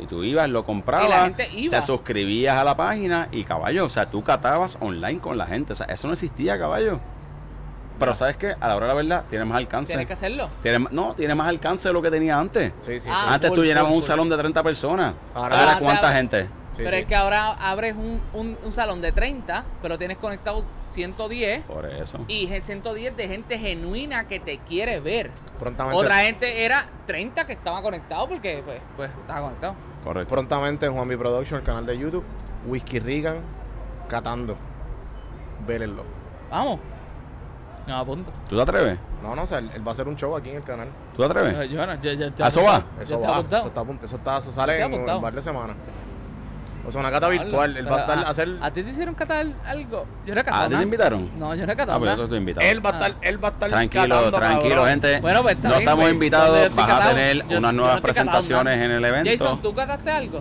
Y 0.00 0.06
tú 0.06 0.24
ibas, 0.24 0.48
lo 0.48 0.64
comprabas, 0.64 1.32
iba. 1.54 1.78
te 1.78 1.82
suscribías 1.82 2.56
a 2.56 2.64
la 2.64 2.76
página 2.76 3.28
y 3.32 3.44
caballo, 3.44 3.84
o 3.84 3.90
sea, 3.90 4.10
tú 4.10 4.22
catabas 4.24 4.78
online 4.80 5.20
con 5.20 5.36
la 5.38 5.46
gente. 5.46 5.72
O 5.74 5.76
sea, 5.76 5.86
eso 5.86 6.06
no 6.06 6.14
existía, 6.14 6.58
caballo. 6.58 6.98
Pero 7.98 8.14
¿sabes 8.14 8.36
qué? 8.36 8.54
A 8.58 8.66
la 8.68 8.76
hora 8.76 8.86
de 8.86 8.88
la 8.88 8.94
verdad, 8.94 9.24
tiene 9.28 9.44
más 9.44 9.58
alcance. 9.58 9.88
Tienes 9.92 10.06
que 10.06 10.14
hacerlo. 10.14 10.48
Tiene 10.62 10.86
no, 10.90 11.12
tiene 11.14 11.34
más 11.34 11.48
alcance 11.48 11.88
de 11.88 11.92
lo 11.92 12.00
que 12.00 12.10
tenía 12.10 12.38
antes. 12.38 12.72
Sí, 12.80 12.94
sí, 12.94 13.00
sí. 13.00 13.10
Ah, 13.12 13.34
antes 13.34 13.52
tú 13.52 13.62
llenabas 13.62 13.90
full, 13.90 13.96
un 13.96 14.02
full. 14.02 14.08
salón 14.08 14.28
de 14.30 14.38
30 14.38 14.62
personas. 14.62 15.14
Ahora- 15.34 15.60
Ahora, 15.60 15.72
Ah, 15.72 15.78
¿cuánta 15.78 16.08
te- 16.08 16.14
gente? 16.16 16.42
Sí, 16.72 16.78
pero 16.84 16.90
sí. 16.92 16.96
es 16.98 17.06
que 17.06 17.14
ahora 17.16 17.48
abres 17.52 17.94
un, 17.96 18.20
un, 18.32 18.56
un 18.64 18.72
salón 18.72 19.02
de 19.02 19.12
30, 19.12 19.64
pero 19.82 19.98
tienes 19.98 20.16
conectado 20.16 20.64
110 20.92 21.62
Por 21.64 21.84
eso. 21.84 22.20
y 22.26 22.46
gen- 22.46 22.62
110 22.62 23.16
de 23.16 23.28
gente 23.28 23.58
genuina 23.58 24.26
que 24.28 24.40
te 24.40 24.58
quiere 24.58 24.98
ver. 25.00 25.30
Prontamente, 25.58 25.98
Otra 25.98 26.20
gente 26.20 26.64
era 26.64 26.86
30 27.06 27.44
que 27.44 27.52
estaba 27.52 27.82
conectado 27.82 28.28
porque 28.30 28.62
pues, 28.64 28.80
pues 28.96 29.10
estaba 29.10 29.42
conectado. 29.42 29.74
Correcto. 30.04 30.32
prontamente 30.34 30.86
en 30.86 30.92
Juan 30.94 31.08
B 31.08 31.16
Production, 31.18 31.58
el 31.60 31.64
canal 31.66 31.84
de 31.86 31.98
YouTube, 31.98 32.24
Whisky 32.66 32.98
Regan 33.00 33.38
catando. 34.08 34.56
Vélenlo. 35.66 36.04
Vamos. 36.50 36.80
No, 37.86 37.96
apunto. 37.98 38.30
¿Tú 38.48 38.56
te 38.56 38.62
atreves? 38.62 38.98
No, 39.22 39.34
no, 39.34 39.42
o 39.42 39.46
sea, 39.46 39.58
él, 39.58 39.70
él 39.74 39.82
va 39.86 39.90
a 39.90 39.92
hacer 39.92 40.06
un 40.08 40.16
show 40.16 40.34
aquí 40.36 40.50
en 40.50 40.56
el 40.56 40.62
canal. 40.62 40.88
¿Tú 41.14 41.22
te 41.22 41.26
atreves? 41.26 41.54
Yo, 41.70 41.76
yo, 41.76 41.86
no, 41.86 41.94
yo, 42.00 42.44
¿A 42.44 42.48
eso 42.48 42.62
va? 42.62 42.82
Eso 43.00 43.14
está 43.16 43.30
va, 43.30 43.36
apuntado. 43.36 43.58
eso 43.60 43.68
está, 43.68 43.80
apunt- 43.82 44.04
eso 44.04 44.16
está, 44.16 44.38
eso 44.38 44.52
sale 44.52 44.72
Está 44.74 44.86
en 44.86 44.92
apuntado. 44.94 45.18
un 45.18 45.22
par 45.24 45.34
de 45.34 45.42
semanas. 45.42 45.76
O 46.90 46.92
sea, 46.92 47.00
una 47.02 47.10
cata 47.12 47.28
virtual. 47.28 47.76
Él 47.76 47.88
va 47.90 47.96
a 47.96 48.00
estar 48.00 48.18
ah, 48.18 48.22
hacer. 48.28 48.48
¿A 48.60 48.72
ti 48.72 48.82
te 48.82 48.90
hicieron 48.90 49.14
catar 49.14 49.46
algo? 49.64 50.06
Yo 50.26 50.34
no 50.34 50.40
he 50.40 50.44
catado 50.44 50.64
¿A 50.64 50.68
ti 50.68 50.74
te 50.74 50.82
invitaron? 50.82 51.30
No, 51.38 51.54
yo 51.54 51.64
no 51.64 51.72
he 51.72 51.76
Ah, 51.80 51.86
pero 51.86 51.98
yo 51.98 52.04
nada. 52.04 52.16
te 52.16 52.22
estoy 52.24 52.38
invitado. 52.38 52.66
Él 52.66 52.84
va 52.84 52.90
a 52.90 52.92
estar, 52.94 53.12
él 53.22 53.44
va 53.44 53.48
a 53.48 53.50
estar 53.52 53.68
Tranquilo, 53.70 54.02
catando, 54.08 54.36
tranquilo, 54.38 54.68
cabrón. 54.74 54.88
gente. 54.88 55.20
Bueno, 55.20 55.42
pues 55.42 55.58
no 55.62 55.74
estamos 55.76 56.00
güey. 56.02 56.12
invitados. 56.14 56.68
Yo 56.70 56.74
Vas 56.74 56.90
a 56.90 57.08
tener 57.10 57.36
yo- 57.36 57.42
unas 57.44 57.48
yo 57.50 57.60
no 57.60 57.72
nuevas 57.72 58.00
presentaciones 58.00 58.82
en 58.82 58.90
el 58.90 59.04
evento. 59.04 59.30
Jason, 59.30 59.62
¿tú 59.62 59.72
cataste 59.72 60.10
algo? 60.10 60.40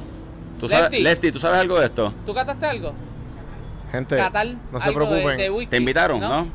¿Tú 0.60 0.68
sabes, 0.68 0.90
Lefty. 0.90 1.04
Lefty, 1.04 1.32
¿tú 1.32 1.40
sabes 1.40 1.60
algo 1.60 1.80
de 1.80 1.86
esto? 1.86 2.14
¿Tú 2.26 2.34
cataste 2.34 2.66
algo? 2.66 2.94
Gente, 3.92 4.18
Catar 4.18 4.48
no 4.72 4.82
se 4.82 4.90
de- 4.90 4.96
preocupen. 4.96 5.38
de 5.38 5.68
¿Te 5.70 5.78
invitaron? 5.78 6.20
¿No? 6.20 6.48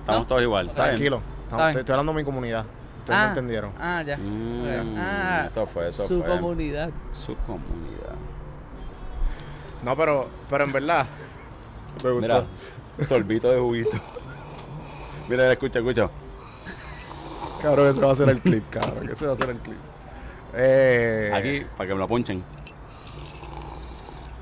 Estamos 0.00 0.22
¿No? 0.22 0.26
todos 0.26 0.42
igual. 0.42 0.70
Tranquilo. 0.72 1.20
Estamos- 1.44 1.66
estoy, 1.66 1.80
estoy 1.80 1.92
hablando 1.92 2.12
de 2.12 2.18
mi 2.18 2.24
comunidad. 2.24 2.64
Ustedes 3.00 3.20
no 3.20 3.26
entendieron. 3.28 3.72
Ah, 3.78 4.02
ya. 4.02 4.16
Mm, 4.16 4.96
Ah, 4.98 5.44
eso 5.46 5.66
fue, 5.66 5.88
eso 5.88 6.06
su 6.06 6.22
fue. 6.22 6.28
comunidad. 6.30 6.88
Su 7.12 7.36
comunidad. 7.46 8.13
No, 9.84 9.96
pero, 9.96 10.28
pero 10.48 10.64
en 10.64 10.72
verdad. 10.72 11.06
Me 12.02 12.10
gustó. 12.10 12.20
Mira, 12.20 12.46
sorbito 13.06 13.50
de 13.50 13.58
juguito. 13.60 14.00
Mira, 15.28 15.52
escucha, 15.52 15.78
escucha. 15.78 16.10
Cabrón, 17.62 17.88
ese 17.88 18.00
va 18.00 18.12
a 18.12 18.14
ser 18.14 18.28
el 18.30 18.40
clip, 18.40 18.64
cabrón. 18.70 19.08
Ese 19.10 19.26
va 19.26 19.34
a 19.34 19.36
ser 19.36 19.50
el 19.50 19.58
clip. 19.58 19.76
Eh, 20.54 21.30
Aquí, 21.34 21.66
para 21.76 21.88
que 21.88 21.94
me 21.94 22.00
lo 22.00 22.08
ponchen. 22.08 22.42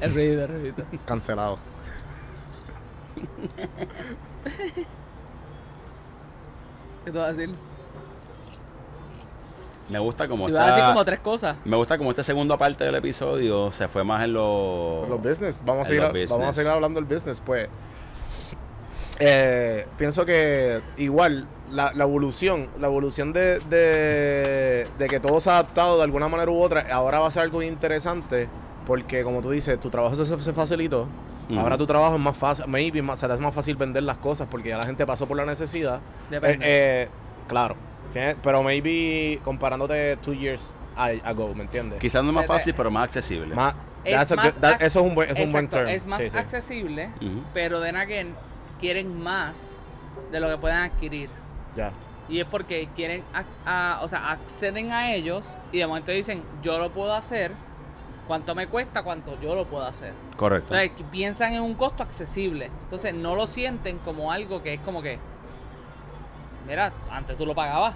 El 0.01 0.15
ruido, 0.15 0.45
el 0.45 0.49
ruido. 0.49 0.85
Cancelado. 1.07 1.59
¿Qué 7.05 7.11
te 7.11 7.19
vas 7.19 7.29
a 7.29 7.33
decir? 7.33 7.55
Me 9.89 9.99
gusta 9.99 10.29
como 10.29 10.47
Te 10.47 10.53
iba 10.53 10.63
a 10.63 10.67
decir 10.67 10.81
está. 10.81 10.93
como 10.93 11.05
tres 11.05 11.21
cosas. 11.21 11.57
Me 11.65 11.77
gusta 11.77 11.99
como 11.99 12.11
esta 12.11 12.25
segunda 12.25 12.57
parte 12.57 12.85
del 12.85 12.95
episodio 12.95 13.71
se 13.73 13.89
fue 13.89 14.05
más 14.05 14.25
en 14.25 14.33
los. 14.33 15.09
Los 15.09 15.21
business. 15.23 15.63
Vamos 15.65 15.87
a, 15.87 15.89
seguir, 15.89 16.29
vamos 16.29 16.47
a 16.49 16.53
seguir 16.53 16.71
hablando 16.71 17.01
del 17.01 17.13
business. 17.13 17.41
Pues. 17.41 17.69
eh, 19.19 19.87
pienso 19.99 20.25
que 20.25 20.81
igual 20.97 21.47
la, 21.71 21.93
la 21.95 22.05
evolución, 22.05 22.69
la 22.81 22.87
evolución 22.89 23.33
de, 23.33 23.59
de, 23.71 24.87
de 24.99 25.09
que 25.09 25.21
todo 25.21 25.41
se 25.41 25.51
ha 25.51 25.55
adaptado 25.55 25.97
de 25.99 26.05
alguna 26.05 26.29
manera 26.29 26.51
u 26.51 26.61
otra, 26.61 26.87
ahora 26.93 27.21
va 27.21 27.29
a 27.29 27.31
ser 27.31 27.43
algo 27.43 27.63
interesante 27.63 28.49
porque 28.87 29.23
como 29.23 29.41
tú 29.43 29.51
dices, 29.51 29.79
tu 29.79 29.91
trabajo 29.91 30.17
se, 30.17 30.25
se 30.39 30.53
facilitó. 30.53 31.07
Ahora 31.57 31.77
tu 31.77 31.87
trabajo 31.87 32.15
es 32.15 32.21
más 32.21 32.35
fácil, 32.37 32.65
maybe 32.67 33.03
más, 33.03 33.21
se 33.21 33.27
te 33.27 33.33
hace 33.35 33.43
más 33.43 33.55
fácil 33.55 33.77
vender 33.77 34.03
las 34.05 34.17
cosas 34.17 34.49
porque 34.51 34.71
ya 34.71 34.79
la 34.79 34.85
gente 34.85 35.05
pasó 35.05 35.27
por 35.27 35.37
la 35.37 35.45
necesidad. 35.45 36.01
Depende. 36.31 36.65
Eh, 36.65 37.03
eh, 37.03 37.09
claro, 37.47 37.77
pero 38.43 38.63
maybe 38.63 39.41
comparándote 39.45 40.17
two 40.19 40.35
years 40.35 40.73
ago, 40.97 41.55
¿me 41.55 41.63
entiendes? 41.63 41.99
Quizás 42.01 42.23
no 42.23 42.31
es 42.31 42.35
más 42.37 42.47
fácil, 42.47 42.75
pero 42.77 42.91
más 42.91 43.05
accesible. 43.05 43.55
Más- 43.55 43.75
Es 44.05 44.15
that's 44.17 44.33
a 44.33 44.37
más 44.37 44.55
good- 44.55 44.61
that- 44.61 44.81
ac- 44.81 44.85
eso 44.85 45.01
es 45.01 45.07
un 45.07 45.15
buen, 45.15 45.31
es 45.31 45.39
un 45.39 45.53
buen 45.53 45.69
term. 45.69 45.89
Es 45.89 46.05
más 46.05 46.21
Sí, 46.21 46.29
accesible, 46.37 47.11
pero 47.55 47.79
de 47.81 47.91
again 47.91 48.35
quieren 48.81 49.23
más 49.23 49.79
de 50.33 50.41
lo 50.41 50.49
que 50.49 50.59
pueden 50.59 50.77
adquirir. 50.79 51.31
Ya. 51.77 51.93
Y 52.29 52.41
es 52.41 52.47
porque 52.47 52.89
quieren, 52.97 53.23
a- 53.65 54.01
o 54.03 54.09
sea, 54.09 54.31
acceden 54.33 54.91
a 54.93 55.13
ellos 55.13 55.49
y 55.71 55.79
de 55.79 55.87
momento 55.87 56.11
dicen, 56.13 56.43
yo 56.63 56.79
lo 56.79 56.91
puedo 56.93 57.13
hacer, 57.15 57.53
cuánto 58.27 58.55
me 58.55 58.67
cuesta, 58.67 59.03
cuánto 59.03 59.41
yo 59.41 59.55
lo 59.55 59.67
puedo 59.67 59.85
hacer. 59.85 60.15
Correcto. 60.37 60.75
Entonces 60.75 61.07
piensan 61.11 61.53
en 61.55 61.63
un 61.63 61.75
costo 61.75 62.03
accesible. 62.03 62.71
Entonces 62.85 63.15
no 63.15 63.37
lo 63.37 63.47
sienten 63.47 63.99
como 63.99 64.33
algo 64.33 64.63
que 64.63 64.75
es 64.75 64.81
como 64.81 65.01
que, 65.03 65.19
mira, 66.67 66.93
antes 67.11 67.37
tú 67.37 67.47
lo 67.47 67.55
pagabas 67.55 67.95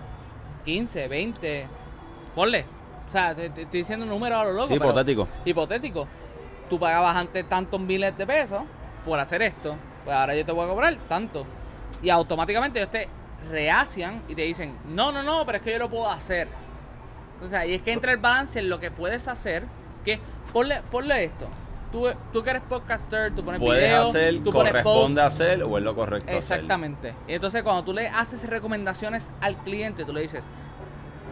15, 0.65 1.09
20, 1.09 1.67
ponle. 2.35 2.65
O 3.07 3.11
sea, 3.11 3.35
te, 3.35 3.51
te 3.51 3.63
estoy 3.63 3.81
diciendo 3.81 4.05
un 4.05 4.11
número 4.11 4.37
a 4.37 4.45
lo 4.45 4.53
loco. 4.53 4.69
Sí, 4.69 4.75
pero- 4.79 4.87
hipotético. 4.91 5.29
hipotético. 5.45 6.09
Tú 6.69 6.79
pagabas 6.79 7.15
antes 7.17 7.49
tantos 7.49 7.81
miles 7.81 8.17
de 8.19 8.27
pesos 8.27 8.63
por 9.05 9.19
hacer 9.21 9.43
esto. 9.43 9.77
Pues 10.05 10.17
ahora 10.17 10.35
yo 10.35 10.45
te 10.45 10.53
voy 10.53 10.65
a 10.65 10.69
cobrar 10.69 10.97
tanto. 11.09 11.47
Y 12.03 12.11
automáticamente 12.11 12.81
ellos 12.81 12.91
te 12.91 13.09
rehacian 13.49 14.23
y 14.29 14.35
te 14.35 14.43
dicen, 14.43 14.77
no, 14.89 15.13
no, 15.13 15.23
no, 15.23 15.47
pero 15.47 15.59
es 15.59 15.65
que 15.65 15.73
yo 15.73 15.79
lo 15.79 15.89
puedo 15.89 16.11
hacer. 16.11 16.49
Entonces 17.35 17.57
ahí 17.59 17.75
es 17.75 17.83
que 17.83 17.93
entra 17.93 18.13
el 18.13 18.19
balance 18.19 18.59
en 18.59 18.69
lo 18.69 18.81
que 18.81 18.91
puedes 18.91 19.29
hacer. 19.29 19.65
Que 20.05 20.19
ponle, 20.53 20.83
ponle 20.91 21.25
esto. 21.25 21.47
Tú, 21.93 22.09
tú 22.33 22.43
que 22.43 22.51
eres 22.51 22.63
podcaster, 22.63 23.35
tú 23.35 23.45
pones 23.45 23.61
Puedes 23.61 23.85
video, 23.85 24.03
hacer, 24.03 24.35
tú 24.43 24.51
pones 24.51 24.73
corresponde 24.73 25.23
post. 25.23 25.35
hacer 25.35 25.63
o 25.63 25.79
es 25.79 25.85
lo 25.85 25.95
correcto. 25.95 26.31
Exactamente. 26.31 27.15
Entonces 27.29 27.63
cuando 27.63 27.85
tú 27.85 27.93
le 27.93 28.09
haces 28.09 28.45
recomendaciones 28.49 29.31
al 29.41 29.57
cliente, 29.59 30.05
tú 30.05 30.13
le 30.13 30.23
dices, 30.23 30.47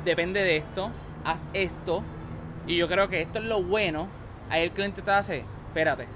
depende 0.04 0.40
de 0.42 0.56
esto, 0.56 0.90
haz 1.24 1.44
esto, 1.52 2.02
y 2.66 2.76
yo 2.76 2.88
creo 2.88 3.08
que 3.08 3.20
esto 3.20 3.38
es 3.38 3.44
lo 3.44 3.62
bueno, 3.62 4.06
ahí 4.48 4.62
el 4.62 4.70
cliente 4.70 5.02
te 5.02 5.10
hace, 5.10 5.44
espérate, 5.66 6.06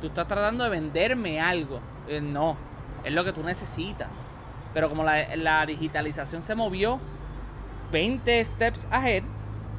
tú 0.00 0.08
estás 0.08 0.28
tratando 0.28 0.64
de 0.64 0.70
venderme 0.70 1.40
algo. 1.40 1.80
No, 2.22 2.56
es 3.04 3.12
lo 3.12 3.24
que 3.24 3.32
tú 3.32 3.42
necesitas. 3.42 4.08
Pero 4.74 4.88
como 4.88 5.02
la, 5.02 5.34
la 5.36 5.64
digitalización 5.66 6.42
se 6.42 6.54
movió 6.54 7.00
20 7.90 8.44
steps 8.44 8.86
ahead, 8.90 9.22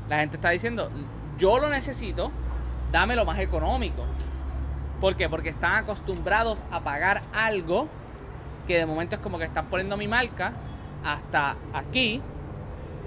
la 0.10 0.20
gente 0.20 0.36
está 0.38 0.50
diciendo, 0.50 0.90
yo 1.38 1.60
lo 1.60 1.70
necesito, 1.70 2.32
dame 2.92 3.16
lo 3.16 3.26
más 3.26 3.40
económico. 3.40 4.04
¿Por 5.02 5.16
qué? 5.16 5.30
Porque 5.30 5.50
están 5.50 5.76
acostumbrados 5.76 6.64
a 6.72 6.82
pagar 6.82 7.22
algo 7.34 7.88
que 8.68 8.78
de 8.78 8.86
momento 8.86 9.16
es 9.16 9.22
como 9.22 9.38
que 9.38 9.46
están 9.46 9.66
poniendo 9.68 9.96
mi 9.98 10.08
marca 10.08 10.54
hasta 11.04 11.56
aquí, 11.74 12.22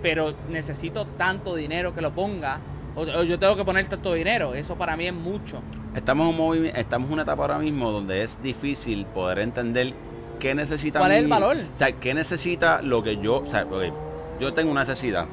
pero 0.02 0.34
necesito 0.48 1.06
tanto 1.06 1.54
dinero 1.54 1.94
que 1.94 2.00
lo 2.00 2.12
ponga, 2.12 2.60
o, 2.96 3.02
o 3.02 3.22
yo 3.22 3.38
tengo 3.38 3.56
que 3.56 3.64
poner 3.64 3.86
tanto 3.88 4.12
dinero. 4.14 4.54
Eso 4.54 4.74
para 4.76 4.96
mí 4.96 5.06
es 5.06 5.14
mucho. 5.14 5.60
Estamos 5.94 6.34
en, 6.34 6.40
un 6.40 6.66
estamos 6.66 7.08
en 7.08 7.12
una 7.14 7.22
etapa 7.22 7.42
ahora 7.42 7.58
mismo 7.58 7.90
donde 7.92 8.22
es 8.22 8.42
difícil 8.42 9.04
poder 9.06 9.38
entender 9.40 9.92
qué 10.40 10.54
necesita 10.54 10.98
¿Cuál 10.98 11.12
es 11.12 11.18
el 11.18 11.24
mi- 11.26 11.30
valor? 11.30 11.56
O 11.74 11.78
sea, 11.78 11.92
qué 11.92 12.14
necesita 12.14 12.80
lo 12.82 13.02
que 13.02 13.18
yo. 13.18 13.40
O 13.42 13.46
sea, 13.50 13.64
ok, 13.64 13.92
yo 14.40 14.52
tengo 14.54 14.70
una 14.72 14.80
necesidad. 14.80 15.26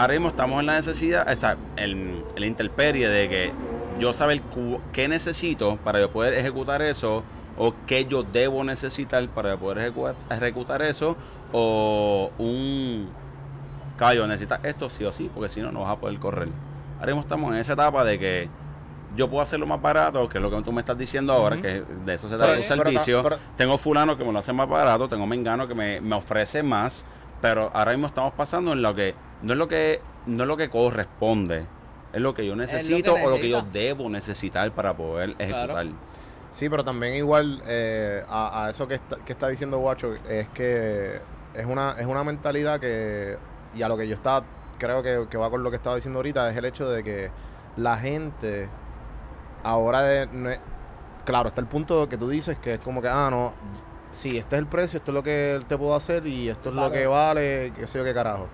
Ahora 0.00 0.14
mismo 0.14 0.28
estamos 0.28 0.60
en 0.60 0.66
la 0.66 0.74
necesidad, 0.76 1.30
o 1.30 1.36
sea, 1.38 1.58
en 1.76 2.24
el 2.34 2.44
interperie 2.46 3.06
de 3.06 3.28
que 3.28 3.52
yo 3.98 4.14
saber 4.14 4.40
qué 4.94 5.08
necesito 5.08 5.76
para 5.84 6.00
yo 6.00 6.10
poder 6.10 6.32
ejecutar 6.32 6.80
eso, 6.80 7.22
o 7.58 7.74
qué 7.86 8.06
yo 8.06 8.22
debo 8.22 8.64
necesitar 8.64 9.28
para 9.28 9.50
yo 9.50 9.58
poder 9.58 9.92
ejecu- 9.92 10.14
ejecutar 10.30 10.80
eso, 10.80 11.16
o 11.52 12.30
un 12.38 13.10
caballo, 13.98 14.26
necesitas 14.26 14.60
esto 14.62 14.88
sí 14.88 15.04
o 15.04 15.12
sí, 15.12 15.30
porque 15.34 15.50
si 15.50 15.60
no, 15.60 15.70
no 15.70 15.82
vas 15.82 15.92
a 15.92 16.00
poder 16.00 16.18
correr. 16.18 16.48
Ahora 16.98 17.06
mismo 17.08 17.20
estamos 17.20 17.52
en 17.52 17.58
esa 17.58 17.74
etapa 17.74 18.02
de 18.02 18.18
que 18.18 18.48
yo 19.16 19.28
puedo 19.28 19.42
hacerlo 19.42 19.66
más 19.66 19.82
barato, 19.82 20.26
que 20.30 20.38
es 20.38 20.42
lo 20.42 20.50
que 20.50 20.62
tú 20.62 20.72
me 20.72 20.80
estás 20.80 20.96
diciendo 20.96 21.34
ahora, 21.34 21.60
que 21.60 21.82
de 22.06 22.14
eso 22.14 22.26
se 22.26 22.36
trata 22.38 22.52
un 22.52 22.60
pero 22.66 22.68
ta- 22.68 22.84
servicio. 22.84 23.22
pero- 23.22 23.36
tengo 23.54 23.76
fulano 23.76 24.16
que 24.16 24.24
me 24.24 24.32
lo 24.32 24.38
hace 24.38 24.54
más 24.54 24.66
barato, 24.66 25.10
tengo 25.10 25.26
mengano 25.26 25.68
que 25.68 25.74
me, 25.74 26.00
me 26.00 26.16
ofrece 26.16 26.62
más, 26.62 27.04
pero 27.42 27.70
ahora 27.74 27.90
mismo 27.90 28.06
estamos 28.06 28.32
pasando 28.32 28.72
en 28.72 28.80
lo 28.80 28.94
que 28.94 29.14
no 29.42 29.52
es 29.52 29.58
lo 29.58 29.68
que 29.68 30.00
no 30.26 30.44
es 30.44 30.48
lo 30.48 30.56
que 30.56 30.68
corresponde, 30.70 31.64
es 32.12 32.20
lo 32.20 32.34
que 32.34 32.46
yo 32.46 32.54
necesito 32.56 33.12
o 33.26 33.30
lo 33.30 33.36
que 33.36 33.48
yo 33.48 33.56
debo 33.72 34.08
necesitar 34.10 34.70
para 34.72 34.94
poder 34.94 35.34
ejecutar. 35.38 35.86
Sí, 36.52 36.68
pero 36.68 36.84
también 36.84 37.14
igual 37.14 37.62
eh, 37.66 38.24
a, 38.28 38.64
a 38.66 38.70
eso 38.70 38.86
que 38.88 38.94
está, 38.94 39.16
que 39.24 39.32
está 39.32 39.48
diciendo 39.48 39.78
Guacho 39.78 40.14
es 40.28 40.48
que 40.48 41.20
es 41.54 41.64
una, 41.66 41.92
es 41.92 42.06
una 42.06 42.24
mentalidad 42.24 42.80
que, 42.80 43.36
y 43.74 43.82
a 43.82 43.88
lo 43.88 43.96
que 43.96 44.08
yo 44.08 44.14
estaba, 44.14 44.44
creo 44.78 45.02
que, 45.02 45.26
que 45.30 45.36
va 45.38 45.48
con 45.48 45.62
lo 45.62 45.70
que 45.70 45.76
estaba 45.76 45.94
diciendo 45.96 46.18
ahorita, 46.18 46.50
es 46.50 46.56
el 46.56 46.64
hecho 46.64 46.90
de 46.90 47.04
que 47.04 47.30
la 47.76 47.96
gente 47.98 48.68
ahora 49.62 50.02
de, 50.02 50.26
no 50.26 50.50
es- 50.50 50.60
claro, 51.24 51.48
está 51.48 51.60
el 51.60 51.66
punto 51.66 52.08
que 52.08 52.16
tú 52.16 52.28
dices 52.28 52.58
que 52.58 52.74
es 52.74 52.80
como 52.80 53.00
que, 53.00 53.08
ah, 53.08 53.28
no, 53.30 53.52
sí, 54.10 54.36
este 54.38 54.56
es 54.56 54.60
el 54.60 54.66
precio, 54.66 54.98
esto 54.98 55.12
es 55.12 55.14
lo 55.14 55.22
que 55.22 55.60
te 55.68 55.78
puedo 55.78 55.94
hacer 55.94 56.26
y 56.26 56.48
esto 56.48 56.70
es 56.70 56.74
lo 56.74 56.90
que 56.90 57.06
vale, 57.06 57.72
qué 57.76 57.86
sé 57.86 57.98
yo 57.98 58.04
qué 58.04 58.12
carajo. 58.14 58.48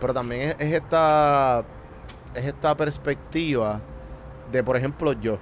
Pero 0.00 0.12
también 0.14 0.42
es, 0.50 0.56
es 0.58 0.72
esta 0.74 1.64
es 2.34 2.44
esta 2.44 2.76
perspectiva 2.76 3.80
de, 4.52 4.62
por 4.62 4.76
ejemplo, 4.76 5.12
yo. 5.12 5.38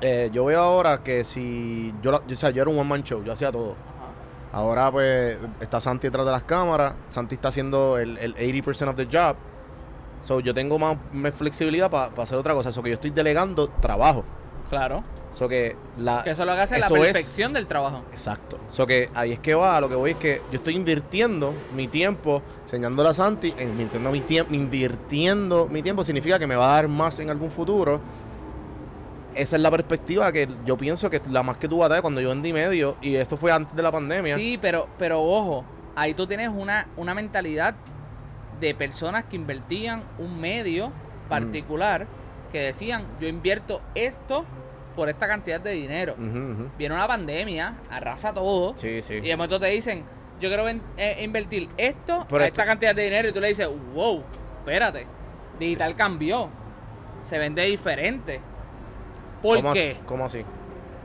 Eh, 0.00 0.30
yo 0.32 0.44
veo 0.44 0.60
ahora 0.60 1.02
que 1.02 1.24
si 1.24 1.92
yo, 2.02 2.12
la- 2.12 2.22
yo, 2.26 2.32
o 2.32 2.36
sea, 2.36 2.50
yo 2.50 2.62
era 2.62 2.70
un 2.70 2.78
one 2.78 2.88
man 2.88 3.02
show, 3.02 3.22
yo 3.24 3.32
hacía 3.32 3.50
todo. 3.52 3.74
Ahora 4.52 4.90
pues 4.90 5.36
está 5.60 5.78
Santi 5.80 6.06
detrás 6.06 6.24
de 6.24 6.32
las 6.32 6.42
cámaras, 6.44 6.94
Santi 7.08 7.34
está 7.34 7.48
haciendo 7.48 7.98
el, 7.98 8.16
el 8.18 8.34
80% 8.34 8.88
of 8.88 8.96
the 8.96 9.06
job. 9.06 9.36
So 10.20 10.40
yo 10.40 10.52
tengo 10.54 10.78
más, 10.78 10.96
más 11.12 11.32
flexibilidad 11.34 11.90
para 11.90 12.10
hacer 12.22 12.38
otra 12.38 12.54
cosa, 12.54 12.70
eso 12.70 12.82
que 12.82 12.90
yo 12.90 12.94
estoy 12.94 13.10
delegando 13.10 13.68
trabajo. 13.68 14.24
Claro. 14.70 15.04
So 15.30 15.46
que 15.48 15.76
la 15.98 16.24
Que 16.24 16.30
eso 16.30 16.42
es 16.42 16.48
lo 16.48 16.54
que 16.54 16.60
hace 16.62 16.78
la 16.78 16.86
es- 16.86 16.92
perfección 16.92 17.52
del 17.52 17.66
trabajo. 17.66 18.02
Exacto. 18.12 18.58
So 18.68 18.86
que 18.86 19.10
ahí 19.14 19.32
es 19.32 19.38
que 19.40 19.54
va, 19.54 19.76
a 19.76 19.80
lo 19.80 19.88
que 19.88 19.94
voy 19.94 20.12
es 20.12 20.16
que 20.16 20.40
yo 20.50 20.56
estoy 20.56 20.74
invirtiendo 20.74 21.52
mi 21.74 21.86
tiempo, 21.86 22.42
enseñándole 22.64 23.10
a 23.10 23.14
Santi, 23.14 23.54
invirtiendo 23.60 24.10
mi 24.10 24.20
tiempo, 24.22 24.54
invirtiendo 24.54 25.68
mi 25.70 25.82
tiempo 25.82 26.02
significa 26.04 26.38
que 26.38 26.46
me 26.46 26.56
va 26.56 26.70
a 26.70 26.74
dar 26.76 26.88
más 26.88 27.20
en 27.20 27.28
algún 27.30 27.50
futuro. 27.50 28.00
Esa 29.34 29.56
es 29.56 29.62
la 29.62 29.70
perspectiva 29.70 30.32
que 30.32 30.48
yo 30.64 30.76
pienso 30.76 31.08
que 31.10 31.16
es 31.18 31.26
la 31.28 31.42
más 31.42 31.58
que 31.58 31.68
tú 31.68 31.78
vas 31.78 31.86
a 31.86 31.94
dar 31.94 32.02
cuando 32.02 32.20
yo 32.20 32.30
vendí 32.30 32.52
medio, 32.52 32.96
y 33.00 33.14
esto 33.14 33.36
fue 33.36 33.52
antes 33.52 33.76
de 33.76 33.82
la 33.82 33.92
pandemia. 33.92 34.34
Sí, 34.36 34.58
pero, 34.60 34.88
pero 34.98 35.22
ojo, 35.22 35.64
ahí 35.94 36.14
tú 36.14 36.26
tienes 36.26 36.48
una, 36.48 36.88
una 36.96 37.14
mentalidad 37.14 37.74
de 38.60 38.74
personas 38.74 39.24
que 39.26 39.36
invertían 39.36 40.02
un 40.18 40.40
medio 40.40 40.88
Mm. 40.88 41.28
particular 41.28 42.06
que 42.50 42.58
decían, 42.60 43.04
yo 43.20 43.28
invierto 43.28 43.82
esto 43.94 44.44
por 44.98 45.08
esta 45.08 45.28
cantidad 45.28 45.60
de 45.60 45.70
dinero. 45.70 46.16
Viene 46.76 46.92
una 46.92 47.06
pandemia, 47.06 47.76
arrasa 47.88 48.34
todo, 48.34 48.74
Sí, 48.76 49.00
sí. 49.00 49.14
y 49.14 49.20
de 49.20 49.36
momento 49.36 49.60
te 49.60 49.68
dicen, 49.68 50.02
yo 50.40 50.48
quiero 50.48 50.64
ven- 50.64 50.82
eh, 50.96 51.18
invertir 51.22 51.68
esto 51.76 52.14
a 52.14 52.22
esto- 52.22 52.40
esta 52.40 52.64
cantidad 52.66 52.96
de 52.96 53.04
dinero, 53.04 53.28
y 53.28 53.32
tú 53.32 53.38
le 53.40 53.46
dices, 53.46 53.68
wow, 53.94 54.24
espérate, 54.58 55.06
digital 55.56 55.94
cambió, 55.94 56.48
se 57.24 57.38
vende 57.38 57.62
diferente. 57.62 58.40
¿Por 59.40 59.58
¿Cómo 59.58 59.72
qué? 59.72 59.92
Así? 59.92 60.00
¿Cómo 60.04 60.24
así? 60.24 60.44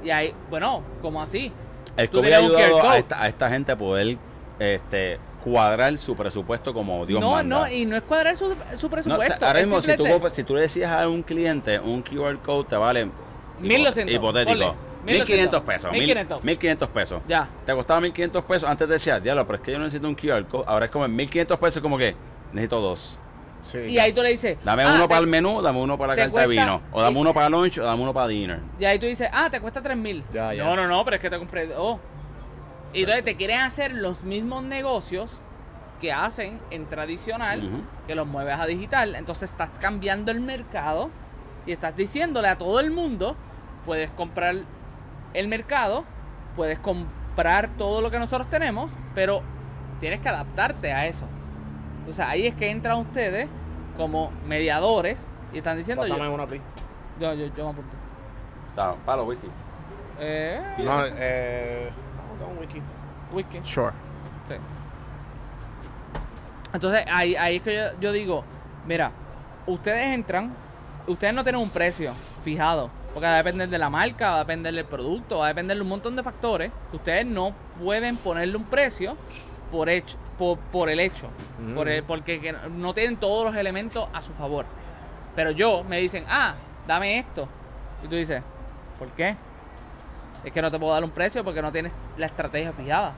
Y 0.03 0.09
ahí, 0.09 0.33
bueno, 0.49 0.81
como 0.99 1.21
así? 1.21 1.51
El 1.95 2.09
Tú 2.09 2.17
COVID 2.17 2.31
ha 2.33 2.37
ayudado 2.37 2.89
a 2.89 2.97
esta, 2.97 3.21
a 3.21 3.27
esta 3.27 3.47
gente 3.51 3.71
a 3.73 3.77
poder 3.77 4.17
este, 4.57 5.19
cuadrar 5.43 5.95
su 5.99 6.15
presupuesto 6.15 6.73
como 6.73 7.05
Dios 7.05 7.21
no, 7.21 7.33
manda. 7.33 7.59
no, 7.59 7.71
y 7.71 7.85
no 7.85 7.95
es 7.95 8.01
cuadrar 8.01 8.35
su, 8.35 8.55
su 8.75 8.87
No, 8.87 8.91
presupuesto. 8.91 9.35
o 9.35 9.39
sea, 9.39 9.47
ahora 9.49 9.59
mismo, 9.59 9.79
si 9.83 9.95
tú, 9.95 10.05
si 10.31 10.43
tú 10.43 10.55
le 10.55 10.61
decías 10.61 10.91
a 10.91 11.07
un 11.07 11.21
cliente 11.21 11.79
un 11.79 12.01
QR 12.01 12.37
code, 12.41 12.67
te 12.69 12.75
vale. 12.75 13.11
1200, 13.59 14.15
Hipotético. 14.15 14.51
ponle, 14.51 14.73
1500 15.05 15.61
pesos. 15.61 15.91
1500. 15.91 16.43
1500 16.43 16.89
pesos. 16.89 17.21
Ya. 17.27 17.49
Te 17.65 17.73
costaba 17.73 18.01
1500 18.01 18.43
pesos. 18.43 18.69
Antes 18.69 18.87
decías, 18.87 19.21
diablo, 19.21 19.45
pero 19.45 19.57
es 19.57 19.63
que 19.63 19.71
yo 19.71 19.79
necesito 19.79 20.07
un 20.07 20.15
QR 20.15 20.45
code. 20.45 20.63
Ahora 20.67 20.85
es 20.85 20.91
como 20.91 21.05
en 21.05 21.15
1500 21.15 21.59
pesos, 21.59 21.81
como 21.81 21.97
que 21.97 22.15
necesito 22.51 22.79
dos. 22.79 23.19
Sí. 23.63 23.77
Y 23.79 23.99
ahí 23.99 24.11
tú 24.11 24.21
le 24.21 24.29
dices. 24.29 24.57
Dame 24.63 24.83
ah, 24.83 24.93
uno 24.93 25.03
te- 25.03 25.09
para 25.09 25.21
el 25.21 25.27
menú, 25.27 25.61
dame 25.61 25.79
uno 25.79 25.97
para 25.97 26.15
la 26.15 26.21
carta 26.23 26.41
de 26.41 26.47
vino. 26.47 26.81
O 26.91 27.01
dame 27.01 27.19
uno 27.19 27.33
para 27.33 27.49
lunch, 27.49 27.77
o 27.77 27.83
dame 27.83 28.01
uno 28.01 28.13
para 28.13 28.27
dinner. 28.27 28.59
Y 28.79 28.85
ahí 28.85 28.99
tú 28.99 29.05
dices, 29.05 29.29
ah, 29.31 29.49
te 29.49 29.61
cuesta 29.61 29.81
3 29.81 29.95
mil. 29.97 30.23
Ya, 30.33 30.53
ya. 30.53 30.63
No, 30.63 30.75
no, 30.75 30.87
no, 30.87 31.03
pero 31.05 31.15
es 31.15 31.21
que 31.21 31.29
te 31.29 31.37
compré. 31.37 31.69
Oh. 31.77 31.99
Y 32.93 33.01
entonces 33.01 33.25
te 33.25 33.35
quieren 33.35 33.59
hacer 33.59 33.93
los 33.93 34.23
mismos 34.23 34.63
negocios 34.63 35.41
que 35.99 36.11
hacen 36.11 36.59
en 36.69 36.87
tradicional, 36.87 37.85
que 38.05 38.15
los 38.15 38.27
mueves 38.27 38.55
a 38.59 38.65
digital. 38.65 39.15
Entonces 39.15 39.51
estás 39.51 39.79
cambiando 39.79 40.31
el 40.31 40.41
mercado 40.41 41.09
y 41.65 41.71
estás 41.71 41.95
diciéndole 41.95 42.47
a 42.47 42.57
todo 42.57 42.79
el 42.79 42.91
mundo: 42.91 43.35
puedes 43.85 44.11
comprar 44.11 44.55
el 45.33 45.47
mercado, 45.47 46.03
puedes 46.55 46.79
comprar 46.79 47.69
todo 47.77 48.01
lo 48.01 48.11
que 48.11 48.19
nosotros 48.19 48.49
tenemos, 48.49 48.91
pero 49.15 49.41
tienes 49.99 50.19
que 50.19 50.29
adaptarte 50.29 50.91
a 50.91 51.07
eso. 51.07 51.25
Entonces 51.99 52.25
ahí 52.25 52.45
es 52.47 52.55
que 52.55 52.69
entran 52.69 52.97
ustedes 52.99 53.47
como 53.97 54.31
mediadores 54.47 55.29
y 55.53 55.57
están 55.59 55.77
diciendo: 55.77 56.01
Pásame 56.03 56.25
yo, 56.25 56.33
una, 56.33 56.45
please. 56.45 56.63
yo, 57.19 57.33
yo, 57.33 57.45
yo 57.55 57.65
me 57.65 57.71
apunto. 57.71 57.95
Está, 58.69 58.95
palo, 59.05 59.23
whisky. 59.25 59.47
Eh, 60.19 60.61
No, 60.79 61.01
eh... 61.05 61.89
vamos 62.17 62.41
a 62.41 62.51
un 62.51 62.57
wiki. 62.59 62.81
whisky. 63.31 63.59
Sure. 63.63 63.91
Sí. 64.49 64.55
Entonces, 66.73 67.05
ahí, 67.11 67.35
ahí 67.35 67.57
es 67.57 67.61
que 67.61 67.75
yo, 67.75 67.99
yo 67.99 68.11
digo, 68.11 68.43
mira, 68.87 69.11
ustedes 69.67 70.07
entran, 70.07 70.55
ustedes 71.07 71.33
no 71.33 71.43
tienen 71.43 71.61
un 71.61 71.69
precio 71.69 72.13
fijado, 72.43 72.89
porque 73.13 73.27
va 73.27 73.33
a 73.33 73.37
depender 73.37 73.69
de 73.69 73.77
la 73.77 73.89
marca, 73.89 74.31
va 74.31 74.35
a 74.37 74.39
depender 74.39 74.73
del 74.73 74.85
producto, 74.85 75.39
va 75.39 75.45
a 75.45 75.47
depender 75.49 75.77
de 75.77 75.83
un 75.83 75.89
montón 75.89 76.15
de 76.15 76.23
factores. 76.23 76.71
que 76.91 76.97
Ustedes 76.97 77.25
no 77.25 77.53
pueden 77.81 78.17
ponerle 78.17 78.55
un 78.57 78.63
precio 78.65 79.17
por 79.71 79.89
hecho, 79.89 80.17
por, 80.37 80.57
por 80.57 80.89
el 80.89 80.99
hecho, 80.99 81.29
Mm. 81.59 81.73
por 81.75 81.89
el- 81.89 82.03
porque 82.03 82.39
que 82.39 82.53
no 82.71 82.93
tienen 82.93 83.17
todos 83.17 83.45
los 83.45 83.55
elementos 83.55 84.07
a 84.13 84.21
su 84.21 84.33
favor. 84.33 84.65
Pero 85.35 85.51
yo 85.51 85.83
me 85.83 85.97
dicen, 85.99 86.25
ah, 86.29 86.55
dame 86.87 87.17
esto. 87.19 87.47
Y 88.03 88.07
tú 88.07 88.15
dices, 88.15 88.41
¿por 88.99 89.07
qué? 89.09 89.35
Es 90.43 90.51
que 90.51 90.61
no 90.61 90.69
te 90.69 90.77
puedo 90.77 90.93
dar 90.93 91.03
un 91.03 91.09
precio 91.11 91.43
porque 91.43 91.61
no 91.61 91.71
tienes 91.71 91.91
la 92.17 92.25
estrategia 92.27 92.71
fijada. 92.73 93.13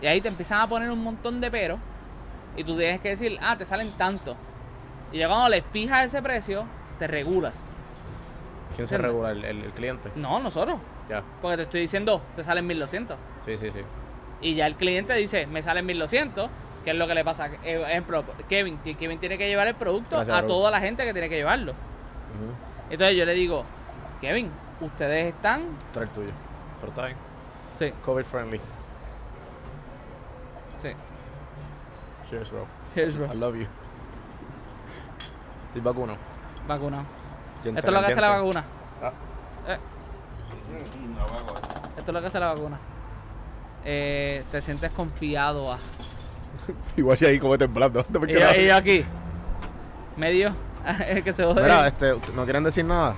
Y 0.00 0.06
ahí 0.06 0.20
te 0.20 0.28
empiezan 0.28 0.60
a 0.60 0.66
poner 0.68 0.90
un 0.90 1.02
montón 1.02 1.40
de 1.40 1.50
peros. 1.50 1.78
Y 2.56 2.64
tú 2.64 2.76
tienes 2.78 3.00
que 3.00 3.10
decir, 3.10 3.38
ah, 3.42 3.56
te 3.56 3.66
salen 3.66 3.90
tanto. 3.92 4.36
Y 5.12 5.18
ya 5.18 5.28
cuando 5.28 5.48
le 5.48 5.62
fijas 5.62 6.04
ese 6.06 6.22
precio, 6.22 6.64
te 6.98 7.06
regulas. 7.06 7.54
¿Quién 8.76 8.88
se 8.88 8.96
¿Entiendes? 8.96 9.00
regula? 9.12 9.30
¿El, 9.30 9.44
el- 9.44 9.64
el 9.64 9.72
cliente? 9.72 10.10
No, 10.16 10.40
nosotros. 10.40 10.78
Ya. 11.08 11.22
Porque 11.42 11.56
te 11.58 11.62
estoy 11.64 11.80
diciendo, 11.82 12.22
te 12.34 12.42
salen 12.44 12.66
1200. 12.66 13.16
Sí, 13.44 13.56
sí, 13.56 13.70
sí. 13.70 13.80
Y 14.40 14.54
ya 14.56 14.66
el 14.66 14.74
cliente 14.76 15.14
dice, 15.14 15.46
me 15.46 15.62
salen 15.62 15.86
1200. 15.86 16.50
¿Qué 16.84 16.90
es 16.90 16.96
lo 16.96 17.06
que 17.06 17.14
le 17.14 17.24
pasa? 17.24 17.48
Eh, 17.62 17.82
ejemplo, 17.88 18.24
Kevin. 18.48 18.78
Kevin 18.78 19.18
tiene 19.18 19.38
que 19.38 19.48
llevar 19.48 19.68
el 19.68 19.74
producto 19.74 20.16
Gracias, 20.16 20.36
a 20.38 20.46
toda 20.46 20.70
la 20.70 20.80
gente 20.80 21.04
que 21.04 21.12
tiene 21.12 21.28
que 21.28 21.36
llevarlo. 21.36 21.72
Ujú. 21.72 22.52
Entonces 22.90 23.16
yo 23.16 23.24
le 23.24 23.32
digo, 23.34 23.64
Kevin, 24.20 24.50
ustedes 24.80 25.34
están. 25.34 25.62
Trae 25.92 26.04
el 26.06 26.10
tuyo. 26.10 26.30
Pero 26.80 26.90
está 26.92 27.06
bien. 27.06 27.16
Sí, 27.78 27.92
COVID 28.04 28.24
friendly. 28.24 28.60
sí. 30.82 30.88
Cheers, 32.28 32.50
bro. 32.50 32.66
Cheers, 32.94 33.16
bro. 33.16 33.32
I 33.32 33.36
love 33.36 33.54
you. 33.56 33.66
Estoy 35.68 35.80
vacunado. 35.82 36.18
Vacunado. 36.66 37.04
Jensen, 37.62 37.78
Esto 37.78 37.90
es 37.90 37.94
lo 37.94 38.00
que 38.00 38.12
hace 38.12 38.20
la 38.20 38.28
vacuna. 38.28 38.64
Ah. 39.02 39.12
Eh, 39.68 39.78
esto 41.96 42.10
es 42.10 42.14
lo 42.14 42.20
que 42.20 42.26
hace 42.26 42.40
la 42.40 42.54
vacuna. 42.54 42.78
Eh, 43.84 44.44
te 44.50 44.60
sientes 44.62 44.90
confiado 44.92 45.72
a. 45.72 45.78
Igual 46.96 47.18
y 47.20 47.24
ahí 47.26 47.38
como 47.38 47.58
temblando. 47.58 48.02
¿Por 48.04 48.30
Y 48.30 48.34
yo, 48.34 48.40
y 48.58 48.66
yo 48.66 48.76
aquí. 48.76 49.04
Medio. 50.16 50.54
que 51.24 51.32
se 51.32 51.44
jode. 51.44 51.62
Mira, 51.62 51.86
este, 51.86 52.12
¿no 52.34 52.44
quieren 52.44 52.64
decir 52.64 52.84
nada? 52.84 53.14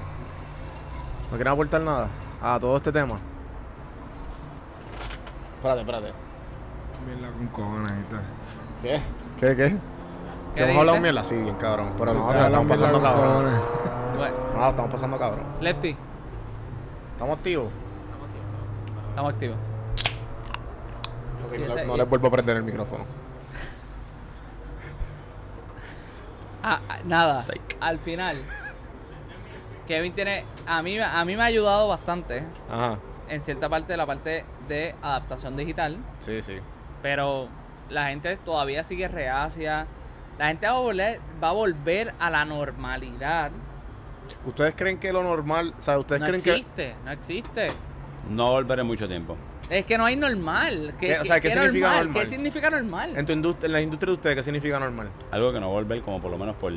¿No 1.30 1.36
quieren 1.36 1.52
aportar 1.52 1.80
nada 1.80 2.08
a 2.40 2.58
todo 2.60 2.76
este 2.76 2.92
tema? 2.92 3.18
Espérate, 5.56 5.80
espérate. 5.80 6.12
Mierda 7.06 7.32
con 7.32 7.46
cojones 7.48 7.92
y 8.00 8.10
tal. 8.10 8.22
¿Qué? 8.82 9.00
¿Qué, 9.40 9.56
qué? 9.56 9.76
¿Qué 10.56 10.62
Que 10.64 10.70
hemos 10.70 10.80
hablado 10.80 11.00
mierda, 11.00 11.22
sí, 11.22 11.34
bien 11.36 11.54
cabrón. 11.56 11.92
Pero 11.98 12.14
no, 12.14 12.32
estamos 12.32 12.66
pasando 12.66 13.02
cabrón. 13.02 13.44
Bueno, 14.16 14.36
No, 14.56 14.68
estamos 14.68 14.90
pasando 14.90 15.18
cabrón. 15.18 15.44
Lefty, 15.60 15.96
¿Estamos 17.12 17.36
activos? 17.38 17.68
estamos 19.10 19.32
activos. 19.32 19.56
Ok, 21.46 21.58
no, 21.58 21.74
le- 21.74 21.86
no 21.86 21.96
les 21.96 22.08
vuelvo 22.08 22.28
a 22.28 22.30
prender 22.30 22.56
el 22.56 22.62
micrófono. 22.62 23.04
Ah, 26.62 26.80
ah, 26.88 26.98
nada. 27.04 27.40
Psych. 27.42 27.76
Al 27.80 27.98
final. 27.98 28.36
Kevin 29.86 30.12
tiene. 30.14 30.44
A 30.66 30.82
mí, 30.82 30.98
a 30.98 31.24
mí 31.24 31.36
me 31.36 31.42
ha 31.42 31.46
ayudado 31.46 31.88
bastante. 31.88 32.42
Ajá. 32.70 32.98
En 33.28 33.40
cierta 33.40 33.68
parte 33.68 33.92
de 33.92 33.96
la 33.96 34.06
parte 34.06 34.44
de 34.68 34.94
adaptación 35.02 35.56
digital. 35.56 35.98
Sí, 36.18 36.42
sí. 36.42 36.58
Pero 37.02 37.48
la 37.88 38.08
gente 38.08 38.36
todavía 38.38 38.82
sigue 38.84 39.06
reacia. 39.08 39.86
La 40.38 40.48
gente 40.48 40.66
va 40.66 40.72
a 40.74 40.80
volver, 40.80 41.20
va 41.42 41.48
a, 41.48 41.52
volver 41.52 42.14
a 42.18 42.30
la 42.30 42.44
normalidad. 42.44 43.50
¿Ustedes 44.44 44.74
creen 44.76 44.98
que 44.98 45.12
lo 45.12 45.22
normal, 45.22 45.72
o 45.76 45.80
sea, 45.80 45.98
ustedes 45.98 46.20
No 46.20 46.26
creen 46.26 46.42
que 46.42 46.50
existe, 46.50 46.94
no 47.04 47.10
existe. 47.10 47.68
No 48.30 48.50
volveré 48.50 48.82
mucho 48.82 49.08
tiempo. 49.08 49.36
Es 49.70 49.84
que 49.84 49.96
no 49.98 50.04
hay 50.04 50.16
normal. 50.16 50.94
¿Qué, 50.98 51.06
¿Qué- 51.14 51.18
o 51.20 51.24
sea, 51.24 51.40
qué 51.40 51.50
significa 51.50 51.94
normal? 51.96 52.14
¿Qué 52.22 52.26
significa 52.26 52.70
normal? 52.70 53.16
en, 53.16 53.26
tu 53.26 53.32
indust- 53.32 53.64
en 53.64 53.72
la 53.72 53.80
industria 53.80 54.10
de 54.10 54.14
ustedes, 54.16 54.36
qué 54.36 54.42
significa 54.42 54.78
normal? 54.78 55.10
Algo 55.30 55.52
que 55.52 55.60
no 55.60 55.66
va 55.68 55.72
a 55.72 55.82
volver 55.82 56.02
como 56.02 56.20
por 56.20 56.30
lo 56.30 56.38
menos 56.38 56.56
por 56.56 56.72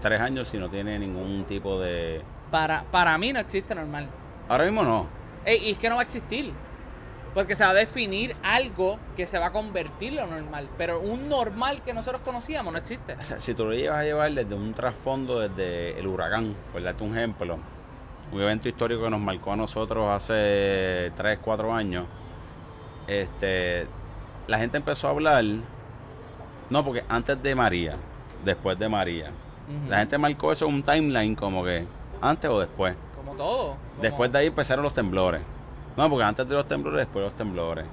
tres 0.00 0.20
años 0.20 0.48
si 0.48 0.58
no 0.58 0.68
tiene 0.70 0.98
ningún 0.98 1.44
tipo 1.44 1.78
de... 1.80 2.22
Para, 2.50 2.84
para 2.84 3.16
mí 3.18 3.32
no 3.32 3.40
existe 3.40 3.74
normal. 3.74 4.08
Ahora 4.48 4.64
mismo 4.64 4.82
no. 4.82 5.06
Ey, 5.44 5.58
y 5.68 5.70
es 5.72 5.78
que 5.78 5.88
no 5.88 5.96
va 5.96 6.02
a 6.02 6.04
existir. 6.04 6.52
Porque 7.34 7.54
se 7.54 7.64
va 7.64 7.70
a 7.70 7.74
definir 7.74 8.36
algo 8.42 8.98
que 9.16 9.26
se 9.26 9.38
va 9.38 9.46
a 9.46 9.52
convertir 9.52 10.12
lo 10.12 10.26
normal. 10.26 10.68
Pero 10.76 11.00
un 11.00 11.28
normal 11.28 11.82
que 11.82 11.94
nosotros 11.94 12.20
conocíamos 12.24 12.72
no 12.72 12.78
existe. 12.78 13.14
O 13.14 13.22
sea, 13.22 13.40
si 13.40 13.54
tú 13.54 13.64
lo 13.64 13.72
llevas 13.72 13.98
a 14.00 14.04
llevar 14.04 14.30
desde 14.32 14.54
un 14.54 14.74
trasfondo, 14.74 15.40
desde 15.40 15.98
el 15.98 16.06
huracán, 16.06 16.54
por 16.72 16.82
darte 16.82 17.02
un 17.02 17.16
ejemplo, 17.16 17.58
un 18.32 18.40
evento 18.40 18.68
histórico 18.68 19.02
que 19.04 19.10
nos 19.10 19.20
marcó 19.20 19.52
a 19.52 19.56
nosotros 19.56 20.08
hace 20.10 21.10
3, 21.16 21.38
4 21.42 21.72
años, 21.74 22.06
este, 23.06 23.86
la 24.46 24.58
gente 24.58 24.76
empezó 24.76 25.08
a 25.08 25.10
hablar, 25.10 25.44
no, 26.70 26.84
porque 26.84 27.04
antes 27.08 27.42
de 27.42 27.54
María, 27.54 27.96
después 28.44 28.78
de 28.78 28.88
María. 28.88 29.30
La 29.88 29.98
gente 29.98 30.18
marcó 30.18 30.52
eso 30.52 30.66
en 30.66 30.74
un 30.74 30.82
timeline 30.82 31.34
como 31.34 31.64
que 31.64 31.86
antes 32.20 32.50
o 32.50 32.60
después. 32.60 32.94
Como 33.16 33.34
todo. 33.36 33.68
como- 33.70 34.02
Después 34.02 34.30
de 34.30 34.38
ahí 34.40 34.46
empezaron 34.48 34.82
los 34.82 34.92
temblores. 34.92 35.40
No, 35.96 36.08
porque 36.08 36.24
antes 36.24 36.48
de 36.48 36.54
los 36.54 36.66
temblores, 36.66 36.98
después 37.00 37.22
de 37.22 37.28
los 37.30 37.36
temblores. 37.36 37.84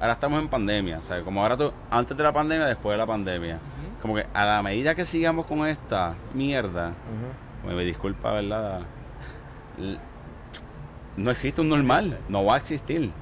Ahora 0.00 0.14
estamos 0.14 0.40
en 0.40 0.48
pandemia, 0.48 1.00
¿sabes? 1.00 1.22
Como 1.22 1.40
ahora 1.40 1.56
tú, 1.56 1.72
antes 1.90 2.16
de 2.16 2.22
la 2.22 2.32
pandemia, 2.32 2.66
después 2.66 2.94
de 2.94 2.98
la 2.98 3.06
pandemia. 3.06 3.58
Como 4.02 4.16
que 4.16 4.26
a 4.34 4.44
la 4.44 4.62
medida 4.62 4.94
que 4.94 5.06
sigamos 5.06 5.46
con 5.46 5.66
esta 5.66 6.14
mierda, 6.34 6.92
me 7.66 7.84
disculpa, 7.84 8.32
¿verdad? 8.32 8.80
No 11.16 11.30
existe 11.30 11.60
un 11.60 11.68
normal, 11.68 12.18
no 12.28 12.44
va 12.44 12.54
a 12.54 12.58
existir. 12.58 13.12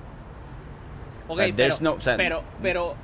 Ok, 1.28 1.32
O 1.32 1.36
sea, 1.36 1.44
pero, 1.44 1.56
there's 1.56 1.82
no- 1.82 1.92
o 1.92 2.00
sea, 2.00 2.16
pero, 2.16 2.42
pero 2.62 2.94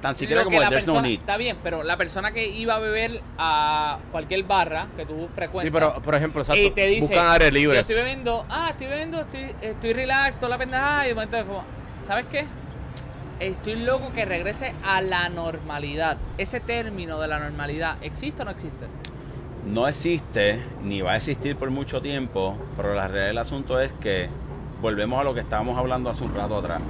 Tan 0.00 0.16
siquiera 0.16 0.44
como 0.44 0.58
la 0.58 0.68
there's 0.70 0.86
no 0.86 1.02
need. 1.02 1.20
está 1.20 1.36
bien, 1.36 1.58
pero 1.62 1.82
la 1.82 1.96
persona 1.98 2.32
que 2.32 2.48
iba 2.48 2.74
a 2.76 2.78
beber 2.78 3.20
a 3.36 3.98
cualquier 4.10 4.44
barra 4.44 4.86
que 4.96 5.04
tú 5.04 5.28
frecuentas 5.34 5.62
Sí, 5.64 5.70
pero 5.70 6.00
por 6.00 6.14
ejemplo, 6.14 6.40
exacto, 6.40 6.62
y 6.62 6.70
te 6.70 6.86
dice, 6.86 7.08
buscan 7.08 7.32
aire 7.32 7.46
yo 7.46 7.50
libre. 7.52 7.80
estoy 7.80 7.96
bebiendo, 7.96 8.46
ah, 8.48 8.68
estoy 8.70 8.86
bebiendo, 8.86 9.20
estoy, 9.20 9.54
estoy 9.60 9.92
relax, 9.92 10.36
toda 10.38 10.48
la 10.50 10.58
pendejada, 10.58 11.04
y 11.04 11.08
de 11.08 11.14
momento 11.14 11.36
es 11.36 11.44
como, 11.44 11.64
¿sabes 12.00 12.24
qué? 12.30 12.46
Estoy 13.40 13.76
loco 13.76 14.10
que 14.14 14.24
regrese 14.24 14.74
a 14.84 15.00
la 15.02 15.28
normalidad. 15.28 16.16
Ese 16.38 16.60
término 16.60 17.20
de 17.20 17.28
la 17.28 17.38
normalidad, 17.38 17.96
¿existe 18.02 18.42
o 18.42 18.44
no 18.46 18.50
existe? 18.50 18.86
No 19.66 19.86
existe, 19.86 20.62
ni 20.82 21.02
va 21.02 21.12
a 21.12 21.16
existir 21.16 21.56
por 21.56 21.70
mucho 21.70 22.00
tiempo, 22.00 22.56
pero 22.76 22.94
la 22.94 23.06
realidad 23.06 23.26
del 23.28 23.38
asunto 23.38 23.78
es 23.80 23.92
que 24.00 24.28
volvemos 24.80 25.20
a 25.20 25.24
lo 25.24 25.34
que 25.34 25.40
estábamos 25.40 25.78
hablando 25.78 26.08
hace 26.08 26.24
un 26.24 26.34
rato 26.34 26.56
atrás. 26.56 26.80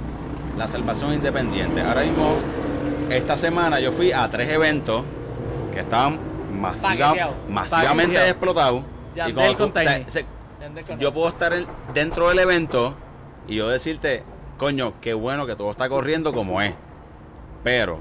La 0.57 0.67
salvación 0.67 1.13
independiente. 1.13 1.81
Ahora 1.81 2.03
mismo, 2.03 2.35
esta 3.17 3.37
semana 3.37 3.79
yo 3.79 3.91
fui 3.91 4.11
a 4.11 4.29
tres 4.29 4.49
eventos 4.49 5.03
que 5.73 5.79
estaban 5.81 6.19
masiva- 6.53 7.31
masivamente 7.49 8.13
Paqueteado. 8.17 8.27
explotados. 8.29 8.83
Yandel 9.15 9.35
cuando 9.35 9.57
con 9.57 9.73
tú- 9.73 9.79
o 9.79 9.83
sea, 9.83 9.93
Tiny. 9.97 10.05
se- 10.11 10.25
¿Entiendes 10.53 10.85
con- 10.85 10.99
yo 10.99 11.13
puedo 11.13 11.27
estar 11.29 11.53
en- 11.53 11.67
dentro 11.93 12.29
del 12.29 12.39
evento 12.39 12.93
y 13.47 13.55
yo 13.55 13.69
decirte, 13.69 14.23
coño, 14.57 14.93
qué 15.01 15.13
bueno 15.13 15.45
que 15.47 15.55
todo 15.55 15.71
está 15.71 15.89
corriendo 15.89 16.33
como 16.33 16.61
es. 16.61 16.73
Pero 17.63 17.99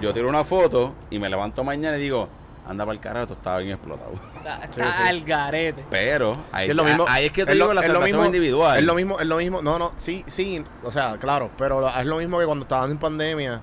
yo 0.00 0.12
tiro 0.12 0.28
una 0.28 0.44
foto 0.44 0.94
y 1.10 1.18
me 1.18 1.28
levanto 1.28 1.62
mañana 1.64 1.96
y 1.96 2.00
digo, 2.02 2.28
anda 2.66 2.84
para 2.84 2.94
el 2.94 3.00
carajo, 3.00 3.22
esto 3.22 3.34
estaba 3.34 3.58
bien 3.58 3.72
explotado. 3.72 4.12
Está, 4.36 4.56
está 4.64 4.92
sí. 4.92 5.02
al 5.06 5.24
garete. 5.24 5.84
Pero 5.90 6.32
ahí, 6.52 6.66
Sí, 6.66 6.70
es 6.70 6.76
lo 6.76 6.84
mismo. 6.84 7.04
ahí 7.08 7.26
es 7.26 7.32
que 7.32 7.44
te 7.46 7.52
es 7.52 7.58
lo- 7.58 7.64
digo 7.66 7.74
la 7.74 7.80
es 7.82 7.88
lo 7.88 7.94
salvación 7.94 8.18
mismo- 8.20 8.26
individual. 8.26 8.78
Es 8.78 8.84
lo 8.84 8.94
mismo, 8.94 9.18
es 9.20 9.26
lo 9.26 9.36
mismo. 9.36 9.62
No, 9.62 9.78
no, 9.78 9.92
sí, 9.96 10.24
sí. 10.26 10.64
O 10.82 10.90
sea, 10.90 11.16
claro, 11.18 11.50
pero 11.56 11.80
lo- 11.80 11.88
es 11.88 12.04
lo 12.06 12.16
mismo 12.18 12.38
que 12.38 12.44
cuando 12.46 12.62
estaban 12.64 12.90
en 12.90 12.98
pandemia 12.98 13.60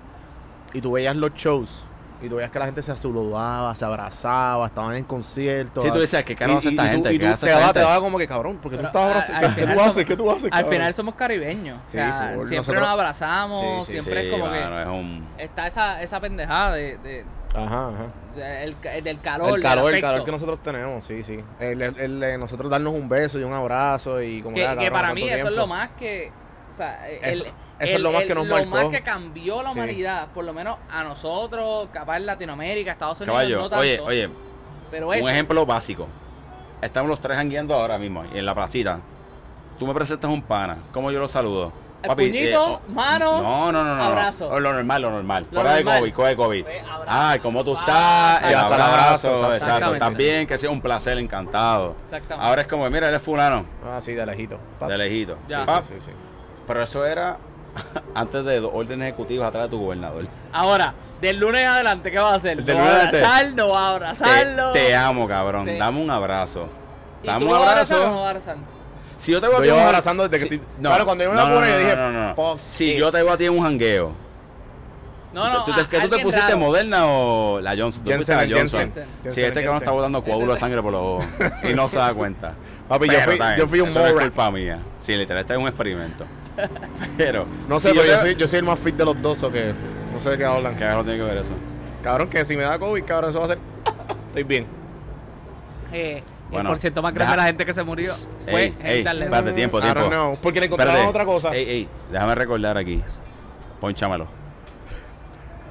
y 0.75 0.81
tú 0.81 0.91
veías 0.93 1.15
los 1.15 1.33
shows 1.33 1.83
y 2.21 2.29
tú 2.29 2.37
veías 2.37 2.49
que 2.49 2.57
la 2.59 2.65
gente 2.65 2.81
se 2.81 2.95
saludaba, 2.95 3.75
se 3.75 3.83
abrazaba, 3.85 4.67
estaban 4.67 4.95
en 4.95 5.03
conciertos. 5.03 5.83
Sí, 5.83 5.91
tú 5.91 5.99
decías, 5.99 6.23
¿qué 6.23 6.35
carajo 6.35 6.59
hace 6.59 6.69
esta 6.69 6.83
y 6.83 6.87
tú- 6.87 6.91
gente? 6.93 7.13
y 7.13 7.19
¿Qué 7.19 7.27
tú 7.27 7.37
te 7.37 7.49
daba, 7.49 7.59
gente? 7.65 7.73
te 7.73 7.79
daba 7.85 7.99
como 7.99 8.17
que 8.17 8.27
cabrón, 8.27 8.59
porque 8.61 8.77
tú 8.77 8.83
Pero, 8.83 8.87
estás 8.87 9.01
a- 9.03 9.07
abrazando. 9.37 9.47
al 9.47 9.55
¿Qué, 9.55 9.61
tú 9.61 9.67
haces? 9.81 9.93
somos- 9.93 10.05
¿Qué 10.05 10.15
tú 10.17 10.31
haces? 10.31 10.45
Al 10.45 10.49
cabrón? 10.51 10.71
final 10.71 10.93
somos 10.93 11.15
caribeños. 11.15 11.79
Sí, 11.85 11.97
o 11.97 12.01
sea, 12.01 12.19
full. 12.35 12.47
siempre 12.47 12.57
Nosotros- 12.57 12.81
nos 12.81 12.89
abrazamos, 12.89 13.61
Sí, 13.61 13.67
sí, 13.85 13.91
siempre 13.91 14.21
Sí, 14.21 14.27
es 14.27 14.31
como 14.33 14.51
que 14.51 14.59
es 14.61 14.87
un... 14.87 15.27
está 15.37 15.67
esa, 15.67 16.01
esa 16.01 16.19
pendejada 16.19 16.73
de, 16.75 16.97
de- 16.97 17.25
Ajá, 17.53 17.87
ajá. 17.89 18.63
el, 18.63 18.75
el 18.83 19.03
del 19.03 19.19
calor. 19.21 19.55
el 19.57 19.61
calor, 19.61 19.85
del 19.85 19.95
el 19.95 20.01
calor 20.01 20.15
afecto. 20.15 20.25
que 20.25 20.31
nosotros 20.31 20.59
tenemos, 20.63 21.03
sí, 21.05 21.21
sí. 21.23 21.41
El, 21.59 21.81
el- 21.81 22.39
nosotros 22.39 22.69
darnos 22.71 22.93
un 22.93 23.07
beso 23.07 23.39
y 23.39 23.43
un 23.43 23.53
abrazo 23.53 24.21
y 24.21 24.41
como 24.41 24.55
que, 24.55 24.65
ah, 24.65 24.71
que 24.71 24.75
cabrón, 24.75 24.93
para 24.93 25.07
¿cuánto 25.09 25.25
mí 25.25 25.29
eso 25.29 25.47
es 25.49 25.53
lo 25.53 25.67
más 25.67 25.89
que 25.99 26.31
o 26.75 26.77
sea, 26.77 27.09
el- 27.09 27.23
Eso- 27.23 27.45
el- 27.79 27.89
es 27.89 27.99
lo 28.01 28.11
más 28.11 28.23
el- 28.23 28.27
que 28.27 28.35
nos 28.35 28.47
lo 28.47 28.53
marcó. 28.55 28.69
más 28.69 28.85
que 28.89 29.01
cambió 29.01 29.63
la 29.63 29.69
Sí. 29.69 29.77
humanidad 29.79 30.27
por 30.33 30.43
lo 30.43 30.53
menos 30.53 30.77
a 30.91 31.03
nosotros 31.05 31.87
capaz 31.93 32.17
en 32.17 32.25
Latinoamérica 32.25 32.91
Estados 32.91 33.21
Unidos 33.21 33.33
Caballo, 33.37 33.57
no 33.59 33.69
tanto 33.69 33.81
oye, 33.81 33.99
oye, 34.01 34.29
pero 34.91 35.07
un 35.07 35.13
eso 35.15 35.29
ejemplo 35.29 35.65
básico. 35.65 36.07
Estamos 36.81 37.09
los 37.09 37.21
tres 37.21 37.37
jangueando 37.37 37.73
ahora 37.73 37.97
mismo 37.97 38.23
en 38.25 38.45
la 38.45 38.53
placita. 38.53 38.99
Tú 39.79 39.87
me 39.87 39.93
presentas 39.93 40.29
un 40.29 40.41
pana. 40.41 40.77
¿Cómo 40.91 41.11
yo 41.11 41.19
lo 41.19 41.29
saludo? 41.29 41.71
El 42.03 42.11
puñito, 42.15 42.81
mano, 42.89 43.41
No, 43.41 43.71
no, 43.71 43.83
no, 43.83 43.95
no. 43.95 44.03
abrazo. 44.03 44.47
O 44.49 44.59
lo 44.59 44.71
normal, 44.73 45.01
lo 45.01 45.09
normal. 45.09 45.47
Lo 45.49 45.61
Fuera 45.61 45.75
de. 45.77 45.83
COVID, 45.83 46.13
coge 46.13 46.35
COVID. 46.35 46.63
Pues. 46.63 46.83
Ay, 47.07 47.39
¿cómo 47.39 47.63
tú 47.63 47.75
Ah, 47.75 47.79
estás? 47.79 48.41
El 48.43 48.49
exacto. 48.55 48.73
abrazo, 48.75 49.45
Abrazo, 49.45 49.53
exacto. 49.55 50.11
bien, 50.17 50.45
que 50.45 50.57
sea 50.59 50.69
un 50.69 50.81
placer, 50.81 51.17
encantado. 51.17 51.95
exactamente 52.03 52.45
Ahora 52.45 52.61
es 52.61 52.67
como, 52.67 52.87
mira, 52.91 53.07
eres 53.07 53.21
fulano, 53.23 53.65
Ah, 53.83 53.99
sí, 54.01 54.13
de 54.13 54.23
lejito. 54.25 54.59
Pap. 54.79 54.89
de 54.89 54.97
lejito. 54.99 55.37
Ya. 55.47 55.65
Sí, 55.83 55.93
sí, 55.95 56.01
sí. 56.05 56.11
Pero 56.67 56.83
eso 56.83 57.05
era 57.05 57.37
antes 58.15 58.43
de 58.45 58.59
dos 58.59 58.71
órdenes 58.73 59.07
ejecutivas 59.09 59.47
atrás 59.49 59.65
de 59.65 59.69
tu 59.71 59.79
gobernador. 59.79 60.25
ahora 60.53 60.93
del 61.21 61.37
lunes 61.37 61.61
en 61.61 61.67
adelante 61.69 62.11
qué 62.11 62.19
vas 62.19 62.33
a 62.33 62.35
hacer 62.35 62.61
Del 62.63 62.77
¿No 62.77 62.83
va 62.83 62.89
a 62.89 62.93
lunes 62.93 63.07
adelante. 63.07 63.25
abrazar 63.25 63.53
no 63.53 63.69
va 63.69 63.87
a 63.87 63.89
Te, 63.89 63.95
abrazarlo 63.95 64.71
te 64.73 64.95
amo, 64.95 65.27
cabrón. 65.27 65.65
Te- 65.65 65.77
Dame 65.77 66.01
un 66.01 66.09
abrazo. 66.11 66.67
¿Y 67.23 67.27
Dame 67.27 67.39
tú 67.39 67.45
un 67.45 67.53
lo 67.53 67.59
vas 67.59 67.67
a 67.67 67.71
abrazar 67.71 67.97
o 67.99 68.01
no 68.01 68.07
abrazo. 68.07 68.17
vas 68.19 68.25
a 68.25 68.29
abrazar? 68.51 68.75
Si 69.17 69.31
yo 69.31 69.41
te 69.41 69.47
voy 69.47 69.63
a 69.63 69.65
Yo 69.65 69.79
abrazando 69.79 70.27
desde 70.27 70.47
que 70.49 70.55
estoy- 70.55 70.67
Claro, 70.81 71.05
cuando 71.05 71.23
yo 71.23 71.31
me 71.31 71.37
pone, 71.41 71.69
yo 71.69 71.77
dije, 71.79 71.95
no, 71.95 72.11
no, 72.11 72.33
no. 72.35 72.57
Si 72.57 72.91
it. 72.91 72.99
yo 72.99 73.11
te 73.11 73.21
voy 73.23 73.31
a 73.31 73.37
ti 73.37 73.45
en 73.45 73.53
un 73.53 73.63
jangueo, 73.63 74.11
no 75.33 75.49
no 75.49 75.65
¿tú, 75.65 75.73
te, 75.73 75.81
a- 75.81 75.87
¿qué 75.89 76.01
tú 76.01 76.09
te 76.09 76.19
pusiste, 76.19 76.45
raro. 76.47 76.57
Moderna 76.59 77.05
o 77.07 77.59
la 77.61 77.71
Johnson? 77.77 78.03
¿Tú 78.03 78.11
Jensen, 78.11 78.37
la 78.49 78.57
Johnson? 78.57 78.79
Jensen. 78.81 79.03
Sí, 79.05 79.09
Si 79.21 79.23
Jensen, 79.23 79.45
este 79.45 79.61
cabrón 79.63 79.77
está 79.77 79.91
botando 79.91 80.23
coágulo 80.23 80.53
de 80.53 80.59
sangre 80.59 80.81
por 80.81 80.91
los 80.91 81.01
ojos 81.01 81.25
y 81.63 81.73
no 81.73 81.89
se 81.89 81.97
da 81.97 82.13
cuenta. 82.13 82.53
Papi, 82.89 83.07
yo 83.09 83.67
fui, 83.67 83.79
yo 83.79 83.83
un 83.85 83.93
no 83.93 84.05
es 84.05 84.13
culpa 84.13 84.51
mía. 84.51 84.79
Sí, 84.99 85.15
literal, 85.15 85.41
este 85.41 85.53
es 85.53 85.59
un 85.59 85.67
experimento. 85.67 86.25
Pero, 87.17 87.45
No 87.67 87.79
sé, 87.79 87.91
pero 87.93 88.05
yo 88.05 88.17
soy, 88.17 88.35
yo 88.35 88.47
soy 88.47 88.59
el 88.59 88.65
más 88.65 88.79
fit 88.79 88.95
de 88.95 89.05
los 89.05 89.21
dos, 89.21 89.41
o 89.43 89.51
que 89.51 89.73
no 90.13 90.19
sé 90.19 90.29
de 90.31 90.37
qué 90.37 90.45
hablan. 90.45 90.73
¿Qué 90.75 90.85
tiene 90.85 91.17
que 91.17 91.23
ver 91.23 91.37
eso? 91.37 91.53
Cabrón, 92.03 92.29
que 92.29 92.43
si 92.45 92.55
me 92.55 92.63
da 92.63 92.77
COVID, 92.79 93.03
cabrón, 93.03 93.29
eso 93.31 93.39
va 93.39 93.45
a 93.45 93.47
ser. 93.49 93.57
Estoy 94.27 94.43
bien. 94.43 94.65
Eh, 95.91 96.23
Bueno, 96.49 96.73
el 96.73 96.75
más 96.75 97.13
grande 97.13 97.19
deja- 97.19 97.31
de 97.31 97.37
la 97.37 97.43
gente 97.45 97.65
que 97.65 97.73
se 97.73 97.83
murió 97.83 98.13
fue 98.49 98.67
Hitler. 98.67 98.97
espérate, 99.23 99.51
tiempo, 99.53 99.81
tiempo. 99.81 100.07
know, 100.09 100.37
porque 100.41 100.59
le 100.59 100.65
encontraron 100.67 100.95
Espérate. 100.95 101.09
otra 101.09 101.25
cosa. 101.25 101.55
Ey, 101.55 101.69
ey, 101.69 101.87
déjame 102.11 102.35
recordar 102.35 102.77
aquí. 102.77 103.01
Ponchámelo. 103.81 104.27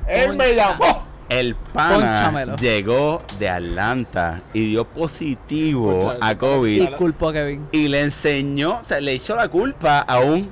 Él 0.08 0.36
me 0.36 0.54
llamó. 0.54 1.04
El 1.28 1.54
pana 1.56 2.54
llegó 2.56 3.22
de 3.38 3.48
Atlanta 3.48 4.42
y 4.52 4.68
dio 4.68 4.84
positivo 4.84 6.12
a 6.20 6.34
COVID 6.36 6.88
Disculpa, 6.88 7.32
Kevin. 7.32 7.66
y 7.72 7.88
le 7.88 8.02
enseñó, 8.02 8.80
o 8.80 8.84
sea, 8.84 9.00
le 9.00 9.12
echó 9.12 9.34
la 9.34 9.48
culpa 9.48 10.00
a 10.00 10.20
un, 10.20 10.50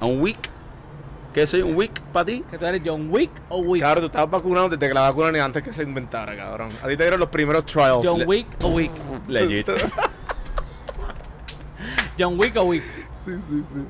a 0.00 0.06
un 0.06 0.20
Wick. 0.20 0.38
¿Qué 1.34 1.46
soy 1.46 1.62
un 1.62 1.76
Wick 1.76 2.00
para 2.12 2.24
ti? 2.24 2.44
¿Que 2.50 2.58
tú 2.58 2.64
eres 2.66 2.82
John 2.84 3.08
Wick 3.10 3.30
o 3.48 3.58
Wick? 3.58 3.82
Cabrón, 3.82 4.02
tú 4.02 4.06
estabas 4.06 4.30
vacunado 4.30 4.68
desde 4.70 4.88
que 4.88 4.94
la 4.94 5.02
vacuna 5.02 5.30
ni 5.30 5.38
antes 5.38 5.62
que 5.62 5.72
se 5.72 5.82
inventara, 5.82 6.34
cabrón. 6.36 6.70
A 6.82 6.88
ti 6.88 6.96
te 6.96 7.02
dieron 7.04 7.20
los 7.20 7.28
primeros 7.28 7.64
trials. 7.66 8.06
John 8.08 8.22
Wick 8.26 8.46
o 8.62 8.68
Wick. 8.68 8.90
Legit. 9.28 9.68
John 12.18 12.38
Wick 12.38 12.56
o 12.56 12.62
Wick. 12.64 12.82
sí, 13.12 13.32
sí, 13.48 13.64
sí. 13.72 13.84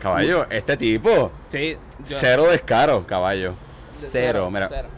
Caballo, 0.00 0.46
este 0.50 0.76
tipo, 0.76 1.30
Sí. 1.48 1.76
yo- 2.06 2.16
cero 2.18 2.46
descaro, 2.50 3.06
caballo. 3.06 3.50
de- 3.50 3.56
Cero, 4.08 4.50
mira. 4.50 4.66
cero. 4.68 4.88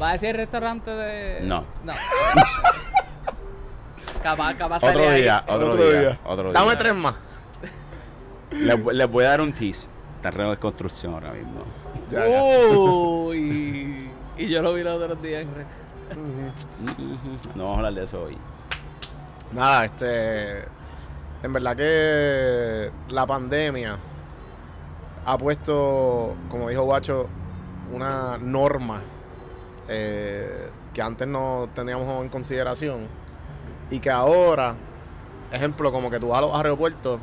¿Va 0.00 0.10
a 0.10 0.12
decir 0.12 0.34
restaurante 0.36 0.90
de.? 0.90 1.40
No. 1.42 1.64
No. 1.84 1.92
capaz, 4.22 4.54
capaz 4.54 4.82
Otro 4.84 5.08
ahí. 5.08 5.22
día, 5.22 5.44
otro, 5.46 5.72
Otro 5.72 5.90
día, 5.90 6.00
día. 6.00 6.18
otro 6.24 6.52
Dame 6.52 6.66
día. 6.66 6.76
tres 6.78 6.94
más. 6.94 7.14
Les, 8.50 8.84
les 8.84 9.10
voy 9.10 9.24
a 9.24 9.30
dar 9.30 9.40
un 9.40 9.52
tease. 9.52 9.88
Terreno 10.22 10.50
de 10.50 10.56
construcción 10.58 11.14
ahora 11.14 11.32
mismo. 11.32 11.64
Ya, 12.10 12.28
ya. 12.28 12.42
Uy. 12.42 14.10
Y 14.36 14.48
yo 14.48 14.62
lo 14.62 14.74
vi 14.74 14.82
los 14.82 15.00
otros 15.00 15.22
días. 15.22 15.46
No 17.54 17.64
vamos 17.64 17.74
a 17.74 17.78
hablar 17.78 17.94
de 17.94 18.04
eso 18.04 18.22
hoy. 18.22 18.38
Nada, 19.52 19.84
este. 19.84 20.64
En 21.42 21.52
verdad 21.52 21.76
que 21.76 22.90
la 23.08 23.26
pandemia 23.26 23.98
ha 25.24 25.38
puesto, 25.38 26.36
como 26.50 26.68
dijo 26.68 26.82
Guacho, 26.82 27.28
una 27.90 28.36
norma 28.38 29.00
eh, 29.88 30.68
que 30.92 31.00
antes 31.00 31.26
no 31.26 31.68
teníamos 31.74 32.22
en 32.22 32.28
consideración 32.28 33.06
y 33.90 34.00
que 34.00 34.10
ahora, 34.10 34.74
ejemplo, 35.50 35.90
como 35.92 36.10
que 36.10 36.20
tú 36.20 36.28
vas 36.28 36.38
a 36.38 36.42
los 36.42 36.54
aeropuertos 36.54 37.20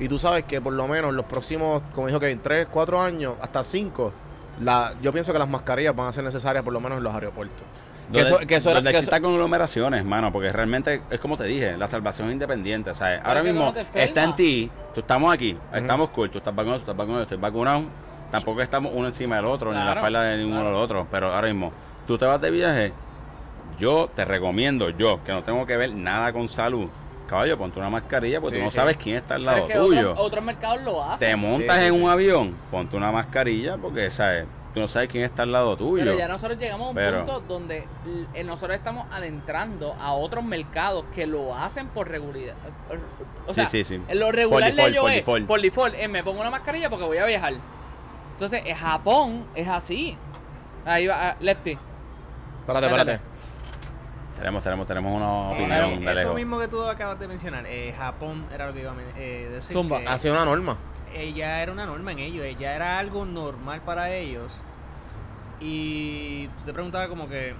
y 0.00 0.08
tú 0.08 0.18
sabes 0.18 0.44
que 0.44 0.60
por 0.60 0.72
lo 0.72 0.86
menos 0.88 1.12
los 1.14 1.24
próximos, 1.26 1.82
como 1.94 2.06
dijo 2.08 2.18
que 2.20 2.30
en 2.30 2.40
3, 2.40 2.66
4 2.70 3.00
años, 3.00 3.34
hasta 3.40 3.62
5, 3.62 4.12
la, 4.60 4.94
yo 5.02 5.12
pienso 5.12 5.32
que 5.32 5.38
las 5.38 5.48
mascarillas 5.48 5.94
van 5.94 6.08
a 6.08 6.12
ser 6.12 6.24
necesarias 6.24 6.62
por 6.64 6.72
lo 6.72 6.80
menos 6.80 6.98
en 6.98 7.04
los 7.04 7.14
aeropuertos. 7.14 7.62
Que 8.12 8.18
Donde, 8.22 8.36
eso- 8.36 8.46
que 8.46 8.56
eso 8.56 8.68
era- 8.70 8.78
donde 8.80 8.90
que 8.90 8.98
existan 8.98 9.22
conglomeraciones, 9.22 10.04
mano, 10.04 10.30
porque 10.30 10.52
realmente 10.52 11.00
es 11.10 11.18
como 11.18 11.36
te 11.38 11.44
dije, 11.44 11.76
la 11.76 11.88
salvación 11.88 12.28
es 12.28 12.34
independiente. 12.34 12.90
O 12.90 12.94
sea, 12.94 13.20
ahora 13.24 13.42
mismo 13.42 13.72
está 13.94 14.24
en 14.24 14.36
ti, 14.36 14.70
tú 14.94 15.00
estamos 15.00 15.32
aquí, 15.32 15.56
estamos 15.72 16.10
cool, 16.10 16.30
tú 16.30 16.38
estás 16.38 16.54
vacunado, 16.54 16.80
tú 16.80 16.82
estás 16.82 16.96
vacunado, 16.96 17.20
yo 17.20 17.22
estoy 17.24 17.38
vacunado. 17.38 17.82
Tampoco 18.30 18.60
estamos 18.60 18.92
uno 18.94 19.06
encima 19.06 19.36
del 19.36 19.44
otro, 19.46 19.70
ni 19.72 19.78
en 19.78 19.84
la 19.86 19.92
Claro, 19.92 20.00
falda 20.02 20.22
de 20.22 20.36
ninguno 20.38 20.60
claro. 20.60 20.74
del 20.74 20.84
otro. 20.84 21.06
Pero 21.10 21.32
ahora 21.32 21.46
mismo, 21.46 21.72
tú 22.06 22.18
te 22.18 22.26
vas 22.26 22.40
de 22.40 22.50
viaje, 22.50 22.92
yo 23.78 24.10
te 24.14 24.24
recomiendo, 24.24 24.90
yo, 24.90 25.22
que 25.24 25.32
no 25.32 25.42
tengo 25.42 25.64
que 25.66 25.76
ver 25.76 25.92
nada 25.94 26.32
con 26.32 26.46
salud, 26.48 26.88
caballo, 27.26 27.56
ponte 27.58 27.78
una 27.78 27.90
mascarilla 27.90 28.40
porque 28.40 28.56
Sí, 28.56 28.60
tú 28.60 28.64
no 28.64 28.70
sí. 28.70 28.76
sabes 28.76 28.96
quién 28.96 29.16
está 29.16 29.34
al 29.36 29.44
lado 29.44 29.58
es 29.66 29.72
que 29.72 29.78
tuyo. 29.78 30.10
otros, 30.12 30.26
otros 30.26 30.44
mercados 30.44 30.82
lo 30.82 31.02
hacen. 31.04 31.28
te 31.28 31.36
montas 31.36 31.76
Sí, 31.78 31.84
en 31.86 31.94
sí. 31.94 32.00
un 32.00 32.10
avión, 32.10 32.56
ponte 32.70 32.96
una 32.96 33.10
mascarilla 33.12 33.76
porque, 33.78 34.10
¿sabes? 34.10 34.46
tú 34.74 34.80
no 34.80 34.88
sabes 34.88 35.08
quién 35.08 35.22
está 35.22 35.42
al 35.44 35.52
lado 35.52 35.76
tuyo. 35.76 36.04
Pero 36.04 36.18
ya 36.18 36.26
nosotros 36.26 36.58
llegamos 36.58 36.86
a 36.86 36.90
un 36.90 36.96
Pero- 36.96 37.18
punto 37.24 37.40
donde 37.46 37.86
eh, 38.34 38.42
nosotros 38.42 38.76
estamos 38.76 39.06
adentrando 39.12 39.94
a 40.00 40.14
otros 40.14 40.42
mercados 40.42 41.04
que 41.14 41.28
lo 41.28 41.54
hacen 41.54 41.86
por 41.86 42.08
regularidad. 42.08 42.56
O 43.46 43.50
Sí, 43.50 43.54
sea, 43.54 43.66
sí, 43.68 43.84
sí. 43.84 44.00
lo 44.12 44.32
regular 44.32 44.74
de 44.74 44.86
ellos 44.88 45.02
por 45.02 45.12
es, 45.12 45.62
default, 45.62 45.94
es, 45.94 46.08
me 46.10 46.24
pongo 46.24 46.40
una 46.40 46.50
mascarilla 46.50 46.90
porque 46.90 47.04
voy 47.04 47.18
a 47.18 47.24
viajar. 47.24 47.54
Entonces, 48.32 48.62
en 48.66 48.74
Japón 48.76 49.44
es 49.54 49.68
así. 49.68 50.16
Ahí 50.84 51.06
va, 51.06 51.28
ah, 51.30 51.36
Lefty. 51.38 51.78
Espérate, 52.66 52.86
espérate. 52.86 53.20
Tenemos, 54.36 54.62
tenemos, 54.64 54.86
tenemos 54.86 55.12
una 55.14 55.50
Eh, 55.50 55.52
opinión 55.54 56.00
de 56.04 56.06
eso 56.12 56.14
lejos. 56.20 56.34
mismo 56.34 56.58
que 56.58 56.68
tú 56.68 56.82
acabas 56.82 57.18
de 57.18 57.28
mencionar, 57.28 57.64
eh, 57.66 57.94
Japón 57.96 58.44
era 58.52 58.66
lo 58.66 58.72
que 58.74 58.80
iba 58.80 58.90
a 58.90 58.94
men- 58.94 59.06
eh, 59.16 59.48
decir. 59.52 59.72
Zumba. 59.72 60.00
que 60.00 60.08
Ha 60.08 60.18
sido 60.18 60.34
una 60.34 60.44
norma. 60.44 60.76
ella 61.14 61.62
era 61.62 61.70
una 61.72 61.86
norma 61.86 62.12
en 62.12 62.18
ellos, 62.18 62.44
ella 62.44 62.74
era 62.74 62.98
algo 62.98 63.24
normal 63.24 63.80
para 63.82 64.10
ellos. 64.12 64.52
Y 65.60 66.48
tú 66.48 66.64
te 66.66 66.72
preguntabas 66.72 67.08
como 67.08 67.28
que... 67.28 67.54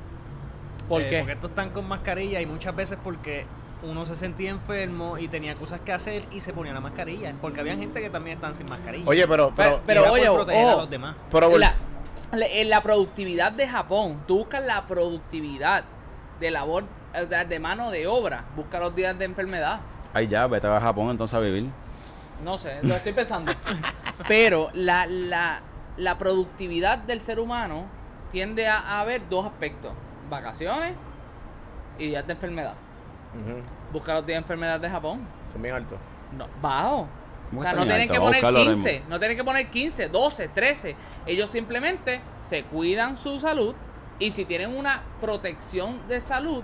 ¿Por 0.89 1.03
eh, 1.03 1.09
qué? 1.09 1.19
Porque 1.21 1.33
estos 1.33 1.51
están 1.51 1.71
con 1.71 1.87
mascarilla 1.89 2.41
y 2.41 2.47
muchas 2.47 2.75
veces 2.77 2.99
porque 3.03 3.47
uno 3.83 4.05
se 4.05 4.17
sentía 4.17 4.51
enfermo 4.51 5.17
y 5.19 5.29
tenía 5.29 5.55
cosas 5.55 5.81
que 5.81 5.93
hacer 5.93 6.25
y 6.31 6.41
se 6.41 6.53
ponía 6.53 6.73
la 6.75 6.81
mascarilla. 6.81 7.35
Porque 7.41 7.61
había 7.61 7.77
gente 7.77 8.01
que 8.03 8.11
también 8.11 8.37
estaban 8.37 8.55
sin 8.55 8.69
mascarilla. 8.69 9.05
Oye, 9.09 9.27
pero, 9.29 9.53
Pero- 9.57 9.81
pero, 9.87 10.03
pero 10.03 10.13
oye, 10.13 10.27
proteger 10.31 10.65
a 10.65 10.69
ojo. 10.73 10.81
los 10.81 10.91
demás. 10.91 11.17
pero 11.31 11.57
la- 11.57 11.77
en 12.33 12.69
la 12.69 12.83
productividad 12.83 13.53
de 13.53 13.69
Japón, 13.69 14.23
tú 14.27 14.39
buscas 14.39 14.63
la 14.65 14.87
productividad 14.87 15.85
de 16.41 16.51
labor, 16.51 16.85
o 17.15 17.29
sea, 17.29 17.45
de 17.45 17.59
mano 17.61 17.91
de 17.91 18.07
obra, 18.07 18.45
busca 18.57 18.79
los 18.79 18.95
días 18.95 19.19
de 19.19 19.25
enfermedad. 19.25 19.81
Ay, 20.13 20.29
ya, 20.29 20.47
vete 20.47 20.67
a 20.67 20.81
Japón 20.81 21.11
entonces 21.11 21.35
a 21.37 21.41
vivir. 21.41 21.71
No 22.43 22.59
sé, 22.59 22.79
lo 22.83 22.95
estoy 22.95 23.13
pensando. 23.13 23.53
Pero 24.29 24.71
la, 24.75 25.07
la, 25.07 25.61
la 25.97 26.19
productividad 26.19 26.99
del 26.99 27.21
ser 27.21 27.39
humano 27.41 27.87
tiende 28.31 28.67
a, 28.67 28.79
a 28.79 29.01
haber 29.01 29.29
dos 29.29 29.47
aspectos: 29.47 29.93
vacaciones 30.29 30.95
y 31.99 32.09
días 32.09 32.27
de 32.27 32.33
enfermedad. 32.33 32.75
Ujú, 33.35 33.61
Busca 33.93 34.15
los 34.15 34.27
días 34.27 34.37
de 34.37 34.43
enfermedad 34.43 34.81
de 34.81 34.91
Japón. 34.91 35.21
Son 35.53 35.63
bien 35.63 35.75
altos. 35.75 35.99
No, 36.37 36.47
bajo. 36.61 37.09
¿Cómo 37.51 37.61
O 37.61 37.63
sea, 37.65 37.73
no 37.75 37.83
tienen 37.85 38.03
alto? 38.03 38.15
que 38.15 38.21
poner 38.21 38.35
buscarlo 38.41 38.59
ahora 38.59 38.73
15, 38.73 38.93
mismo. 38.93 39.07
no 39.11 39.19
tienen 39.19 39.37
que 39.37 39.45
poner 39.45 39.71
15, 39.71 40.09
12, 40.09 40.49
13. 40.49 40.97
Ellos 41.27 41.51
simplemente 41.51 42.21
se 42.41 42.65
cuidan 42.65 43.17
su 43.17 43.39
salud 43.39 43.75
y 44.19 44.31
si 44.31 44.45
tienen 44.45 44.77
una 44.77 45.03
protección 45.21 46.07
de 46.09 46.21
salud, 46.21 46.63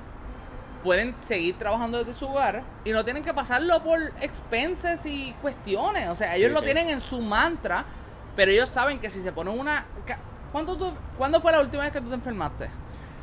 pueden 0.84 1.14
seguir 1.20 1.58
trabajando 1.58 1.98
desde 1.98 2.14
su 2.14 2.26
hogar 2.28 2.62
y 2.84 2.90
no 2.92 3.04
tienen 3.04 3.22
que 3.22 3.34
pasarlo 3.34 3.82
por 3.82 3.98
expenses 4.20 5.04
y 5.06 5.34
cuestiones. 5.42 6.08
O 6.08 6.16
sea, 6.16 6.36
ellos 6.36 6.48
Sí, 6.48 6.54
lo 6.54 6.60
sí. 6.60 6.64
tienen 6.66 6.88
en 6.88 7.00
su 7.00 7.20
mantra, 7.20 7.84
pero 8.36 8.50
ellos 8.50 8.68
saben 8.68 8.98
que 8.98 9.10
si 9.10 9.20
se 9.22 9.32
ponen 9.32 9.58
una... 9.58 9.84
¿Cuándo 10.52 10.76
tú- 10.76 10.92
¿Cuándo 11.18 11.40
fue 11.40 11.52
la 11.52 11.60
última 11.60 11.82
vez 11.84 11.92
que 11.92 12.00
tú 12.00 12.08
te 12.08 12.14
enfermaste? 12.14 12.68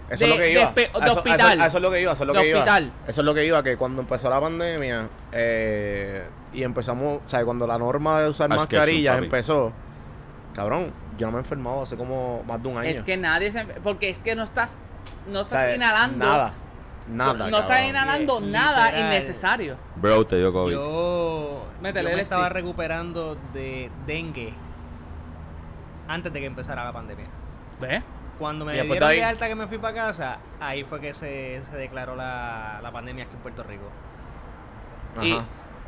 Eso 0.09 0.23
De- 0.25 0.31
es 0.31 0.37
lo 0.37 0.41
que 0.41 0.51
iba. 0.53 0.71
de 0.71 0.83
eso- 0.83 1.17
hospital. 1.17 1.61
Eso, 1.61 1.77
es 1.77 1.83
lo 1.83 1.91
que 1.91 2.01
iba. 2.01 2.11
Eso 2.13 2.23
es 2.23 2.27
lo 2.27 2.33
De 2.33 2.41
que 2.41 2.49
iba. 2.49 2.77
Eso 2.79 2.91
es 3.07 3.17
lo 3.25 3.33
que 3.33 3.45
iba. 3.45 3.63
Que 3.63 3.75
cuando 3.75 4.01
empezó 4.01 4.29
la 4.29 4.39
pandemia 4.39 5.09
eh, 5.33 6.25
y 6.53 6.63
empezamos, 6.63 7.21
o 7.25 7.27
sea, 7.27 7.43
cuando 7.43 7.67
la 7.67 7.77
norma 7.77 8.21
de 8.21 8.29
usar 8.29 8.47
mascarillas 8.49 9.17
empezó, 9.17 9.73
cabrón, 10.53 10.93
yo 11.17 11.27
no 11.27 11.33
me 11.33 11.37
he 11.37 11.41
enfermado 11.41 11.83
hace 11.83 11.97
como 11.97 12.43
más 12.43 12.61
de 12.61 12.69
un 12.69 12.77
año. 12.77 12.89
Es 12.89 13.03
que 13.03 13.17
nadie 13.17 13.51
se... 13.51 13.63
Porque 13.65 14.09
es 14.09 14.21
que 14.21 14.35
no 14.35 14.43
estás, 14.43 14.77
no 15.27 15.39
O 15.39 15.41
estás 15.41 15.65
sea, 15.65 15.75
inhalando... 15.75 16.25
Nada. 16.25 16.53
Nada. 17.07 17.49
no 17.49 17.59
estás 17.59 17.83
inhalando 17.85 18.41
nada 18.41 18.99
innecesario. 18.99 19.77
Bro, 19.95 20.27
te 20.27 20.37
dio 20.37 20.51
COVID. 20.51 20.73
Yo, 20.73 21.65
Métele 21.81 22.09
yo 22.09 22.15
me 22.17 22.21
estaba 22.21 22.49
recuperando 22.49 23.37
de 23.53 23.89
dengue 24.05 24.53
antes 26.07 26.33
de 26.33 26.39
que 26.39 26.45
empezara 26.45 26.83
la 26.83 26.91
pandemia. 26.91 27.27
¿Ves? 27.79 28.03
Cuando 28.37 28.65
me 28.65 28.73
dieron 28.73 29.09
de 29.09 29.23
alta 29.23 29.47
que 29.47 29.55
me 29.55 29.67
fui 29.67 29.77
para 29.77 29.93
casa, 29.93 30.37
ahí 30.59 30.83
fue 30.83 30.99
que 30.99 31.13
se, 31.13 31.61
se 31.63 31.75
declaró 31.77 32.15
la, 32.15 32.79
la 32.83 32.91
pandemia 32.91 33.23
aquí 33.23 33.33
en 33.33 33.41
Puerto 33.41 33.63
Rico. 33.63 33.85
Ajá. 35.15 35.25
y 35.25 35.37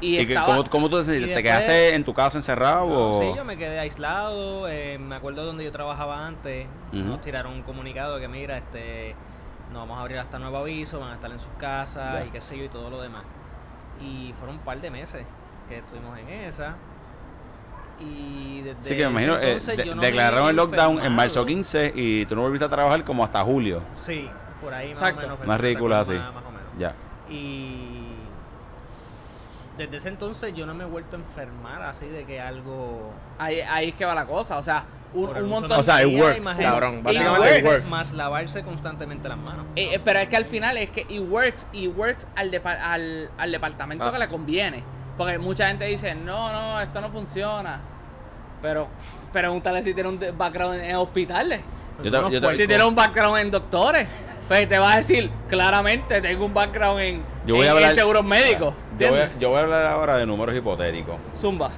¿Y 0.02 0.26
que- 0.26 0.34
estaba- 0.34 0.48
cómo, 0.58 0.70
cómo 0.70 0.90
tú 0.90 0.98
te 0.98 1.04
sentiste? 1.06 1.32
y 1.32 1.34
¿Te 1.36 1.42
después- 1.42 1.44
quedaste 1.66 1.96
en 1.96 2.04
tu 2.06 2.14
casa 2.14 2.38
encerrado 2.38 2.88
No, 2.88 3.10
o...? 3.18 3.20
sí, 3.20 3.32
yo 3.36 3.44
me 3.44 3.58
quedé 3.58 3.80
aislado. 3.80 4.68
eh, 4.70 4.98
me 4.98 5.16
acuerdo 5.16 5.46
donde 5.46 5.64
yo 5.66 5.72
trabajaba 5.72 6.26
antes. 6.26 6.68
Ujú. 6.94 6.98
Nos 7.04 7.22
tiraron 7.22 7.54
un 7.54 7.62
comunicado 7.64 8.16
de 8.16 8.22
que, 8.22 8.28
mira, 8.28 8.58
este, 8.58 9.16
nos 9.72 9.82
vamos 9.82 9.98
a 9.98 10.02
abrir 10.02 10.18
hasta 10.20 10.40
nuevo 10.40 10.58
aviso, 10.58 11.00
van 11.00 11.12
a 11.12 11.16
estar 11.16 11.30
en 11.32 11.40
sus 11.40 11.52
casas 11.60 12.14
Ya. 12.14 12.26
y 12.26 12.30
qué 12.30 12.40
sé 12.42 12.58
yo 12.58 12.64
y 12.66 12.70
todo 12.70 12.90
lo 12.90 13.02
demás. 13.02 13.24
Y 14.02 14.34
fueron 14.40 14.56
un 14.58 14.62
par 14.64 14.80
de 14.80 14.90
meses 14.90 15.26
que 15.68 15.78
estuvimos 15.80 16.18
en 16.18 16.30
esa. 16.30 16.76
Y 18.00 18.62
desde 18.62 18.82
Sí, 18.82 18.96
que 18.96 19.04
me 19.06 19.12
imagino, 19.12 19.34
eh, 19.36 19.40
entonces 19.52 19.78
de- 19.78 19.86
yo 19.86 19.96
no 19.96 20.02
declararon 20.02 20.50
el 20.50 20.56
lockdown 20.56 21.04
en 21.04 21.12
marzo 21.14 21.40
enfermado. 21.42 21.46
15 21.48 21.92
y 21.96 22.26
tú 22.26 22.36
no 22.36 22.44
volviste 22.44 22.64
a 22.66 22.70
trabajar 22.70 23.04
como 23.04 23.26
hasta 23.26 23.44
julio. 23.44 23.82
Sí, 23.98 24.30
por 24.62 24.74
ahí 24.74 24.90
más 24.94 25.00
Exacto. 25.00 25.26
o 25.26 25.30
menos. 25.32 25.46
Más 25.48 25.60
ridícula 25.60 26.00
así. 26.00 26.14
Más, 26.14 26.34
más 26.34 26.44
o 26.46 26.52
menos. 26.52 26.64
Ya. 26.78 26.94
Y 27.30 27.99
desde 29.80 29.98
ese 29.98 30.10
entonces 30.10 30.54
yo 30.54 30.66
no 30.66 30.74
me 30.74 30.84
he 30.84 30.88
vuelto 30.88 31.16
a 31.16 31.20
enfermar 31.20 31.82
así 31.84 32.06
de 32.08 32.26
que 32.26 32.40
algo... 32.40 33.12
ahí, 33.38 33.62
ahí 33.62 33.90
es 33.90 33.96
que 33.96 34.06
va 34.06 34.14
la 34.14 34.26
cosa. 34.26 34.58
O 34.58 34.64
sea, 34.64 34.84
un, 35.14 35.24
un 35.24 35.30
uso 35.30 35.34
de 35.36 35.42
montón 35.48 35.80
O 35.80 35.84
sea, 35.84 36.04
it 36.04 36.20
works, 36.22 36.58
cabrón. 36.58 37.02
Básicamente 37.02 37.60
it 37.60 37.64
works. 37.66 37.80
works. 37.80 37.90
Más 37.92 38.12
lavarse 38.12 38.62
constantemente 38.64 39.28
las 39.30 39.38
manos. 39.38 39.66
Eh, 39.76 39.96
eh, 39.96 40.02
pero 40.04 40.20
es 40.20 40.28
que 40.28 40.36
al 40.38 40.46
final 40.46 40.78
es 40.78 40.90
que 40.90 41.02
it 41.10 41.22
works, 41.28 41.66
it 41.74 41.92
works 41.98 42.28
al, 42.36 42.52
depa- 42.52 42.80
al, 42.80 43.30
al 43.38 43.52
departamento 43.52 44.06
Ah. 44.06 44.12
que 44.12 44.20
le 44.20 44.28
conviene. 44.28 44.84
Porque 45.18 45.38
mucha 45.38 45.68
gente 45.68 45.86
dice, 45.86 46.14
no, 46.16 46.52
no, 46.52 46.80
esto 46.82 47.02
no 47.02 47.10
funciona. 47.10 47.80
Pero 48.62 48.88
pregúntale 49.32 49.82
si 49.82 49.94
tiene 49.94 50.10
un 50.10 50.20
de- 50.20 50.32
background 50.32 50.76
en, 50.80 50.86
en 50.92 50.96
hospitales. 50.98 51.62
Yo 52.04 52.12
te- 52.12 52.32
yo 52.34 52.42
te- 52.42 52.56
Si 52.56 52.68
tiene 52.68 52.84
un 52.84 52.96
background 52.96 53.38
en 53.40 53.52
doctores. 53.52 54.08
Pues 54.50 54.68
te 54.68 54.78
va 54.80 54.94
a 54.94 54.96
decir, 54.98 55.30
claramente 55.48 56.20
tengo 56.22 56.44
un 56.46 56.54
background 56.54 57.00
en, 57.00 57.24
Yo 57.46 57.56
voy 57.56 57.64
en- 57.66 57.70
a 57.70 57.72
hablar- 57.74 57.90
en 57.92 57.96
seguros 57.96 58.26
médicos. 58.26 58.74
Yo 58.98 59.10
voy, 59.12 59.20
a, 59.20 59.24
¿entiendes? 59.24 59.40
yo 59.40 59.50
voy 59.52 59.60
a 59.60 59.62
hablar 59.62 59.86
ahora 59.86 60.18
de 60.18 60.26
números 60.26 60.56
hipotéticos. 60.58 61.16
Zumba. 61.38 61.70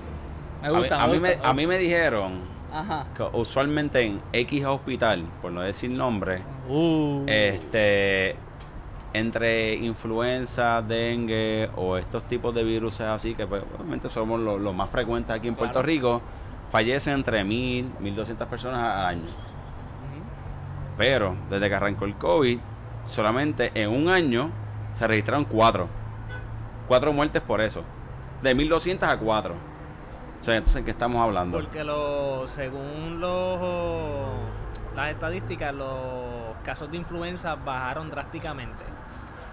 Me 0.62 0.68
A 0.68 0.72
mí, 0.72 0.78
gusta, 0.80 1.04
a 1.04 1.08
mí 1.08 1.20
me, 1.20 1.38
a 1.44 1.54
mí 1.54 1.68
me 1.68 1.78
dijeron 1.78 2.40
Ajá. 2.74 3.06
que 3.16 3.24
usualmente 3.34 4.02
en 4.02 4.22
X 4.32 4.66
hospital, 4.66 5.26
por 5.42 5.52
no 5.52 5.62
decir 5.62 5.92
nombre, 5.92 6.42
Uh. 6.70 7.24
este 7.28 8.36
entre 9.14 9.74
influenza, 9.76 10.82
dengue 10.82 11.70
o 11.76 11.98
estos 11.98 12.24
tipos 12.24 12.56
de 12.56 12.64
virus 12.64 13.02
así 13.02 13.36
que 13.36 13.46
pues, 13.46 13.62
obviamente 13.78 14.08
somos 14.08 14.40
los 14.40 14.74
más 14.74 14.90
frecuentes 14.90 15.36
aquí 15.36 15.50
en 15.50 15.56
Puerto 15.56 15.82
Rico, 15.82 16.22
fallecen 16.72 17.16
entre 17.16 17.44
mil, 17.44 17.92
mil 18.00 18.16
doscientas 18.16 18.48
personas 18.48 18.80
al 18.80 19.06
año. 19.08 19.24
Pero 21.02 21.36
desde 21.50 21.68
que 21.68 21.74
arrancó 21.74 22.06
el 22.06 22.14
COVID, 22.14 22.60
solamente 23.06 23.72
en 23.74 23.90
un 23.90 24.08
año 24.08 24.52
se 24.94 25.08
registraron 25.08 25.46
cuatro. 25.46 25.88
Cuatro 26.88 27.12
muertes 27.12 27.42
por 27.42 27.60
eso. 27.60 27.84
De 28.44 28.54
1200 28.54 29.10
a 29.10 29.18
cuatro. 29.18 29.56
O 30.40 30.44
sea, 30.44 30.58
entonces, 30.58 30.76
¿en 30.76 30.86
qué 30.86 30.92
estamos 30.92 31.20
hablando? 31.20 31.58
Porque 31.58 31.84
lo, 31.84 32.48
según 32.48 33.20
los, 33.20 33.60
las 34.96 35.10
estadísticas, 35.10 35.74
los 35.74 36.56
casos 36.64 36.92
de 36.92 36.98
influenza 36.98 37.56
bajaron 37.56 38.12
drásticamente. 38.12 38.84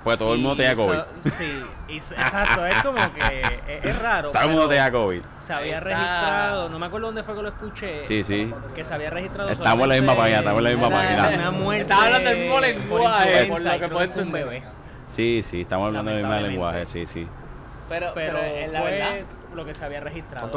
Pues 0.05 0.17
todo 0.17 0.35
el 0.35 0.41
mundo 0.41 0.57
tenía 0.57 0.75
COVID. 0.75 0.99
sí, 1.25 1.65
y 1.89 1.97
exacto, 1.97 2.65
es 2.65 2.83
como 2.83 2.97
que 3.15 3.41
es, 3.41 3.85
es 3.85 3.99
raro. 4.03 4.31
Todo 4.31 4.43
el 4.43 4.49
mundo 4.51 4.69
tenía 4.69 4.91
COVID. 4.91 5.23
Se 5.39 5.53
había 5.53 5.81
registrado, 5.81 6.69
no 6.69 6.79
me 6.79 6.87
acuerdo 6.87 7.09
dónde 7.09 7.23
fue 7.23 7.35
que 7.35 7.43
lo 7.43 7.49
escuché. 7.49 8.05
Sí, 8.05 8.23
sí. 8.25 8.53
Que 8.75 8.85
se 8.85 8.95
había 8.95 9.11
registrado. 9.11 9.51
Estamos 9.51 9.83
en 9.85 9.89
la 9.89 9.95
misma 9.97 10.17
página, 10.17 10.39
estamos 10.39 10.59
en 10.59 10.65
la 10.65 10.71
misma 10.71 10.91
página. 10.91 11.29
Una 11.29 11.51
muerte. 11.51 11.83
Estaba 11.83 12.05
hablando 12.05 12.31
el 12.31 12.39
mismo 12.39 12.61
lenguaje, 12.61 13.45
por 13.47 13.61
lo 13.61 13.71
que 13.79 13.95
un 13.95 14.03
entender. 14.03 14.45
bebé. 14.45 14.63
Sí, 15.07 15.41
sí, 15.43 15.63
estamos 15.63 15.87
hablando 15.87 16.11
del 16.11 16.25
mismo 16.25 16.41
lenguaje, 16.41 16.87
sí, 16.87 17.07
sí. 17.07 17.27
Pero, 17.89 18.13
Pero, 18.15 18.35
la 18.35 18.81
fue 18.81 18.91
verdad. 18.91 19.17
lo 19.55 19.65
que 19.65 19.73
se 19.75 19.85
había 19.85 20.01
registrado. 20.01 20.51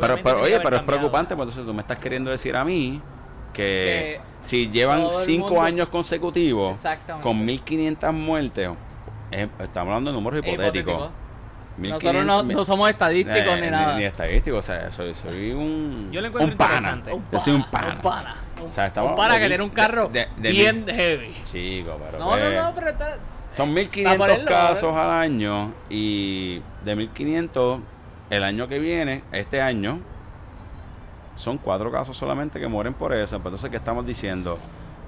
Pero, 0.00 0.16
pero 0.22 0.42
oye, 0.42 0.58
pero 0.60 0.76
es 0.76 0.82
preocupante, 0.82 1.36
porque 1.36 1.50
entonces 1.50 1.64
tú 1.64 1.72
me 1.72 1.80
estás 1.80 1.98
queriendo 1.98 2.30
decir 2.30 2.56
a 2.56 2.64
mí 2.64 3.00
que, 3.52 4.20
Que 4.20 4.20
si 4.42 4.68
llevan 4.70 5.08
cinco 5.24 5.48
mundo- 5.48 5.62
años 5.62 5.88
consecutivos 5.88 6.78
con 7.22 7.44
1500 7.44 8.12
muertes, 8.14 8.70
eh, 9.30 9.48
estamos 9.60 9.88
hablando 9.90 10.10
de 10.10 10.16
números 10.16 10.40
hipotéticos. 10.40 10.94
hipotético. 10.94 11.22
1500, 11.78 12.02
Nosotros 12.14 12.46
no, 12.46 12.54
no 12.58 12.64
somos 12.66 12.90
estadísticos 12.90 13.54
eh, 13.54 13.60
ni 13.62 13.70
nada. 13.70 13.96
Ni, 13.96 14.04
estadísticos, 14.04 14.58
o 14.58 14.62
sea, 14.62 14.90
soy, 14.90 15.14
soy 15.14 15.52
un, 15.52 16.10
Yo 16.12 16.20
lo 16.20 16.26
encuentro 16.26 16.52
un 16.52 16.58
pana. 16.58 16.74
interesante. 16.76 17.12
Un 17.14 17.24
Yo 17.32 17.38
soy 17.38 17.54
un 17.54 17.64
pana, 17.70 17.86
pana. 17.86 17.94
Un 17.96 18.02
pana. 18.02 18.36
Un, 18.62 18.68
O 18.68 18.72
sea, 18.72 18.86
estamos 18.86 19.10
un 19.10 19.16
pana 19.16 19.34
hablando 19.34 19.42
que 19.44 19.48
tiene 19.48 19.64
un 19.64 19.70
carro 19.70 20.08
de- 20.08 20.20
de- 20.20 20.28
de 20.36 20.50
bien 20.50 20.84
mil- 20.84 20.94
heavy. 20.94 21.34
Chico, 21.50 21.98
pero 22.04 22.18
No, 22.18 22.30
pues, 22.30 22.54
no, 22.54 22.62
no, 22.62 22.74
pero 22.74 22.88
está... 22.90 23.16
Son 23.50 23.72
1500 23.72 24.18
ponerlo, 24.18 24.48
casos 24.48 24.94
al 24.96 25.10
año 25.10 25.72
y 25.88 26.60
de 26.84 26.94
1500 26.96 27.80
el 28.30 28.44
año 28.44 28.68
que 28.68 28.78
viene, 28.78 29.22
este 29.32 29.60
año, 29.62 30.00
son 31.42 31.58
cuatro 31.58 31.90
casos 31.90 32.16
solamente 32.16 32.58
que 32.60 32.68
mueren 32.68 32.94
por 32.94 33.12
eso. 33.12 33.36
Pues 33.38 33.46
Entonces, 33.46 33.70
¿qué 33.70 33.76
estamos 33.76 34.06
diciendo? 34.06 34.58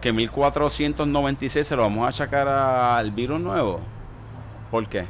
Que 0.01 0.13
1496 0.13 1.67
se 1.67 1.77
lo 1.77 1.83
vamos 1.83 2.05
a 2.05 2.09
achacar 2.09 2.49
al 2.49 3.11
virus 3.13 3.41
nuevo. 3.41 3.81
¿Por 4.71 4.87
qué? 4.89 5.07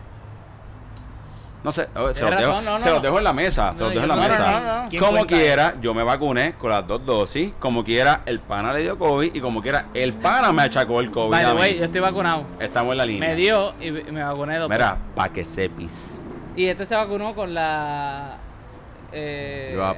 No 1.65 1.73
sé, 1.73 1.89
oh, 1.97 2.13
se, 2.13 2.21
los 2.21 2.37
dejo, 2.37 2.61
no, 2.61 2.79
se 2.79 2.91
los 2.91 3.01
dejo 3.01 3.17
en 3.17 3.25
la 3.25 3.33
mesa, 3.33 3.73
se 3.73 3.81
los 3.85 3.91
dejo 3.91 4.03
en 4.03 4.09
la 4.11 4.17
mesa. 4.17 4.51
no, 4.51 4.61
no, 4.61 4.83
no. 4.83 4.89
¿Quién 4.91 5.03
Como 5.03 5.27
quiera, 5.27 5.77
yo 5.81 5.95
me 5.95 6.03
vacuné 6.03 6.57
con 6.59 6.69
las 6.69 6.87
dos 6.87 7.07
dosis, 7.07 7.55
como 7.59 7.83
quiera, 7.83 8.21
el 8.27 8.39
pana 8.41 8.75
le 8.75 8.83
dio 8.83 8.99
COVID 8.99 9.35
y 9.35 9.41
como 9.41 9.63
quiera, 9.63 9.87
el 9.95 10.13
pana 10.13 10.53
me 10.53 10.61
achacó 10.61 11.01
el 11.01 11.11
COVID. 11.11 11.31
By 11.31 11.43
a 11.43 11.49
the 11.49 11.55
mí. 11.55 11.61
way, 11.61 11.79
yo 11.79 11.85
estoy 11.87 12.03
vacunado. 12.03 12.45
Estamos 12.61 12.93
en 12.93 12.99
la 12.99 13.07
línea. 13.07 13.31
Me 13.31 13.35
dio 13.35 13.73
y 13.81 13.91
me 13.91 14.23
vacuné 14.23 14.59
dos 14.59 14.69
Mira, 14.69 14.99
pa' 15.15 15.31
que 15.31 15.43
sepis. 15.43 16.21
Y 16.55 16.67
este 16.67 16.85
se 16.85 16.95
vacunó 16.95 17.35
con 17.35 17.55
la. 17.55 18.37
Eh, 19.11 19.73
Drop. 19.75 19.97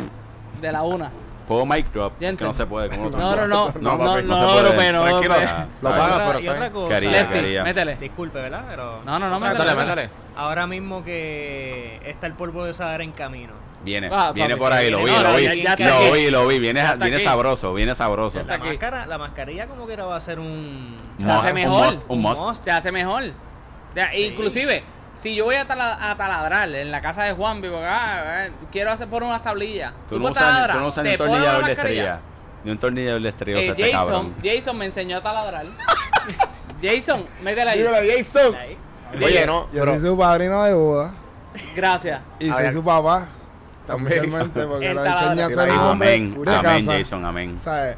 De 0.60 0.72
la 0.72 0.82
una. 0.82 1.10
Puedo 1.46 1.64
mic 1.64 1.92
drop, 1.92 2.14
Jensen. 2.18 2.38
que 2.38 2.44
no 2.44 2.52
se 2.52 2.66
puede. 2.66 2.88
¿cómo 2.88 3.08
lo 3.08 3.16
No, 3.18 3.36
no, 3.36 3.46
no. 3.46 3.66
No, 3.80 3.96
No, 3.96 3.98
no, 3.98 4.22
no, 4.22 4.22
no 4.22 4.58
se 4.68 4.72
puede. 4.74 4.92
No, 4.92 5.04
Tranquilo. 5.04 5.34
Ah, 5.46 5.66
Lo 5.80 5.90
otra- 5.90 6.26
pero 6.26 6.40
y 6.40 6.48
otra 6.48 6.70
cosa. 6.72 6.94
Quería, 6.94 7.10
Lefty, 7.12 7.32
quería. 7.34 7.62
métele. 7.64 7.96
Disculpe, 7.96 8.38
¿verdad? 8.40 8.64
Pero 8.68 9.00
No, 9.04 9.18
no, 9.20 9.30
no, 9.30 9.38
métele. 9.38 9.74
Métele. 9.76 10.10
Ahora 10.36 10.66
mismo 10.66 11.04
que 11.04 12.00
está 12.04 12.26
el 12.26 12.32
polvo 12.32 12.64
de 12.64 12.74
Sahara 12.74 13.04
en 13.04 13.12
camino. 13.12 13.52
Viene, 13.84 14.10
Ah, 14.12 14.32
viene 14.34 14.54
papi, 14.56 14.60
por 14.60 14.72
ahí, 14.72 14.90
lo 14.90 14.98
vi, 14.98 15.04
no, 15.12 15.22
lo 15.22 15.28
no, 15.30 15.36
vi. 15.36 15.44
ya- 15.44 15.54
ya 15.54 15.70
está 15.74 15.88
Lo 15.88 15.96
aquí. 16.08 16.10
vi, 16.14 16.30
lo 16.30 16.46
vi. 16.48 16.58
Viene, 16.58 16.82
viene 17.00 17.20
sabroso, 17.20 17.72
viene 17.74 17.94
sabroso. 17.94 18.42
La 18.42 18.58
máscara, 18.58 19.06
la 19.06 19.16
mascarilla 19.18 19.68
como 19.68 19.86
que 19.86 19.92
era 19.92 20.04
va 20.04 20.16
a 20.16 20.20
ser 20.20 20.40
un... 20.40 20.96
Se 21.20 21.30
hace 21.30 21.48
un 21.50 21.54
mejor. 21.54 21.86
must, 21.86 22.02
un 22.08 22.20
must. 22.22 22.64
Se 22.64 22.70
hace 22.72 22.90
mejor. 22.90 23.22
Inclusive, 24.18 24.82
si 25.16 25.34
yo 25.34 25.44
voy 25.44 25.56
a, 25.56 25.66
tala- 25.66 26.10
a 26.10 26.16
taladrar 26.16 26.68
en 26.68 26.90
la 26.92 27.00
casa 27.00 27.24
de 27.24 27.32
Juan, 27.32 27.60
porque 27.60 27.74
ah, 27.84 28.46
eh, 28.46 28.52
quiero 28.70 28.92
hacer 28.92 29.08
por 29.08 29.24
unas 29.24 29.42
tablillas. 29.42 29.92
Tú 30.08 30.18
no 30.20 30.30
usas, 30.30 30.70
tú 30.72 30.78
no 30.78 30.86
usas 30.88 31.04
ni 31.04 31.10
un 31.10 31.16
tornillador 31.16 31.60
la 31.62 31.66
de 31.66 31.72
estrella. 31.72 32.20
Ni 32.62 32.70
un 32.70 32.78
tornillador 32.78 33.22
de 33.22 33.28
estrella, 33.28 33.58
o 33.58 33.60
Eh, 33.60 33.64
sea, 33.64 33.74
este 33.74 33.92
Jason. 33.92 34.34
Jason 34.44 34.78
me 34.78 34.84
enseñó 34.86 35.16
a 35.18 35.22
taladrar. 35.22 35.66
Jason, 36.82 37.26
métela 37.42 37.72
ahí. 37.72 37.82
Dímelo, 37.82 37.96
Jason. 38.16 38.54
Ahí. 38.54 38.76
Oye, 39.24 39.46
no, 39.46 39.70
Yo 39.72 39.84
soy 39.84 39.98
su 40.00 40.18
padrino 40.18 40.62
de 40.64 40.74
boda 40.74 41.14
Gracias. 41.74 42.20
y 42.38 42.50
soy 42.50 42.72
su 42.72 42.82
papá. 42.84 43.26
También. 43.86 44.30
Porque 44.52 44.92
lo 44.92 45.04
enseña 45.04 45.46
a 45.46 45.50
ser 45.50 45.70
Amén, 45.70 46.36
amén. 46.46 46.86
Jason, 46.86 47.24
amén. 47.24 47.58
¿Sabes? 47.58 47.96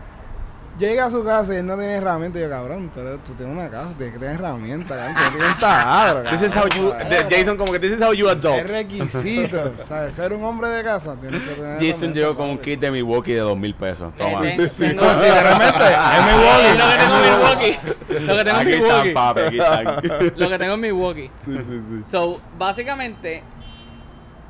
Llega 0.79 1.07
a 1.07 1.11
su 1.11 1.25
casa 1.25 1.55
y 1.55 1.57
él 1.57 1.67
no 1.67 1.77
tiene 1.77 1.95
herramientas. 1.97 2.41
Yo, 2.41 2.49
cabrón, 2.49 2.89
tú, 2.95 3.01
tú 3.25 3.35
tienes 3.35 3.57
una 3.57 3.69
casa, 3.69 3.91
tienes 3.97 4.13
que 4.15 4.21
tener 4.21 4.37
herramientas, 4.37 4.97
cabrón. 4.97 5.15
Tú 5.17 5.31
tienes 5.39 5.55
un 5.55 5.61
taladro, 5.61 6.31
this 6.31 6.43
is 6.43 6.57
how 6.57 6.63
cabrón. 6.69 6.79
you, 7.11 7.17
Jason 7.37 7.57
como 7.57 7.73
que 7.73 7.81
this 7.81 7.93
is 7.93 8.01
how 8.01 8.13
you 8.13 8.29
Es 8.29 8.37
adult. 8.37 8.71
requisito, 8.71 9.73
¿sabes? 9.83 10.15
Ser 10.15 10.33
un 10.33 10.45
hombre 10.45 10.69
de 10.69 10.85
casa, 10.85 11.17
tienes 11.21 11.43
que 11.43 11.51
tener 11.55 11.79
Jason 11.93 12.15
llegó 12.15 12.37
con 12.37 12.51
un 12.51 12.59
kit 12.59 12.79
de 12.79 12.91
Milwaukee 12.93 13.33
de 13.33 13.41
dos 13.41 13.59
mil 13.59 13.75
pesos. 13.75 14.15
Toma. 14.17 14.47
Eh, 14.49 14.55
ten- 14.57 14.71
tengo- 14.71 15.03
No, 15.05 15.13
literalmente, 15.21 15.85
es 16.15 16.25
mi 16.25 16.31
Es 16.69 16.77
lo 16.79 16.89
que 16.89 16.97
tengo 16.97 17.15
en 17.17 17.23
Milwaukee. 17.23 17.79
Lo 18.27 18.37
que 18.37 18.45
tengo 18.45 18.61
en 18.61 18.67
Aquí 18.69 18.73
están, 18.73 18.83
Milwaukee. 18.83 19.11
papi, 19.13 19.41
aquí 19.41 19.59
están. 19.59 20.33
Lo 20.37 20.49
que 20.49 20.59
tengo 20.59 20.75
en 20.75 20.81
Milwaukee. 20.81 21.31
Sí, 21.45 21.57
sí, 21.57 21.81
sí. 21.91 22.05
So, 22.11 22.41
básicamente, 22.57 23.43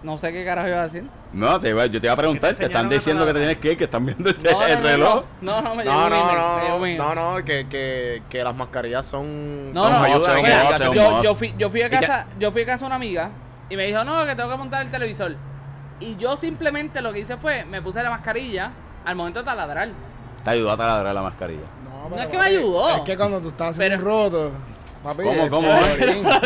no 0.02 0.16
sé 0.16 0.32
qué 0.32 0.44
carajo 0.44 0.68
iba 0.68 0.80
a 0.80 0.84
decir. 0.84 1.04
No, 1.32 1.60
te 1.60 1.70
iba, 1.70 1.84
yo 1.86 2.00
te 2.00 2.06
iba 2.06 2.14
a 2.14 2.16
preguntar, 2.16 2.50
Que 2.50 2.56
te 2.56 2.60
te 2.60 2.66
están 2.66 2.88
diciendo 2.88 3.26
que 3.26 3.32
te 3.32 3.38
tienes 3.40 3.58
que 3.58 3.72
ir, 3.72 3.78
que 3.78 3.84
están 3.84 4.06
viendo 4.06 4.30
este, 4.30 4.50
No, 4.52 4.60
no, 4.60 4.66
el 4.66 4.74
no, 4.78 4.82
reloj. 4.88 5.24
No, 5.40 5.60
no, 5.62 5.74
me 5.74 5.84
No, 5.84 5.92
un 6.04 6.10
no, 6.10 6.16
email, 6.16 6.26
me 6.26 6.36
no, 6.36 6.68
no, 6.68 6.76
email. 6.76 6.98
no, 6.98 7.14
no, 7.14 7.44
que, 7.44 7.66
que, 7.68 8.22
que 8.30 8.44
las 8.44 8.54
mascarillas 8.54 9.04
son 9.06 9.72
No, 9.72 9.90
no, 9.90 11.22
yo, 11.22 11.34
fui, 11.34 11.54
yo 11.58 11.70
fui 11.70 11.82
a 11.82 11.90
casa, 11.90 12.26
yo 12.38 12.50
fui 12.52 12.62
a 12.62 12.66
casa 12.66 12.84
de 12.84 12.86
una 12.86 12.94
amiga 12.96 13.30
y 13.68 13.76
me 13.76 13.86
dijo, 13.86 14.02
no, 14.04 14.24
que 14.24 14.34
tengo 14.34 14.48
que 14.50 14.56
montar 14.56 14.82
el 14.82 14.90
televisor. 14.90 15.36
Y 16.00 16.16
yo 16.16 16.36
simplemente 16.36 17.02
lo 17.02 17.12
que 17.12 17.18
hice 17.20 17.36
fue, 17.36 17.64
me 17.64 17.82
puse 17.82 18.02
la 18.02 18.10
mascarilla 18.10 18.70
al 19.04 19.16
momento 19.16 19.40
de 19.40 19.44
taladrar. 19.46 19.88
Te 20.44 20.50
ayudó 20.50 20.70
a 20.72 20.76
taladrar 20.76 21.14
la 21.14 21.22
mascarilla. 21.22 21.66
No, 21.84 22.08
No 22.16 22.22
es 22.22 22.28
que 22.28 22.38
me 22.38 22.44
ayudó. 22.44 22.88
Es 22.96 23.00
que 23.02 23.16
cuando 23.16 23.40
tú 23.40 23.48
estás 23.48 23.70
haciendo 23.76 23.98
Pero- 23.98 24.16
un 24.16 24.22
roto, 24.32 24.52
papi. 25.02 25.22
¿Cómo, 25.22 25.48
cómo? 25.50 25.68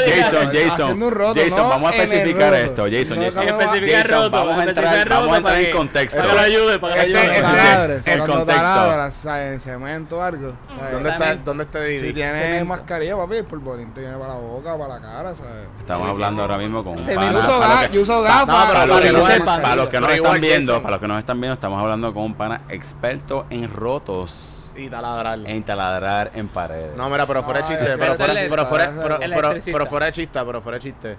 Jason, 0.06 0.50
Jason, 0.52 1.10
roto, 1.10 1.40
Jason, 1.40 1.58
no 1.62 1.68
vamos 1.68 1.92
a 1.92 1.94
el 1.96 2.00
especificar 2.02 2.54
esto, 2.54 2.84
Jason, 2.90 3.18
No, 3.18 3.24
Jason. 3.24 3.46
no, 3.46 3.60
Especificar 3.60 4.02
Jason, 4.02 4.10
roto, 4.22 4.30
vamos 4.30 4.58
a 4.58 4.64
entrar, 4.64 5.08
vamos 5.08 5.34
a 5.34 5.36
entrar 5.38 5.60
en 5.60 5.76
contexto. 5.76 6.18
Para 6.18 6.28
que 6.30 6.34
lo 6.36 6.40
ayude, 6.42 6.78
para 6.78 6.94
que 6.94 7.06
lo 7.08 7.18
ayude. 7.18 7.36
es 7.36 7.42
taladre, 7.42 7.94
o 7.96 8.02
sea, 8.02 8.14
El 8.14 8.20
contexto. 8.20 9.10
¿sabes? 9.10 9.52
En 9.54 9.60
cemento 9.60 10.18
o 10.18 10.22
algo, 10.22 10.52
¿sabes? 10.76 10.92
¿Dónde 10.92 11.10
está. 11.10 11.34
¿Dónde 11.36 11.64
está 11.64 11.78
Si 11.86 12.12
tienes 12.12 12.42
Cemento. 12.42 12.64
mascarilla, 12.66 13.16
papi, 13.16 13.36
el 13.36 13.44
polvorín 13.44 13.92
te 13.92 14.00
viene 14.00 14.16
para 14.16 14.34
la 14.34 14.40
boca, 14.40 14.78
para 14.78 14.94
la 14.94 15.00
cara, 15.00 15.34
¿sabes? 15.34 15.52
Estamos 15.80 16.08
hablando 16.08 16.42
ahora 16.42 16.58
mismo 16.58 16.84
con 16.84 16.98
un 16.98 17.04
pana. 17.06 17.32
Yo 17.32 17.38
uso, 17.38 17.58
Para 17.58 17.66
ga- 17.74 17.80
los 17.80 17.88
que- 17.90 17.94
yo 17.96 18.02
uso 18.02 18.12
No, 18.16 18.22
gafas. 18.22 18.46
Para 18.72 18.86
los 18.86 19.00
que 19.00 19.12
no- 19.12 19.26
sepan. 19.26 19.62
para 19.62 19.76
los 19.76 19.88
que 19.88 20.00
nos 20.00 20.10
están 20.12 20.40
viendo, 20.40 20.82
para 20.82 20.90
los 20.92 21.00
que 21.00 21.08
nos 21.08 21.18
están 21.18 21.40
viendo, 21.40 21.54
estamos 21.54 21.80
hablando 21.82 22.14
con 22.14 22.22
un 22.24 22.34
pana 22.34 22.60
experto 22.68 23.46
en 23.50 23.72
rotos, 23.72 24.51
Y 24.76 24.88
taladrar. 24.88 25.38
en 25.44 25.62
taladrar 25.64 26.30
en 26.34 26.48
paredes. 26.48 26.96
No, 26.96 27.08
mira, 27.10 27.26
pero 27.26 27.42
fuera 27.42 27.60
de 27.60 27.66
chiste, 27.68 27.84
pero 27.98 28.14
fuera, 28.14 28.34
pero 28.48 28.66
fuera, 28.66 28.90
pero, 29.02 29.18
pero, 29.18 29.86
fuera 29.86 30.06
de 30.06 30.12
chiste, 30.12 30.40
pero 30.44 30.60
fuera 30.62 30.78
de 30.78 30.82
chiste. 30.82 31.16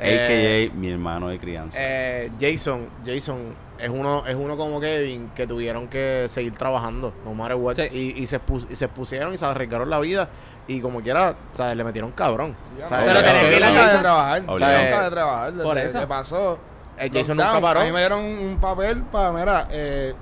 Eh, 0.00 0.68
AKA 0.68 0.76
mi 0.76 0.90
hermano 0.90 1.28
de 1.28 1.38
crianza. 1.38 1.78
eh, 1.80 2.30
Jason, 2.40 2.88
Jason 3.06 3.54
es 3.78 3.88
uno, 3.88 4.24
es 4.26 4.34
uno 4.34 4.56
como 4.56 4.80
Kevin 4.80 5.30
que 5.36 5.46
tuvieron 5.46 5.86
que 5.86 6.26
seguir 6.28 6.56
trabajando, 6.56 7.14
no 7.24 7.32
matter 7.32 7.56
what, 7.56 7.76
Sí. 7.76 7.82
y, 7.92 8.22
y 8.22 8.26
se 8.26 8.40
expus- 8.40 8.66
y 8.68 8.74
se 8.74 8.86
expusieron 8.86 9.32
y 9.34 9.38
se 9.38 9.44
arriesgaron 9.46 9.88
la 9.88 10.00
vida 10.00 10.28
y 10.66 10.80
como 10.80 11.00
quiera, 11.00 11.36
¿sabes? 11.52 11.76
Le 11.76 11.84
metieron 11.84 12.10
cabrón. 12.10 12.56
Pero 12.88 13.22
tenés 13.22 13.44
que 13.50 13.56
ir 13.56 13.64
a 13.64 13.68
nunca 13.68 13.80
casa. 13.82 13.92
de 13.94 13.98
trabajar. 14.02 14.42
Nunca 14.42 15.02
de 15.04 15.10
trabajar. 15.10 15.52
Por 15.62 15.78
eso. 15.78 16.00
que 16.00 16.06
pasó. 16.08 16.58
eh, 16.98 17.10
Jason 17.14 17.36
nunca 17.36 17.60
paró. 17.60 17.80
A 17.80 17.84
mí 17.84 17.92
me 17.92 18.00
dieron 18.00 18.20
un 18.24 18.58
papel 18.60 19.02
para, 19.04 19.30
mira, 19.30 19.68
eh, 19.70 20.12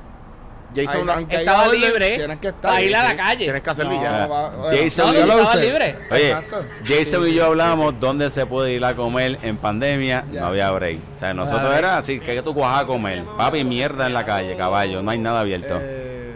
Jason, 0.74 1.08
Estaba 1.28 1.66
orden, 1.68 1.80
libre 1.80 2.10
tienes 2.16 2.36
que 2.38 2.48
estar. 2.48 2.70
para 2.70 2.82
ir 2.82 2.96
a 2.96 3.02
la 3.04 3.16
calle. 3.16 3.44
tienes 3.44 3.62
que 3.62 3.70
hacerlo 3.70 3.92
y 3.94 3.98
No, 3.98 4.04
va- 4.04 4.26
bueno, 4.50 4.64
Jason, 4.70 5.06
No, 5.06 5.12
yo 5.14 5.20
no, 5.26 5.26
lo 5.36 5.42
estaba 5.42 5.56
libre. 5.56 5.96
Oye, 6.10 6.28
Exacto. 6.30 6.64
Jason 6.84 7.24
Sí, 7.24 7.30
y 7.30 7.34
yo 7.34 7.42
sí, 7.44 7.48
hablábamos 7.50 8.00
dónde 8.00 8.30
se 8.30 8.46
puede 8.46 8.72
ir 8.72 8.84
a 8.84 8.94
comer 8.96 9.38
en 9.42 9.56
pandemia, 9.58 10.24
Ya. 10.32 10.40
no 10.40 10.46
había 10.48 10.70
break. 10.70 11.00
O 11.16 11.18
sea, 11.18 11.34
nosotros 11.34 11.74
era 11.76 11.98
así, 11.98 12.20
que 12.20 12.40
tú 12.42 12.54
cojas 12.54 12.82
a 12.82 12.86
comer? 12.86 13.24
Papi, 13.36 13.64
mierda 13.64 14.06
en 14.06 14.14
la 14.14 14.24
calle, 14.24 14.56
caballo, 14.56 15.02
no 15.02 15.10
hay 15.10 15.18
nada 15.18 15.40
abierto. 15.40 15.78
Eh, 15.80 16.34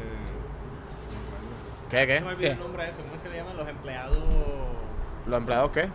¿Qué, 1.90 2.00
Se 2.00 2.06
qué? 2.06 2.20
me 2.20 2.26
olvidó 2.28 2.38
¿Qué? 2.40 2.46
el 2.48 2.58
nombre 2.58 2.82
de 2.84 2.90
eso. 2.90 2.98
¿Cómo 3.08 3.22
se 3.22 3.28
le 3.28 3.36
llaman 3.36 3.56
los 3.56 3.68
empleados? 3.68 4.18
¿Los 5.26 5.38
empleados 5.38 5.70
qué? 5.70 5.88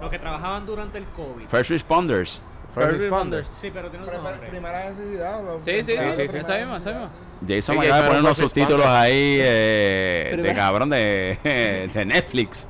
Los 0.00 0.10
que 0.10 0.18
trabajaban 0.18 0.64
durante 0.66 0.98
el 0.98 1.04
COVID. 1.06 1.46
First 1.48 1.70
responders. 1.70 2.42
First 2.74 2.92
responders. 3.02 3.48
Sí, 3.48 3.70
pero 3.74 3.90
tiene 3.90 4.06
otro 4.06 4.22
nombre. 4.22 4.48
Primera 4.48 4.88
necesidad. 4.88 5.40
Sí, 5.58 5.82
sí, 5.82 5.96
sí, 5.96 6.12
sí, 6.12 6.22
de 6.22 6.28
sí, 6.28 6.38
Jason 7.46 7.74
Sí, 7.76 7.78
me 7.80 7.86
acaba 7.86 8.02
de 8.02 8.06
poner 8.08 8.22
unos 8.22 8.36
subtítulos 8.36 8.86
ahí 8.86 9.38
eh, 9.40 10.38
de 10.42 10.54
cabrón 10.54 10.90
de, 10.90 11.38
de 11.94 12.04
Netflix. 12.04 12.68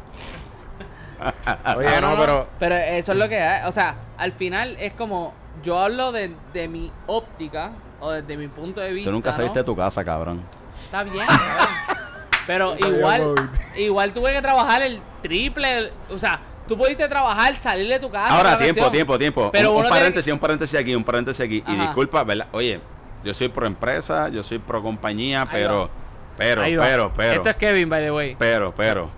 Oye, 1.77 2.01
no, 2.01 2.17
pero 2.19 2.49
Pero 2.59 2.77
eso 2.77 3.13
es 3.13 3.19
lo 3.19 3.29
que 3.29 3.41
hay. 3.41 3.69
O 3.69 3.73
sea, 3.73 3.97
al 4.17 4.33
final 4.33 4.77
es 4.81 4.93
como. 4.95 5.35
Yo 5.63 5.79
hablo 5.79 6.13
de, 6.13 6.33
de 6.55 6.69
mi 6.69 6.91
óptica 7.07 7.73
o 8.01 8.13
desde 8.13 8.37
mi 8.37 8.49
punto 8.49 8.81
de 8.81 8.93
vista. 8.93 9.11
Tú 9.11 9.13
nunca 9.13 9.31
¿no? 9.31 9.37
saliste 9.37 9.59
de 9.59 9.65
tu 9.65 9.77
casa, 9.77 10.03
cabrón. 10.05 10.43
Está 10.85 11.03
bien, 11.03 11.27
cabrón. 11.27 11.67
Pero 12.47 12.77
igual, 12.79 13.35
igual 13.77 14.13
tuve 14.13 14.33
que 14.33 14.41
trabajar 14.41 14.81
el 14.83 15.01
triple. 15.23 15.79
el- 15.79 15.93
o 16.11 16.19
sea, 16.19 16.41
tú 16.67 16.79
pudiste 16.79 17.07
trabajar, 17.09 17.55
salir 17.57 17.89
de 17.89 17.99
tu 17.99 18.11
casa. 18.11 18.35
Ahora, 18.35 18.57
tiempo, 18.57 18.81
cuestión. 18.81 18.93
tiempo, 18.93 19.19
tiempo. 19.19 19.51
Pero 19.53 19.73
un, 19.75 19.85
un 19.85 19.91
paréntesis, 19.91 20.33
un 20.33 20.39
paréntesis 20.39 20.81
aquí, 20.81 20.95
un 20.95 21.05
paréntesis 21.05 21.45
aquí. 21.45 21.63
Y 21.67 21.77
disculpa, 21.77 22.25
¿verdad? 22.25 22.47
Oye, 22.53 22.81
yo 23.25 23.35
soy 23.35 23.49
pro 23.49 23.67
empresa, 23.67 24.29
yo 24.29 24.43
soy 24.43 24.59
pro 24.59 24.83
compañía, 24.83 25.47
pero, 25.51 25.91
pero, 26.37 26.63
pero, 26.63 27.13
pero, 27.17 27.33
Esto 27.33 27.49
es 27.51 27.57
Kevin, 27.57 27.89
by 27.89 28.03
the 28.03 28.11
way. 28.11 28.37
pero, 28.39 28.75
pero. 28.75 29.11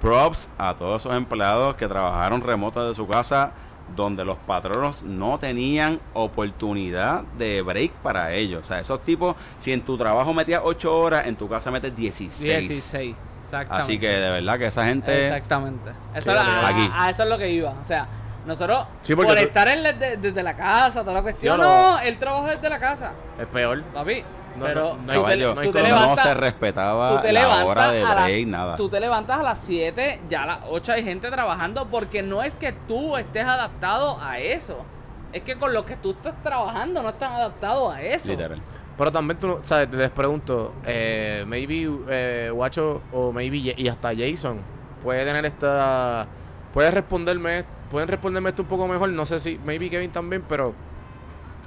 Props 0.00 0.50
a 0.58 0.74
todos 0.74 1.02
esos 1.02 1.16
empleados 1.16 1.76
que 1.76 1.88
trabajaron 1.88 2.42
remotos 2.42 2.86
de 2.88 2.94
su 2.94 3.08
casa 3.08 3.52
donde 3.96 4.24
los 4.24 4.36
patronos 4.38 5.02
no 5.02 5.38
tenían 5.38 6.00
oportunidad 6.12 7.22
de 7.38 7.62
break 7.62 7.92
para 7.92 8.32
ellos. 8.32 8.60
O 8.60 8.62
sea, 8.62 8.80
esos 8.80 9.00
tipos, 9.00 9.36
si 9.58 9.72
en 9.72 9.82
tu 9.82 9.96
trabajo 9.96 10.32
metías 10.32 10.62
8 10.64 10.98
horas, 10.98 11.26
en 11.26 11.36
tu 11.36 11.48
casa 11.48 11.70
metes 11.70 11.94
16. 11.94 12.68
16. 12.68 13.16
Exactamente. 13.42 13.82
Así 13.82 13.98
que 13.98 14.08
de 14.08 14.30
verdad 14.30 14.58
que 14.58 14.66
esa 14.66 14.86
gente... 14.86 15.26
Exactamente. 15.26 15.90
Eso 16.14 16.32
a 16.32 17.10
eso 17.10 17.22
es 17.22 17.28
lo 17.28 17.38
que 17.38 17.50
iba. 17.50 17.70
O 17.70 17.84
sea, 17.84 18.08
nosotros, 18.46 18.86
Sí, 19.00 19.14
por 19.14 19.26
tú- 19.26 19.32
estar 19.34 19.68
en 19.68 19.82
la- 19.82 19.92
de- 19.92 20.16
desde 20.18 20.42
la 20.42 20.56
casa, 20.56 21.00
toda 21.00 21.14
la 21.14 21.22
cuestión. 21.22 21.58
No, 21.58 21.92
no. 21.94 21.98
el 22.00 22.18
trabajo 22.18 22.46
desde 22.46 22.68
la 22.68 22.78
casa. 22.78 23.12
es 23.38 23.46
peor. 23.46 23.82
Papi. 23.84 24.24
No, 24.56 24.66
pero 24.66 24.80
no, 25.04 25.14
no 25.14 25.24
te, 25.24 25.36
no 25.36 25.54
tú 25.62 25.72
te 25.72 26.22
se 26.22 26.34
respetaba 26.34 27.16
tú 27.16 27.22
te 27.26 27.32
la 27.32 27.64
hora 27.64 27.90
de 27.90 28.04
a 28.04 28.14
las- 28.14 28.24
break, 28.26 28.46
nada. 28.46 28.76
Tú 28.76 28.88
te 28.88 29.00
levantas 29.00 29.38
a 29.38 29.42
las 29.42 29.58
7, 29.58 30.20
ya 30.28 30.44
a 30.44 30.46
las 30.46 30.58
8 30.68 30.92
hay 30.92 31.02
gente 31.02 31.28
trabajando 31.28 31.86
porque 31.90 32.22
no 32.22 32.40
es 32.40 32.54
que 32.54 32.70
tú 32.70 33.16
estés 33.16 33.44
adaptado 33.44 34.16
a 34.22 34.38
eso. 34.38 34.84
Es 35.32 35.42
que 35.42 35.56
con 35.56 35.72
lo 35.72 35.84
que 35.84 35.96
tú 35.96 36.10
estás 36.12 36.40
trabajando 36.44 37.02
no 37.02 37.08
están 37.08 37.32
adaptados 37.32 37.92
a 37.92 38.00
eso. 38.02 38.30
Literal. 38.30 38.60
Pero 38.96 39.10
también 39.10 39.36
tú, 39.40 39.48
no- 39.48 39.58
¿sabes? 39.62 39.90
Les 39.90 40.10
pregunto, 40.10 40.72
eh, 40.86 41.42
maybe 41.48 41.90
eh, 42.08 42.50
Guacho 42.54 43.02
o 43.12 43.32
maybe 43.32 43.74
y 43.76 43.88
hasta 43.88 44.10
Jason 44.16 44.60
puede 45.02 45.24
tener 45.24 45.44
esta, 45.46 46.28
puede 46.72 46.92
responderme, 46.92 47.64
pueden 47.94 48.08
responderme 48.08 48.50
esto 48.50 48.62
un 48.62 48.68
poco 48.68 48.86
mejor. 48.86 49.08
No 49.08 49.24
sé 49.24 49.38
si 49.38 49.58
maybe 49.64 49.88
Kevin 49.88 50.10
también, 50.10 50.42
pero 50.48 50.74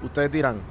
ustedes 0.03 0.31
dirán, 0.31 0.61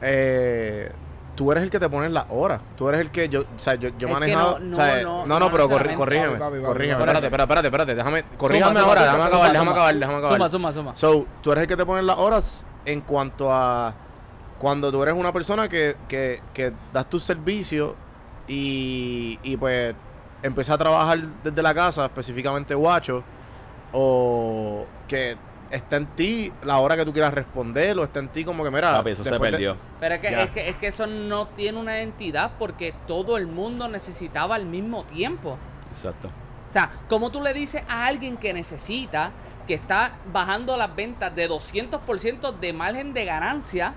eh, 0.00 0.90
tú 1.34 1.50
eres 1.52 1.64
el 1.64 1.70
que 1.70 1.78
te 1.80 1.88
pones 1.88 2.10
las 2.12 2.26
horas. 2.30 2.60
Tú 2.76 2.88
eres 2.88 3.00
el 3.00 3.10
que 3.10 3.28
yo, 3.28 3.40
o 3.40 3.58
sea, 3.58 3.74
yo, 3.74 3.90
yo 3.98 4.08
manejado, 4.08 4.58
no, 4.58 4.72
o 4.72 4.74
sea, 4.74 5.02
no, 5.02 5.18
no, 5.20 5.26
no, 5.26 5.40
no, 5.40 5.50
pero 5.50 5.64
corri- 5.68 5.96
necesariamente. 5.96 5.96
corrígeme, 5.96 6.28
Papi, 6.28 6.38
papi, 6.40 6.56
papi, 6.56 6.64
corrígeme, 6.66 6.98
papi. 6.98 7.10
espérate, 7.10 7.26
espérate, 7.26 7.42
espérate, 7.42 7.66
espérate, 7.68 7.94
déjame, 7.94 8.24
corrígame 8.38 8.74
suma, 8.80 8.86
ahora, 8.88 9.00
suma, 9.00 9.12
déjame 9.12 9.16
suma, 9.16 9.26
acabar, 9.26 9.46
suma, 9.46 9.52
déjame 9.52 9.58
suma. 9.66 9.72
acabar, 9.72 9.94
déjame 9.94 10.18
acabar. 10.18 10.36
Suma, 10.36 10.48
suma, 10.48 10.72
suma. 10.72 10.96
So, 10.96 11.26
tú 11.42 11.52
eres 11.52 11.62
el 11.62 11.68
que 11.68 11.76
te 11.76 11.86
pones 11.86 12.04
las 12.04 12.18
horas 12.18 12.66
en 12.84 13.00
cuanto 13.00 13.52
a 13.52 13.94
cuando 14.58 14.90
tú 14.92 15.02
eres 15.02 15.14
una 15.14 15.32
persona 15.32 15.68
que, 15.68 15.96
que, 16.08 16.40
que 16.54 16.72
das 16.92 17.08
tu 17.10 17.20
servicio 17.20 17.94
y, 18.48 19.38
y 19.42 19.56
pues 19.56 19.94
empiezas 20.42 20.74
a 20.76 20.78
trabajar 20.78 21.18
desde 21.42 21.62
la 21.62 21.74
casa, 21.74 22.04
específicamente 22.06 22.74
guacho, 22.74 23.22
o 23.92 24.86
que 25.08 25.36
está 25.70 25.96
en 25.96 26.06
ti 26.06 26.52
la 26.62 26.78
hora 26.78 26.96
que 26.96 27.04
tú 27.04 27.12
quieras 27.12 27.34
responder, 27.34 27.98
o 27.98 28.04
está 28.04 28.20
en 28.20 28.28
ti 28.28 28.44
como 28.44 28.62
que, 28.64 28.70
mira, 28.70 28.92
Papi, 28.92 29.10
eso 29.10 29.24
se 29.24 29.30
de- 29.30 29.40
perdió. 29.40 29.76
Pero 30.00 30.14
es 30.14 30.20
que, 30.20 30.42
es, 30.42 30.50
que, 30.50 30.68
es 30.68 30.76
que 30.76 30.86
eso 30.88 31.06
no 31.06 31.48
tiene 31.48 31.78
una 31.78 31.98
identidad 31.98 32.52
porque 32.58 32.94
todo 33.06 33.36
el 33.36 33.46
mundo 33.46 33.88
necesitaba 33.88 34.54
al 34.54 34.66
mismo 34.66 35.04
tiempo. 35.04 35.58
Exacto. 35.90 36.28
O 36.68 36.72
sea, 36.72 36.90
¿cómo 37.08 37.30
tú 37.30 37.40
le 37.42 37.52
dices 37.54 37.82
a 37.88 38.06
alguien 38.06 38.36
que 38.36 38.52
necesita, 38.52 39.30
que 39.66 39.74
está 39.74 40.12
bajando 40.32 40.76
las 40.76 40.94
ventas 40.94 41.34
de 41.34 41.48
200% 41.48 42.52
de 42.58 42.72
margen 42.72 43.14
de 43.14 43.24
ganancia 43.24 43.94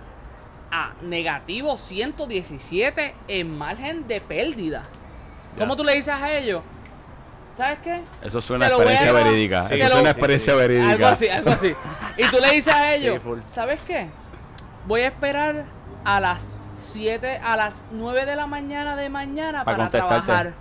a 0.72 0.94
negativo 1.02 1.78
117 1.78 3.16
en 3.28 3.58
margen 3.58 4.08
de 4.08 4.22
pérdida? 4.22 4.86
¿Cómo 5.58 5.76
tú 5.76 5.84
le 5.84 5.94
dices 5.96 6.14
a 6.14 6.32
ellos? 6.32 6.62
¿Sabes 7.60 7.80
qué? 7.80 8.02
Eso 8.24 8.40
suena 8.40 8.68
a 8.68 8.70
experiencia 8.70 9.12
verídica. 9.12 9.68
Eso 9.70 9.84
lo- 9.84 9.90
suena 9.92 10.08
a 10.08 10.12
experiencia 10.12 10.56
verídica. 10.56 10.92
Algo 10.94 11.06
así, 11.08 11.28
algo 11.28 11.50
así. 11.52 11.76
Y 12.18 12.24
tú 12.32 12.38
le 12.40 12.52
dices 12.54 12.74
a 12.74 12.94
ellos. 12.96 13.22
¿sabes 13.48 13.82
qué? 13.86 14.08
Voy 14.88 15.02
a 15.02 15.08
esperar 15.08 15.66
a 16.06 16.22
las 16.22 16.56
7, 16.78 17.38
a 17.44 17.58
las 17.58 17.84
9 17.92 18.26
de 18.26 18.36
la 18.38 18.48
mañana 18.48 18.96
de 18.96 19.10
mañana 19.10 19.66
Pa' 19.66 19.72
para 19.76 19.90
trabajar. 19.90 20.54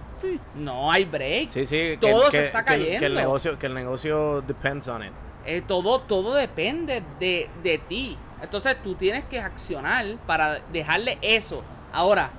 No 0.56 0.90
hay 0.90 1.04
break. 1.04 1.50
Sí, 1.50 1.66
sí, 1.66 1.96
Todo 2.00 2.24
que- 2.30 2.36
se 2.38 2.46
está 2.46 2.64
que 2.64 2.74
el- 2.74 2.80
Que, 2.84 2.94
el 2.94 3.00
cayendo. 3.00 3.20
negocio, 3.20 3.58
que 3.60 3.66
el 3.66 3.74
negocio 3.74 4.40
depends 4.42 4.88
on 4.88 5.04
it. 5.04 5.12
Eh, 5.46 5.62
todo, 5.64 6.00
todo 6.00 6.34
depende 6.34 7.04
de, 7.20 7.48
de 7.62 7.78
ti. 7.78 8.18
Entonces 8.42 8.76
tú 8.82 8.96
tienes 8.96 9.22
que 9.26 9.38
accionar 9.40 10.04
para 10.26 10.58
dejarle 10.72 11.18
eso. 11.22 11.62
Ahora, 11.92 12.30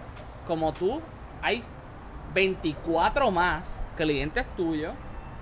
como 0.46 0.74
tú, 0.74 1.02
hay 1.42 1.64
24 2.34 3.32
más 3.32 3.80
clientes 4.00 4.46
tuyos 4.56 4.94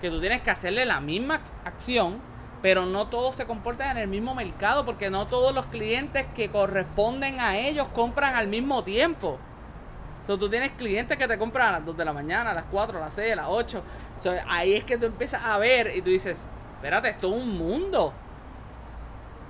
que 0.02 0.10
tú 0.10 0.20
tienes 0.20 0.42
que 0.42 0.50
hacerle 0.52 0.86
la 0.86 1.00
misma 1.00 1.42
ac- 1.42 1.54
acción, 1.64 2.20
pero 2.62 2.86
no 2.86 3.08
todos 3.08 3.36
se 3.36 3.46
comportan 3.46 3.92
en 3.92 4.04
el 4.04 4.08
mismo 4.08 4.34
mercado 4.34 4.84
porque 4.86 5.10
no 5.10 5.28
todos 5.28 5.54
los 5.54 5.68
clientes 5.68 6.26
que 6.36 6.50
corresponden 6.50 7.40
a 7.40 7.58
ellos 7.58 7.88
compran 7.94 8.36
al 8.36 8.48
mismo 8.48 8.84
tiempo. 8.84 9.38
So, 10.26 10.38
tú 10.38 10.50
tienes 10.50 10.72
clientes 10.72 11.18
que 11.18 11.28
te 11.28 11.38
compran 11.38 11.68
a 11.70 11.72
las 11.74 11.86
2 11.86 11.96
de 11.96 12.04
la 12.04 12.14
mañana, 12.14 12.52
a 12.52 12.54
las 12.54 12.66
4, 12.66 12.98
a 12.98 13.02
las 13.02 13.14
6, 13.14 13.34
a 13.34 13.36
las 13.38 13.46
8. 13.48 13.82
So, 14.20 14.34
ahí 14.50 14.74
es 14.74 14.84
que 14.84 14.98
tú 14.98 15.06
empiezas 15.06 15.44
a 15.46 15.58
ver 15.58 15.96
y 15.96 16.02
tú 16.02 16.10
dices, 16.10 16.48
espérate, 16.76 17.10
esto 17.10 17.28
es 17.34 17.42
un 17.42 17.58
mundo. 17.58 18.12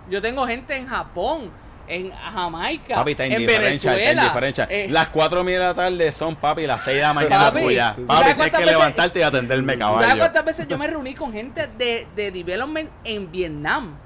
Yo 0.09 0.21
tengo 0.21 0.45
gente 0.45 0.75
en 0.75 0.88
Japón, 0.88 1.49
en 1.88 2.11
Jamaica, 2.11 2.95
Papi, 2.95 3.11
está 3.11 3.26
en 3.26 3.34
indiferencia, 3.34 3.76
está 3.76 3.91
Venezuela. 3.93 4.22
indiferencia. 4.23 4.68
eh, 4.69 4.88
Las 4.89 5.09
4 5.09 5.43
de 5.43 5.57
la 5.59 5.73
tarde 5.73 6.11
son, 6.11 6.35
papi, 6.35 6.68
las 6.68 6.81
6 6.81 6.95
de 6.97 7.01
la 7.01 7.14
mañana 7.14 7.51
Papi, 7.51 7.61
tuya. 7.64 7.93
¿tú 7.95 8.05
sabes 8.07 8.22
Papi, 8.22 8.34
tienes 8.35 8.51
que 8.51 8.57
veces- 8.57 8.72
levantarte 8.72 9.19
y 9.19 9.22
atenderme, 9.23 9.73
¿tú 9.73 9.80
¿Sabes 9.80 9.95
caballo. 10.01 10.19
cuántas 10.19 10.45
veces 10.45 10.68
yo 10.68 10.77
me 10.77 10.88
reuní 10.88 11.15
con 11.15 11.31
gente 11.31 11.68
de, 11.77 12.07
de 12.15 12.31
development 12.31 12.89
en 13.03 13.31
Vietnam? 13.31 13.97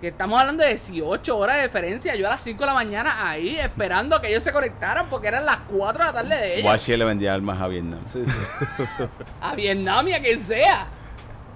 Que 0.00 0.08
estamos 0.08 0.38
hablando 0.38 0.62
de 0.62 0.68
18 0.68 1.38
horas 1.38 1.56
de 1.56 1.62
diferencia. 1.62 2.14
Yo 2.16 2.26
a 2.26 2.30
las 2.32 2.42
5 2.42 2.60
de 2.60 2.66
la 2.66 2.74
mañana 2.74 3.30
ahí 3.30 3.56
esperando 3.58 4.20
que 4.20 4.28
ellos 4.28 4.42
se 4.42 4.52
conectaran 4.52 5.06
porque 5.08 5.28
eran 5.28 5.46
las 5.46 5.56
4 5.74 6.00
de 6.00 6.04
la 6.04 6.12
tarde 6.12 6.36
de 6.36 6.52
ellos. 6.52 6.64
Guachi 6.64 6.96
le 6.98 7.04
vendía 7.06 7.32
armas 7.32 7.58
a 7.62 7.66
Vietnam. 7.68 8.00
a 9.40 9.54
Vietnam 9.54 10.06
y 10.08 10.12
a 10.12 10.20
quien 10.20 10.38
sea. 10.42 10.86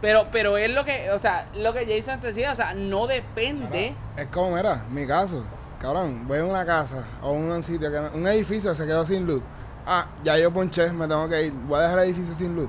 Pero, 0.01 0.29
pero 0.33 0.57
es 0.57 0.71
lo 0.71 0.85
que, 0.85 1.11
o 1.11 1.19
sea, 1.19 1.47
lo 1.55 1.73
que 1.75 1.85
Jason 1.87 2.21
te 2.21 2.29
decía, 2.29 2.53
o 2.53 2.55
sea, 2.55 2.73
no 2.75 3.07
depende. 3.07 3.95
Es 4.17 4.27
como 4.27 4.57
era, 4.57 4.85
mi 4.91 5.07
caso. 5.07 5.45
Cabrón, 5.79 6.27
voy 6.27 6.39
a 6.39 6.45
una 6.45 6.65
casa 6.67 7.05
o 7.23 7.33
un 7.33 7.63
sitio, 7.63 7.91
que 7.91 8.17
un 8.17 8.27
edificio 8.27 8.75
se 8.75 8.87
quedó 8.87 9.05
sin 9.05 9.27
luz. 9.27 9.43
Ah, 9.87 10.07
ya 10.23 10.37
yo 10.39 10.51
ponché, 10.53 10.93
me 10.93 11.07
tengo 11.09 11.29
que 11.29 11.47
ir. 11.47 11.53
Voy 11.53 11.79
a 11.79 11.83
dejar 11.83 11.99
el 12.01 12.05
edificio 12.07 12.35
sin 12.35 12.55
luz. 12.55 12.69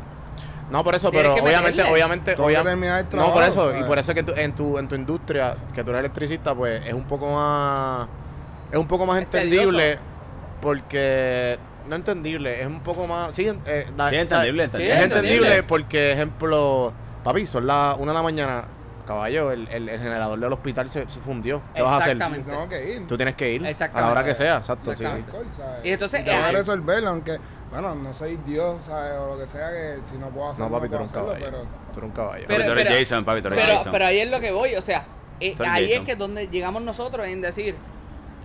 No, 0.70 0.82
por 0.84 0.96
eso, 0.96 1.12
pero 1.12 1.34
obviamente, 1.36 1.84
obviamente, 1.84 2.34
Tengo 2.36 2.48
que 2.48 2.54
obvia- 2.56 2.64
terminar 2.64 3.06
el 3.12 3.18
No, 3.18 3.34
por 3.34 3.44
eso, 3.44 3.78
y 3.78 3.84
por 3.84 4.00
eso 4.00 4.12
es 4.12 4.16
que 4.16 4.20
en 4.22 4.26
tu, 4.26 4.34
en 4.34 4.56
tu, 4.56 4.78
en 4.78 4.88
tu 4.88 4.96
industria, 4.96 5.56
que 5.74 5.84
tú 5.84 5.90
eres 5.90 6.00
electricista, 6.00 6.56
pues 6.56 6.86
es 6.86 6.94
un 6.94 7.04
poco 7.04 7.30
más, 7.34 8.08
es 8.72 8.78
un 8.80 8.88
poco 8.88 9.06
más 9.06 9.18
Es 9.18 9.24
entendible, 9.24 9.84
tedioso. 9.84 10.02
porque, 10.62 11.60
no 11.90 11.96
entendible, 11.98 12.62
es 12.62 12.68
un 12.68 12.80
poco 12.80 13.06
más, 13.06 13.36
sí, 13.36 13.52
eh, 13.66 13.88
la- 13.98 14.10
Sí, 14.10 14.16
entendible, 14.16 14.64
entendible. 14.64 14.98
es 14.98 15.04
entendible 15.04 15.64
porque, 15.64 16.14
ejemplo, 16.14 16.94
papi, 17.24 17.46
son 17.46 17.68
las 17.68 17.98
una 17.98 18.12
de 18.12 18.18
la 18.18 18.24
mañana, 18.24 18.64
caballo, 19.06 19.52
el, 19.52 19.68
el, 19.68 19.90
el 19.90 20.00
generador 20.00 20.40
del 20.40 20.54
hospital 20.54 20.90
se, 20.90 21.10
se 21.10 21.20
fundió, 21.20 21.62
¿qué 21.74 21.82
vas 21.82 21.94
a 21.94 21.98
hacer? 21.98 22.18
Yo 22.18 22.24
Exactamente. 22.26 22.52
tengo 22.52 22.70
que 22.70 22.94
ir. 22.96 23.08
Tú 23.08 23.18
tienes 23.18 23.36
que 23.36 23.52
ir 23.54 23.60
a 23.62 23.64
la 23.64 23.70
Exactamente. 23.72 24.12
hora 24.12 24.24
que 24.24 24.36
sea, 24.36 24.58
exacto, 24.58 24.92
sí, 24.92 24.98
sí. 25.00 25.06
Alcohol, 25.06 25.46
¿sabes? 25.52 25.86
Y 25.86 25.90
entonces, 25.92 26.24
tengo 26.24 26.42
que 26.42 26.50
eh, 26.50 26.52
resolverlo, 26.52 27.10
aunque, 27.10 27.40
bueno, 27.72 27.96
no 27.96 28.14
soy 28.14 28.38
Dios, 28.46 28.78
¿sabes? 28.86 29.14
O 29.20 29.28
lo 29.36 29.40
que 29.40 29.48
sea, 29.48 29.70
que 29.72 29.98
si 30.06 30.18
no 30.18 30.30
puedo 30.30 30.52
hacerlo, 30.52 30.70
No, 30.70 30.76
papi, 30.76 30.88
tú 30.88 30.92
puedo 30.98 31.04
eres 31.04 31.14
un 31.14 31.20
hacerlo, 31.20 31.28
caballo, 31.28 31.46
pero... 31.46 31.64
tú 31.94 32.00
eres 32.00 32.04
un 32.04 32.12
caballo. 32.12 32.46
Pero- 32.48 32.60
Papi, 32.60 32.66
tú 32.68 32.72
eres 32.74 32.84
pero- 32.86 33.00
Jason, 33.00 33.26
papi, 33.26 33.42
tú 33.42 33.48
eres 33.48 33.60
Pero, 33.66 33.78
Jason. 33.78 33.92
pero 33.92 34.06
ahí 34.06 34.20
es 34.20 34.32
lo 34.32 34.40
que 34.40 34.52
voy, 34.52 34.76
o 34.76 34.82
sea, 34.82 35.06
eh, 35.40 35.54
Tú 35.58 35.64
eres 35.64 35.76
ahí 35.76 35.84
es 35.86 35.90
Jason. 35.92 36.06
que 36.06 36.12
es 36.14 36.18
donde 36.20 36.48
llegamos 36.48 36.82
nosotros 36.84 37.28
en 37.28 37.42
decir, 37.42 37.76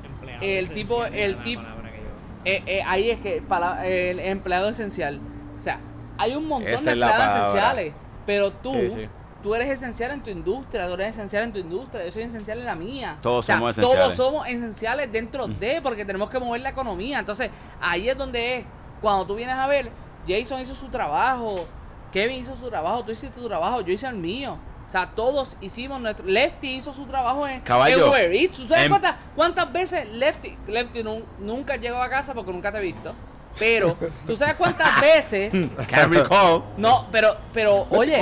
Empleado 0.04 0.42
El 0.42 0.48
esencial, 0.64 0.74
tipo- 0.74 1.04
era 1.04 1.16
el 1.24 1.36
la 1.36 1.42
tip- 1.44 1.62
palabra 1.62 1.90
que 1.90 1.96
yo 1.98 2.02
usé. 2.04 2.50
eh, 2.56 2.62
eh, 2.66 2.82
ahí 2.86 3.10
es 3.10 3.20
que 3.20 3.42
para 3.46 3.86
el 3.86 4.20
empleado 4.20 4.68
esencial, 4.70 5.20
o 5.56 5.60
sea, 5.60 5.78
hay 6.18 6.34
un 6.34 6.46
montón 6.48 6.72
Esa 6.72 6.84
de 6.84 6.92
es 6.92 6.96
la 6.98 7.06
empleados 7.06 7.26
palabra. 7.34 7.48
esenciales, 7.48 7.92
pero 8.26 8.50
tú, 8.52 8.72
Sí, 8.72 8.90
sí. 8.90 9.08
tú 9.42 9.54
eres 9.54 9.68
esencial 9.70 10.10
en 10.10 10.22
tu 10.22 10.30
industria, 10.30 10.86
tú 10.88 10.94
eres 10.94 11.10
esencial 11.10 11.44
en 11.44 11.52
tu 11.52 11.58
industria, 11.60 12.04
yo 12.04 12.10
soy 12.12 12.22
esencial 12.22 12.58
en 12.58 12.64
la 12.66 12.74
mía. 12.74 13.16
Todos 13.22 13.40
O 13.40 13.42
sea, 13.46 13.54
somos 13.56 13.70
esenciales. 13.78 14.02
Todos 14.02 14.14
somos 14.14 14.48
esenciales 14.48 15.12
dentro 15.12 15.46
de, 15.46 15.80
porque 15.82 16.04
tenemos 16.04 16.28
que 16.30 16.38
mover 16.38 16.60
la 16.60 16.70
economía. 16.70 17.18
Entonces, 17.20 17.50
ahí 17.80 18.08
es 18.08 18.18
donde 18.18 18.58
es, 18.58 18.64
cuando 19.00 19.26
tú 19.26 19.34
vienes 19.36 19.56
a 19.56 19.66
ver, 19.66 19.90
Jason 20.26 20.60
hizo 20.60 20.74
su 20.74 20.88
trabajo, 20.88 21.66
Kevin 22.12 22.38
hizo 22.38 22.56
su 22.56 22.68
trabajo, 22.68 23.04
tú 23.04 23.12
hiciste 23.12 23.40
tu 23.40 23.46
trabajo, 23.46 23.80
yo 23.82 23.92
hice 23.92 24.06
el 24.06 24.16
mío. 24.16 24.58
O 24.86 24.88
sea, 24.88 25.10
todos 25.16 25.56
hicimos 25.60 26.00
nuestro. 26.00 26.24
Lefty 26.26 26.76
hizo 26.76 26.92
su 26.92 27.04
trabajo 27.06 27.46
en, 27.46 27.60
Caballo, 27.62 28.08
Uber 28.08 28.32
Eats. 28.32 28.56
¿Tú 28.56 28.66
sabes 28.68 28.84
en- 28.84 28.90
cuántas, 28.90 29.16
cuántas 29.34 29.72
veces 29.72 30.08
Lefty, 30.12 30.56
Lefty 30.68 31.02
nun- 31.02 31.24
nunca 31.40 31.74
llegó 31.76 31.96
a 31.98 32.08
casa 32.08 32.34
porque 32.34 32.52
nunca 32.52 32.70
te 32.70 32.78
he 32.78 32.82
visto? 32.82 33.12
Pero, 33.58 33.96
¿tú 34.26 34.36
sabes 34.36 34.54
cuántas 34.54 35.00
veces? 35.00 35.50
Can't 35.88 36.12
recall. 36.12 36.62
No, 36.76 37.06
pero, 37.10 37.36
pero, 37.52 37.86
oye, 37.90 38.20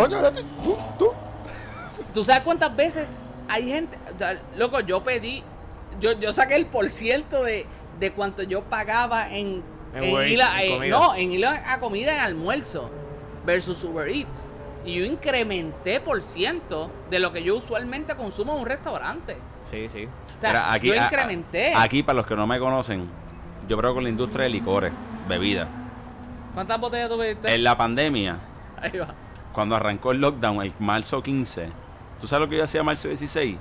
tú, 0.62 0.76
tú. 0.98 1.12
¿tú 2.12 2.24
sabes 2.24 2.42
cuántas 2.42 2.74
veces 2.74 3.16
hay 3.48 3.68
gente? 3.68 3.98
Loco, 4.56 4.80
yo 4.80 5.02
pedí, 5.02 5.42
yo, 6.00 6.12
yo 6.18 6.32
saqué 6.32 6.54
el 6.56 6.66
por 6.66 6.88
ciento 6.88 7.42
de, 7.42 7.66
de 7.98 8.12
cuánto 8.12 8.42
yo 8.42 8.62
pagaba 8.62 9.30
en, 9.30 9.62
En 9.94 10.04
en 10.04 10.12
Uber 10.14 10.28
ir 10.28 10.40
Eats, 10.40 10.50
a, 10.50 10.62
en 10.62 10.68
eh, 10.70 10.74
comida. 10.74 10.98
no, 10.98 11.14
en 11.14 11.32
ir 11.32 11.46
a, 11.46 11.80
comida 11.80 12.12
en 12.14 12.20
almuerzo 12.20 12.90
versus 13.44 13.82
Uber 13.84 14.08
Eats. 14.08 14.46
Y 14.86 14.96
yo 14.96 15.04
incrementé 15.06 15.98
por 15.98 16.22
ciento 16.22 16.90
de 17.10 17.18
lo 17.18 17.32
que 17.32 17.42
yo 17.42 17.56
usualmente 17.56 18.14
consumo 18.16 18.52
en 18.54 18.60
un 18.60 18.66
restaurante. 18.66 19.38
Sí, 19.62 19.88
sí. 19.88 20.06
O 20.36 20.38
sea, 20.40 20.50
Mira, 20.50 20.72
aquí, 20.72 20.88
yo 20.88 20.94
a- 21.00 21.04
incrementé. 21.06 21.72
Aquí, 21.74 22.02
para 22.02 22.16
los 22.16 22.26
que 22.26 22.36
no 22.36 22.46
me 22.46 22.58
conocen, 22.58 23.08
yo 23.68 23.76
creo 23.78 23.94
con 23.94 24.04
la 24.04 24.10
industria 24.10 24.44
de 24.44 24.50
licores, 24.50 24.92
bebidas. 25.28 25.68
¿Cuántas 26.54 26.80
botellas 26.80 27.08
tú 27.08 27.18
pediste? 27.18 27.52
En 27.54 27.64
la 27.64 27.76
pandemia, 27.76 28.38
Ahí 28.80 28.98
va. 28.98 29.08
cuando 29.52 29.74
arrancó 29.76 30.12
el 30.12 30.20
lockdown, 30.20 30.62
el 30.62 30.72
marzo 30.78 31.22
15, 31.22 31.68
¿tú 32.20 32.26
sabes 32.26 32.46
lo 32.46 32.50
que 32.50 32.56
yo 32.58 32.64
hacía 32.64 32.82
marzo 32.82 33.08
16? 33.08 33.56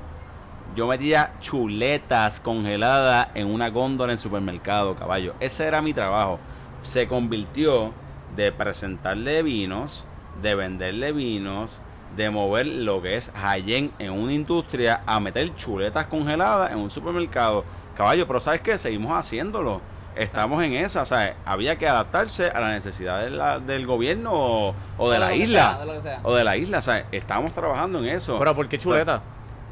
Yo 0.76 0.88
metía 0.88 1.34
chuletas 1.40 2.40
congeladas 2.40 3.28
en 3.36 3.48
una 3.48 3.70
góndola 3.70 4.12
en 4.12 4.18
supermercado, 4.18 4.96
caballo. 4.96 5.36
Ese 5.40 5.66
era 5.66 5.82
mi 5.82 5.94
trabajo. 5.94 6.40
Se 6.82 7.08
convirtió 7.08 7.92
de 8.36 8.52
presentarle 8.52 9.44
vinos, 9.44 10.06
de 10.42 10.56
venderle 10.56 11.12
vinos, 11.12 11.80
de 12.16 12.30
mover 12.32 12.66
lo 12.66 13.02
que 13.02 13.18
es 13.18 13.32
Hayen 13.36 13.92
en 14.00 14.12
una 14.12 14.34
industria 14.34 15.02
a 15.06 15.20
meter 15.20 15.56
chuletas 15.56 16.08
congeladas 16.08 16.72
en 16.72 16.80
un 16.80 16.90
supermercado. 16.90 17.64
Caballo, 17.96 18.26
pero 18.28 18.40
¿sabes 18.40 18.62
qué? 18.62 18.78
Seguimos 18.80 19.12
haciéndolo. 19.16 19.82
Estamos 20.16 20.64
en 20.64 20.74
esa, 20.74 21.02
o 21.02 21.06
sea, 21.06 21.36
había 21.46 21.78
que 21.78 21.88
adaptarse 21.88 22.48
a 22.50 22.60
la 22.60 22.70
necesidad 22.70 23.22
de 23.24 23.30
la- 23.32 23.60
del 23.60 23.86
gobierno 23.88 24.32
o, 24.34 24.76
o 24.98 25.10
de 25.10 25.18
O 25.18 25.20
la 25.20 25.34
isla. 25.36 25.60
sea, 25.72 25.80
de 25.80 25.86
lo 25.86 25.94
que 25.94 26.02
sea. 26.02 26.20
O 26.24 26.34
de 26.36 26.44
la 26.44 26.56
isla, 26.58 26.80
o 26.80 26.82
sea, 26.82 27.06
estamos 27.12 27.52
trabajando 27.54 28.00
en 28.00 28.06
eso. 28.06 28.38
Pero 28.40 28.56
¿por 28.56 28.68
qué 28.68 28.78
chuleta? 28.78 29.22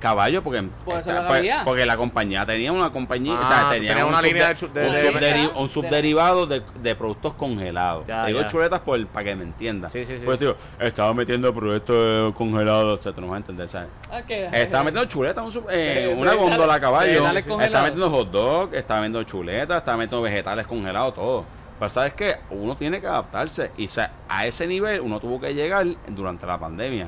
Caballo, 0.01 0.43
porque, 0.43 0.57
está- 0.59 1.21
lo 1.21 1.27
pues, 1.27 1.39
había. 1.39 1.63
porque 1.63 1.85
la 1.85 1.95
compañía 1.95 2.45
tenía 2.45 2.71
una 2.73 2.91
compañía, 2.91 3.37
Ah, 3.39 3.43
o 3.45 3.47
sea, 3.47 3.69
tenía 3.69 4.03
un, 4.05 4.11
una 4.11 4.21
línea 4.21 4.53
de 4.53 4.53
de- 4.55 4.65
un 4.87 4.91
de- 4.93 5.03
subderi- 5.13 5.53
de- 5.53 5.59
un 5.59 5.69
subderivado 5.69 6.45
de, 6.47 6.61
de 6.81 6.95
productos 6.95 7.33
congelados. 7.33 8.05
Ya, 8.07 8.25
digo 8.25 8.41
ya. 8.41 8.47
chuletas 8.47 8.79
por, 8.81 9.05
para 9.07 9.23
que 9.23 9.35
me 9.35 9.43
entiendas. 9.43 9.93
Sí, 9.93 10.03
sí, 10.03 10.17
sí. 10.17 10.25
Pues 10.25 10.39
digo, 10.39 10.55
estaba 10.79 11.13
metiendo 11.13 11.53
productos 11.53 12.33
congelados, 12.35 12.99
etcétera, 12.99 13.21
no 13.25 13.31
vas 13.31 13.37
a 13.37 13.41
entender, 13.41 13.67
¿sabes? 13.69 13.87
Ah, 14.11 14.19
Estaba 14.57 14.83
metiendo 14.83 15.07
chuletas 15.07 15.37
en 15.37 15.45
un 15.45 15.51
sub- 15.51 15.67
eh, 15.71 16.13
una 16.17 16.33
góndola 16.33 16.73
a 16.73 16.79
caballo. 16.81 17.25
Estaba 17.61 17.83
metiendo 17.83 18.09
hot 18.09 18.31
dog, 18.31 18.73
estaba 18.75 18.99
metiendo 19.01 19.23
chuletas, 19.23 19.77
estaba 19.77 19.97
metiendo 19.97 20.21
vegetales 20.23 20.67
congelados, 20.67 21.13
todo. 21.15 21.45
Pero 21.79 21.89
sabes 21.89 22.13
que 22.13 22.35
uno 22.51 22.75
tiene 22.75 22.99
que 23.01 23.07
adaptarse. 23.07 23.71
Y 23.77 23.85
o 23.85 23.87
sea, 23.87 24.11
a 24.29 24.45
ese 24.45 24.67
nivel 24.67 25.01
uno 25.01 25.19
tuvo 25.19 25.39
que 25.39 25.53
llegar 25.53 25.85
durante 26.07 26.45
la 26.45 26.59
pandemia. 26.59 27.07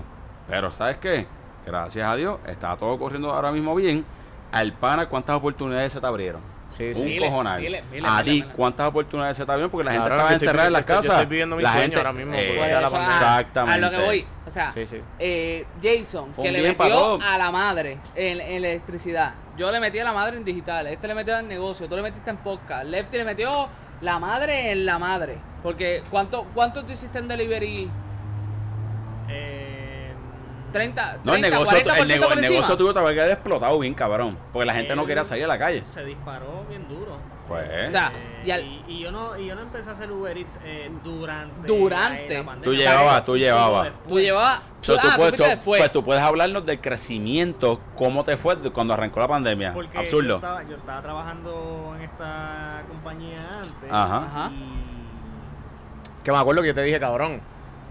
Pero 0.50 0.72
sabes 0.74 0.98
qué? 0.98 1.28
Gracias 1.66 2.08
a 2.08 2.16
Dios, 2.16 2.40
está 2.48 2.76
todo 2.76 2.98
corriendo 3.00 3.32
ahora 3.32 3.52
mismo 3.52 3.74
bien. 3.76 4.06
Al 4.52 4.74
pana, 4.74 5.08
¿cuántas 5.08 5.36
oportunidades 5.36 5.94
se 5.94 6.00
te 6.02 6.06
abrieron? 6.08 6.42
Sí, 6.70 6.88
Un 6.90 6.96
sí. 6.96 7.04
Miles, 7.04 7.30
cojonal. 7.30 7.62
miles, 7.62 7.84
miles, 7.92 8.12
a 8.12 8.24
ti. 8.24 8.44
¿cuántas 8.56 8.88
oportunidades 8.88 9.38
se 9.38 9.46
te 9.46 9.52
abrieron? 9.52 9.70
Porque 9.72 9.86
la 9.86 9.92
gente 9.92 10.10
estaba 10.10 10.34
encerrada 10.34 10.68
en 10.68 10.74
las 10.74 10.82
yo 10.82 10.88
casas. 10.88 11.06
estoy 11.12 11.26
viviendo 11.28 11.56
mi 11.56 11.62
la 11.64 11.70
sueño 11.70 11.82
gente, 11.84 11.98
ahora 11.98 12.14
mismo, 12.14 12.34
eh, 12.36 12.58
la 12.72 12.88
Exactamente. 12.88 13.86
A 13.86 13.90
lo 13.92 13.98
que 13.98 14.04
voy. 14.04 14.26
O 14.46 14.50
sea, 14.50 14.72
Sí, 14.72 14.86
sí. 14.86 14.98
eh, 15.20 15.66
Jason, 15.82 16.34
Fue 16.34 16.44
que 16.44 16.50
un 16.50 16.54
le 16.56 16.68
metió 16.70 17.22
a 17.22 17.38
la 17.38 17.52
madre 17.52 18.00
en, 18.16 18.42
en 18.42 18.52
electricidad. 18.66 19.34
Yo 19.56 19.72
le 19.72 19.80
metí 19.80 20.00
a 20.00 20.04
la 20.04 20.14
madre 20.14 20.38
en 20.38 20.44
digital. 20.44 20.88
Este 20.88 21.08
le 21.08 21.14
metió 21.16 21.38
en 21.38 21.48
negocio. 21.48 21.88
Tú 21.88 21.96
le 21.96 22.02
metiste 22.02 22.30
en 22.32 22.38
podcast. 22.38 22.86
Lefty 22.86 23.18
le 23.18 23.26
metió 23.26 23.68
la 24.02 24.18
madre 24.20 24.72
en 24.72 24.86
la 24.86 24.98
madre. 24.98 25.38
Porque, 25.62 26.02
¿cuánto, 26.10 26.46
cuánto 26.56 26.84
tú 26.84 26.92
hiciste 26.92 27.20
en 27.20 27.28
delivery? 27.28 27.90
Eh, 29.30 29.63
30, 30.74 31.18
No, 31.24 31.36
el 31.36 31.42
30, 31.42 31.50
negocio, 31.50 31.78
40% 31.78 32.02
el, 32.02 32.08
nego- 32.10 32.32
el 32.34 32.42
negocio 32.42 32.76
tuvo 32.78 32.94
que 32.94 33.00
haber 33.00 33.32
explotado 33.32 33.80
bien, 33.80 33.94
cabrón. 33.94 34.38
Porque 34.52 34.66
la 34.66 34.74
gente 34.74 34.94
no 34.96 35.06
quería 35.06 35.24
salir 35.24 35.46
a 35.46 35.48
la 35.48 35.58
calle. 35.58 35.84
Se 35.86 36.04
disparó 36.04 36.66
bien 36.68 36.86
duro. 36.90 37.18
Pues. 37.48 37.90
O 37.90 37.92
sea, 37.92 38.12
Eh, 38.16 38.44
y 38.46 38.52
al- 38.52 38.64
y, 38.64 38.84
y 38.88 39.00
yo 39.02 39.12
no 39.12 39.38
y 39.38 39.46
yo 39.48 39.56
no 39.56 39.62
empecé 39.62 39.90
a 39.90 39.94
hacer 39.94 40.10
Uber 40.12 40.36
Eats 40.38 40.60
eh, 40.64 40.90
durante 41.04 41.68
Durante. 41.68 42.44
la. 42.44 42.56
Tú 42.62 42.74
llevabas, 42.74 43.26
tú 43.26 43.38
llevabas. 43.38 43.90
Tú 44.08 44.20
llevabas. 44.20 44.62
So, 44.82 44.94
ah, 44.94 45.00
tú 45.02 45.08
puedes, 45.16 45.18
fuiste 45.18 45.38
tú- 45.44 45.50
después. 45.50 45.80
pues 45.82 45.92
tú 45.92 46.04
puedes 46.06 46.24
hablarnos 46.24 46.66
del 46.66 46.80
crecimiento, 46.82 47.80
cómo 47.96 48.24
te 48.24 48.38
fue 48.38 48.56
cuando 48.72 48.94
arrancó 48.94 49.20
la 49.20 49.28
pandemia. 49.28 49.74
Porque 49.74 49.94
Yo 49.94 50.00
Absurdo. 50.00 50.36
estaba, 50.36 50.64
yo 50.64 50.76
estaba 50.78 51.02
trabajando 51.02 51.94
en 51.98 52.02
esta 52.04 52.82
compañía 52.88 53.38
antes. 53.62 53.90
Ajá. 53.92 54.18
Ajá. 54.18 54.52
Y 54.52 56.24
Que 56.24 56.32
me 56.32 56.38
acuerdo 56.38 56.62
que 56.62 56.70
yo 56.70 56.76
te 56.76 56.84
dije, 56.84 57.00
cabrón, 57.00 57.42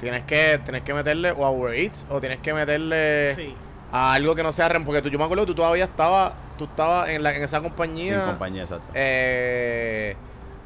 tienes 0.02 0.24
que, 0.24 0.60
tienes 0.64 0.82
que 0.82 0.92
meterle 0.92 1.32
o 1.32 1.46
a 1.46 1.50
Uber 1.50 1.74
Eats 1.74 2.06
o 2.10 2.20
tienes 2.20 2.38
que 2.40 2.52
meterle 2.52 3.34
sí, 3.34 3.54
a 3.90 4.12
algo 4.12 4.34
que 4.34 4.42
no 4.42 4.52
sea 4.52 4.68
rem. 4.68 4.84
Porque 4.84 5.00
tú, 5.00 5.08
yo 5.08 5.18
me 5.18 5.24
acuerdo 5.24 5.44
que 5.44 5.52
tú 5.52 5.54
todavía 5.54 5.84
estabas, 5.84 6.34
tú 6.58 6.64
estabas 6.64 7.08
en, 7.08 7.22
la, 7.22 7.34
en 7.34 7.42
esa 7.42 7.60
compañía, 7.62 8.14
Sin 8.20 8.24
compañía, 8.30 8.62
exacto. 8.62 8.84
eh, 8.94 10.16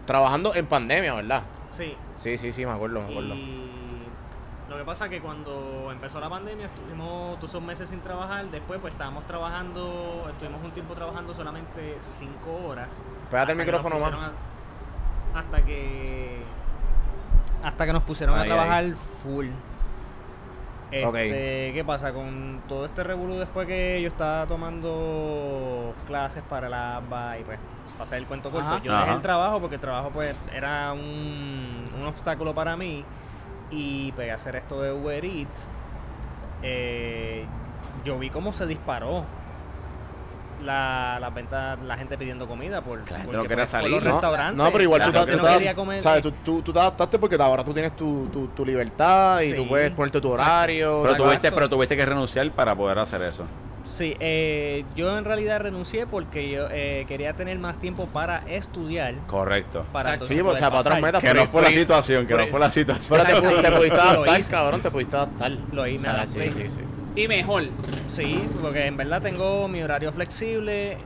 trabajando 0.06 0.54
en 0.54 0.66
pandemia, 0.66 1.14
¿verdad? 1.14 1.42
sí. 1.70 1.94
Sí, 2.16 2.38
sí, 2.38 2.50
sí, 2.50 2.64
me 2.64 2.72
acuerdo, 2.72 3.00
me 3.02 3.08
acuerdo. 3.10 3.34
Y 3.34 3.68
lo 4.70 4.78
que 4.78 4.84
pasa 4.84 5.04
es 5.04 5.10
que 5.10 5.20
cuando 5.20 5.90
empezó 5.92 6.18
la 6.18 6.30
pandemia 6.30 6.64
estuvimos 6.66 7.36
todos 7.36 7.50
esos 7.50 7.62
meses 7.62 7.90
sin 7.90 8.00
trabajar. 8.00 8.46
Después 8.46 8.80
pues 8.80 8.94
estábamos 8.94 9.26
trabajando, 9.26 10.26
estuvimos 10.30 10.64
un 10.64 10.70
tiempo 10.72 10.94
trabajando 10.94 11.34
solamente 11.34 11.98
cinco 12.00 12.58
horas. 12.66 12.88
Pégate 13.30 13.52
el 13.52 13.58
micrófono 13.58 13.98
más. 13.98 14.12
a- 14.14 14.32
hasta 15.38 15.62
que 15.66 16.38
hasta 17.66 17.84
que 17.84 17.92
nos 17.92 18.04
pusieron 18.04 18.38
a 18.38 18.44
trabajar 18.44 18.84
full. 19.22 19.48
Este, 20.92 21.04
Ok. 21.04 21.14
¿Qué 21.74 21.82
pasa? 21.84 22.12
Con 22.12 22.62
todo 22.68 22.84
este 22.84 23.02
revolú 23.02 23.34
después 23.38 23.66
que 23.66 24.00
yo 24.00 24.06
estaba 24.08 24.46
tomando 24.46 25.92
clases 26.06 26.44
para 26.48 26.68
la 26.68 26.98
ABA 26.98 27.38
y 27.40 27.42
pues 27.44 27.58
pasar 27.98 28.18
el 28.18 28.26
cuento 28.26 28.50
corto, 28.50 28.68
Ajá. 28.68 28.78
yo 28.82 28.92
dejé 28.92 29.04
Ajá. 29.04 29.14
el 29.14 29.20
trabajo 29.20 29.58
porque 29.60 29.74
el 29.74 29.80
trabajo 29.80 30.10
pues 30.10 30.36
era 30.54 30.92
un, 30.92 31.90
un 32.00 32.06
obstáculo 32.06 32.54
para 32.54 32.76
mí 32.76 33.04
y 33.70 34.12
pues 34.12 34.32
hacer 34.32 34.54
esto 34.54 34.80
de 34.80 34.92
Uber 34.92 35.24
Eats 35.24 35.68
eh, 36.62 37.44
yo 38.04 38.16
vi 38.18 38.30
cómo 38.30 38.52
se 38.52 38.64
disparó 38.66 39.24
la, 40.62 41.18
la 41.20 41.30
venta, 41.30 41.76
la 41.76 41.96
gente 41.96 42.16
pidiendo 42.18 42.46
comida 42.46 42.80
por, 42.82 43.02
Que 43.04 43.12
la 43.12 43.18
gente 43.20 43.26
porque, 43.26 43.36
no 43.36 43.42
quería 43.48 43.56
pues, 43.64 43.70
por 43.70 43.80
salir, 43.80 43.92
los 43.92 44.04
¿no? 44.04 44.10
restaurantes. 44.12 44.56
No, 44.56 44.70
pero 44.72 44.82
igual 44.84 45.00
tú, 45.04 45.12
te- 45.12 45.18
no 45.18 45.26
tú. 45.26 46.00
¿sabes? 46.00 46.22
Tú, 46.22 46.32
tú, 46.44 46.62
tú 46.62 46.72
te 46.72 46.78
adaptaste 46.78 47.18
porque 47.18 47.36
ahora 47.36 47.64
tú 47.64 47.72
tienes 47.72 47.94
tu, 47.96 48.26
tu, 48.28 48.46
tu 48.48 48.64
libertad 48.64 49.40
y 49.40 49.52
tú 49.52 49.62
Sí. 49.62 49.68
puedes 49.68 49.90
ponerte 49.92 50.20
tu 50.20 50.30
horario. 50.30 51.02
Pero 51.02 51.16
tuviste, 51.16 51.52
pero 51.52 51.68
tuviste 51.68 51.96
que 51.96 52.06
renunciar 52.06 52.50
para 52.52 52.74
poder 52.74 52.98
hacer 52.98 53.22
eso. 53.22 53.44
Sí, 53.84 54.16
eh, 54.18 54.84
yo 54.96 55.16
en 55.16 55.24
realidad 55.24 55.60
renuncié 55.60 56.08
porque 56.08 56.50
yo 56.50 56.66
eh, 56.72 57.04
quería 57.06 57.34
tener 57.34 57.56
más 57.60 57.78
tiempo 57.78 58.06
para 58.06 58.38
estudiar. 58.48 59.14
Correcto. 59.28 59.84
Para 59.92 60.18
Sí, 60.24 60.40
o 60.40 60.56
sea, 60.56 60.70
para 60.70 60.80
otras 60.80 61.00
metas. 61.00 61.22
Que 61.22 61.32
no 61.32 61.46
fue 61.46 61.62
la 61.62 61.70
situación, 61.70 62.26
que 62.26 62.34
no 62.34 62.46
fue 62.48 62.58
la 62.58 62.68
situación. 62.70 63.20
Pero 63.24 63.40
te, 63.40 63.46
pu- 63.46 63.62
te 63.62 63.70
pudiste 63.72 64.00
adaptar, 64.00 64.44
cabrón, 64.50 64.80
te 64.82 64.90
pudiste 64.90 65.16
adaptar. 65.16 65.52
Lo 65.72 65.86
hice, 65.86 66.02
me 66.02 66.08
O 66.08 66.12
sea, 66.12 66.22
adapté. 66.22 66.50
Sí, 66.50 66.62
sí, 66.62 66.70
sí. 66.70 66.80
Y 67.16 67.26
mejor. 67.28 67.64
Sí, 68.08 68.46
porque 68.62 68.86
en 68.86 68.96
verdad 68.96 69.22
tengo 69.22 69.66
mi 69.68 69.82
horario 69.82 70.12
flexible. 70.12 70.98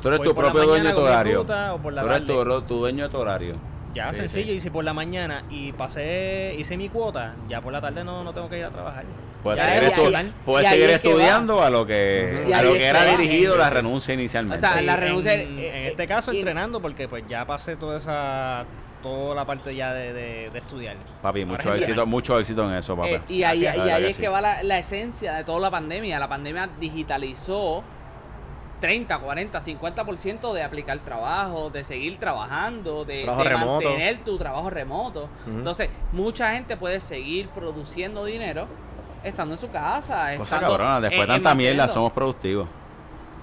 Tú 0.00 0.08
eres 0.08 0.18
Voy 0.18 0.28
tu 0.28 0.34
por 0.34 0.44
la 0.44 0.50
propio 0.52 0.68
dueño 0.68 0.84
mañana 0.84 0.88
de 0.90 0.94
tu 0.94 1.00
con 1.00 1.04
mi 1.04 1.14
horario. 1.14 1.38
ruta 1.40 1.74
o 1.74 1.78
por 1.78 1.92
la 1.92 2.02
Tú 2.02 2.08
eres 2.08 2.20
tu, 2.26 2.44
tarde. 2.44 2.66
tu 2.68 2.76
dueño 2.78 3.04
de 3.04 3.10
tu 3.10 3.16
horario. 3.18 3.54
Ya, 3.94 4.08
Sí, 4.12 4.16
sencillo, 4.16 4.46
sí. 4.48 4.52
hice 4.52 4.70
por 4.70 4.84
la 4.84 4.92
mañana 4.92 5.44
y 5.50 5.72
pasé, 5.72 6.54
hice 6.58 6.76
mi 6.76 6.90
cuota. 6.90 7.34
Ya 7.48 7.60
por 7.62 7.72
la 7.72 7.80
tarde 7.80 8.04
no, 8.04 8.22
no 8.22 8.32
tengo 8.34 8.48
que 8.50 8.58
ir 8.58 8.64
a 8.66 8.70
trabajar. 8.70 9.04
Puedes 9.42 9.58
Ya, 9.60 9.72
seguir, 9.80 9.90
estu- 9.94 10.32
puedes 10.44 10.64
y 10.64 10.66
ahí 10.66 10.74
seguir 10.80 10.90
es 10.90 11.00
que 11.00 11.08
va. 11.08 11.14
estudiando 11.14 11.62
a 11.62 11.70
lo 11.70 11.86
que, 11.86 12.40
Ujú. 12.42 12.50
Y 12.50 12.52
a 12.52 12.58
ahí 12.58 12.64
lo 12.66 12.72
es 12.72 12.78
que 12.78 12.86
era 12.86 13.04
va. 13.06 13.10
dirigido 13.16 13.56
la 13.56 13.70
renuncia 13.70 14.12
inicialmente. 14.12 14.58
O 14.58 14.60
sea, 14.68 14.78
Sí, 14.78 14.84
la 14.84 14.96
renuncia- 14.96 15.32
En, 15.34 15.58
eh, 15.58 15.68
en 15.68 15.74
eh, 15.76 15.88
este 15.88 16.06
caso 16.06 16.32
y- 16.32 16.36
entrenando 16.36 16.80
porque 16.80 17.08
pues 17.08 17.24
ya 17.26 17.46
pasé 17.46 17.76
toda 17.76 17.96
esa 17.96 18.64
toda 19.06 19.34
la 19.34 19.44
parte 19.44 19.74
ya 19.74 19.92
de, 19.92 20.12
de, 20.12 20.50
de 20.50 20.58
estudiar. 20.58 20.96
papi, 21.22 21.42
Ahora 21.42 21.52
mucho 21.52 21.74
es 21.74 21.80
éxito, 21.82 22.06
mucho 22.06 22.38
éxito 22.38 22.68
en 22.68 22.76
eso, 22.76 22.96
papi. 22.96 23.10
Eh, 23.10 23.22
y 23.28 23.42
ahí, 23.44 23.60
y 23.62 24.04
es 24.04 24.18
que 24.18 24.28
va 24.28 24.40
la, 24.40 24.62
la 24.62 24.78
esencia 24.78 25.34
de 25.34 25.44
toda 25.44 25.60
la 25.60 25.70
pandemia. 25.70 26.18
La 26.18 26.28
pandemia 26.28 26.68
digitalizó 26.80 27.82
30, 28.80 29.18
40, 29.18 29.58
50% 29.60 30.52
de 30.52 30.62
aplicar 30.62 30.98
trabajo, 30.98 31.70
de 31.70 31.82
seguir 31.82 32.18
trabajando, 32.18 33.04
de, 33.04 33.22
Trabajo 33.22 33.42
de 33.44 33.48
remoto. 33.48 33.72
mantener 33.88 34.18
tu 34.24 34.36
trabajo 34.36 34.68
remoto. 34.70 35.28
Entonces, 35.46 35.88
mucha 36.12 36.52
gente 36.52 36.76
puede 36.76 37.00
seguir 37.00 37.48
produciendo 37.48 38.24
dinero 38.26 38.66
estando 39.24 39.54
en 39.54 39.60
su 39.60 39.70
casa. 39.70 40.30
Cosa 40.36 40.42
estando, 40.56 40.68
cabrona, 40.68 41.00
después 41.00 41.22
de 41.22 41.26
tanta 41.34 41.54
mierda 41.54 41.88
somos 41.88 42.12
productivos. 42.12 42.68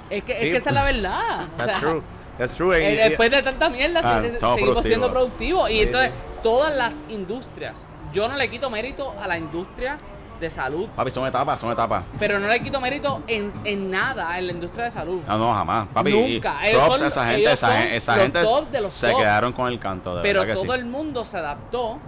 Es 0.09 0.23
que, 0.23 0.33
Sí. 0.37 0.45
es 0.45 0.51
que 0.51 0.57
esa 0.57 0.69
es 0.69 0.75
la 0.75 0.83
verdad. 0.83 1.47
O 1.53 1.57
That's 1.57 1.71
sea, 1.71 1.79
true. 1.79 2.01
That's 2.37 2.55
true. 2.55 2.75
eh, 2.75 2.91
Y- 2.91 2.93
y- 2.93 3.09
después 3.09 3.29
de 3.31 3.41
tanta 3.43 3.69
mierda, 3.69 4.01
Ah, 4.03 4.21
se- 4.23 4.39
seguimos 4.39 4.85
siendo 4.85 5.11
productivos. 5.11 5.69
Y 5.69 5.73
Sí, 5.73 5.81
entonces, 5.81 6.11
sí. 6.11 6.39
todas 6.41 6.75
las 6.75 7.03
industrias, 7.09 7.85
yo 8.11 8.27
no 8.27 8.35
le 8.37 8.49
quito 8.49 8.69
mérito 8.69 9.13
a 9.21 9.27
la 9.27 9.37
industria 9.37 9.97
de 10.39 10.49
salud, 10.49 10.89
Papi, 10.95 11.09
son 11.11 11.25
etapas, 11.25 11.59
son 11.61 11.71
etapas. 11.71 12.03
pero 12.19 12.37
no 12.39 12.47
le 12.47 12.59
quito 12.61 12.81
mérito 12.81 13.21
en, 13.27 13.49
en 13.63 13.89
nada 13.89 14.37
en 14.37 14.47
la 14.47 14.51
industria 14.53 14.85
de 14.85 14.91
salud. 14.91 15.21
No, 15.27 15.37
no, 15.37 15.53
jamás. 15.53 15.87
Papi, 15.93 16.11
Nunca. 16.11 16.67
Ellos 16.67 16.81
props 16.83 16.97
son- 16.97 17.05
a 17.05 17.07
esa 17.09 17.25
gente, 17.27 17.41
ellos 17.41 17.53
esa, 17.93 18.15
gente 18.15 18.41
top 18.41 18.67
de 18.69 18.81
los 18.81 18.91
se 18.91 19.07
tops. 19.09 19.19
quedaron 19.19 19.53
con 19.53 19.67
el 19.71 19.79
canto, 19.79 20.15
de 20.17 20.21
pero 20.21 20.41
verdad 20.41 20.55
que 20.55 20.61
todo 20.65 20.73
sí. 20.73 20.79
el 20.79 20.85
mundo 20.85 21.23
se 21.23 21.37
adaptó 21.37 21.99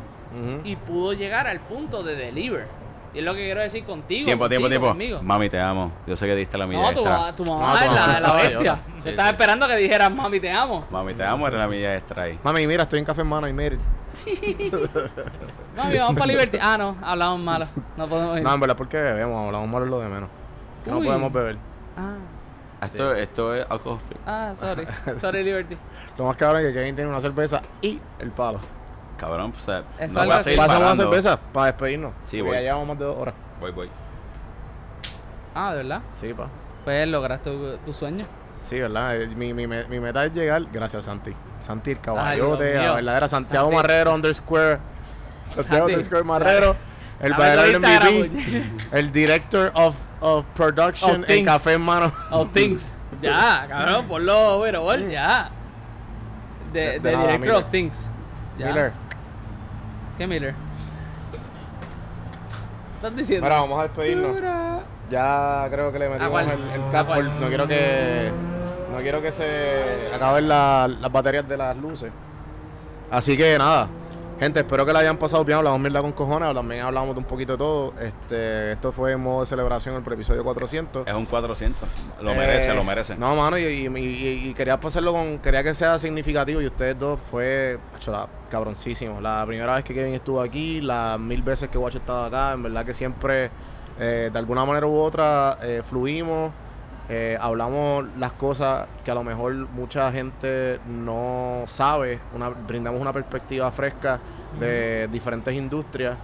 y 0.65 0.75
pudo 0.75 1.13
llegar 1.13 1.47
al 1.47 1.61
punto 1.61 2.03
de 2.03 2.15
deliver. 2.17 2.67
Y 3.15 3.19
es 3.19 3.23
lo 3.23 3.33
que 3.33 3.45
quiero 3.45 3.61
decir 3.61 3.85
contigo. 3.85 4.25
Tiempo, 4.25 4.49
tiempo, 4.49 4.65
contigo, 4.65 4.69
tiempo. 4.81 4.87
conmigo. 4.89 5.23
Mami, 5.23 5.49
te 5.49 5.57
amo. 5.59 5.91
Yo 6.05 6.15
sé 6.17 6.27
que 6.27 6.35
diste 6.35 6.57
la 6.57 6.67
milla 6.67 6.81
No, 6.81 6.89
extra. 6.89 7.33
tu 7.35 7.45
No, 7.45 7.57
mamá 7.57 7.79
tu 7.79 7.85
es 7.85 7.93
la, 7.93 8.01
mamá 8.07 8.19
la 8.19 8.33
bestia. 8.33 8.63
Yo 8.63 9.01
Sí, 9.01 9.09
estaba 9.09 9.29
sí. 9.29 9.33
esperando 9.35 9.67
que 9.67 9.75
dijeras, 9.77 10.11
mami, 10.13 10.39
te 10.41 10.51
amo. 10.51 10.85
Mami, 10.91 11.13
te 11.13 11.23
amo, 11.23 11.47
eres 11.47 11.59
la 11.59 11.67
milla 11.69 11.95
extra 11.95 12.23
ahí. 12.23 12.37
Mami, 12.43 12.67
mira, 12.67 12.83
estoy 12.83 12.99
en 12.99 13.05
café 13.05 13.21
en 13.21 13.27
mano 13.27 13.47
y 13.47 13.53
mire. 13.53 13.77
Mami, 15.77 15.97
vamos 15.97 16.15
para 16.15 16.25
Liberty. 16.27 16.57
Ah, 16.61 16.77
no, 16.77 16.95
hablamos 17.01 17.39
malo. 17.39 17.67
No 17.97 18.07
podemos 18.07 18.37
ir. 18.37 18.43
No, 18.43 18.53
en 18.53 18.59
verdad, 18.59 18.75
porque 18.77 18.97
bebemos, 18.97 19.45
hablamos 19.47 19.69
malo 19.69 19.85
es 19.85 19.91
lo 19.91 19.99
de 19.99 20.07
menos. 20.07 20.29
Que 20.83 20.91
no 20.91 21.01
podemos 21.01 21.31
beber. 21.31 21.57
Ah, 21.97 22.85
Esto, 22.85 23.15
esto 23.15 23.55
es 23.55 23.65
alcohol 23.69 23.99
free. 23.99 24.17
ah, 24.25 24.51
sorry. 24.55 24.85
Sorry, 25.19 25.43
Liberty. 25.43 25.77
Lo 26.17 26.25
más 26.25 26.37
cabrón 26.37 26.61
es 26.61 26.67
que 26.67 26.73
Kevin 26.73 26.95
tiene 26.95 27.09
una 27.09 27.21
cerveza 27.21 27.61
y 27.81 27.99
el 28.19 28.31
palo. 28.31 28.59
Cabrón, 29.17 29.51
pues, 29.51 29.63
o 29.63 29.65
sea, 29.65 29.83
Eso 29.99 30.19
no 30.19 30.25
voy 30.25 30.33
a 30.35 30.43
seguir 30.43 30.57
Pasamos 30.59 30.77
una 30.77 30.85
parando. 30.87 31.03
cerveza 31.03 31.39
para 31.53 31.65
despedirnos. 31.67 32.11
Sí, 32.25 32.37
porque 32.37 32.43
voy. 32.43 32.55
Ya 32.55 32.61
llevamos 32.61 32.87
más 32.87 32.99
de 32.99 33.05
dos 33.05 33.17
horas. 33.17 33.35
Voy, 33.61 33.71
voy. 33.71 33.89
Ah, 35.53 35.71
¿de 35.71 35.77
verdad? 35.83 36.01
Sí, 36.11 36.33
pa. 36.33 36.47
Pues 36.83 37.07
lograste 37.07 37.49
tu, 37.49 37.77
tu 37.85 37.93
sueño. 37.93 38.25
Sí, 38.61 38.79
¿verdad? 38.79 39.15
Eh, 39.21 39.27
Mi, 39.27 39.53
mi, 39.53 39.67
mi 39.67 39.99
meta 39.99 40.25
es 40.25 40.33
llegar, 40.33 40.63
gracias 40.71 41.03
a 41.07 41.11
Santi. 41.11 41.33
Santi 41.59 41.91
el 41.91 41.97
Ay, 41.97 42.01
caballote, 42.03 42.63
Dios 42.65 42.75
la 42.75 42.81
mío. 42.81 42.95
verdadera 42.95 43.27
Santiago 43.29 43.65
Santi. 43.71 43.75
Marrero 43.75 44.13
underscore. 44.15 44.79
Santiago 45.49 45.77
Santi. 45.85 45.93
underscore 45.93 46.23
Marrero. 46.23 46.75
El 47.21 47.33
verdadero 47.33 47.79
tu 47.79 47.85
Instagram, 47.87 48.13
MVP. 48.13 48.97
El 48.97 49.11
director 49.13 49.71
of, 49.75 49.95
of 50.19 50.45
production 50.55 51.11
Of 51.11 51.15
en 51.17 51.25
things. 51.25 51.45
Café 51.47 51.73
en 51.73 51.81
Mano. 51.81 52.11
Oh, 52.31 52.45
things. 52.47 52.97
Ya, 53.21 53.65
cabrón, 53.69 54.05
ponlo, 54.07 54.59
pero 54.61 54.81
bol, 54.83 55.09
ya. 55.09 55.49
De, 56.73 56.81
De- 56.81 56.91
de 56.91 56.99
de 56.99 57.11
nada, 57.13 57.23
Director 57.23 57.39
Miller. 57.47 57.63
of 57.63 57.71
Things. 57.71 58.09
Ya. 58.57 58.65
Miller. 58.67 58.91
¿Qué 60.17 60.27
Miller? 60.27 60.55
¿Estás 62.97 63.15
diciendo? 63.15 63.45
Ahora 63.45 63.61
vamos 63.61 63.79
a 63.79 63.83
despedirnos. 63.83 64.37
Ya 65.09 65.67
creo 65.69 65.91
que 65.91 65.99
le 65.99 66.09
metimos 66.09 66.41
el, 66.41 66.49
el 66.49 66.81
¿A 66.87 66.91
cap. 66.91 67.07
por- 67.07 67.23
no 67.23 67.47
quiero 67.47 67.67
que. 67.67 68.31
No 68.91 68.97
quiero 69.01 69.21
que 69.21 69.31
se 69.31 70.09
acaben 70.13 70.47
la- 70.47 70.87
las 70.87 71.11
baterías 71.11 71.47
de 71.47 71.57
las 71.57 71.75
luces. 71.77 72.11
Así 73.11 73.37
que 73.37 73.57
nada. 73.57 73.87
Gente, 74.39 74.59
espero 74.59 74.85
que 74.85 74.91
la 74.91 74.99
hayan 74.99 75.15
pasado 75.17 75.45
bien. 75.45 75.57
Hablamos 75.59 75.79
mierda 75.79 76.01
con 76.01 76.11
cojones. 76.11 76.53
También 76.53 76.81
hablamos 76.81 77.15
de 77.15 77.19
un 77.19 77.25
poquito 77.25 77.53
de 77.53 77.57
todo. 77.57 77.93
Este, 77.99 78.73
esto 78.73 78.91
fue 78.91 79.13
en 79.13 79.21
modo 79.21 79.39
de 79.41 79.45
celebración 79.45 79.95
el 79.95 80.13
episodio 80.13 80.43
400. 80.43 81.07
Es 81.07 81.13
un 81.13 81.25
400. 81.25 81.87
Lo 82.21 82.33
Eh, 82.33 82.37
merece, 82.37 82.73
lo 82.73 82.83
merece. 82.83 83.15
No, 83.15 83.33
mano, 83.35 83.57
y, 83.57 83.63
y- 83.63 83.87
y- 83.87 84.49
y 84.49 84.53
quería 84.53 84.77
pasarlo 84.79 85.13
con. 85.13 85.39
Quería 85.39 85.63
que 85.63 85.73
sea 85.73 85.97
significativo 85.97 86.61
y 86.61 86.65
ustedes 86.65 86.99
dos 86.99 87.17
fue. 87.31 87.79
Hacho, 87.95 88.11
la- 88.11 88.27
cabroncísimo. 88.49 89.21
La 89.21 89.45
primera 89.47 89.75
vez 89.75 89.85
que 89.85 89.93
Kevin 89.93 90.13
estuvo 90.15 90.41
aquí, 90.41 90.81
las 90.81 91.17
mil 91.17 91.41
veces 91.41 91.69
que 91.69 91.77
Watch 91.77 91.95
estaba 91.95 92.25
acá, 92.25 92.51
en 92.53 92.63
verdad 92.63 92.85
que 92.85 92.93
siempre, 92.93 93.49
eh, 93.99 94.29
de 94.33 94.37
alguna 94.39 94.65
manera 94.65 94.85
u 94.85 94.95
otra, 94.97 95.57
eh, 95.63 95.81
fluimos. 95.87 96.51
Eh, 97.09 97.37
hablamos 97.39 98.05
las 98.17 98.33
cosas 98.33 98.87
que 99.03 99.11
a 99.11 99.13
lo 99.13 99.23
mejor 99.23 99.53
mucha 99.53 100.11
gente 100.11 100.79
no 100.87 101.63
sabe, 101.67 102.19
una, 102.33 102.49
brindamos 102.49 102.99
una 102.99 103.13
perspectiva 103.13 103.71
fresca 103.71 104.19
de 104.59 105.07
diferentes 105.11 105.53
industrias 105.53 106.17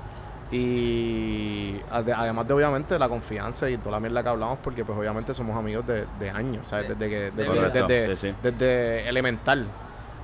y 0.52 1.78
ade- 1.92 2.14
además 2.16 2.48
de 2.48 2.54
obviamente 2.54 2.98
la 3.00 3.08
confianza 3.10 3.70
y 3.70 3.78
toda 3.78 3.92
la 3.92 4.00
mierda 4.00 4.22
que 4.24 4.30
hablamos 4.30 4.60
porque 4.64 4.84
pues 4.86 4.98
obviamente 4.98 5.34
somos 5.34 5.56
amigos 5.58 5.86
de, 5.88 6.06
de 6.20 6.30
años, 6.30 6.68
¿sabes? 6.68 6.90
Desde 6.90 7.10
que 7.10 7.32
desde, 7.32 7.44
desde, 7.88 8.18
sí, 8.18 8.28
sí. 8.30 8.36
desde 8.44 9.08
elemental. 9.08 9.66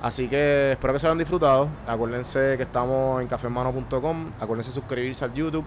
Así 0.00 0.28
que 0.28 0.72
espero 0.72 0.92
que 0.92 1.00
se 1.00 1.06
hayan 1.08 1.18
disfrutado. 1.18 1.68
Acuérdense 1.86 2.54
que 2.56 2.62
estamos 2.62 3.20
en 3.20 3.26
cafemano.com. 3.26 4.30
Acuérdense 4.40 4.70
de 4.70 4.74
suscribirse 4.74 5.24
al 5.24 5.34
YouTube. 5.34 5.64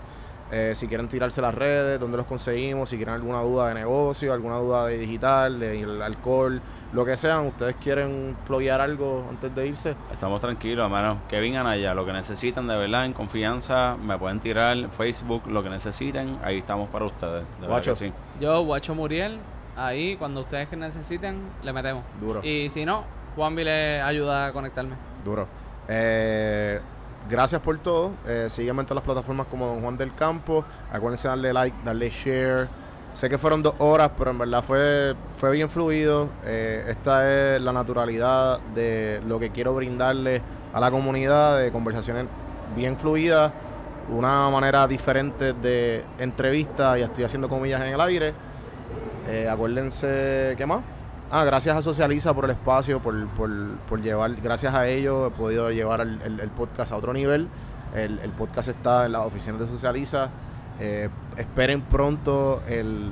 Eh, 0.51 0.73
si 0.75 0.87
quieren 0.87 1.07
tirarse 1.07 1.41
las 1.41 1.55
redes, 1.55 1.97
dónde 1.99 2.17
los 2.17 2.25
conseguimos, 2.25 2.89
si 2.89 2.97
quieren 2.97 3.13
alguna 3.15 3.39
duda 3.41 3.69
de 3.69 3.75
negocio, 3.75 4.33
alguna 4.33 4.57
duda 4.57 4.85
de 4.87 4.97
digital, 4.97 5.59
de 5.59 5.81
el 5.81 6.01
alcohol, 6.01 6.61
lo 6.91 7.05
que 7.05 7.15
sean, 7.15 7.47
ustedes 7.47 7.77
quieren 7.77 8.35
pluguear 8.45 8.81
algo 8.81 9.25
antes 9.29 9.55
de 9.55 9.67
irse, 9.67 9.95
Estamos 10.11 10.41
tranquilos, 10.41 10.83
hermano. 10.83 11.21
Kevin 11.29 11.55
Anaya, 11.55 11.93
lo 11.93 12.05
que 12.05 12.11
necesitan 12.11 12.67
de 12.67 12.75
verdad, 12.75 13.05
en 13.05 13.13
confianza, 13.13 13.95
me 13.95 14.17
pueden 14.17 14.41
tirar 14.41 14.89
Facebook, 14.89 15.43
lo 15.47 15.63
que 15.63 15.69
necesiten. 15.69 16.37
Ahí 16.43 16.57
estamos 16.57 16.89
para 16.89 17.05
ustedes. 17.05 17.43
De 17.61 17.67
Guacho. 17.67 17.91
que 17.91 17.97
sí. 17.97 18.13
Yo, 18.41 18.61
Guacho 18.65 18.93
Muriel, 18.93 19.39
ahí 19.77 20.17
cuando 20.17 20.41
ustedes 20.41 20.67
que 20.67 20.75
necesiten, 20.75 21.39
le 21.63 21.71
metemos. 21.71 22.03
duro. 22.19 22.43
Y 22.43 22.69
si 22.69 22.85
no, 22.85 23.05
Juanvi 23.37 23.63
le 23.63 24.01
ayuda 24.01 24.47
a 24.47 24.51
conectarme. 24.51 24.95
Duro. 25.23 25.47
Eh, 25.87 26.79
gracias 27.29 27.61
por 27.61 27.77
todo. 27.79 28.11
Eh, 28.27 28.47
sígueme 28.49 28.81
en 28.81 28.85
todas 28.85 29.03
las 29.03 29.05
plataformas 29.05 29.47
como 29.47 29.67
Don 29.67 29.81
Juan 29.81 29.97
del 29.97 30.13
Campo. 30.13 30.63
Acuérdense 30.91 31.27
de 31.27 31.29
darle 31.29 31.53
like, 31.53 31.77
darle 31.83 32.09
share. 32.09 32.67
Sé 33.13 33.29
que 33.29 33.37
fueron 33.37 33.61
dos 33.61 33.73
horas, 33.79 34.11
pero 34.17 34.31
en 34.31 34.37
verdad 34.37 34.63
fue, 34.63 35.15
fue 35.37 35.51
bien 35.51 35.69
fluido. 35.69 36.29
Eh, 36.45 36.85
esta 36.87 37.55
es 37.55 37.61
la 37.61 37.73
naturalidad 37.73 38.59
de 38.73 39.21
lo 39.27 39.39
que 39.39 39.49
quiero 39.51 39.75
brindarle 39.75 40.41
a 40.73 40.79
la 40.79 40.89
comunidad, 40.89 41.57
de 41.57 41.71
conversaciones 41.71 42.27
bien 42.75 42.97
fluidas, 42.97 43.51
una 44.09 44.49
manera 44.49 44.87
diferente 44.87 45.51
de 45.51 46.05
entrevista, 46.19 46.97
y 46.97 47.01
estoy 47.01 47.25
haciendo 47.25 47.49
comillas 47.49 47.81
en 47.81 47.89
el 47.89 47.99
aire. 47.99 48.33
Eh, 49.27 49.49
acuérdense, 49.49 50.55
¿qué 50.57 50.65
más? 50.65 50.81
Ah, 51.33 51.45
gracias 51.45 51.77
a 51.77 51.81
Socializa 51.81 52.33
por 52.33 52.43
el 52.45 52.51
espacio, 52.51 52.99
por, 53.01 53.25
por, 53.29 53.49
por 53.87 54.01
llevar, 54.01 54.35
gracias 54.35 54.73
a 54.75 54.89
ellos 54.89 55.31
he 55.31 55.37
podido 55.37 55.71
llevar 55.71 56.01
el, 56.01 56.19
el- 56.21 56.49
podcast 56.49 56.91
a 56.91 56.97
otro 56.97 57.13
nivel. 57.13 57.47
El, 57.95 58.19
el 58.19 58.31
podcast 58.31 58.67
está 58.67 59.05
en 59.05 59.13
las 59.13 59.25
oficinas 59.25 59.61
de 59.61 59.67
Socializa. 59.67 60.29
Eh, 60.81 61.07
esperen 61.37 61.83
pronto 61.83 62.61
el, 62.67 63.11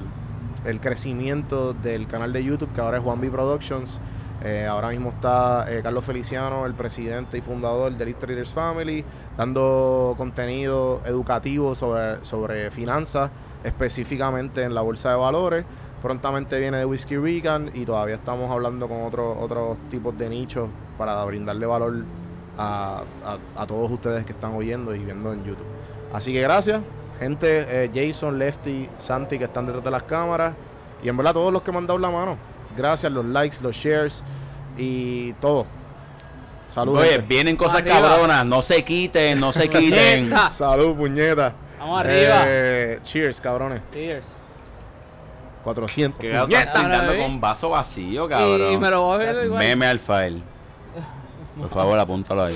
crecimiento 0.81 1.73
del 1.73 2.07
canal 2.07 2.33
de 2.33 2.43
YouTube, 2.43 2.69
que 2.73 2.81
ahora 2.81 2.97
es 2.97 3.03
Juan 3.03 3.21
B 3.21 3.31
Productions. 3.31 4.01
Eh, 4.43 4.65
ahora 4.69 4.89
mismo 4.89 5.09
está 5.11 5.65
eh, 5.71 5.81
Carlos 5.81 6.03
Feliciano, 6.03 6.65
el 6.65 6.73
presidente 6.73 7.37
y 7.37 7.41
fundador 7.41 7.95
de 7.95 8.03
Elite 8.03 8.19
Traders 8.19 8.51
Family, 8.51 9.05
dando 9.37 10.13
contenido 10.17 11.01
educativo 11.05 11.73
sobre, 11.73 12.23
sobre 12.25 12.69
finanzas, 12.71 13.31
específicamente 13.63 14.63
en 14.63 14.73
la 14.75 14.81
bolsa 14.81 15.09
de 15.09 15.15
valores. 15.15 15.65
Prontamente 16.01 16.59
viene 16.59 16.77
de 16.77 16.85
Whiskey 16.85 17.17
Rican 17.17 17.71
y 17.73 17.85
todavía 17.85 18.15
estamos 18.15 18.49
hablando 18.49 18.87
con 18.87 19.03
otros 19.03 19.37
otros 19.39 19.77
tipos 19.89 20.17
de 20.17 20.29
nichos 20.29 20.69
para 20.97 21.23
brindarle 21.25 21.65
valor 21.65 22.05
a, 22.57 23.03
a- 23.25 23.61
a 23.61 23.67
todos 23.67 23.91
ustedes 23.91 24.25
que 24.25 24.31
están 24.31 24.53
oyendo 24.55 24.95
y 24.95 24.99
viendo 24.99 25.33
en 25.33 25.43
YouTube. 25.43 25.65
Así 26.13 26.31
que 26.31 26.41
gracias, 26.41 26.81
gente, 27.19 27.65
eh, 27.85 27.91
Jason, 27.93 28.39
Lefty, 28.39 28.89
Santi 28.97 29.37
que 29.37 29.43
están 29.45 29.65
detrás 29.65 29.83
de 29.83 29.91
las 29.91 30.03
cámaras 30.03 30.53
y 31.03 31.09
en 31.09 31.17
verdad 31.17 31.33
todos 31.33 31.51
los 31.51 31.61
que 31.63 31.71
me 31.71 31.77
han 31.79 31.87
dado 31.87 31.99
la 31.99 32.09
mano. 32.09 32.37
Gracias, 32.77 33.11
los 33.11 33.25
likes, 33.25 33.57
los 33.61 33.75
shares 33.75 34.23
y 34.77 35.33
todo. 35.33 35.65
Saludos. 36.67 37.01
Oye, 37.01 37.17
vienen 37.17 37.55
cosas 37.57 37.81
Arriba. 37.81 37.99
cabronas. 38.01 38.45
No 38.45 38.61
se 38.61 38.85
quiten, 38.85 39.39
no 39.39 39.51
se 39.51 39.69
quiten. 39.69 40.31
Salud, 40.51 40.95
puñeta. 40.95 41.53
Vamos 41.79 41.99
arriba. 42.01 42.43
Eh, 42.45 42.99
cheers, 43.03 43.41
cabrones. 43.41 43.81
Cheers. 43.91 44.41
400. 45.63 46.19
Que 46.19 46.29
gato 46.29 46.55
estás 46.55 46.83
Ahora, 46.83 47.17
con 47.17 47.39
vaso 47.41 47.69
vacío, 47.69 48.27
cabrón. 48.27 48.73
Y 48.73 48.77
me 48.77 48.89
lo 48.89 49.01
voy 49.03 49.15
a 49.15 49.17
beber 49.17 49.45
igual. 49.45 49.59
Meme 49.59 49.87
al 49.87 49.99
file. 49.99 50.41
Por 51.57 51.69
favor, 51.69 51.99
apúntalo 51.99 52.45
ahí. 52.45 52.55